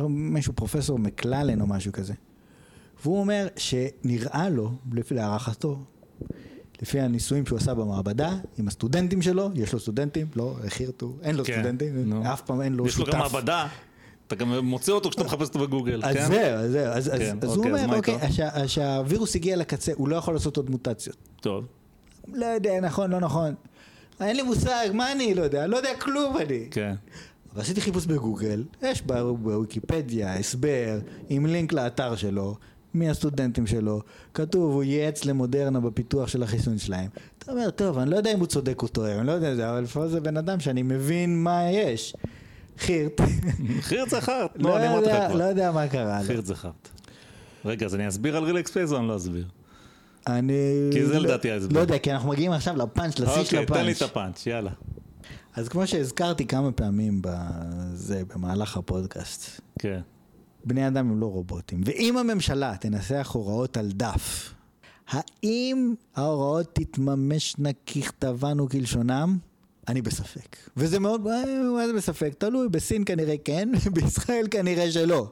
מישהו 0.10 0.54
פרופסור 0.54 1.00
מקללן 1.00 1.62
או 1.62 1.68
משהו 1.68 1.92
כזה, 1.92 2.14
והוא 3.04 3.20
אומר 3.20 3.48
שנראה 3.58 4.50
לו, 4.50 4.72
לפי 4.94 5.14
להערכתו, 5.14 5.80
לפי 6.82 7.00
הניסויים 7.00 7.46
שהוא 7.46 7.58
עשה 7.58 7.74
במעבדה, 7.74 8.38
עם 8.58 8.68
הסטודנטים 8.68 9.22
שלו, 9.22 9.50
יש 9.56 9.74
לו 9.74 9.80
סטודנטים, 9.80 10.28
לא, 10.36 10.56
חירטו, 10.68 11.14
אין 11.22 11.36
לו 11.36 11.46
כן, 11.46 11.54
סטודנטים, 11.54 12.10
נו. 12.10 12.34
אף 12.34 12.42
פעם 12.42 12.62
אין 12.62 12.74
לו 12.74 12.88
יש 12.88 12.98
לו 12.98 13.06
שותף. 13.06 13.18
גם 13.18 13.20
מעבדה, 13.20 13.68
אתה 14.28 14.36
גם 14.36 14.66
מוצא 14.66 14.92
אותו 14.92 15.10
כשאתה 15.10 15.24
מחפש 15.24 15.48
אותו 15.48 15.60
בגוגל, 15.60 16.02
אז 16.04 16.16
כן? 16.16 16.28
זהו, 16.28 16.40
אז 16.40 16.72
זהו, 16.72 16.86
אז, 16.86 17.08
אז, 17.08 17.20
כן, 17.20 17.38
אז 17.42 17.50
הוא 17.50 17.58
אוקיי, 17.58 17.74
אז 17.74 17.84
אומר, 17.84 17.88
מה 17.88 17.98
אוקיי, 17.98 18.68
שהווירוס 18.68 19.36
הגיע 19.36 19.58
לקצה, 19.58 19.92
הוא 19.96 20.08
לא 20.10 20.16
יכול 20.16 20.34
לעשות 20.34 20.58
עוד 20.58 20.70
מוטציות. 20.70 21.18
טוב. 21.42 21.66
לא 22.33 22.45
יודע, 22.45 22.80
נכון, 22.82 23.11
לא 23.11 23.19
נכון. 23.19 23.53
אין 24.22 24.35
לי 24.35 24.41
מושג, 24.41 24.90
מה 24.93 25.11
אני 25.11 25.33
לא 25.33 25.41
יודע? 25.41 25.67
לא 25.67 25.77
יודע 25.77 25.90
כלום 25.99 26.38
אני. 26.38 26.67
כן. 26.72 26.93
אבל 27.53 27.61
עשיתי 27.61 27.82
חיפוש 27.82 28.06
בגוגל, 28.06 28.64
יש 28.82 29.01
בוויקיפדיה 29.01 30.35
הסבר 30.35 30.99
עם 31.30 31.45
לינק 31.45 31.74
לאתר 31.74 32.16
שלו, 32.16 32.56
מי 32.93 33.09
הסטודנטים 33.09 33.67
שלו, 33.67 34.01
כתוב, 34.33 34.74
הוא 34.74 34.83
ייעץ 34.83 35.25
למודרנה 35.25 35.80
בפיתוח 35.80 36.27
של 36.27 36.43
החיסון 36.43 36.77
שלהם. 36.77 37.08
אתה 37.40 37.51
אומר, 37.51 37.69
טוב, 37.69 37.98
אני 37.98 38.09
לא 38.11 38.16
יודע 38.17 38.33
אם 38.33 38.40
הוא 38.40 38.48
צודק 38.48 38.82
או 38.82 38.88
טועה, 38.88 39.16
אני 39.19 39.27
לא 39.27 39.32
יודע 39.32 39.56
זה, 39.56 39.69
אבל 39.69 39.80
לפחות 39.82 40.09
זה 40.09 40.19
בן 40.22 40.38
אדם 40.38 40.59
שאני 40.59 40.82
מבין 40.83 41.43
מה 41.43 41.61
יש. 41.72 42.16
חירט. 42.77 43.22
חירט 43.82 44.09
זה 44.09 44.22
חרט, 44.22 44.51
לא 44.56 44.69
לא, 44.69 44.77
אני 44.77 44.88
אמרתי 44.88 45.06
לך 45.08 45.14
יודע- 45.14 45.33
לא. 45.35 45.43
יודע 45.43 45.72
מה 45.72 45.88
קרה 45.88 46.19
לו. 46.22 46.27
חירט 46.27 46.45
זה 46.45 46.56
חרט. 46.56 46.90
רגע, 47.66 47.85
אז 47.85 47.95
אני 47.95 48.08
אסביר 48.08 48.38
על 48.38 48.43
רילקס 48.43 48.72
פייס 48.72 48.91
או 48.91 48.98
אני 48.98 49.08
לא 49.08 49.16
אסביר? 49.17 49.45
אני... 50.28 50.54
כי 50.94 51.06
זה 51.06 51.14
לא- 51.14 51.20
לדעתי 51.20 51.52
ההסבר. 51.52 51.76
לא 51.76 51.80
יודע, 51.80 51.98
כי 52.00 52.12
אנחנו 52.12 52.30
מגיעים 52.30 52.52
עכשיו 52.52 52.76
לפאנץ', 52.78 53.20
לשיא 53.20 53.34
של 53.44 53.58
אוקיי, 53.58 53.66
תן 53.66 53.74
לי 53.74 53.92
הפאנץ'. 53.92 53.98
את 53.98 54.02
הפאנץ', 54.02 54.46
יאללה. 54.48 54.72
אז 55.56 55.70
כמו 55.70 55.88
שהזכרתי 55.88 56.46
כמה 56.48 56.72
פעמים 56.72 57.22
בזה, 57.24 58.22
במהלך 58.34 58.78
הפודקאסט, 58.78 59.62
כן. 59.80 60.00
בני 60.66 60.88
אדם 60.88 61.10
הם 61.12 61.20
לא 61.20 61.26
רובוטים. 61.26 61.82
ואם 61.86 62.18
הממשלה 62.18 62.74
תנסח 62.80 63.32
הוראות 63.34 63.78
על 63.78 63.92
דף, 63.92 64.54
האם 65.10 65.94
ההוראות 66.16 66.70
תתממשנה 66.74 67.70
ככתבן 67.86 68.60
וכלשונם? 68.60 69.38
אני 69.88 70.02
בספק. 70.02 70.56
וזה 70.78 71.00
מאוד, 71.00 71.28
אה, 71.28 71.44
מה 71.78 71.88
זה 71.88 71.94
בספק? 71.94 72.34
תלוי, 72.38 72.70
בסין 72.70 73.04
כנראה 73.06 73.36
כן, 73.46 73.70
בישראל 73.94 74.46
כנראה 74.52 74.92
שלא. 74.92 75.32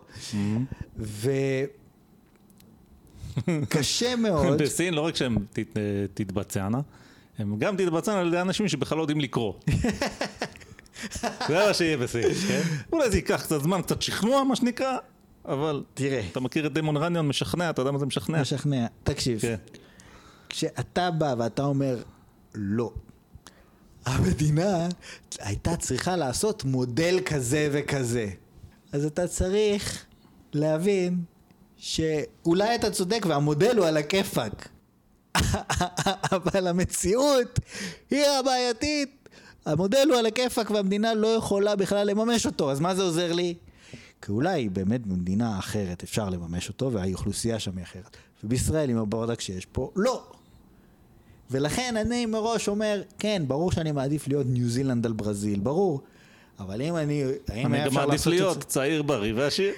וקשה 3.48 4.16
מאוד, 4.16 4.62
בסין 4.62 4.94
לא 4.94 5.02
רק 5.02 5.16
שהן 5.16 5.38
תת- 5.54 5.78
תתבצענה, 6.14 6.82
הן 7.38 7.56
גם 7.60 7.78
תתבצענה 7.78 8.20
על 8.20 8.28
ידי 8.28 8.42
אנשים 8.42 8.68
שבכלל 8.68 8.98
לא 8.98 9.04
יודעים 9.04 9.20
לקרוא. 9.22 9.54
זה 11.48 11.66
מה 11.68 11.74
שיהיה 11.74 11.98
בסין, 11.98 12.34
כן? 12.34 12.62
אולי 12.94 13.12
זה 13.12 13.18
ייקח 13.18 13.44
קצת 13.44 13.62
זמן, 13.62 13.82
קצת 13.82 14.02
שכנוע, 14.02 14.44
מה 14.44 14.56
שנקרא, 14.56 14.98
אבל 15.46 15.84
תראה, 15.94 16.22
אתה 16.32 16.40
מכיר 16.40 16.68
את 16.68 16.74
דיימון 16.74 16.98
רניון 16.98 17.28
משכנע, 17.28 17.70
אתה 17.70 17.82
יודע 17.82 17.92
מה 17.92 18.00
זה 18.00 18.06
משכנע? 18.06 18.42
משכנע. 18.42 18.86
תקשיב, 19.04 19.40
כן. 19.40 19.56
כשאתה 20.50 21.12
בא 21.12 21.36
ואתה 21.38 21.64
אומר 21.64 21.98
לא, 22.56 22.92
המדינה 24.06 24.88
הייתה 25.40 25.76
צריכה 25.76 26.16
לעשות 26.16 26.64
מודל 26.64 27.20
כזה 27.26 27.70
וכזה. 27.72 28.30
אז 28.92 29.06
אתה 29.06 29.28
צריך 29.28 30.06
להבין 30.54 31.20
שאולי 31.78 32.76
אתה 32.76 32.92
צודק 32.92 33.26
והמודל 33.30 33.78
הוא 33.78 33.86
על 33.86 33.98
הכיפאק. 33.98 34.70
אבל 36.36 36.68
המציאות 36.68 37.60
היא 38.10 38.26
הבעייתית. 38.26 39.30
המודל 39.66 40.08
הוא 40.10 40.18
על 40.18 40.26
הכיפאק 40.26 40.72
והמדינה 40.72 41.14
לא 41.14 41.28
יכולה 41.28 41.76
בכלל 41.76 42.08
לממש 42.08 42.46
אותו, 42.46 42.72
אז 42.72 42.80
מה 42.80 42.96
זה 42.96 43.04
עוזר 43.04 43.34
לי? 43.34 43.56
כי 44.22 44.32
אולי 44.32 44.70
באמת 44.70 45.08
במדינה 45.08 45.60
אחרת 45.60 46.04
אפשר 46.04 46.30
לממש 46.30 46.70
אותו 46.70 46.92
והאוכלוסייה 46.92 47.60
שם 47.60 47.78
היא 47.78 47.84
אחרת. 47.84 48.18
ובישראל 48.44 48.90
עם 48.90 48.98
הברדק 48.98 49.42
שיש 49.42 49.66
פה, 49.66 49.92
לא. 49.96 50.24
ולכן 51.52 51.98
אני 51.98 52.26
מראש 52.26 52.68
אומר, 52.68 53.02
כן, 53.20 53.44
ברור 53.48 53.72
שאני 53.72 53.92
מעדיף 53.92 54.28
להיות 54.28 54.48
ניו 54.50 54.70
זילנד 54.70 55.06
על 55.06 55.14
ברזיל, 55.14 55.60
ברור. 55.60 56.02
אבל 56.60 56.82
אם 56.82 56.96
אני, 56.96 57.24
האם 57.48 57.66
אני 57.66 57.78
היה 57.78 57.86
גם 57.86 57.88
אפשר 57.88 58.06
מעדיף 58.06 58.12
לעשות 58.12 58.34
את 58.34 58.40
להיות 58.40 58.62
זה? 58.62 58.68
צעיר, 58.68 59.04
בריא 59.04 59.34
ועשיר, 59.36 59.74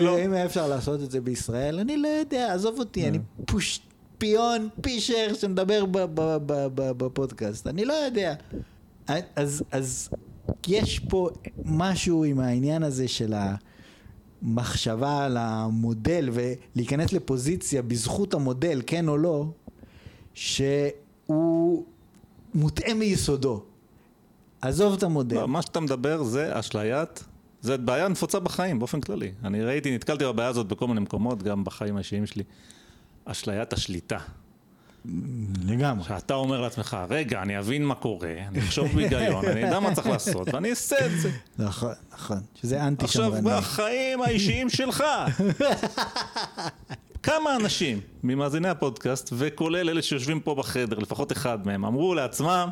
לא. 0.00 0.18
האם 0.18 0.32
היה 0.32 0.46
אפשר 0.46 0.68
לעשות 0.68 1.02
את 1.02 1.10
זה 1.10 1.20
בישראל? 1.20 1.78
אני 1.78 1.96
לא 1.96 2.08
יודע, 2.08 2.54
עזוב 2.54 2.78
אותי, 2.78 3.08
אני 3.08 3.18
פוש... 3.46 3.80
פיון, 4.18 4.68
פישר 4.80 5.34
שמדבר 5.34 5.84
בפודקאסט, 6.76 7.66
אני 7.66 7.84
לא 7.84 7.92
יודע. 7.92 8.34
אז, 9.36 9.62
אז 9.72 10.08
יש 10.68 10.98
פה 10.98 11.28
משהו 11.64 12.24
עם 12.24 12.40
העניין 12.40 12.82
הזה 12.82 13.08
של 13.08 13.34
המחשבה 14.42 15.24
על 15.24 15.36
המודל 15.36 16.30
ולהיכנס 16.32 17.12
לפוזיציה 17.12 17.82
בזכות 17.82 18.34
המודל, 18.34 18.82
כן 18.86 19.08
או 19.08 19.16
לא, 19.16 19.46
שהוא 20.34 21.84
מוטעה 22.54 22.94
מיסודו. 22.94 23.64
עזוב 24.62 24.94
את 24.94 25.02
המודל. 25.02 25.36
לא, 25.36 25.48
מה 25.48 25.62
שאתה 25.62 25.80
מדבר 25.80 26.22
זה 26.22 26.58
אשליית, 26.60 27.24
זה 27.60 27.76
בעיה 27.76 28.08
נפוצה 28.08 28.40
בחיים 28.40 28.78
באופן 28.78 29.00
כללי. 29.00 29.32
אני 29.44 29.62
ראיתי, 29.64 29.94
נתקלתי 29.94 30.24
בבעיה 30.24 30.48
הזאת 30.48 30.66
בכל 30.68 30.88
מיני 30.88 31.00
מקומות, 31.00 31.42
גם 31.42 31.64
בחיים 31.64 31.96
האישיים 31.96 32.26
שלי. 32.26 32.42
אשליית 33.24 33.72
השליטה. 33.72 34.18
לגמרי. 35.64 36.04
שאתה 36.08 36.34
אומר 36.34 36.60
לעצמך, 36.60 36.96
רגע, 37.10 37.42
אני 37.42 37.58
אבין 37.58 37.84
מה 37.84 37.94
קורה, 37.94 38.34
אני 38.48 38.58
אחשוב 38.58 38.88
בהיגיון, 38.94 39.44
אני 39.44 39.68
אדע 39.68 39.80
מה 39.80 39.94
צריך 39.94 40.06
לעשות, 40.06 40.54
ואני 40.54 40.70
אעשה 40.70 41.06
את 41.06 41.20
זה. 41.20 41.30
נכון, 41.58 41.92
נכון. 42.12 42.40
שזה 42.54 42.84
אנטי 42.84 43.04
עכשיו, 43.04 43.24
שמרני. 43.24 43.50
בחיים 43.58 44.22
האישיים 44.22 44.68
שלך. 44.70 45.04
כמה 47.22 47.56
אנשים 47.56 48.00
ממאזיני 48.22 48.68
הפודקאסט, 48.68 49.32
וכולל 49.32 49.90
אלה 49.90 50.02
שיושבים 50.02 50.40
פה 50.40 50.54
בחדר, 50.54 50.98
לפחות 50.98 51.32
אחד 51.32 51.66
מהם, 51.66 51.84
אמרו 51.84 52.14
לעצמם, 52.14 52.68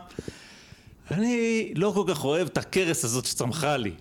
אני 1.10 1.72
לא 1.76 1.92
כל 1.94 2.04
כך 2.06 2.24
אוהב 2.24 2.46
את 2.46 2.58
הכרס 2.58 3.04
הזאת 3.04 3.24
שצמחה 3.24 3.76
לי. 3.76 3.92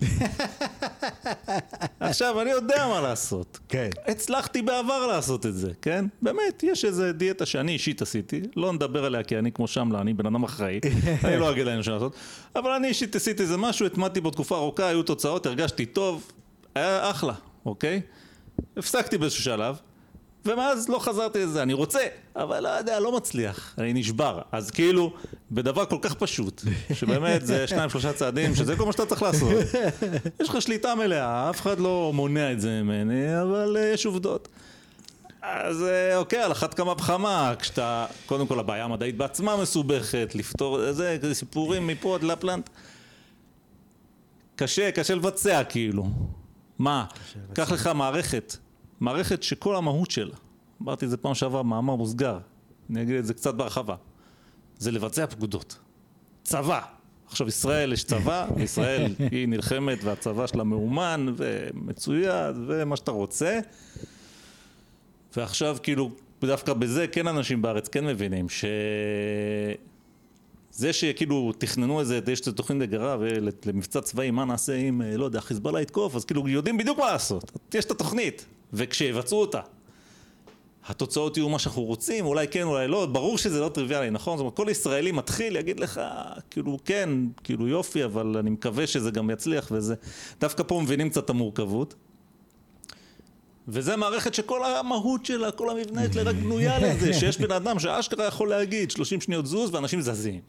עכשיו, 2.00 2.40
אני 2.40 2.50
יודע 2.50 2.86
מה 2.88 3.00
לעשות. 3.00 3.58
כן. 3.68 3.90
הצלחתי 4.06 4.62
בעבר 4.62 5.06
לעשות 5.06 5.46
את 5.46 5.54
זה, 5.54 5.70
כן? 5.82 6.04
באמת, 6.22 6.62
יש 6.62 6.84
איזה 6.84 7.12
דיאטה 7.12 7.46
שאני 7.46 7.72
אישית 7.72 8.02
עשיתי, 8.02 8.42
לא 8.56 8.72
נדבר 8.72 9.04
עליה 9.04 9.22
כי 9.22 9.38
אני 9.38 9.52
כמו 9.52 9.68
שמלה, 9.68 10.00
אני 10.00 10.14
בן 10.14 10.26
אדם 10.26 10.44
אחראי, 10.44 10.80
אני 11.24 11.36
לא 11.36 11.50
אגיד 11.50 11.66
להם 11.66 11.78
לעשות, 11.78 12.16
אבל 12.56 12.70
אני 12.70 12.88
אישית 12.88 13.16
עשיתי 13.16 13.42
איזה 13.42 13.56
משהו, 13.56 13.86
הטמדתי 13.86 14.20
בו 14.20 14.30
תקופה 14.30 14.56
ארוכה, 14.56 14.86
היו 14.86 15.02
תוצאות, 15.02 15.46
הרגשתי 15.46 15.86
טוב, 15.86 16.32
היה 16.74 17.10
אחלה, 17.10 17.34
אוקיי? 17.66 18.00
הפסקתי 18.76 19.18
באיזשהו 19.18 19.44
שלב, 19.44 19.76
ומאז 20.44 20.88
לא 20.88 20.98
חזרתי 20.98 21.38
לזה, 21.38 21.62
אני 21.62 21.72
רוצה, 21.72 22.00
אבל 22.36 22.60
לא 22.60 22.68
יודע, 22.68 23.00
לא 23.00 23.16
מצליח, 23.16 23.74
אני 23.78 23.92
נשבר. 23.92 24.40
אז 24.52 24.70
כאילו, 24.70 25.12
בדבר 25.50 25.84
כל 25.84 25.98
כך 26.02 26.14
פשוט, 26.14 26.62
שבאמת 26.92 27.46
זה 27.46 27.66
שניים 27.66 27.90
שלושה 27.90 28.12
צעדים, 28.12 28.54
שזה 28.54 28.76
כל 28.76 28.86
מה 28.86 28.92
שאתה 28.92 29.06
צריך 29.06 29.22
לעשות. 29.22 29.52
יש 30.40 30.48
לך 30.48 30.62
שליטה 30.62 30.94
מלאה, 30.94 31.50
אף 31.50 31.60
אחד 31.60 31.80
לא 31.80 32.10
מונע 32.14 32.52
את 32.52 32.60
זה 32.60 32.82
ממני, 32.82 33.42
אבל 33.42 33.76
uh, 33.76 33.94
יש 33.94 34.06
עובדות. 34.06 34.48
אז 35.42 35.82
uh, 35.82 36.16
אוקיי, 36.16 36.42
על 36.42 36.52
אחת 36.52 36.74
כמה 36.74 36.92
וכמה, 36.92 37.54
כשאתה, 37.58 38.06
קודם 38.26 38.46
כל 38.46 38.60
הבעיה 38.60 38.84
המדעית 38.84 39.16
בעצמה 39.16 39.56
מסובכת, 39.56 40.32
לפתור, 40.34 40.92
זה, 40.92 41.18
זה 41.22 41.34
סיפורים 41.34 41.86
מפה 41.86 42.14
עד 42.14 42.22
לפלנט. 42.22 42.70
קשה, 44.56 44.90
קשה 44.90 45.14
לבצע 45.14 45.64
כאילו. 45.64 46.08
מה? 46.78 47.04
קח 47.52 47.72
לך 47.72 47.90
מערכת, 47.94 48.56
מערכת 49.00 49.42
שכל 49.42 49.76
המהות 49.76 50.10
שלה, 50.10 50.36
אמרתי 50.82 51.04
את 51.04 51.10
זה 51.10 51.16
פעם 51.16 51.34
שעברה, 51.34 51.62
מאמר 51.62 51.94
מוסגר, 51.94 52.38
אני 52.90 53.02
אגיד 53.02 53.16
את 53.16 53.26
זה 53.26 53.34
קצת 53.34 53.54
בהרחבה, 53.54 53.96
זה 54.78 54.90
לבצע 54.90 55.26
פקודות. 55.26 55.78
צבא. 56.42 56.80
עכשיו 57.26 57.48
ישראל 57.48 57.92
יש 57.92 58.04
צבא, 58.04 58.46
ישראל 58.56 59.14
היא 59.32 59.48
נלחמת 59.48 59.98
והצבא 60.04 60.46
שלה 60.46 60.64
מאומן 60.64 61.26
ומצויד 61.36 62.56
ומה 62.66 62.96
שאתה 62.96 63.10
רוצה 63.10 63.60
ועכשיו 65.36 65.76
כאילו 65.82 66.10
דווקא 66.40 66.72
בזה 66.72 67.06
כן 67.06 67.26
אנשים 67.26 67.62
בארץ 67.62 67.88
כן 67.88 68.06
מבינים 68.06 68.48
ש... 68.48 68.64
זה 70.72 70.92
שכאילו 70.92 71.52
תכננו 71.58 72.00
איזה, 72.00 72.20
יש 72.32 72.40
איזה 72.40 72.52
תוכנית 72.52 72.78
נגרה 72.78 73.16
למבצע 73.66 74.00
צבאי, 74.00 74.30
מה 74.30 74.44
נעשה 74.44 74.74
אם, 74.76 75.02
לא 75.02 75.24
יודע, 75.24 75.40
חיזבאללה 75.40 75.80
יתקוף, 75.80 76.16
אז 76.16 76.24
כאילו 76.24 76.48
יודעים 76.48 76.78
בדיוק 76.78 76.98
מה 76.98 77.12
לעשות. 77.12 77.52
יש 77.74 77.84
את 77.84 77.90
התוכנית, 77.90 78.46
וכשיבצעו 78.72 79.40
אותה, 79.40 79.60
התוצאות 80.86 81.36
יהיו 81.36 81.48
מה 81.48 81.58
שאנחנו 81.58 81.82
רוצים, 81.82 82.26
אולי 82.26 82.48
כן, 82.48 82.62
אולי 82.62 82.88
לא, 82.88 83.06
ברור 83.06 83.38
שזה 83.38 83.60
לא 83.60 83.68
טריוויאלי, 83.68 84.10
נכון? 84.10 84.36
זאת 84.36 84.40
אומרת, 84.40 84.56
כל 84.56 84.66
ישראלי 84.70 85.12
מתחיל 85.12 85.56
יגיד 85.56 85.80
לך, 85.80 86.00
כאילו, 86.50 86.78
כן, 86.84 87.10
כאילו 87.44 87.68
יופי, 87.68 88.04
אבל 88.04 88.36
אני 88.36 88.50
מקווה 88.50 88.86
שזה 88.86 89.10
גם 89.10 89.30
יצליח 89.30 89.68
וזה... 89.70 89.94
דווקא 90.40 90.62
פה 90.62 90.80
מבינים 90.84 91.10
קצת 91.10 91.24
את 91.24 91.30
המורכבות. 91.30 91.94
וזה 93.68 93.96
מערכת 93.96 94.34
שכל 94.34 94.64
המהות 94.64 95.26
שלה, 95.26 95.50
כל 95.50 95.70
המבנה 95.70 96.12
שלה 96.12 96.22
רק 96.22 96.36
בנויה 96.36 96.78
לזה, 96.78 97.12
שיש 97.12 97.38
בן 97.38 97.52
אדם 97.52 97.78
שאשכרה 97.78 98.24
יכול 98.26 98.48
להגיד 98.48 98.90
30 98.90 99.20
שניות 99.20 99.46
זוז 99.46 99.74
ואנשים 99.74 100.00
זזים. 100.00 100.40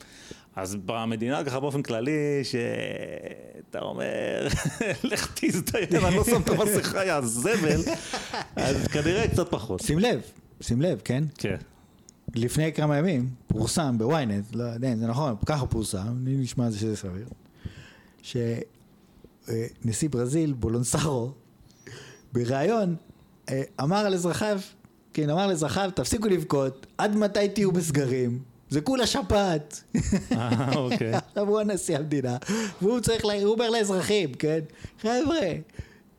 אז 0.56 0.76
במדינה 0.86 1.44
ככה 1.44 1.60
באופן 1.60 1.82
כללי, 1.82 2.44
שאתה 2.44 3.80
אומר, 3.80 4.48
לך 5.04 5.34
תזדיין, 5.36 5.88
אני 6.06 6.16
לא 6.16 6.24
שם 6.24 6.42
את 6.42 6.50
המסכה, 6.50 7.06
יא 7.06 7.22
זבל, 7.22 7.82
אז 8.56 8.88
כנראה 8.88 9.28
קצת 9.28 9.52
פחות. 9.52 9.80
שים 9.80 10.00
לב, 10.00 10.22
שים 10.62 10.82
לב, 10.82 11.02
כן? 11.04 11.24
כן. 11.38 11.56
לפני 12.36 12.74
כמה 12.74 12.98
ימים 12.98 13.30
פורסם 13.48 13.98
בוויינט, 13.98 14.56
לא 14.56 14.64
יודע 14.64 14.94
אם 14.94 14.98
זה 14.98 15.08
נכון, 15.08 15.36
ככה 15.46 15.66
פורסם, 15.66 16.08
אני 16.22 16.38
נשמע 16.38 16.70
זה 16.70 16.80
שזה 16.80 16.98
סביר, 16.98 17.28
שנשיא 19.84 20.10
ברזיל, 20.10 20.54
בולונסרו, 20.54 21.32
בריאיון 22.34 22.96
אה, 23.50 23.64
אמר 23.82 23.98
על 23.98 24.14
אזרחיו, 24.14 24.60
כן, 25.14 25.30
אמר 25.30 25.48
לאזרחיו, 25.48 25.90
תפסיקו 25.96 26.28
לבכות, 26.28 26.88
עד 26.98 27.16
מתי 27.16 27.50
תהיו 27.50 27.72
בסגרים? 27.72 28.51
זה 28.72 28.82
כולה 28.82 29.08
שפעת. 29.08 29.84
אה, 30.32 30.76
אוקיי. 30.76 31.16
עכשיו 31.28 31.48
הוא 31.48 31.60
הנשיא 31.60 31.98
המדינה, 31.98 32.38
והוא 32.82 33.00
צריך, 33.00 33.26
לה, 33.26 33.34
הוא 33.34 33.54
אומר 33.54 33.70
לאזרחים, 33.70 34.34
כן? 34.34 34.60
חבר'ה, 35.02 35.48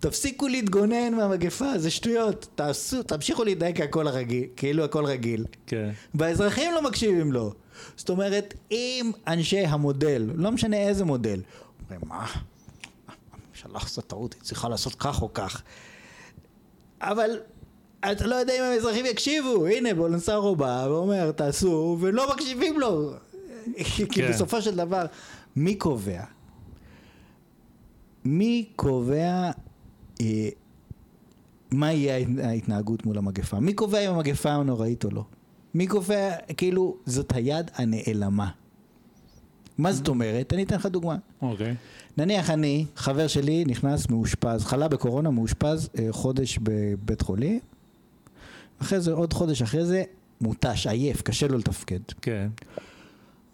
תפסיקו 0.00 0.48
להתגונן 0.48 1.14
מהמגפה, 1.14 1.78
זה 1.78 1.90
שטויות. 1.90 2.46
תעשו, 2.54 3.02
תמשיכו 3.02 3.44
להתנהג 3.44 3.78
כהכל 3.78 4.06
הרגיל, 4.08 4.44
כאילו 4.56 4.84
הכל 4.84 5.04
רגיל. 5.04 5.44
כן. 5.66 5.90
והאזרחים 6.14 6.72
לא 6.72 6.82
מקשיבים 6.82 7.32
לו. 7.32 7.52
זאת 7.96 8.10
אומרת, 8.10 8.54
אם 8.70 9.12
אנשי 9.26 9.66
המודל, 9.66 10.30
לא 10.34 10.52
משנה 10.52 10.76
איזה 10.76 11.04
מודל, 11.04 11.40
אומרים, 11.82 12.00
מה? 12.08 12.26
הממשלה 13.32 13.78
עושה 13.78 14.02
טעות, 14.02 14.34
היא 14.34 14.42
צריכה 14.42 14.68
לעשות 14.68 14.94
כך 14.94 15.22
או 15.22 15.34
כך. 15.34 15.62
אבל 17.00 17.30
אתה 18.12 18.26
לא 18.26 18.34
יודע 18.34 18.52
אם 18.58 18.72
האזרחים 18.72 19.06
יקשיבו, 19.06 19.66
הנה 19.66 19.94
בולנסרו 19.94 20.56
בא 20.56 20.86
ואומר 20.88 21.32
תעשו 21.32 21.96
ולא 22.00 22.32
מקשיבים 22.34 22.80
לו 22.80 23.10
כי 23.94 24.06
כן. 24.06 24.28
בסופו 24.30 24.62
של 24.62 24.76
דבר 24.76 25.06
מי 25.56 25.74
קובע? 25.74 26.22
מי 28.24 28.68
קובע 28.76 29.50
אה, 30.20 30.48
מה 31.70 31.92
יהיה 31.92 32.14
ההת- 32.16 32.44
ההתנהגות 32.44 33.06
מול 33.06 33.18
המגפה? 33.18 33.60
מי 33.60 33.72
קובע 33.72 33.98
אם 33.98 34.14
המגפה 34.14 34.62
נוראית 34.62 35.04
או 35.04 35.10
לא? 35.10 35.24
מי 35.74 35.86
קובע, 35.86 36.30
כאילו, 36.56 36.96
זאת 37.06 37.32
היד 37.34 37.70
הנעלמה. 37.74 38.48
מה 39.78 39.92
זאת 39.92 40.08
אומרת? 40.08 40.52
אני 40.52 40.62
אתן 40.62 40.74
לך 40.76 40.86
דוגמה. 40.86 41.16
אוקיי. 41.42 41.74
נניח 42.16 42.50
אני, 42.50 42.86
חבר 42.96 43.26
שלי 43.26 43.64
נכנס 43.66 44.08
מאושפז, 44.08 44.64
חלה 44.64 44.88
בקורונה, 44.88 45.30
מאושפז 45.30 45.88
אה, 45.98 46.06
חודש 46.10 46.58
בבית 46.62 47.22
חולים, 47.22 47.60
אחרי 48.82 49.00
זה, 49.00 49.12
עוד 49.12 49.32
חודש 49.32 49.62
אחרי 49.62 49.84
זה, 49.84 50.02
מותש, 50.40 50.86
עייף, 50.86 51.22
קשה 51.22 51.46
לו 51.46 51.58
לתפקד. 51.58 52.00
כן. 52.22 52.48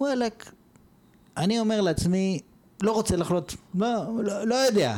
וואלכ, 0.01 0.33
אני 1.37 1.61
אומר 1.61 1.81
לעצמי, 1.81 2.41
לא 2.83 2.93
רוצה 2.93 3.17
לחלות, 3.17 3.55
לא, 3.75 3.89
לא, 4.25 4.45
לא 4.45 4.55
יודע. 4.55 4.97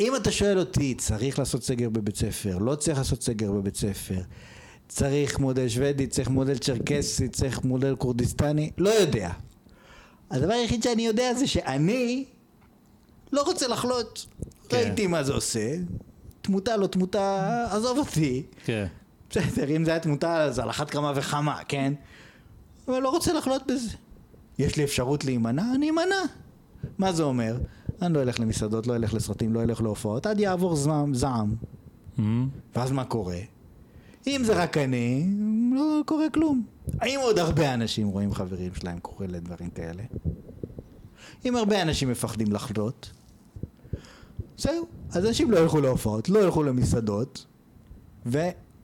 אם 0.00 0.16
אתה 0.16 0.30
שואל 0.30 0.58
אותי, 0.58 0.94
צריך 0.94 1.38
לעשות 1.38 1.62
סגר 1.62 1.88
בבית 1.88 2.16
ספר, 2.16 2.58
לא 2.58 2.74
צריך 2.74 2.98
לעשות 2.98 3.22
סגר 3.22 3.52
בבית 3.52 3.76
ספר, 3.76 4.20
צריך 4.88 5.38
מודל 5.38 5.68
שוודי, 5.68 6.06
צריך 6.06 6.28
מודל 6.28 6.58
צ'רקסי, 6.58 7.28
צריך 7.28 7.64
מודל 7.64 7.96
כורדיסטני, 7.96 8.70
לא 8.78 8.90
יודע. 8.90 9.30
הדבר 10.30 10.52
היחיד 10.52 10.82
שאני 10.82 11.06
יודע 11.06 11.34
זה 11.34 11.46
שאני 11.46 12.24
לא 13.32 13.42
רוצה 13.42 13.68
לחלות. 13.68 14.26
כן. 14.68 14.76
ראיתי 14.76 15.06
מה 15.06 15.22
זה 15.22 15.32
עושה, 15.32 15.76
תמותה 16.42 16.76
לא 16.76 16.86
תמותה, 16.86 17.64
עזוב 17.70 17.98
אותי. 17.98 18.42
כן. 18.64 18.86
בסדר, 19.30 19.76
אם 19.76 19.84
זה 19.84 19.90
היה 19.90 20.00
תמותה 20.00 20.42
אז 20.42 20.58
על 20.58 20.70
אחת 20.70 20.90
כמה 20.90 21.12
וכמה, 21.16 21.58
כן? 21.68 21.92
אבל 22.88 22.98
לא 22.98 23.10
רוצה 23.10 23.32
לחלות 23.32 23.62
בזה. 23.66 23.90
יש 24.58 24.76
לי 24.76 24.84
אפשרות 24.84 25.24
להימנע, 25.24 25.74
אני 25.74 25.90
אמנע. 25.90 26.22
מה 26.98 27.12
זה 27.12 27.22
אומר? 27.22 27.58
אני 28.02 28.14
לא 28.14 28.22
אלך 28.22 28.40
למסעדות, 28.40 28.86
לא 28.86 28.96
אלך 28.96 29.14
לסרטים, 29.14 29.54
לא 29.54 29.62
אלך 29.62 29.82
להופעות, 29.82 30.26
עד 30.26 30.40
יעבור 30.40 30.76
זעם, 30.76 31.14
זעם. 31.14 31.54
אמ, 32.18 32.48
ואז 32.76 32.92
מה 32.92 33.04
קורה? 33.04 33.38
אם 34.26 34.42
זה 34.44 34.62
רק 34.62 34.76
אני, 34.76 35.26
לא 35.74 36.00
קורה 36.06 36.30
כלום. 36.30 36.62
האם 37.00 37.18
עוד 37.22 37.38
הרבה 37.38 37.74
אנשים 37.74 38.08
רואים 38.08 38.34
חברים 38.34 38.74
שלהם 38.74 38.98
קורא 38.98 39.26
לדברים 39.26 39.70
כאלה? 39.70 40.02
אם 41.44 41.56
הרבה 41.56 41.82
אנשים 41.82 42.10
מפחדים 42.10 42.52
לחלות, 42.52 43.10
זהו. 44.56 44.86
אז 45.10 45.26
אנשים 45.26 45.50
לא 45.50 45.58
ילכו 45.58 45.80
להופעות, 45.80 46.28
לא 46.28 46.38
ילכו 46.38 46.62
למסעדות, 46.62 47.46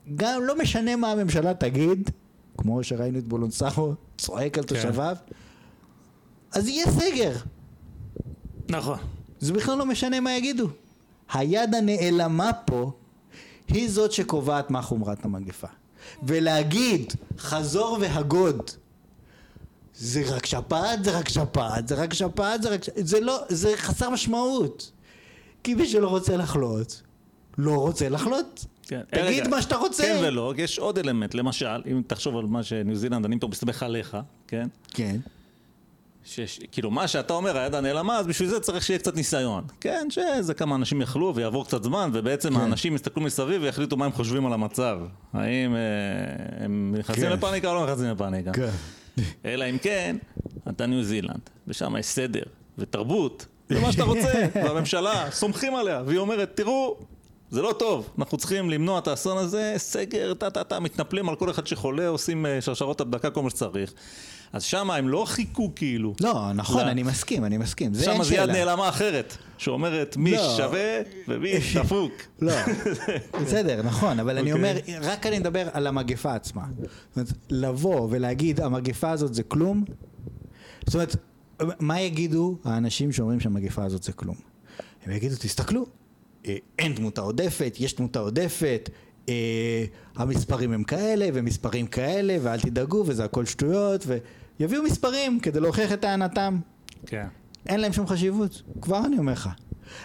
וגם 0.09 0.43
לא 0.45 0.59
משנה 0.59 0.97
מה 0.97 1.13
הממשלה 1.13 1.55
תגיד, 1.55 2.11
כמו 2.59 2.85
שראינו 2.85 3.19
את 3.19 3.29
בולונסרו 3.29 3.95
צועק 4.19 4.59
על 4.59 4.65
כן. 4.65 4.69
תושביו, 4.75 5.17
אז 6.53 6.69
יהיה 6.69 6.87
סגר. 6.91 7.33
נכון. 8.69 8.99
זה 9.41 9.53
בכלל 9.53 9.79
לא 9.79 9.87
משנה 9.87 10.21
מה 10.21 10.33
יגידו. 10.37 10.69
היד 11.33 11.75
הנעלמה 11.75 12.51
פה 12.53 12.93
היא 13.69 13.91
זאת 13.91 14.13
שקובעת 14.13 14.71
מה 14.71 14.83
חומרת 14.83 15.25
המגפה. 15.25 15.67
ולהגיד 16.23 17.13
חזור 17.39 17.99
והגוד 18.01 18.71
זה 19.95 20.23
רק 20.27 20.47
שפעת, 20.47 21.05
זה 21.05 21.19
רק 21.19 21.29
שפעת, 21.29 21.89
זה 21.89 21.95
רק 21.95 22.15
שפעת, 22.15 22.63
זה 22.63 22.69
רק... 22.69 22.85
ש- 22.85 22.91
זה 22.97 23.21
לא, 23.21 23.39
זה 23.49 23.73
חסר 23.77 24.11
משמעות. 24.11 24.91
כי 25.63 25.75
מי 25.75 25.87
שלא 25.87 26.09
רוצה 26.09 26.37
לחלות, 26.37 27.03
לא 27.59 27.77
רוצה 27.77 28.09
לחלות. 28.09 28.65
כן. 28.85 29.01
תגיד 29.11 29.25
רגע, 29.25 29.49
מה 29.49 29.63
שאתה 29.63 29.77
רוצה. 29.77 30.03
כן 30.03 30.17
ולא, 30.23 30.55
יש 30.57 30.79
עוד 30.79 30.99
אלמנט, 30.99 31.35
למשל, 31.35 31.83
אם 31.87 32.03
תחשוב 32.07 32.37
על 32.37 32.45
מה 32.45 32.63
שניו 32.63 32.97
זילנד, 32.97 33.25
אני 33.25 33.41
פה 33.41 33.49
מסתמך 33.49 33.83
עליך, 33.83 34.17
כן? 34.49 34.67
כן. 34.95 35.17
שיש, 36.25 36.61
כאילו 36.73 36.91
מה 36.91 37.09
שאתה 37.09 37.33
אומר, 37.33 37.59
היד 37.59 37.75
הנעלמה, 37.75 38.19
אז 38.19 38.27
בשביל 38.27 38.49
זה 38.49 38.61
צריך 38.61 38.85
שיהיה 38.85 38.99
קצת 38.99 39.17
ניסיון. 39.17 39.65
כן, 39.81 40.07
שזה 40.11 40.55
כמה 40.55 40.75
אנשים 40.77 41.01
יכלו 41.03 41.35
ויעבור 41.35 41.65
קצת 41.65 41.83
זמן, 41.83 42.11
ובעצם 42.13 42.55
כן. 42.55 42.61
האנשים 42.61 42.95
יסתכלו 42.95 43.23
מסביב 43.23 43.63
ויחליטו 43.63 43.97
מה 43.97 44.05
הם 44.05 44.13
חושבים 44.13 44.47
על 44.47 44.53
המצב. 44.53 44.99
האם 45.33 45.75
אה, 45.75 45.81
הם 46.65 46.95
נכנסים 46.99 47.25
כן. 47.25 47.33
לפאניקה 47.33 47.71
או 47.71 47.75
לא 47.75 47.85
נכנסים 47.87 48.11
לפאניקה. 48.11 48.53
כן. 48.53 48.71
אלא 49.45 49.65
אם 49.71 49.79
כן, 49.79 50.17
אתה 50.69 50.87
ניו 50.87 51.03
זילנד, 51.03 51.51
ושם 51.69 51.97
יש 51.99 52.07
סדר 52.07 52.43
ותרבות, 52.79 53.47
זה 53.69 53.81
מה 53.81 53.93
שאתה 53.93 54.05
רוצה, 54.05 54.47
והממשלה, 54.65 55.31
סומכים 55.31 55.75
עליה, 55.75 56.03
והיא 56.07 56.19
אומרת, 56.19 56.51
תראו, 56.55 56.97
זה 57.55 57.63
לא 57.63 57.75
טוב, 57.79 58.09
אנחנו 58.19 58.39
צריכים 58.39 58.71
למנוע 58.71 58.99
את 58.99 59.09
האסון 59.09 59.39
הזה, 59.39 59.75
סגר, 59.77 60.35
טה-טה-טה, 60.35 60.81
מתנפלים 60.81 61.29
על 61.29 61.37
כל 61.37 61.51
אחד 61.51 61.67
שחולה, 61.67 62.09
עושים 62.09 62.47
אה, 62.47 62.61
שרשרות 62.61 63.01
הדבקה, 63.01 63.31
כל 63.31 63.43
מה 63.43 63.51
שצריך. 63.51 63.93
אז 64.53 64.63
שם 64.63 64.91
הם 64.91 65.09
לא 65.09 65.25
חיכו 65.27 65.71
כאילו. 65.77 66.15
לא, 66.21 66.53
נכון, 66.55 66.85
לא. 66.85 66.91
אני 66.91 67.03
מסכים, 67.03 67.45
אני 67.45 67.59
מסכים. 67.59 67.95
זה 67.95 68.11
אין 68.11 68.17
שם 68.17 68.25
זה 68.25 68.35
יד 68.35 68.41
שאלה. 68.41 68.53
נעלמה 68.53 68.89
אחרת, 68.89 69.37
שאומרת 69.59 70.17
מי 70.17 70.33
לא. 70.33 70.57
שווה 70.57 71.01
ומי 71.29 71.53
דפוק. 71.77 72.13
לא, 72.41 72.53
בסדר, 73.43 73.83
נכון, 73.83 74.21
אבל 74.21 74.39
אני 74.39 74.53
אוקיי. 74.53 74.71
אומר, 74.71 74.81
רק 75.03 75.27
אני 75.27 75.39
מדבר 75.39 75.69
על 75.73 75.87
המגפה 75.87 76.35
עצמה. 76.35 76.65
זאת 76.79 77.17
אומרת, 77.17 77.33
לבוא 77.51 78.09
ולהגיד, 78.11 78.61
המגפה 78.61 79.11
הזאת 79.11 79.35
זה 79.35 79.43
כלום, 79.43 79.85
זאת 80.87 80.95
אומרת, 80.95 81.17
מה 81.81 82.01
יגידו 82.01 82.57
האנשים 82.65 83.13
שאומרים 83.13 83.41
שהמגפה 83.41 83.85
הזאת 83.85 84.03
זה 84.03 84.13
כלום? 84.13 84.37
הם 85.07 85.13
יגידו, 85.13 85.37
תסתכלו, 85.37 85.87
אין 86.79 86.93
תמותה 86.93 87.21
עודפת, 87.21 87.77
יש 87.81 87.93
תמותה 87.93 88.19
עודפת, 88.19 88.91
אה, 89.29 89.85
המספרים 90.17 90.73
הם 90.73 90.85
כאלה 90.85 91.29
ומספרים 91.35 91.87
כאלה, 91.87 92.37
ואל 92.43 92.61
תדאגו, 92.61 93.05
וזה 93.07 93.25
הכל 93.25 93.45
שטויות, 93.45 94.07
ויביאו 94.61 94.83
מספרים 94.83 95.41
כדי 95.41 95.61
להוכיח 95.61 95.93
את 95.93 96.01
טענתם. 96.01 96.59
כן. 97.07 97.27
אין 97.67 97.81
להם 97.81 97.93
שום 97.93 98.07
חשיבות, 98.07 98.63
כבר 98.81 99.03
אני 99.07 99.19
אומר 99.19 99.33
לך. 99.33 99.49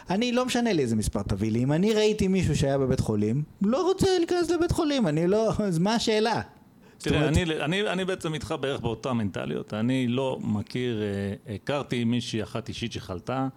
אני, 0.09 0.31
לא 0.31 0.45
משנה 0.45 0.73
לי 0.73 0.81
איזה 0.81 0.95
מספר 0.95 1.21
תביא 1.23 1.51
לי, 1.51 1.63
אם 1.63 1.71
אני 1.71 1.93
ראיתי 1.93 2.27
מישהו 2.27 2.55
שהיה 2.55 2.77
בבית 2.77 2.99
חולים, 2.99 3.43
לא 3.61 3.83
רוצה 3.83 4.07
להיכנס 4.17 4.49
לבית 4.49 4.71
חולים, 4.71 5.07
אני 5.07 5.27
לא, 5.27 5.51
אז 5.63 5.79
מה 5.79 5.95
השאלה? 5.95 6.41
תראה, 6.97 7.17
אומרת- 7.17 7.37
אני, 7.37 7.59
אני, 7.61 7.89
אני 7.89 8.05
בעצם 8.05 8.33
איתך 8.33 8.55
בערך 8.61 8.79
באותה 8.81 9.13
מנטליות. 9.13 9.73
אני 9.73 10.07
לא 10.07 10.37
מכיר, 10.41 11.01
אה, 11.01 11.55
הכרתי 11.55 12.03
מישהי 12.03 12.43
אחת 12.43 12.67
אישית 12.69 12.91
שחלתה, 12.91 13.47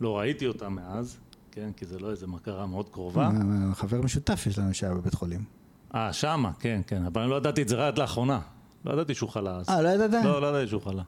לא 0.00 0.18
ראיתי 0.18 0.46
אותה 0.46 0.68
מאז, 0.68 1.18
כן, 1.58 1.72
כי 1.76 1.86
זה 1.86 1.98
לא 1.98 2.10
איזה 2.10 2.26
מכרה 2.26 2.66
מאוד 2.66 2.88
קרובה. 2.88 3.28
מה, 3.28 3.74
חבר 3.74 4.00
משותף 4.02 4.44
יש 4.46 4.58
לנו 4.58 4.74
שהיה 4.74 4.94
בבית 4.94 5.14
חולים. 5.14 5.44
אה, 5.94 6.12
שמה, 6.12 6.52
כן, 6.60 6.80
כן, 6.86 7.04
אבל 7.04 7.22
אני 7.22 7.30
לא 7.30 7.36
ידעתי 7.36 7.62
את 7.62 7.68
זה 7.68 7.76
רק 7.76 7.98
לאחרונה. 7.98 8.40
לא 8.84 8.92
ידעתי 8.92 9.14
שהוא 9.14 9.30
חלה 9.30 9.56
אז. 9.56 9.68
אה, 9.68 9.82
לא 9.82 9.88
ידעת? 9.88 10.24
לא, 10.24 10.42
לא 10.42 10.46
ידעתי 10.46 10.66
שהוא 10.66 10.82
חלה. 10.82 11.02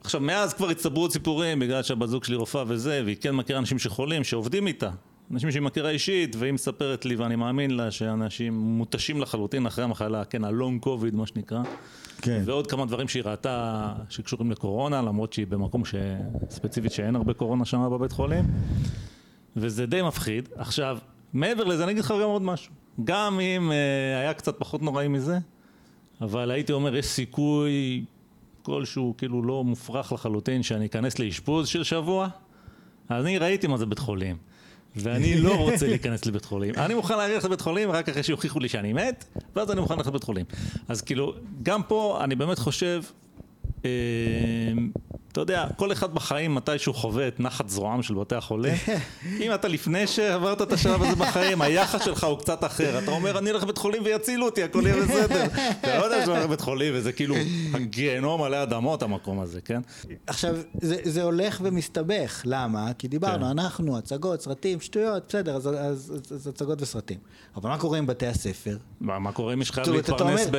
עכשיו, 0.00 0.20
מאז 0.20 0.54
כבר 0.54 0.68
הצטברו 0.68 1.10
סיפורים, 1.10 1.58
בגלל 1.58 1.82
שהבת 1.82 2.08
זוג 2.08 2.24
שלי 2.24 2.36
רופאה 2.36 2.64
וזה, 2.66 3.02
והיא 3.04 3.16
כן 3.20 3.34
מכירה 3.34 3.58
אנשים 3.58 3.78
שחולים, 3.78 4.24
שעובדים 4.24 4.66
איתה. 4.66 4.90
אנשים 5.32 5.50
שהיא 5.50 5.62
מכירה 5.62 5.90
אישית, 5.90 6.36
והיא 6.36 6.52
מספרת 6.52 7.04
לי, 7.04 7.16
ואני 7.16 7.36
מאמין 7.36 7.70
לה, 7.70 7.90
שאנשים 7.90 8.58
מותשים 8.58 9.20
לחלוטין 9.20 9.66
אחרי 9.66 9.84
המחלה, 9.84 10.24
כן, 10.24 10.44
הלונג 10.44 10.82
קוביד, 10.82 11.14
מה 11.14 11.26
שנקרא. 11.26 11.62
כן. 12.22 12.42
ועוד 12.44 12.66
כמה 12.66 12.86
דברים 12.86 13.08
שהיא 13.08 13.22
ראתה 13.26 13.92
שקשורים 14.08 14.50
לקורונה, 14.50 15.02
למרות 15.02 15.32
שהיא 15.32 15.46
במקום 15.46 15.84
ש... 15.84 15.94
ספציפית 16.50 16.92
שאין 16.92 17.16
הרבה 17.16 17.34
קורונה 17.34 17.64
שם 17.64 17.88
בבית 17.92 18.12
חולים. 18.12 18.44
וזה 19.60 19.86
די 19.86 20.02
מפחיד. 20.02 20.48
עכשיו, 20.56 20.98
מעבר 21.32 21.64
לזה, 21.64 21.84
אני 21.84 21.92
אגיד 21.92 22.04
לך 22.04 22.10
גם 22.22 22.28
עוד 22.28 22.42
משהו. 22.42 22.72
גם 23.04 23.40
אם 23.40 23.72
אה, 23.72 24.20
היה 24.20 24.34
קצת 24.34 24.58
פחות 24.58 24.82
נוראי 24.82 25.08
מזה, 25.08 25.38
אבל 26.20 26.50
הייתי 26.50 26.72
אומר, 26.72 26.96
יש 26.96 27.06
סיכוי 27.06 28.04
כלשהו, 28.62 29.14
כאילו 29.18 29.42
לא 29.42 29.64
מופרך 29.64 30.12
לחלוטין, 30.12 30.62
שאני 30.62 30.86
אכנס 30.86 31.18
לאשפוז 31.18 31.68
של 31.68 31.84
שבוע. 31.84 32.28
אני 33.10 33.38
ראיתי 33.38 33.66
מה 33.66 33.76
זה 33.76 33.86
בית 33.86 33.98
חולים. 33.98 34.36
ואני 34.96 35.40
לא 35.40 35.56
רוצה 35.56 35.86
להיכנס 35.92 36.26
לבית 36.26 36.44
חולים. 36.44 36.74
אני 36.76 36.94
מוכן 36.94 37.18
ללכת 37.18 37.44
לבית 37.44 37.60
חולים 37.60 37.90
רק 37.90 38.08
אחרי 38.08 38.22
שיוכיחו 38.22 38.60
לי 38.60 38.68
שאני 38.68 38.92
מת, 38.92 39.24
ואז 39.56 39.70
אני 39.70 39.80
מוכן 39.80 39.96
ללכת 39.96 40.06
לבית 40.06 40.24
חולים. 40.24 40.46
אז 40.88 41.02
כאילו, 41.02 41.34
גם 41.62 41.82
פה 41.82 42.20
אני 42.24 42.34
באמת 42.34 42.58
חושב, 42.58 43.02
אה, 43.84 43.90
אתה 45.38 45.52
יודע, 45.52 45.66
כל 45.76 45.92
אחד 45.92 46.14
בחיים 46.14 46.54
מתישהו 46.54 46.94
חווה 46.94 47.28
את 47.28 47.40
נחת 47.40 47.68
זרועם 47.68 48.02
של 48.02 48.14
בתי 48.14 48.34
החולים. 48.34 48.74
אם 49.42 49.54
אתה 49.54 49.68
לפני 49.68 50.06
שעברת 50.06 50.62
את 50.62 50.72
השלב 50.72 51.02
הזה 51.02 51.16
בחיים, 51.16 51.62
היחס 51.62 52.04
שלך 52.04 52.24
הוא 52.24 52.38
קצת 52.38 52.64
אחר. 52.64 52.98
אתה 52.98 53.10
אומר, 53.10 53.38
אני 53.38 53.50
אלך 53.50 53.62
לבית 53.62 53.78
חולים 53.78 54.02
ויצילו 54.04 54.46
אותי, 54.46 54.62
הכל 54.62 54.82
יהיה 54.86 55.04
בסדר. 55.04 55.44
אתה 55.80 55.98
לא 55.98 56.04
יודע 56.04 56.20
שאתה 56.20 56.30
הולך 56.30 56.44
לבית 56.44 56.60
חולים 56.60 56.92
וזה 56.96 57.12
כאילו 57.12 57.34
הגיהנום 57.74 58.42
עלי 58.42 58.62
אדמות 58.62 59.02
המקום 59.02 59.40
הזה, 59.40 59.60
כן? 59.60 59.80
עכשיו, 60.26 60.56
זה, 60.80 60.96
זה 61.04 61.22
הולך 61.22 61.60
ומסתבך, 61.62 62.42
למה? 62.44 62.92
כי 62.98 63.08
דיברנו, 63.08 63.44
כן. 63.44 63.50
אנחנו, 63.50 63.98
הצגות, 63.98 64.40
סרטים, 64.40 64.80
שטויות, 64.80 65.24
בסדר, 65.28 65.56
אז, 65.56 65.66
אז, 65.68 65.74
אז, 65.76 66.32
אז 66.32 66.46
הצגות 66.46 66.82
וסרטים. 66.82 67.18
אבל 67.56 67.70
מה 67.70 67.78
קורה 67.78 67.98
עם 67.98 68.06
בתי 68.06 68.26
הספר? 68.26 68.76
מה, 69.00 69.18
מה 69.18 69.32
קורה 69.32 69.52
אם 69.52 69.62
יש 69.62 69.70
חייב 69.70 69.88
להתפרנס 69.88 70.46
ב... 70.50 70.56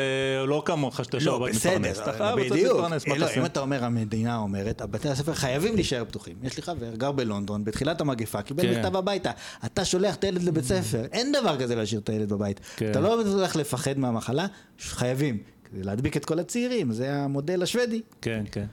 לא 0.47 0.63
כמוך 0.65 1.03
שאתה 1.03 1.17
לא, 1.21 1.47
בסדר, 1.49 1.77
מתפרנס. 1.79 1.99
חייב 1.99 2.37
לצאת 2.39 2.51
בדיוק. 2.51 2.79
לא? 3.17 3.27
אם 3.37 3.45
אתה 3.45 3.59
אומר, 3.59 3.85
המדינה 3.85 4.37
אומרת, 4.37 4.68
בתי 4.81 5.09
הספר 5.09 5.33
חייבים 5.33 5.75
להישאר 5.75 6.05
פתוחים. 6.05 6.35
יש 6.43 6.57
לי 6.57 6.63
חבר, 6.63 6.95
גר 6.95 7.11
בלונדון, 7.11 7.63
בתחילת 7.63 8.01
המגפה, 8.01 8.41
קיבל 8.41 8.63
כן. 8.63 8.79
מכתב 8.79 8.95
הביתה. 8.95 9.31
אתה 9.65 9.85
שולח 9.85 10.15
את 10.15 10.23
הילד 10.23 10.43
לבית 10.43 10.63
ספר, 10.63 11.05
אין 11.11 11.31
דבר 11.31 11.59
כזה 11.59 11.75
להשאיר 11.75 12.01
את 12.01 12.09
הילד 12.09 12.33
בבית. 12.33 12.59
כן. 12.75 12.91
אתה 12.91 12.99
לא 12.99 13.21
הולך 13.21 13.55
לפחד 13.55 13.97
מהמחלה, 13.97 14.45
חייבים. 14.79 15.37
כדי 15.71 15.83
להדביק 15.83 16.17
את 16.17 16.25
כל 16.25 16.39
הצעירים, 16.39 16.91
זה 16.91 17.15
המודל 17.15 17.63
השוודי. 17.63 18.01
כן, 18.21 18.43
כן. 18.51 18.65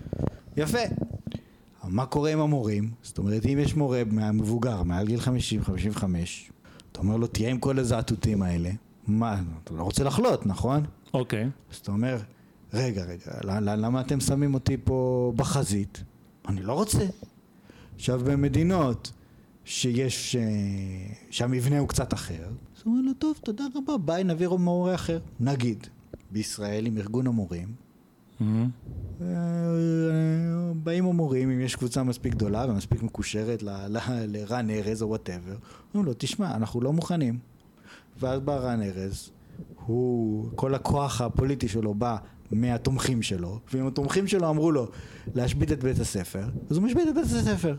יפה. 0.56 0.78
מה 1.84 2.06
קורה 2.06 2.32
עם 2.32 2.40
המורים? 2.40 2.90
זאת 3.02 3.18
אומרת, 3.18 3.46
אם 3.46 3.58
יש 3.58 3.74
מורה 3.76 4.02
מבוגר, 4.32 4.82
מעל 4.82 5.06
גיל 5.06 5.20
50, 5.20 5.64
55, 5.64 6.50
אתה 6.92 7.00
אומר 7.00 7.16
לו, 7.16 7.26
תהיה 7.26 7.50
עם 7.50 7.58
כל 7.58 7.78
הזעתותים 7.78 8.42
האלה. 8.42 8.70
מה, 9.06 9.40
אתה 9.64 9.74
לא 9.74 9.82
רוצה 9.82 10.04
לחלות, 10.04 10.46
נכון? 10.46 10.84
אוקיי. 11.14 11.48
אז 11.72 11.76
אתה 11.76 11.92
אומר, 11.92 12.16
רגע, 12.76 13.04
רגע, 13.04 13.32
למה 13.60 14.00
אתם 14.00 14.20
שמים 14.20 14.54
אותי 14.54 14.76
פה 14.84 15.32
בחזית? 15.36 16.02
אני 16.48 16.62
לא 16.62 16.72
רוצה. 16.72 17.06
עכשיו, 17.94 18.20
במדינות 18.24 19.12
שיש, 19.64 20.36
אה, 20.36 20.42
שהמבנה 21.30 21.78
הוא 21.78 21.88
קצת 21.88 22.14
אחר, 22.14 22.44
אז 22.44 22.82
הוא 22.84 22.92
אומר 22.92 23.00
לו, 23.06 23.12
טוב, 23.14 23.36
תודה 23.44 23.64
רבה, 23.74 23.98
ביי, 23.98 24.24
נביא 24.24 24.48
מורה 24.48 24.94
אחר. 24.94 25.18
נגיד, 25.40 25.86
בישראל 26.30 26.86
עם 26.86 26.98
ארגון 26.98 27.26
המורים, 27.26 27.68
מהמם. 28.40 28.70
אה, 29.20 29.26
באים 30.82 31.06
המורים, 31.06 31.50
אם 31.50 31.60
יש 31.60 31.76
קבוצה 31.76 32.02
מספיק 32.02 32.34
גדולה 32.34 32.66
ומספיק 32.68 33.02
מקושרת 33.02 33.62
לרן 34.26 34.70
ארז 34.70 35.02
או 35.02 35.08
whatever, 35.08 35.56
אומרים 35.94 36.06
לו, 36.06 36.12
תשמע, 36.18 36.54
אנחנו 36.54 36.80
לא 36.80 36.92
מוכנים. 36.92 37.38
ואז 38.18 38.40
בא 38.40 38.56
רן 38.56 38.82
ארז, 38.82 39.30
הוא, 39.86 40.48
כל 40.54 40.74
הכוח 40.74 41.20
הפוליטי 41.20 41.68
שלו 41.68 41.94
בא 41.94 42.16
מהתומכים 42.52 43.22
שלו, 43.22 43.58
ואם 43.72 43.86
התומכים 43.86 44.26
שלו 44.26 44.50
אמרו 44.50 44.72
לו 44.72 44.88
להשבית 45.34 45.72
את 45.72 45.84
בית 45.84 46.00
הספר, 46.00 46.44
אז 46.70 46.76
הוא 46.76 46.84
משבית 46.84 47.08
את 47.08 47.14
בית 47.14 47.24
הספר. 47.24 47.76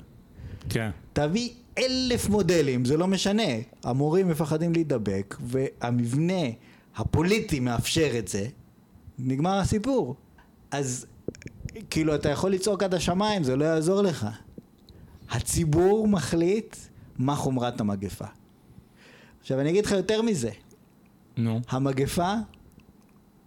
כן. 0.69 0.89
תביא 1.13 1.49
אלף 1.77 2.29
מודלים, 2.29 2.85
זה 2.85 2.97
לא 2.97 3.07
משנה. 3.07 3.43
המורים 3.83 4.27
מפחדים 4.27 4.73
להידבק, 4.73 5.35
והמבנה 5.41 6.43
הפוליטי 6.95 7.59
מאפשר 7.59 8.19
את 8.19 8.27
זה, 8.27 8.47
נגמר 9.19 9.57
הסיפור. 9.57 10.15
אז 10.71 11.05
כאילו, 11.89 12.15
אתה 12.15 12.29
יכול 12.29 12.51
לצעוק 12.51 12.83
עד 12.83 12.93
השמיים, 12.93 13.43
זה 13.43 13.55
לא 13.55 13.65
יעזור 13.65 14.01
לך. 14.01 14.27
הציבור 15.29 16.07
מחליט 16.07 16.75
מה 17.17 17.35
חומרת 17.35 17.81
המגפה. 17.81 18.25
עכשיו, 19.41 19.59
אני 19.59 19.69
אגיד 19.69 19.85
לך 19.85 19.91
יותר 19.91 20.21
מזה. 20.21 20.49
נו. 21.37 21.61
המגפה 21.69 22.33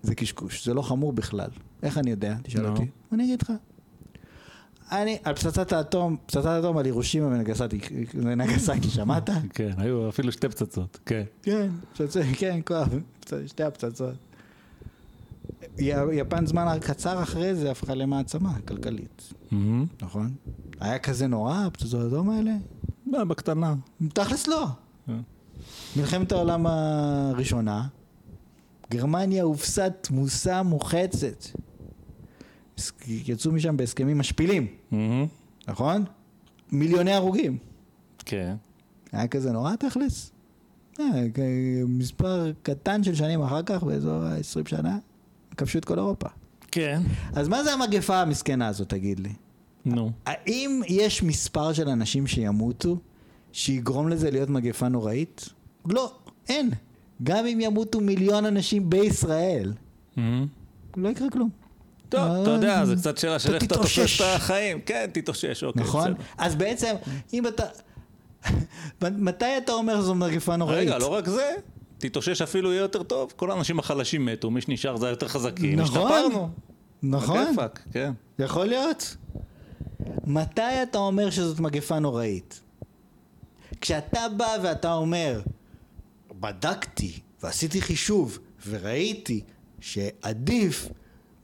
זה 0.02 0.14
קשקוש, 0.14 0.64
זה 0.66 0.74
לא 0.74 0.82
חמור 0.82 1.12
בכלל. 1.12 1.50
איך 1.82 1.98
אני 1.98 2.10
יודע? 2.10 2.36
תשאל 2.42 2.62
נו. 2.62 2.68
אותי. 2.68 2.86
אני 3.12 3.24
אגיד 3.24 3.42
לך. 3.42 3.52
אני, 4.92 5.18
על 5.24 5.34
פצצת 5.34 5.72
האטום, 5.72 6.16
פצצת 6.26 6.44
האטום 6.44 6.76
על 6.78 6.84
הירושימה 6.84 7.26
ונגסקי, 7.26 7.78
נגסקי, 8.14 8.88
שמעת? 8.96 9.30
כן, 9.54 9.70
היו 9.76 10.08
אפילו 10.08 10.32
שתי 10.32 10.48
פצצות. 10.48 10.98
כן. 11.06 11.22
כן, 11.42 11.68
כן, 12.36 12.60
שתי 13.46 13.62
הפצצות. 13.62 14.14
יפן 16.12 16.46
זמן 16.46 16.78
קצר 16.80 17.22
אחרי 17.22 17.54
זה 17.54 17.70
הפכה 17.70 17.94
למעצמה 17.94 18.52
כלכלית. 18.68 19.32
נכון? 20.02 20.30
היה 20.80 20.98
כזה 20.98 21.26
נורא, 21.26 21.54
הפצצות 21.66 22.04
האטום 22.04 22.30
האלה? 22.30 22.52
אה, 23.14 23.24
בקטנה. 23.24 23.74
תכלס 24.12 24.46
לא. 24.46 24.66
אה. 25.08 25.14
מלחמת 25.96 26.32
העולם 26.32 26.66
הראשונה, 26.66 27.86
גרמניה 28.90 29.42
הופסה 29.42 29.90
תמוסה 29.90 30.62
מוחצת. 30.62 31.44
יצאו 33.06 33.52
משם 33.52 33.76
בהסכמים 33.76 34.18
משפילים, 34.18 34.66
מהמם. 34.90 35.26
נכון? 35.68 36.04
מיליוני 36.72 37.12
הרוגים. 37.12 37.58
כן. 38.18 38.54
היה 39.12 39.28
כזה 39.28 39.52
נורא 39.52 39.76
תכלס? 39.76 40.32
אה, 41.00 41.04
מספר 41.88 42.52
קטן 42.62 43.02
של 43.02 43.14
שנים 43.14 43.42
אחר 43.42 43.62
כך, 43.62 43.82
באזור 43.82 44.24
ה-20 44.24 44.68
שנה, 44.68 44.98
כבשו 45.56 45.78
את 45.78 45.84
כל 45.84 45.98
אירופה. 45.98 46.28
כן. 46.70 47.02
אז 47.32 47.48
מה 47.48 47.64
זה 47.64 47.72
המגפה 47.72 48.20
המסכנה 48.20 48.68
הזאת, 48.68 48.88
תגיד 48.88 49.20
לי? 49.20 49.32
נו. 49.84 50.10
האם 50.26 50.80
יש 50.88 51.22
מספר 51.22 51.72
של 51.72 51.88
אנשים 51.88 52.26
שימותו 52.26 52.98
שיגרום 53.52 54.08
לזה 54.08 54.30
להיות 54.30 54.50
מגפה 54.50 54.88
נוראית? 54.88 55.48
לא, 55.86 56.12
אין. 56.48 56.70
גם 57.22 57.46
אם 57.46 57.58
ימותו 57.60 58.00
מיליון 58.00 58.44
אנשים 58.46 58.90
בישראל, 58.90 59.72
מהמם. 60.16 60.46
לא 60.96 61.08
יקרה 61.08 61.30
כלום. 61.30 61.50
טוב, 62.08 62.20
אתה 62.42 62.50
יודע, 62.50 62.84
זה 62.84 62.96
קצת 62.96 63.18
שאלה 63.18 63.38
של 63.38 63.54
איך 63.54 63.64
אתה 63.64 63.74
תופס. 63.74 64.20
את 64.20 64.26
החיים. 64.36 64.80
כן, 64.86 65.10
תתאושש, 65.12 65.64
אוקיי, 65.64 65.82
נכון? 65.82 66.14
אז 66.38 66.54
בעצם, 66.54 66.94
אם 67.32 67.46
אתה... 67.46 67.64
מתי 69.00 69.56
אתה 69.64 69.72
אומר 69.72 70.00
זו 70.00 70.14
מגפה 70.14 70.56
נוראית? 70.56 70.88
רגע, 70.88 70.98
לא 70.98 71.06
רק 71.06 71.28
זה, 71.28 71.54
תתאושש 71.98 72.42
אפילו 72.42 72.72
יהיה 72.72 72.80
יותר 72.80 73.02
טוב. 73.02 73.32
כל 73.36 73.50
האנשים 73.50 73.78
החלשים 73.78 74.26
מתו, 74.26 74.50
מי 74.50 74.60
שנשאר 74.60 74.96
זה 74.96 75.06
היותר 75.06 75.28
חזקים. 75.28 75.80
נכון. 75.80 76.02
השתפרנו. 76.02 76.48
נכון, 77.02 77.46
כן. 77.92 78.12
יכול 78.38 78.66
להיות. 78.66 79.16
מתי 80.26 80.82
אתה 80.82 80.98
אומר 80.98 81.30
שזאת 81.30 81.60
מגפה 81.60 81.98
נוראית? 81.98 82.60
כשאתה 83.80 84.20
בא 84.36 84.56
ואתה 84.62 84.92
אומר, 84.92 85.40
בדקתי 86.40 87.18
ועשיתי 87.42 87.80
חישוב 87.80 88.38
וראיתי 88.68 89.40
שעדיף 89.80 90.88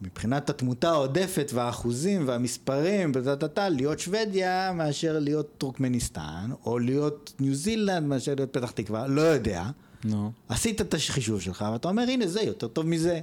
מבחינת 0.03 0.51
התמותה 0.51 0.91
העודפת 0.91 1.51
והאחוזים 1.55 2.29
והמספרים 2.29 3.13
וטה 3.15 3.69
להיות 3.69 3.99
שוודיה 3.99 4.73
מאשר 4.73 5.19
להיות 5.19 5.55
טורקמניסטן 5.59 6.51
או 6.67 6.79
להיות 6.79 7.33
ניו 7.41 7.55
זילנד 7.55 8.07
מאשר 8.07 8.35
להיות 8.35 8.53
פתח 8.53 8.71
תקווה, 8.71 9.07
לא 9.07 9.21
יודע. 9.21 9.65
נו, 10.05 10.33
עשית 10.49 10.81
את 10.81 10.95
החישוב 10.95 11.41
שלך 11.41 11.65
ואתה 11.73 11.89
אומר 11.89 12.03
הנה 12.03 12.27
זה 12.27 12.43
יותר 12.43 12.69
טוב 12.69 12.87
מזה. 12.87 13.21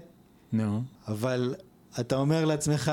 נו. 0.52 0.84
אבל 1.08 1.56
אתה 2.00 2.16
אומר 2.16 2.45
לעצמך, 2.45 2.92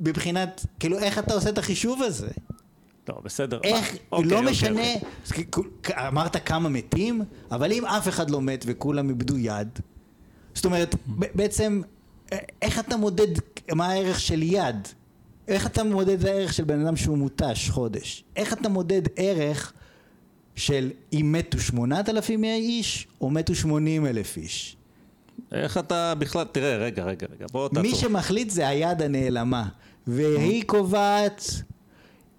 מבחינת, 0.00 0.66
כאילו 0.80 0.98
איך 0.98 1.18
אתה 1.18 1.34
עושה 1.34 1.48
את 1.48 1.58
החישוב 1.58 2.02
הזה? 2.02 2.28
טוב, 3.08 3.18
בסדר. 3.24 3.60
איך, 3.64 3.92
מה? 3.92 3.98
אוקיי, 4.12 4.30
לא 4.30 4.36
אוקיי, 4.38 4.50
משנה, 4.50 4.94
אוקיי. 5.56 6.08
אמרת 6.08 6.46
כמה 6.46 6.68
מתים, 6.68 7.22
אבל 7.50 7.72
אם 7.72 7.84
אף 7.84 8.08
אחד 8.08 8.30
לא 8.30 8.40
מת 8.40 8.64
וכולם 8.68 9.08
איבדו 9.08 9.38
יד, 9.38 9.68
זאת 10.54 10.64
אומרת, 10.64 10.94
בעצם, 11.34 11.82
א- 12.32 12.36
איך 12.62 12.78
אתה 12.78 12.96
מודד 12.96 13.26
מה 13.74 13.88
הערך 13.88 14.20
של 14.20 14.42
יד? 14.42 14.88
איך 15.48 15.66
אתה 15.66 15.84
מודד 15.84 16.18
את 16.20 16.24
הערך 16.24 16.52
של 16.52 16.64
בן 16.64 16.86
אדם 16.86 16.96
שהוא 16.96 17.18
מותש 17.18 17.70
חודש? 17.70 18.24
איך 18.36 18.52
אתה 18.52 18.68
מודד 18.68 19.02
ערך 19.16 19.72
של 20.56 20.90
אם 21.12 21.34
מתו 21.38 21.60
שמונת 21.60 22.08
אלפים 22.08 22.44
איש 22.44 23.08
או 23.20 23.30
מתו 23.30 23.54
שמונים 23.54 24.06
אלף 24.06 24.36
איש? 24.36 24.76
איך 25.52 25.78
אתה 25.78 26.14
בכלל, 26.14 26.44
תראה, 26.52 26.76
רגע, 26.76 27.04
רגע, 27.04 27.26
רגע, 27.34 27.46
בוא 27.52 27.68
תעצור. 27.68 27.82
מי 27.82 27.94
שמחליט 27.94 28.50
זה 28.50 28.68
היד 28.68 29.02
הנעלמה, 29.02 29.68
והיא 30.06 30.64
קובעת 30.66 31.44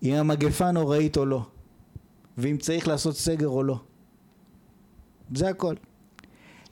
אם 0.03 0.14
המגפה 0.14 0.72
נוראית 0.72 1.18
או 1.18 1.26
לא, 1.26 1.45
ואם 2.38 2.58
צריך 2.58 2.88
לעשות 2.88 3.16
סגר 3.16 3.48
או 3.48 3.64
לא. 3.64 3.80
זה 5.36 5.50
הכל. 5.50 5.76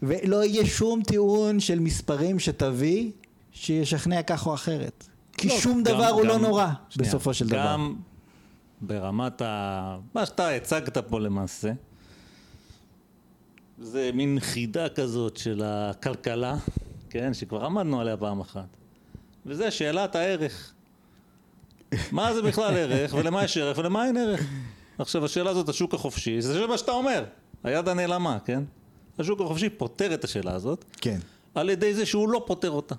ולא 0.01 0.43
יהיה 0.45 0.65
שום 0.65 1.03
טיעון 1.03 1.59
של 1.59 1.79
מספרים 1.79 2.39
שתביא 2.39 3.11
שישכנע 3.51 4.23
כך 4.23 4.47
או 4.47 4.53
אחרת. 4.53 5.07
כי 5.33 5.47
לא, 5.47 5.57
שום 5.59 5.83
גם- 5.83 5.83
דבר 5.83 6.07
הוא 6.07 6.25
לא 6.25 6.33
גם- 6.35 6.41
נורא 6.41 6.67
שנייה, 6.89 7.09
בסופו 7.09 7.33
של 7.33 7.47
דבר. 7.47 7.57
גם 7.73 7.95
ברמת 8.81 9.41
ה... 9.41 9.97
מה 10.15 10.25
שאתה 10.25 10.49
הצגת 10.49 10.97
פה 10.97 11.19
למעשה, 11.19 11.71
זה 13.79 14.09
מין 14.13 14.37
חידה 14.39 14.89
כזאת 14.89 15.37
של 15.37 15.61
הכלכלה, 15.65 16.55
כן, 17.09 17.33
שכבר 17.33 17.65
עמדנו 17.65 18.01
עליה 18.01 18.17
פעם 18.17 18.39
אחת. 18.39 18.67
וזה 19.45 19.71
שאלת 19.71 20.15
הערך. 20.15 20.73
מה 22.11 22.33
זה 22.33 22.41
בכלל 22.41 22.77
ערך, 22.77 23.13
ולמה 23.13 23.43
יש 23.43 23.57
ערך, 23.57 23.77
ולמה 23.77 24.05
אין 24.07 24.17
ערך. 24.17 24.43
עכשיו, 24.99 25.25
השאלה 25.25 25.49
הזאת, 25.49 25.69
השוק 25.69 25.93
החופשי, 25.93 26.41
זה 26.41 26.67
מה 26.67 26.77
שאתה 26.77 26.91
אומר, 26.91 27.23
היד 27.63 27.87
הנעלמה, 27.87 28.37
כן? 28.45 28.63
השוק 29.19 29.41
החופשי 29.41 29.69
פותר 29.69 30.13
את 30.13 30.23
השאלה 30.23 30.53
הזאת, 30.53 30.85
כן. 31.01 31.19
על 31.55 31.69
ידי 31.69 31.93
זה 31.93 32.05
שהוא 32.05 32.29
לא 32.29 32.43
פותר 32.47 32.71
אותה. 32.71 32.95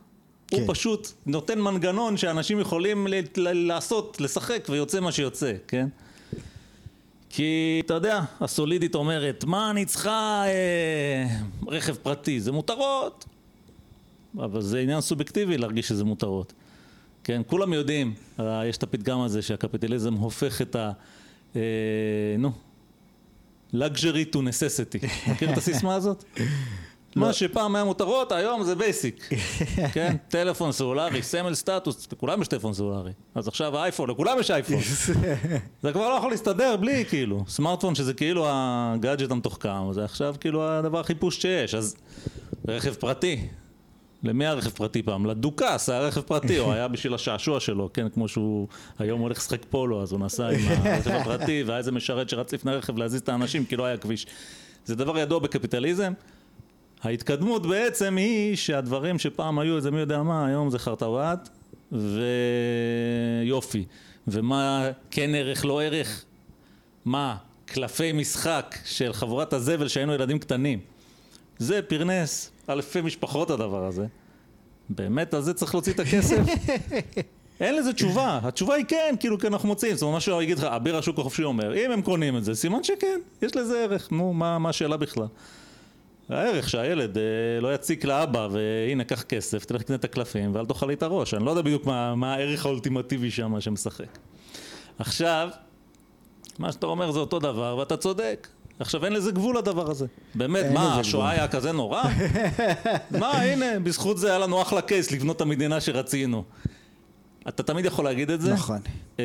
הוא 0.50 0.60
כן. 0.60 0.66
פשוט 0.66 1.08
נותן 1.26 1.60
מנגנון 1.60 2.16
שאנשים 2.16 2.60
יכולים 2.60 3.06
ל- 3.06 3.14
ל- 3.36 3.66
לעשות, 3.66 4.20
לשחק, 4.20 4.66
ויוצא 4.70 5.00
מה 5.00 5.12
שיוצא, 5.12 5.52
כן? 5.68 5.88
כי, 7.30 7.82
אתה 7.86 7.94
יודע, 7.94 8.20
הסולידית 8.40 8.94
אומרת, 8.94 9.44
מה 9.44 9.70
אני 9.70 9.84
צריכה 9.84 10.42
אה, 10.46 11.26
רכב 11.66 11.94
פרטי? 11.94 12.40
זה 12.40 12.52
מותרות. 12.52 13.24
אבל 14.38 14.62
זה 14.62 14.78
עניין 14.80 15.00
סובייקטיבי 15.00 15.58
להרגיש 15.58 15.88
שזה 15.88 16.04
מותרות. 16.04 16.52
כן, 17.28 17.42
כולם 17.46 17.72
יודעים, 17.72 18.14
אה, 18.40 18.66
יש 18.66 18.76
את 18.76 18.82
הפתגם 18.82 19.20
הזה 19.20 19.42
שהקפיטליזם 19.42 20.14
הופך 20.14 20.62
את 20.62 20.76
ה... 20.76 20.92
אה, 21.56 21.60
נו, 22.38 22.52
luxury 23.74 24.34
to 24.34 24.36
necessity. 24.36 25.06
מכיר 25.30 25.52
את 25.52 25.58
הסיסמה 25.58 25.94
הזאת? 25.94 26.24
מה 27.16 27.32
שפעם 27.32 27.76
היה 27.76 27.84
מותרות, 27.84 28.32
היום 28.32 28.62
זה 28.62 28.74
basic. 28.74 29.28
כן? 29.94 30.16
טלפון 30.28 30.72
סלולרי, 30.72 31.22
סמל 31.22 31.54
סטטוס, 31.54 32.08
לכולם 32.12 32.42
יש 32.42 32.48
טלפון 32.48 32.74
סלולרי. 32.74 33.12
אז 33.34 33.48
עכשיו 33.48 33.78
האייפון, 33.78 34.10
לכולם 34.10 34.38
יש 34.40 34.50
אייפון. 34.50 34.80
זה 35.82 35.92
כבר 35.92 36.08
לא 36.08 36.14
יכול 36.14 36.30
להסתדר 36.30 36.76
בלי 36.76 37.04
כאילו. 37.04 37.44
סמארטפון 37.48 37.94
שזה 37.94 38.14
כאילו 38.14 38.46
הגאדג'ט 38.48 39.30
המתוחכם, 39.30 39.92
זה 39.92 40.04
עכשיו 40.04 40.34
כאילו 40.40 40.68
הדבר 40.68 41.00
הכי 41.00 41.14
פושט 41.14 41.40
שיש. 41.40 41.74
אז 41.74 41.96
רכב 42.68 42.94
פרטי. 42.94 43.48
למי 44.22 44.44
היה 44.44 44.54
רכב 44.54 44.70
פרטי 44.70 45.02
פעם? 45.02 45.26
לדוכס 45.26 45.88
היה 45.88 46.00
רכב 46.00 46.20
פרטי, 46.20 46.58
או 46.58 46.72
היה 46.72 46.88
בשביל 46.88 47.14
השעשוע 47.14 47.60
שלו, 47.60 47.90
כן, 47.94 48.08
כמו 48.08 48.28
שהוא 48.28 48.68
היום 48.98 49.20
הולך 49.20 49.38
לשחק 49.38 49.64
פולו, 49.70 50.02
אז 50.02 50.12
הוא 50.12 50.20
נסע 50.20 50.48
עם 50.48 50.60
הרכב 50.68 51.10
הפרטי, 51.10 51.62
והיה 51.66 51.78
איזה 51.78 51.92
משרת 51.92 52.28
שרץ 52.28 52.52
לפני 52.52 52.72
הרכב 52.72 52.98
להזיז 52.98 53.20
את 53.20 53.28
האנשים, 53.28 53.64
כי 53.64 53.76
לא 53.76 53.84
היה 53.84 53.96
כביש. 53.96 54.26
זה 54.84 54.94
דבר 54.94 55.18
ידוע 55.18 55.38
בקפיטליזם. 55.38 56.12
ההתקדמות 57.02 57.66
בעצם 57.66 58.16
היא 58.16 58.56
שהדברים 58.56 59.18
שפעם 59.18 59.58
היו 59.58 59.76
איזה 59.76 59.90
מי 59.90 60.00
יודע 60.00 60.22
מה, 60.22 60.46
היום 60.46 60.70
זה 60.70 60.78
חרטוואט 60.78 61.48
ויופי. 63.42 63.84
ומה 64.28 64.88
כן 65.10 65.34
ערך, 65.34 65.64
לא 65.64 65.82
ערך? 65.82 66.24
מה? 67.04 67.36
קלפי 67.64 68.12
משחק 68.12 68.78
של 68.84 69.12
חבורת 69.12 69.52
הזבל 69.52 69.88
שהיינו 69.88 70.14
ילדים 70.14 70.38
קטנים. 70.38 70.80
זה 71.58 71.82
פרנס 71.82 72.50
אלפי 72.70 73.00
משפחות 73.00 73.50
הדבר 73.50 73.84
הזה. 73.84 74.06
באמת 74.88 75.34
על 75.34 75.42
זה 75.42 75.54
צריך 75.54 75.74
להוציא 75.74 75.92
את 75.92 76.00
הכסף? 76.00 76.42
אין 77.60 77.76
לזה 77.76 77.92
תשובה, 77.92 78.40
התשובה 78.42 78.74
היא 78.74 78.84
כן, 78.88 79.14
כאילו 79.20 79.38
כי 79.38 79.46
אנחנו 79.46 79.68
מוצאים, 79.68 79.94
זאת 79.94 80.02
אומרת 80.02 80.16
משהו 80.16 80.42
יגיד 80.42 80.58
לך, 80.58 80.64
אביר 80.64 80.96
השוק 80.96 81.18
החופשי 81.18 81.44
אומר, 81.44 81.74
אם 81.74 81.90
הם 81.90 82.02
קונים 82.02 82.36
את 82.36 82.44
זה, 82.44 82.54
סימן 82.54 82.82
שכן, 82.82 83.20
יש 83.42 83.56
לזה 83.56 83.78
ערך, 83.84 84.12
נו, 84.12 84.32
מה, 84.32 84.58
מה 84.58 84.68
השאלה 84.68 84.96
בכלל? 84.96 85.26
הערך 86.28 86.68
שהילד 86.68 87.18
אה, 87.18 87.22
לא 87.60 87.74
יציק 87.74 88.04
לאבא, 88.04 88.48
והנה, 88.50 89.04
קח 89.04 89.22
כסף, 89.22 89.64
תלך 89.64 89.80
לקנות 89.80 90.00
את 90.00 90.04
הקלפים, 90.04 90.54
ואל 90.54 90.66
תאכל 90.66 90.86
לי 90.86 90.94
את 90.94 91.02
הראש, 91.02 91.34
אני 91.34 91.44
לא 91.44 91.50
יודע 91.50 91.62
בדיוק 91.62 91.86
מה, 91.86 92.14
מה 92.14 92.34
הערך 92.34 92.66
האולטימטיבי 92.66 93.30
שם 93.30 93.60
שמשחק. 93.60 94.18
עכשיו, 94.98 95.48
מה 96.58 96.72
שאתה 96.72 96.86
אומר 96.86 97.10
זה 97.10 97.18
אותו 97.18 97.38
דבר, 97.38 97.76
ואתה 97.78 97.96
צודק. 97.96 98.48
עכשיו 98.80 99.04
אין 99.04 99.12
לזה 99.12 99.30
גבול 99.30 99.58
לדבר 99.58 99.90
הזה. 99.90 100.06
באמת, 100.34 100.66
מה. 100.74 101.00
השואה 101.00 101.30
היה 101.30 101.48
כזה 101.48 101.72
נורא? 101.72 102.02
מה, 103.20 103.30
הנה, 103.30 103.78
בזכות 103.82 104.18
זה 104.18 104.28
היה 104.28 104.38
לנו 104.38 104.62
אחלה 104.62 104.82
קייס 104.82 105.10
לבנות 105.10 105.36
את 105.36 105.40
המדינה 105.40 105.80
שרצינו. 105.80 106.44
אתה 107.48 107.62
תמיד 107.62 107.84
יכול 107.84 108.04
להגיד 108.04 108.30
את 108.30 108.40
זה. 108.40 108.52
נכון. 108.52 108.78
אה, 109.18 109.24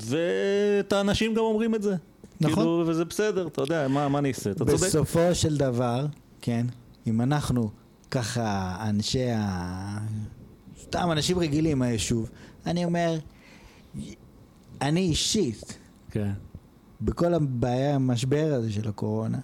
ואת 0.00 0.92
האנשים 0.92 1.34
גם 1.34 1.42
אומרים 1.42 1.74
את 1.74 1.82
זה. 1.82 1.94
נכון. 2.40 2.54
כאילו, 2.54 2.84
וזה 2.86 3.04
בסדר, 3.04 3.46
אתה 3.46 3.62
יודע, 3.62 3.88
מה, 3.88 4.08
מה 4.08 4.18
אני 4.18 4.28
אעשה? 4.28 4.50
אתה 4.50 4.58
צודק. 4.58 4.72
בסופו 4.72 5.34
של 5.34 5.56
דבר, 5.56 6.06
כן, 6.40 6.66
אם 7.06 7.20
אנחנו 7.20 7.70
ככה 8.10 8.76
אנשי 8.88 9.30
ה... 9.30 9.98
סתם 10.82 11.08
אנשים 11.12 11.38
רגילים 11.38 11.78
מהיישוב, 11.78 12.30
אני 12.66 12.84
אומר, 12.84 13.18
אני 14.80 15.00
אישית, 15.00 15.78
כן. 16.10 16.32
בכל 17.04 17.34
הבעיה, 17.34 17.94
המשבר 17.94 18.52
הזה 18.54 18.72
של 18.72 18.88
הקורונה, 18.88 19.38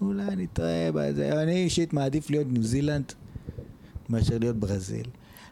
אולי 0.00 0.22
אני 0.22 0.46
טועה 0.46 0.92
בזה, 0.94 1.42
אני 1.42 1.64
אישית 1.64 1.92
מעדיף 1.92 2.30
להיות 2.30 2.46
ניו 2.50 2.62
זילנד 2.62 3.12
מאשר 4.08 4.38
להיות 4.38 4.56
ברזיל. 4.56 5.06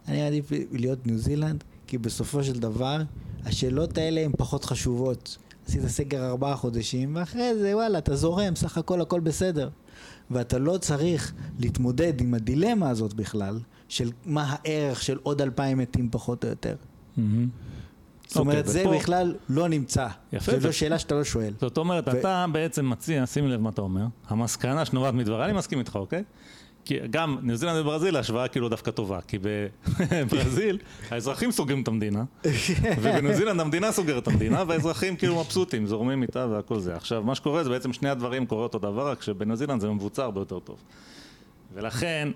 אני 0.09 0.23
מעדיף 0.23 0.51
להיות 0.73 1.07
ניו 1.07 1.19
זילנד, 1.19 1.65
כי 1.87 1.99
בסופו 1.99 2.45
של 2.45 2.59
דבר, 2.59 3.03
השאלות 3.45 3.99
האלה 3.99 4.21
הן 4.21 4.33
פחות 4.39 4.65
חשובות. 4.65 5.39
עשית 5.69 5.87
סגר 5.87 6.27
ארבעה 6.27 6.57
חודשים, 6.57 7.17
ואחרי 7.17 7.59
זה, 7.59 7.77
וואלה, 7.77 7.99
אתה 7.99 8.17
זורם, 8.17 8.57
סך 8.57 8.79
הכל 8.79 9.01
הכל 9.01 9.21
בסדר. 9.21 9.69
ואתה 10.31 10.59
לא 10.59 10.79
צריך 10.79 11.33
להתמודד 11.59 12.21
עם 12.21 12.35
הדילמה 12.35 12.91
הזאת 12.91 13.15
בכלל, 13.15 13.61
של 13.89 14.11
מה 14.27 14.45
הערך 14.49 15.03
של 15.03 15.19
עוד 15.23 15.43
אלפיים 15.43 15.79
מתים 15.79 16.09
פחות 16.11 16.45
או 16.45 16.49
יותר. 16.49 16.77
מהמם. 17.17 17.49
זאת 18.27 18.37
אומרת, 18.37 18.69
אוקיי, 18.69 18.73
זה 18.73 18.85
בכלל 18.99 19.35
לא 19.49 19.69
נמצא. 19.69 20.07
יפה, 20.33 20.59
זו 20.59 20.67
לא 20.67 20.73
שאלה 20.73 20.99
שאתה 20.99 21.15
לא 21.15 21.25
שואל. 21.25 21.53
זאת 21.61 21.79
אומרת, 21.79 22.09
אתה 22.09 22.47
בעצם 22.53 22.91
מציע, 22.91 23.27
שים 23.27 23.49
לב 23.49 23.61
מה 23.61 23.71
אתה 23.71 23.81
אומר, 23.81 24.07
המסקנה 24.29 24.85
שנובעת 24.85 25.15
מדבריי, 25.15 25.45
אני 25.45 25.59
מסכים 25.59 25.79
איתך, 25.79 25.97
אוקיי? 25.97 26.23
כי 26.85 26.99
גם 27.11 27.39
ניו 27.43 27.57
זילנד 27.57 27.77
וברזיל 27.81 28.17
ההשוואה 28.17 28.49
כאילו 28.49 28.69
דווקא 28.69 28.91
טובה, 28.91 29.21
כי 29.21 29.39
בברזיל 30.11 30.79
האזרחים 31.11 31.53
סוגרים 31.53 31.83
את 31.83 31.89
המדינה, 31.89 32.25
ובניו 33.01 33.35
זילנד 33.35 33.61
המדינה 33.61 33.93
סוגרת 33.93 34.23
את 34.23 34.29
המדינה, 34.29 34.65
והאזרחים 34.67 35.17
כאילו 35.17 35.41
מבסוטים, 35.41 35.87
זורמים 35.87 36.23
איתה 36.23 36.47
והכל 36.51 36.81
זה. 36.81 36.97
עכשיו, 36.97 37.23
מה 37.23 37.35
שקורה 37.35 37.65
זה 37.65 37.71
בעצם 37.71 37.93
שני 37.93 38.09
הדברים 38.09 38.47
קורה 38.47 38.63
אותו 38.63 38.79
דבר, 38.79 39.11
רק 39.11 39.23
שבניו 39.23 39.57
זילנד 39.57 39.81
זה 39.81 39.89
מבוצע 39.89 40.25
הרבה 40.25 40.41
יותר 40.41 40.59
טוב. 40.59 40.77
ולכן, 41.75 42.29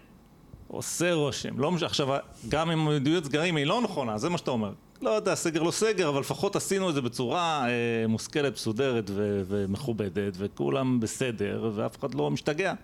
עושה 0.68 1.14
רושם, 1.14 1.58
לא 1.58 1.72
משנה, 1.72 1.86
עכשיו, 1.86 2.08
גם 2.48 2.70
אם 2.70 2.86
מדיניות 2.88 3.24
סגרים 3.24 3.56
היא 3.56 3.66
לא 3.66 3.80
נכונה, 3.80 4.18
זה 4.18 4.28
מה 4.28 4.38
שאתה 4.38 4.50
אומר. 4.50 4.72
לא 5.02 5.10
יודע, 5.10 5.34
סגר 5.34 5.62
לא 5.62 5.70
סגר, 5.70 6.08
אבל 6.08 6.20
לפחות 6.20 6.56
עשינו 6.56 6.90
את 6.90 6.94
זה 6.94 7.00
בצורה 7.00 7.68
אה, 7.68 8.06
מושכלת, 8.08 8.52
מסודרת 8.52 9.10
ו- 9.10 9.42
ומכובדת, 9.48 10.34
וכולם 10.36 11.00
בסדר, 11.00 11.70
ואף 11.74 11.98
אחד 11.98 12.14
לא 12.14 12.30
משתגע. 12.30 12.74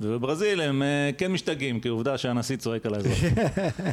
ובברזיל 0.00 0.60
הם 0.60 0.82
אה, 0.82 1.10
כן 1.18 1.32
משתגעים, 1.32 1.80
כי 1.80 1.88
עובדה 1.88 2.18
שהנשיא 2.18 2.56
צועק 2.56 2.86
על 2.86 2.94
האזרח. 2.94 3.18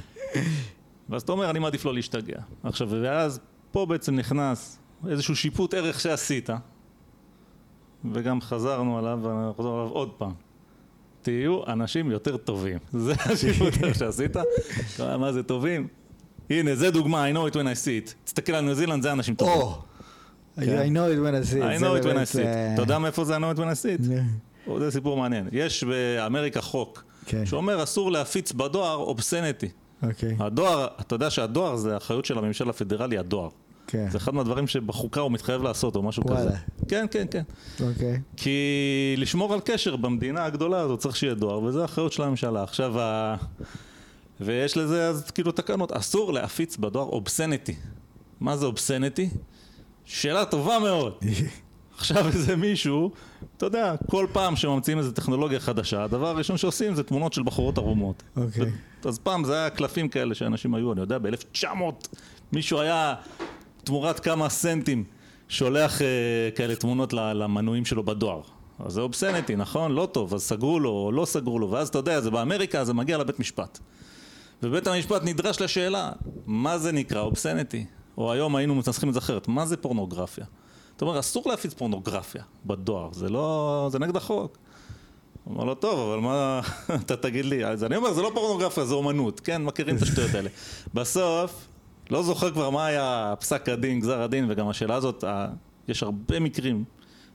ואז 1.09 1.21
אתה 1.21 1.31
אומר, 1.31 1.49
אני 1.49 1.59
מעדיף 1.59 1.85
לא 1.85 1.93
להשתגע. 1.93 2.39
עכשיו, 2.63 2.89
ואז 2.91 3.39
פה 3.71 3.85
בעצם 3.85 4.15
נכנס 4.15 4.79
איזשהו 5.09 5.35
שיפוט 5.35 5.73
ערך 5.73 5.99
שעשית, 5.99 6.49
וגם 8.11 8.41
חזרנו 8.41 8.97
עליו, 8.97 9.19
ואנחנו 9.21 9.49
נחזור 9.49 9.79
עליו 9.79 9.91
עוד 9.91 10.09
פעם. 10.17 10.33
תהיו 11.21 11.67
אנשים 11.67 12.11
יותר 12.11 12.37
טובים. 12.37 12.77
זה 12.91 13.13
השיפוט 13.19 13.73
שעשית. 13.99 14.35
מה 15.19 15.33
זה 15.33 15.43
טובים? 15.43 15.87
הנה, 16.59 16.75
זה 16.75 16.91
דוגמה, 16.91 17.29
I 17.29 17.33
know 17.33 17.53
it 17.53 17.55
when 17.55 17.57
I 17.57 17.85
see 17.85 18.09
it. 18.09 18.13
תסתכל 18.23 18.53
על 18.53 18.65
ניו 18.65 18.75
זילנד, 18.75 19.03
זה 19.03 19.11
אנשים 19.11 19.35
טובים. 19.35 19.55
I 20.57 20.61
know 20.61 21.07
it 21.07 21.19
when 21.19 21.33
I 21.33 21.53
see 21.53 21.57
it. 21.57 21.63
I 21.63 21.81
know 21.81 21.95
it 22.01 22.05
when 22.05 22.17
I 22.17 22.35
see 22.35 22.39
it. 22.39 22.73
אתה 22.73 22.81
יודע 22.81 22.99
מאיפה 22.99 23.25
זה 23.25 23.37
I 23.37 23.39
know 23.39 23.57
it 23.57 23.59
when 23.59 23.61
I 23.61 23.83
see 23.83 24.09
it? 24.09 24.11
או, 24.67 24.79
זה 24.79 24.91
סיפור 24.91 25.17
מעניין. 25.17 25.47
יש 25.51 25.83
באמריקה 25.83 26.61
חוק 26.61 27.03
כן. 27.25 27.45
שאומר 27.45 27.83
אסור 27.83 28.11
להפיץ 28.11 28.51
בדואר 28.51 28.95
אובסניטי. 28.95 29.69
אוקיי, 30.03 30.35
הדואר, 30.39 30.87
אתה 31.01 31.15
יודע 31.15 31.29
שהדואר 31.29 31.75
זה 31.75 31.97
אחריות 31.97 32.25
של 32.25 32.37
הממשל 32.37 32.69
הפדרלי, 32.69 33.17
הדואר. 33.17 33.49
כן, 33.87 34.09
זה 34.09 34.17
אחד 34.17 34.33
מהדברים 34.33 34.67
שבחוקה 34.67 35.21
הוא 35.21 35.31
מתחייב 35.31 35.63
לעשות 35.63 35.95
או 35.95 36.03
משהו 36.03 36.23
וואלה. 36.27 36.39
כזה. 36.39 36.57
כן, 36.87 37.05
כן, 37.11 37.25
כן. 37.31 37.43
אוקיי. 37.83 38.19
כי 38.37 39.15
לשמור 39.17 39.53
על 39.53 39.59
קשר 39.65 39.95
במדינה 39.95 40.45
הגדולה 40.45 40.79
הזאת 40.79 40.99
צריך 40.99 41.15
שיהיה 41.15 41.33
דואר, 41.33 41.63
וזה 41.63 41.85
אחריות 41.85 42.13
של 42.13 42.23
הממשלה. 42.23 42.63
עכשיו, 42.63 42.99
ה... 42.99 43.35
ויש 44.41 44.77
לזה 44.77 45.07
אז 45.07 45.31
כאילו 45.31 45.51
תקנות, 45.51 45.91
אסור 45.91 46.33
להפיץ 46.33 46.77
בדואר 46.77 47.05
אובסניטי. 47.05 47.75
מה 48.39 48.57
זה 48.57 48.65
אובסניטי? 48.65 49.29
שאלה 50.05 50.45
טובה 50.45 50.79
מאוד. 50.79 51.13
עכשיו 51.97 52.27
איזה 52.27 52.55
מישהו, 52.55 53.11
אתה 53.57 53.65
יודע, 53.65 53.95
כל 54.09 54.27
פעם 54.33 54.55
שממציאים 54.55 54.97
איזה 54.97 55.11
טכנולוגיה 55.11 55.59
חדשה, 55.59 56.03
הדבר 56.03 56.27
הראשון 56.27 56.57
שעושים 56.57 56.95
זה 56.95 57.03
תמונות 57.03 57.33
של 57.33 57.43
בחורות 57.43 57.77
ערומות. 57.77 58.23
אוקיי. 58.37 58.71
אז 59.05 59.19
פעם 59.19 59.43
זה 59.43 59.53
היה 59.53 59.69
קלפים 59.69 60.09
כאלה 60.09 60.35
שאנשים 60.35 60.75
היו, 60.75 60.93
אני 60.93 61.01
יודע, 61.01 61.17
ב-1900 61.17 61.67
מישהו 62.51 62.79
היה 62.79 63.15
תמורת 63.83 64.19
כמה 64.19 64.49
סנטים 64.49 65.03
שולח 65.49 66.01
אה, 66.01 66.07
כאלה 66.55 66.75
תמונות 66.75 67.13
למנויים 67.13 67.85
שלו 67.85 68.03
בדואר. 68.03 68.41
אז 68.79 68.93
זה 68.93 69.01
אובסניטי, 69.01 69.55
נכון? 69.55 69.91
לא 69.91 70.09
טוב, 70.11 70.33
אז 70.33 70.41
סגרו 70.41 70.79
לו 70.79 71.11
לא 71.13 71.25
סגרו 71.25 71.59
לו, 71.59 71.71
ואז 71.71 71.87
אתה 71.87 71.97
יודע, 71.97 72.21
זה 72.21 72.31
באמריקה, 72.31 72.85
זה 72.85 72.93
מגיע 72.93 73.17
לבית 73.17 73.39
משפט. 73.39 73.79
ובית 74.63 74.87
המשפט 74.87 75.21
נדרש 75.23 75.61
לשאלה, 75.61 76.11
מה 76.45 76.77
זה 76.77 76.91
נקרא 76.91 77.21
אובסניטי? 77.21 77.85
או 78.17 78.31
היום 78.31 78.55
היינו 78.55 78.75
מנסחים 78.75 79.09
את 79.09 79.13
זה 79.13 79.19
אחרת, 79.19 79.47
מה 79.47 79.65
זה 79.65 79.77
פורנוגרפיה? 79.77 80.45
אתה 80.97 81.05
אומר, 81.05 81.19
אסור 81.19 81.43
להפיץ 81.49 81.73
פורנוגרפיה 81.73 82.43
בדואר, 82.65 83.09
זה 83.13 83.29
לא... 83.29 83.87
זה 83.91 83.99
נגד 83.99 84.15
החוק. 84.15 84.57
הוא 85.43 85.53
אומר 85.53 85.65
לו, 85.65 85.75
טוב, 85.75 85.99
אבל 86.11 86.19
מה, 86.21 86.61
אתה 87.05 87.15
תגיד 87.17 87.45
לי, 87.45 87.65
אז 87.65 87.83
אני 87.83 87.95
אומר, 87.95 88.13
זה 88.13 88.21
לא 88.21 88.31
פורנוגרפיה, 88.33 88.85
זה 88.85 88.93
אומנות, 88.93 89.39
כן, 89.39 89.63
מכירים 89.63 89.95
את 89.97 90.01
השטויות 90.01 90.33
האלה. 90.35 90.49
בסוף, 90.93 91.67
לא 92.09 92.23
זוכר 92.23 92.51
כבר 92.51 92.69
מה 92.69 92.85
היה 92.85 93.33
פסק 93.39 93.69
הדין, 93.69 93.99
גזר 93.99 94.21
הדין, 94.21 94.45
וגם 94.49 94.69
השאלה 94.69 94.95
הזאת, 94.95 95.23
ה- 95.23 95.47
יש 95.87 96.03
הרבה 96.03 96.39
מקרים. 96.39 96.83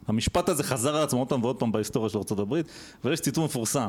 המשפט 0.09 0.49
הזה 0.49 0.63
חזר 0.63 0.97
על 0.97 1.03
עצמו 1.03 1.19
עוד 1.21 1.29
פעם 1.29 1.43
ועוד 1.45 1.57
פעם 1.57 1.73
בהיסטוריה 1.73 2.11
של 2.11 2.19
ארה"ב, 2.19 2.55
אבל 3.05 3.13
יש 3.13 3.21
ציטוט 3.21 3.45
מפורסם. 3.45 3.89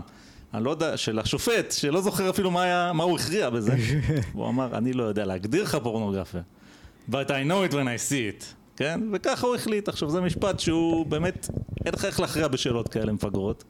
אני 0.53 0.63
לא 0.63 0.69
יודע, 0.69 0.97
של 0.97 1.19
השופט, 1.19 1.71
שלא 1.71 2.01
זוכר 2.01 2.29
אפילו 2.29 2.51
מה, 2.51 2.63
היה, 2.63 2.91
מה 2.93 3.03
הוא 3.03 3.19
הכריע 3.19 3.49
בזה. 3.49 3.75
הוא 4.33 4.49
אמר, 4.49 4.77
אני 4.77 4.93
לא 4.93 5.03
יודע 5.03 5.25
להגדיר 5.25 5.63
לך 5.63 5.77
פורנוגרפיה, 5.83 6.41
but 7.11 7.27
I 7.27 7.49
know 7.49 7.71
it 7.71 7.73
when 7.73 7.87
I 7.87 8.09
see 8.09 8.41
it, 8.41 8.43
כן? 8.75 9.01
וככה 9.13 9.47
הוא 9.47 9.55
החליט. 9.55 9.89
עכשיו, 9.89 10.09
זה 10.09 10.21
משפט 10.21 10.59
שהוא 10.59 11.05
באמת, 11.05 11.49
אין 11.85 11.93
לך 11.93 12.05
איך 12.05 12.19
להכריע 12.19 12.47
בשאלות 12.47 12.87
כאלה 12.87 13.11
מפגרות. 13.11 13.63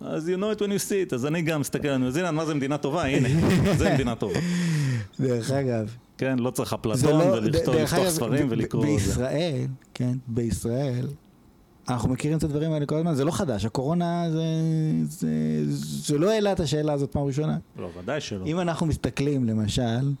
אז 0.00 0.28
you 0.28 0.40
know 0.40 0.58
it 0.58 0.60
when 0.60 0.68
you 0.68 0.88
see 0.88 1.10
it, 1.10 1.14
אז 1.14 1.26
אני 1.26 1.42
גם 1.42 1.60
מסתכל 1.60 1.88
על 1.88 1.96
ניו 1.96 2.10
זילנד, 2.10 2.30
מה 2.30 2.46
זה 2.46 2.54
מדינה 2.54 2.78
טובה? 2.78 3.02
הנה, 3.08 3.28
זה 3.76 3.94
מדינה 3.94 4.14
טובה. 4.14 4.40
דרך 5.20 5.50
אגב, 5.50 5.96
כן, 6.18 6.38
לא 6.38 6.50
צריך 6.50 6.72
אפלטון 6.72 7.18
לא, 7.18 7.24
ולכתוב, 7.24 7.74
לפתוח 7.74 8.08
ספרים 8.08 8.46
ולקרוא. 8.50 8.84
בישראל, 8.84 9.66
כן, 9.94 10.12
בישראל, 10.26 11.06
אנחנו 11.88 12.08
מכירים 12.08 12.38
את 12.38 12.42
הדברים 12.42 12.72
האלה 12.72 12.86
כל 12.86 12.96
הזמן, 12.96 13.14
זה 13.14 13.24
לא 13.24 13.30
חדש, 13.30 13.64
הקורונה 13.64 14.30
זה, 14.30 14.44
זה, 15.04 15.28
זה 15.74 16.18
לא 16.18 16.30
העלה 16.30 16.52
את 16.52 16.60
השאלה 16.60 16.92
הזאת 16.92 17.12
פעם 17.12 17.22
ראשונה. 17.22 17.58
לא, 17.76 17.90
ודאי 17.98 18.20
שלא. 18.20 18.46
אם 18.46 18.60
אנחנו 18.60 18.86
מסתכלים 18.86 19.44
למשל 19.44 20.12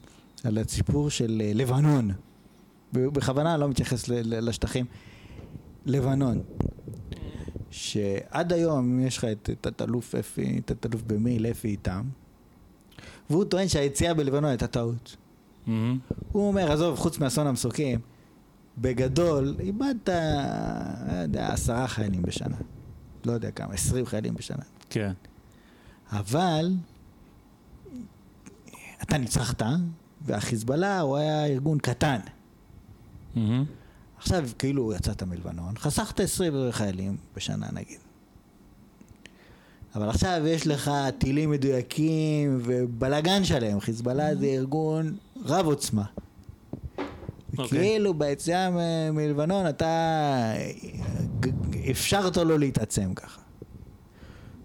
על 0.44 0.58
הסיפור 0.58 1.10
של 1.10 1.42
אה, 1.44 1.52
לבנון, 1.54 2.10
בכוונה 2.92 3.54
אני 3.54 3.60
לא 3.60 3.68
מתייחס 3.68 4.08
לשטחים, 4.08 4.84
לבנון, 5.86 6.42
שעד 7.70 8.52
היום 8.52 9.00
יש 9.00 9.18
לך 9.18 9.24
את 9.24 9.50
תת-אלוף 9.60 10.14
אפי, 10.14 10.60
תת-אלוף 10.64 11.02
במיל' 11.06 11.46
אפי 11.46 11.68
איתם, 11.68 12.02
והוא 13.30 13.44
טוען 13.44 13.68
שהיציאה 13.68 14.14
בלבנון 14.14 14.44
הייתה 14.44 14.66
טעות. 14.66 15.16
מהמם. 15.66 15.98
הוא 16.32 16.48
אומר, 16.48 16.72
עזוב, 16.72 16.98
חוץ 16.98 17.18
מאסון 17.18 17.46
המסוקים, 17.46 18.00
בגדול, 18.78 19.56
איבדת, 19.60 20.08
לא 20.08 21.16
יודע, 21.22 21.52
עשרה 21.52 21.88
חיילים 21.88 22.22
בשנה. 22.22 22.56
לא 23.24 23.32
יודע 23.32 23.50
כמה, 23.50 23.74
עשרים 23.74 24.06
חיילים 24.06 24.34
בשנה. 24.34 24.62
כן. 24.90 25.12
אבל 26.10 26.74
אתה 29.02 29.18
ניצחת, 29.18 29.62
והחיזבאללה 30.22 31.00
הוא 31.00 31.16
היה 31.16 31.46
ארגון 31.46 31.78
קטן. 31.78 32.18
מהמם. 33.34 33.64
עכשיו, 34.18 34.48
כאילו 34.58 34.92
יצאת 34.92 35.22
מלבנון, 35.22 35.78
חסכת 35.78 36.20
20 36.20 36.54
חיילים 36.70 37.16
בשנה 37.36 37.66
נגיד. 37.72 37.98
אבל 39.94 40.08
עכשיו 40.08 40.42
יש 40.46 40.66
לך 40.66 40.90
טילים 41.18 41.50
מדויקים 41.50 42.58
ובלאגן 42.64 43.44
שלם, 43.44 43.80
חיזבאללה 43.80 44.34
זה 44.34 44.46
ארגון 44.46 45.16
רב 45.44 45.66
עוצמה. 45.66 46.04
אוקיי. 47.58 47.78
כאילו 47.78 48.14
ביציאה 48.14 48.70
מ- 48.70 49.14
מלבנון 49.16 49.68
אתה 49.68 50.52
אפשרת 51.90 52.36
לו 52.36 52.58
להתעצם 52.58 53.14
ככה. 53.14 53.40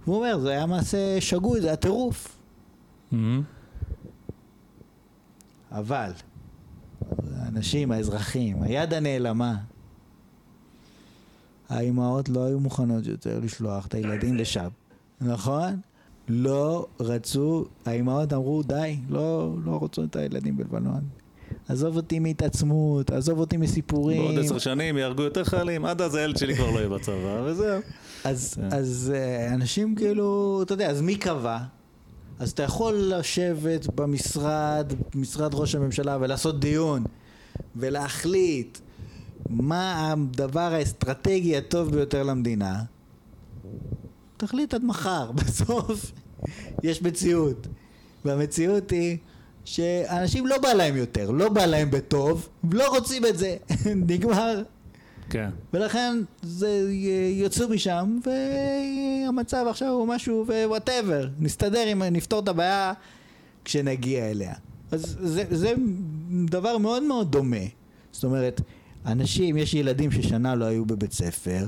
הוא 0.06 0.16
אומר, 0.16 0.40
זה 0.40 0.50
היה 0.52 0.66
מעשה 0.66 1.22
שגוי, 1.22 1.62
זה 1.62 1.68
היה 1.68 1.76
טירוף. 1.76 2.38
מהמם. 3.12 3.44
אבל 5.72 6.12
האנשים, 7.36 7.92
האזרחים, 7.92 8.64
היד 8.64 8.94
הנעלמה, 8.94 9.56
האימהות 11.70 12.30
לא 12.30 12.46
היו 12.46 12.60
מוכנות 12.60 13.06
יותר 13.06 13.40
לשלוח 13.40 13.88
את 13.88 13.94
הילדים 13.94 14.36
לשם, 14.38 14.68
נכון? 15.22 15.80
לא 16.28 16.88
רצו, 17.00 17.66
האימהות 17.86 18.34
אמרו 18.34 18.64
די, 18.64 18.98
לא, 19.10 19.56
לא 19.66 19.72
רוצו 19.72 20.04
את 20.04 20.16
הילדים 20.16 20.58
בלבנון. 20.58 21.02
עזוב 21.70 21.96
אותי 21.96 22.20
מהתעצמות, 22.20 23.12
עזוב 23.12 23.40
אותי 23.40 23.58
מסיפורים. 23.58 24.22
בעוד 24.22 24.46
עשר 24.46 24.58
שנים 24.58 24.98
יהרגו 24.98 25.22
יותר 25.22 25.44
חיילים, 25.44 25.86
עד 25.86 26.02
אז 26.02 26.16
הילד 26.16 26.38
שלי 26.38 26.56
כבר 26.56 26.72
לא 26.72 26.78
יהיה 26.78 26.90
בצבא, 26.90 27.42
וזהו. 27.46 27.82
אז, 28.24 28.54
כן. 28.54 28.78
אז 28.78 29.14
אה, 29.16 29.54
אנשים 29.54 29.96
כאילו, 29.96 30.60
אתה 30.66 30.74
יודע, 30.74 30.90
אז 30.90 31.02
מי 31.02 31.16
קבע? 31.16 31.58
אז 32.40 32.52
אתה 32.52 32.64
יכול 32.64 32.96
לשבת 32.96 33.88
במשרד, 33.96 34.94
משרד 35.16 35.54
ראש 35.54 35.76
הממשלה, 35.76 36.18
ולעשות 36.22 36.60
דיון, 36.60 37.04
ולהחליט 37.76 38.78
מה 39.50 40.12
הדבר 40.12 40.74
האסטרטגי 40.74 41.58
הטוב 41.58 41.92
ביותר 41.92 42.24
למדינה. 42.24 42.84
תחליט 44.38 44.74
עד 44.74 44.84
מחר, 44.84 45.32
בסוף 45.38 46.12
יש 46.84 47.02
מציאות. 47.02 47.68
והמציאות 48.26 48.92
היא 48.92 49.18
שאנשים 49.72 50.48
לא 50.48 50.58
בא 50.58 50.74
להם 50.74 50.96
יותר, 50.98 51.32
לא 51.32 51.50
בא 51.50 51.66
להם 51.66 51.92
בטוב, 51.92 52.50
לא 52.72 52.90
רוצים 52.98 53.26
את 53.26 53.38
זה, 53.38 53.58
נגמר. 54.08 54.64
כן. 55.30 55.50
ולכן 55.74 56.18
זה 56.42 56.88
י- 56.92 57.36
יוצאו 57.42 57.70
משם 57.70 58.20
והמצב 58.26 59.66
עכשיו 59.70 59.90
הוא 59.90 60.08
משהו 60.08 60.46
ו 60.48 60.56
whatever 60.56 61.28
נסתדר 61.40 61.92
אם 61.92 62.04
נפתור 62.04 62.40
את 62.40 62.48
הבעיה 62.48 62.94
כשנגיע 63.66 64.26
אליה 64.32 64.54
אז 64.92 65.18
זה, 65.22 65.44
זה 65.50 65.74
דבר 66.46 66.78
מאוד 66.78 67.04
מאוד 67.04 67.32
דומה 67.32 67.58
זאת 68.12 68.24
אומרת 68.24 68.62
אנשים 69.06 69.58
יש 69.58 69.74
ילדים 69.74 70.12
ששנה 70.12 70.56
לא 70.56 70.66
היו 70.66 70.86
בבית 70.86 71.12
ספר 71.14 71.66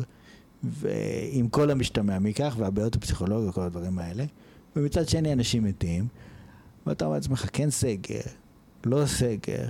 ועם 0.64 1.48
כל 1.50 1.72
המשתמע 1.72 2.20
מכך 2.20 2.56
והבעיות 2.58 2.96
הפסיכולוגיות 2.96 3.50
וכל 3.50 3.62
הדברים 3.62 4.00
האלה 4.00 4.24
ומצד 4.76 5.10
שני 5.10 5.34
אנשים 5.34 5.64
מתים 5.64 6.08
ואתה 6.90 7.06
אומר 7.06 7.16
לעצמך 7.16 7.50
כן 7.54 7.70
סגר 7.70 8.22
לא 8.86 9.06
סגר 9.06 9.68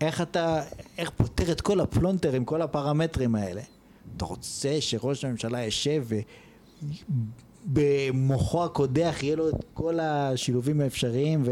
איך 0.00 0.20
אתה, 0.20 0.62
איך 0.98 1.10
פותר 1.10 1.52
את 1.52 1.60
כל 1.60 1.80
הפלונטר 1.80 2.32
עם 2.32 2.44
כל 2.44 2.62
הפרמטרים 2.62 3.34
האלה? 3.34 3.60
אתה 4.16 4.24
רוצה 4.24 4.76
שראש 4.80 5.24
הממשלה 5.24 5.64
ישב 5.64 6.04
במוחו 7.66 8.64
הקודח 8.64 9.16
יהיה 9.22 9.36
לו 9.36 9.48
את 9.48 9.54
כל 9.74 10.00
השילובים 10.00 10.80
האפשריים 10.80 11.42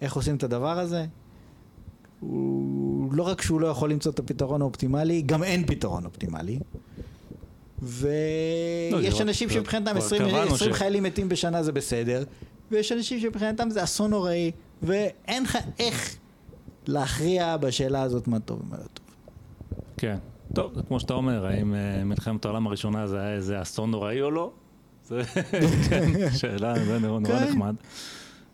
ואיך 0.00 0.16
עושים 0.16 0.36
את 0.36 0.42
הדבר 0.42 0.78
הזה. 0.78 1.06
הוא 2.20 3.12
לא 3.12 3.22
רק 3.22 3.42
שהוא 3.42 3.60
לא 3.60 3.66
יכול 3.66 3.90
למצוא 3.90 4.12
את 4.12 4.18
הפתרון 4.18 4.60
האופטימלי, 4.62 5.22
גם 5.22 5.42
אין 5.42 5.66
פתרון 5.66 6.04
אופטימלי. 6.04 6.58
ויש 7.82 9.14
לא, 9.14 9.22
אנשים 9.22 9.50
שמבחינתם 9.50 9.90
כבר 9.90 9.98
20, 10.06 10.22
קבענו 10.28 10.54
20 10.54 10.74
ש- 10.74 10.76
חיילים 10.78 11.02
מתים 11.02 11.28
בשנה 11.28 11.62
זה 11.62 11.72
בסדר, 11.72 12.24
ויש 12.72 12.92
אנשים 12.92 13.20
שמבחינתם 13.20 13.70
זה 13.70 13.84
אסון 13.84 14.10
נוראי, 14.10 14.50
ואין 14.82 15.42
לך 15.42 15.58
איך 15.78 16.16
להכריע 16.86 17.56
בשאלה 17.56 18.02
הזאת 18.02 18.28
מה 18.28 18.40
טוב 18.40 18.62
ומה 18.66 18.76
לא 18.76 18.82
טוב. 18.94 19.06
כן. 19.96 20.16
טוב, 20.54 20.74
זה 20.74 20.82
כמו 20.82 21.00
שאתה 21.00 21.14
אומר, 21.14 21.46
האם 21.46 21.74
אה, 21.74 22.04
מלחמת 22.04 22.44
העולם 22.44 22.66
הראשונה 22.66 23.06
זה 23.06 23.20
היה 23.20 23.34
איזה 23.34 23.62
אסון 23.62 23.90
נוראי 23.90 24.22
או 24.22 24.30
לא? 24.30 24.52
זה 25.08 25.22
שאלה, 26.40 26.84
זה 26.84 26.98
נורא 26.98 27.20
כן. 27.24 27.48
נחמד. 27.48 27.74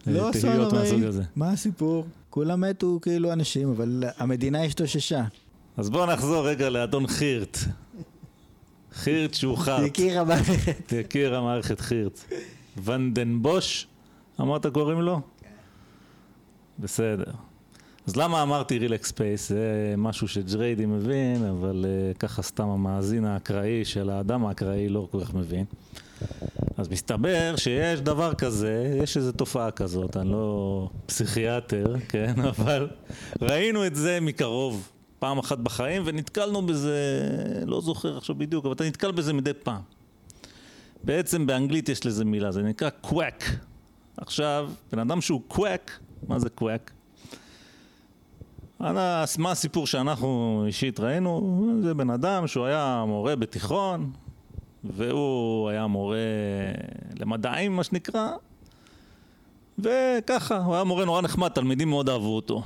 אה, 0.06 0.12
לא 0.12 0.30
אסון 0.30 0.50
תהיות 0.50 0.72
מהסוג 0.72 1.00
נוראי. 1.00 1.24
מה 1.36 1.50
הסיפור? 1.50 2.06
כולם 2.30 2.60
מתו 2.60 2.98
כאילו 3.02 3.32
אנשים, 3.32 3.70
אבל 3.70 4.05
המדינה 4.18 4.64
השתוששה. 4.64 5.24
אז 5.76 5.90
בואו 5.90 6.06
נחזור 6.06 6.48
רגע 6.48 6.68
לאדון 6.68 7.06
חירט. 7.06 7.58
חירט 8.92 9.34
שהוא 9.34 9.56
חרט. 9.56 9.86
הכיר 9.86 10.20
המערכת. 10.20 10.92
יקיר 10.92 11.36
המערכת 11.36 11.80
חירט 11.81 12.20
ונדנבוש, 12.84 13.86
אמרת 14.41 14.67
קוראים 14.67 15.00
לו? 15.00 15.20
בסדר. 16.78 17.33
אז 18.07 18.17
למה 18.17 18.42
אמרתי 18.42 18.78
relax 18.78 19.08
space? 19.08 19.48
זה 19.49 19.94
משהו 19.99 20.28
שג'ריידי 20.28 20.86
מבין, 20.86 21.44
אבל 21.44 21.84
אה, 21.84 22.18
ככה 22.18 22.42
סתם 22.42 22.68
המאזין 22.68 23.25
האקראי 23.25 23.84
של 23.84 24.10
האדם 24.10 24.47
האקראי 24.47 24.89
לא 24.89 25.08
כל 25.10 25.25
כך 25.25 25.34
מבין. 25.34 25.65
אז 26.76 26.89
מסתבר 26.89 27.57
שיש 27.57 28.00
דבר 28.00 28.34
כזה, 28.34 28.99
יש 29.02 29.17
איזו 29.17 29.33
תופעה 29.33 29.70
כזאת, 29.70 30.17
אני 30.17 30.31
לא 30.31 30.89
פסיכיאטר, 31.07 31.94
כן, 32.08 32.34
אבל 32.41 32.89
ראינו 33.42 33.86
את 33.86 33.97
זה 33.97 34.18
מקרוב 34.20 34.89
פעם 35.18 35.39
אחת 35.39 35.58
בחיים 35.58 36.02
ונתקלנו 36.05 36.67
בזה, 36.67 36.97
לא 37.67 37.81
זוכר 37.81 38.17
עכשיו 38.17 38.34
בדיוק, 38.34 38.65
אבל 38.65 38.75
אתה 38.75 38.84
נתקל 38.84 39.12
בזה 39.12 39.33
מדי 39.33 39.55
פעם. 39.55 39.81
בעצם 41.05 41.47
באנגלית 41.47 41.89
יש 41.89 42.07
לזה 42.07 42.25
מילה, 42.25 42.52
זה 42.52 42.62
נקרא 42.62 42.91
קוואק. 42.91 43.44
עכשיו, 44.20 44.70
בן 44.92 44.98
אדם 44.98 45.20
שהוא 45.20 45.42
קוואק, 45.48 45.98
מה 46.28 46.38
זה 46.38 46.50
קוואק? 46.50 46.90
מה 48.80 49.24
הסיפור 49.50 49.86
שאנחנו 49.86 50.62
אישית 50.66 51.00
ראינו? 51.00 51.62
זה 51.82 51.94
בן 51.94 52.10
אדם 52.10 52.47
שהוא 52.47 52.64
היה 52.64 53.05
מורה 53.06 53.36
בתיכון, 53.36 54.12
והוא 54.84 55.68
היה 55.68 55.86
מורה 55.86 56.18
למדעים, 57.20 57.76
מה 57.76 57.84
שנקרא, 57.84 58.30
וככה, 59.78 60.58
הוא 60.58 60.74
היה 60.74 60.84
מורה 60.84 61.05
נורא 61.05 61.22
נחמד, 61.22 61.48
תלמידים 61.48 61.88
מאוד 61.88 62.08
אהבו 62.08 62.36
אותו. 62.36 62.62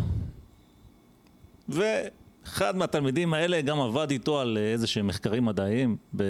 ואחד 1.69 2.77
מהתלמידים 2.77 3.35
האלה 3.35 3.61
גם 3.61 3.81
עבד 3.81 4.11
איתו 4.11 4.41
על 4.41 4.59
איזה 4.59 4.87
שהם 4.87 5.07
מחקרים 5.07 5.45
מדעיים 5.45 5.97
ב... 6.17 6.23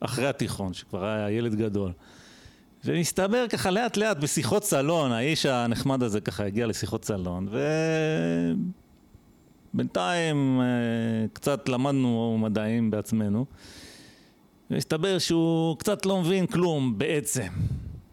אחרי 0.00 0.26
התיכון, 0.26 0.74
שכבר 0.74 1.04
היה 1.04 1.30
ילד 1.30 1.54
גדול. 1.54 1.92
ומסתבר 2.84 3.48
ככה 3.48 3.70
לאט 3.70 3.96
לאט 3.96 4.16
בשיחות 4.16 4.64
סלון, 4.64 5.12
האיש 5.12 5.46
הנחמד 5.46 6.02
הזה 6.02 6.20
ככה 6.20 6.44
הגיע 6.44 6.66
לשיחות 6.66 7.04
סלון, 7.04 7.48
ובינתיים 9.74 10.60
אה, 10.60 10.66
קצת 11.32 11.68
למדנו 11.68 12.38
מדעים 12.40 12.90
בעצמנו, 12.90 13.46
ומסתבר 14.70 15.18
שהוא 15.18 15.76
קצת 15.76 16.06
לא 16.06 16.20
מבין 16.20 16.46
כלום 16.46 16.98
בעצם. 16.98 17.48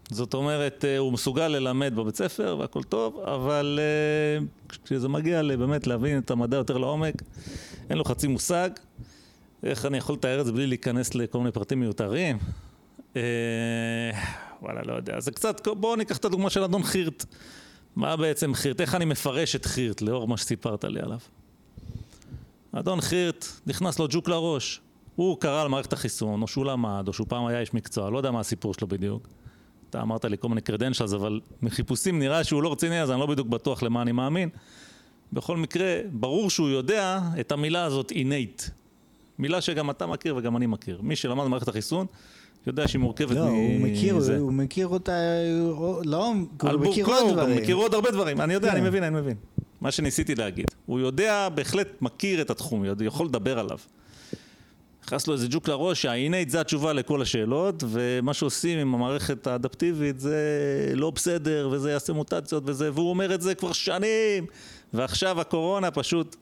זאת 0.09 0.33
אומרת, 0.33 0.85
אה, 0.85 0.97
הוא 0.97 1.13
מסוגל 1.13 1.47
ללמד 1.47 1.93
בבית 1.95 2.15
ספר 2.15 2.55
והכל 2.59 2.83
טוב, 2.83 3.19
אבל 3.19 3.79
אה, 3.81 4.45
כשזה 4.85 5.07
מגיע 5.07 5.41
באמת 5.43 5.87
להבין 5.87 6.17
את 6.17 6.31
המדע 6.31 6.57
יותר 6.57 6.77
לעומק, 6.77 7.13
אין 7.89 7.97
לו 7.97 8.03
חצי 8.03 8.27
מושג. 8.27 8.69
איך 9.63 9.85
אני 9.85 9.97
יכול 9.97 10.15
לתאר 10.15 10.41
את 10.41 10.45
זה 10.45 10.51
בלי 10.51 10.67
להיכנס 10.67 11.15
לכל 11.15 11.37
מיני 11.37 11.51
פרטים 11.51 11.79
מיותרים? 11.79 12.37
וואלה, 14.61 14.81
לא 14.85 14.93
יודע. 14.93 15.19
זה 15.19 15.31
קצת, 15.31 15.67
בואו 15.67 15.95
ניקח 15.95 16.17
את 16.17 16.25
הדוגמה 16.25 16.49
של 16.49 16.63
אדון 16.63 16.83
חירט. 16.83 17.25
מה 17.95 18.15
בעצם 18.15 18.53
חירט? 18.53 18.81
איך 18.81 18.95
אני 18.95 19.05
מפרש 19.05 19.55
את 19.55 19.65
חירט 19.65 20.01
לאור 20.01 20.27
מה 20.27 20.37
שסיפרת 20.37 20.83
לי 20.83 20.99
עליו? 20.99 21.19
אדון 22.71 23.01
חירט, 23.01 23.45
נכנס 23.67 23.99
לו 23.99 24.07
ג'וק 24.09 24.29
לראש. 24.29 24.81
הוא 25.15 25.39
קרא 25.39 25.61
על 25.61 25.67
מערכת 25.67 25.93
החיסון, 25.93 26.41
או 26.41 26.47
שהוא 26.47 26.65
למד, 26.65 27.07
או 27.07 27.13
שהוא 27.13 27.27
פעם 27.29 27.45
היה 27.45 27.59
איש 27.59 27.73
מקצוע, 27.73 28.09
לא 28.09 28.17
יודע 28.17 28.31
מה 28.31 28.39
הסיפור 28.39 28.73
שלו 28.73 28.87
בדיוק. 28.87 29.27
אתה 29.89 30.01
אמרת 30.01 30.25
לי 30.25 30.37
כל 30.37 30.49
מיני 30.49 30.61
קרדנשלס, 30.61 31.13
אבל 31.13 31.39
מחיפושים 31.61 32.19
נראה 32.19 32.43
שהוא 32.43 32.63
לא 32.63 32.71
רציני, 32.71 33.01
אז 33.01 33.11
אני 33.11 33.19
לא 33.19 33.25
בדיוק 33.25 33.47
בטוח 33.47 33.83
למה 33.83 34.01
אני 34.01 34.11
מאמין. 34.11 34.49
בכל 35.33 35.57
מקרה, 35.57 35.99
ברור 36.11 36.49
שהוא 36.49 36.69
יודע 36.69 37.19
את 37.39 37.51
המילה 37.51 37.83
הזאת 37.83 38.11
innate. 38.11 38.69
מילה 39.39 39.61
שגם 39.61 39.89
אתה 39.89 40.07
מכיר 40.07 40.35
וגם 40.35 40.57
אני 40.57 40.65
מכיר. 40.65 41.01
מי 41.01 41.15
שלמד 41.15 41.45
במערכת 41.45 41.67
החיסון, 41.67 42.05
יודע 42.67 42.87
שהיא 42.87 42.99
מורכבת 42.99 43.35
לא, 43.35 43.39
הוא 43.39 43.79
מכיר. 43.79 44.15
הוא 44.39 44.53
מכיר 44.53 44.87
אותה, 44.87 45.11
לא, 46.03 46.25
הוא 46.27 46.35
מכיר 46.79 47.05
עוד 47.05 47.21
הוא 47.21 47.31
דברים. 47.31 47.57
מכיר 47.57 47.75
עוד 47.75 47.93
הרבה 47.93 48.11
דברים, 48.11 48.41
אני 48.41 48.53
יודע, 48.53 48.71
כן. 48.71 48.77
אני 48.77 48.87
מבין, 48.87 49.03
אני 49.03 49.15
מבין. 49.15 49.35
מה 49.81 49.91
שניסיתי 49.91 50.35
להגיד. 50.35 50.65
הוא 50.85 50.99
יודע, 50.99 51.49
בהחלט 51.49 51.87
מכיר 52.01 52.41
את 52.41 52.49
התחום, 52.49 52.85
יכול 53.01 53.25
לדבר 53.25 53.59
עליו. 53.59 53.77
נכנס 55.05 55.27
לו 55.27 55.33
איזה 55.33 55.47
ג'וק 55.49 55.67
לראש, 55.67 56.01
שה-innate 56.05 56.49
זה 56.49 56.61
התשובה 56.61 56.93
לכל 56.93 57.21
השאלות, 57.21 57.83
ומה 57.87 58.33
שעושים 58.33 58.79
עם 58.79 58.93
המערכת 58.95 59.47
האדפטיבית 59.47 60.19
זה 60.19 60.37
לא 60.95 61.09
בסדר, 61.09 61.69
וזה 61.71 61.91
יעשה 61.91 62.13
מוטציות 62.13 62.63
וזה, 62.65 62.93
והוא 62.93 63.09
אומר 63.09 63.35
את 63.35 63.41
זה 63.41 63.55
כבר 63.55 63.71
שנים, 63.71 64.45
ועכשיו 64.93 65.41
הקורונה 65.41 65.91
פשוט, 65.91 66.35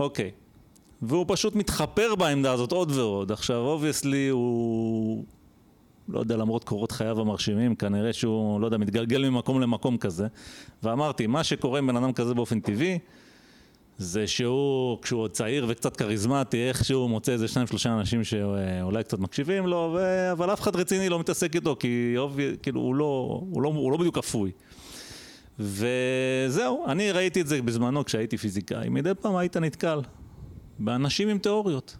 אוקיי. 0.00 0.30
והוא 1.02 1.24
פשוט 1.28 1.54
מתחפר 1.54 2.14
בעמדה 2.14 2.52
הזאת 2.52 2.72
עוד 2.72 2.90
ועוד. 2.90 3.32
עכשיו, 3.32 3.56
obviously 3.56 4.28
הוא... 4.28 5.24
לא 6.12 6.20
יודע, 6.20 6.36
למרות 6.36 6.64
קורות 6.64 6.92
חייו 6.92 7.20
המרשימים, 7.20 7.74
כנראה 7.74 8.12
שהוא, 8.12 8.60
לא 8.60 8.66
יודע, 8.66 8.78
מתגלגל 8.78 9.28
ממקום 9.28 9.60
למקום 9.60 9.96
כזה. 9.96 10.26
ואמרתי, 10.82 11.26
מה 11.26 11.44
שקורה 11.44 11.78
עם 11.78 11.86
בן 11.86 11.96
אדם 11.96 12.12
כזה 12.12 12.34
באופן 12.34 12.60
טבעי, 12.60 12.98
זה 13.98 14.26
שהוא, 14.26 14.98
כשהוא 15.02 15.20
עוד 15.20 15.30
צעיר 15.30 15.66
וקצת 15.68 15.96
כריזמטי, 15.96 16.68
איכשהו 16.68 17.08
מוצא 17.08 17.32
איזה 17.32 17.48
שניים 17.48 17.66
שלושה 17.66 17.94
אנשים 17.94 18.24
שאולי 18.24 19.04
קצת 19.04 19.18
מקשיבים 19.18 19.66
לו, 19.66 19.94
ו... 19.96 20.32
אבל 20.32 20.52
אף 20.52 20.60
אחד 20.60 20.76
רציני 20.76 21.08
לא 21.08 21.18
מתעסק 21.18 21.54
איתו, 21.54 21.76
כי 21.80 22.14
אוב... 22.16 22.38
כאילו 22.62 22.80
הוא 22.80 22.94
לא, 22.94 23.40
הוא, 23.50 23.62
לא, 23.62 23.68
הוא 23.68 23.92
לא 23.92 23.98
בדיוק 23.98 24.18
אפוי. 24.18 24.50
וזהו, 25.58 26.86
אני 26.86 27.12
ראיתי 27.12 27.40
את 27.40 27.46
זה 27.46 27.62
בזמנו 27.62 28.04
כשהייתי 28.04 28.36
פיזיקאי. 28.36 28.88
מדי 28.88 29.10
פעם 29.20 29.36
היית 29.36 29.56
נתקל 29.56 30.00
באנשים 30.78 31.28
עם 31.28 31.38
תיאוריות. 31.38 31.96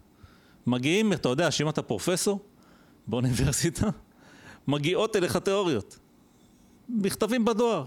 מגיעים, 0.67 1.13
אתה 1.13 1.29
יודע, 1.29 1.51
שאם 1.51 1.69
אתה 1.69 1.83
פרופסור 1.83 2.39
באוניברסיטה, 3.07 3.89
מגיעות 4.69 5.17
אליך 5.17 5.37
תיאוריות. 5.37 5.99
מכתבים 6.89 7.45
בדואר. 7.45 7.85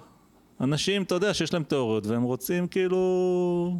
אנשים, 0.61 1.03
אתה 1.03 1.15
יודע, 1.15 1.33
שיש 1.33 1.53
להם 1.53 1.63
תיאוריות, 1.63 2.07
והם 2.07 2.23
רוצים 2.23 2.67
כאילו... 2.67 3.77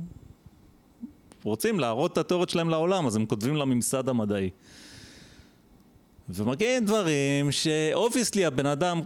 רוצים 1.44 1.80
להראות 1.80 2.14
את 2.14 2.18
התיאוריות 2.18 2.50
שלהם 2.50 2.70
לעולם, 2.70 3.08
אז 3.08 3.16
הם 3.16 3.26
כותבים 3.26 3.56
לממסד 3.56 4.10
המדעי. 4.10 4.50
ומגיעים 6.30 6.86
דברים 6.86 7.52
שאובייסלי 7.52 8.46
הבן 8.46 8.66
אדם 8.66 9.02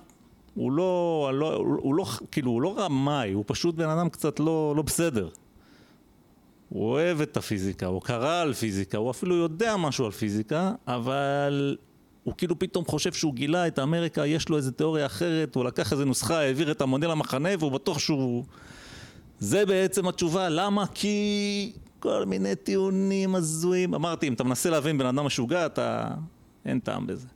הוא 0.56 0.72
לא, 0.72 1.32
לא, 1.34 1.56
הוא 1.56 1.96
לא, 1.96 2.06
כאילו, 2.32 2.52
הוא 2.52 2.62
לא 2.62 2.76
רמאי, 2.78 3.32
הוא 3.32 3.44
פשוט 3.48 3.76
בן 3.76 3.90
אדם 3.90 4.10
קצת 4.10 4.40
לא, 4.40 4.74
לא 4.76 4.82
בסדר. 4.82 5.30
הוא 6.70 6.84
אוהב 6.92 7.22
את 7.22 7.38
הפיזיקה, 7.38 7.86
הוא 7.86 8.02
קרא 8.02 8.42
על 8.42 8.54
פיזיקה, 8.54 8.98
הוא 8.98 9.12
אפילו 9.12 9.36
יודע 9.36 9.78
משהו 9.78 10.06
על 10.06 10.12
פיזיקה, 10.12 10.72
אבל 10.88 11.78
הוא 12.24 12.34
כאילו 12.38 12.60
פתאום 12.60 12.86
חושב 12.86 13.14
שהוא 13.14 13.34
גילה 13.34 13.68
את 13.68 13.80
אמריקה, 13.80 14.26
יש 14.26 14.50
לו 14.50 14.58
איזה 14.58 14.72
תיאוריה 14.72 15.06
אחרת, 15.06 15.56
הוא 15.56 15.66
לקח 15.66 15.94
איזה 15.94 16.06
נוסחה, 16.06 16.40
העביר 16.40 16.72
את 16.72 16.82
המודל 16.82 17.12
למחנה, 17.12 17.50
והוא 17.60 17.72
בטוח 17.72 18.00
שהוא... 18.00 18.44
זה 19.40 19.66
בעצם 19.66 20.08
התשובה, 20.08 20.50
למה? 20.50 20.86
כי 20.94 21.72
כל 22.00 22.26
מיני 22.26 22.56
טיעונים 22.56 23.36
הזויים. 23.36 23.94
אמרתי, 23.94 24.28
אם 24.28 24.34
אתה 24.34 24.44
מנסה 24.44 24.70
להבין 24.70 24.98
בן 24.98 25.06
אדם 25.06 25.26
משוגע, 25.26 25.66
אתה... 25.66 26.08
אין 26.66 26.80
טעם 26.80 27.08
בזה. 27.08 27.28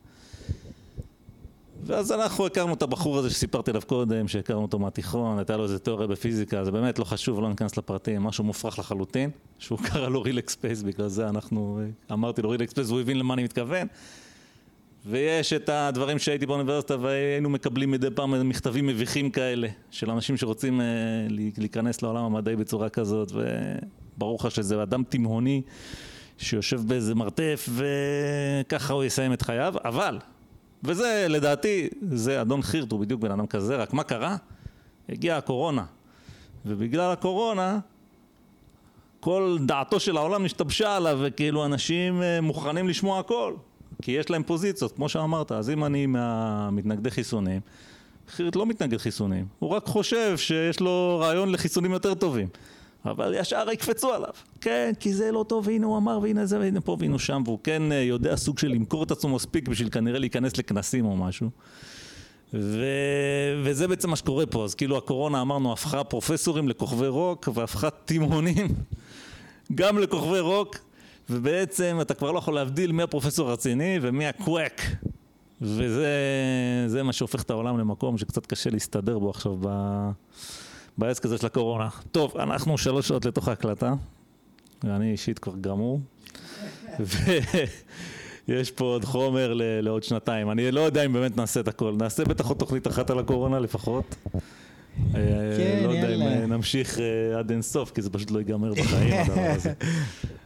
ואז 1.86 2.12
אנחנו 2.12 2.46
הכרנו 2.46 2.74
את 2.74 2.82
הבחור 2.82 3.18
הזה 3.18 3.30
שסיפרתי 3.30 3.72
עליו 3.72 3.82
קודם, 3.88 4.28
שהכרנו 4.28 4.62
אותו 4.62 4.80
מהתיכון, 4.80 5.38
הייתה 5.38 5.58
לו 5.58 5.64
איזה 5.64 5.80
תיאוריה 5.80 6.08
בפיזיקה, 6.08 6.66
זה 6.66 6.72
באמת 6.72 7.00
לא 7.00 7.04
חשוב, 7.04 7.42
לא 7.42 7.50
ניכנס 7.50 7.78
לפרטים, 7.78 8.24
משהו 8.24 8.44
מופרך 8.44 8.80
לחלוטין, 8.80 9.30
שהוא 9.60 9.80
קרא 9.80 10.10
לו 10.10 10.22
relax 10.22 10.54
space, 10.54 10.82
בגלל 10.82 11.08
זה 11.08 11.30
אנחנו, 11.30 11.80
אמרתי 12.12 12.42
לו 12.42 12.50
relax 12.50 12.72
space, 12.72 12.88
והוא 12.88 13.02
הבין 13.02 13.20
למה 13.20 13.34
אני 13.34 13.44
מתכוון. 13.44 13.88
ויש 15.06 15.54
את 15.54 15.70
הדברים 15.70 16.20
שהייתי 16.20 16.46
באוניברסיטה 16.46 16.96
והיינו 17.00 17.50
מקבלים 17.50 17.92
מדי 17.92 18.08
פעם 18.16 18.50
מכתבים 18.50 18.88
מביכים 18.88 19.30
כאלה, 19.30 19.68
של 19.92 20.12
אנשים 20.12 20.38
שרוצים 20.38 20.82
אה, 20.82 20.86
להיכנס 21.58 22.02
לעולם 22.02 22.24
המדעי 22.24 22.56
בצורה 22.56 22.90
כזאת, 22.90 23.32
וברור 23.32 24.38
לך 24.40 24.52
שזה 24.52 24.84
אדם 24.84 25.04
תימהוני 25.04 25.62
שיושב 26.38 26.82
באיזה 26.88 27.16
מרתף 27.16 27.70
וככה 27.70 28.94
הוא 28.94 29.04
יסיים 29.04 29.34
את 29.34 29.42
חייו, 29.42 29.74
אבל 29.86 30.20
וזה, 30.84 31.26
לדעתי, 31.30 31.88
זה 32.12 32.42
אדון 32.42 32.62
חירט, 32.62 32.92
הוא 32.92 33.00
בדיוק 33.00 33.22
בן 33.22 33.32
אדם 33.32 33.48
כזה, 33.48 33.76
רק 33.76 33.94
מה 33.94 34.04
קרה? 34.04 34.36
הגיעה 35.10 35.38
הקורונה. 35.38 35.86
ובגלל 36.66 37.12
הקורונה, 37.12 37.80
כל 39.20 39.58
דעתו 39.66 40.00
של 40.00 40.18
העולם 40.18 40.46
השתבשה 40.46 40.96
עליו, 40.96 41.20
וכאילו 41.22 41.66
אנשים 41.66 42.22
אה, 42.22 42.42
מוכנים 42.42 42.88
לשמוע 42.90 43.20
הכל. 43.20 43.54
כי 44.04 44.12
יש 44.12 44.30
להם 44.30 44.44
פוזיציות, 44.44 44.92
כמו 44.92 45.10
שאמרת. 45.10 45.52
אז 45.52 45.70
אם 45.70 45.86
אני 45.86 46.06
מהמתנגדי 46.06 47.12
חיסונים, 47.12 47.62
חירט 48.30 48.56
לא 48.56 48.66
מתנגד 48.66 48.98
חיסונים. 48.98 49.46
הוא 49.60 49.70
רק 49.70 49.86
חושב 49.86 50.38
שיש 50.38 50.80
לו 50.80 51.20
רעיון 51.22 51.52
לחיסונים 51.52 51.92
יותר 51.92 52.14
טובים. 52.14 52.48
אבל 53.06 53.36
ישר 53.38 53.66
יקפצו 53.72 54.14
עליו. 54.14 54.34
כן, 54.62 54.92
כי 55.00 55.14
זה 55.14 55.32
לא 55.32 55.46
טוב, 55.48 55.68
והנה 55.68 55.86
הוא 55.86 55.98
אמר, 55.98 56.20
והנה 56.22 56.46
זה, 56.46 56.60
והנה 56.60 56.82
פה, 56.82 56.98
והנה 57.00 57.20
שם, 57.20 57.42
והוא 57.46 57.60
כן 57.64 57.92
אה, 57.92 57.98
יודע 57.98 58.36
סוג 58.36 58.60
של 58.60 58.68
למכור 58.68 59.04
את 59.04 59.12
עצמו 59.12 59.36
מספיק 59.36 59.68
בשביל 59.68 59.90
כנראה 59.90 60.20
להיכנס 60.20 60.58
לכנסים 60.58 61.06
או 61.06 61.18
משהו. 61.18 61.50
ו... 62.54 62.86
וזה 63.64 63.88
בעצם 63.88 64.10
מה 64.10 64.16
שקורה 64.16 64.46
פה, 64.46 64.64
אז 64.64 64.76
כאילו 64.76 64.98
הקורונה 64.98 65.42
אמרנו 65.42 65.74
הפכה 65.74 66.04
פרופסורים 66.04 66.70
לכוכבי 66.70 67.08
רוק 67.08 67.50
והפכה 67.54 67.90
תימהונים 67.90 68.68
גם 69.76 70.00
לכוכבי 70.00 70.40
רוק 70.40 70.78
ובעצם 71.30 71.98
אתה 72.02 72.14
כבר 72.14 72.32
לא 72.32 72.38
יכול 72.38 72.56
להבדיל 72.56 72.92
מי 72.92 73.04
הפרופסור 73.04 73.50
הרציני 73.50 74.00
ומי 74.02 74.28
הקוואק 74.28 74.82
וזה 75.62 77.04
מה 77.04 77.14
שהופך 77.14 77.42
את 77.42 77.50
העולם 77.50 77.78
למקום 77.80 78.18
שקצת 78.18 78.46
קשה 78.46 78.70
להסתדר 78.70 79.20
בו 79.20 79.30
עכשיו 79.30 79.58
ב... 79.62 79.68
בעסק 80.98 81.26
הזה 81.26 81.38
של 81.38 81.46
הקורונה. 81.46 81.90
טוב, 82.12 82.38
אנחנו 82.38 82.78
שלוש 82.78 83.08
שעות 83.08 83.26
לתוך 83.26 83.48
ההקלטה 83.48 83.94
ואני 84.84 85.12
אישית 85.12 85.40
כבר 85.40 85.54
גמור 85.62 86.00
יש 88.48 88.72
פה 88.72 88.86
עוד 88.86 89.06
חומר 89.06 89.54
לעוד 89.82 90.04
שנתיים. 90.04 90.52
אני 90.52 90.72
לא 90.72 90.82
יודע 90.82 91.06
אם 91.06 91.14
באמת 91.14 91.38
נעשה 91.38 91.60
את 91.60 91.68
הכל. 91.68 91.96
נעשה 91.98 92.24
בטח 92.24 92.48
עוד 92.48 92.58
תוכנית 92.58 92.88
אחת 92.88 93.10
על 93.10 93.20
הקורונה 93.20 93.60
לפחות. 93.60 94.16
כן, 94.28 95.20
יאללה. 95.20 95.88
לא 95.88 95.92
יודע 95.92 96.16
אם 96.16 96.54
נמשיך 96.54 97.00
אה, 97.00 97.40
עד 97.40 97.52
אינסוף, 97.52 97.92
כי 97.92 98.02
זה 98.02 98.10
פשוט 98.10 98.32
לא 98.32 98.40
ייגמר 98.40 98.74
בחיים 98.74 99.14
הדבר 99.14 99.52
הזה. 99.56 99.74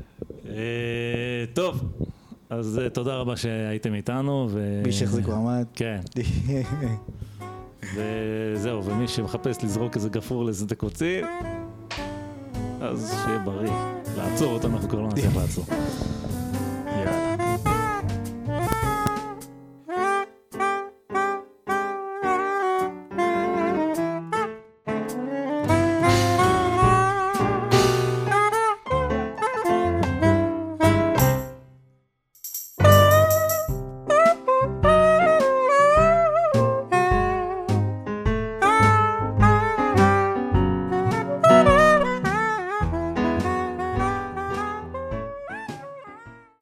אה, 0.50 1.46
טוב, 1.54 1.84
אז 2.50 2.80
אה, 2.80 2.90
תודה 2.90 3.16
רבה 3.16 3.38
שהייתם 3.38 3.94
איתנו. 3.94 4.50
מי 4.86 4.92
שהחזיק 4.92 5.28
מעמד. 5.28 5.66
כן. 5.74 6.00
וזהו, 7.96 8.86
ומי 8.86 9.08
שמחפש 9.08 9.64
לזרוק 9.64 9.96
איזה 9.96 10.10
גפרור 10.10 10.46
לשדה 10.46 10.76
קוצים, 10.76 11.26
אז 12.82 13.16
שיהיה 13.26 13.40
בריא. 13.40 13.72
לעצור 14.18 14.54
אותו 14.54 14.68
אנחנו 14.68 14.90
כבר 14.90 15.00
לא 15.02 15.08
נצליח 15.08 15.36
לעצור. 15.36 15.66